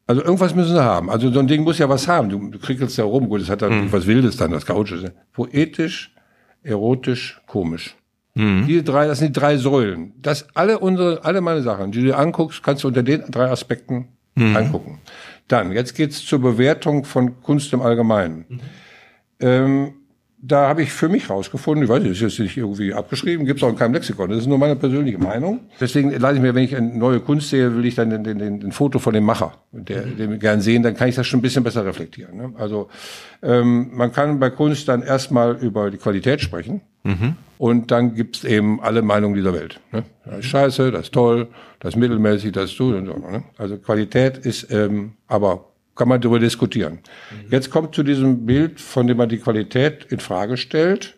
Also 0.08 0.22
irgendwas 0.24 0.54
müssen 0.54 0.74
sie 0.74 0.84
haben. 0.84 1.10
Also 1.10 1.32
so 1.32 1.40
ein 1.40 1.48
Ding 1.48 1.64
muss 1.64 1.80
ja 1.80 1.90
was 1.90 2.08
haben. 2.08 2.30
Du, 2.30 2.50
du 2.50 2.60
kriegelst 2.60 2.98
ja 2.98 3.06
rum. 3.06 3.28
Gut, 3.28 3.42
es 3.42 3.50
hat 3.50 3.64
dann 3.64 3.86
mhm. 3.86 3.92
was 3.92 4.06
Wildes 4.06 4.38
dann, 4.38 4.52
das 4.52 4.66
Couch 4.66 4.92
ist. 4.92 5.12
Poetisch, 5.34 6.14
erotisch, 6.62 7.42
komisch. 7.48 7.96
Mhm. 8.36 8.66
Diese 8.68 8.84
drei, 8.84 9.08
das 9.08 9.20
sind 9.20 9.36
die 9.36 9.40
drei 9.40 9.58
Säulen. 9.58 10.14
Das 10.22 10.48
alle 10.54 10.80
unsere, 10.80 11.24
alle 11.24 11.42
meine 11.42 11.62
Sachen, 11.62 11.92
die 11.92 12.04
du 12.04 12.16
anguckst, 12.16 12.62
kannst 12.62 12.84
du 12.84 12.90
unter 12.90 13.02
den 13.02 13.24
drei 13.32 13.50
Aspekten 13.50 14.10
mhm. 14.36 14.56
angucken. 14.56 15.00
Dann, 15.48 15.72
jetzt 15.72 15.96
geht's 15.96 16.24
zur 16.24 16.40
Bewertung 16.40 17.06
von 17.06 17.42
Kunst 17.42 17.74
im 17.74 17.82
Allgemeinen. 17.82 18.46
Mhm. 18.48 18.60
Ähm, 19.40 19.94
da 20.48 20.68
habe 20.68 20.84
ich 20.84 20.92
für 20.92 21.10
mich 21.10 21.30
rausgefunden, 21.30 21.84
ich 21.84 21.90
weiß 21.90 22.04
nicht, 22.04 22.12
ist 22.12 22.22
jetzt 22.22 22.40
nicht 22.40 22.58
irgendwie 22.58 22.94
abgeschrieben, 22.94 23.46
gibt 23.46 23.60
es 23.60 23.64
auch 23.64 23.70
in 23.70 23.76
keinem 23.76 23.94
Lexikon, 23.94 24.30
das 24.30 24.40
ist 24.40 24.48
nur 24.48 24.58
meine 24.58 24.76
persönliche 24.76 25.18
Meinung. 25.18 25.62
Deswegen 25.80 26.12
leite 26.12 26.36
ich 26.36 26.42
mir, 26.42 26.54
wenn 26.54 26.64
ich 26.64 26.76
eine 26.76 26.96
neue 26.96 27.20
Kunst 27.20 27.50
sehe, 27.50 27.76
will 27.76 27.86
ich 27.86 27.96
dann 27.96 28.24
den 28.24 28.72
Foto 28.72 29.00
von 29.00 29.14
dem 29.14 29.24
Macher, 29.24 29.54
der, 29.72 30.06
mhm. 30.06 30.18
den 30.18 30.40
gern 30.40 30.62
sehen, 30.62 30.84
dann 30.84 30.96
kann 30.96 31.10
ich 31.10 31.16
das 31.16 31.26
schon 31.26 31.40
ein 31.40 31.42
bisschen 31.42 31.64
besser 31.64 31.86
reflektieren. 31.86 32.38
Ne? 32.38 32.54
Also 32.58 32.90
ähm, 33.42 33.90
man 33.94 34.12
kann 34.12 34.40
bei 34.40 34.50
Kunst 34.52 34.88
dann 34.88 35.02
erstmal 35.02 35.56
über 35.56 35.90
die 35.90 35.98
Qualität 35.98 36.42
sprechen 36.42 36.82
mhm. 37.04 37.36
und 37.58 37.90
dann 37.90 38.14
gibt's 38.14 38.44
eben 38.44 38.82
alle 38.82 39.02
Meinungen 39.02 39.36
dieser 39.36 39.54
Welt. 39.54 39.80
Ne? 39.92 40.04
Das 40.26 40.40
ist 40.40 40.46
scheiße, 40.46 40.92
das 40.92 41.04
ist 41.04 41.14
toll, 41.14 41.48
das 41.80 41.96
ist 41.96 42.00
mittelmäßig, 42.00 42.52
das 42.52 42.66
ist 42.66 42.78
so 42.78 42.88
und 42.88 43.08
so. 43.08 43.14
Ne? 43.14 43.44
Also 43.58 43.78
Qualität 43.78 44.38
ist 44.38 44.72
ähm, 44.72 45.14
aber 45.28 45.66
kann 45.96 46.10
man 46.10 46.22
darüber 46.22 46.40
diskutieren. 46.40 47.00
Mhm. 47.32 47.52
Jetzt 47.52 47.72
kommt 47.72 47.96
zu 47.96 48.04
diesem 48.04 48.46
Bild, 48.46 48.80
von 48.80 49.08
dem 49.08 49.18
man 49.18 49.30
die 49.30 49.38
Qualität 49.38 50.06
in 50.10 50.20
Frage 50.20 50.58
stellt, 50.58 51.16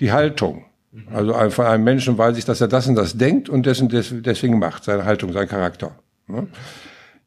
die 0.00 0.12
Haltung. 0.12 0.64
Mhm. 0.92 1.08
Also 1.12 1.50
von 1.50 1.66
einem 1.66 1.84
Menschen 1.84 2.16
weiß 2.16 2.38
ich, 2.38 2.44
dass 2.44 2.60
er 2.60 2.68
das 2.68 2.86
und 2.86 2.94
das 2.94 3.16
denkt 3.16 3.48
und 3.48 3.66
dessen 3.66 3.88
deswegen 3.88 4.58
macht, 4.58 4.84
seine 4.84 5.04
Haltung, 5.04 5.32
sein 5.32 5.48
Charakter. 5.48 5.96
Ne? 6.28 6.46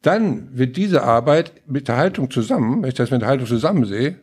Dann 0.02 0.56
wird 0.56 0.76
diese 0.76 1.02
Arbeit 1.02 1.52
mit 1.66 1.88
der 1.88 1.96
Haltung 1.96 2.30
zusammen, 2.30 2.82
wenn 2.82 2.88
ich 2.88 2.94
das 2.94 3.10
mit 3.10 3.22
der 3.22 3.28
Haltung 3.28 3.46
zusammen 3.46 3.84
sehe, 3.84 4.16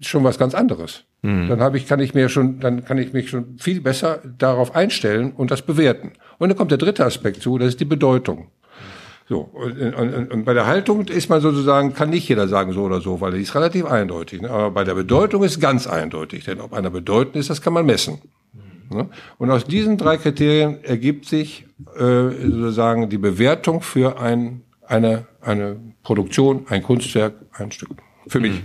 schon 0.00 0.24
was 0.24 0.38
ganz 0.38 0.54
anderes. 0.54 1.04
Mhm. 1.22 1.48
Dann 1.48 1.60
habe 1.60 1.76
ich, 1.76 1.86
kann 1.86 2.00
ich 2.00 2.14
mir 2.14 2.28
schon, 2.28 2.60
dann 2.60 2.84
kann 2.84 2.98
ich 2.98 3.12
mich 3.12 3.28
schon 3.28 3.58
viel 3.58 3.80
besser 3.80 4.20
darauf 4.38 4.74
einstellen 4.74 5.32
und 5.32 5.50
das 5.50 5.62
bewerten. 5.62 6.12
Und 6.38 6.48
dann 6.48 6.56
kommt 6.56 6.70
der 6.70 6.78
dritte 6.78 7.04
Aspekt 7.04 7.42
zu, 7.42 7.58
das 7.58 7.68
ist 7.68 7.80
die 7.80 7.84
Bedeutung. 7.84 8.48
So, 9.28 9.40
und, 9.40 9.94
und, 9.94 10.32
und 10.32 10.44
bei 10.44 10.54
der 10.54 10.66
Haltung 10.66 11.04
ist 11.06 11.28
man 11.28 11.40
sozusagen, 11.40 11.94
kann 11.94 12.10
nicht 12.10 12.28
jeder 12.28 12.46
sagen 12.46 12.72
so 12.72 12.82
oder 12.82 13.00
so, 13.00 13.20
weil 13.20 13.32
die 13.32 13.40
ist 13.40 13.54
relativ 13.56 13.84
eindeutig. 13.84 14.42
Ne? 14.42 14.50
Aber 14.50 14.70
bei 14.70 14.84
der 14.84 14.94
Bedeutung 14.94 15.42
ist 15.42 15.60
ganz 15.60 15.88
eindeutig, 15.88 16.44
denn 16.44 16.60
ob 16.60 16.72
einer 16.72 16.90
bedeutend 16.90 17.34
ist, 17.36 17.50
das 17.50 17.60
kann 17.60 17.72
man 17.72 17.86
messen. 17.86 18.18
Ne? 18.88 19.08
Und 19.38 19.50
aus 19.50 19.64
diesen 19.64 19.98
drei 19.98 20.16
Kriterien 20.16 20.84
ergibt 20.84 21.26
sich 21.26 21.66
äh, 21.96 22.28
sozusagen 22.40 23.10
die 23.10 23.18
Bewertung 23.18 23.80
für 23.80 24.20
ein, 24.20 24.62
eine, 24.86 25.26
eine 25.40 25.76
Produktion, 26.04 26.66
ein 26.68 26.84
Kunstwerk, 26.84 27.34
ein 27.52 27.72
Stück. 27.72 27.90
Für 28.28 28.38
mich. 28.38 28.62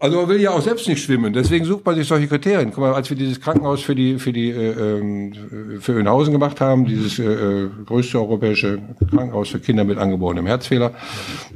Also 0.00 0.16
man 0.16 0.28
will 0.28 0.40
ja 0.40 0.52
auch 0.52 0.60
selbst 0.60 0.86
nicht 0.86 1.02
schwimmen, 1.02 1.32
deswegen 1.32 1.64
sucht 1.64 1.84
man 1.84 1.96
sich 1.96 2.06
solche 2.06 2.28
Kriterien. 2.28 2.70
Guck 2.70 2.84
mal, 2.84 2.94
als 2.94 3.10
wir 3.10 3.16
dieses 3.16 3.40
Krankenhaus 3.40 3.82
für 3.82 3.96
die 3.96 4.20
für 4.20 4.32
die 4.32 4.50
äh, 4.50 4.98
ähm, 4.98 5.32
für 5.80 5.92
Önhausen 5.94 6.32
gemacht 6.32 6.60
haben, 6.60 6.84
dieses 6.84 7.18
äh, 7.18 7.24
äh, 7.24 7.68
größte 7.84 8.16
europäische 8.18 8.78
Krankenhaus 9.10 9.48
für 9.48 9.58
Kinder 9.58 9.82
mit 9.82 9.98
angeborenem 9.98 10.46
Herzfehler, 10.46 10.92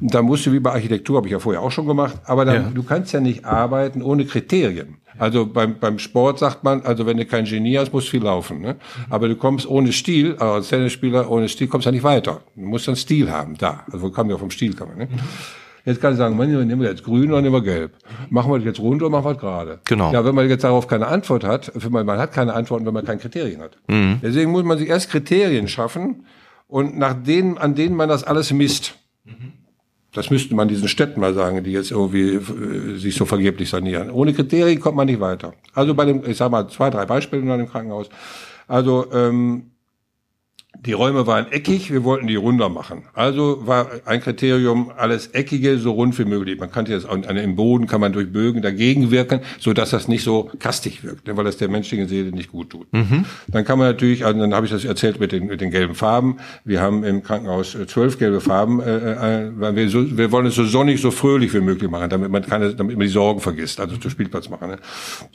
da 0.00 0.22
musst 0.22 0.44
du 0.44 0.52
wie 0.52 0.58
bei 0.58 0.72
Architektur, 0.72 1.18
habe 1.18 1.28
ich 1.28 1.32
ja 1.32 1.38
vorher 1.38 1.62
auch 1.62 1.70
schon 1.70 1.86
gemacht, 1.86 2.16
aber 2.24 2.44
dann, 2.44 2.54
ja. 2.54 2.70
du 2.74 2.82
kannst 2.82 3.12
ja 3.12 3.20
nicht 3.20 3.44
arbeiten 3.44 4.02
ohne 4.02 4.24
Kriterien. 4.24 4.96
Also 5.18 5.46
beim, 5.46 5.78
beim 5.78 6.00
Sport 6.00 6.40
sagt 6.40 6.64
man, 6.64 6.82
also 6.82 7.06
wenn 7.06 7.18
du 7.18 7.26
kein 7.26 7.44
Genie 7.44 7.78
hast, 7.78 7.92
musst 7.92 8.08
du 8.08 8.12
viel 8.12 8.22
laufen. 8.22 8.60
Ne? 8.60 8.76
Aber 9.10 9.28
du 9.28 9.36
kommst 9.36 9.68
ohne 9.68 9.92
Stil, 9.92 10.32
also 10.32 10.54
als 10.54 10.68
Tennisspieler 10.68 11.30
ohne 11.30 11.48
Stil 11.48 11.68
kommst 11.68 11.84
du 11.84 11.90
ja 11.90 11.92
nicht 11.92 12.02
weiter. 12.02 12.40
Du 12.56 12.62
musst 12.62 12.88
dann 12.88 12.96
Stil 12.96 13.30
haben, 13.30 13.56
da. 13.56 13.84
Also 13.92 14.06
wo 14.06 14.10
kommen 14.10 14.30
wir 14.30 14.38
vom 14.38 14.50
Stil, 14.50 14.74
kann 14.74 14.88
man, 14.88 14.98
ne? 14.98 15.08
Jetzt 15.84 16.00
kann 16.00 16.12
ich 16.12 16.18
sagen, 16.18 16.36
man, 16.36 16.48
nehmen 16.48 16.80
wir 16.80 16.88
jetzt 16.88 17.02
grün 17.02 17.30
oder 17.30 17.42
nehmen 17.42 17.54
wir 17.54 17.62
gelb. 17.62 17.92
Machen 18.30 18.52
wir 18.52 18.58
das 18.58 18.66
jetzt 18.66 18.80
rund 18.80 19.02
oder 19.02 19.10
machen 19.10 19.24
wir 19.24 19.32
das 19.32 19.40
gerade? 19.40 19.80
Genau. 19.84 20.12
Ja, 20.12 20.24
wenn 20.24 20.34
man 20.34 20.48
jetzt 20.48 20.62
darauf 20.62 20.86
keine 20.86 21.08
Antwort 21.08 21.44
hat, 21.44 21.72
man, 21.90 22.06
man 22.06 22.18
hat 22.18 22.32
keine 22.32 22.54
Antworten, 22.54 22.86
wenn 22.86 22.94
man 22.94 23.04
keine 23.04 23.18
Kriterien 23.18 23.60
hat. 23.60 23.76
Mhm. 23.88 24.20
Deswegen 24.22 24.52
muss 24.52 24.64
man 24.64 24.78
sich 24.78 24.88
erst 24.88 25.10
Kriterien 25.10 25.66
schaffen 25.66 26.26
und 26.68 26.96
nach 26.96 27.14
denen, 27.14 27.58
an 27.58 27.74
denen 27.74 27.96
man 27.96 28.08
das 28.08 28.22
alles 28.22 28.52
misst. 28.52 28.94
Mhm. 29.24 29.52
Das 30.14 30.30
müsste 30.30 30.54
man 30.54 30.68
diesen 30.68 30.88
Städten 30.88 31.20
mal 31.20 31.34
sagen, 31.34 31.64
die 31.64 31.72
jetzt 31.72 31.90
irgendwie 31.90 32.34
äh, 32.34 32.98
sich 32.98 33.16
so 33.16 33.24
vergeblich 33.24 33.70
sanieren. 33.70 34.10
Ohne 34.10 34.34
Kriterien 34.34 34.78
kommt 34.78 34.96
man 34.96 35.06
nicht 35.06 35.20
weiter. 35.20 35.54
Also 35.74 35.94
bei 35.94 36.04
dem, 36.04 36.22
ich 36.26 36.36
sag 36.36 36.50
mal 36.50 36.68
zwei, 36.68 36.90
drei 36.90 37.06
Beispiele 37.06 37.42
in 37.42 37.48
dem 37.48 37.68
Krankenhaus. 37.68 38.08
Also 38.68 39.06
ähm, 39.12 39.71
die 40.84 40.94
Räume 40.94 41.28
waren 41.28 41.50
eckig, 41.52 41.92
wir 41.92 42.02
wollten 42.02 42.26
die 42.26 42.34
runder 42.34 42.68
machen. 42.68 43.04
Also 43.14 43.66
war 43.66 43.88
ein 44.04 44.20
Kriterium, 44.20 44.90
alles 44.96 45.28
Eckige 45.28 45.78
so 45.78 45.92
rund 45.92 46.18
wie 46.18 46.24
möglich. 46.24 46.58
Man 46.58 46.72
kann 46.72 46.86
jetzt 46.86 47.08
an, 47.08 47.22
im 47.22 47.54
Boden 47.54 47.86
kann 47.86 48.00
man 48.00 48.12
durch 48.12 48.32
Bögen 48.32 48.62
dagegen 48.62 49.12
wirken, 49.12 49.40
so 49.60 49.72
dass 49.72 49.90
das 49.90 50.08
nicht 50.08 50.24
so 50.24 50.50
kastig 50.58 51.04
wirkt, 51.04 51.28
ne, 51.28 51.36
weil 51.36 51.44
das 51.44 51.56
der 51.56 51.68
menschlichen 51.68 52.08
Seele 52.08 52.32
nicht 52.32 52.50
gut 52.50 52.70
tut. 52.70 52.92
Mhm. 52.92 53.26
Dann 53.46 53.64
kann 53.64 53.78
man 53.78 53.86
natürlich, 53.86 54.24
also 54.24 54.40
dann 54.40 54.52
habe 54.52 54.66
ich 54.66 54.72
das 54.72 54.84
erzählt 54.84 55.20
mit 55.20 55.30
den, 55.30 55.46
mit 55.46 55.60
den 55.60 55.70
gelben 55.70 55.94
Farben. 55.94 56.38
Wir 56.64 56.80
haben 56.80 57.04
im 57.04 57.22
Krankenhaus 57.22 57.76
äh, 57.76 57.86
zwölf 57.86 58.18
gelbe 58.18 58.40
Farben, 58.40 58.80
äh, 58.80 59.44
äh, 59.44 59.52
weil 59.54 59.76
wir, 59.76 59.88
so, 59.88 60.16
wir 60.18 60.32
wollen 60.32 60.46
es 60.46 60.56
so 60.56 60.64
sonnig, 60.64 61.00
so 61.00 61.12
fröhlich 61.12 61.54
wie 61.54 61.60
möglich 61.60 61.88
machen, 61.88 62.10
damit 62.10 62.32
man 62.32 62.42
keine, 62.42 62.74
damit 62.74 62.96
man 62.96 63.06
die 63.06 63.12
Sorgen 63.12 63.40
vergisst, 63.40 63.78
also 63.78 63.96
zu 63.98 64.10
Spielplatz 64.10 64.48
machen. 64.48 64.70
Ne? 64.70 64.78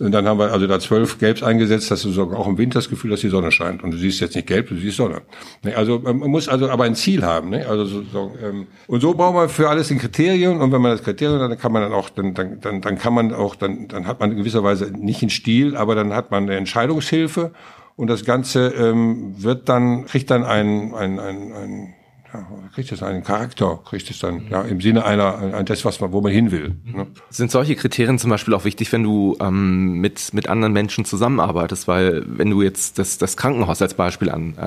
Und 0.01 0.11
dann 0.11 0.27
haben 0.27 0.39
wir 0.39 0.51
also 0.51 0.67
da 0.67 0.77
zwölf 0.81 1.19
Gelbs 1.19 1.41
eingesetzt, 1.41 1.89
dass 1.89 2.01
du 2.01 2.11
so 2.11 2.33
auch 2.33 2.47
im 2.47 2.57
Winter 2.57 2.79
das 2.79 2.89
Gefühl, 2.89 3.11
dass 3.11 3.21
die 3.21 3.29
Sonne 3.29 3.53
scheint. 3.53 3.81
Und 3.81 3.91
du 3.91 3.97
siehst 3.97 4.19
jetzt 4.19 4.35
nicht 4.35 4.47
gelb, 4.47 4.67
du 4.67 4.75
siehst 4.75 4.97
Sonne. 4.97 5.21
Ne, 5.63 5.75
also 5.75 5.99
man 5.99 6.17
muss 6.17 6.47
also 6.47 6.69
aber 6.69 6.83
ein 6.83 6.95
Ziel 6.95 7.23
haben. 7.23 7.49
Ne? 7.49 7.65
Also 7.67 7.85
so, 7.85 8.03
so, 8.03 8.31
ähm, 8.43 8.67
und 8.87 9.01
so 9.01 9.13
braucht 9.13 9.35
man 9.35 9.49
für 9.49 9.69
alles 9.69 9.91
ein 9.91 9.97
Kriterium 9.97 10.61
und 10.61 10.71
wenn 10.71 10.81
man 10.81 10.91
das 10.91 11.03
Kriterium 11.03 11.39
hat, 11.41 11.51
dann 11.51 11.59
kann 11.59 11.71
man 11.71 11.81
dann 11.81 11.93
auch 11.93 12.09
dann 12.09 12.33
dann 12.33 12.59
dann, 12.61 12.81
dann 12.81 12.97
kann 12.97 13.13
man 13.13 13.33
auch 13.33 13.55
dann 13.55 13.87
dann 13.87 14.07
hat 14.07 14.19
man 14.19 14.31
in 14.31 14.37
gewisser 14.37 14.63
Weise 14.63 14.91
nicht 14.91 15.21
einen 15.21 15.29
Stil, 15.29 15.75
aber 15.75 15.95
dann 15.95 16.13
hat 16.13 16.31
man 16.31 16.43
eine 16.43 16.55
Entscheidungshilfe 16.57 17.51
und 17.95 18.07
das 18.07 18.23
Ganze 18.25 18.67
ähm, 18.67 19.33
wird 19.37 19.67
dann 19.69 20.05
kriegt 20.05 20.29
dann 20.29 20.43
ein 20.43 20.93
ein 20.93 21.19
ein, 21.19 21.53
ein 21.53 21.93
ja, 22.33 22.45
kriegt 22.73 22.91
es 22.91 23.01
einen 23.01 23.23
Charakter, 23.23 23.79
kriegt 23.85 24.09
es 24.09 24.19
dann 24.19 24.47
ja 24.49 24.61
im 24.61 24.81
Sinne 24.81 25.05
einer, 25.05 25.37
einer 25.37 25.63
das, 25.63 25.85
was 25.85 25.99
man, 25.99 26.11
wo 26.11 26.21
man 26.21 26.31
hin 26.31 26.51
will. 26.51 26.75
Ne? 26.83 27.07
Sind 27.29 27.51
solche 27.51 27.75
Kriterien 27.75 28.19
zum 28.19 28.29
Beispiel 28.29 28.53
auch 28.53 28.65
wichtig, 28.65 28.91
wenn 28.91 29.03
du 29.03 29.37
ähm, 29.39 29.99
mit 29.99 30.33
mit 30.33 30.49
anderen 30.49 30.73
Menschen 30.73 31.05
zusammenarbeitest, 31.05 31.87
weil 31.87 32.23
wenn 32.27 32.49
du 32.49 32.61
jetzt 32.61 32.99
das 32.99 33.17
das 33.17 33.37
Krankenhaus 33.37 33.81
als 33.81 33.93
Beispiel 33.93 34.29
an, 34.29 34.55
äh, 34.57 34.61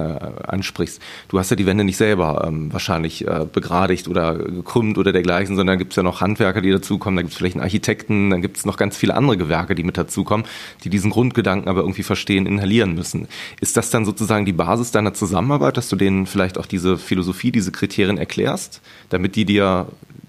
ansprichst, 0.46 1.02
du 1.28 1.38
hast 1.38 1.50
ja 1.50 1.56
die 1.56 1.66
Wände 1.66 1.84
nicht 1.84 1.98
selber 1.98 2.44
ähm, 2.46 2.72
wahrscheinlich 2.72 3.26
äh, 3.26 3.46
begradigt 3.50 4.08
oder 4.08 4.36
gekrümmt 4.36 4.96
oder 4.96 5.12
dergleichen, 5.12 5.56
sondern 5.56 5.78
gibt 5.78 5.92
es 5.92 5.96
ja 5.96 6.02
noch 6.02 6.20
Handwerker, 6.20 6.62
die 6.62 6.70
dazukommen, 6.70 7.16
dann 7.16 7.24
gibt 7.24 7.32
es 7.32 7.38
vielleicht 7.38 7.56
einen 7.56 7.64
Architekten, 7.64 8.30
dann 8.30 8.40
gibt 8.40 8.56
es 8.56 8.64
noch 8.64 8.76
ganz 8.78 8.96
viele 8.96 9.14
andere 9.14 9.36
Gewerke, 9.36 9.74
die 9.74 9.84
mit 9.84 9.98
dazukommen, 9.98 10.46
die 10.84 10.90
diesen 10.90 11.10
Grundgedanken 11.10 11.68
aber 11.68 11.80
irgendwie 11.80 12.02
verstehen, 12.02 12.46
inhalieren 12.46 12.94
müssen. 12.94 13.28
Ist 13.60 13.76
das 13.76 13.90
dann 13.90 14.04
sozusagen 14.04 14.46
die 14.46 14.52
Basis 14.52 14.92
deiner 14.92 15.14
Zusammenarbeit, 15.14 15.76
dass 15.76 15.88
du 15.88 15.96
denen 15.96 16.26
vielleicht 16.26 16.56
auch 16.56 16.66
diese 16.66 16.96
Philosophie, 16.96 17.49
diese 17.52 17.72
Kriterien 17.72 18.18
erklärst, 18.18 18.80
damit 19.08 19.36
die 19.36 19.44
dir. 19.44 19.86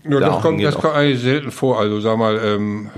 Ja, 0.09 0.19
das, 0.19 0.41
kommt, 0.41 0.63
das 0.63 0.75
kommt 0.75 0.95
eigentlich 0.95 1.21
selten 1.21 1.51
vor. 1.51 1.79
Also 1.79 1.99
sag 1.99 2.17
mal, 2.17 2.39
ähm, 2.43 2.89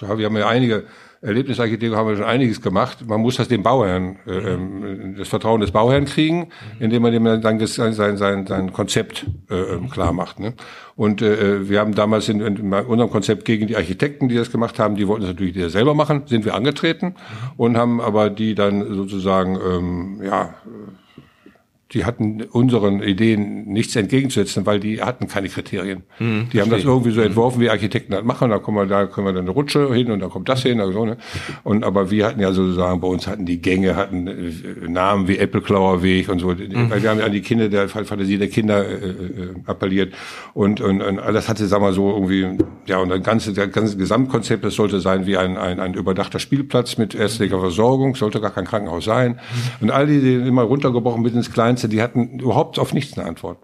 wir 0.00 0.26
haben 0.26 0.36
ja 0.36 0.46
einige 0.46 0.84
Erlebnisarchitektur 1.22 1.96
haben 1.96 2.08
wir 2.08 2.16
schon 2.16 2.24
einiges 2.24 2.60
gemacht. 2.60 2.98
Man 3.06 3.20
muss 3.20 3.36
das 3.36 3.48
dem 3.48 3.62
Bauherrn, 3.62 4.16
äh, 4.26 4.32
ähm, 4.32 5.16
das 5.18 5.28
Vertrauen 5.28 5.60
des 5.60 5.70
Bauherrn 5.70 6.04
kriegen, 6.04 6.48
indem 6.78 7.02
man 7.02 7.12
dem 7.12 7.24
dann 7.24 7.66
sein, 7.66 7.92
sein, 7.94 8.16
sein, 8.16 8.46
sein 8.46 8.72
Konzept 8.72 9.26
äh, 9.50 9.54
ähm, 9.54 9.90
klar 9.90 10.12
macht. 10.12 10.38
Ne? 10.38 10.54
Und 10.94 11.22
äh, 11.22 11.68
wir 11.68 11.80
haben 11.80 11.94
damals 11.94 12.28
in, 12.28 12.40
in 12.40 12.72
unserem 12.72 13.10
Konzept 13.10 13.44
gegen 13.44 13.66
die 13.66 13.76
Architekten, 13.76 14.28
die 14.28 14.36
das 14.36 14.52
gemacht 14.52 14.78
haben, 14.78 14.94
die 14.94 15.08
wollten 15.08 15.24
es 15.24 15.30
natürlich 15.30 15.72
selber 15.72 15.94
machen, 15.94 16.22
sind 16.26 16.44
wir 16.44 16.54
angetreten 16.54 17.14
und 17.56 17.76
haben 17.76 18.00
aber 18.00 18.30
die 18.30 18.54
dann 18.54 18.94
sozusagen 18.94 19.56
ähm, 19.56 20.20
ja 20.22 20.54
die 21.92 22.04
hatten 22.04 22.42
unseren 22.42 23.00
Ideen 23.00 23.66
nichts 23.66 23.94
entgegenzusetzen, 23.94 24.66
weil 24.66 24.80
die 24.80 25.00
hatten 25.00 25.28
keine 25.28 25.48
Kriterien. 25.48 26.02
Mhm, 26.18 26.48
die 26.52 26.60
haben 26.60 26.68
das 26.68 26.82
irgendwie 26.82 27.12
so 27.12 27.20
entworfen, 27.20 27.60
wie 27.60 27.70
Architekten 27.70 28.10
das 28.12 28.24
machen, 28.24 28.50
da 28.50 28.58
kommen 28.58 28.76
wir, 28.76 28.86
da 28.86 29.06
können 29.06 29.28
wir 29.28 29.32
dann 29.32 29.44
eine 29.44 29.52
Rutsche 29.52 29.94
hin 29.94 30.10
und 30.10 30.18
da 30.18 30.26
kommt 30.26 30.48
das 30.48 30.62
hin, 30.62 30.80
also, 30.80 31.04
ne? 31.04 31.16
Und 31.62 31.84
aber 31.84 32.10
wir 32.10 32.26
hatten 32.26 32.40
ja 32.40 32.52
sozusagen, 32.52 33.00
bei 33.00 33.06
uns 33.06 33.28
hatten 33.28 33.46
die 33.46 33.62
Gänge, 33.62 33.94
hatten 33.94 34.26
äh, 34.26 34.88
Namen 34.88 35.28
wie 35.28 35.38
Äppelklauer 35.38 36.02
Weg 36.02 36.28
und 36.28 36.40
so, 36.40 36.48
mhm. 36.48 36.90
weil 36.90 37.04
wir 37.04 37.10
haben 37.10 37.20
ja 37.20 37.26
an 37.26 37.32
die 37.32 37.40
Kinder, 37.40 37.68
der 37.68 37.88
Fantasie 37.88 38.36
der 38.36 38.48
Kinder 38.48 38.84
äh, 38.84 39.06
äh, 39.06 39.14
appelliert 39.66 40.12
und, 40.54 40.80
und, 40.80 41.00
und 41.00 41.20
alles 41.20 41.48
hatte, 41.48 41.66
sagen 41.66 41.84
wir 41.84 41.92
so, 41.92 42.10
irgendwie, 42.10 42.64
ja, 42.86 42.98
und 42.98 43.10
das 43.10 43.22
ganze, 43.22 43.52
das 43.52 43.70
ganze 43.70 43.96
Gesamtkonzept, 43.96 44.64
das 44.64 44.74
sollte 44.74 44.98
sein 44.98 45.24
wie 45.26 45.36
ein, 45.36 45.56
ein, 45.56 45.78
ein 45.78 45.94
überdachter 45.94 46.40
Spielplatz 46.40 46.98
mit 46.98 47.14
ärztlicher 47.14 47.60
Versorgung, 47.60 48.16
sollte 48.16 48.40
gar 48.40 48.50
kein 48.50 48.64
Krankenhaus 48.64 49.04
sein. 49.04 49.32
Mhm. 49.32 49.84
Und 49.84 49.90
all 49.92 50.08
die, 50.08 50.20
die 50.20 50.34
immer 50.34 50.62
runtergebrochen 50.62 51.22
bis 51.22 51.32
ins 51.32 51.52
Kleinste 51.52 51.75
Einzelne, 51.76 51.94
die 51.94 52.02
hatten 52.02 52.38
überhaupt 52.38 52.78
auf 52.78 52.92
nichts 52.92 53.18
eine 53.18 53.28
Antwort. 53.28 53.58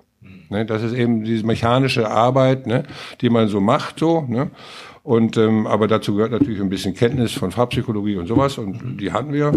Ne, 0.51 0.67
das 0.67 0.83
ist 0.83 0.93
eben 0.93 1.25
diese 1.25 1.47
mechanische 1.47 2.11
Arbeit, 2.11 2.67
ne, 2.67 2.85
die 3.21 3.31
man 3.31 3.49
so 3.49 3.61
macht, 3.61 3.99
so. 3.99 4.21
Ne? 4.29 4.51
Und 5.03 5.37
ähm, 5.37 5.67
aber 5.67 5.89
dazu 5.89 6.15
gehört 6.15 6.31
natürlich 6.31 6.61
ein 6.61 6.69
bisschen 6.69 6.95
Kenntnis 6.95 7.33
von 7.33 7.51
Farbpsychologie 7.51 8.17
und 8.17 8.27
sowas 8.27 8.59
und 8.59 8.99
die 9.01 9.13
hatten 9.13 9.33
wir. 9.33 9.53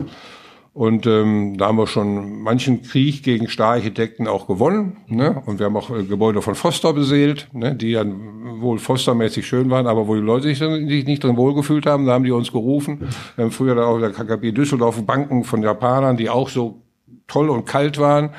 Und 0.73 1.07
ähm, 1.07 1.55
da 1.57 1.67
haben 1.67 1.77
wir 1.77 1.87
schon 1.87 2.41
manchen 2.41 2.81
Krieg 2.81 3.23
gegen 3.23 3.47
Stararchitekten 3.47 4.27
auch 4.27 4.45
gewonnen. 4.45 4.97
Ne? 5.07 5.41
Und 5.45 5.59
wir 5.59 5.67
haben 5.67 5.77
auch 5.77 5.89
äh, 5.89 6.03
Gebäude 6.03 6.41
von 6.41 6.55
Foster 6.55 6.91
beseelt, 6.91 7.47
ne? 7.53 7.75
die 7.75 7.91
ja 7.91 8.03
wohl 8.59 8.77
Fostermäßig 8.77 9.47
schön 9.47 9.69
waren, 9.69 9.87
aber 9.87 10.07
wo 10.07 10.15
die 10.15 10.21
Leute 10.21 10.53
sich 10.53 10.59
nicht, 10.59 11.07
nicht 11.07 11.23
drin 11.23 11.37
wohlgefühlt 11.37 11.85
haben, 11.85 12.05
da 12.05 12.13
haben 12.13 12.25
die 12.25 12.31
uns 12.31 12.51
gerufen. 12.51 13.07
Wir 13.35 13.45
haben 13.45 13.51
früher 13.51 13.75
da 13.75 13.85
auch 13.85 13.99
der 13.99 14.11
KKB 14.11 14.51
Düsseldorf 14.51 15.01
Banken 15.05 15.45
von 15.45 15.61
Japanern, 15.61 16.17
die 16.17 16.29
auch 16.29 16.49
so 16.49 16.81
toll 17.27 17.49
und 17.49 17.65
kalt 17.65 17.97
waren. 17.97 18.31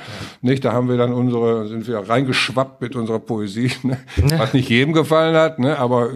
Nicht, 0.43 0.64
da 0.64 0.72
haben 0.72 0.88
wir 0.88 0.97
dann 0.97 1.12
unsere, 1.12 1.66
sind 1.68 1.86
wir 1.86 1.98
reingeschwappt 1.98 2.80
mit 2.80 2.97
unserer 2.97 3.18
Poesie, 3.18 3.72
ne? 3.82 3.98
was 4.36 4.55
nicht 4.55 4.68
jedem 4.68 4.93
gefallen 4.93 5.36
hat, 5.36 5.59
ne? 5.59 5.78
aber 5.78 6.10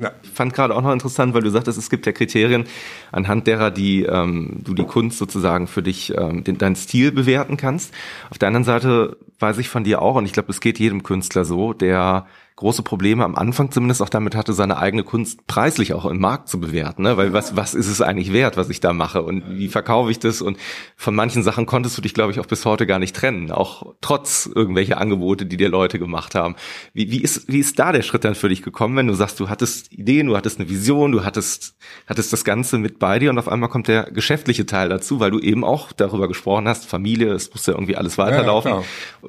ja. 0.00 0.12
Ich 0.22 0.30
fand 0.30 0.54
gerade 0.54 0.74
auch 0.74 0.80
noch 0.80 0.92
interessant, 0.92 1.34
weil 1.34 1.42
du 1.42 1.50
sagtest, 1.50 1.78
es 1.78 1.90
gibt 1.90 2.06
ja 2.06 2.12
Kriterien, 2.12 2.64
anhand 3.12 3.46
derer 3.46 3.70
die, 3.70 4.04
ähm, 4.04 4.60
du 4.64 4.72
die 4.72 4.84
Kunst 4.84 5.18
sozusagen 5.18 5.66
für 5.66 5.82
dich, 5.82 6.16
ähm, 6.16 6.42
den, 6.42 6.56
deinen 6.56 6.76
Stil 6.76 7.12
bewerten 7.12 7.58
kannst. 7.58 7.92
Auf 8.30 8.38
der 8.38 8.48
anderen 8.48 8.64
Seite 8.64 9.18
weiß 9.40 9.58
ich 9.58 9.68
von 9.68 9.84
dir 9.84 10.00
auch, 10.00 10.14
und 10.14 10.24
ich 10.24 10.32
glaube, 10.32 10.50
es 10.50 10.60
geht 10.60 10.78
jedem 10.78 11.02
Künstler 11.02 11.44
so, 11.44 11.74
der 11.74 12.26
große 12.60 12.82
Probleme 12.82 13.24
am 13.24 13.36
Anfang 13.36 13.70
zumindest 13.70 14.02
auch 14.02 14.10
damit 14.10 14.34
hatte, 14.34 14.52
seine 14.52 14.76
eigene 14.76 15.02
Kunst 15.02 15.46
preislich 15.46 15.94
auch 15.94 16.04
im 16.04 16.20
Markt 16.20 16.50
zu 16.50 16.60
bewerten. 16.60 17.02
Ne? 17.02 17.16
Weil 17.16 17.32
was, 17.32 17.56
was 17.56 17.72
ist 17.72 17.88
es 17.88 18.02
eigentlich 18.02 18.34
wert, 18.34 18.58
was 18.58 18.68
ich 18.68 18.80
da 18.80 18.92
mache 18.92 19.22
und 19.22 19.42
wie 19.56 19.68
verkaufe 19.68 20.10
ich 20.10 20.18
das? 20.18 20.42
Und 20.42 20.58
von 20.94 21.14
manchen 21.14 21.42
Sachen 21.42 21.64
konntest 21.64 21.96
du 21.96 22.02
dich, 22.02 22.12
glaube 22.12 22.32
ich, 22.32 22.38
auch 22.38 22.44
bis 22.44 22.66
heute 22.66 22.86
gar 22.86 22.98
nicht 22.98 23.16
trennen, 23.16 23.50
auch 23.50 23.94
trotz 24.02 24.48
irgendwelcher 24.54 25.00
Angebote, 25.00 25.46
die 25.46 25.56
dir 25.56 25.70
Leute 25.70 25.98
gemacht 25.98 26.34
haben. 26.34 26.54
Wie, 26.92 27.10
wie, 27.10 27.22
ist, 27.22 27.50
wie 27.50 27.60
ist 27.60 27.78
da 27.78 27.92
der 27.92 28.02
Schritt 28.02 28.24
dann 28.24 28.34
für 28.34 28.50
dich 28.50 28.60
gekommen, 28.60 28.94
wenn 28.94 29.06
du 29.06 29.14
sagst, 29.14 29.40
du 29.40 29.48
hattest 29.48 29.90
Ideen, 29.90 30.26
du 30.26 30.36
hattest 30.36 30.60
eine 30.60 30.68
Vision, 30.68 31.12
du 31.12 31.24
hattest, 31.24 31.76
hattest 32.06 32.30
das 32.30 32.44
Ganze 32.44 32.76
mit 32.76 32.98
bei 32.98 33.18
dir 33.18 33.30
und 33.30 33.38
auf 33.38 33.48
einmal 33.48 33.70
kommt 33.70 33.88
der 33.88 34.10
geschäftliche 34.10 34.66
Teil 34.66 34.90
dazu, 34.90 35.18
weil 35.18 35.30
du 35.30 35.38
eben 35.38 35.64
auch 35.64 35.92
darüber 35.92 36.28
gesprochen 36.28 36.68
hast, 36.68 36.84
Familie, 36.84 37.32
es 37.32 37.50
muss 37.54 37.64
ja 37.64 37.72
irgendwie 37.72 37.96
alles 37.96 38.18
weiterlaufen. 38.18 38.70
Ja, 38.70 38.82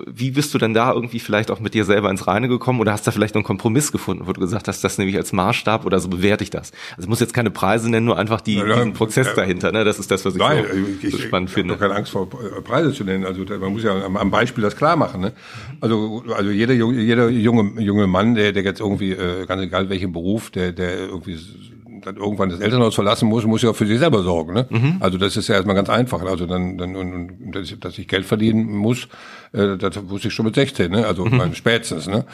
wie 0.05 0.31
bist 0.31 0.53
du 0.53 0.57
denn 0.57 0.73
da 0.73 0.91
irgendwie 0.91 1.21
vielleicht 1.21 1.49
auch 1.49 1.61
mit 1.61 1.73
dir 1.73 1.85
selber 1.85 2.09
ins 2.09 2.27
Reine 2.27 2.49
gekommen 2.49 2.81
oder 2.81 2.91
hast 2.91 3.07
da 3.07 3.11
vielleicht 3.11 3.20
einen 3.35 3.43
Kompromiss 3.43 3.91
gefunden, 3.91 4.27
wo 4.27 4.33
du 4.33 4.41
gesagt 4.41 4.67
hast, 4.67 4.83
das 4.83 4.97
nehme 4.97 5.11
ich 5.11 5.17
als 5.17 5.31
Maßstab 5.33 5.85
oder 5.85 5.99
so 5.99 6.09
bewerte 6.09 6.43
ich 6.43 6.49
das. 6.49 6.71
Also 6.91 7.03
ich 7.03 7.07
muss 7.07 7.19
jetzt 7.19 7.33
keine 7.33 7.51
Preise 7.51 7.89
nennen, 7.89 8.05
nur 8.05 8.17
einfach 8.17 8.41
die, 8.41 8.55
ja, 8.55 8.65
diesen 8.65 8.93
Prozess 8.93 9.27
äh, 9.27 9.35
dahinter. 9.35 9.71
Ne? 9.71 9.83
Das 9.83 9.99
ist 9.99 10.11
das, 10.11 10.25
was 10.25 10.33
ich 10.33 10.39
nein, 10.39 10.65
so, 10.69 11.07
ich, 11.07 11.11
so 11.11 11.17
spannend 11.19 11.49
ich, 11.49 11.53
finde. 11.53 11.73
Ich 11.73 11.79
habe 11.79 11.89
keine 11.89 11.99
Angst 11.99 12.11
vor 12.11 12.29
Preise 12.29 12.93
zu 12.93 13.03
nennen. 13.03 13.25
Also 13.25 13.43
man 13.43 13.73
muss 13.73 13.83
ja 13.83 14.03
am, 14.03 14.17
am 14.17 14.31
Beispiel 14.31 14.63
das 14.63 14.75
klar 14.75 14.95
machen. 14.95 15.21
Ne? 15.21 15.33
Also 15.79 16.23
also 16.35 16.49
jeder 16.51 16.73
jeder 16.73 17.29
junge 17.29 17.81
junge 17.81 18.07
Mann, 18.07 18.35
der 18.35 18.51
der 18.51 18.63
jetzt 18.63 18.79
irgendwie 18.79 19.11
äh, 19.11 19.45
ganz 19.45 19.61
egal 19.61 19.89
welchen 19.89 20.11
Beruf, 20.11 20.49
der 20.49 20.71
der 20.71 20.99
irgendwie 20.99 21.37
dann 22.05 22.15
irgendwann 22.17 22.49
das 22.49 22.59
Elternhaus 22.59 22.95
verlassen 22.95 23.29
muss, 23.29 23.45
muss 23.45 23.61
ja 23.61 23.73
für 23.73 23.85
sich 23.85 23.99
selber 23.99 24.23
sorgen. 24.23 24.53
Ne? 24.53 24.67
Mhm. 24.69 24.97
Also 24.99 25.17
das 25.17 25.37
ist 25.37 25.47
ja 25.47 25.55
erstmal 25.55 25.75
ganz 25.75 25.89
einfach. 25.89 26.21
Also 26.23 26.45
dann, 26.45 26.77
dann 26.77 26.95
und, 26.95 27.13
und 27.13 27.55
dass, 27.55 27.71
ich, 27.71 27.79
dass 27.79 27.97
ich 27.97 28.07
Geld 28.07 28.25
verdienen 28.25 28.75
muss, 28.75 29.07
äh, 29.53 29.77
das 29.77 30.09
wusste 30.09 30.29
ich 30.29 30.33
schon 30.33 30.45
mit 30.45 30.55
16, 30.55 30.91
ne? 30.91 31.05
Also 31.05 31.25
mhm. 31.25 31.53
spätestens, 31.53 32.07
ne? 32.07 32.25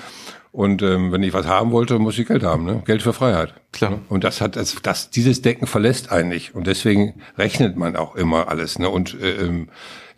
Und 0.52 0.82
ähm, 0.82 1.12
wenn 1.12 1.24
ich 1.24 1.34
was 1.34 1.46
haben 1.46 1.72
wollte, 1.72 2.00
muss 2.00 2.18
ich 2.18 2.28
Geld 2.28 2.44
haben, 2.44 2.66
ne? 2.66 2.82
Geld 2.86 3.02
für 3.02 3.14
Freiheit. 3.14 3.54
Klar. 3.72 4.00
Und 4.10 4.24
das 4.24 4.42
hat 4.42 4.56
das, 4.56 4.76
das 4.82 5.10
dieses 5.10 5.42
Decken 5.42 5.68
verlässt 5.68 6.12
eigentlich 6.12 6.56
und 6.56 6.68
deswegen 6.68 7.22
rechnet 7.38 7.78
man 7.78 7.96
auch 7.96 8.16
immer 8.16 8.48
alles, 8.48 8.80
ne? 8.80 8.90
Und 8.90 9.20
äh, 9.22 9.46
ähm, 9.46 9.70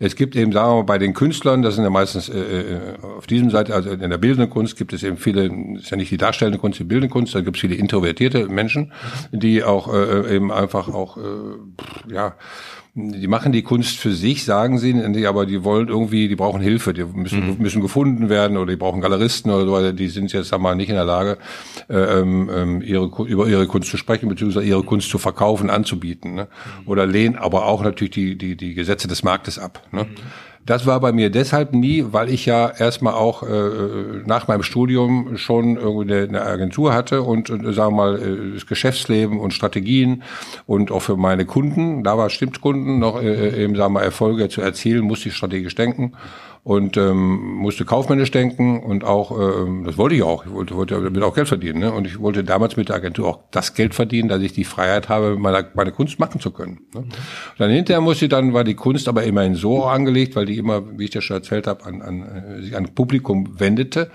es 0.02 0.16
gibt 0.16 0.34
eben, 0.34 0.50
sagen 0.50 0.70
wir 0.70 0.76
mal, 0.76 0.82
bei 0.84 0.98
den 0.98 1.12
Künstlern, 1.12 1.60
das 1.60 1.74
sind 1.74 1.84
ja 1.84 1.90
meistens 1.90 2.30
äh, 2.30 2.38
äh, 2.38 2.78
auf 3.18 3.26
diesem 3.26 3.50
Seite, 3.50 3.74
also 3.74 3.90
in 3.90 4.08
der 4.08 4.16
bildenden 4.16 4.48
Kunst 4.48 4.78
gibt 4.78 4.94
es 4.94 5.02
eben 5.02 5.18
viele, 5.18 5.50
ist 5.76 5.90
ja 5.90 5.98
nicht 5.98 6.10
die 6.10 6.16
darstellende 6.16 6.58
Kunst, 6.58 6.78
die 6.78 6.84
bildende 6.84 7.12
Kunst, 7.12 7.34
da 7.34 7.42
gibt 7.42 7.58
es 7.58 7.60
viele 7.60 7.74
introvertierte 7.74 8.48
Menschen, 8.48 8.92
die 9.30 9.62
auch 9.62 9.92
äh, 9.92 10.34
eben 10.34 10.50
einfach 10.50 10.88
auch, 10.88 11.18
äh, 11.18 12.14
ja, 12.14 12.34
die 12.94 13.28
machen 13.28 13.52
die 13.52 13.62
Kunst 13.62 13.98
für 13.98 14.12
sich, 14.12 14.44
sagen 14.44 14.78
sie, 14.78 15.26
aber 15.26 15.46
die 15.46 15.62
wollen 15.62 15.88
irgendwie, 15.88 16.26
die 16.26 16.34
brauchen 16.34 16.60
Hilfe, 16.60 16.92
die 16.92 17.04
müssen, 17.04 17.50
mhm. 17.50 17.56
müssen 17.58 17.82
gefunden 17.82 18.28
werden 18.28 18.56
oder 18.56 18.72
die 18.72 18.76
brauchen 18.76 19.00
Galeristen 19.00 19.52
oder 19.52 19.66
so, 19.66 19.92
die 19.92 20.08
sind 20.08 20.32
jetzt 20.32 20.48
sag 20.48 20.60
mal 20.60 20.74
nicht 20.74 20.88
in 20.88 20.96
der 20.96 21.04
Lage, 21.04 21.38
äh, 21.88 21.94
ähm, 21.94 22.50
ähm, 22.52 22.82
ihre, 22.82 23.08
über 23.26 23.46
ihre 23.46 23.66
Kunst 23.66 23.90
zu 23.90 23.96
sprechen, 23.96 24.28
beziehungsweise 24.28 24.66
ihre 24.66 24.82
Kunst 24.82 25.08
zu 25.08 25.18
verkaufen, 25.18 25.70
anzubieten, 25.70 26.34
ne? 26.34 26.48
Mhm. 26.82 26.88
oder 26.88 27.06
lehnen 27.06 27.36
aber 27.36 27.66
auch 27.66 27.82
natürlich 27.82 28.12
die, 28.12 28.36
die, 28.36 28.56
die 28.56 28.74
Gesetze 28.74 29.06
des 29.06 29.22
Marktes 29.22 29.58
ab. 29.58 29.86
Ne? 29.92 30.04
Mhm. 30.04 30.08
Das 30.66 30.86
war 30.86 31.00
bei 31.00 31.10
mir 31.10 31.30
deshalb 31.30 31.72
nie, 31.72 32.04
weil 32.10 32.28
ich 32.28 32.46
ja 32.46 32.68
erstmal 32.68 33.14
auch 33.14 33.42
äh, 33.42 34.22
nach 34.26 34.46
meinem 34.46 34.62
Studium 34.62 35.36
schon 35.36 35.76
irgendwie 35.76 36.14
eine, 36.14 36.42
Agentur 36.42 36.92
hatte 36.92 37.22
und, 37.22 37.48
und 37.48 37.72
sagen 37.72 37.96
wir 37.96 38.02
mal 38.02 38.22
äh, 38.22 38.54
das 38.54 38.66
Geschäftsleben 38.66 39.40
und 39.40 39.54
Strategien 39.54 40.22
und 40.66 40.92
auch 40.92 41.00
für 41.00 41.16
meine 41.16 41.46
Kunden, 41.46 42.04
da 42.04 42.18
war 42.18 42.28
Stimmkunden 42.28 42.98
noch 42.98 43.22
äh, 43.22 43.64
eben 43.64 43.74
sagen 43.74 43.94
wir 43.94 44.00
mal 44.00 44.04
Erfolge 44.04 44.48
zu 44.48 44.60
erzielen, 44.60 45.04
musste 45.04 45.30
ich 45.30 45.34
strategisch 45.34 45.74
denken 45.74 46.12
und 46.62 46.98
ähm, 46.98 47.56
musste 47.56 47.86
kaufmännisch 47.86 48.30
denken 48.30 48.80
und 48.80 49.02
auch, 49.02 49.30
ähm, 49.38 49.84
das 49.84 49.96
wollte 49.96 50.14
ich 50.14 50.22
auch, 50.22 50.44
ich 50.44 50.52
wollte, 50.52 50.76
wollte 50.76 51.00
damit 51.00 51.22
auch 51.22 51.34
Geld 51.34 51.48
verdienen. 51.48 51.80
Ne? 51.80 51.92
Und 51.92 52.06
ich 52.06 52.20
wollte 52.20 52.44
damals 52.44 52.76
mit 52.76 52.90
der 52.90 52.96
Agentur 52.96 53.28
auch 53.28 53.38
das 53.50 53.72
Geld 53.74 53.94
verdienen, 53.94 54.28
dass 54.28 54.42
ich 54.42 54.52
die 54.52 54.64
Freiheit 54.64 55.08
habe, 55.08 55.36
meine, 55.38 55.66
meine 55.74 55.92
Kunst 55.92 56.18
machen 56.18 56.38
zu 56.38 56.50
können. 56.50 56.80
Ne? 56.94 57.04
Dann 57.56 57.70
hinterher 57.70 58.02
musste 58.02 58.28
dann, 58.28 58.52
war 58.52 58.64
die 58.64 58.74
Kunst 58.74 59.08
aber 59.08 59.22
immerhin 59.22 59.54
so 59.54 59.84
angelegt, 59.84 60.36
weil 60.36 60.44
die 60.44 60.58
immer, 60.58 60.98
wie 60.98 61.04
ich 61.04 61.10
das 61.10 61.24
schon 61.24 61.36
erzählt 61.36 61.66
habe, 61.66 61.84
an, 61.86 62.02
an, 62.02 62.22
äh, 62.22 62.62
sich 62.62 62.76
an 62.76 62.94
Publikum 62.94 63.58
wendete 63.58 64.10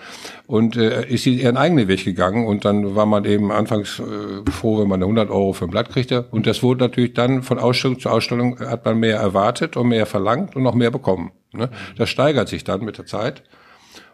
und 0.45 0.77
äh, 0.77 1.07
ist 1.07 1.23
sie 1.23 1.41
ihren 1.41 1.57
eigenen 1.57 1.88
Weg 1.88 2.05
gegangen 2.05 2.45
und 2.45 2.63
dann 2.63 2.95
war 2.95 3.07
man 3.07 3.26
eben 3.26 3.51
anfangs 3.51 3.99
äh, 3.99 4.51
froh, 4.51 4.81
wenn 4.81 4.88
man 4.88 5.01
100 5.01 5.31
Euro 5.31 5.53
für 5.53 5.65
ein 5.65 5.72
Blatt 5.72 5.89
kriegte 5.89 6.27
und 6.30 6.45
das 6.45 6.61
wurde 6.61 6.84
natürlich 6.84 7.13
dann 7.13 7.41
von 7.41 7.57
Ausstellung 7.57 7.99
zu 7.99 8.09
Ausstellung 8.09 8.59
hat 8.59 8.85
man 8.85 8.99
mehr 8.99 9.17
erwartet 9.17 9.77
und 9.77 9.88
mehr 9.88 10.05
verlangt 10.05 10.55
und 10.55 10.61
noch 10.61 10.76
mehr 10.76 10.91
bekommen. 10.91 11.31
Ne? 11.57 11.69
Das 11.98 12.10
steigert 12.10 12.48
sich 12.49 12.64
dann 12.64 12.84
mit 12.84 12.98
der 12.98 13.06
Zeit. 13.06 13.44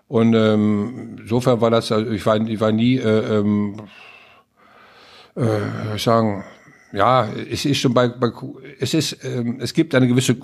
Und 0.07 0.33
ähm, 0.33 1.15
insofern 1.21 1.61
war 1.61 1.69
das, 1.69 1.91
also 1.91 2.11
ich 2.11 2.25
war, 2.25 2.35
ich 2.35 2.59
war 2.59 2.71
nie, 2.71 2.97
äh, 2.97 3.37
ähm, 3.39 3.77
äh, 5.37 5.95
ich 5.95 6.03
sagen, 6.03 6.43
ja, 6.93 7.27
es 7.49 7.65
ist 7.65 7.77
schon 7.77 7.93
bei, 7.93 8.07
bei 8.07 8.31
es 8.79 8.93
ist, 8.93 9.23
ähm, 9.23 9.57
es 9.59 9.73
gibt 9.73 9.95
eine 9.95 10.07
gewisse 10.07 10.35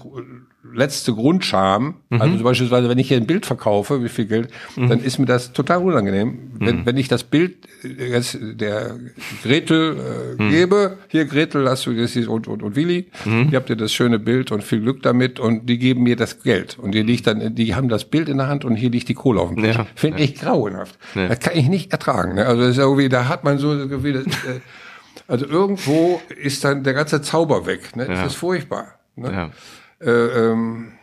letzte 0.73 1.13
Grundscham. 1.13 1.95
Mhm. 2.09 2.21
Also 2.21 2.43
beispielsweise, 2.43 2.89
wenn 2.89 2.97
ich 2.97 3.07
hier 3.07 3.17
ein 3.17 3.27
Bild 3.27 3.45
verkaufe, 3.45 4.03
wie 4.03 4.09
viel 4.09 4.25
Geld, 4.25 4.49
mhm. 4.75 4.89
dann 4.89 4.99
ist 5.03 5.17
mir 5.17 5.25
das 5.25 5.53
total 5.53 5.83
unangenehm. 5.83 6.51
Wenn, 6.59 6.77
mhm. 6.77 6.85
wenn 6.85 6.97
ich 6.97 7.07
das 7.07 7.23
Bild 7.23 7.67
jetzt 7.83 8.37
der 8.41 8.97
Gretel 9.43 9.97
äh, 10.39 10.41
mhm. 10.41 10.49
gebe, 10.49 10.97
hier 11.07 11.25
Gretel, 11.25 11.67
hast 11.69 11.85
du 11.85 11.93
das 11.93 12.13
hier 12.13 12.29
und, 12.29 12.47
und, 12.47 12.63
und 12.63 12.75
Willi, 12.75 13.07
mhm. 13.25 13.49
ihr 13.51 13.57
habt 13.57 13.69
ihr 13.69 13.75
das 13.75 13.93
schöne 13.93 14.19
Bild 14.19 14.51
und 14.51 14.63
viel 14.63 14.81
Glück 14.81 15.01
damit 15.03 15.39
und 15.39 15.67
die 15.67 15.77
geben 15.77 16.03
mir 16.03 16.15
das 16.15 16.43
Geld. 16.43 16.77
Und 16.79 16.93
die 16.93 17.01
liegt 17.01 17.27
dann, 17.27 17.55
die 17.55 17.75
haben 17.75 17.89
das 17.89 18.05
Bild 18.05 18.29
in 18.29 18.37
der 18.37 18.47
Hand 18.47 18.65
und 18.65 18.75
hier 18.75 18.89
liegt 18.89 19.09
die 19.09 19.13
Kohle 19.13 19.41
auf 19.41 19.53
dem 19.53 19.63
Tisch. 19.63 19.75
Ja. 19.75 19.87
Finde 19.95 20.19
ja. 20.19 20.25
ich 20.25 20.35
grauenhaft. 20.35 20.97
Ja. 21.15 21.27
Das 21.27 21.39
kann 21.39 21.57
ich 21.57 21.67
nicht 21.67 21.91
ertragen. 21.91 22.35
Ne? 22.35 22.45
Also 22.45 22.61
das 22.61 22.71
ist 22.71 22.77
irgendwie, 22.77 23.09
da 23.09 23.27
hat 23.27 23.43
man 23.43 23.57
so 23.57 24.03
wie 24.03 24.13
das, 24.13 24.25
äh, 24.25 24.29
also 25.27 25.45
irgendwo 25.45 26.21
ist 26.41 26.63
dann 26.63 26.83
der 26.83 26.93
ganze 26.93 27.21
Zauber 27.21 27.65
weg. 27.65 27.95
Ne? 27.95 28.05
Das 28.07 28.25
ist 28.25 28.35
furchtbar. 28.35 28.99
Ne? 29.15 29.31
Ja. 29.31 29.51
Äh, 29.99 30.51
ähm, 30.51 30.93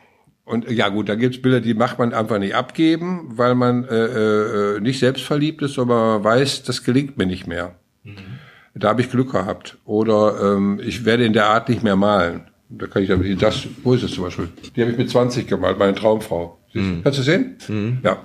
und 0.44 0.70
ja 0.70 0.88
gut, 0.88 1.08
da 1.08 1.14
gibt's 1.14 1.40
Bilder, 1.40 1.60
die 1.60 1.74
macht 1.74 1.98
man 1.98 2.12
einfach 2.12 2.38
nicht 2.38 2.54
abgeben, 2.54 3.32
weil 3.36 3.54
man 3.54 3.84
äh, 3.84 4.76
äh, 4.76 4.80
nicht 4.80 4.98
selbstverliebt 4.98 5.62
ist, 5.62 5.78
aber 5.78 6.18
man 6.18 6.24
weiß, 6.24 6.64
das 6.64 6.84
gelingt 6.84 7.16
mir 7.16 7.26
nicht 7.26 7.46
mehr. 7.46 7.76
Mhm. 8.02 8.16
Da 8.74 8.88
habe 8.88 9.00
ich 9.00 9.10
Glück 9.10 9.32
gehabt. 9.32 9.78
Oder 9.84 10.56
ähm, 10.56 10.80
ich 10.84 11.04
werde 11.04 11.24
in 11.24 11.32
der 11.32 11.46
Art 11.46 11.68
nicht 11.68 11.82
mehr 11.82 11.96
malen. 11.96 12.48
Da 12.68 12.86
kann 12.86 13.02
ich 13.02 13.38
das, 13.38 13.66
wo 13.82 13.94
ist 13.94 14.02
es 14.02 14.12
zum 14.12 14.24
Beispiel? 14.24 14.48
Die 14.74 14.80
habe 14.80 14.90
ich 14.90 14.98
mit 14.98 15.08
20 15.08 15.46
gemalt, 15.46 15.78
meine 15.78 15.94
Traumfrau. 15.94 16.58
Mhm. 16.74 17.02
Kannst 17.02 17.18
du 17.18 17.22
sehen? 17.22 17.56
Mhm. 17.68 17.98
Ja. 18.02 18.18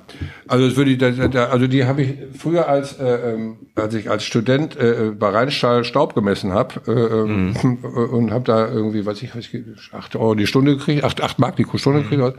Also 0.48 0.68
das 0.68 0.76
würde 0.76 0.92
ich, 0.92 0.98
da, 0.98 1.12
da, 1.12 1.46
also 1.46 1.68
die 1.68 1.86
habe 1.86 2.02
ich 2.02 2.18
früher 2.38 2.68
als 2.68 3.00
äh, 3.00 3.34
ähm, 3.34 3.58
als 3.76 3.94
ich 3.94 4.10
als 4.10 4.24
Student 4.24 4.76
äh, 4.76 5.12
bei 5.18 5.30
Rheinstahl 5.30 5.84
Staub 5.84 6.16
gemessen 6.16 6.54
habe 6.54 6.82
äh, 6.88 6.92
ähm, 6.92 7.54
mhm. 7.62 7.78
und 8.12 8.32
habe 8.32 8.44
da 8.46 8.68
irgendwie, 8.68 9.06
weiß 9.06 9.22
ich, 9.22 9.36
was 9.36 9.46
ich, 9.46 9.62
acht 9.94 10.16
Euro 10.16 10.36
die 10.36 10.48
Stunde 10.48 10.76
gekriegt, 10.78 11.04
acht, 11.04 11.22
acht 11.22 11.40
Mark 11.40 11.56
die 11.56 11.66
Stunde 11.76 12.04
gekriegt, 12.04 12.22
mhm. 12.22 12.34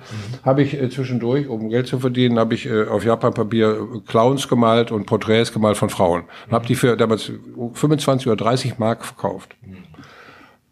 habe 0.45 0.63
ich 0.63 0.75
äh, 0.75 0.91
zwischendurch, 0.91 1.49
um 1.49 1.69
Geld 1.69 1.87
zu 1.87 1.99
verdienen, 2.01 2.39
habe 2.39 2.55
ich 2.55 2.67
äh, 2.67 2.85
auf 2.85 3.05
Japanpapier 3.05 4.03
Clowns 4.07 4.49
gemalt 4.49 4.91
und 4.91 5.07
Porträts 5.07 5.53
gemalt 5.53 5.77
von 5.77 5.91
Frauen. 5.91 6.23
Mhm. 6.49 6.53
Habe 6.53 6.67
die 6.67 6.75
für 6.75 6.97
damals 6.97 7.31
25 7.75 8.27
oder 8.27 8.37
30 8.37 8.79
Mark 8.79 9.05
verkauft. 9.05 9.57
Mhm. 9.63 9.90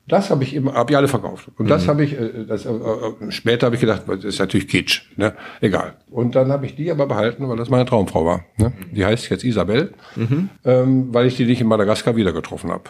Das 0.09 0.30
habe 0.30 0.43
ich 0.43 0.55
immer, 0.55 0.72
habe 0.72 0.90
ich 0.90 0.97
alle 0.97 1.06
verkauft. 1.06 1.51
Und 1.59 1.68
das 1.68 1.85
mhm. 1.85 1.89
habe 1.89 2.05
ich, 2.05 2.14
äh, 2.14 2.44
das, 2.48 2.64
äh, 2.64 2.70
äh, 2.70 3.30
später 3.30 3.66
habe 3.66 3.76
ich 3.76 3.80
gedacht, 3.80 4.02
das 4.06 4.24
ist 4.24 4.39
natürlich 4.39 4.66
Kitsch, 4.66 5.02
ne? 5.16 5.35
Egal. 5.60 5.94
Und 6.10 6.35
dann 6.35 6.51
habe 6.51 6.66
ich 6.66 6.74
die 6.74 6.90
aber 6.90 7.06
behalten, 7.06 7.48
weil 7.48 7.56
das 7.56 7.68
meine 7.68 7.85
Traumfrau 7.85 8.24
war. 8.24 8.44
Ne? 8.56 8.72
Die 8.90 9.05
heißt 9.05 9.28
jetzt 9.28 9.44
Isabel, 9.44 9.93
mhm. 10.16 10.48
ähm, 10.64 11.09
weil 11.12 11.26
ich 11.26 11.36
die 11.36 11.44
nicht 11.44 11.60
in 11.60 11.66
Madagaskar 11.66 12.16
wieder 12.16 12.32
getroffen 12.32 12.70
habe. 12.70 12.85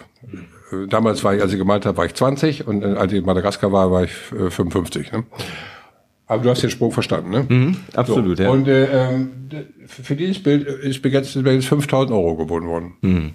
Mhm. 0.70 0.88
Damals 0.88 1.24
war 1.24 1.34
ich, 1.34 1.42
als 1.42 1.52
ich 1.52 1.58
gemalt 1.58 1.86
habe, 1.86 1.96
war 1.96 2.06
ich 2.06 2.14
20 2.14 2.66
und 2.66 2.84
als 2.84 3.12
ich 3.12 3.18
in 3.18 3.24
Madagaskar 3.24 3.72
war, 3.72 3.90
war 3.90 4.04
ich 4.04 4.12
55. 4.12 5.12
Ne? 5.12 5.24
Aber 6.28 6.42
du 6.42 6.50
hast 6.50 6.62
den 6.62 6.70
Sprung 6.70 6.92
verstanden, 6.92 7.30
ne? 7.30 7.46
Mhm, 7.48 7.76
absolut, 7.94 8.36
so. 8.36 8.42
ja. 8.42 8.50
Und 8.50 8.68
äh, 8.68 8.84
ähm, 8.84 9.30
für 9.86 10.14
dieses 10.14 10.42
Bild 10.42 10.66
ist 10.66 11.02
mir 11.02 11.10
jetzt, 11.10 11.34
jetzt 11.34 11.66
5000 11.66 12.12
Euro 12.12 12.36
geboten 12.36 12.66
worden. 12.66 12.92
Mhm. 13.00 13.30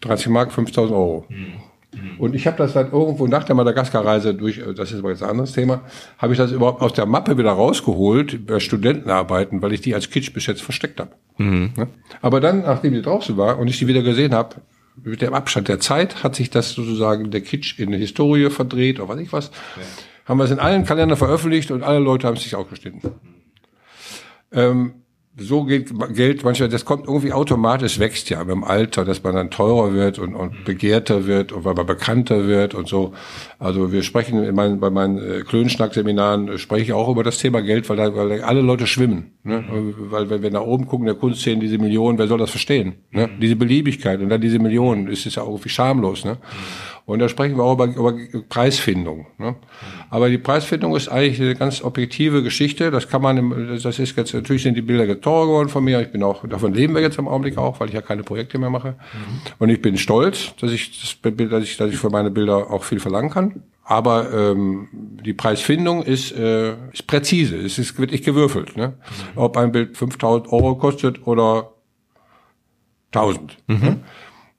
30 0.00 0.28
Mark, 0.28 0.52
5000 0.52 0.92
Euro. 0.92 1.26
Mhm. 1.28 1.54
Und 2.18 2.34
ich 2.34 2.46
habe 2.46 2.56
das 2.56 2.72
dann 2.72 2.90
irgendwo 2.90 3.26
nach 3.26 3.44
der 3.44 3.54
Madagaskar-Reise 3.54 4.34
durch, 4.34 4.58
äh, 4.58 4.72
das 4.74 4.92
ist 4.92 5.00
aber 5.00 5.10
jetzt 5.10 5.22
ein 5.22 5.30
anderes 5.30 5.52
Thema, 5.52 5.82
habe 6.18 6.32
ich 6.32 6.38
das 6.38 6.50
überhaupt 6.50 6.80
aus 6.80 6.94
der 6.94 7.06
Mappe 7.06 7.36
wieder 7.36 7.52
rausgeholt 7.52 8.46
bei 8.46 8.60
Studentenarbeiten, 8.60 9.60
weil 9.60 9.72
ich 9.72 9.82
die 9.82 9.94
als 9.94 10.08
Kitsch 10.08 10.32
bis 10.32 10.46
jetzt 10.46 10.62
versteckt 10.62 11.00
habe. 11.00 11.12
Mhm. 11.36 11.72
Aber 12.22 12.40
dann, 12.40 12.62
nachdem 12.62 12.94
die 12.94 13.02
draußen 13.02 13.36
war 13.36 13.58
und 13.58 13.68
ich 13.68 13.78
die 13.78 13.86
wieder 13.86 14.02
gesehen 14.02 14.34
habe, 14.34 14.56
mit 15.02 15.20
dem 15.22 15.34
Abstand 15.34 15.68
der 15.68 15.80
Zeit 15.80 16.22
hat 16.22 16.34
sich 16.34 16.50
das 16.50 16.72
sozusagen 16.72 17.30
der 17.30 17.40
Kitsch 17.40 17.78
in 17.78 17.88
eine 17.88 17.96
Historie 17.96 18.50
verdreht 18.50 18.98
oder 18.98 19.08
was 19.08 19.20
ich 19.20 19.32
was. 19.32 19.50
Ja. 19.76 19.82
Haben 20.26 20.38
wir 20.38 20.44
es 20.44 20.50
in 20.50 20.60
allen 20.60 20.84
Kalendern 20.84 21.18
veröffentlicht 21.18 21.70
und 21.70 21.82
alle 21.82 21.98
Leute 21.98 22.26
haben 22.26 22.36
es 22.36 22.42
sich 22.42 22.54
ausgeschnitten. 22.54 23.00
Mhm. 23.02 23.32
Ähm, 24.52 24.94
so 25.36 25.64
geht 25.64 25.92
Geld 26.14 26.44
manchmal, 26.44 26.68
das 26.68 26.84
kommt 26.84 27.06
irgendwie 27.06 27.32
automatisch, 27.32 27.98
wächst 27.98 28.28
ja 28.28 28.42
im 28.42 28.64
Alter, 28.64 29.06
dass 29.06 29.22
man 29.22 29.34
dann 29.34 29.50
teurer 29.50 29.94
wird 29.94 30.18
und, 30.18 30.34
und 30.34 30.64
begehrter 30.64 31.26
wird 31.26 31.52
und 31.52 31.64
weil 31.64 31.72
man 31.74 31.86
bekannter 31.86 32.46
wird 32.46 32.74
und 32.74 32.86
so. 32.86 33.14
Also 33.58 33.92
wir 33.92 34.02
sprechen 34.02 34.44
in 34.44 34.54
meinen, 34.54 34.78
bei 34.78 34.90
meinen 34.90 35.18
äh, 35.18 35.40
Klönschnack-Seminaren 35.40 36.48
äh, 36.48 36.58
spreche 36.58 36.84
ich 36.84 36.92
auch 36.92 37.08
über 37.08 37.24
das 37.24 37.38
Thema 37.38 37.62
Geld, 37.62 37.88
weil 37.88 37.96
da, 37.96 38.14
weil 38.14 38.42
alle 38.42 38.60
Leute 38.60 38.86
schwimmen. 38.86 39.32
Ne? 39.42 39.64
Weil 40.10 40.28
wenn 40.28 40.42
wir 40.42 40.50
nach 40.50 40.62
oben 40.62 40.86
gucken, 40.86 41.06
der 41.06 41.14
Kunstszene, 41.14 41.60
diese 41.60 41.78
Millionen, 41.78 42.18
wer 42.18 42.26
soll 42.26 42.38
das 42.38 42.50
verstehen? 42.50 42.96
Ne? 43.10 43.30
Diese 43.40 43.56
Beliebigkeit 43.56 44.20
und 44.20 44.28
dann 44.28 44.40
diese 44.40 44.58
Millionen, 44.58 45.06
ist 45.08 45.24
es 45.24 45.36
ja 45.36 45.44
auch 45.44 45.48
irgendwie 45.48 45.70
schamlos. 45.70 46.26
Ne? 46.26 46.36
Und 47.04 47.18
da 47.18 47.28
sprechen 47.28 47.56
wir 47.56 47.64
auch 47.64 47.74
über, 47.74 47.86
über 47.86 48.14
Preisfindung. 48.48 49.26
Ne? 49.38 49.56
Aber 50.08 50.28
die 50.28 50.38
Preisfindung 50.38 50.94
ist 50.94 51.08
eigentlich 51.08 51.40
eine 51.40 51.54
ganz 51.56 51.82
objektive 51.82 52.42
Geschichte. 52.42 52.90
Das 52.90 53.08
kann 53.08 53.22
man, 53.22 53.78
das 53.82 53.98
ist 53.98 54.16
jetzt, 54.16 54.34
natürlich 54.34 54.62
sind 54.62 54.76
die 54.76 54.82
Bilder 54.82 55.20
teurer 55.20 55.46
geworden 55.46 55.68
von 55.68 55.82
mir. 55.82 56.00
Ich 56.00 56.12
bin 56.12 56.22
auch, 56.22 56.46
davon 56.46 56.72
leben 56.72 56.94
wir 56.94 57.02
jetzt 57.02 57.18
im 57.18 57.26
Augenblick 57.26 57.58
auch, 57.58 57.80
weil 57.80 57.88
ich 57.88 57.94
ja 57.94 58.02
keine 58.02 58.22
Projekte 58.22 58.58
mehr 58.58 58.70
mache. 58.70 58.94
Und 59.58 59.68
ich 59.68 59.82
bin 59.82 59.98
stolz, 59.98 60.54
dass 60.60 60.70
ich, 60.70 61.00
das, 61.00 61.34
dass 61.50 61.62
ich, 61.64 61.76
dass 61.76 61.90
ich 61.90 61.98
für 61.98 62.10
meine 62.10 62.30
Bilder 62.30 62.70
auch 62.70 62.84
viel 62.84 63.00
verlangen 63.00 63.30
kann. 63.30 63.62
Aber 63.84 64.32
ähm, 64.32 64.88
die 64.92 65.34
Preisfindung 65.34 66.02
ist, 66.04 66.32
äh, 66.32 66.74
ist 66.92 67.06
präzise, 67.08 67.56
es 67.56 67.78
ist 67.78 67.98
wirklich 67.98 68.22
gewürfelt. 68.22 68.76
Ne? 68.76 68.88
Mhm. 68.88 69.38
Ob 69.38 69.56
ein 69.56 69.72
Bild 69.72 69.96
5000 69.96 70.52
Euro 70.52 70.76
kostet 70.76 71.26
oder 71.26 71.72
1000. 73.12 73.58
Mhm. 73.66 73.76
Ne? 73.80 74.00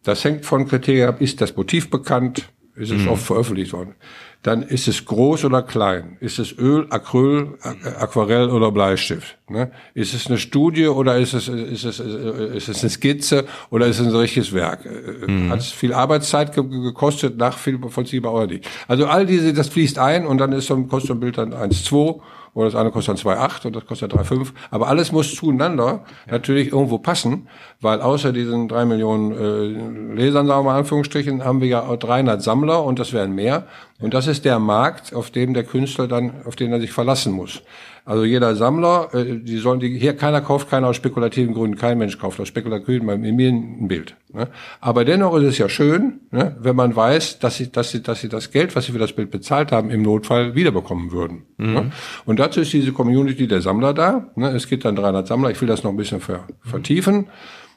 Das 0.04 0.24
hängt 0.24 0.46
von 0.46 0.68
Kriterien 0.68 1.10
ab, 1.10 1.22
ist 1.22 1.42
das 1.42 1.56
Motiv 1.56 1.90
bekannt, 1.90 2.50
ist 2.76 2.92
es 2.92 3.04
mhm. 3.04 3.10
oft 3.10 3.24
veröffentlicht 3.24 3.74
worden. 3.74 3.96
Dann 4.42 4.62
ist 4.62 4.90
es 4.90 5.06
groß 5.06 5.46
oder 5.46 5.62
klein? 5.62 6.18
Ist 6.20 6.38
es 6.38 6.58
Öl, 6.58 6.88
Acryl, 6.90 7.58
Aquarell 7.98 8.50
oder 8.50 8.72
Bleistift? 8.72 9.38
Ne? 9.48 9.72
Ist 9.94 10.14
es 10.14 10.28
eine 10.28 10.38
Studie 10.38 10.88
oder 10.88 11.18
ist 11.18 11.34
es, 11.34 11.48
ist 11.48 11.86
es, 11.86 12.00
ist 12.02 12.68
es 12.68 12.82
eine 12.82 12.90
Skizze 12.90 13.46
oder 13.70 13.88
ist 13.88 14.00
es 14.00 14.08
ein 14.08 14.14
richtiges 14.14 14.52
Werk? 14.52 14.86
Mhm. 15.28 15.50
Hat 15.50 15.60
es 15.60 15.72
viel 15.72 15.94
Arbeitszeit 15.94 16.54
gekostet, 16.54 17.38
nach 17.38 17.58
viel 17.58 17.80
vollziehbar 17.88 18.34
oder 18.34 18.48
nicht? 18.48 18.68
Also 18.90 19.06
all 19.06 19.26
diese, 19.26 19.54
das 19.54 19.70
fließt 19.70 19.98
ein 19.98 20.28
und 20.28 20.40
dann 20.40 20.52
ist 20.52 20.68
so 20.68 20.76
ein, 20.76 20.90
kostet 20.90 21.08
so 21.08 21.14
ein 21.14 21.22
Bild 21.22 21.38
dann 21.38 21.54
1,2 21.54 22.20
oder 22.54 22.66
das 22.66 22.76
eine 22.76 22.92
kostet 22.92 23.26
dann 23.26 23.38
2,8 23.38 23.68
und 23.68 23.76
das 23.76 23.86
kostet 23.86 24.14
3,5. 24.14 24.50
Aber 24.70 24.88
alles 24.88 25.12
muss 25.12 25.34
zueinander 25.34 26.04
natürlich 26.30 26.72
irgendwo 26.72 27.00
passen, 27.00 27.48
weil 27.82 28.02
außer 28.02 28.32
diesen 28.32 28.68
drei 28.68 28.86
Millionen 28.86 29.32
äh, 29.32 30.16
Lesern, 30.16 30.46
sagen 30.46 30.60
wir 30.60 30.72
mal 30.72 30.78
Anführungsstrichen, 30.78 31.44
haben 31.44 31.62
wir 31.62 31.68
ja 31.68 31.82
auch 31.82 31.98
300 31.98 32.42
Sammler 32.42 32.84
und 32.84 33.00
das 33.00 33.12
wären 33.14 33.34
mehr. 33.34 33.66
Und 34.00 34.14
das 34.14 34.28
ist 34.28 34.46
der 34.46 34.60
Markt, 34.60 35.14
auf 35.16 35.32
dem 35.32 35.54
der 35.54 35.64
Künstler 35.64 36.08
dann, 36.08 36.46
auf 36.46 36.56
den 36.56 36.72
er 36.72 36.80
sich 36.80 36.92
verlassen 36.92 37.34
muss. 37.34 37.64
Also 38.06 38.26
jeder 38.26 38.56
Sammler, 38.56 39.10
äh, 39.14 39.40
die 39.40 39.58
sollen 39.58 39.80
die, 39.80 39.98
hier 39.98 40.16
keiner 40.16 40.42
kauft 40.42 40.70
keiner 40.70 40.88
aus 40.88 40.98
spekulativen 40.98 41.54
Gründen, 41.54 41.78
kein 41.78 41.98
Mensch 41.98 42.18
kauft 42.18 42.40
aus 42.40 42.50
spekulativen 42.50 43.08
Gründen 43.08 43.24
in 43.24 43.36
mir 43.36 43.50
ein 43.50 43.88
Bild. 43.88 44.18
Ne? 44.34 44.50
Aber 44.82 45.06
dennoch 45.06 45.36
ist 45.36 45.44
es 45.44 45.58
ja 45.58 45.70
schön, 45.70 46.20
ne, 46.32 46.58
wenn 46.60 46.76
man 46.76 46.96
weiß, 46.96 47.40
dass 47.40 47.56
sie, 47.56 47.72
dass 47.72 47.92
sie, 47.92 48.02
dass 48.02 48.20
sie 48.20 48.28
das 48.28 48.52
Geld, 48.52 48.76
was 48.76 48.86
sie 48.86 48.92
für 48.92 49.00
das 49.00 49.14
Bild 49.14 49.32
bezahlt 49.32 49.72
haben, 49.72 49.90
im 49.90 50.02
Notfall 50.02 50.54
wiederbekommen 50.54 51.12
würden. 51.12 51.46
Ne? 51.58 51.68
Mhm. 51.68 51.74
Ne? 51.74 51.92
Und 52.26 52.40
dazu 52.40 52.60
ist 52.60 52.74
diese 52.74 52.92
Community 52.92 53.48
der 53.48 53.62
Sammler 53.62 53.94
da. 53.94 54.28
Ne? 54.36 54.50
Es 54.50 54.68
gibt 54.68 54.84
dann 54.84 54.98
300 54.98 55.26
Sammler. 55.26 55.52
Ich 55.52 55.62
will 55.62 55.68
das 55.70 55.84
noch 55.84 55.92
ein 55.92 55.98
bisschen 55.98 56.20
ver, 56.20 56.46
vertiefen. 56.62 57.28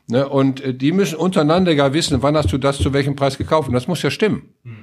Ne? 0.08 0.28
Und 0.28 0.60
äh, 0.60 0.74
die 0.74 0.90
müssen 0.90 1.16
untereinander 1.16 1.72
ja 1.72 1.92
wissen, 1.92 2.20
wann 2.22 2.36
hast 2.36 2.52
du 2.52 2.58
das 2.58 2.78
zu 2.78 2.92
welchem 2.92 3.14
Preis 3.14 3.38
gekauft. 3.38 3.68
Und 3.68 3.74
das 3.74 3.86
muss 3.86 4.02
ja 4.02 4.10
stimmen. 4.10 4.50
Mhm. 4.64 4.76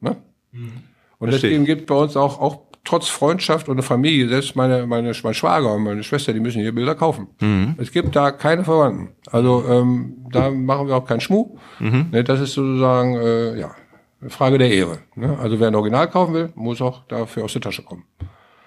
Ne? 0.00 0.16
Mhm. 0.52 0.72
Und 1.18 1.32
deswegen 1.32 1.64
gibt 1.64 1.86
bei 1.86 1.94
uns 1.94 2.16
auch, 2.16 2.40
auch 2.40 2.65
trotz 2.86 3.08
Freundschaft 3.08 3.68
und 3.68 3.82
Familie, 3.82 4.28
selbst 4.28 4.56
meine, 4.56 4.86
meine, 4.86 5.12
mein 5.22 5.34
Schwager 5.34 5.74
und 5.74 5.82
meine 5.82 6.02
Schwester, 6.02 6.32
die 6.32 6.40
müssen 6.40 6.62
hier 6.62 6.74
Bilder 6.74 6.94
kaufen. 6.94 7.26
Mhm. 7.40 7.74
Es 7.76 7.92
gibt 7.92 8.16
da 8.16 8.30
keine 8.30 8.64
Verwandten. 8.64 9.10
Also 9.30 9.64
ähm, 9.68 10.26
da 10.32 10.50
machen 10.50 10.88
wir 10.88 10.96
auch 10.96 11.04
keinen 11.04 11.20
Schmuh. 11.20 11.58
Mhm. 11.80 12.06
Ne, 12.12 12.24
das 12.24 12.40
ist 12.40 12.54
sozusagen 12.54 13.16
äh, 13.16 13.58
ja 13.58 13.72
eine 14.20 14.30
Frage 14.30 14.56
der 14.56 14.70
Ehre. 14.70 14.98
Ne? 15.14 15.36
Also 15.38 15.60
wer 15.60 15.68
ein 15.68 15.74
Original 15.74 16.08
kaufen 16.08 16.32
will, 16.32 16.52
muss 16.54 16.80
auch 16.80 17.02
dafür 17.08 17.44
aus 17.44 17.52
der 17.52 17.62
Tasche 17.62 17.82
kommen. 17.82 18.04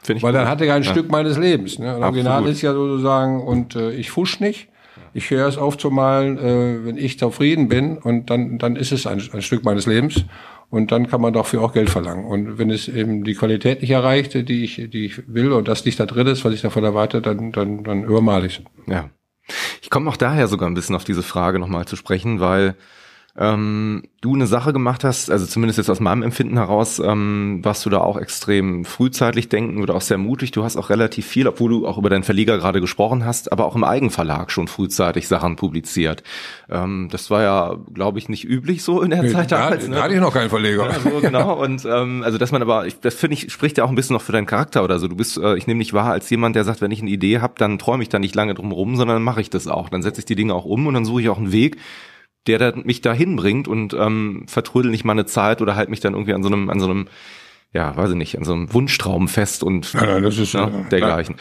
Ich 0.07 0.23
Weil 0.23 0.33
dann 0.33 0.47
hat 0.47 0.61
er 0.61 0.73
ein 0.73 0.83
ja. 0.83 0.91
Stück 0.91 1.11
meines 1.11 1.37
Lebens. 1.37 1.77
Ne? 1.77 1.95
Ein 1.95 2.03
Original 2.03 2.45
ist 2.47 2.61
ja 2.61 2.73
sozusagen, 2.73 3.41
und 3.41 3.75
äh, 3.75 3.91
ich 3.91 4.11
fusch 4.11 4.39
nicht. 4.39 4.69
Ich 5.13 5.29
höre 5.29 5.47
es 5.47 5.57
aufzumalen, 5.57 6.37
äh, 6.37 6.85
wenn 6.85 6.97
ich 6.97 7.19
zufrieden 7.19 7.67
bin 7.67 7.97
und 7.97 8.29
dann, 8.29 8.59
dann 8.59 8.75
ist 8.75 8.91
es 8.91 9.07
ein, 9.07 9.21
ein 9.33 9.41
Stück 9.41 9.63
meines 9.63 9.85
Lebens 9.85 10.25
und 10.69 10.91
dann 10.91 11.07
kann 11.07 11.21
man 11.21 11.33
dafür 11.33 11.61
auch 11.61 11.73
Geld 11.73 11.89
verlangen. 11.89 12.25
Und 12.25 12.57
wenn 12.57 12.69
es 12.69 12.87
eben 12.87 13.23
die 13.23 13.33
Qualität 13.33 13.81
nicht 13.81 13.91
erreicht, 13.91 14.33
die 14.33 14.63
ich, 14.63 14.89
die 14.89 15.05
ich 15.05 15.27
will 15.27 15.51
und 15.51 15.67
das 15.67 15.85
nicht 15.85 15.99
da 15.99 16.05
drin 16.05 16.27
ist, 16.27 16.45
was 16.45 16.53
ich 16.53 16.61
davon 16.61 16.83
erwarte, 16.83 17.21
dann, 17.21 17.51
dann, 17.51 17.83
dann 17.83 18.03
übermale 18.03 18.47
ich 18.47 18.63
Ja. 18.87 19.09
Ich 19.81 19.89
komme 19.89 20.09
auch 20.09 20.17
daher 20.17 20.47
sogar 20.47 20.69
ein 20.69 20.75
bisschen 20.75 20.95
auf 20.95 21.03
diese 21.03 21.23
Frage 21.23 21.57
nochmal 21.57 21.85
zu 21.85 21.95
sprechen, 21.95 22.39
weil 22.39 22.75
ähm, 23.39 24.03
du 24.19 24.35
eine 24.35 24.47
Sache 24.47 24.73
gemacht 24.73 25.05
hast, 25.05 25.31
also 25.31 25.45
zumindest 25.45 25.77
jetzt 25.77 25.89
aus 25.89 26.01
meinem 26.01 26.23
Empfinden 26.23 26.57
heraus, 26.57 26.99
ähm, 26.99 27.61
warst 27.63 27.85
du 27.85 27.89
da 27.89 27.99
auch 27.99 28.17
extrem 28.17 28.83
frühzeitig 28.83 29.47
denken 29.47 29.81
oder 29.81 29.95
auch 29.95 30.01
sehr 30.01 30.17
mutig. 30.17 30.51
Du 30.51 30.65
hast 30.65 30.75
auch 30.75 30.89
relativ 30.89 31.25
viel, 31.25 31.47
obwohl 31.47 31.69
du 31.69 31.87
auch 31.87 31.97
über 31.97 32.09
deinen 32.09 32.23
Verleger 32.23 32.57
gerade 32.57 32.81
gesprochen 32.81 33.23
hast, 33.23 33.53
aber 33.53 33.65
auch 33.65 33.77
im 33.77 33.85
Eigenverlag 33.85 34.51
schon 34.51 34.67
frühzeitig 34.67 35.29
Sachen 35.29 35.55
publiziert. 35.55 36.21
Ähm, 36.69 37.07
das 37.11 37.31
war 37.31 37.41
ja, 37.41 37.77
glaube 37.93 38.19
ich, 38.19 38.27
nicht 38.27 38.43
üblich 38.43 38.83
so 38.83 39.01
in 39.01 39.11
der 39.11 39.23
nee, 39.23 39.29
Zeit 39.29 39.53
damals. 39.53 39.85
Da, 39.85 39.89
ne? 39.89 39.95
da 39.95 40.03
hatte 40.03 40.15
ich 40.15 40.19
noch 40.19 40.33
keinen 40.33 40.49
Verleger. 40.49 40.89
Ja, 40.89 40.99
so, 40.99 41.21
genau. 41.21 41.53
Und 41.63 41.85
ähm, 41.85 42.23
also 42.23 42.37
dass 42.37 42.51
man 42.51 42.61
aber, 42.61 42.87
ich, 42.87 42.99
das 42.99 43.15
finde 43.15 43.35
ich, 43.35 43.53
spricht 43.53 43.77
ja 43.77 43.85
auch 43.85 43.89
ein 43.89 43.95
bisschen 43.95 44.15
noch 44.15 44.21
für 44.21 44.33
deinen 44.33 44.47
Charakter 44.47 44.83
oder 44.83 44.99
so. 44.99 45.07
Du 45.07 45.15
bist, 45.15 45.37
äh, 45.37 45.55
ich 45.55 45.65
nehme 45.65 45.79
dich 45.79 45.93
wahr 45.93 46.11
als 46.11 46.29
jemand, 46.29 46.57
der 46.57 46.65
sagt, 46.65 46.81
wenn 46.81 46.91
ich 46.91 47.01
eine 47.01 47.09
Idee 47.09 47.39
habe, 47.39 47.53
dann 47.57 47.79
träume 47.79 48.03
ich 48.03 48.09
da 48.09 48.19
nicht 48.19 48.35
lange 48.35 48.53
drum 48.53 48.73
rum, 48.73 48.97
sondern 48.97 49.15
dann 49.15 49.23
mache 49.23 49.39
ich 49.39 49.49
das 49.49 49.69
auch. 49.69 49.87
Dann 49.87 50.01
setze 50.01 50.19
ich 50.19 50.25
die 50.25 50.35
Dinge 50.35 50.53
auch 50.53 50.65
um 50.65 50.87
und 50.87 50.93
dann 50.93 51.05
suche 51.05 51.21
ich 51.21 51.29
auch 51.29 51.37
einen 51.37 51.53
Weg, 51.53 51.77
der 52.47 52.57
dann 52.57 52.85
mich 52.85 53.01
da 53.01 53.13
hinbringt 53.13 53.67
und 53.67 53.93
ähm, 53.93 54.45
vertrödel 54.47 54.91
nicht 54.91 55.05
meine 55.05 55.25
Zeit 55.25 55.61
oder 55.61 55.75
halt 55.75 55.89
mich 55.89 55.99
dann 55.99 56.13
irgendwie 56.13 56.33
an 56.33 56.43
so 56.43 56.49
einem, 56.49 56.69
an 56.69 56.79
so 56.79 56.85
einem, 56.85 57.07
ja, 57.73 57.95
weiß 57.95 58.11
ich 58.11 58.15
nicht, 58.15 58.37
an 58.37 58.43
so 58.43 58.53
einem 58.53 58.73
Wunschtraum 58.73 59.27
fest 59.27 59.63
und 59.63 59.93
ja, 59.93 60.05
nein, 60.05 60.23
das 60.23 60.37
ist, 60.37 60.53
ja, 60.53 60.67
ne, 60.67 60.87
dergleichen. 60.89 61.35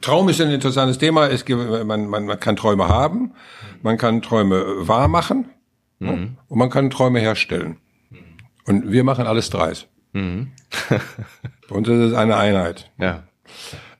Traum 0.00 0.28
ist 0.28 0.40
ein 0.40 0.50
interessantes 0.50 0.98
Thema. 0.98 1.28
Es 1.28 1.44
gibt, 1.44 1.60
man, 1.86 2.06
man, 2.08 2.26
man 2.26 2.40
kann 2.40 2.56
Träume 2.56 2.88
haben, 2.88 3.32
man 3.82 3.96
kann 3.98 4.22
Träume 4.22 4.64
wahr 4.86 5.08
machen 5.08 5.48
mhm. 5.98 6.36
und 6.48 6.58
man 6.58 6.70
kann 6.70 6.90
Träume 6.90 7.20
herstellen. 7.20 7.78
Und 8.66 8.90
wir 8.90 9.04
machen 9.04 9.26
alles 9.26 9.50
dreis. 9.50 9.86
Mhm. 10.12 10.52
Bei 11.68 11.74
uns 11.74 11.88
ist 11.88 12.12
es 12.12 12.14
eine 12.14 12.36
Einheit. 12.36 12.90
Ja. 12.98 13.24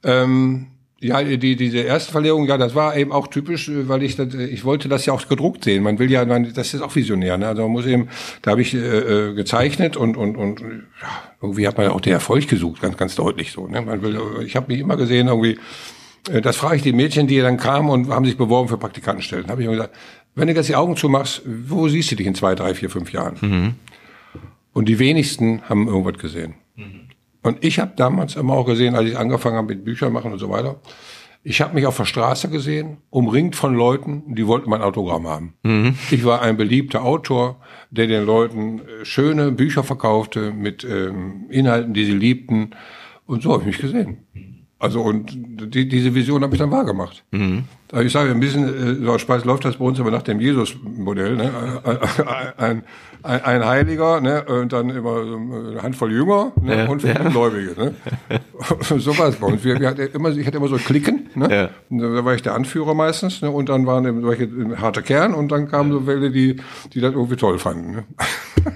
Ähm, 0.02 0.68
ja, 1.04 1.22
die, 1.22 1.56
diese 1.56 1.78
erste 1.78 2.12
Verlegung, 2.12 2.46
ja, 2.46 2.56
das 2.56 2.74
war 2.74 2.96
eben 2.96 3.12
auch 3.12 3.26
typisch, 3.26 3.70
weil 3.70 4.02
ich 4.02 4.16
das, 4.16 4.32
ich 4.32 4.64
wollte 4.64 4.88
das 4.88 5.04
ja 5.04 5.12
auch 5.12 5.28
gedruckt 5.28 5.64
sehen. 5.64 5.82
Man 5.82 5.98
will 5.98 6.10
ja, 6.10 6.24
man, 6.24 6.52
das 6.54 6.72
ist 6.72 6.80
auch 6.80 6.94
visionär, 6.94 7.36
ne? 7.36 7.48
Also 7.48 7.62
man 7.62 7.72
muss 7.72 7.84
eben, 7.84 8.08
da 8.40 8.52
habe 8.52 8.62
ich 8.62 8.72
äh, 8.72 8.78
äh, 8.78 9.34
gezeichnet 9.34 9.98
und 9.98 10.16
und 10.16 10.36
und 10.36 10.60
ja, 10.60 11.08
irgendwie 11.42 11.68
hat 11.68 11.76
man 11.76 11.86
ja 11.86 11.92
auch 11.92 12.00
den 12.00 12.14
Erfolg 12.14 12.48
gesucht, 12.48 12.80
ganz 12.80 12.96
ganz 12.96 13.14
deutlich 13.16 13.52
so. 13.52 13.66
Ne? 13.66 13.82
Man 13.82 14.00
will, 14.00 14.18
ich 14.46 14.56
habe 14.56 14.72
mich 14.72 14.80
immer 14.80 14.96
gesehen 14.96 15.28
irgendwie. 15.28 15.58
Äh, 16.30 16.40
das 16.40 16.56
frage 16.56 16.76
ich 16.76 16.82
die 16.82 16.94
Mädchen, 16.94 17.26
die 17.26 17.38
dann 17.38 17.58
kamen 17.58 17.90
und 17.90 18.08
haben 18.08 18.24
sich 18.24 18.38
beworben 18.38 18.70
für 18.70 18.78
Praktikantenstellen. 18.78 19.48
Habe 19.48 19.60
ich 19.60 19.66
immer 19.66 19.76
gesagt, 19.76 19.94
wenn 20.34 20.48
du 20.48 20.54
jetzt 20.54 20.68
die 20.70 20.76
Augen 20.76 20.96
zumachst, 20.96 21.42
wo 21.44 21.86
siehst 21.88 22.10
du 22.12 22.16
dich 22.16 22.26
in 22.26 22.34
zwei, 22.34 22.54
drei, 22.54 22.74
vier, 22.74 22.88
fünf 22.88 23.12
Jahren? 23.12 23.36
Mhm. 23.42 23.74
Und 24.72 24.88
die 24.88 24.98
wenigsten 24.98 25.62
haben 25.68 25.86
irgendwas 25.86 26.18
gesehen. 26.18 26.54
Und 27.44 27.62
ich 27.62 27.78
habe 27.78 27.92
damals 27.94 28.36
immer 28.36 28.54
auch 28.54 28.64
gesehen, 28.64 28.96
als 28.96 29.06
ich 29.06 29.18
angefangen 29.18 29.58
habe 29.58 29.74
mit 29.74 29.84
Büchern 29.84 30.14
machen 30.14 30.32
und 30.32 30.38
so 30.38 30.48
weiter, 30.48 30.80
ich 31.42 31.60
habe 31.60 31.74
mich 31.74 31.84
auf 31.84 31.98
der 31.98 32.06
Straße 32.06 32.48
gesehen, 32.48 32.96
umringt 33.10 33.54
von 33.54 33.74
Leuten, 33.74 34.34
die 34.34 34.46
wollten 34.46 34.70
mein 34.70 34.80
Autogramm 34.80 35.28
haben. 35.28 35.52
Mhm. 35.62 35.94
Ich 36.10 36.24
war 36.24 36.40
ein 36.40 36.56
beliebter 36.56 37.04
Autor, 37.04 37.60
der 37.90 38.06
den 38.06 38.24
Leuten 38.24 38.78
äh, 38.78 39.04
schöne 39.04 39.52
Bücher 39.52 39.84
verkaufte 39.84 40.52
mit 40.52 40.84
ähm, 40.84 41.44
Inhalten, 41.50 41.92
die 41.92 42.06
sie 42.06 42.16
liebten. 42.16 42.70
Und 43.26 43.42
so 43.42 43.52
habe 43.52 43.60
ich 43.60 43.66
mich 43.66 43.78
gesehen. 43.78 44.20
Also 44.78 45.02
und 45.02 45.32
die, 45.74 45.86
diese 45.86 46.14
Vision 46.14 46.42
habe 46.42 46.54
ich 46.54 46.60
dann 46.60 46.70
wahrgemacht. 46.70 47.24
Mhm. 47.30 47.64
Also 47.92 48.06
ich 48.06 48.12
sage 48.12 48.30
ein 48.30 48.40
bisschen, 48.40 49.02
äh, 49.02 49.04
so 49.04 49.18
Speis 49.18 49.44
läuft 49.44 49.66
das 49.66 49.76
bei 49.76 49.84
uns 49.84 49.98
immer 49.98 50.10
nach 50.10 50.22
dem 50.22 50.40
Jesus-Modell. 50.40 51.36
Ne? 51.36 51.52
Ein, 51.84 52.58
ein, 52.58 52.82
ein 53.24 53.64
Heiliger 53.64 54.20
ne? 54.20 54.44
und 54.44 54.72
dann 54.72 54.90
immer 54.90 55.22
eine 55.22 55.82
Handvoll 55.82 56.12
Jünger 56.12 56.52
ne? 56.60 56.84
Ja, 56.84 56.88
und 56.88 57.00
viele 57.00 57.14
ja. 57.14 57.28
Gläubige. 57.30 57.74
Ne? 57.76 57.94
so 58.98 59.16
war 59.18 59.28
es 59.28 59.36
bei 59.36 59.46
uns. 59.46 59.64
Wir, 59.64 59.80
wir 59.80 59.88
hatten 59.88 60.08
immer, 60.12 60.28
ich 60.30 60.46
hatte 60.46 60.58
immer 60.58 60.68
so 60.68 60.76
Klicken. 60.76 61.30
Ne? 61.34 61.48
Ja. 61.50 61.70
Da 61.88 62.24
war 62.24 62.34
ich 62.34 62.42
der 62.42 62.54
Anführer 62.54 62.94
meistens. 62.94 63.40
Ne? 63.40 63.50
Und 63.50 63.70
dann 63.70 63.86
waren 63.86 64.20
solche 64.20 64.48
harte 64.80 65.02
Kern 65.02 65.32
und 65.34 65.50
dann 65.50 65.68
kamen 65.70 65.90
so 65.90 66.06
welche, 66.06 66.30
die, 66.30 66.56
die 66.92 67.00
das 67.00 67.14
irgendwie 67.14 67.36
toll 67.36 67.58
fanden. 67.58 67.92
Ne? 67.92 68.04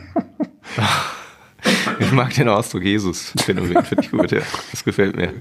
Ich 2.01 2.13
mag 2.13 2.33
den 2.33 2.49
Ausdruck 2.49 2.85
Jesus-Phänomen, 2.85 3.83
finde 3.85 4.05
ich 4.05 4.11
gut, 4.13 4.31
ja. 4.31 4.41
Das 4.71 4.85
gefällt 4.85 5.17
mir. 5.17 5.33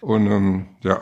Und 0.00 0.26
ähm, 0.26 0.66
ja, 0.82 1.00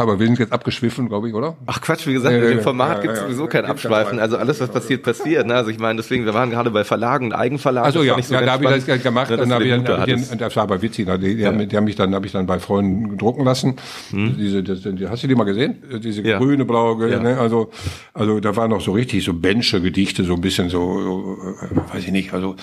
aber 0.00 0.18
wir 0.18 0.26
sind 0.26 0.38
jetzt 0.38 0.52
abgeschwiffen, 0.52 1.08
glaube 1.08 1.28
ich, 1.28 1.34
oder? 1.34 1.56
Ach 1.66 1.80
Quatsch, 1.80 2.06
wie 2.06 2.12
gesagt, 2.12 2.34
ja, 2.34 2.42
in 2.42 2.56
dem 2.56 2.60
Format 2.60 2.96
ja, 2.96 3.02
gibt 3.02 3.14
es 3.14 3.20
ja, 3.20 3.26
sowieso 3.26 3.46
kein 3.46 3.64
Abschweifen. 3.64 4.18
Also 4.18 4.36
alles, 4.36 4.60
was 4.60 4.70
passiert, 4.70 5.02
passiert. 5.02 5.46
Ne? 5.46 5.54
Also 5.54 5.70
ich 5.70 5.78
meine, 5.78 5.96
deswegen, 5.98 6.24
wir 6.24 6.34
waren 6.34 6.50
gerade 6.50 6.70
bei 6.70 6.84
Verlagen 6.84 7.26
und 7.26 7.32
Eigenverlagen. 7.32 7.86
Also 7.86 8.02
ja, 8.02 8.20
so 8.20 8.34
ja 8.34 8.40
da 8.42 8.52
habe 8.52 8.64
ich 8.76 8.84
das 8.84 9.02
gemacht. 9.02 9.30
Ne, 9.30 9.36
dann 9.36 9.52
hab 9.52 9.60
ich, 9.60 9.70
dann, 9.70 10.00
hab 10.00 10.08
ich, 10.08 10.28
das 10.28 10.56
war 10.56 10.64
aber 10.64 10.82
witzig. 10.82 11.08
Die, 11.20 11.36
die, 11.36 11.46
haben, 11.46 11.68
die 11.68 11.76
haben 11.76 11.84
mich 11.84 11.96
dann, 11.96 12.14
habe 12.14 12.26
ich 12.26 12.32
dann 12.32 12.46
bei 12.46 12.58
Freunden 12.58 13.16
drucken 13.18 13.44
lassen. 13.44 13.76
Hm. 14.10 14.36
Diese, 14.38 14.62
das, 14.62 14.82
die, 14.82 15.08
hast 15.08 15.22
du 15.22 15.28
die 15.28 15.34
mal 15.34 15.44
gesehen? 15.44 15.82
Diese 16.02 16.22
grüne, 16.22 16.64
blaue, 16.64 17.20
ne? 17.20 17.38
also, 17.38 17.70
also 18.14 18.40
da 18.40 18.56
waren 18.56 18.70
noch 18.70 18.80
so 18.80 18.92
richtig 18.92 19.24
so 19.24 19.34
Bensche 19.34 19.80
Gedichte, 19.80 20.24
so 20.24 20.34
ein 20.34 20.40
bisschen 20.40 20.68
so, 20.68 21.00
so 21.00 21.38
äh, 21.62 21.94
weiß 21.94 22.04
ich 22.04 22.12
nicht, 22.12 22.32
also 22.32 22.56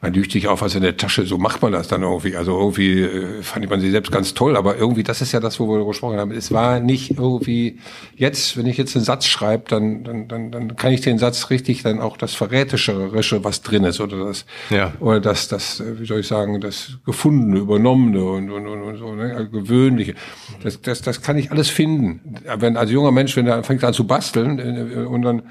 man 0.00 0.14
lügt 0.14 0.30
sich 0.30 0.46
auf 0.46 0.62
was 0.62 0.76
in 0.76 0.82
der 0.82 0.96
Tasche, 0.96 1.26
so 1.26 1.38
macht 1.38 1.60
man 1.60 1.72
das 1.72 1.88
dann 1.88 2.02
irgendwie. 2.02 2.36
Also 2.36 2.56
irgendwie 2.56 3.00
äh, 3.00 3.42
fand 3.42 3.68
man 3.68 3.80
sie 3.80 3.90
selbst 3.90 4.12
ganz 4.12 4.32
toll, 4.32 4.56
aber 4.56 4.76
irgendwie, 4.76 5.02
das 5.02 5.20
ist 5.20 5.32
ja 5.32 5.40
das, 5.40 5.58
wo 5.58 5.68
wir 5.68 5.84
gesprochen 5.84 6.18
haben. 6.18 6.30
Es 6.30 6.52
war 6.52 6.78
nicht 6.78 7.18
irgendwie, 7.18 7.80
jetzt, 8.14 8.56
wenn 8.56 8.66
ich 8.66 8.76
jetzt 8.76 8.94
einen 8.94 9.04
Satz 9.04 9.26
schreibe, 9.26 9.64
dann, 9.68 10.04
dann, 10.04 10.28
dann, 10.28 10.52
dann 10.52 10.76
kann 10.76 10.92
ich 10.92 11.00
den 11.00 11.18
Satz 11.18 11.50
richtig, 11.50 11.82
dann 11.82 11.98
auch 11.98 12.16
das 12.16 12.34
Verräterische, 12.34 13.42
was 13.42 13.62
drin 13.62 13.82
ist, 13.82 14.00
oder 14.00 14.24
das, 14.26 14.46
ja. 14.70 14.92
oder 15.00 15.18
das, 15.18 15.48
das, 15.48 15.80
äh, 15.80 15.98
wie 15.98 16.06
soll 16.06 16.20
ich 16.20 16.28
sagen, 16.28 16.60
das 16.60 16.98
Gefundene, 17.04 17.58
Übernommene 17.58 18.22
und, 18.22 18.50
und, 18.50 18.68
und, 18.68 18.82
und 18.82 18.96
so, 18.98 19.14
ne, 19.16 19.34
also 19.34 19.50
Gewöhnliche. 19.50 20.14
Das, 20.62 20.80
das, 20.80 21.02
das 21.02 21.22
kann 21.22 21.36
ich 21.38 21.50
alles 21.50 21.70
finden. 21.70 22.36
Wenn 22.58 22.76
als 22.76 22.92
junger 22.92 23.10
Mensch, 23.10 23.36
wenn 23.36 23.48
er 23.48 23.64
fängt 23.64 23.82
an 23.82 23.94
zu 23.94 24.06
basteln 24.06 24.60
äh, 24.60 25.00
und 25.00 25.22
dann 25.22 25.42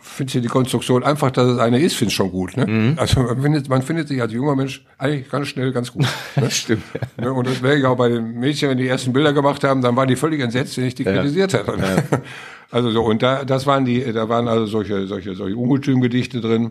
finde 0.00 0.36
ich 0.36 0.42
die 0.42 0.48
Konstruktion 0.48 1.02
einfach, 1.02 1.30
dass 1.30 1.46
es 1.46 1.58
eine 1.58 1.80
ist, 1.80 1.94
finde 1.94 2.10
ich 2.10 2.14
schon 2.14 2.30
gut. 2.30 2.56
Ne? 2.56 2.66
Mhm. 2.66 2.98
Also 2.98 3.22
man 3.22 3.40
findet, 3.40 3.68
man 3.68 3.82
findet 3.82 4.08
sich 4.08 4.20
als 4.20 4.32
junger 4.32 4.54
Mensch 4.54 4.84
eigentlich 4.98 5.30
ganz 5.30 5.48
schnell 5.48 5.72
ganz 5.72 5.92
gut. 5.92 6.06
Ne? 6.36 6.50
Stimmt. 6.50 6.84
Ja. 6.94 7.24
Ne? 7.24 7.32
Und 7.32 7.46
das 7.46 7.62
wäre 7.62 7.76
ja 7.76 7.88
auch 7.88 7.96
bei 7.96 8.08
den 8.08 8.38
Mädchen, 8.38 8.70
wenn 8.70 8.78
die 8.78 8.88
ersten 8.88 9.12
Bilder 9.12 9.32
gemacht 9.32 9.64
haben, 9.64 9.82
dann 9.82 9.96
waren 9.96 10.08
die 10.08 10.16
völlig 10.16 10.40
entsetzt, 10.40 10.76
wenn 10.76 10.84
ich 10.84 10.94
die 10.94 11.04
ja. 11.04 11.12
kritisiert 11.12 11.52
hätte. 11.52 11.72
Ja. 11.78 12.18
Also 12.70 12.90
so 12.90 13.02
und 13.04 13.22
da 13.22 13.44
das 13.44 13.66
waren 13.66 13.84
die, 13.84 14.02
da 14.14 14.30
waren 14.30 14.48
also 14.48 14.64
solche 14.64 15.06
solche 15.06 15.34
solche 15.34 15.54
Ungetümgedichte 15.54 16.40
drin. 16.40 16.70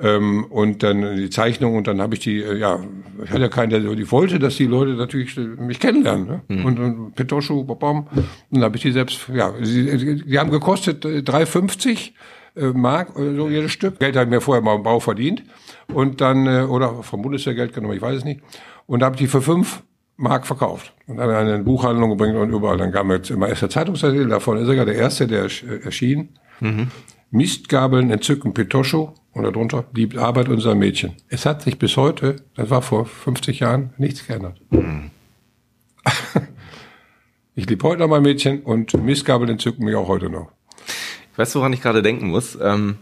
Ähm, 0.00 0.44
und 0.46 0.82
dann 0.82 1.16
die 1.16 1.30
Zeichnung 1.30 1.76
und 1.76 1.86
dann 1.86 2.00
habe 2.00 2.14
ich 2.14 2.20
die, 2.20 2.42
äh, 2.42 2.58
ja, 2.58 2.80
ich 3.22 3.30
hatte 3.30 3.42
ja 3.42 3.48
keinen, 3.48 3.70
der 3.70 3.80
die 3.80 4.10
wollte, 4.10 4.40
dass 4.40 4.56
die 4.56 4.66
Leute 4.66 4.94
natürlich 4.94 5.36
mich 5.36 5.78
kennenlernen. 5.78 6.26
Ne? 6.26 6.40
Mhm. 6.48 6.64
Und, 6.64 6.78
und 6.80 7.14
Petoschu, 7.14 7.62
bom, 7.62 8.08
und 8.10 8.26
dann 8.50 8.64
habe 8.64 8.76
ich 8.76 8.82
die 8.82 8.90
selbst, 8.90 9.28
ja, 9.32 9.54
sie, 9.62 10.24
die 10.24 10.38
haben 10.38 10.50
gekostet 10.50 11.04
äh, 11.04 11.18
3,50 11.18 12.10
äh, 12.56 12.66
Mark, 12.72 13.16
äh, 13.16 13.36
so 13.36 13.48
jedes 13.48 13.70
Stück. 13.70 14.00
Geld 14.00 14.16
habe 14.16 14.24
ich 14.24 14.30
mir 14.30 14.40
vorher 14.40 14.62
mal 14.62 14.74
im 14.74 14.82
Bau 14.82 14.98
verdient. 14.98 15.44
Und 15.92 16.20
dann, 16.20 16.46
äh, 16.46 16.62
oder 16.62 17.04
vom 17.04 17.22
Bundeswehrgeld 17.22 17.72
genommen, 17.72 17.94
ich 17.94 18.02
weiß 18.02 18.16
es 18.16 18.24
nicht. 18.24 18.40
Und 18.86 19.00
da 19.00 19.06
habe 19.06 19.14
ich 19.14 19.20
die 19.20 19.28
für 19.28 19.42
fünf 19.42 19.84
Mark 20.16 20.44
verkauft. 20.44 20.92
Und 21.06 21.18
dann 21.18 21.30
eine 21.30 21.58
Buchhandlung 21.62 22.10
gebracht 22.10 22.34
und 22.34 22.50
überall. 22.50 22.78
Dann 22.78 22.90
kam 22.90 23.12
jetzt 23.12 23.30
immer 23.30 23.48
erst 23.48 23.62
der 23.62 23.70
Zeitungsartikel, 23.70 24.28
davon 24.28 24.58
ist 24.58 24.66
sogar 24.66 24.84
der 24.84 24.96
erste, 24.96 25.26
der 25.26 25.48
erschien. 25.84 26.30
Mhm. 26.60 26.88
Mistgabeln 27.30 28.10
entzücken 28.10 28.54
Pitoscho 28.54 29.14
und 29.34 29.42
darunter 29.42 29.84
die 29.92 30.16
Arbeit 30.16 30.48
unserer 30.48 30.74
Mädchen. 30.74 31.12
Es 31.28 31.44
hat 31.44 31.62
sich 31.62 31.78
bis 31.78 31.96
heute, 31.96 32.36
das 32.54 32.70
war 32.70 32.82
vor 32.82 33.04
50 33.04 33.60
Jahren, 33.60 33.92
nichts 33.98 34.26
geändert. 34.26 34.60
Mhm. 34.70 35.10
ich 37.54 37.68
liebe 37.68 37.86
heute 37.86 38.00
noch 38.00 38.08
mein 38.08 38.22
Mädchen 38.22 38.62
und 38.62 38.94
Mistgabeln 38.94 39.50
entzücken 39.50 39.84
mich 39.84 39.96
auch 39.96 40.08
heute 40.08 40.30
noch. 40.30 40.50
Weißt 41.36 41.54
du, 41.54 41.58
woran 41.58 41.72
ich 41.72 41.82
gerade 41.82 42.02
denken 42.02 42.28
muss? 42.28 42.56
Ähm, 42.60 42.98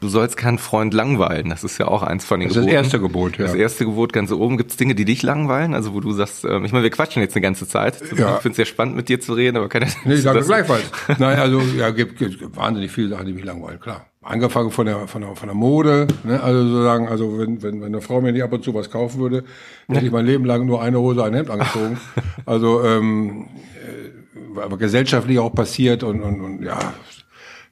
du 0.00 0.08
sollst 0.08 0.36
keinen 0.36 0.58
Freund 0.58 0.94
langweilen. 0.94 1.48
Das 1.48 1.64
ist 1.64 1.78
ja 1.78 1.88
auch 1.88 2.04
eins 2.04 2.24
von 2.24 2.38
den 2.38 2.48
das 2.48 2.56
Geboten. 2.56 2.70
Das 2.70 2.84
ist 2.84 2.92
das 2.92 2.92
erste 2.92 3.00
Gebot, 3.00 3.38
ja. 3.38 3.44
Das 3.46 3.54
erste 3.54 3.84
Gebot 3.84 4.12
ganz 4.12 4.30
oben. 4.30 4.56
Gibt 4.58 4.70
es 4.70 4.76
Dinge, 4.76 4.94
die 4.94 5.04
dich 5.04 5.22
langweilen? 5.22 5.74
Also 5.74 5.92
wo 5.94 5.98
du 5.98 6.12
sagst, 6.12 6.44
ähm, 6.44 6.64
ich 6.64 6.72
meine, 6.72 6.84
wir 6.84 6.90
quatschen 6.90 7.22
jetzt 7.22 7.34
eine 7.34 7.42
ganze 7.42 7.66
Zeit. 7.66 8.00
Ja. 8.16 8.36
Ich 8.36 8.42
finde 8.42 8.50
es 8.50 8.56
sehr 8.56 8.66
spannend, 8.66 8.94
mit 8.94 9.08
dir 9.08 9.20
zu 9.20 9.32
reden, 9.32 9.56
aber 9.56 9.68
keine 9.68 9.86
Nee, 10.04 10.14
ich 10.14 10.22
sage 10.22 10.42
gleichfalls. 10.42 10.84
Nein, 11.18 11.40
also 11.40 11.60
ja, 11.60 11.90
gibt, 11.90 12.18
gibt 12.18 12.56
wahnsinnig 12.56 12.92
viele 12.92 13.08
Sachen, 13.08 13.26
die 13.26 13.32
mich 13.32 13.44
langweilen, 13.44 13.80
klar. 13.80 14.06
Angefangen 14.22 14.70
von 14.70 14.86
der, 14.86 15.08
von 15.08 15.22
der, 15.22 15.34
von 15.34 15.48
der 15.48 15.56
Mode, 15.56 16.06
ne? 16.22 16.40
also 16.40 16.62
sozusagen, 16.62 17.08
also 17.08 17.38
wenn, 17.38 17.60
wenn, 17.60 17.80
wenn 17.80 17.88
eine 17.88 18.00
Frau 18.00 18.20
mir 18.20 18.30
nicht 18.30 18.44
ab 18.44 18.52
und 18.52 18.62
zu 18.62 18.72
was 18.72 18.88
kaufen 18.88 19.20
würde, 19.20 19.42
hätte 19.88 20.06
ich 20.06 20.12
mein 20.12 20.24
Leben 20.24 20.44
lang 20.44 20.64
nur 20.64 20.80
eine 20.80 21.00
Hose, 21.00 21.24
ein 21.24 21.34
Hemd 21.34 21.50
angezogen. 21.50 21.98
Also 22.46 22.84
ähm, 22.84 23.48
äh, 23.74 24.60
aber 24.60 24.76
gesellschaftlich 24.76 25.38
auch 25.38 25.52
passiert 25.52 26.02
und, 26.02 26.22
und, 26.22 26.40
und 26.40 26.62
ja, 26.62 26.78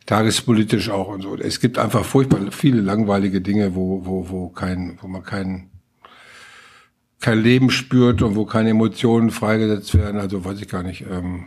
tagespolitisch 0.07 0.91
auch 0.91 1.09
und 1.09 1.23
so. 1.23 1.37
Es 1.37 1.61
gibt 1.61 1.79
einfach 1.79 2.05
furchtbar 2.05 2.41
viele 2.51 2.81
langweilige 2.81 3.41
Dinge, 3.41 3.75
wo, 3.75 4.05
wo, 4.05 4.29
wo 4.29 4.49
kein, 4.49 4.99
wo 5.01 5.07
man 5.07 5.23
kein, 5.23 5.71
kein 7.21 7.41
Leben 7.41 7.71
spürt 7.71 8.23
und 8.23 8.35
wo 8.35 8.45
keine 8.45 8.71
Emotionen 8.71 9.31
freigesetzt 9.31 9.97
werden. 9.97 10.21
Also 10.21 10.45
weiß 10.45 10.61
ich 10.61 10.69
gar 10.69 10.83
nicht. 10.83 11.05
Ähm, 11.11 11.47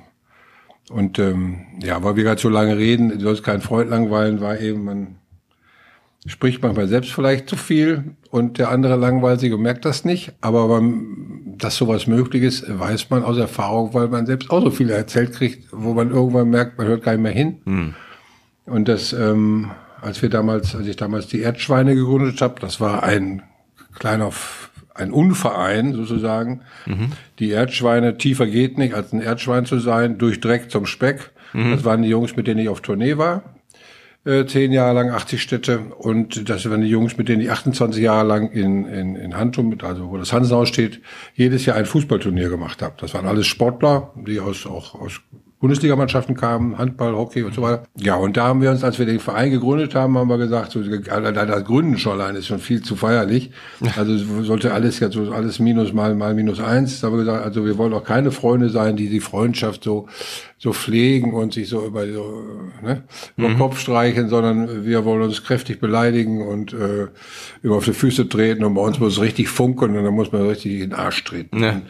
und 0.89 1.19
ähm, 1.19 1.65
ja, 1.81 2.03
weil 2.03 2.15
wir 2.15 2.23
gerade 2.23 2.41
so 2.41 2.49
lange 2.49 2.77
reden, 2.77 3.09
du 3.09 3.19
sollst 3.19 3.43
keinen 3.43 3.61
Freund 3.61 3.89
langweilen, 3.89 4.41
war 4.41 4.59
eben, 4.59 4.83
man 4.83 5.15
spricht 6.25 6.61
manchmal 6.61 6.87
selbst 6.87 7.11
vielleicht 7.11 7.49
zu 7.49 7.55
viel 7.55 8.15
und 8.29 8.57
der 8.57 8.69
andere 8.69 8.95
langweilt 8.95 9.39
sich 9.39 9.53
und 9.53 9.61
merkt 9.61 9.85
das 9.85 10.05
nicht. 10.05 10.33
Aber 10.41 10.67
man, 10.67 11.55
dass 11.57 11.75
sowas 11.75 12.07
möglich 12.07 12.43
ist, 12.43 12.65
weiß 12.67 13.09
man 13.09 13.23
aus 13.23 13.37
Erfahrung, 13.37 13.93
weil 13.93 14.07
man 14.07 14.25
selbst 14.25 14.49
auch 14.49 14.61
so 14.61 14.71
viel 14.71 14.89
erzählt 14.89 15.33
kriegt, 15.33 15.67
wo 15.71 15.93
man 15.93 16.11
irgendwann 16.11 16.49
merkt, 16.49 16.77
man 16.77 16.87
hört 16.87 17.03
gar 17.03 17.13
nicht 17.13 17.21
mehr 17.21 17.31
hin. 17.31 17.61
Hm. 17.65 17.93
Und 18.65 18.87
das, 18.87 19.13
ähm, 19.13 19.71
als 20.01 20.21
wir 20.21 20.29
damals, 20.29 20.75
als 20.75 20.87
ich 20.87 20.95
damals 20.95 21.27
die 21.27 21.41
Erdschweine 21.41 21.95
gegründet 21.95 22.41
habe, 22.41 22.59
das 22.59 22.79
war 22.79 23.03
ein 23.03 23.43
kleiner, 23.95 24.31
ein 24.95 25.11
Unverein 25.11 25.93
sozusagen. 25.93 26.61
Mhm. 26.85 27.11
Die 27.39 27.49
Erdschweine, 27.49 28.17
tiefer 28.17 28.47
geht 28.47 28.77
nicht, 28.77 28.93
als 28.93 29.13
ein 29.13 29.21
Erdschwein 29.21 29.65
zu 29.65 29.79
sein, 29.79 30.17
durch 30.17 30.39
Dreck 30.39 30.69
zum 30.69 30.85
Speck. 30.85 31.31
Mhm. 31.53 31.71
Das 31.71 31.85
waren 31.85 32.01
die 32.01 32.09
Jungs, 32.09 32.35
mit 32.35 32.47
denen 32.47 32.59
ich 32.59 32.69
auf 32.69 32.81
Tournee 32.81 33.17
war. 33.17 33.43
Äh, 34.25 34.45
zehn 34.45 34.71
Jahre 34.71 34.93
lang 34.93 35.09
80 35.09 35.41
Städte 35.41 35.79
und 35.79 36.49
das 36.49 36.69
waren 36.69 36.79
die 36.79 36.87
Jungs, 36.87 37.17
mit 37.17 37.27
denen 37.27 37.41
ich 37.41 37.51
28 37.51 38.01
Jahre 38.01 38.25
lang 38.25 38.51
in, 38.51 38.85
in, 38.85 39.17
in 39.17 39.35
Hantum, 39.35 39.77
also 39.81 40.09
wo 40.09 40.17
das 40.17 40.31
Hansenhaus 40.31 40.69
steht, 40.69 41.01
jedes 41.35 41.65
Jahr 41.65 41.75
ein 41.75 41.85
Fußballturnier 41.85 42.47
gemacht 42.47 42.81
habe. 42.81 42.95
Das 42.99 43.13
waren 43.13 43.27
alles 43.27 43.47
Sportler, 43.47 44.13
die 44.15 44.39
aus, 44.39 44.65
auch 44.65 44.95
aus 44.95 45.19
Bundesligamannschaften 45.63 46.35
kamen, 46.35 46.77
Handball, 46.77 47.15
Hockey 47.15 47.41
und 47.43 47.53
so 47.53 47.61
weiter. 47.61 47.83
Ja, 47.95 48.15
und 48.15 48.35
da 48.35 48.47
haben 48.47 48.61
wir 48.61 48.69
uns, 48.69 48.83
als 48.83 48.99
wir 48.99 49.05
den 49.05 49.21
Verein 49.21 49.49
gegründet 49.49 49.95
haben, 49.95 50.17
haben 50.17 50.27
wir 50.27 50.37
gesagt, 50.37 50.73
so, 50.73 50.83
das 50.83 51.63
Gründen 51.63 51.97
schon 51.97 52.19
allein 52.19 52.35
ist 52.35 52.47
schon 52.47 52.59
viel 52.59 52.81
zu 52.81 52.97
feierlich. 52.97 53.49
Also 53.95 54.43
sollte 54.43 54.73
alles 54.73 54.99
jetzt 54.99 55.13
so 55.13 55.31
alles 55.31 55.59
minus 55.59 55.93
mal 55.93 56.15
mal 56.15 56.33
minus 56.33 56.59
eins. 56.59 56.99
Da 56.99 57.07
haben 57.07 57.13
wir 57.13 57.23
gesagt, 57.23 57.45
also 57.45 57.65
wir 57.65 57.77
wollen 57.77 57.93
auch 57.93 58.03
keine 58.03 58.31
Freunde 58.31 58.67
sein, 58.67 58.97
die 58.97 59.07
die 59.07 59.21
Freundschaft 59.21 59.85
so 59.85 60.09
so 60.63 60.71
pflegen 60.71 61.33
und 61.33 61.51
sich 61.51 61.67
so 61.67 61.85
über 61.85 62.07
so 62.07 62.41
ne, 62.81 63.03
über 63.35 63.49
den 63.49 63.55
mhm. 63.55 63.59
Kopf 63.59 63.79
streichen, 63.79 64.29
sondern 64.29 64.85
wir 64.85 65.03
wollen 65.03 65.23
uns 65.23 65.43
kräftig 65.43 65.81
beleidigen 65.81 66.41
und 66.41 66.71
äh, 66.71 67.07
über 67.61 67.75
auf 67.75 67.83
die 67.83 67.91
Füße 67.91 68.29
treten 68.29 68.63
und 68.63 68.73
bei 68.73 68.79
uns 68.79 68.97
muss 68.97 69.17
es 69.17 69.21
richtig 69.21 69.49
funkeln 69.49 69.97
und 69.97 70.05
dann 70.05 70.13
muss 70.13 70.31
man 70.31 70.47
richtig 70.47 70.75
in 70.75 70.79
den 70.79 70.93
Arsch 70.93 71.21
treten. 71.25 71.61
Ja. 71.61 71.81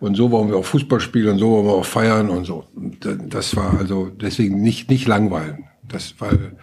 Und 0.00 0.14
so 0.14 0.30
wollen 0.30 0.48
wir 0.48 0.56
auch 0.56 0.64
Fußball 0.64 1.00
spielen 1.00 1.32
und 1.32 1.38
so 1.38 1.50
wollen 1.50 1.66
wir 1.66 1.74
auch 1.74 1.84
feiern 1.84 2.30
und 2.30 2.46
so. 2.46 2.64
Und 2.74 3.06
das 3.28 3.56
war 3.56 3.78
also 3.78 4.06
deswegen 4.08 4.62
nicht 4.62 4.88
nicht 4.88 5.06
langweilen. 5.06 5.64
Das 5.86 6.14
weil 6.18 6.56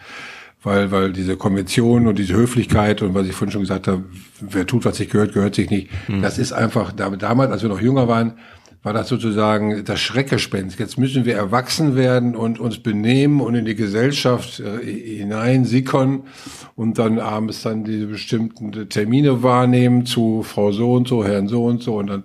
weil 0.64 0.92
weil 0.92 1.14
diese 1.14 1.38
Konvention 1.38 2.08
und 2.08 2.18
diese 2.18 2.34
Höflichkeit 2.34 3.04
und 3.04 3.14
was 3.14 3.28
ich 3.28 3.34
vorhin 3.34 3.52
schon 3.52 3.62
gesagt 3.62 3.88
habe, 3.88 4.06
wer 4.40 4.66
tut, 4.66 4.84
was 4.84 4.98
sich 4.98 5.12
gehört, 5.12 5.36
gehört 5.36 5.54
sich 5.54 5.70
nicht. 5.70 5.92
Mhm. 6.08 6.24
Das 6.24 6.40
ist 6.40 6.54
einfach 6.54 6.92
damals, 6.92 7.52
als 7.52 7.62
wir 7.62 7.70
noch 7.70 7.82
jünger 7.82 8.08
waren, 8.08 8.34
war 8.84 8.94
das 8.94 9.10
sozusagen 9.10 9.84
das 9.86 10.00
Schreckgespenst. 10.00 10.80
Jetzt 10.80 10.98
müssen 10.98 11.26
wir 11.26 11.36
erwachsen 11.36 11.96
werden 11.96 12.36
und 12.36 12.60
uns 12.60 12.80
benehmen 12.80 13.40
und 13.40 13.54
in 13.54 13.66
die 13.66 13.76
Gesellschaft 13.76 14.60
äh, 14.60 15.18
hineinsickern 15.18 16.24
und 16.76 16.98
dann 16.98 17.20
abends 17.20 17.62
dann 17.62 17.84
diese 17.84 18.08
bestimmten 18.08 18.90
Termine 18.90 19.44
wahrnehmen 19.44 20.06
zu 20.06 20.42
Frau 20.44 20.72
so 20.72 20.94
und 20.94 21.08
so, 21.08 21.24
Herrn 21.24 21.48
so 21.48 21.66
und 21.66 21.84
so 21.84 21.98
und 21.98 22.08
dann 22.08 22.24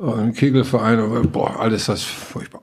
äh, 0.00 0.04
ein 0.04 0.32
Kegelverein 0.32 1.00
und 1.00 1.32
boah, 1.32 1.60
alles 1.60 1.86
das 1.86 2.02
furchtbar. 2.02 2.62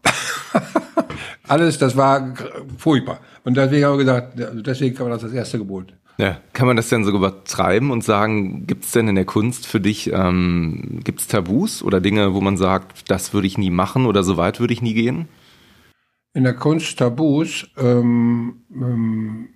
alles, 1.47 1.77
das 1.77 1.95
war 1.95 2.33
furchtbar. 2.77 3.19
Und 3.43 3.55
deswegen 3.55 3.85
haben 3.85 3.97
wir 3.99 4.05
gesagt, 4.05 4.33
deswegen 4.65 4.95
kann 4.95 5.05
man 5.07 5.13
das 5.13 5.21
das 5.21 5.33
erste 5.33 5.59
Gebot 5.59 5.93
ja. 6.17 6.37
Kann 6.53 6.67
man 6.67 6.75
das 6.75 6.89
denn 6.89 7.03
so 7.03 7.11
übertreiben 7.11 7.91
und 7.91 8.03
sagen, 8.03 8.67
gibt 8.67 8.85
es 8.85 8.91
denn 8.91 9.07
in 9.07 9.15
der 9.15 9.25
Kunst 9.25 9.67
für 9.67 9.79
dich, 9.79 10.11
ähm, 10.13 10.99
gibt 11.03 11.21
es 11.21 11.27
Tabus 11.27 11.83
oder 11.83 11.99
Dinge, 11.99 12.33
wo 12.33 12.41
man 12.41 12.57
sagt, 12.57 13.09
das 13.09 13.33
würde 13.33 13.47
ich 13.47 13.57
nie 13.57 13.71
machen 13.71 14.05
oder 14.05 14.23
so 14.23 14.37
weit 14.37 14.59
würde 14.59 14.73
ich 14.73 14.81
nie 14.81 14.93
gehen? 14.93 15.27
In 16.33 16.43
der 16.43 16.53
Kunst 16.53 16.97
Tabus, 16.99 17.67
ähm, 17.77 18.61
ähm, 18.73 19.49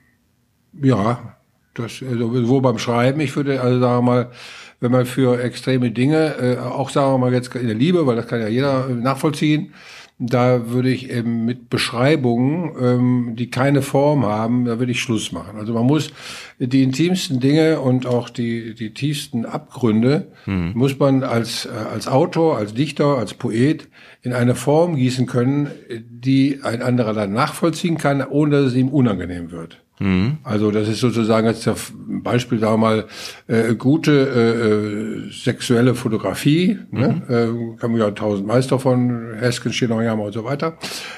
ja, 0.82 1.38
das, 1.73 2.02
also 2.02 2.48
wo 2.48 2.61
beim 2.61 2.80
Schreiben, 2.80 3.19
ich 3.19 3.36
würde 3.36 3.61
also 3.61 3.80
sagen 3.80 4.06
mal, 4.06 4.32
wenn 4.80 4.91
man 4.91 5.06
für 5.06 5.41
extreme 5.41 5.91
Dinge, 5.91 6.36
äh, 6.40 6.57
auch 6.57 6.90
sagen 6.90 7.14
wir 7.14 7.18
mal 7.18 7.34
jetzt 7.34 7.56
in 7.56 7.68
der 7.68 7.76
Liebe, 7.76 8.06
weil 8.07 8.15
das 8.15 8.27
kann 8.27 8.41
ja 8.41 8.48
jeder 8.48 8.88
nachvollziehen, 8.90 9.73
da 10.17 10.69
würde 10.69 10.89
ich 10.89 11.09
eben 11.09 11.43
mit 11.43 11.69
Beschreibungen, 11.69 12.71
ähm, 12.79 13.35
die 13.35 13.49
keine 13.49 13.81
Form 13.81 14.25
haben, 14.25 14.63
da 14.65 14.79
würde 14.79 14.93
ich 14.93 15.01
Schluss 15.01 15.33
machen. 15.33 15.57
Also 15.57 15.73
man 15.73 15.85
muss 15.85 16.11
die 16.57 16.83
intimsten 16.83 17.41
Dinge 17.41 17.81
und 17.81 18.05
auch 18.05 18.29
die, 18.29 18.75
die 18.75 18.93
tiefsten 18.93 19.45
Abgründe, 19.45 20.31
mhm. 20.45 20.71
muss 20.73 20.97
man 20.97 21.23
als, 21.23 21.65
äh, 21.65 21.69
als 21.69 22.07
Autor, 22.07 22.57
als 22.57 22.73
Dichter, 22.73 23.17
als 23.17 23.33
Poet 23.33 23.89
in 24.21 24.31
eine 24.31 24.55
Form 24.55 24.95
gießen 24.95 25.25
können, 25.25 25.69
die 25.89 26.59
ein 26.63 26.81
anderer 26.81 27.13
dann 27.13 27.33
nachvollziehen 27.33 27.97
kann, 27.97 28.25
ohne 28.25 28.51
dass 28.51 28.71
es 28.71 28.75
ihm 28.75 28.89
unangenehm 28.89 29.51
wird. 29.51 29.84
Mhm. 29.99 30.38
Also 30.43 30.72
das 30.72 30.88
ist 30.88 30.99
sozusagen 30.99 31.47
jetzt 31.47 31.67
ein 31.67 32.22
Beispiel, 32.22 32.59
sagen 32.59 32.73
wir 32.73 32.77
mal, 32.77 33.05
äh, 33.47 33.76
gute 33.76 34.11
äh, 34.11 35.31
sexuelle 35.31 35.95
Fotografie, 35.95 36.80
ne? 36.91 37.22
mhm. 37.27 37.76
äh, 37.76 37.77
kann 37.77 37.91
man 37.91 37.99
ja 37.99 38.11
tausend 38.11 38.47
Meister 38.47 38.80
von 38.80 39.34
Hesken, 39.35 39.72
Schinoyama 39.72 40.26
und 40.26 40.34
so 40.34 40.43
weiter, 40.43 40.77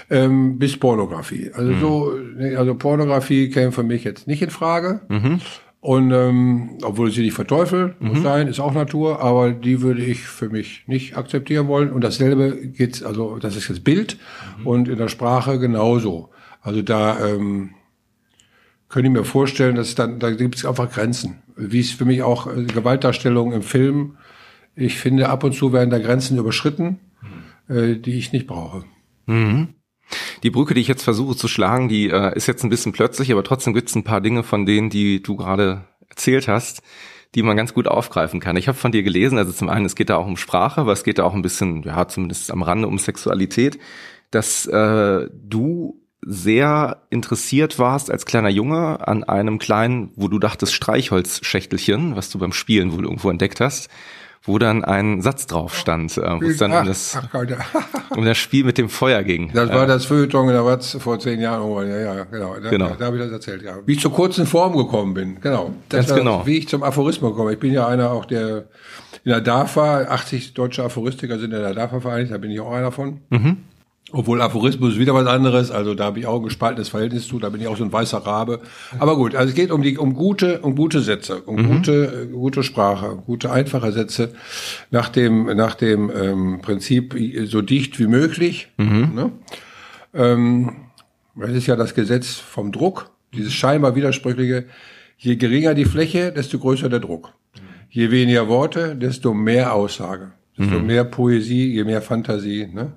ähm, 0.09 0.59
bis 0.59 0.77
Pornografie. 0.77 1.51
Also 1.53 1.71
mhm. 1.71 1.79
so, 1.79 2.13
also 2.57 2.75
Pornografie 2.75 3.49
käme 3.49 3.71
für 3.71 3.83
mich 3.83 4.03
jetzt 4.03 4.27
nicht 4.27 4.41
in 4.41 4.49
Frage. 4.51 5.01
Mhm. 5.09 5.41
Und 5.79 6.11
ähm, 6.11 6.79
obwohl 6.81 7.09
ich 7.09 7.15
sie 7.15 7.21
nicht 7.21 7.35
verteufel, 7.35 7.95
muss 7.99 8.19
mhm. 8.19 8.23
sein, 8.23 8.47
ist 8.47 8.59
auch 8.59 8.73
Natur, 8.73 9.21
aber 9.21 9.51
die 9.51 9.81
würde 9.81 10.03
ich 10.03 10.19
für 10.21 10.49
mich 10.49 10.83
nicht 10.87 11.15
akzeptieren 11.15 11.67
wollen. 11.67 11.91
Und 11.91 12.03
dasselbe 12.03 12.57
geht, 12.67 13.03
also 13.03 13.37
das 13.37 13.55
ist 13.55 13.69
jetzt 13.69 13.83
Bild 13.83 14.17
mhm. 14.59 14.67
und 14.67 14.87
in 14.87 14.97
der 14.97 15.07
Sprache 15.07 15.59
genauso. 15.59 16.29
Also 16.61 16.81
da 16.81 17.25
ähm, 17.25 17.69
könnte 18.89 19.07
ich 19.07 19.13
mir 19.13 19.25
vorstellen, 19.25 19.75
dass 19.75 19.95
dann, 19.95 20.19
da 20.19 20.31
gibt 20.31 20.55
es 20.55 20.65
einfach 20.65 20.91
Grenzen. 20.91 21.41
Wie 21.55 21.79
es 21.79 21.91
für 21.91 22.05
mich 22.05 22.21
auch 22.21 22.47
äh, 22.47 22.63
Gewaltdarstellung 22.63 23.51
im 23.51 23.61
Film, 23.61 24.17
ich 24.75 24.97
finde, 24.97 25.29
ab 25.29 25.43
und 25.43 25.53
zu 25.53 25.73
werden 25.73 25.89
da 25.89 25.99
Grenzen 25.99 26.37
überschritten, 26.37 26.99
äh, 27.67 27.95
die 27.95 28.17
ich 28.17 28.31
nicht 28.31 28.47
brauche. 28.47 28.85
Mhm. 29.25 29.69
Die 30.43 30.51
Brücke, 30.51 30.73
die 30.73 30.81
ich 30.81 30.87
jetzt 30.87 31.03
versuche 31.03 31.35
zu 31.35 31.47
schlagen, 31.47 31.89
die 31.89 32.09
äh, 32.09 32.35
ist 32.35 32.47
jetzt 32.47 32.63
ein 32.63 32.69
bisschen 32.69 32.93
plötzlich, 32.93 33.31
aber 33.31 33.43
trotzdem 33.43 33.73
gibt 33.73 33.89
es 33.89 33.95
ein 33.95 34.03
paar 34.03 34.21
Dinge 34.21 34.43
von 34.43 34.65
denen, 34.65 34.89
die 34.89 35.21
du 35.21 35.35
gerade 35.35 35.85
erzählt 36.09 36.47
hast, 36.47 36.81
die 37.35 37.43
man 37.43 37.57
ganz 37.57 37.73
gut 37.73 37.87
aufgreifen 37.87 38.39
kann. 38.39 38.55
Ich 38.55 38.67
habe 38.67 38.77
von 38.77 38.91
dir 38.91 39.03
gelesen, 39.03 39.37
also 39.37 39.51
zum 39.51 39.67
einen, 39.67 39.85
es 39.85 39.95
geht 39.95 40.09
da 40.09 40.15
auch 40.15 40.27
um 40.27 40.37
Sprache, 40.37 40.81
aber 40.81 40.93
es 40.93 41.03
geht 41.03 41.17
da 41.17 41.23
auch 41.23 41.33
ein 41.33 41.41
bisschen, 41.41 41.83
ja, 41.83 42.07
zumindest 42.07 42.51
am 42.51 42.63
Rande 42.63 42.87
um 42.87 42.97
Sexualität, 42.97 43.79
dass 44.31 44.65
äh, 44.67 45.27
du 45.33 46.01
sehr 46.21 46.97
interessiert 47.09 47.79
warst 47.79 48.11
als 48.11 48.25
kleiner 48.25 48.49
Junge 48.49 49.07
an 49.07 49.23
einem 49.23 49.59
kleinen, 49.59 50.11
wo 50.15 50.27
du 50.27 50.39
dachtest, 50.39 50.73
Streichholzschächtelchen, 50.73 52.15
was 52.15 52.29
du 52.29 52.39
beim 52.39 52.53
Spielen 52.53 52.91
wohl 52.91 53.03
irgendwo 53.03 53.29
entdeckt 53.29 53.61
hast, 53.61 53.89
wo 54.43 54.57
dann 54.57 54.83
ein 54.83 55.21
Satz 55.21 55.45
drauf 55.45 55.75
stand, 55.75 56.17
äh, 56.17 56.21
wo 56.41 56.45
es 56.45 56.57
dann 56.57 56.71
ach, 56.73 56.81
um, 56.81 56.87
das, 56.87 57.19
um 58.15 58.25
das 58.25 58.37
Spiel 58.37 58.63
mit 58.63 58.77
dem 58.77 58.89
Feuer 58.89 59.23
ging. 59.23 59.51
Das 59.53 59.69
war 59.69 59.85
das 59.85 60.05
Feuilleton 60.05 60.47
in 60.47 60.53
der 60.53 60.65
Watz 60.65 60.97
vor 60.99 61.19
zehn 61.19 61.39
Jahren. 61.39 61.87
Ja, 61.87 61.97
ja, 61.97 62.23
genau. 62.23 62.55
Da, 62.59 62.69
genau. 62.69 62.95
da 62.97 63.05
habe 63.05 63.17
ich 63.17 63.23
das 63.23 63.31
erzählt. 63.31 63.61
Ja. 63.61 63.77
Wie 63.85 63.93
ich 63.93 63.99
zur 63.99 64.13
kurzen 64.13 64.47
Form 64.47 64.75
gekommen 64.75 65.13
bin. 65.13 65.39
Genau. 65.41 65.73
Das 65.89 66.07
Ganz 66.07 66.19
genau. 66.19 66.45
Wie 66.45 66.57
ich 66.57 66.67
zum 66.67 66.83
Aphorismus 66.83 67.35
komme. 67.35 67.53
Ich 67.53 67.59
bin 67.59 67.73
ja 67.73 67.87
einer 67.87 68.11
auch 68.11 68.25
der 68.25 68.65
in 69.23 69.31
der 69.31 69.41
DAFA, 69.41 70.03
80 70.03 70.53
deutsche 70.53 70.83
Aphoristiker 70.83 71.37
sind 71.37 71.53
in 71.53 71.59
der 71.59 71.73
DAFA 71.73 71.99
vereinigt, 71.99 72.31
da 72.31 72.37
bin 72.37 72.49
ich 72.49 72.61
auch 72.61 72.71
einer 72.71 72.93
von. 72.93 73.19
Mhm. 73.29 73.57
Obwohl 74.13 74.41
Aphorismus 74.41 74.93
ist 74.93 74.99
wieder 74.99 75.13
was 75.13 75.27
anderes, 75.27 75.69
also 75.69 75.93
da 75.93 76.05
habe 76.05 76.19
ich 76.19 76.27
auch 76.27 76.37
ein 76.37 76.43
gespaltenes 76.43 76.87
Verhältnis 76.87 77.27
zu, 77.27 77.39
da 77.39 77.49
bin 77.49 77.59
ich 77.59 77.67
auch 77.67 77.75
so 77.75 77.83
ein 77.83 77.91
weißer 77.91 78.19
Rabe. 78.19 78.61
Aber 78.99 79.17
gut, 79.17 79.35
also 79.35 79.49
es 79.49 79.55
geht 79.55 79.69
um 79.69 79.81
die 79.81 79.97
um 79.97 80.13
gute 80.13 80.61
um 80.61 80.75
gute 80.75 81.01
Sätze, 81.01 81.41
um 81.41 81.57
mhm. 81.57 81.67
gute 81.67 82.29
gute 82.31 82.63
Sprache, 82.63 83.21
gute 83.25 83.51
einfache 83.51 83.91
Sätze 83.91 84.33
nach 84.91 85.09
dem 85.09 85.45
nach 85.57 85.75
dem 85.75 86.09
ähm, 86.09 86.59
Prinzip 86.61 87.15
so 87.45 87.61
dicht 87.61 87.99
wie 87.99 88.07
möglich. 88.07 88.69
Mhm. 88.77 89.11
Ne? 89.13 89.31
Ähm, 90.13 90.71
das 91.35 91.51
ist 91.51 91.67
ja 91.67 91.75
das 91.75 91.93
Gesetz 91.93 92.35
vom 92.35 92.71
Druck, 92.71 93.11
dieses 93.33 93.53
scheinbar 93.53 93.95
widersprüchliche. 93.95 94.65
Je 95.17 95.35
geringer 95.35 95.73
die 95.73 95.85
Fläche, 95.85 96.31
desto 96.31 96.59
größer 96.59 96.89
der 96.89 96.99
Druck. 96.99 97.33
Je 97.89 98.11
weniger 98.11 98.47
Worte, 98.47 98.95
desto 98.95 99.33
mehr 99.33 99.73
Aussage. 99.73 100.31
Desto 100.57 100.79
mehr 100.79 101.03
Poesie, 101.03 101.73
je 101.73 101.83
mehr 101.83 102.01
Fantasie. 102.01 102.67
Ne? 102.71 102.93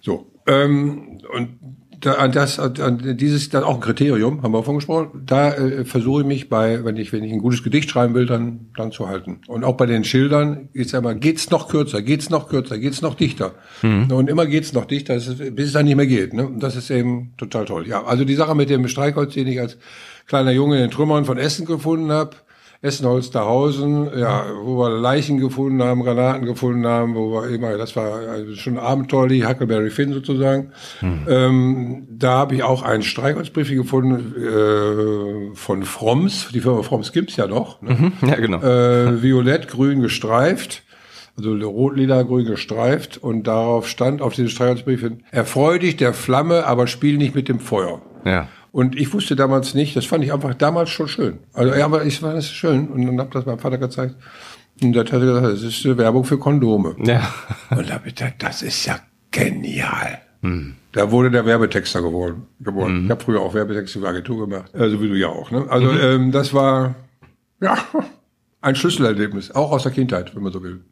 So. 0.00 0.32
Ähm, 0.46 1.18
und 1.32 1.58
da, 2.00 2.14
an 2.14 2.32
das, 2.32 2.58
an 2.58 3.16
dieses 3.16 3.48
dann 3.48 3.64
auch 3.64 3.76
ein 3.76 3.80
Kriterium, 3.80 4.42
haben 4.42 4.52
wir 4.52 4.58
davon 4.58 4.76
gesprochen. 4.76 5.22
Da 5.24 5.54
äh, 5.54 5.84
versuche 5.84 6.20
ich 6.20 6.26
mich 6.26 6.48
bei, 6.48 6.84
wenn 6.84 6.96
ich, 6.96 7.12
wenn 7.12 7.24
ich 7.24 7.32
ein 7.32 7.38
gutes 7.38 7.62
Gedicht 7.62 7.90
schreiben 7.90 8.14
will, 8.14 8.26
dann, 8.26 8.66
dann 8.76 8.92
zu 8.92 9.08
halten. 9.08 9.40
Und 9.46 9.64
auch 9.64 9.76
bei 9.76 9.86
den 9.86 10.04
Schildern 10.04 10.68
geht's 10.74 10.92
ja 10.92 10.98
immer, 10.98 11.14
geht's 11.14 11.50
noch 11.50 11.68
kürzer, 11.68 12.02
geht's 12.02 12.30
noch 12.30 12.48
kürzer, 12.48 12.78
geht's 12.78 13.02
noch 13.02 13.14
dichter. 13.14 13.54
Und 14.10 14.28
immer 14.28 14.46
geht's 14.46 14.72
noch 14.72 14.84
dichter, 14.84 15.14
bis 15.14 15.66
es 15.66 15.72
dann 15.72 15.86
nicht 15.86 15.96
mehr 15.96 16.06
geht. 16.06 16.34
Ne? 16.34 16.46
Und 16.46 16.62
das 16.62 16.76
ist 16.76 16.90
eben 16.90 17.32
total 17.38 17.64
toll. 17.64 17.88
Ja, 17.88 18.04
also 18.04 18.24
die 18.24 18.34
Sache 18.34 18.54
mit 18.54 18.70
dem 18.70 18.86
Streichholz, 18.88 19.34
den 19.34 19.46
ich 19.46 19.60
als 19.60 19.78
kleiner 20.26 20.52
Junge 20.52 20.76
in 20.76 20.82
den 20.82 20.90
Trümmern 20.90 21.24
von 21.24 21.38
Essen 21.38 21.66
gefunden 21.66 22.12
habe, 22.12 22.36
Essen-Holsterhausen, 22.86 24.18
ja, 24.18 24.44
wo 24.62 24.78
wir 24.78 24.90
Leichen 24.90 25.38
gefunden 25.38 25.82
haben, 25.82 26.02
Granaten 26.02 26.46
gefunden 26.46 26.86
haben, 26.86 27.14
wo 27.14 27.32
wir 27.32 27.48
immer, 27.50 27.76
das 27.76 27.96
war 27.96 28.20
also 28.30 28.54
schon 28.54 28.78
abenteuerlich, 28.78 29.46
Huckleberry 29.46 29.90
Finn 29.90 30.12
sozusagen. 30.12 30.72
Ähm, 31.28 32.06
da 32.08 32.38
habe 32.38 32.54
ich 32.54 32.62
auch 32.62 32.82
einen 32.82 33.02
Streichholzbrief 33.02 33.68
gefunden 33.70 34.34
äh, 34.36 35.54
von 35.54 35.82
Fromms, 35.82 36.48
die 36.54 36.60
Firma 36.60 36.82
Fromms 36.82 37.12
gibt's 37.12 37.36
ja 37.36 37.46
noch, 37.46 37.82
ne? 37.82 38.12
Ja, 38.22 38.36
genau. 38.36 38.62
äh, 38.62 39.22
violett-grün 39.22 40.00
gestreift, 40.00 40.82
also 41.36 41.52
rot-lila-grün 41.52 42.46
gestreift 42.46 43.18
und 43.18 43.46
darauf 43.46 43.88
stand 43.88 44.22
auf 44.22 44.34
diesem 44.34 44.48
Streichholzbrief, 44.48 45.04
erfreu 45.30 45.78
dich 45.78 45.96
der 45.96 46.14
Flamme, 46.14 46.66
aber 46.66 46.86
spiel 46.86 47.18
nicht 47.18 47.34
mit 47.34 47.48
dem 47.48 47.60
Feuer. 47.60 48.00
Ja. 48.24 48.48
Und 48.76 48.94
ich 48.94 49.10
wusste 49.14 49.36
damals 49.36 49.72
nicht, 49.72 49.96
das 49.96 50.04
fand 50.04 50.22
ich 50.22 50.34
einfach 50.34 50.52
damals 50.52 50.90
schon 50.90 51.08
schön. 51.08 51.38
Also 51.54 51.74
ja, 51.74 51.86
aber 51.86 52.04
ich 52.04 52.20
fand 52.20 52.36
das 52.36 52.50
schön 52.50 52.88
und 52.88 53.06
dann 53.06 53.18
hab 53.18 53.30
das 53.30 53.46
meinem 53.46 53.58
Vater 53.58 53.78
gezeigt. 53.78 54.16
Und 54.82 54.92
der 54.92 55.04
hat 55.04 55.12
er 55.14 55.20
gesagt, 55.20 55.46
das 55.46 55.62
ist 55.62 55.86
eine 55.86 55.96
Werbung 55.96 56.24
für 56.24 56.38
Kondome. 56.38 56.94
Ja. 57.02 57.26
Und 57.70 57.88
da 57.88 57.94
hab 57.94 58.06
ich 58.06 58.14
gedacht, 58.14 58.34
das 58.40 58.60
ist 58.60 58.84
ja 58.84 59.00
genial. 59.30 60.18
Da 60.92 61.10
wurde 61.10 61.30
der 61.30 61.46
Werbetexter 61.46 62.02
geworden. 62.02 62.48
geworden. 62.60 63.06
Ich 63.06 63.10
habe 63.10 63.24
früher 63.24 63.40
auch 63.40 63.54
Werbetexte 63.54 63.98
für 64.00 64.08
Agentur 64.08 64.46
gemacht. 64.46 64.70
Also 64.74 65.00
wie 65.00 65.08
du 65.08 65.14
ja 65.14 65.28
auch. 65.28 65.50
Ne? 65.50 65.64
Also 65.70 65.90
ähm, 65.92 66.30
das 66.30 66.52
war 66.52 66.96
ja 67.62 67.78
ein 68.60 68.76
Schlüsselerlebnis, 68.76 69.52
auch 69.52 69.72
aus 69.72 69.84
der 69.84 69.92
Kindheit, 69.92 70.36
wenn 70.36 70.42
man 70.42 70.52
so 70.52 70.62
will. 70.62 70.84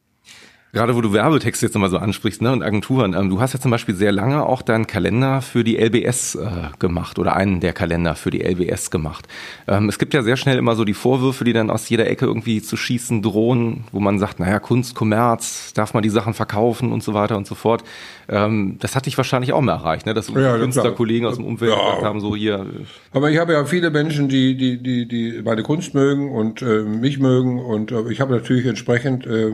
Gerade 0.75 0.97
wo 0.97 1.01
du 1.01 1.13
Werbetexte 1.13 1.67
jetzt 1.67 1.75
nochmal 1.75 1.89
so 1.91 1.99
ansprichst, 1.99 2.43
ne, 2.43 2.53
und 2.53 2.63
Agenturen, 2.63 3.15
ähm, 3.15 3.31
du 3.31 3.41
hast 3.41 3.55
ja 3.55 3.61
zum 3.61 3.71
Beispiel 3.71 3.95
sehr 3.95 4.11
lange 4.13 4.45
auch 4.45 4.61
deinen 4.61 4.87
Kalender 4.87 5.41
für 5.41 5.63
die 5.65 5.77
LBS 5.79 6.35
äh, 6.35 6.49
gemacht 6.81 7.19
oder 7.19 7.37
einen 7.37 7.61
der 7.61 7.73
Kalender 7.73 8.17
für 8.17 8.31
die 8.31 8.43
LBS 8.43 8.91
gemacht. 8.91 9.27
Ähm, 9.69 9.89
es 9.89 9.99
gibt 9.99 10.15
ja 10.15 10.23
sehr 10.23 10.37
schnell 10.37 10.59
immer 10.59 10.75
so 10.75 10.85
die 10.85 10.95
Vorwürfe, 10.95 11.45
die 11.45 11.53
dann 11.53 11.71
aus 11.71 11.89
jeder 11.89 12.09
Ecke 12.09 12.27
irgendwie 12.27 12.61
zu 12.61 12.77
schießen 12.77 13.23
drohen, 13.23 13.85
wo 13.93 14.01
man 14.01 14.19
sagt, 14.19 14.41
naja, 14.41 14.59
Kunst, 14.59 14.95
Kommerz, 14.95 15.73
darf 15.75 15.95
man 15.95 16.03
die 16.03 16.11
Sachen 16.11 16.35
verkaufen 16.35 16.93
und 16.93 17.03
so 17.05 17.15
weiter 17.15 17.37
und 17.37 17.47
so 17.47 17.55
fort. 17.55 17.85
Ähm, 18.29 18.77
das 18.81 18.97
hat 18.97 19.07
dich 19.07 19.17
wahrscheinlich 19.17 19.53
auch 19.53 19.61
mal 19.61 19.75
erreicht, 19.75 20.07
ne, 20.07 20.13
dass 20.15 20.29
Ja, 20.29 20.57
Künstlerkollegen 20.59 21.27
aus 21.29 21.37
dem 21.37 21.45
Umfeld 21.45 21.71
Ja. 21.71 21.77
gesagt 21.79 22.03
haben, 22.03 22.21
so 22.21 22.35
hier, 22.35 22.67
Aber 23.13 23.31
ich 23.31 23.39
habe 23.39 23.53
ja 23.53 23.65
viele 23.65 23.91
Menschen, 23.91 24.29
die 24.29 24.57
die 24.57 24.83
die 24.83 25.07
die 25.07 25.43
meine 25.45 25.63
Kunst 25.63 25.95
mögen 25.95 26.33
und 26.33 26.63
äh, 26.63 26.83
mich 26.83 27.21
mögen 27.21 27.61
und 27.61 27.93
äh, 27.93 28.11
ich 28.11 28.21
habe 28.21 28.35
natürlich 28.35 28.67
entsprechend, 28.67 29.25
äh, 29.27 29.53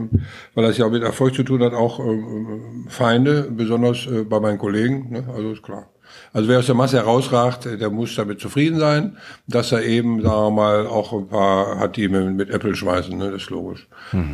weil 0.54 0.64
das 0.64 0.78
ja 0.78 0.86
auch 0.86 0.90
mit 0.90 1.09
Erfolg 1.10 1.34
zu 1.34 1.42
tun 1.42 1.62
hat, 1.62 1.72
auch 1.72 1.98
ähm, 2.00 2.86
Feinde, 2.88 3.48
besonders 3.50 4.06
äh, 4.06 4.24
bei 4.24 4.40
meinen 4.40 4.58
Kollegen. 4.58 5.10
Ne? 5.10 5.24
Also 5.34 5.52
ist 5.52 5.62
klar. 5.62 5.88
Also 6.32 6.48
wer 6.48 6.58
aus 6.58 6.66
der 6.66 6.74
Masse 6.74 6.96
herausragt, 6.96 7.66
der 7.66 7.90
muss 7.90 8.14
damit 8.16 8.40
zufrieden 8.40 8.78
sein, 8.78 9.16
dass 9.46 9.72
er 9.72 9.82
eben, 9.82 10.22
sagen 10.22 10.42
wir 10.42 10.50
mal, 10.50 10.86
auch 10.86 11.12
ein 11.12 11.28
paar 11.28 11.78
hat, 11.78 11.96
die 11.96 12.08
mit, 12.08 12.50
Apple 12.50 12.74
schmeißen. 12.74 13.16
Ne? 13.16 13.30
Das 13.30 13.42
ist 13.42 13.50
logisch. 13.50 13.86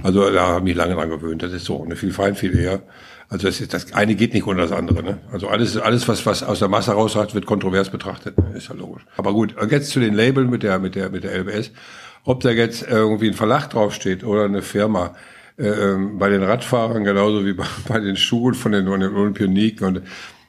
Also 0.03 0.31
da 0.31 0.47
habe 0.47 0.59
ich 0.59 0.65
mich 0.65 0.77
lange 0.77 0.95
dran 0.95 1.11
gewöhnt. 1.11 1.43
Das 1.43 1.53
ist 1.53 1.65
so 1.65 1.83
eine 1.83 1.97
viel 1.97 2.13
Feind, 2.13 2.39
viel 2.39 2.59
eher. 2.59 2.83
Also 3.29 3.47
das, 3.47 3.61
ist, 3.61 3.75
das 3.75 3.93
eine 3.93 4.15
geht 4.15 4.35
nicht 4.35 4.47
ohne 4.47 4.63
das 4.63 4.73
andere. 4.73 5.03
Ne? 5.03 5.19
Also 5.33 5.49
alles, 5.49 5.77
alles 5.77 6.07
was, 6.07 6.25
was 6.27 6.43
aus 6.43 6.61
der 6.61 6.69
Masse 6.69 6.93
rausragt, 6.93 7.35
wird 7.35 7.47
kontrovers 7.47 7.91
betrachtet. 7.91 8.39
Ne? 8.39 8.57
Ist 8.57 8.69
ja 8.69 8.75
logisch. 8.75 9.05
Aber 9.17 9.33
gut, 9.33 9.55
jetzt 9.71 9.91
zu 9.91 10.01
den 10.01 10.15
Labeln 10.15 10.49
mit 10.49 10.63
der, 10.63 10.79
mit 10.79 10.95
der, 10.95 11.11
mit 11.11 11.25
der 11.25 11.35
LBS. 11.39 11.73
Ob 12.25 12.41
da 12.41 12.51
jetzt 12.51 12.87
irgendwie 12.89 13.29
ein 13.29 13.35
Verlag 13.35 13.69
draufsteht 13.71 14.25
oder 14.25 14.45
eine 14.45 14.63
Firma, 14.63 15.15
ähm, 15.59 16.19
bei 16.19 16.29
den 16.29 16.43
Radfahrern 16.43 17.05
genauso 17.05 17.45
wie 17.45 17.55
bei, 17.55 17.65
bei 17.89 18.01
den 18.01 18.17
Schuhen 18.17 18.55
von 18.55 18.73
den, 18.73 18.87
den 18.87 19.15
Olympioniken 19.15 19.87
und 19.87 20.03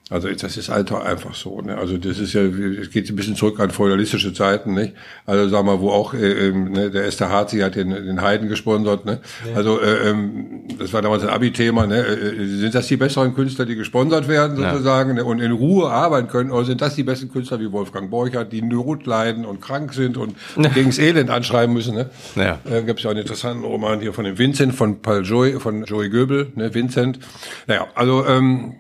also 0.09 0.29
das 0.29 0.55
ist 0.55 0.69
Alter 0.69 1.05
einfach 1.05 1.35
so. 1.35 1.59
Ne? 1.59 1.77
Also 1.77 1.97
das 1.97 2.17
ist 2.17 2.34
ja, 2.34 2.41
es 2.41 2.91
geht 2.91 3.09
ein 3.09 3.15
bisschen 3.17 3.35
zurück 3.35 3.59
an 3.59 3.71
feudalistische 3.71 4.34
Zeiten, 4.34 4.73
nicht? 4.73 4.93
Also 5.25 5.49
sag 5.49 5.65
mal, 5.65 5.81
wo 5.81 5.89
auch 5.89 6.13
äh, 6.13 6.47
ähm, 6.47 6.71
ne, 6.71 6.89
der 6.89 7.05
Esther 7.05 7.29
Harzi 7.29 7.59
hat 7.59 7.75
den, 7.75 7.89
den 7.89 8.21
Heiden 8.21 8.47
gesponsert, 8.47 9.05
ne? 9.05 9.19
Also 9.53 9.81
äh, 9.81 10.09
ähm, 10.09 10.63
das 10.79 10.93
war 10.93 11.01
damals 11.01 11.23
ein 11.23 11.29
Abi-Thema, 11.29 11.88
ne? 11.88 12.05
Äh, 12.05 12.45
Sind 12.45 12.73
das 12.73 12.88
die 12.88 12.95
besseren 12.95 13.35
Künstler, 13.35 13.65
die 13.65 13.75
gesponsert 13.75 14.29
werden 14.29 14.55
sozusagen 14.55 15.15
ne? 15.15 15.25
und 15.25 15.41
in 15.41 15.51
Ruhe 15.51 15.89
arbeiten 15.89 16.29
können, 16.29 16.51
oder 16.51 16.63
sind 16.63 16.79
das 16.79 16.95
die 16.95 17.03
besten 17.03 17.29
Künstler 17.29 17.59
wie 17.59 17.69
Wolfgang 17.73 18.09
Borchert, 18.09 18.53
die 18.53 18.61
Not 18.61 19.05
leiden 19.05 19.45
und 19.45 19.61
krank 19.61 19.93
sind 19.93 20.15
und 20.15 20.35
gegens 20.73 20.99
Elend 20.99 21.29
anschreiben 21.29 21.73
müssen, 21.73 21.95
ne? 21.95 22.09
Ja. 22.35 22.59
Äh, 22.63 22.84
Gibt 22.84 22.99
es 22.99 23.03
ja 23.03 23.09
einen 23.09 23.19
interessanten 23.19 23.65
Roman 23.65 23.99
hier 23.99 24.13
von 24.13 24.23
dem 24.23 24.38
Vincent, 24.38 24.73
von 24.73 25.01
Paul 25.01 25.25
Joy, 25.25 25.59
von 25.59 25.84
Joey 25.84 26.09
Goebel, 26.09 26.47
ne, 26.55 26.73
Vincent. 26.73 27.19
Naja, 27.67 27.88
also 27.93 28.25
ähm, 28.25 28.75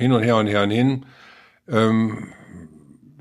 hin 0.00 0.12
und 0.12 0.22
her 0.22 0.36
und 0.36 0.46
her 0.46 0.62
und 0.62 0.70
hin. 0.70 1.04
Ähm, 1.68 2.32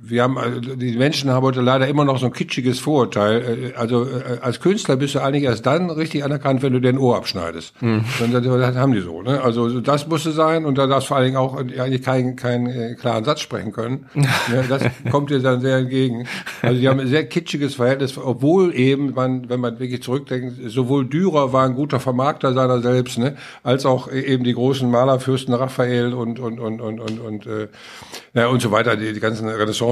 wir 0.10 0.24
haben, 0.24 0.38
also 0.38 0.60
die 0.60 0.98
Menschen 0.98 1.30
haben 1.30 1.44
heute 1.44 1.62
leider 1.62 1.88
immer 1.88 2.06
noch 2.06 2.20
so 2.20 2.26
ein 2.28 2.34
kitschiges 2.34 2.80
Vorurteil. 2.80 3.42
Äh, 3.42 3.78
Also 3.78 4.04
äh, 4.06 4.40
als 4.42 4.60
Künstler 4.60 4.96
bist 4.96 5.16
du 5.16 5.20
eigentlich 5.20 5.44
erst 5.44 5.66
dann 5.66 5.90
richtig 5.90 6.24
anerkannt, 6.24 6.62
wenn 6.62 6.74
du 6.74 6.80
dir 6.82 6.90
ein 6.90 6.98
Ohr 6.98 7.18
abschneidest. 7.18 7.74
Und 7.82 8.34
das, 8.34 8.44
das 8.44 8.76
haben 8.76 8.94
die 8.94 9.02
so. 9.02 9.22
Ne? 9.22 9.42
Also 9.42 9.80
das 9.80 10.08
musste 10.08 10.32
sein 10.32 10.66
und 10.66 10.78
da 10.78 10.88
darfst 10.88 11.08
du 11.08 11.10
vor 11.10 11.18
allen 11.18 11.26
Dingen 11.28 11.38
auch 11.38 11.58
eigentlich 11.58 12.02
keinen 12.02 12.36
keinen 12.36 12.68
äh, 12.68 12.96
klaren 12.96 13.24
Satz 13.24 13.42
sprechen 13.42 13.72
können. 13.72 14.06
ja, 14.16 14.62
das 14.70 14.84
kommt 15.12 15.30
dir 15.30 15.40
dann 15.40 15.62
sehr 15.62 15.78
entgegen. 15.78 16.28
Also 16.62 16.80
die 16.80 16.88
haben 16.88 17.00
ein 17.00 17.08
sehr 17.08 17.26
kitschiges 17.26 17.76
Verhältnis, 17.76 18.18
obwohl 18.18 18.74
eben 18.76 19.14
man, 19.14 19.50
wenn 19.50 19.60
man 19.60 19.80
wirklich 19.80 20.04
zurückdenkt, 20.04 20.56
sowohl 20.68 21.06
Dürer 21.06 21.54
war 21.54 21.66
ein 21.66 21.76
guter 21.76 22.00
Vermarkter 22.00 22.54
seiner 22.54 22.82
selbst, 22.82 23.18
ne, 23.18 23.36
als 23.64 23.86
auch 23.86 24.12
eben 24.12 24.44
die 24.44 24.54
großen 24.54 24.90
Malerfürsten 24.90 25.54
Raphael 25.54 26.14
und 26.14 26.40
und 26.40 26.60
und 26.60 26.82
und 26.82 27.00
und 27.00 27.20
und 27.20 27.46
äh, 27.46 27.68
ja, 28.34 28.48
und 28.48 28.62
so 28.62 28.72
weiter, 28.72 28.96
die, 28.96 29.14
die 29.14 29.20
ganzen 29.20 29.48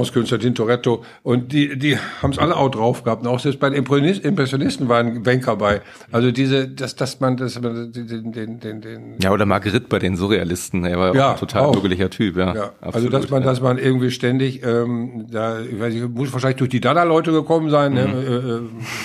Renaissance-Künstler, 0.08 0.38
Tintoretto, 0.38 1.02
und 1.22 1.52
die, 1.52 1.78
die 1.78 1.96
haben 2.22 2.30
es 2.30 2.38
alle 2.38 2.56
auch 2.56 2.70
drauf 2.70 3.04
gehabt. 3.04 3.22
Und 3.22 3.28
auch 3.28 3.38
selbst 3.40 3.60
bei 3.60 3.70
den 3.70 3.84
Impressionis- 3.84 4.20
Impressionisten 4.20 4.88
waren 4.88 5.22
Banker 5.22 5.56
bei. 5.56 5.80
Also 6.12 6.30
diese, 6.30 6.68
dass, 6.68 6.96
dass 6.96 7.20
man, 7.20 7.36
dass 7.36 7.60
man 7.60 7.92
den, 7.92 8.32
den, 8.32 8.60
den, 8.60 8.80
den 8.80 9.00
ja, 9.22 9.30
oder 9.32 9.46
Marguerite 9.46 9.86
bei 9.88 9.98
den 9.98 10.16
Surrealisten, 10.16 10.84
er 10.84 10.98
war 10.98 11.08
ja 11.08 11.14
Ja, 11.14 11.26
auch 11.28 11.32
ein 11.34 11.38
total 11.40 11.64
auch. 11.64 11.72
bürgerlicher 11.72 12.10
Typ, 12.10 12.36
ja. 12.36 12.54
Ja, 12.54 12.62
also 12.80 12.98
Absolut, 12.98 13.12
dass 13.12 13.30
man, 13.30 13.42
ja. 13.42 13.48
dass 13.48 13.60
man 13.60 13.78
irgendwie 13.78 14.10
ständig, 14.10 14.64
ähm, 14.64 15.26
da, 15.30 15.60
ich 15.60 15.78
weiß 15.78 15.94
nicht, 15.94 16.08
muss 16.14 16.32
wahrscheinlich 16.32 16.58
durch 16.58 16.70
die 16.70 16.80
Dada-Leute 16.80 17.32
gekommen 17.32 17.70
sein, 17.70 17.94
ne? 17.94 18.00
äh, 18.02 18.34
äh, 18.34 18.60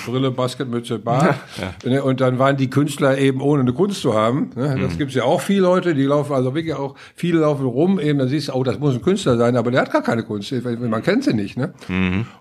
Brille, 0.06 0.30
Basketmütze, 0.30 0.98
Bart, 0.98 1.36
ne? 1.84 2.02
und 2.02 2.20
dann 2.20 2.38
waren 2.38 2.56
die 2.56 2.70
Künstler 2.70 3.18
eben 3.18 3.40
ohne 3.40 3.62
eine 3.62 3.72
Kunst 3.72 4.00
zu 4.00 4.14
haben. 4.14 4.50
Ne? 4.56 4.78
Das 4.80 4.98
gibt's 4.98 5.14
ja 5.14 5.24
auch 5.24 5.40
viele 5.40 5.60
Leute, 5.62 5.94
die 5.94 6.04
laufen 6.04 6.32
also 6.32 6.54
wirklich 6.54 6.74
auch, 6.74 6.94
viele 7.14 7.40
laufen 7.40 7.66
rum, 7.66 8.00
eben, 8.00 8.18
dann 8.18 8.28
siehst 8.28 8.48
du, 8.48 8.52
oh, 8.52 8.62
das 8.62 8.78
muss 8.78 8.94
ein 8.94 9.02
Künstler 9.02 9.36
sein, 9.36 9.56
aber 9.56 9.70
der 9.70 9.82
hat 9.82 9.92
gar 9.92 10.02
keine 10.02 10.22
Kunst, 10.22 10.52
man 10.94 11.02
kennt 11.02 11.24
sie 11.24 11.34
nicht. 11.34 11.56
Ne? 11.56 11.74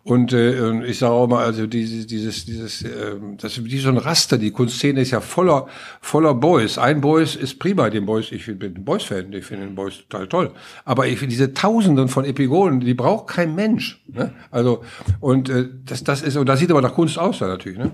Und 0.03 0.31
äh, 0.31 0.85
ich 0.85 0.99
sage 0.99 1.13
auch 1.13 1.27
mal, 1.27 1.43
also 1.43 1.65
dieses, 1.65 2.05
dieses, 2.05 2.45
dieses, 2.45 2.83
ähm, 2.83 3.37
das 3.37 3.57
ist 3.57 3.65
wie 3.65 3.79
so 3.79 3.89
ein 3.89 3.97
Raster, 3.97 4.37
die 4.37 4.51
Kunstszene 4.51 5.01
ist 5.01 5.11
ja 5.11 5.21
voller, 5.21 5.67
voller 6.01 6.35
Boys. 6.35 6.77
Ein 6.77 7.01
Boys 7.01 7.35
ist 7.35 7.57
prima, 7.57 7.89
den 7.89 8.05
Boys, 8.05 8.31
ich 8.31 8.45
bin 8.45 8.75
ein 8.75 8.85
Boys-Fan, 8.85 9.33
ich 9.33 9.45
finde 9.45 9.65
den 9.65 9.75
Boys 9.75 10.03
total 10.07 10.27
toll. 10.27 10.51
Aber 10.85 11.07
ich 11.07 11.17
finde 11.17 11.31
diese 11.31 11.53
Tausenden 11.53 12.09
von 12.09 12.25
Epigonen, 12.25 12.79
die 12.79 12.93
braucht 12.93 13.27
kein 13.27 13.55
Mensch. 13.55 13.99
Ne? 14.07 14.33
Also, 14.51 14.83
und 15.19 15.49
äh, 15.49 15.67
das, 15.85 16.03
das 16.03 16.21
ist, 16.21 16.37
und 16.37 16.47
das 16.47 16.59
sieht 16.59 16.69
aber 16.69 16.81
nach 16.81 16.93
Kunst 16.93 17.17
aus 17.17 17.39
da 17.39 17.47
natürlich, 17.47 17.79
ne? 17.79 17.91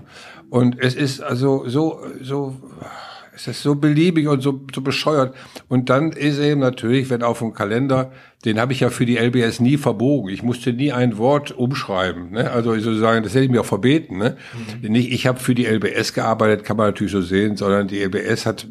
Und 0.50 0.78
es 0.78 0.94
ist 0.94 1.20
also 1.20 1.68
so, 1.68 2.00
so, 2.20 2.56
es 3.48 3.56
ist 3.58 3.62
so 3.62 3.74
beliebig 3.74 4.28
und 4.28 4.42
so, 4.42 4.60
so 4.74 4.80
bescheuert. 4.80 5.34
Und 5.68 5.90
dann 5.90 6.12
ist 6.12 6.38
eben 6.38 6.60
natürlich, 6.60 7.10
wenn 7.10 7.22
auf 7.22 7.38
dem 7.38 7.52
Kalender, 7.52 8.12
den 8.44 8.58
habe 8.58 8.72
ich 8.72 8.80
ja 8.80 8.90
für 8.90 9.06
die 9.06 9.18
LBS 9.18 9.60
nie 9.60 9.76
verbogen. 9.76 10.30
Ich 10.30 10.42
musste 10.42 10.72
nie 10.72 10.92
ein 10.92 11.18
Wort 11.18 11.52
umschreiben. 11.52 12.32
Ne? 12.32 12.50
Also 12.50 12.72
sozusagen, 12.78 13.22
das 13.22 13.34
hätte 13.34 13.44
ich 13.44 13.50
mir 13.50 13.60
auch 13.60 13.66
verbeten. 13.66 14.18
Ne? 14.18 14.36
Nicht, 14.82 15.12
ich 15.12 15.26
habe 15.26 15.38
für 15.38 15.54
die 15.54 15.66
LBS 15.66 16.14
gearbeitet, 16.14 16.64
kann 16.64 16.76
man 16.76 16.86
natürlich 16.86 17.12
so 17.12 17.20
sehen, 17.22 17.56
sondern 17.56 17.88
die 17.88 18.02
LBS 18.02 18.46
hat 18.46 18.66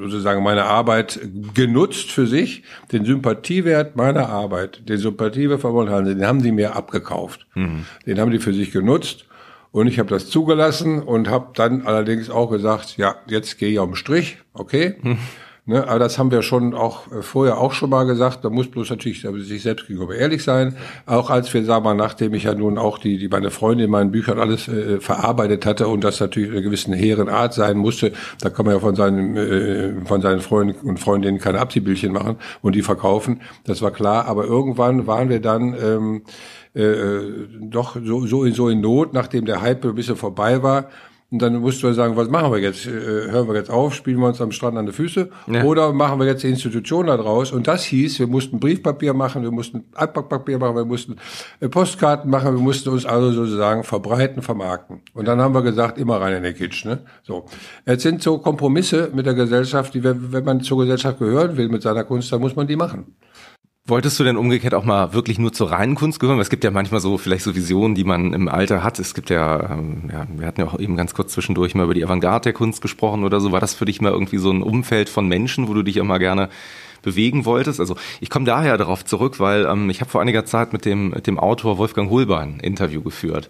sozusagen 0.00 0.42
meine 0.42 0.64
Arbeit 0.64 1.20
genutzt 1.54 2.10
für 2.10 2.26
sich, 2.26 2.62
den 2.92 3.04
Sympathiewert 3.04 3.96
meiner 3.96 4.28
Arbeit, 4.28 4.88
den 4.88 4.98
Sympathiewert 4.98 5.60
von 5.60 5.90
Hansen, 5.90 6.18
den 6.18 6.26
haben 6.26 6.42
die 6.42 6.52
mir 6.52 6.76
abgekauft. 6.76 7.46
Den 8.06 8.20
haben 8.20 8.30
die 8.30 8.38
für 8.38 8.54
sich 8.54 8.70
genutzt. 8.70 9.24
Und 9.70 9.86
ich 9.86 9.98
habe 9.98 10.08
das 10.08 10.28
zugelassen 10.28 11.02
und 11.02 11.28
habe 11.28 11.48
dann 11.54 11.86
allerdings 11.86 12.30
auch 12.30 12.50
gesagt, 12.50 12.96
ja, 12.96 13.16
jetzt 13.26 13.58
gehe 13.58 13.70
ich 13.70 13.78
den 13.78 13.94
Strich, 13.94 14.38
okay. 14.54 14.96
Ne, 15.68 15.86
aber 15.86 15.98
das 15.98 16.18
haben 16.18 16.30
wir 16.30 16.40
schon 16.40 16.72
auch 16.72 17.12
äh, 17.12 17.20
vorher 17.20 17.58
auch 17.58 17.72
schon 17.72 17.90
mal 17.90 18.04
gesagt. 18.04 18.42
Da 18.42 18.48
muss 18.48 18.70
bloß 18.70 18.88
natürlich 18.88 19.20
sich 19.20 19.62
selbst 19.62 19.86
gegenüber 19.86 20.14
ehrlich 20.14 20.42
sein. 20.42 20.74
Auch 21.04 21.28
als 21.28 21.52
wir, 21.52 21.62
sagen 21.62 21.84
wir 21.84 21.90
mal, 21.90 21.94
nachdem 21.94 22.32
ich 22.32 22.44
ja 22.44 22.54
nun 22.54 22.78
auch 22.78 22.96
die, 22.96 23.18
die 23.18 23.28
meine 23.28 23.50
Freunde 23.50 23.84
in 23.84 23.90
meinen 23.90 24.10
Büchern 24.10 24.38
alles 24.38 24.66
äh, 24.66 24.98
verarbeitet 24.98 25.66
hatte 25.66 25.86
und 25.88 26.04
das 26.04 26.20
natürlich 26.20 26.48
in 26.48 26.54
einer 26.54 26.62
gewissen 26.62 26.94
hehren 26.94 27.28
Art 27.28 27.52
sein 27.52 27.76
musste, 27.76 28.12
da 28.40 28.48
kann 28.48 28.64
man 28.64 28.76
ja 28.76 28.80
von 28.80 28.96
seinen, 28.96 29.36
äh, 29.36 30.06
von 30.06 30.22
seinen 30.22 30.40
Freunden 30.40 30.88
und 30.88 31.00
Freundinnen 31.00 31.38
keine 31.38 31.58
Abziehbildchen 31.60 32.14
machen 32.14 32.36
und 32.62 32.74
die 32.74 32.80
verkaufen. 32.80 33.42
Das 33.64 33.82
war 33.82 33.90
klar. 33.90 34.24
Aber 34.24 34.46
irgendwann 34.46 35.06
waren 35.06 35.28
wir 35.28 35.42
dann, 35.42 35.74
ähm, 35.74 36.22
äh, 36.82 37.48
doch 37.60 37.96
so, 38.02 38.26
so, 38.26 38.44
in, 38.44 38.54
so 38.54 38.68
in 38.68 38.80
Not, 38.80 39.12
nachdem 39.12 39.44
der 39.44 39.60
Hype 39.60 39.84
ein 39.84 39.94
bisschen 39.94 40.16
vorbei 40.16 40.62
war, 40.62 40.88
und 41.30 41.42
dann 41.42 41.56
mussten 41.56 41.82
wir 41.82 41.92
sagen, 41.92 42.16
was 42.16 42.30
machen 42.30 42.50
wir 42.52 42.58
jetzt? 42.58 42.86
Äh, 42.86 42.90
hören 42.90 43.48
wir 43.48 43.54
jetzt 43.54 43.70
auf, 43.70 43.94
spielen 43.94 44.18
wir 44.18 44.28
uns 44.28 44.40
am 44.40 44.50
Strand 44.50 44.78
an 44.78 44.86
die 44.86 44.92
Füße 44.92 45.28
ja. 45.46 45.62
oder 45.62 45.92
machen 45.92 46.18
wir 46.20 46.26
jetzt 46.26 46.42
die 46.42 46.48
Institution 46.48 47.06
da 47.06 47.18
draus? 47.18 47.52
Und 47.52 47.66
das 47.68 47.84
hieß, 47.84 48.18
wir 48.20 48.26
mussten 48.26 48.58
Briefpapier 48.58 49.12
machen, 49.12 49.42
wir 49.42 49.50
mussten 49.50 49.84
Abpackpapier 49.92 50.58
machen, 50.58 50.76
wir 50.76 50.86
mussten 50.86 51.16
äh, 51.60 51.68
Postkarten 51.68 52.30
machen, 52.30 52.54
wir 52.54 52.62
mussten 52.62 52.88
uns 52.88 53.04
also 53.04 53.30
sozusagen 53.32 53.84
verbreiten, 53.84 54.40
vermarkten. 54.40 55.02
Und 55.12 55.28
dann 55.28 55.38
haben 55.38 55.52
wir 55.52 55.60
gesagt, 55.60 55.98
immer 55.98 56.18
rein 56.18 56.34
in 56.34 56.44
den 56.44 56.54
Kitsch. 56.54 56.86
Ne? 56.86 57.00
So, 57.24 57.44
Jetzt 57.84 58.04
sind 58.04 58.22
so 58.22 58.38
Kompromisse 58.38 59.10
mit 59.12 59.26
der 59.26 59.34
Gesellschaft, 59.34 59.92
die, 59.92 60.02
wenn 60.02 60.44
man 60.44 60.62
zur 60.62 60.78
Gesellschaft 60.78 61.18
gehören 61.18 61.58
will 61.58 61.68
mit 61.68 61.82
seiner 61.82 62.04
Kunst, 62.04 62.32
dann 62.32 62.40
muss 62.40 62.56
man 62.56 62.66
die 62.66 62.76
machen. 62.76 63.04
Wolltest 63.88 64.20
du 64.20 64.24
denn 64.24 64.36
umgekehrt 64.36 64.74
auch 64.74 64.84
mal 64.84 65.14
wirklich 65.14 65.38
nur 65.38 65.50
zur 65.50 65.70
reinen 65.70 65.94
Kunst 65.94 66.20
gehören? 66.20 66.36
Weil 66.36 66.42
es 66.42 66.50
gibt 66.50 66.62
ja 66.62 66.70
manchmal 66.70 67.00
so 67.00 67.16
vielleicht 67.16 67.42
so 67.42 67.54
Visionen, 67.54 67.94
die 67.94 68.04
man 68.04 68.34
im 68.34 68.46
Alter 68.46 68.84
hat. 68.84 68.98
Es 68.98 69.14
gibt 69.14 69.30
ja, 69.30 69.70
ähm, 69.70 70.10
ja, 70.12 70.26
wir 70.30 70.46
hatten 70.46 70.60
ja 70.60 70.66
auch 70.66 70.78
eben 70.78 70.94
ganz 70.94 71.14
kurz 71.14 71.32
zwischendurch 71.32 71.74
mal 71.74 71.84
über 71.84 71.94
die 71.94 72.04
Avantgarde 72.04 72.44
der 72.44 72.52
Kunst 72.52 72.82
gesprochen 72.82 73.24
oder 73.24 73.40
so. 73.40 73.50
War 73.50 73.60
das 73.60 73.72
für 73.72 73.86
dich 73.86 74.02
mal 74.02 74.12
irgendwie 74.12 74.36
so 74.36 74.50
ein 74.50 74.62
Umfeld 74.62 75.08
von 75.08 75.26
Menschen, 75.26 75.68
wo 75.68 75.74
du 75.74 75.82
dich 75.82 75.96
immer 75.96 76.18
gerne 76.18 76.50
bewegen 77.00 77.46
wolltest? 77.46 77.80
Also 77.80 77.96
ich 78.20 78.28
komme 78.28 78.44
daher 78.44 78.76
darauf 78.76 79.06
zurück, 79.06 79.40
weil 79.40 79.64
ähm, 79.64 79.88
ich 79.88 80.02
habe 80.02 80.10
vor 80.10 80.20
einiger 80.20 80.44
Zeit 80.44 80.74
mit 80.74 80.84
dem, 80.84 81.08
mit 81.08 81.26
dem 81.26 81.38
Autor 81.38 81.78
Wolfgang 81.78 82.10
Holbein 82.10 82.56
ein 82.56 82.60
Interview 82.60 83.00
geführt. 83.00 83.48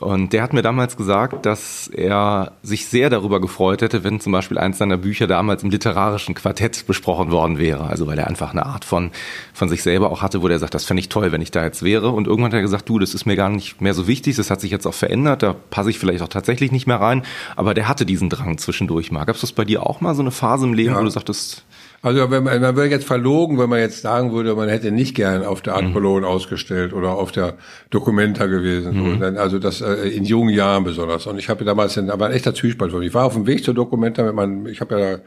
Und 0.00 0.32
der 0.32 0.42
hat 0.42 0.54
mir 0.54 0.62
damals 0.62 0.96
gesagt, 0.96 1.44
dass 1.44 1.86
er 1.86 2.52
sich 2.62 2.86
sehr 2.86 3.10
darüber 3.10 3.42
gefreut 3.42 3.82
hätte, 3.82 4.04
wenn 4.04 4.20
zum 4.20 4.32
Beispiel 4.32 4.56
eins 4.56 4.78
seiner 4.78 4.96
Bücher 4.96 5.26
damals 5.26 5.62
im 5.62 5.70
literarischen 5.70 6.34
Quartett 6.34 6.86
besprochen 6.86 7.30
worden 7.30 7.58
wäre. 7.58 7.84
Also 7.84 8.06
weil 8.06 8.18
er 8.18 8.26
einfach 8.26 8.52
eine 8.52 8.64
Art 8.64 8.86
von, 8.86 9.10
von 9.52 9.68
sich 9.68 9.82
selber 9.82 10.10
auch 10.10 10.22
hatte, 10.22 10.42
wo 10.42 10.48
der 10.48 10.58
sagt, 10.58 10.72
das 10.74 10.86
fände 10.86 11.00
ich 11.00 11.10
toll, 11.10 11.30
wenn 11.30 11.42
ich 11.42 11.50
da 11.50 11.62
jetzt 11.62 11.82
wäre. 11.82 12.08
Und 12.08 12.26
irgendwann 12.26 12.52
hat 12.52 12.58
er 12.58 12.62
gesagt, 12.62 12.88
du, 12.88 12.98
das 12.98 13.12
ist 13.12 13.26
mir 13.26 13.36
gar 13.36 13.50
nicht 13.50 13.82
mehr 13.82 13.92
so 13.92 14.06
wichtig, 14.06 14.36
das 14.36 14.50
hat 14.50 14.62
sich 14.62 14.70
jetzt 14.70 14.86
auch 14.86 14.94
verändert, 14.94 15.42
da 15.42 15.54
passe 15.68 15.90
ich 15.90 15.98
vielleicht 15.98 16.22
auch 16.22 16.28
tatsächlich 16.28 16.72
nicht 16.72 16.86
mehr 16.86 17.00
rein. 17.00 17.22
Aber 17.56 17.74
der 17.74 17.86
hatte 17.86 18.06
diesen 18.06 18.30
Drang 18.30 18.56
zwischendurch 18.56 19.12
mal. 19.12 19.24
Gab 19.24 19.34
es 19.34 19.42
das 19.42 19.52
bei 19.52 19.66
dir 19.66 19.86
auch 19.86 20.00
mal, 20.00 20.14
so 20.14 20.22
eine 20.22 20.30
Phase 20.30 20.64
im 20.64 20.72
Leben, 20.72 20.94
ja. 20.94 21.00
wo 21.00 21.04
du 21.04 21.10
sagtest, 21.10 21.64
also 22.02 22.30
wenn 22.32 22.42
man, 22.42 22.60
man 22.60 22.76
wäre 22.76 22.88
jetzt 22.88 23.06
verlogen, 23.06 23.58
wenn 23.58 23.70
man 23.70 23.78
jetzt 23.78 24.02
sagen 24.02 24.32
würde, 24.32 24.56
man 24.56 24.68
hätte 24.68 24.90
nicht 24.90 25.14
gern 25.14 25.44
auf 25.44 25.62
der 25.62 25.76
Art 25.76 25.84
mhm. 25.84 26.24
ausgestellt 26.24 26.92
oder 26.92 27.10
auf 27.10 27.30
der 27.30 27.54
Documenta 27.90 28.46
gewesen. 28.46 29.14
Mhm. 29.14 29.20
Dann, 29.20 29.36
also 29.36 29.60
das 29.60 29.80
äh, 29.80 30.08
in 30.08 30.24
jungen 30.24 30.52
Jahren 30.52 30.82
besonders. 30.82 31.28
Und 31.28 31.38
ich 31.38 31.48
habe 31.48 31.64
damals, 31.64 31.94
da 31.94 32.18
war 32.18 32.28
ein 32.28 32.34
echter 32.34 32.54
Zwiespalt. 32.54 32.92
Ich 33.02 33.14
war 33.14 33.26
auf 33.26 33.34
dem 33.34 33.46
Weg 33.46 33.62
zur 33.62 33.74
Documenta 33.74 34.24
mit 34.24 34.34
meinem, 34.34 34.66
ich 34.66 34.80
habe 34.80 35.22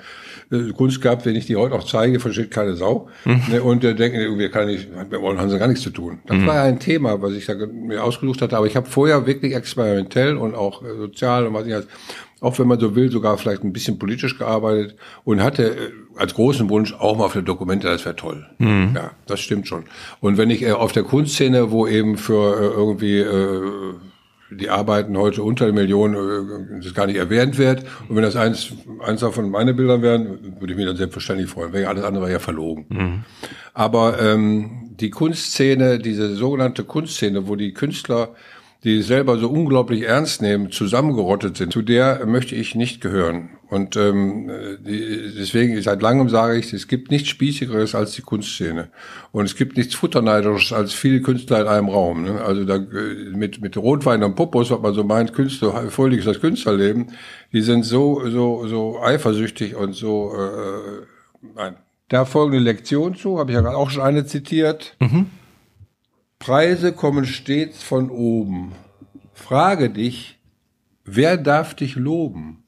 ja 0.52 0.58
äh, 0.58 0.74
Kunst 0.74 1.02
gehabt, 1.02 1.26
wenn 1.26 1.38
ich 1.38 1.46
die 1.46 1.56
heute 1.56 1.76
auch 1.76 1.86
zeige, 1.86 2.20
versteht 2.20 2.52
keine 2.52 2.76
Sau. 2.76 3.08
Mhm. 3.24 3.42
Ne, 3.50 3.64
und 3.64 3.84
äh, 3.86 3.96
denken, 3.96 4.20
irgendwie 4.20 4.50
kann 4.50 4.68
ich, 4.68 4.90
mit 4.90 5.22
wollen 5.22 5.40
haben 5.40 5.50
sie 5.50 5.58
gar 5.58 5.68
nichts 5.68 5.84
zu 5.84 5.92
tun. 5.92 6.20
Das 6.26 6.36
mhm. 6.36 6.46
war 6.46 6.56
ja 6.56 6.64
ein 6.64 6.80
Thema, 6.80 7.22
was 7.22 7.32
ich 7.34 7.46
da 7.46 7.56
mir 7.56 8.04
ausgesucht 8.04 8.42
hatte. 8.42 8.58
Aber 8.58 8.68
ich 8.68 8.76
habe 8.76 8.90
vorher 8.90 9.26
wirklich 9.26 9.56
experimentell 9.56 10.36
und 10.36 10.56
auch 10.56 10.84
äh, 10.84 10.98
sozial 10.98 11.48
und 11.48 11.54
was 11.54 11.68
ich 11.68 11.74
als 11.74 11.88
auch 12.46 12.60
wenn 12.60 12.68
man 12.68 12.80
so 12.80 12.96
will, 12.96 13.12
sogar 13.12 13.38
vielleicht 13.40 13.64
ein 13.64 13.74
bisschen 13.74 13.98
politisch 13.98 14.38
gearbeitet 14.38 14.96
und 15.24 15.42
hatte 15.42 15.64
äh, 15.64 15.92
als 16.16 16.36
großen 16.36 16.70
Wunsch 16.70 16.94
auch 16.94 17.18
mal 17.18 17.26
auf 17.26 17.34
der 17.34 17.42
Dokumente, 17.42 17.88
das 17.88 18.06
wäre 18.06 18.16
toll. 18.16 18.46
Mhm. 18.60 18.92
Ja, 18.96 19.12
das 19.26 19.40
stimmt 19.40 19.68
schon. 19.68 19.86
Und 20.20 20.38
wenn 20.38 20.52
ich 20.52 20.62
äh, 20.62 20.72
auf 20.72 20.92
der 20.92 21.04
Kunstszene, 21.04 21.72
wo 21.72 21.88
eben 21.88 22.18
für 22.18 22.56
äh, 22.56 22.66
irgendwie 22.68 23.18
äh, 23.18 23.96
die 24.52 24.70
Arbeiten 24.70 25.18
heute 25.18 25.42
unter 25.42 25.72
Millionen 25.72 26.14
äh, 26.14 26.84
das 26.84 26.94
gar 26.94 27.08
nicht 27.08 27.16
erwähnt 27.16 27.58
wird. 27.58 27.84
Und 28.08 28.16
wenn 28.16 28.24
das 28.24 28.36
eins, 28.36 28.74
eins 29.04 29.22
davon 29.22 29.50
meine 29.50 29.74
Bilder 29.74 30.04
wären, 30.04 30.60
würde 30.60 30.74
ich 30.74 30.78
mich 30.78 30.86
dann 30.86 30.98
selbstverständlich 30.98 31.50
freuen. 31.50 31.74
Wäre 31.74 31.90
alles 31.90 32.04
andere 32.04 32.32
ja 32.32 32.38
verlogen. 32.38 32.86
Mhm. 32.90 33.24
Aber 33.74 34.22
ähm, 34.22 34.92
die 35.00 35.10
Kunstszene, 35.10 35.98
diese 35.98 36.36
sogenannte 36.36 36.84
Kunstszene, 36.84 37.48
wo 37.48 37.56
die 37.56 37.74
Künstler 37.74 38.36
die 38.86 39.02
selber 39.02 39.40
so 39.40 39.50
unglaublich 39.50 40.04
ernst 40.04 40.44
nehmen, 40.44 40.72
zusammengerottet 40.72 41.58
sind, 41.58 41.74
zu 41.74 41.82
der 41.82 42.24
möchte 42.28 42.54
ich 42.54 42.76
nicht 42.76 43.02
gehören. 43.02 43.50
Und 43.68 43.98
ähm, 43.98 44.52
die, 44.86 45.34
deswegen, 45.36 45.82
seit 45.82 46.04
langem 46.04 46.30
sage 46.30 46.60
ich, 46.60 46.72
es 46.72 46.88
gibt 46.88 47.10
nichts 47.10 47.30
Spießigeres 47.30 47.96
als 47.96 48.12
die 48.12 48.22
Kunstszene. 48.22 48.90
Und 49.32 49.46
es 49.46 49.56
gibt 49.56 49.76
nichts 49.76 49.96
Futterneiderisches 49.96 50.72
als 50.72 50.94
viele 50.94 51.22
Künstler 51.22 51.62
in 51.62 51.68
einem 51.68 51.90
Raum. 51.90 52.26
Ne? 52.26 52.42
Also 52.42 52.64
da, 52.64 52.78
mit, 52.78 53.60
mit 53.60 53.76
Rotwein 53.76 54.22
und 54.22 54.36
Popos, 54.36 54.70
was 54.70 54.80
man 54.80 54.94
so 54.94 55.04
meint, 55.04 55.34
Künstler, 55.34 55.90
fröhliches 55.90 56.26
das 56.26 56.40
Künstlerleben, 56.40 57.08
die 57.54 57.62
sind 57.62 57.86
so, 57.86 58.22
so, 58.30 58.68
so 58.68 59.02
eifersüchtig 59.02 59.76
und 59.76 59.94
so, 59.94 60.32
äh, 60.32 61.48
nein. 61.56 61.76
Da 62.10 62.26
folgende 62.26 62.60
Lektion 62.60 63.16
zu, 63.16 63.40
habe 63.40 63.50
ich 63.50 63.56
ja 63.56 63.62
gerade 63.62 63.78
auch 63.78 63.90
schon 63.90 64.04
eine 64.04 64.28
zitiert. 64.28 64.96
Mhm. 65.00 65.26
Preise 66.40 66.94
kommen 66.94 67.26
stets 67.26 67.82
von 67.82 68.10
oben. 68.10 68.74
Frage 69.34 69.90
dich, 69.90 70.40
wer 71.04 71.38
darf 71.38 71.74
dich 71.74 71.96
loben? 71.96 72.64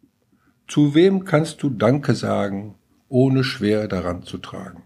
Zu 0.67 0.95
wem 0.95 1.25
kannst 1.25 1.63
du 1.63 1.69
Danke 1.69 2.13
sagen, 2.13 2.75
ohne 3.09 3.43
schwer 3.43 3.87
daran 3.87 4.23
zu 4.23 4.37
tragen? 4.37 4.83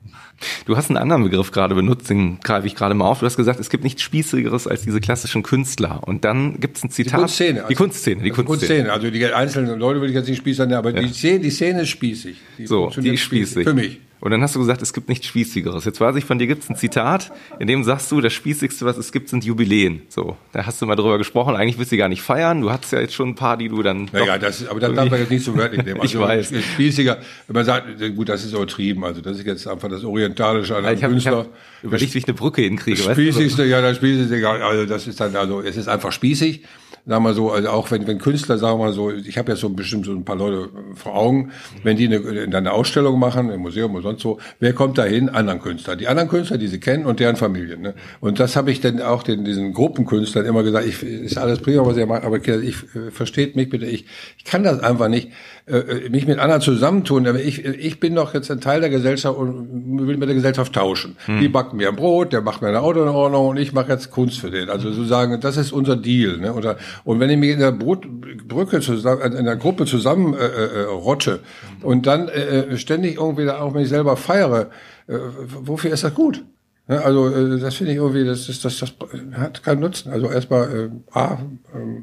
Du 0.66 0.78
hast 0.78 0.90
einen 0.90 0.98
anderen 0.98 1.24
Begriff 1.24 1.52
gerade 1.52 1.74
benutzt, 1.74 2.10
den 2.10 2.40
greife 2.40 2.68
ich 2.68 2.76
gerade 2.76 2.94
mal 2.94 3.06
auf. 3.06 3.20
Du 3.20 3.26
hast 3.26 3.38
gesagt, 3.38 3.60
es 3.60 3.70
gibt 3.70 3.84
nichts 3.84 4.02
Spießigeres 4.02 4.68
als 4.68 4.82
diese 4.84 5.00
klassischen 5.00 5.44
Künstler. 5.44 6.02
Und 6.06 6.24
dann 6.26 6.60
gibt 6.60 6.78
es 6.78 6.84
ein 6.84 6.90
Zitat. 6.92 7.14
Die 7.14 7.20
Kunstszene. 7.20 7.60
Also 7.60 7.70
die 7.70 7.76
Kunstszene, 7.76 8.24
die 8.24 8.32
also 8.32 8.44
Kunstszene. 8.44 8.92
Also 8.92 9.10
die 9.10 9.26
einzelnen 9.26 9.80
Leute 9.80 10.00
würde 10.00 10.12
ich 10.12 10.16
jetzt 10.16 10.28
nicht 10.30 10.38
spießern, 10.40 10.72
aber 10.74 10.92
ja. 10.92 11.02
die, 11.02 11.14
Szene, 11.14 11.40
die 11.40 11.50
Szene 11.50 11.82
ist 11.82 11.90
spießig. 11.90 12.38
Die 12.58 12.68
so, 12.68 12.90
die 12.90 13.14
ist 13.14 13.22
spießig. 13.22 13.64
Für 13.64 13.74
mich. 13.74 14.00
Und 14.22 14.30
dann 14.30 14.42
hast 14.44 14.56
du 14.56 14.60
gesagt, 14.60 14.84
es 14.84 14.94
gibt 14.94 15.10
nichts 15.10 15.26
Spießigeres. 15.26 15.84
Jetzt 15.84 16.00
weiß 16.00 16.16
ich, 16.16 16.26
von 16.26 16.38
dir 16.38 16.46
gibt 16.46 16.64
es 16.64 16.70
ein 16.70 16.76
Zitat, 16.76 17.32
in 17.60 17.66
dem 17.66 17.84
sagst 17.84 18.12
du, 18.12 18.22
das 18.22 18.32
Spießigste, 18.34 18.86
was 18.86 18.96
es 18.98 19.12
gibt, 19.12 19.30
sind 19.30 19.44
Jubiläen. 19.44 20.04
So, 20.10 20.38
da 20.54 20.64
hast 20.66 20.80
du 20.80 20.86
mal 20.86 20.96
drüber 20.96 21.18
gesprochen. 21.18 21.56
Eigentlich 21.56 21.80
willst 21.80 21.92
du 21.92 21.98
gar 21.98 22.08
nicht 22.08 22.22
feiern. 22.22 22.62
Du 22.62 22.72
hattest 22.72 22.94
ja 22.94 23.00
jetzt 23.02 23.16
schon 23.16 23.30
ein 23.30 23.36
paar, 23.36 23.58
die 23.58 23.68
du 23.68 23.82
dann. 23.82 24.10
Naja, 24.12 24.38
das, 24.38 24.68
aber 24.68 24.80
das 24.80 24.94
darf 24.94 25.10
man 25.10 25.20
jetzt 25.20 25.32
nicht 25.32 25.44
so 25.44 25.58
wörtlich 25.58 25.84
nehmen. 25.84 26.00
Also, 26.02 26.20
ich 26.20 26.28
weiß. 26.28 26.54
Spießiger, 26.74 27.18
wenn 27.48 27.54
man 27.54 27.66
sagt, 27.66 27.88
gut, 28.16 28.30
das 28.30 28.46
ist 28.46 28.54
übertrieben. 28.54 29.04
Also 29.04 29.22
das 29.22 29.40
ist 29.40 29.46
jetzt 29.46 29.68
einfach 29.68 29.90
das 29.90 30.04
Orientalische 30.04 30.76
an 30.76 30.86
einem 30.86 31.00
Künstler. 31.00 31.32
Ich 31.32 31.38
hab 31.38 31.84
überlegt, 31.84 32.14
wie 32.14 32.18
ich 32.20 32.28
eine 32.28 32.34
Brücke 32.34 32.62
hinkriege. 32.62 33.02
Spießigste, 33.02 33.66
ja, 33.66 33.82
das 33.82 33.98
Spießigste, 33.98 34.48
also 34.48 34.86
das 34.86 35.08
ist 35.08 35.20
dann, 35.20 35.36
also 35.36 35.62
es 35.62 35.78
ist 35.78 35.88
einfach 35.88 36.12
spießig 36.12 36.64
sagen 37.06 37.24
wir 37.24 37.34
so, 37.34 37.52
also 37.52 37.70
auch 37.70 37.92
wenn, 37.92 38.08
wenn 38.08 38.20
Künstler, 38.20 38.58
sagen 38.58 38.80
wir 38.80 38.86
mal 38.86 38.94
so, 38.94 39.12
ich 39.12 39.38
habe 39.38 39.52
ja 39.52 39.56
so 39.56 39.70
bestimmt 39.70 40.06
so 40.06 40.12
ein 40.12 40.24
paar 40.24 40.36
Leute 40.36 40.70
vor 40.96 41.16
Augen, 41.16 41.52
wenn 41.84 41.98
die 41.98 42.06
eine, 42.06 42.56
eine 42.56 42.72
Ausstellung 42.72 43.20
machen, 43.20 43.50
im 43.50 43.62
Museum 43.62 43.94
oder 43.96 44.04
sonst 44.04 44.22
so, 44.22 44.40
wer 44.60 44.74
kommt 44.74 44.98
da 44.98 45.04
hin? 45.04 45.30
Anderen 45.30 45.62
Künstler. 45.62 45.96
Die 45.96 46.08
anderen 46.08 46.30
Künstler, 46.30 46.58
die 46.58 46.68
sie 46.68 46.80
kennen 46.80 47.06
und 47.06 47.20
deren 47.20 47.36
Familien. 47.36 47.82
Ne? 47.82 47.94
Und 48.20 48.40
das 48.40 48.56
habe 48.56 48.72
ich 48.72 48.82
dann 48.82 49.02
auch 49.02 49.24
den, 49.24 49.46
diesen 49.46 49.74
Gruppenkünstlern 49.74 50.46
immer 50.46 50.64
gesagt, 50.64 50.86
ich, 50.86 51.04
ist 51.04 51.38
alles 51.38 51.60
prima, 51.60 51.86
was 51.86 51.98
ihr 51.98 52.06
macht, 52.06 52.24
aber 52.24 52.38
ich, 52.38 52.48
äh, 52.48 53.12
versteht 53.12 53.56
mich 53.56 53.70
bitte, 53.70 53.86
ich, 53.86 54.06
ich 54.38 54.44
kann 54.44 54.64
das 54.64 54.80
einfach 54.80 55.08
nicht. 55.08 55.32
Äh, 55.68 55.78
äh, 55.78 56.10
mich 56.10 56.28
mit 56.28 56.40
anderen 56.40 56.62
zusammentun. 56.62 57.28
Aber 57.28 57.40
ich, 57.40 57.64
ich 57.64 58.00
bin 58.00 58.16
doch 58.16 58.34
jetzt 58.34 58.50
ein 58.50 58.62
Teil 58.62 58.82
der 58.82 58.90
Gesellschaft 58.90 59.38
und 59.38 60.06
will 60.08 60.18
mit 60.18 60.28
der 60.28 60.36
Gesellschaft 60.36 60.74
tauschen. 60.74 61.16
Hm. 61.26 61.40
Die 61.40 61.48
backen 61.48 61.78
mir 61.78 61.90
ein 61.90 61.96
Brot, 61.96 62.34
der 62.34 62.42
macht 62.42 62.62
mir 62.62 62.70
ein 62.70 62.76
Auto 62.76 63.02
in 63.04 63.10
Ordnung 63.10 63.50
und 63.50 63.58
ich 63.58 63.72
mache 63.72 63.90
jetzt 63.90 64.10
Kunst 64.12 64.40
für 64.40 64.50
den. 64.50 64.70
Also 64.70 64.92
sozusagen, 64.92 65.40
das 65.40 65.58
ist 65.58 65.72
unser 65.72 65.96
Deal. 65.96 66.38
Ne? 66.38 66.54
Oder, 66.54 66.78
und 67.04 67.20
wenn 67.20 67.30
ich 67.30 67.38
mich 67.38 67.52
in 67.52 67.60
der 67.60 67.72
Brotbrücke 67.72 68.80
zusammen, 68.82 69.34
in 69.34 69.46
der 69.46 69.56
Gruppe 69.56 69.86
zusammen 69.86 70.34
äh, 70.34 70.38
äh, 70.38 70.84
rotte 70.84 71.40
und 71.82 72.06
dann 72.06 72.28
äh, 72.30 72.78
ständig 72.78 73.18
irgendwie 73.18 73.46
da 73.46 73.60
auch 73.60 73.74
mich 73.74 73.90
selber 73.90 74.18
feiere, 74.18 74.70
äh, 75.08 75.18
wofür 75.62 75.92
ist 75.92 76.04
das 76.04 76.14
gut? 76.14 76.44
Also 76.88 77.30
äh, 77.30 77.60
das 77.60 77.76
finde 77.76 77.94
ich 77.94 77.98
irgendwie, 77.98 78.26
das, 78.26 78.48
das, 78.48 78.60
das, 78.62 78.80
das 78.80 78.94
hat 79.34 79.64
keinen 79.64 79.80
Nutzen. 79.80 80.12
Also 80.12 80.30
erstmal 80.30 80.92
äh, 81.14 81.18
A, 81.18 81.34
äh, 81.34 82.02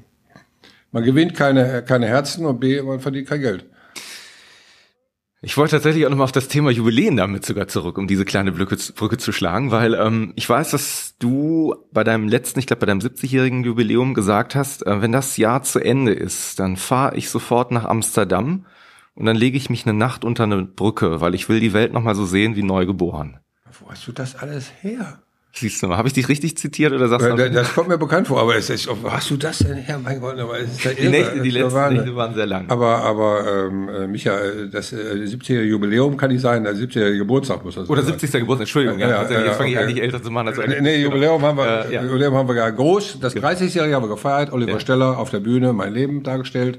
man 0.92 1.04
gewinnt 1.04 1.34
keine, 1.34 1.82
keine 1.82 2.06
Herzen 2.06 2.46
und 2.46 2.60
B, 2.60 2.80
man 2.80 3.00
verdient 3.00 3.28
kein 3.28 3.40
Geld. 3.40 3.66
Ich 5.40 5.56
wollte 5.56 5.76
tatsächlich 5.76 6.04
auch 6.04 6.10
nochmal 6.10 6.24
auf 6.24 6.32
das 6.32 6.48
Thema 6.48 6.70
Jubiläen 6.70 7.16
damit 7.16 7.46
sogar 7.46 7.68
zurück, 7.68 7.96
um 7.96 8.08
diese 8.08 8.24
kleine 8.24 8.50
Brücke, 8.50 8.76
Brücke 8.94 9.18
zu 9.18 9.30
schlagen, 9.30 9.70
weil 9.70 9.94
ähm, 9.94 10.32
ich 10.34 10.48
weiß, 10.48 10.72
dass 10.72 11.14
du 11.20 11.76
bei 11.92 12.02
deinem 12.02 12.26
letzten, 12.26 12.58
ich 12.58 12.66
glaube 12.66 12.80
bei 12.80 12.86
deinem 12.86 12.98
70-jährigen 12.98 13.62
Jubiläum 13.62 14.14
gesagt 14.14 14.56
hast, 14.56 14.84
äh, 14.84 15.00
wenn 15.00 15.12
das 15.12 15.36
Jahr 15.36 15.62
zu 15.62 15.78
Ende 15.78 16.12
ist, 16.12 16.58
dann 16.58 16.76
fahre 16.76 17.16
ich 17.16 17.30
sofort 17.30 17.70
nach 17.70 17.84
Amsterdam 17.84 18.66
und 19.14 19.26
dann 19.26 19.36
lege 19.36 19.56
ich 19.56 19.70
mich 19.70 19.86
eine 19.86 19.96
Nacht 19.96 20.24
unter 20.24 20.42
eine 20.42 20.64
Brücke, 20.64 21.20
weil 21.20 21.36
ich 21.36 21.48
will 21.48 21.60
die 21.60 21.72
Welt 21.72 21.92
nochmal 21.92 22.16
so 22.16 22.26
sehen 22.26 22.56
wie 22.56 22.64
neu 22.64 22.84
geboren. 22.84 23.38
Wo 23.78 23.90
hast 23.90 24.08
du 24.08 24.12
das 24.12 24.34
alles 24.34 24.72
her? 24.82 25.20
Siehst 25.60 25.82
du 25.82 25.88
mal, 25.88 25.96
habe 25.96 26.06
ich 26.06 26.14
dich 26.14 26.28
richtig 26.28 26.56
zitiert 26.56 26.92
oder 26.92 27.08
sagst 27.08 27.26
du? 27.26 27.34
Das, 27.34 27.50
das 27.50 27.74
kommt 27.74 27.88
mir 27.88 27.98
bekannt 27.98 28.28
vor, 28.28 28.40
aber 28.40 28.54
es 28.54 28.70
ist, 28.70 28.88
hast 29.04 29.30
du 29.30 29.36
das 29.36 29.58
denn 29.58 29.76
her? 29.78 29.98
Mein 30.02 30.20
Gott, 30.20 30.38
aber 30.38 30.60
es 30.60 30.70
ist 30.70 30.84
ja 30.84 30.92
Die 30.92 31.08
Nächte, 31.08 31.40
die 31.40 31.50
letzten 31.50 31.94
Nächte 31.94 32.14
waren 32.14 32.34
sehr 32.34 32.46
lang. 32.46 32.70
Aber, 32.70 33.02
aber 33.02 33.66
ähm, 33.66 33.88
äh, 33.88 34.06
Micha, 34.06 34.36
das 34.70 34.92
äh, 34.92 34.96
70er 34.96 35.62
Jubiläum 35.62 36.16
kann 36.16 36.30
nicht 36.30 36.42
sein, 36.42 36.62
der 36.62 36.74
70er 36.74 37.16
Geburtstag 37.18 37.64
muss 37.64 37.74
das 37.74 37.88
sein. 37.88 37.92
Oder 37.92 38.04
70. 38.04 38.30
Geburtstag, 38.32 38.60
Entschuldigung, 38.60 39.00
ja. 39.00 39.08
ja, 39.08 39.18
also, 39.18 39.34
ja 39.34 39.40
jetzt 39.40 39.56
fange 39.56 39.70
okay. 39.70 39.72
ich 39.72 39.78
an, 39.78 39.86
nicht 39.86 40.02
älter 40.02 40.22
zu 40.22 40.30
machen. 40.30 40.48
Als 40.48 40.58
nee, 40.58 40.80
nee, 40.80 41.02
Jubiläum 41.02 41.42
haben 41.42 41.58
wir, 41.58 41.86
äh, 41.86 41.94
ja. 41.94 42.04
Jubiläum 42.04 42.34
haben 42.34 42.48
wir 42.48 42.54
ja 42.54 42.70
groß. 42.70 43.18
Das 43.20 43.34
30-Jährige 43.34 43.96
haben 43.96 44.04
wir 44.04 44.10
gefeiert. 44.10 44.52
Oliver. 44.52 44.78
Steller 44.78 45.18
auf 45.18 45.30
der 45.30 45.40
Bühne, 45.40 45.72
mein 45.72 45.92
Leben 45.92 46.22
dargestellt. 46.22 46.78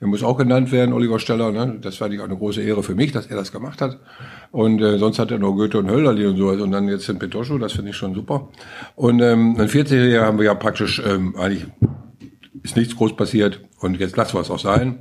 Er 0.00 0.06
muss 0.06 0.22
auch 0.22 0.36
genannt 0.36 0.72
werden, 0.72 0.92
Oliver 0.92 1.18
Steller. 1.18 1.52
Ne? 1.52 1.78
Das 1.80 2.00
war 2.00 2.08
nicht 2.08 2.20
auch 2.20 2.24
eine 2.24 2.36
große 2.36 2.62
Ehre 2.62 2.82
für 2.82 2.94
mich, 2.94 3.12
dass 3.12 3.26
er 3.26 3.36
das 3.36 3.52
gemacht 3.52 3.80
hat. 3.80 3.98
Und 4.52 4.80
äh, 4.82 4.98
sonst 4.98 5.18
hat 5.18 5.30
er 5.30 5.38
noch 5.38 5.52
Goethe 5.52 5.78
und 5.78 5.90
Hölderli 5.90 6.26
und 6.26 6.36
so. 6.36 6.48
Und 6.48 6.70
dann 6.70 6.88
jetzt 6.88 7.08
in 7.08 7.18
Petoscho, 7.18 7.58
das 7.58 7.72
finde 7.72 7.90
ich 7.90 7.96
schon 7.96 8.14
super. 8.14 8.48
Und 8.94 9.20
ähm, 9.20 9.56
ein 9.58 9.68
40 9.68 10.12
Jahr 10.12 10.26
haben 10.26 10.38
wir 10.38 10.46
ja 10.46 10.54
praktisch 10.54 11.02
ähm, 11.04 11.34
eigentlich 11.36 11.66
ist 12.62 12.76
nichts 12.76 12.96
groß 12.96 13.16
passiert. 13.16 13.60
Und 13.80 13.98
jetzt 13.98 14.16
lassen 14.16 14.34
wir 14.34 14.40
es 14.40 14.50
auch 14.50 14.58
sein. 14.58 14.98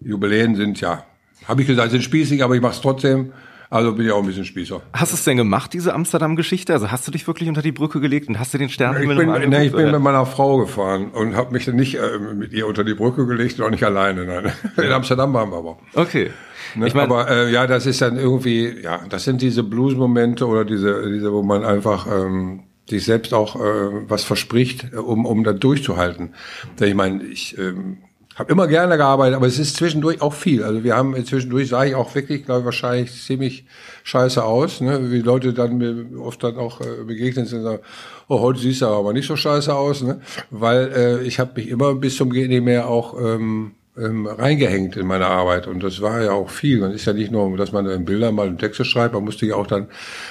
Jubiläen 0.00 0.54
sind 0.54 0.80
ja, 0.80 1.04
habe 1.46 1.62
ich 1.62 1.66
gesagt, 1.66 1.90
sind 1.90 2.04
spießig, 2.04 2.42
aber 2.42 2.54
ich 2.54 2.62
mache 2.62 2.74
es 2.74 2.80
trotzdem. 2.80 3.32
Also 3.70 3.92
bin 3.92 4.06
ich 4.06 4.12
auch 4.12 4.20
ein 4.20 4.26
bisschen 4.26 4.46
Spießer. 4.46 4.80
Hast 4.94 5.12
du 5.12 5.16
es 5.16 5.24
denn 5.24 5.36
gemacht, 5.36 5.74
diese 5.74 5.94
Amsterdam-Geschichte? 5.94 6.72
Also 6.72 6.90
hast 6.90 7.06
du 7.06 7.10
dich 7.10 7.26
wirklich 7.26 7.48
unter 7.50 7.60
die 7.60 7.72
Brücke 7.72 8.00
gelegt 8.00 8.28
und 8.28 8.38
hast 8.38 8.54
du 8.54 8.58
den 8.58 8.70
Stern 8.70 8.96
ich 9.00 9.06
bin, 9.06 9.50
nee, 9.50 9.66
ich 9.66 9.72
bin 9.72 9.90
mit 9.90 10.00
meiner 10.00 10.24
Frau 10.24 10.58
gefahren 10.58 11.10
und 11.10 11.36
habe 11.36 11.52
mich 11.52 11.66
dann 11.66 11.76
nicht 11.76 11.96
äh, 11.96 12.18
mit 12.18 12.52
ihr 12.52 12.66
unter 12.66 12.82
die 12.82 12.94
Brücke 12.94 13.26
gelegt 13.26 13.58
und 13.58 13.66
auch 13.66 13.70
nicht 13.70 13.84
alleine. 13.84 14.24
Nein. 14.24 14.52
In 14.76 14.92
Amsterdam 14.92 15.34
waren 15.34 15.50
wir 15.50 15.58
aber. 15.58 15.78
Okay. 15.94 16.30
Ne? 16.74 16.86
Ich 16.86 16.94
mein, 16.94 17.04
aber 17.04 17.30
äh, 17.30 17.52
ja, 17.52 17.66
das 17.66 17.84
ist 17.84 18.00
dann 18.00 18.16
irgendwie, 18.16 18.82
ja, 18.82 19.00
das 19.08 19.24
sind 19.24 19.42
diese 19.42 19.62
Blues-Momente 19.62 20.46
oder 20.46 20.64
diese, 20.64 21.10
diese, 21.10 21.32
wo 21.32 21.42
man 21.42 21.64
einfach 21.64 22.06
ähm, 22.06 22.64
sich 22.88 23.04
selbst 23.04 23.34
auch 23.34 23.56
äh, 23.56 24.08
was 24.08 24.24
verspricht, 24.24 24.94
um, 24.94 25.26
um 25.26 25.44
da 25.44 25.52
durchzuhalten. 25.52 26.34
Denn 26.80 26.88
ich 26.88 26.94
meine, 26.94 27.22
ich 27.24 27.58
ähm, 27.58 27.98
habe 28.38 28.52
immer 28.52 28.68
gerne 28.68 28.96
gearbeitet, 28.96 29.34
aber 29.34 29.46
es 29.46 29.58
ist 29.58 29.76
zwischendurch 29.76 30.22
auch 30.22 30.32
viel. 30.32 30.62
Also 30.62 30.84
wir 30.84 30.96
haben 30.96 31.14
zwischendurch, 31.24 31.68
sah 31.68 31.84
ich 31.84 31.94
auch 31.94 32.14
wirklich, 32.14 32.44
glaube 32.44 32.60
ich, 32.60 32.64
wahrscheinlich 32.66 33.12
ziemlich 33.12 33.66
scheiße 34.04 34.44
aus. 34.44 34.80
Ne? 34.80 35.10
Wie 35.10 35.20
Leute 35.20 35.52
dann 35.52 35.78
mir 35.78 36.06
oft 36.20 36.42
dann 36.44 36.56
auch 36.56 36.80
äh, 36.80 37.04
begegnen 37.04 37.46
sind 37.46 37.58
und 37.58 37.64
sagen, 37.64 37.82
oh, 38.28 38.40
heute 38.40 38.60
siehst 38.60 38.82
du 38.82 38.86
aber 38.86 39.12
nicht 39.12 39.26
so 39.26 39.34
scheiße 39.34 39.74
aus. 39.74 40.02
Ne? 40.02 40.20
Weil 40.50 40.92
äh, 40.94 41.22
ich 41.24 41.40
habe 41.40 41.52
mich 41.56 41.68
immer 41.68 41.94
bis 41.94 42.16
zum 42.16 42.28
nicht 42.28 42.62
mehr 42.62 42.88
auch 42.88 43.20
ähm, 43.20 43.72
ähm, 43.98 44.26
reingehängt 44.26 44.96
in 44.96 45.06
meine 45.08 45.26
Arbeit. 45.26 45.66
Und 45.66 45.82
das 45.82 46.00
war 46.00 46.22
ja 46.22 46.30
auch 46.30 46.50
viel. 46.50 46.78
Man 46.78 46.92
ist 46.92 47.06
ja 47.06 47.12
nicht 47.12 47.32
nur, 47.32 47.56
dass 47.56 47.72
man 47.72 47.86
in 47.86 48.04
Bilder 48.04 48.30
mal 48.30 48.56
Texte 48.56 48.84
schreibt, 48.84 49.14
man 49.14 49.24
musste 49.24 49.46
ja 49.46 49.56
auch 49.56 49.66
dann 49.66 49.88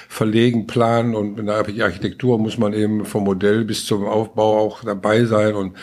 verlegen, 0.08 0.68
planen 0.68 1.14
und 1.14 1.38
in 1.38 1.48
der 1.48 1.56
Architektur 1.58 2.40
muss 2.40 2.58
man 2.58 2.72
eben 2.72 3.04
vom 3.04 3.26
Modell 3.26 3.66
bis 3.66 3.86
zum 3.86 4.06
Aufbau 4.06 4.60
auch 4.60 4.84
dabei 4.84 5.26
sein 5.26 5.56
und 5.56 5.76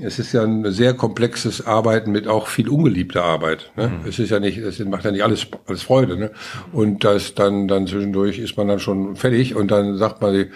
es 0.00 0.18
ist 0.18 0.32
ja 0.32 0.42
ein 0.42 0.70
sehr 0.72 0.94
komplexes 0.94 1.66
Arbeiten 1.66 2.12
mit 2.12 2.26
auch 2.26 2.46
viel 2.46 2.68
ungeliebter 2.68 3.24
Arbeit. 3.24 3.70
Ne? 3.76 3.88
Mhm. 3.88 4.08
Es 4.08 4.18
ist 4.18 4.30
ja 4.30 4.40
nicht, 4.40 4.58
es 4.58 4.78
macht 4.80 5.04
ja 5.04 5.10
nicht 5.10 5.22
alles, 5.22 5.46
alles 5.66 5.82
Freude. 5.82 6.16
Ne? 6.16 6.30
Und 6.72 7.04
das 7.04 7.34
dann, 7.34 7.68
dann 7.68 7.86
zwischendurch 7.86 8.38
ist 8.38 8.56
man 8.56 8.68
dann 8.68 8.78
schon 8.78 9.16
fertig 9.16 9.54
und 9.54 9.70
dann 9.70 9.98
sagt 9.98 10.22
man, 10.22 10.46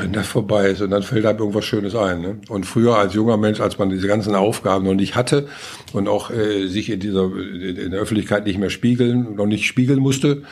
wenn 0.00 0.12
das 0.12 0.28
vorbei 0.28 0.68
ist 0.70 0.80
und 0.80 0.90
dann 0.90 1.02
fällt 1.02 1.26
einem 1.26 1.38
irgendwas 1.38 1.64
Schönes 1.64 1.94
ein. 1.94 2.20
Ne? 2.20 2.40
Und 2.48 2.66
früher 2.66 2.96
als 2.96 3.14
junger 3.14 3.36
Mensch, 3.36 3.60
als 3.60 3.78
man 3.78 3.90
diese 3.90 4.06
ganzen 4.06 4.34
Aufgaben 4.34 4.84
noch 4.84 4.94
nicht 4.94 5.16
hatte 5.16 5.48
und 5.92 6.08
auch 6.08 6.30
äh, 6.30 6.66
sich 6.68 6.88
in 6.88 7.00
dieser 7.00 7.24
in 7.24 7.90
der 7.90 8.00
Öffentlichkeit 8.00 8.46
nicht 8.46 8.58
mehr 8.58 8.70
spiegeln, 8.70 9.34
noch 9.34 9.46
nicht 9.46 9.66
spiegeln 9.66 9.98
musste, 9.98 10.42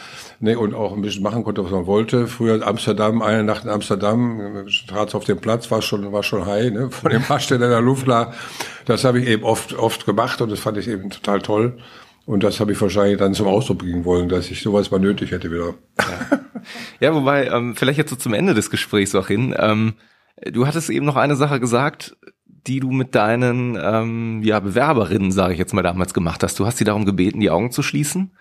ne, 0.41 0.59
und 0.59 0.75
auch 0.75 0.95
ein 0.95 1.03
bisschen 1.03 1.23
machen 1.23 1.45
konnte, 1.45 1.65
was 1.65 1.71
man 1.71 1.87
wollte. 1.87 2.27
Früher 2.27 2.55
in 2.55 2.63
Amsterdam, 2.63 3.23
eine 3.23 3.45
Nacht 3.45 3.65
in 3.65 3.71
Amsterdam, 3.71 4.67
trat 4.87 5.15
auf 5.15 5.25
den 5.25 5.39
Platz, 5.39 5.71
war 5.71 5.83
schon 5.83 6.13
war 6.13 6.23
schon 6.23 6.47
high, 6.47 6.71
ne, 6.71 6.91
von 6.91 7.11
dem 7.11 7.23
Fahrsteller 7.23 7.67
in 7.67 7.73
der 7.73 7.81
Luft 7.81 8.07
lag. 8.07 8.35
Das 8.87 9.05
habe 9.05 9.21
ich 9.21 9.29
eben 9.29 9.45
oft 9.45 9.75
oft 9.75 10.07
gemacht 10.07 10.41
und 10.41 10.51
das 10.51 10.61
fand 10.61 10.79
ich 10.79 10.89
eben 10.89 11.11
total 11.11 11.41
toll. 11.41 11.79
Und 12.27 12.45
das 12.45 12.61
habe 12.61 12.73
ich 12.73 12.81
wahrscheinlich 12.81 13.17
dann 13.17 13.33
zum 13.33 13.47
Ausdruck 13.47 13.79
bringen 13.79 14.05
wollen, 14.05 14.29
dass 14.29 14.51
ich 14.51 14.61
sowas 14.61 14.91
mal 14.91 15.01
nötig 15.01 15.31
hätte 15.31 15.51
wieder. 15.51 15.75
Ja, 15.99 16.41
ja 17.01 17.15
wobei, 17.15 17.47
ähm, 17.47 17.75
vielleicht 17.75 17.97
jetzt 17.97 18.11
so 18.11 18.17
zum 18.17 18.35
Ende 18.35 18.53
des 18.53 18.69
Gesprächs 18.69 19.15
auch 19.15 19.29
hin. 19.29 19.55
Ähm, 19.59 19.95
du 20.45 20.67
hattest 20.67 20.91
eben 20.91 21.07
noch 21.07 21.17
eine 21.17 21.37
Sache 21.37 21.59
gesagt, 21.59 22.19
die 22.45 22.81
du 22.81 22.91
mit 22.91 23.15
deinen 23.15 23.79
ähm, 23.81 24.43
ja, 24.43 24.61
Bewerberinnen, 24.61 25.33
sage 25.33 25.55
ich 25.55 25.59
jetzt 25.59 25.73
mal, 25.73 25.83
damals 25.83 26.13
gemacht 26.13 26.43
hast. 26.43 26.59
Du 26.61 26.67
hast 26.67 26.77
sie 26.77 26.85
darum 26.85 27.07
gebeten, 27.07 27.41
die 27.41 27.49
Augen 27.49 27.71
zu 27.71 27.83
schließen. 27.83 28.33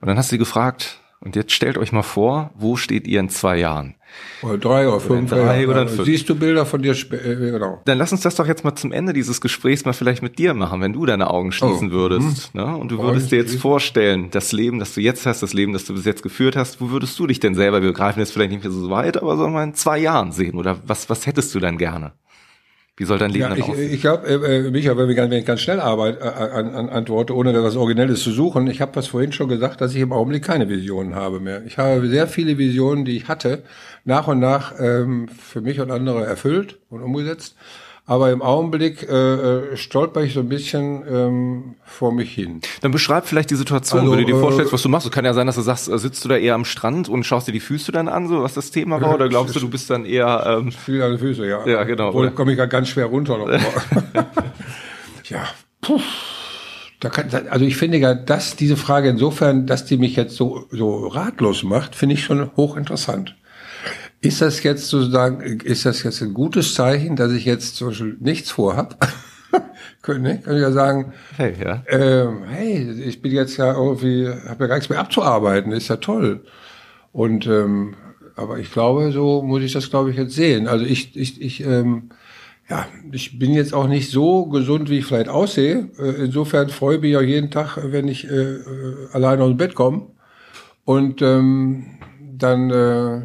Und 0.00 0.08
dann 0.08 0.16
hast 0.16 0.30
du 0.30 0.34
sie 0.34 0.38
gefragt, 0.38 1.02
und 1.20 1.36
jetzt 1.36 1.52
stellt 1.52 1.78
euch 1.78 1.92
mal 1.92 2.02
vor, 2.02 2.50
wo 2.54 2.76
steht 2.76 3.06
ihr 3.08 3.20
in 3.20 3.28
zwei 3.28 3.58
Jahren? 3.58 3.96
Oder 4.42 4.56
drei 4.56 4.88
oder 4.88 5.00
fünf. 5.00 5.32
Oder 5.32 5.44
drei 5.44 5.68
oder 5.68 5.88
fünf. 5.88 6.04
Siehst 6.04 6.28
du 6.28 6.34
Bilder 6.34 6.64
von 6.64 6.80
dir? 6.80 6.92
Äh, 6.92 7.34
genau. 7.36 7.82
Dann 7.84 7.98
lass 7.98 8.12
uns 8.12 8.20
das 8.20 8.36
doch 8.36 8.46
jetzt 8.46 8.64
mal 8.64 8.74
zum 8.74 8.92
Ende 8.92 9.12
dieses 9.12 9.40
Gesprächs 9.40 9.84
mal 9.84 9.92
vielleicht 9.92 10.22
mit 10.22 10.38
dir 10.38 10.54
machen, 10.54 10.80
wenn 10.80 10.92
du 10.92 11.04
deine 11.06 11.28
Augen 11.30 11.52
schließen 11.52 11.88
oh. 11.88 11.92
würdest. 11.92 12.52
Hm. 12.54 12.60
Ne? 12.60 12.76
Und 12.76 12.90
du 12.90 12.98
würdest 12.98 13.32
dir 13.32 13.36
jetzt 13.36 13.56
vorstellen, 13.56 14.30
das 14.30 14.52
Leben, 14.52 14.78
das 14.78 14.94
du 14.94 15.00
jetzt 15.00 15.26
hast, 15.26 15.42
das 15.42 15.54
Leben, 15.54 15.72
das 15.72 15.84
du 15.84 15.94
bis 15.94 16.04
jetzt 16.04 16.22
geführt 16.22 16.56
hast, 16.56 16.80
wo 16.80 16.90
würdest 16.90 17.18
du 17.18 17.26
dich 17.26 17.40
denn 17.40 17.54
selber, 17.54 17.82
wir 17.82 17.92
greifen 17.92 18.20
jetzt 18.20 18.32
vielleicht 18.32 18.52
nicht 18.52 18.62
mehr 18.62 18.72
so 18.72 18.88
weit, 18.90 19.16
aber 19.16 19.36
so 19.36 19.48
mal 19.48 19.64
in 19.64 19.74
zwei 19.74 19.98
Jahren 19.98 20.32
sehen? 20.32 20.56
Oder 20.56 20.78
was, 20.86 21.10
was 21.10 21.26
hättest 21.26 21.54
du 21.54 21.60
dann 21.60 21.78
gerne? 21.78 22.12
Wie 22.98 23.04
soll 23.04 23.18
dein 23.18 23.30
Leben 23.30 23.42
ja, 23.42 23.48
dann 23.50 23.58
ich, 23.58 23.64
aussehen? 23.64 23.92
Ich 23.94 24.00
glaube, 24.00 24.26
äh, 24.26 24.66
äh, 24.66 24.70
Micha, 24.72 24.96
wenn 24.96 25.08
ich, 25.08 25.38
ich 25.38 25.44
ganz 25.44 25.60
schnell 25.60 25.78
arbeite, 25.78 26.18
äh, 26.18 26.24
an, 26.24 26.74
an, 26.74 26.88
antworte, 26.88 27.32
ohne 27.34 27.52
da 27.52 27.62
was 27.62 27.76
Originelles 27.76 28.24
zu 28.24 28.32
suchen, 28.32 28.66
ich 28.66 28.80
habe 28.80 28.90
das 28.92 29.06
vorhin 29.06 29.30
schon 29.30 29.48
gesagt, 29.48 29.80
dass 29.80 29.94
ich 29.94 30.00
im 30.00 30.12
Augenblick 30.12 30.42
keine 30.42 30.68
Visionen 30.68 31.14
habe 31.14 31.38
mehr. 31.38 31.64
Ich 31.64 31.78
habe 31.78 32.08
sehr 32.08 32.26
viele 32.26 32.58
Visionen, 32.58 33.04
die 33.04 33.16
ich 33.16 33.28
hatte, 33.28 33.62
nach 34.04 34.26
und 34.26 34.40
nach 34.40 34.72
ähm, 34.80 35.28
für 35.28 35.60
mich 35.60 35.78
und 35.78 35.92
andere 35.92 36.26
erfüllt 36.26 36.80
und 36.90 37.02
umgesetzt. 37.02 37.54
Aber 38.08 38.32
im 38.32 38.40
Augenblick 38.40 39.06
äh, 39.06 39.12
äh, 39.12 39.76
stolper 39.76 40.22
ich 40.22 40.32
so 40.32 40.40
ein 40.40 40.48
bisschen 40.48 41.04
ähm, 41.06 41.74
vor 41.84 42.10
mich 42.10 42.32
hin. 42.32 42.62
Dann 42.80 42.90
beschreib 42.90 43.26
vielleicht 43.26 43.50
die 43.50 43.54
Situation, 43.54 44.00
also, 44.00 44.12
wenn 44.12 44.20
du 44.20 44.24
dir 44.24 44.40
vorstellst, 44.40 44.72
was 44.72 44.80
du 44.80 44.88
machst. 44.88 45.06
Es 45.06 45.12
kann 45.12 45.26
ja 45.26 45.34
sein, 45.34 45.46
dass 45.46 45.56
du 45.56 45.60
sagst, 45.60 45.90
äh, 45.90 45.98
sitzt 45.98 46.24
du 46.24 46.30
da 46.30 46.38
eher 46.38 46.54
am 46.54 46.64
Strand 46.64 47.10
und 47.10 47.24
schaust 47.24 47.48
dir 47.48 47.52
die 47.52 47.60
Füße 47.60 47.92
dann 47.92 48.08
an, 48.08 48.26
so 48.26 48.42
was 48.42 48.54
das 48.54 48.70
Thema 48.70 48.98
war, 49.02 49.14
oder 49.14 49.28
glaubst 49.28 49.54
du, 49.56 49.60
du 49.60 49.68
bist 49.68 49.90
dann 49.90 50.06
eher 50.06 50.42
ähm, 50.46 50.72
viel 50.72 51.02
an 51.02 51.10
den 51.10 51.18
Füße, 51.18 51.46
ja. 51.46 51.66
Ja, 51.66 51.84
genau. 51.84 52.12
Oder 52.12 52.30
komme 52.30 52.52
ich 52.52 52.70
ganz 52.70 52.88
schwer 52.88 53.04
runter 53.04 53.36
noch. 53.36 53.48
ja, 55.24 55.44
puh. 55.82 56.00
Da 57.00 57.10
kann, 57.10 57.28
also 57.50 57.64
ich 57.66 57.76
finde 57.76 57.98
ja, 57.98 58.14
dass 58.14 58.56
diese 58.56 58.78
Frage 58.78 59.10
insofern, 59.10 59.66
dass 59.66 59.84
die 59.84 59.98
mich 59.98 60.16
jetzt 60.16 60.34
so, 60.34 60.64
so 60.70 61.08
ratlos 61.08 61.62
macht, 61.62 61.94
finde 61.94 62.14
ich 62.14 62.24
schon 62.24 62.50
hochinteressant. 62.56 63.36
Ist 64.20 64.40
das 64.40 64.62
jetzt 64.64 64.88
sozusagen, 64.88 65.60
ist 65.60 65.86
das 65.86 66.02
jetzt 66.02 66.22
ein 66.22 66.34
gutes 66.34 66.74
Zeichen, 66.74 67.14
dass 67.14 67.30
ich 67.32 67.44
jetzt 67.44 67.76
zum 67.76 67.88
Beispiel 67.88 68.16
nichts 68.20 68.50
vorhab? 68.50 68.98
Können, 70.02 70.22
ne? 70.22 70.40
Kann 70.40 70.56
ich 70.56 70.62
ja 70.62 70.72
sagen, 70.72 71.12
hey, 71.36 71.54
ja. 71.62 71.84
Ähm, 71.88 72.44
hey, 72.48 72.90
ich 73.06 73.22
bin 73.22 73.32
jetzt 73.32 73.56
ja 73.56 73.74
irgendwie, 73.74 74.28
habe 74.28 74.64
ja 74.64 74.66
gar 74.66 74.74
nichts 74.76 74.90
mehr 74.90 74.98
abzuarbeiten, 74.98 75.72
ist 75.72 75.88
ja 75.88 75.96
toll. 75.96 76.44
Und 77.12 77.46
ähm, 77.46 77.94
aber 78.34 78.58
ich 78.58 78.72
glaube, 78.72 79.10
so 79.12 79.42
muss 79.42 79.62
ich 79.62 79.72
das, 79.72 79.90
glaube 79.90 80.10
ich, 80.10 80.16
jetzt 80.16 80.34
sehen. 80.34 80.68
Also 80.68 80.84
ich, 80.84 81.16
ich, 81.16 81.40
ich, 81.40 81.64
ähm, 81.64 82.10
ja, 82.68 82.86
ich 83.10 83.38
bin 83.38 83.52
jetzt 83.52 83.74
auch 83.74 83.88
nicht 83.88 84.10
so 84.10 84.46
gesund, 84.46 84.90
wie 84.90 84.98
ich 84.98 85.06
vielleicht 85.06 85.28
aussehe. 85.28 85.90
Äh, 85.98 86.24
insofern 86.24 86.68
freue 86.68 86.96
ich 86.96 87.02
mich 87.02 87.16
auch 87.16 87.22
jeden 87.22 87.50
Tag, 87.50 87.78
wenn 87.82 88.06
ich 88.06 88.30
äh, 88.30 88.34
äh 88.34 89.08
alleine 89.12 89.42
aus 89.42 89.50
dem 89.50 89.56
Bett 89.56 89.74
komme. 89.74 90.06
Und 90.84 91.20
ähm, 91.20 91.98
dann 92.20 92.70
äh, 92.70 93.22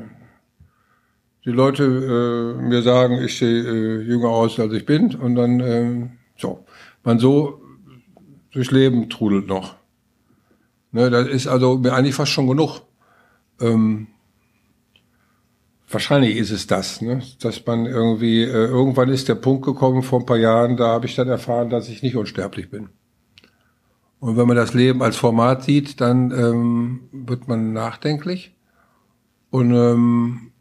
die 1.45 1.51
Leute 1.51 1.83
äh, 1.83 2.61
mir 2.61 2.81
sagen, 2.81 3.21
ich 3.21 3.37
sehe 3.37 3.63
äh, 3.63 4.01
jünger 4.03 4.29
aus, 4.29 4.59
als 4.59 4.73
ich 4.73 4.85
bin, 4.85 5.15
und 5.15 5.35
dann 5.35 5.59
äh, 5.59 6.09
so, 6.37 6.65
man 7.03 7.19
so 7.19 7.61
durchs 8.51 8.71
Leben 8.71 9.09
trudelt 9.09 9.47
noch. 9.47 9.75
Ne, 10.91 11.09
das 11.09 11.27
ist 11.27 11.47
also 11.47 11.77
mir 11.77 11.93
eigentlich 11.93 12.15
fast 12.15 12.31
schon 12.31 12.47
genug. 12.47 12.81
Ähm, 13.59 14.07
wahrscheinlich 15.89 16.37
ist 16.37 16.51
es 16.51 16.67
das, 16.67 17.01
ne? 17.01 17.21
dass 17.41 17.65
man 17.65 17.85
irgendwie, 17.85 18.43
äh, 18.43 18.67
irgendwann 18.67 19.09
ist 19.09 19.27
der 19.27 19.35
Punkt 19.35 19.65
gekommen 19.65 20.03
vor 20.03 20.19
ein 20.19 20.25
paar 20.25 20.37
Jahren, 20.37 20.77
da 20.77 20.87
habe 20.87 21.07
ich 21.07 21.15
dann 21.15 21.27
erfahren, 21.27 21.69
dass 21.69 21.89
ich 21.89 22.03
nicht 22.03 22.15
unsterblich 22.15 22.69
bin. 22.69 22.89
Und 24.19 24.37
wenn 24.37 24.47
man 24.47 24.55
das 24.55 24.73
Leben 24.73 25.03
als 25.03 25.17
Format 25.17 25.63
sieht, 25.63 25.99
dann 25.99 26.31
ähm, 26.31 27.01
wird 27.11 27.47
man 27.47 27.73
nachdenklich 27.73 28.55
und 29.49 29.73
ähm, 29.73 30.52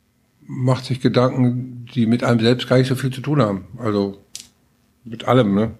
macht 0.47 0.85
sich 0.85 1.01
Gedanken, 1.01 1.87
die 1.95 2.07
mit 2.07 2.25
einem 2.25 2.41
selbst 2.41 2.69
gar 2.69 2.79
nicht 2.79 2.89
so 2.89 2.95
viel 2.95 3.13
zu 3.13 3.21
tun 3.21 3.41
haben. 3.41 3.67
Also 3.79 4.19
mit 5.05 5.27
allem. 5.27 5.55
Ne? 5.55 5.73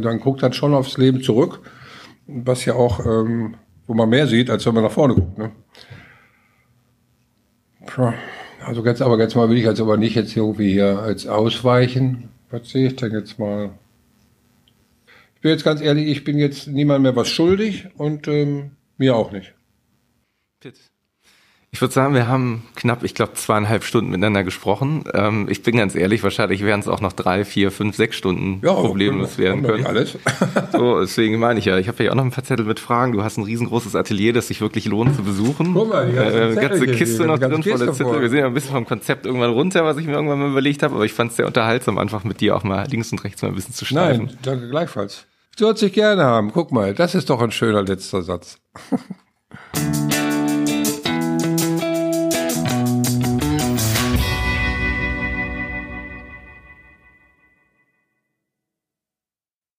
Dann 0.00 0.20
guckt 0.20 0.42
dann 0.42 0.52
schon 0.52 0.74
aufs 0.74 0.98
Leben 0.98 1.22
zurück, 1.22 1.60
was 2.26 2.64
ja 2.64 2.74
auch, 2.74 3.04
ähm, 3.04 3.56
wo 3.86 3.94
man 3.94 4.08
mehr 4.08 4.26
sieht, 4.26 4.50
als 4.50 4.66
wenn 4.66 4.74
man 4.74 4.84
nach 4.84 4.92
vorne 4.92 5.14
guckt. 5.14 5.38
Ne? 5.38 5.52
Also 8.64 8.84
jetzt 8.84 9.02
aber 9.02 9.18
jetzt 9.18 9.34
mal 9.34 9.48
will 9.48 9.58
ich 9.58 9.64
jetzt 9.64 9.80
aber 9.80 9.96
nicht 9.96 10.14
jetzt 10.14 10.36
irgendwie 10.36 10.70
hier 10.72 10.98
als 10.98 11.26
ausweichen. 11.26 12.28
Was 12.50 12.70
sehe 12.70 12.88
ich 12.88 12.96
denn 12.96 13.12
jetzt 13.12 13.38
mal? 13.38 13.70
Ich 15.34 15.40
bin 15.40 15.52
jetzt 15.52 15.64
ganz 15.64 15.80
ehrlich, 15.80 16.08
ich 16.08 16.24
bin 16.24 16.38
jetzt 16.38 16.66
niemand 16.68 17.02
mehr 17.02 17.16
was 17.16 17.28
schuldig 17.28 17.88
und 17.96 18.28
ähm, 18.28 18.72
mir 18.98 19.16
auch 19.16 19.32
nicht. 19.32 19.54
Bitte. 20.60 20.89
Ich 21.72 21.80
würde 21.80 21.94
sagen, 21.94 22.14
wir 22.14 22.26
haben 22.26 22.64
knapp, 22.74 23.04
ich 23.04 23.14
glaube, 23.14 23.34
zweieinhalb 23.34 23.84
Stunden 23.84 24.10
miteinander 24.10 24.42
gesprochen. 24.42 25.04
Ähm, 25.14 25.46
ich 25.48 25.62
bin 25.62 25.76
ganz 25.76 25.94
ehrlich, 25.94 26.24
wahrscheinlich 26.24 26.64
wären 26.64 26.80
es 26.80 26.88
auch 26.88 27.00
noch 27.00 27.12
drei, 27.12 27.44
vier, 27.44 27.70
fünf, 27.70 27.94
sechs 27.94 28.16
Stunden 28.16 28.60
ja, 28.64 28.74
problemlos 28.74 29.38
werden 29.38 29.62
können. 29.62 29.86
Alles. 29.86 30.18
so, 30.72 31.00
deswegen 31.00 31.38
meine 31.38 31.60
ich 31.60 31.66
ja, 31.66 31.78
ich 31.78 31.86
habe 31.86 32.02
ja 32.02 32.10
auch 32.10 32.16
noch 32.16 32.24
ein 32.24 32.32
paar 32.32 32.42
Zettel 32.42 32.66
mit 32.66 32.80
Fragen. 32.80 33.12
Du 33.12 33.22
hast 33.22 33.36
ein 33.36 33.44
riesengroßes 33.44 33.94
Atelier, 33.94 34.32
das 34.32 34.48
sich 34.48 34.60
wirklich 34.60 34.86
lohnt 34.86 35.14
zu 35.14 35.22
besuchen. 35.22 35.72
Guck 35.72 35.90
mal, 35.90 36.08
die 36.08 36.16
ganze, 36.16 36.50
äh, 36.50 36.54
ganze 36.56 36.86
Kiste 36.88 37.26
noch 37.26 37.38
drin, 37.38 37.62
voller 37.62 37.92
Zettel. 37.92 38.20
Wir 38.20 38.28
sind 38.30 38.40
ja 38.40 38.46
ein 38.46 38.54
bisschen 38.54 38.72
vom 38.72 38.86
Konzept 38.86 39.24
irgendwann 39.24 39.50
runter, 39.50 39.84
was 39.84 39.96
ich 39.96 40.06
mir 40.06 40.14
irgendwann 40.14 40.40
mal 40.40 40.50
überlegt 40.50 40.82
habe, 40.82 40.96
aber 40.96 41.04
ich 41.04 41.12
fand 41.12 41.30
es 41.30 41.36
sehr 41.36 41.46
unterhaltsam, 41.46 41.98
einfach 41.98 42.24
mit 42.24 42.40
dir 42.40 42.56
auch 42.56 42.64
mal 42.64 42.84
links 42.90 43.12
und 43.12 43.22
rechts 43.22 43.42
mal 43.42 43.48
ein 43.48 43.54
bisschen 43.54 43.74
zu 43.74 43.84
schneiden. 43.84 44.26
Nein, 44.26 44.38
danke 44.42 44.68
gleichfalls. 44.70 45.26
Du 45.56 45.66
würdest 45.66 45.82
dich 45.82 45.92
gerne 45.92 46.24
haben. 46.24 46.50
Guck 46.52 46.72
mal, 46.72 46.94
das 46.94 47.14
ist 47.14 47.30
doch 47.30 47.40
ein 47.40 47.52
schöner 47.52 47.82
letzter 47.82 48.22
Satz. 48.22 48.58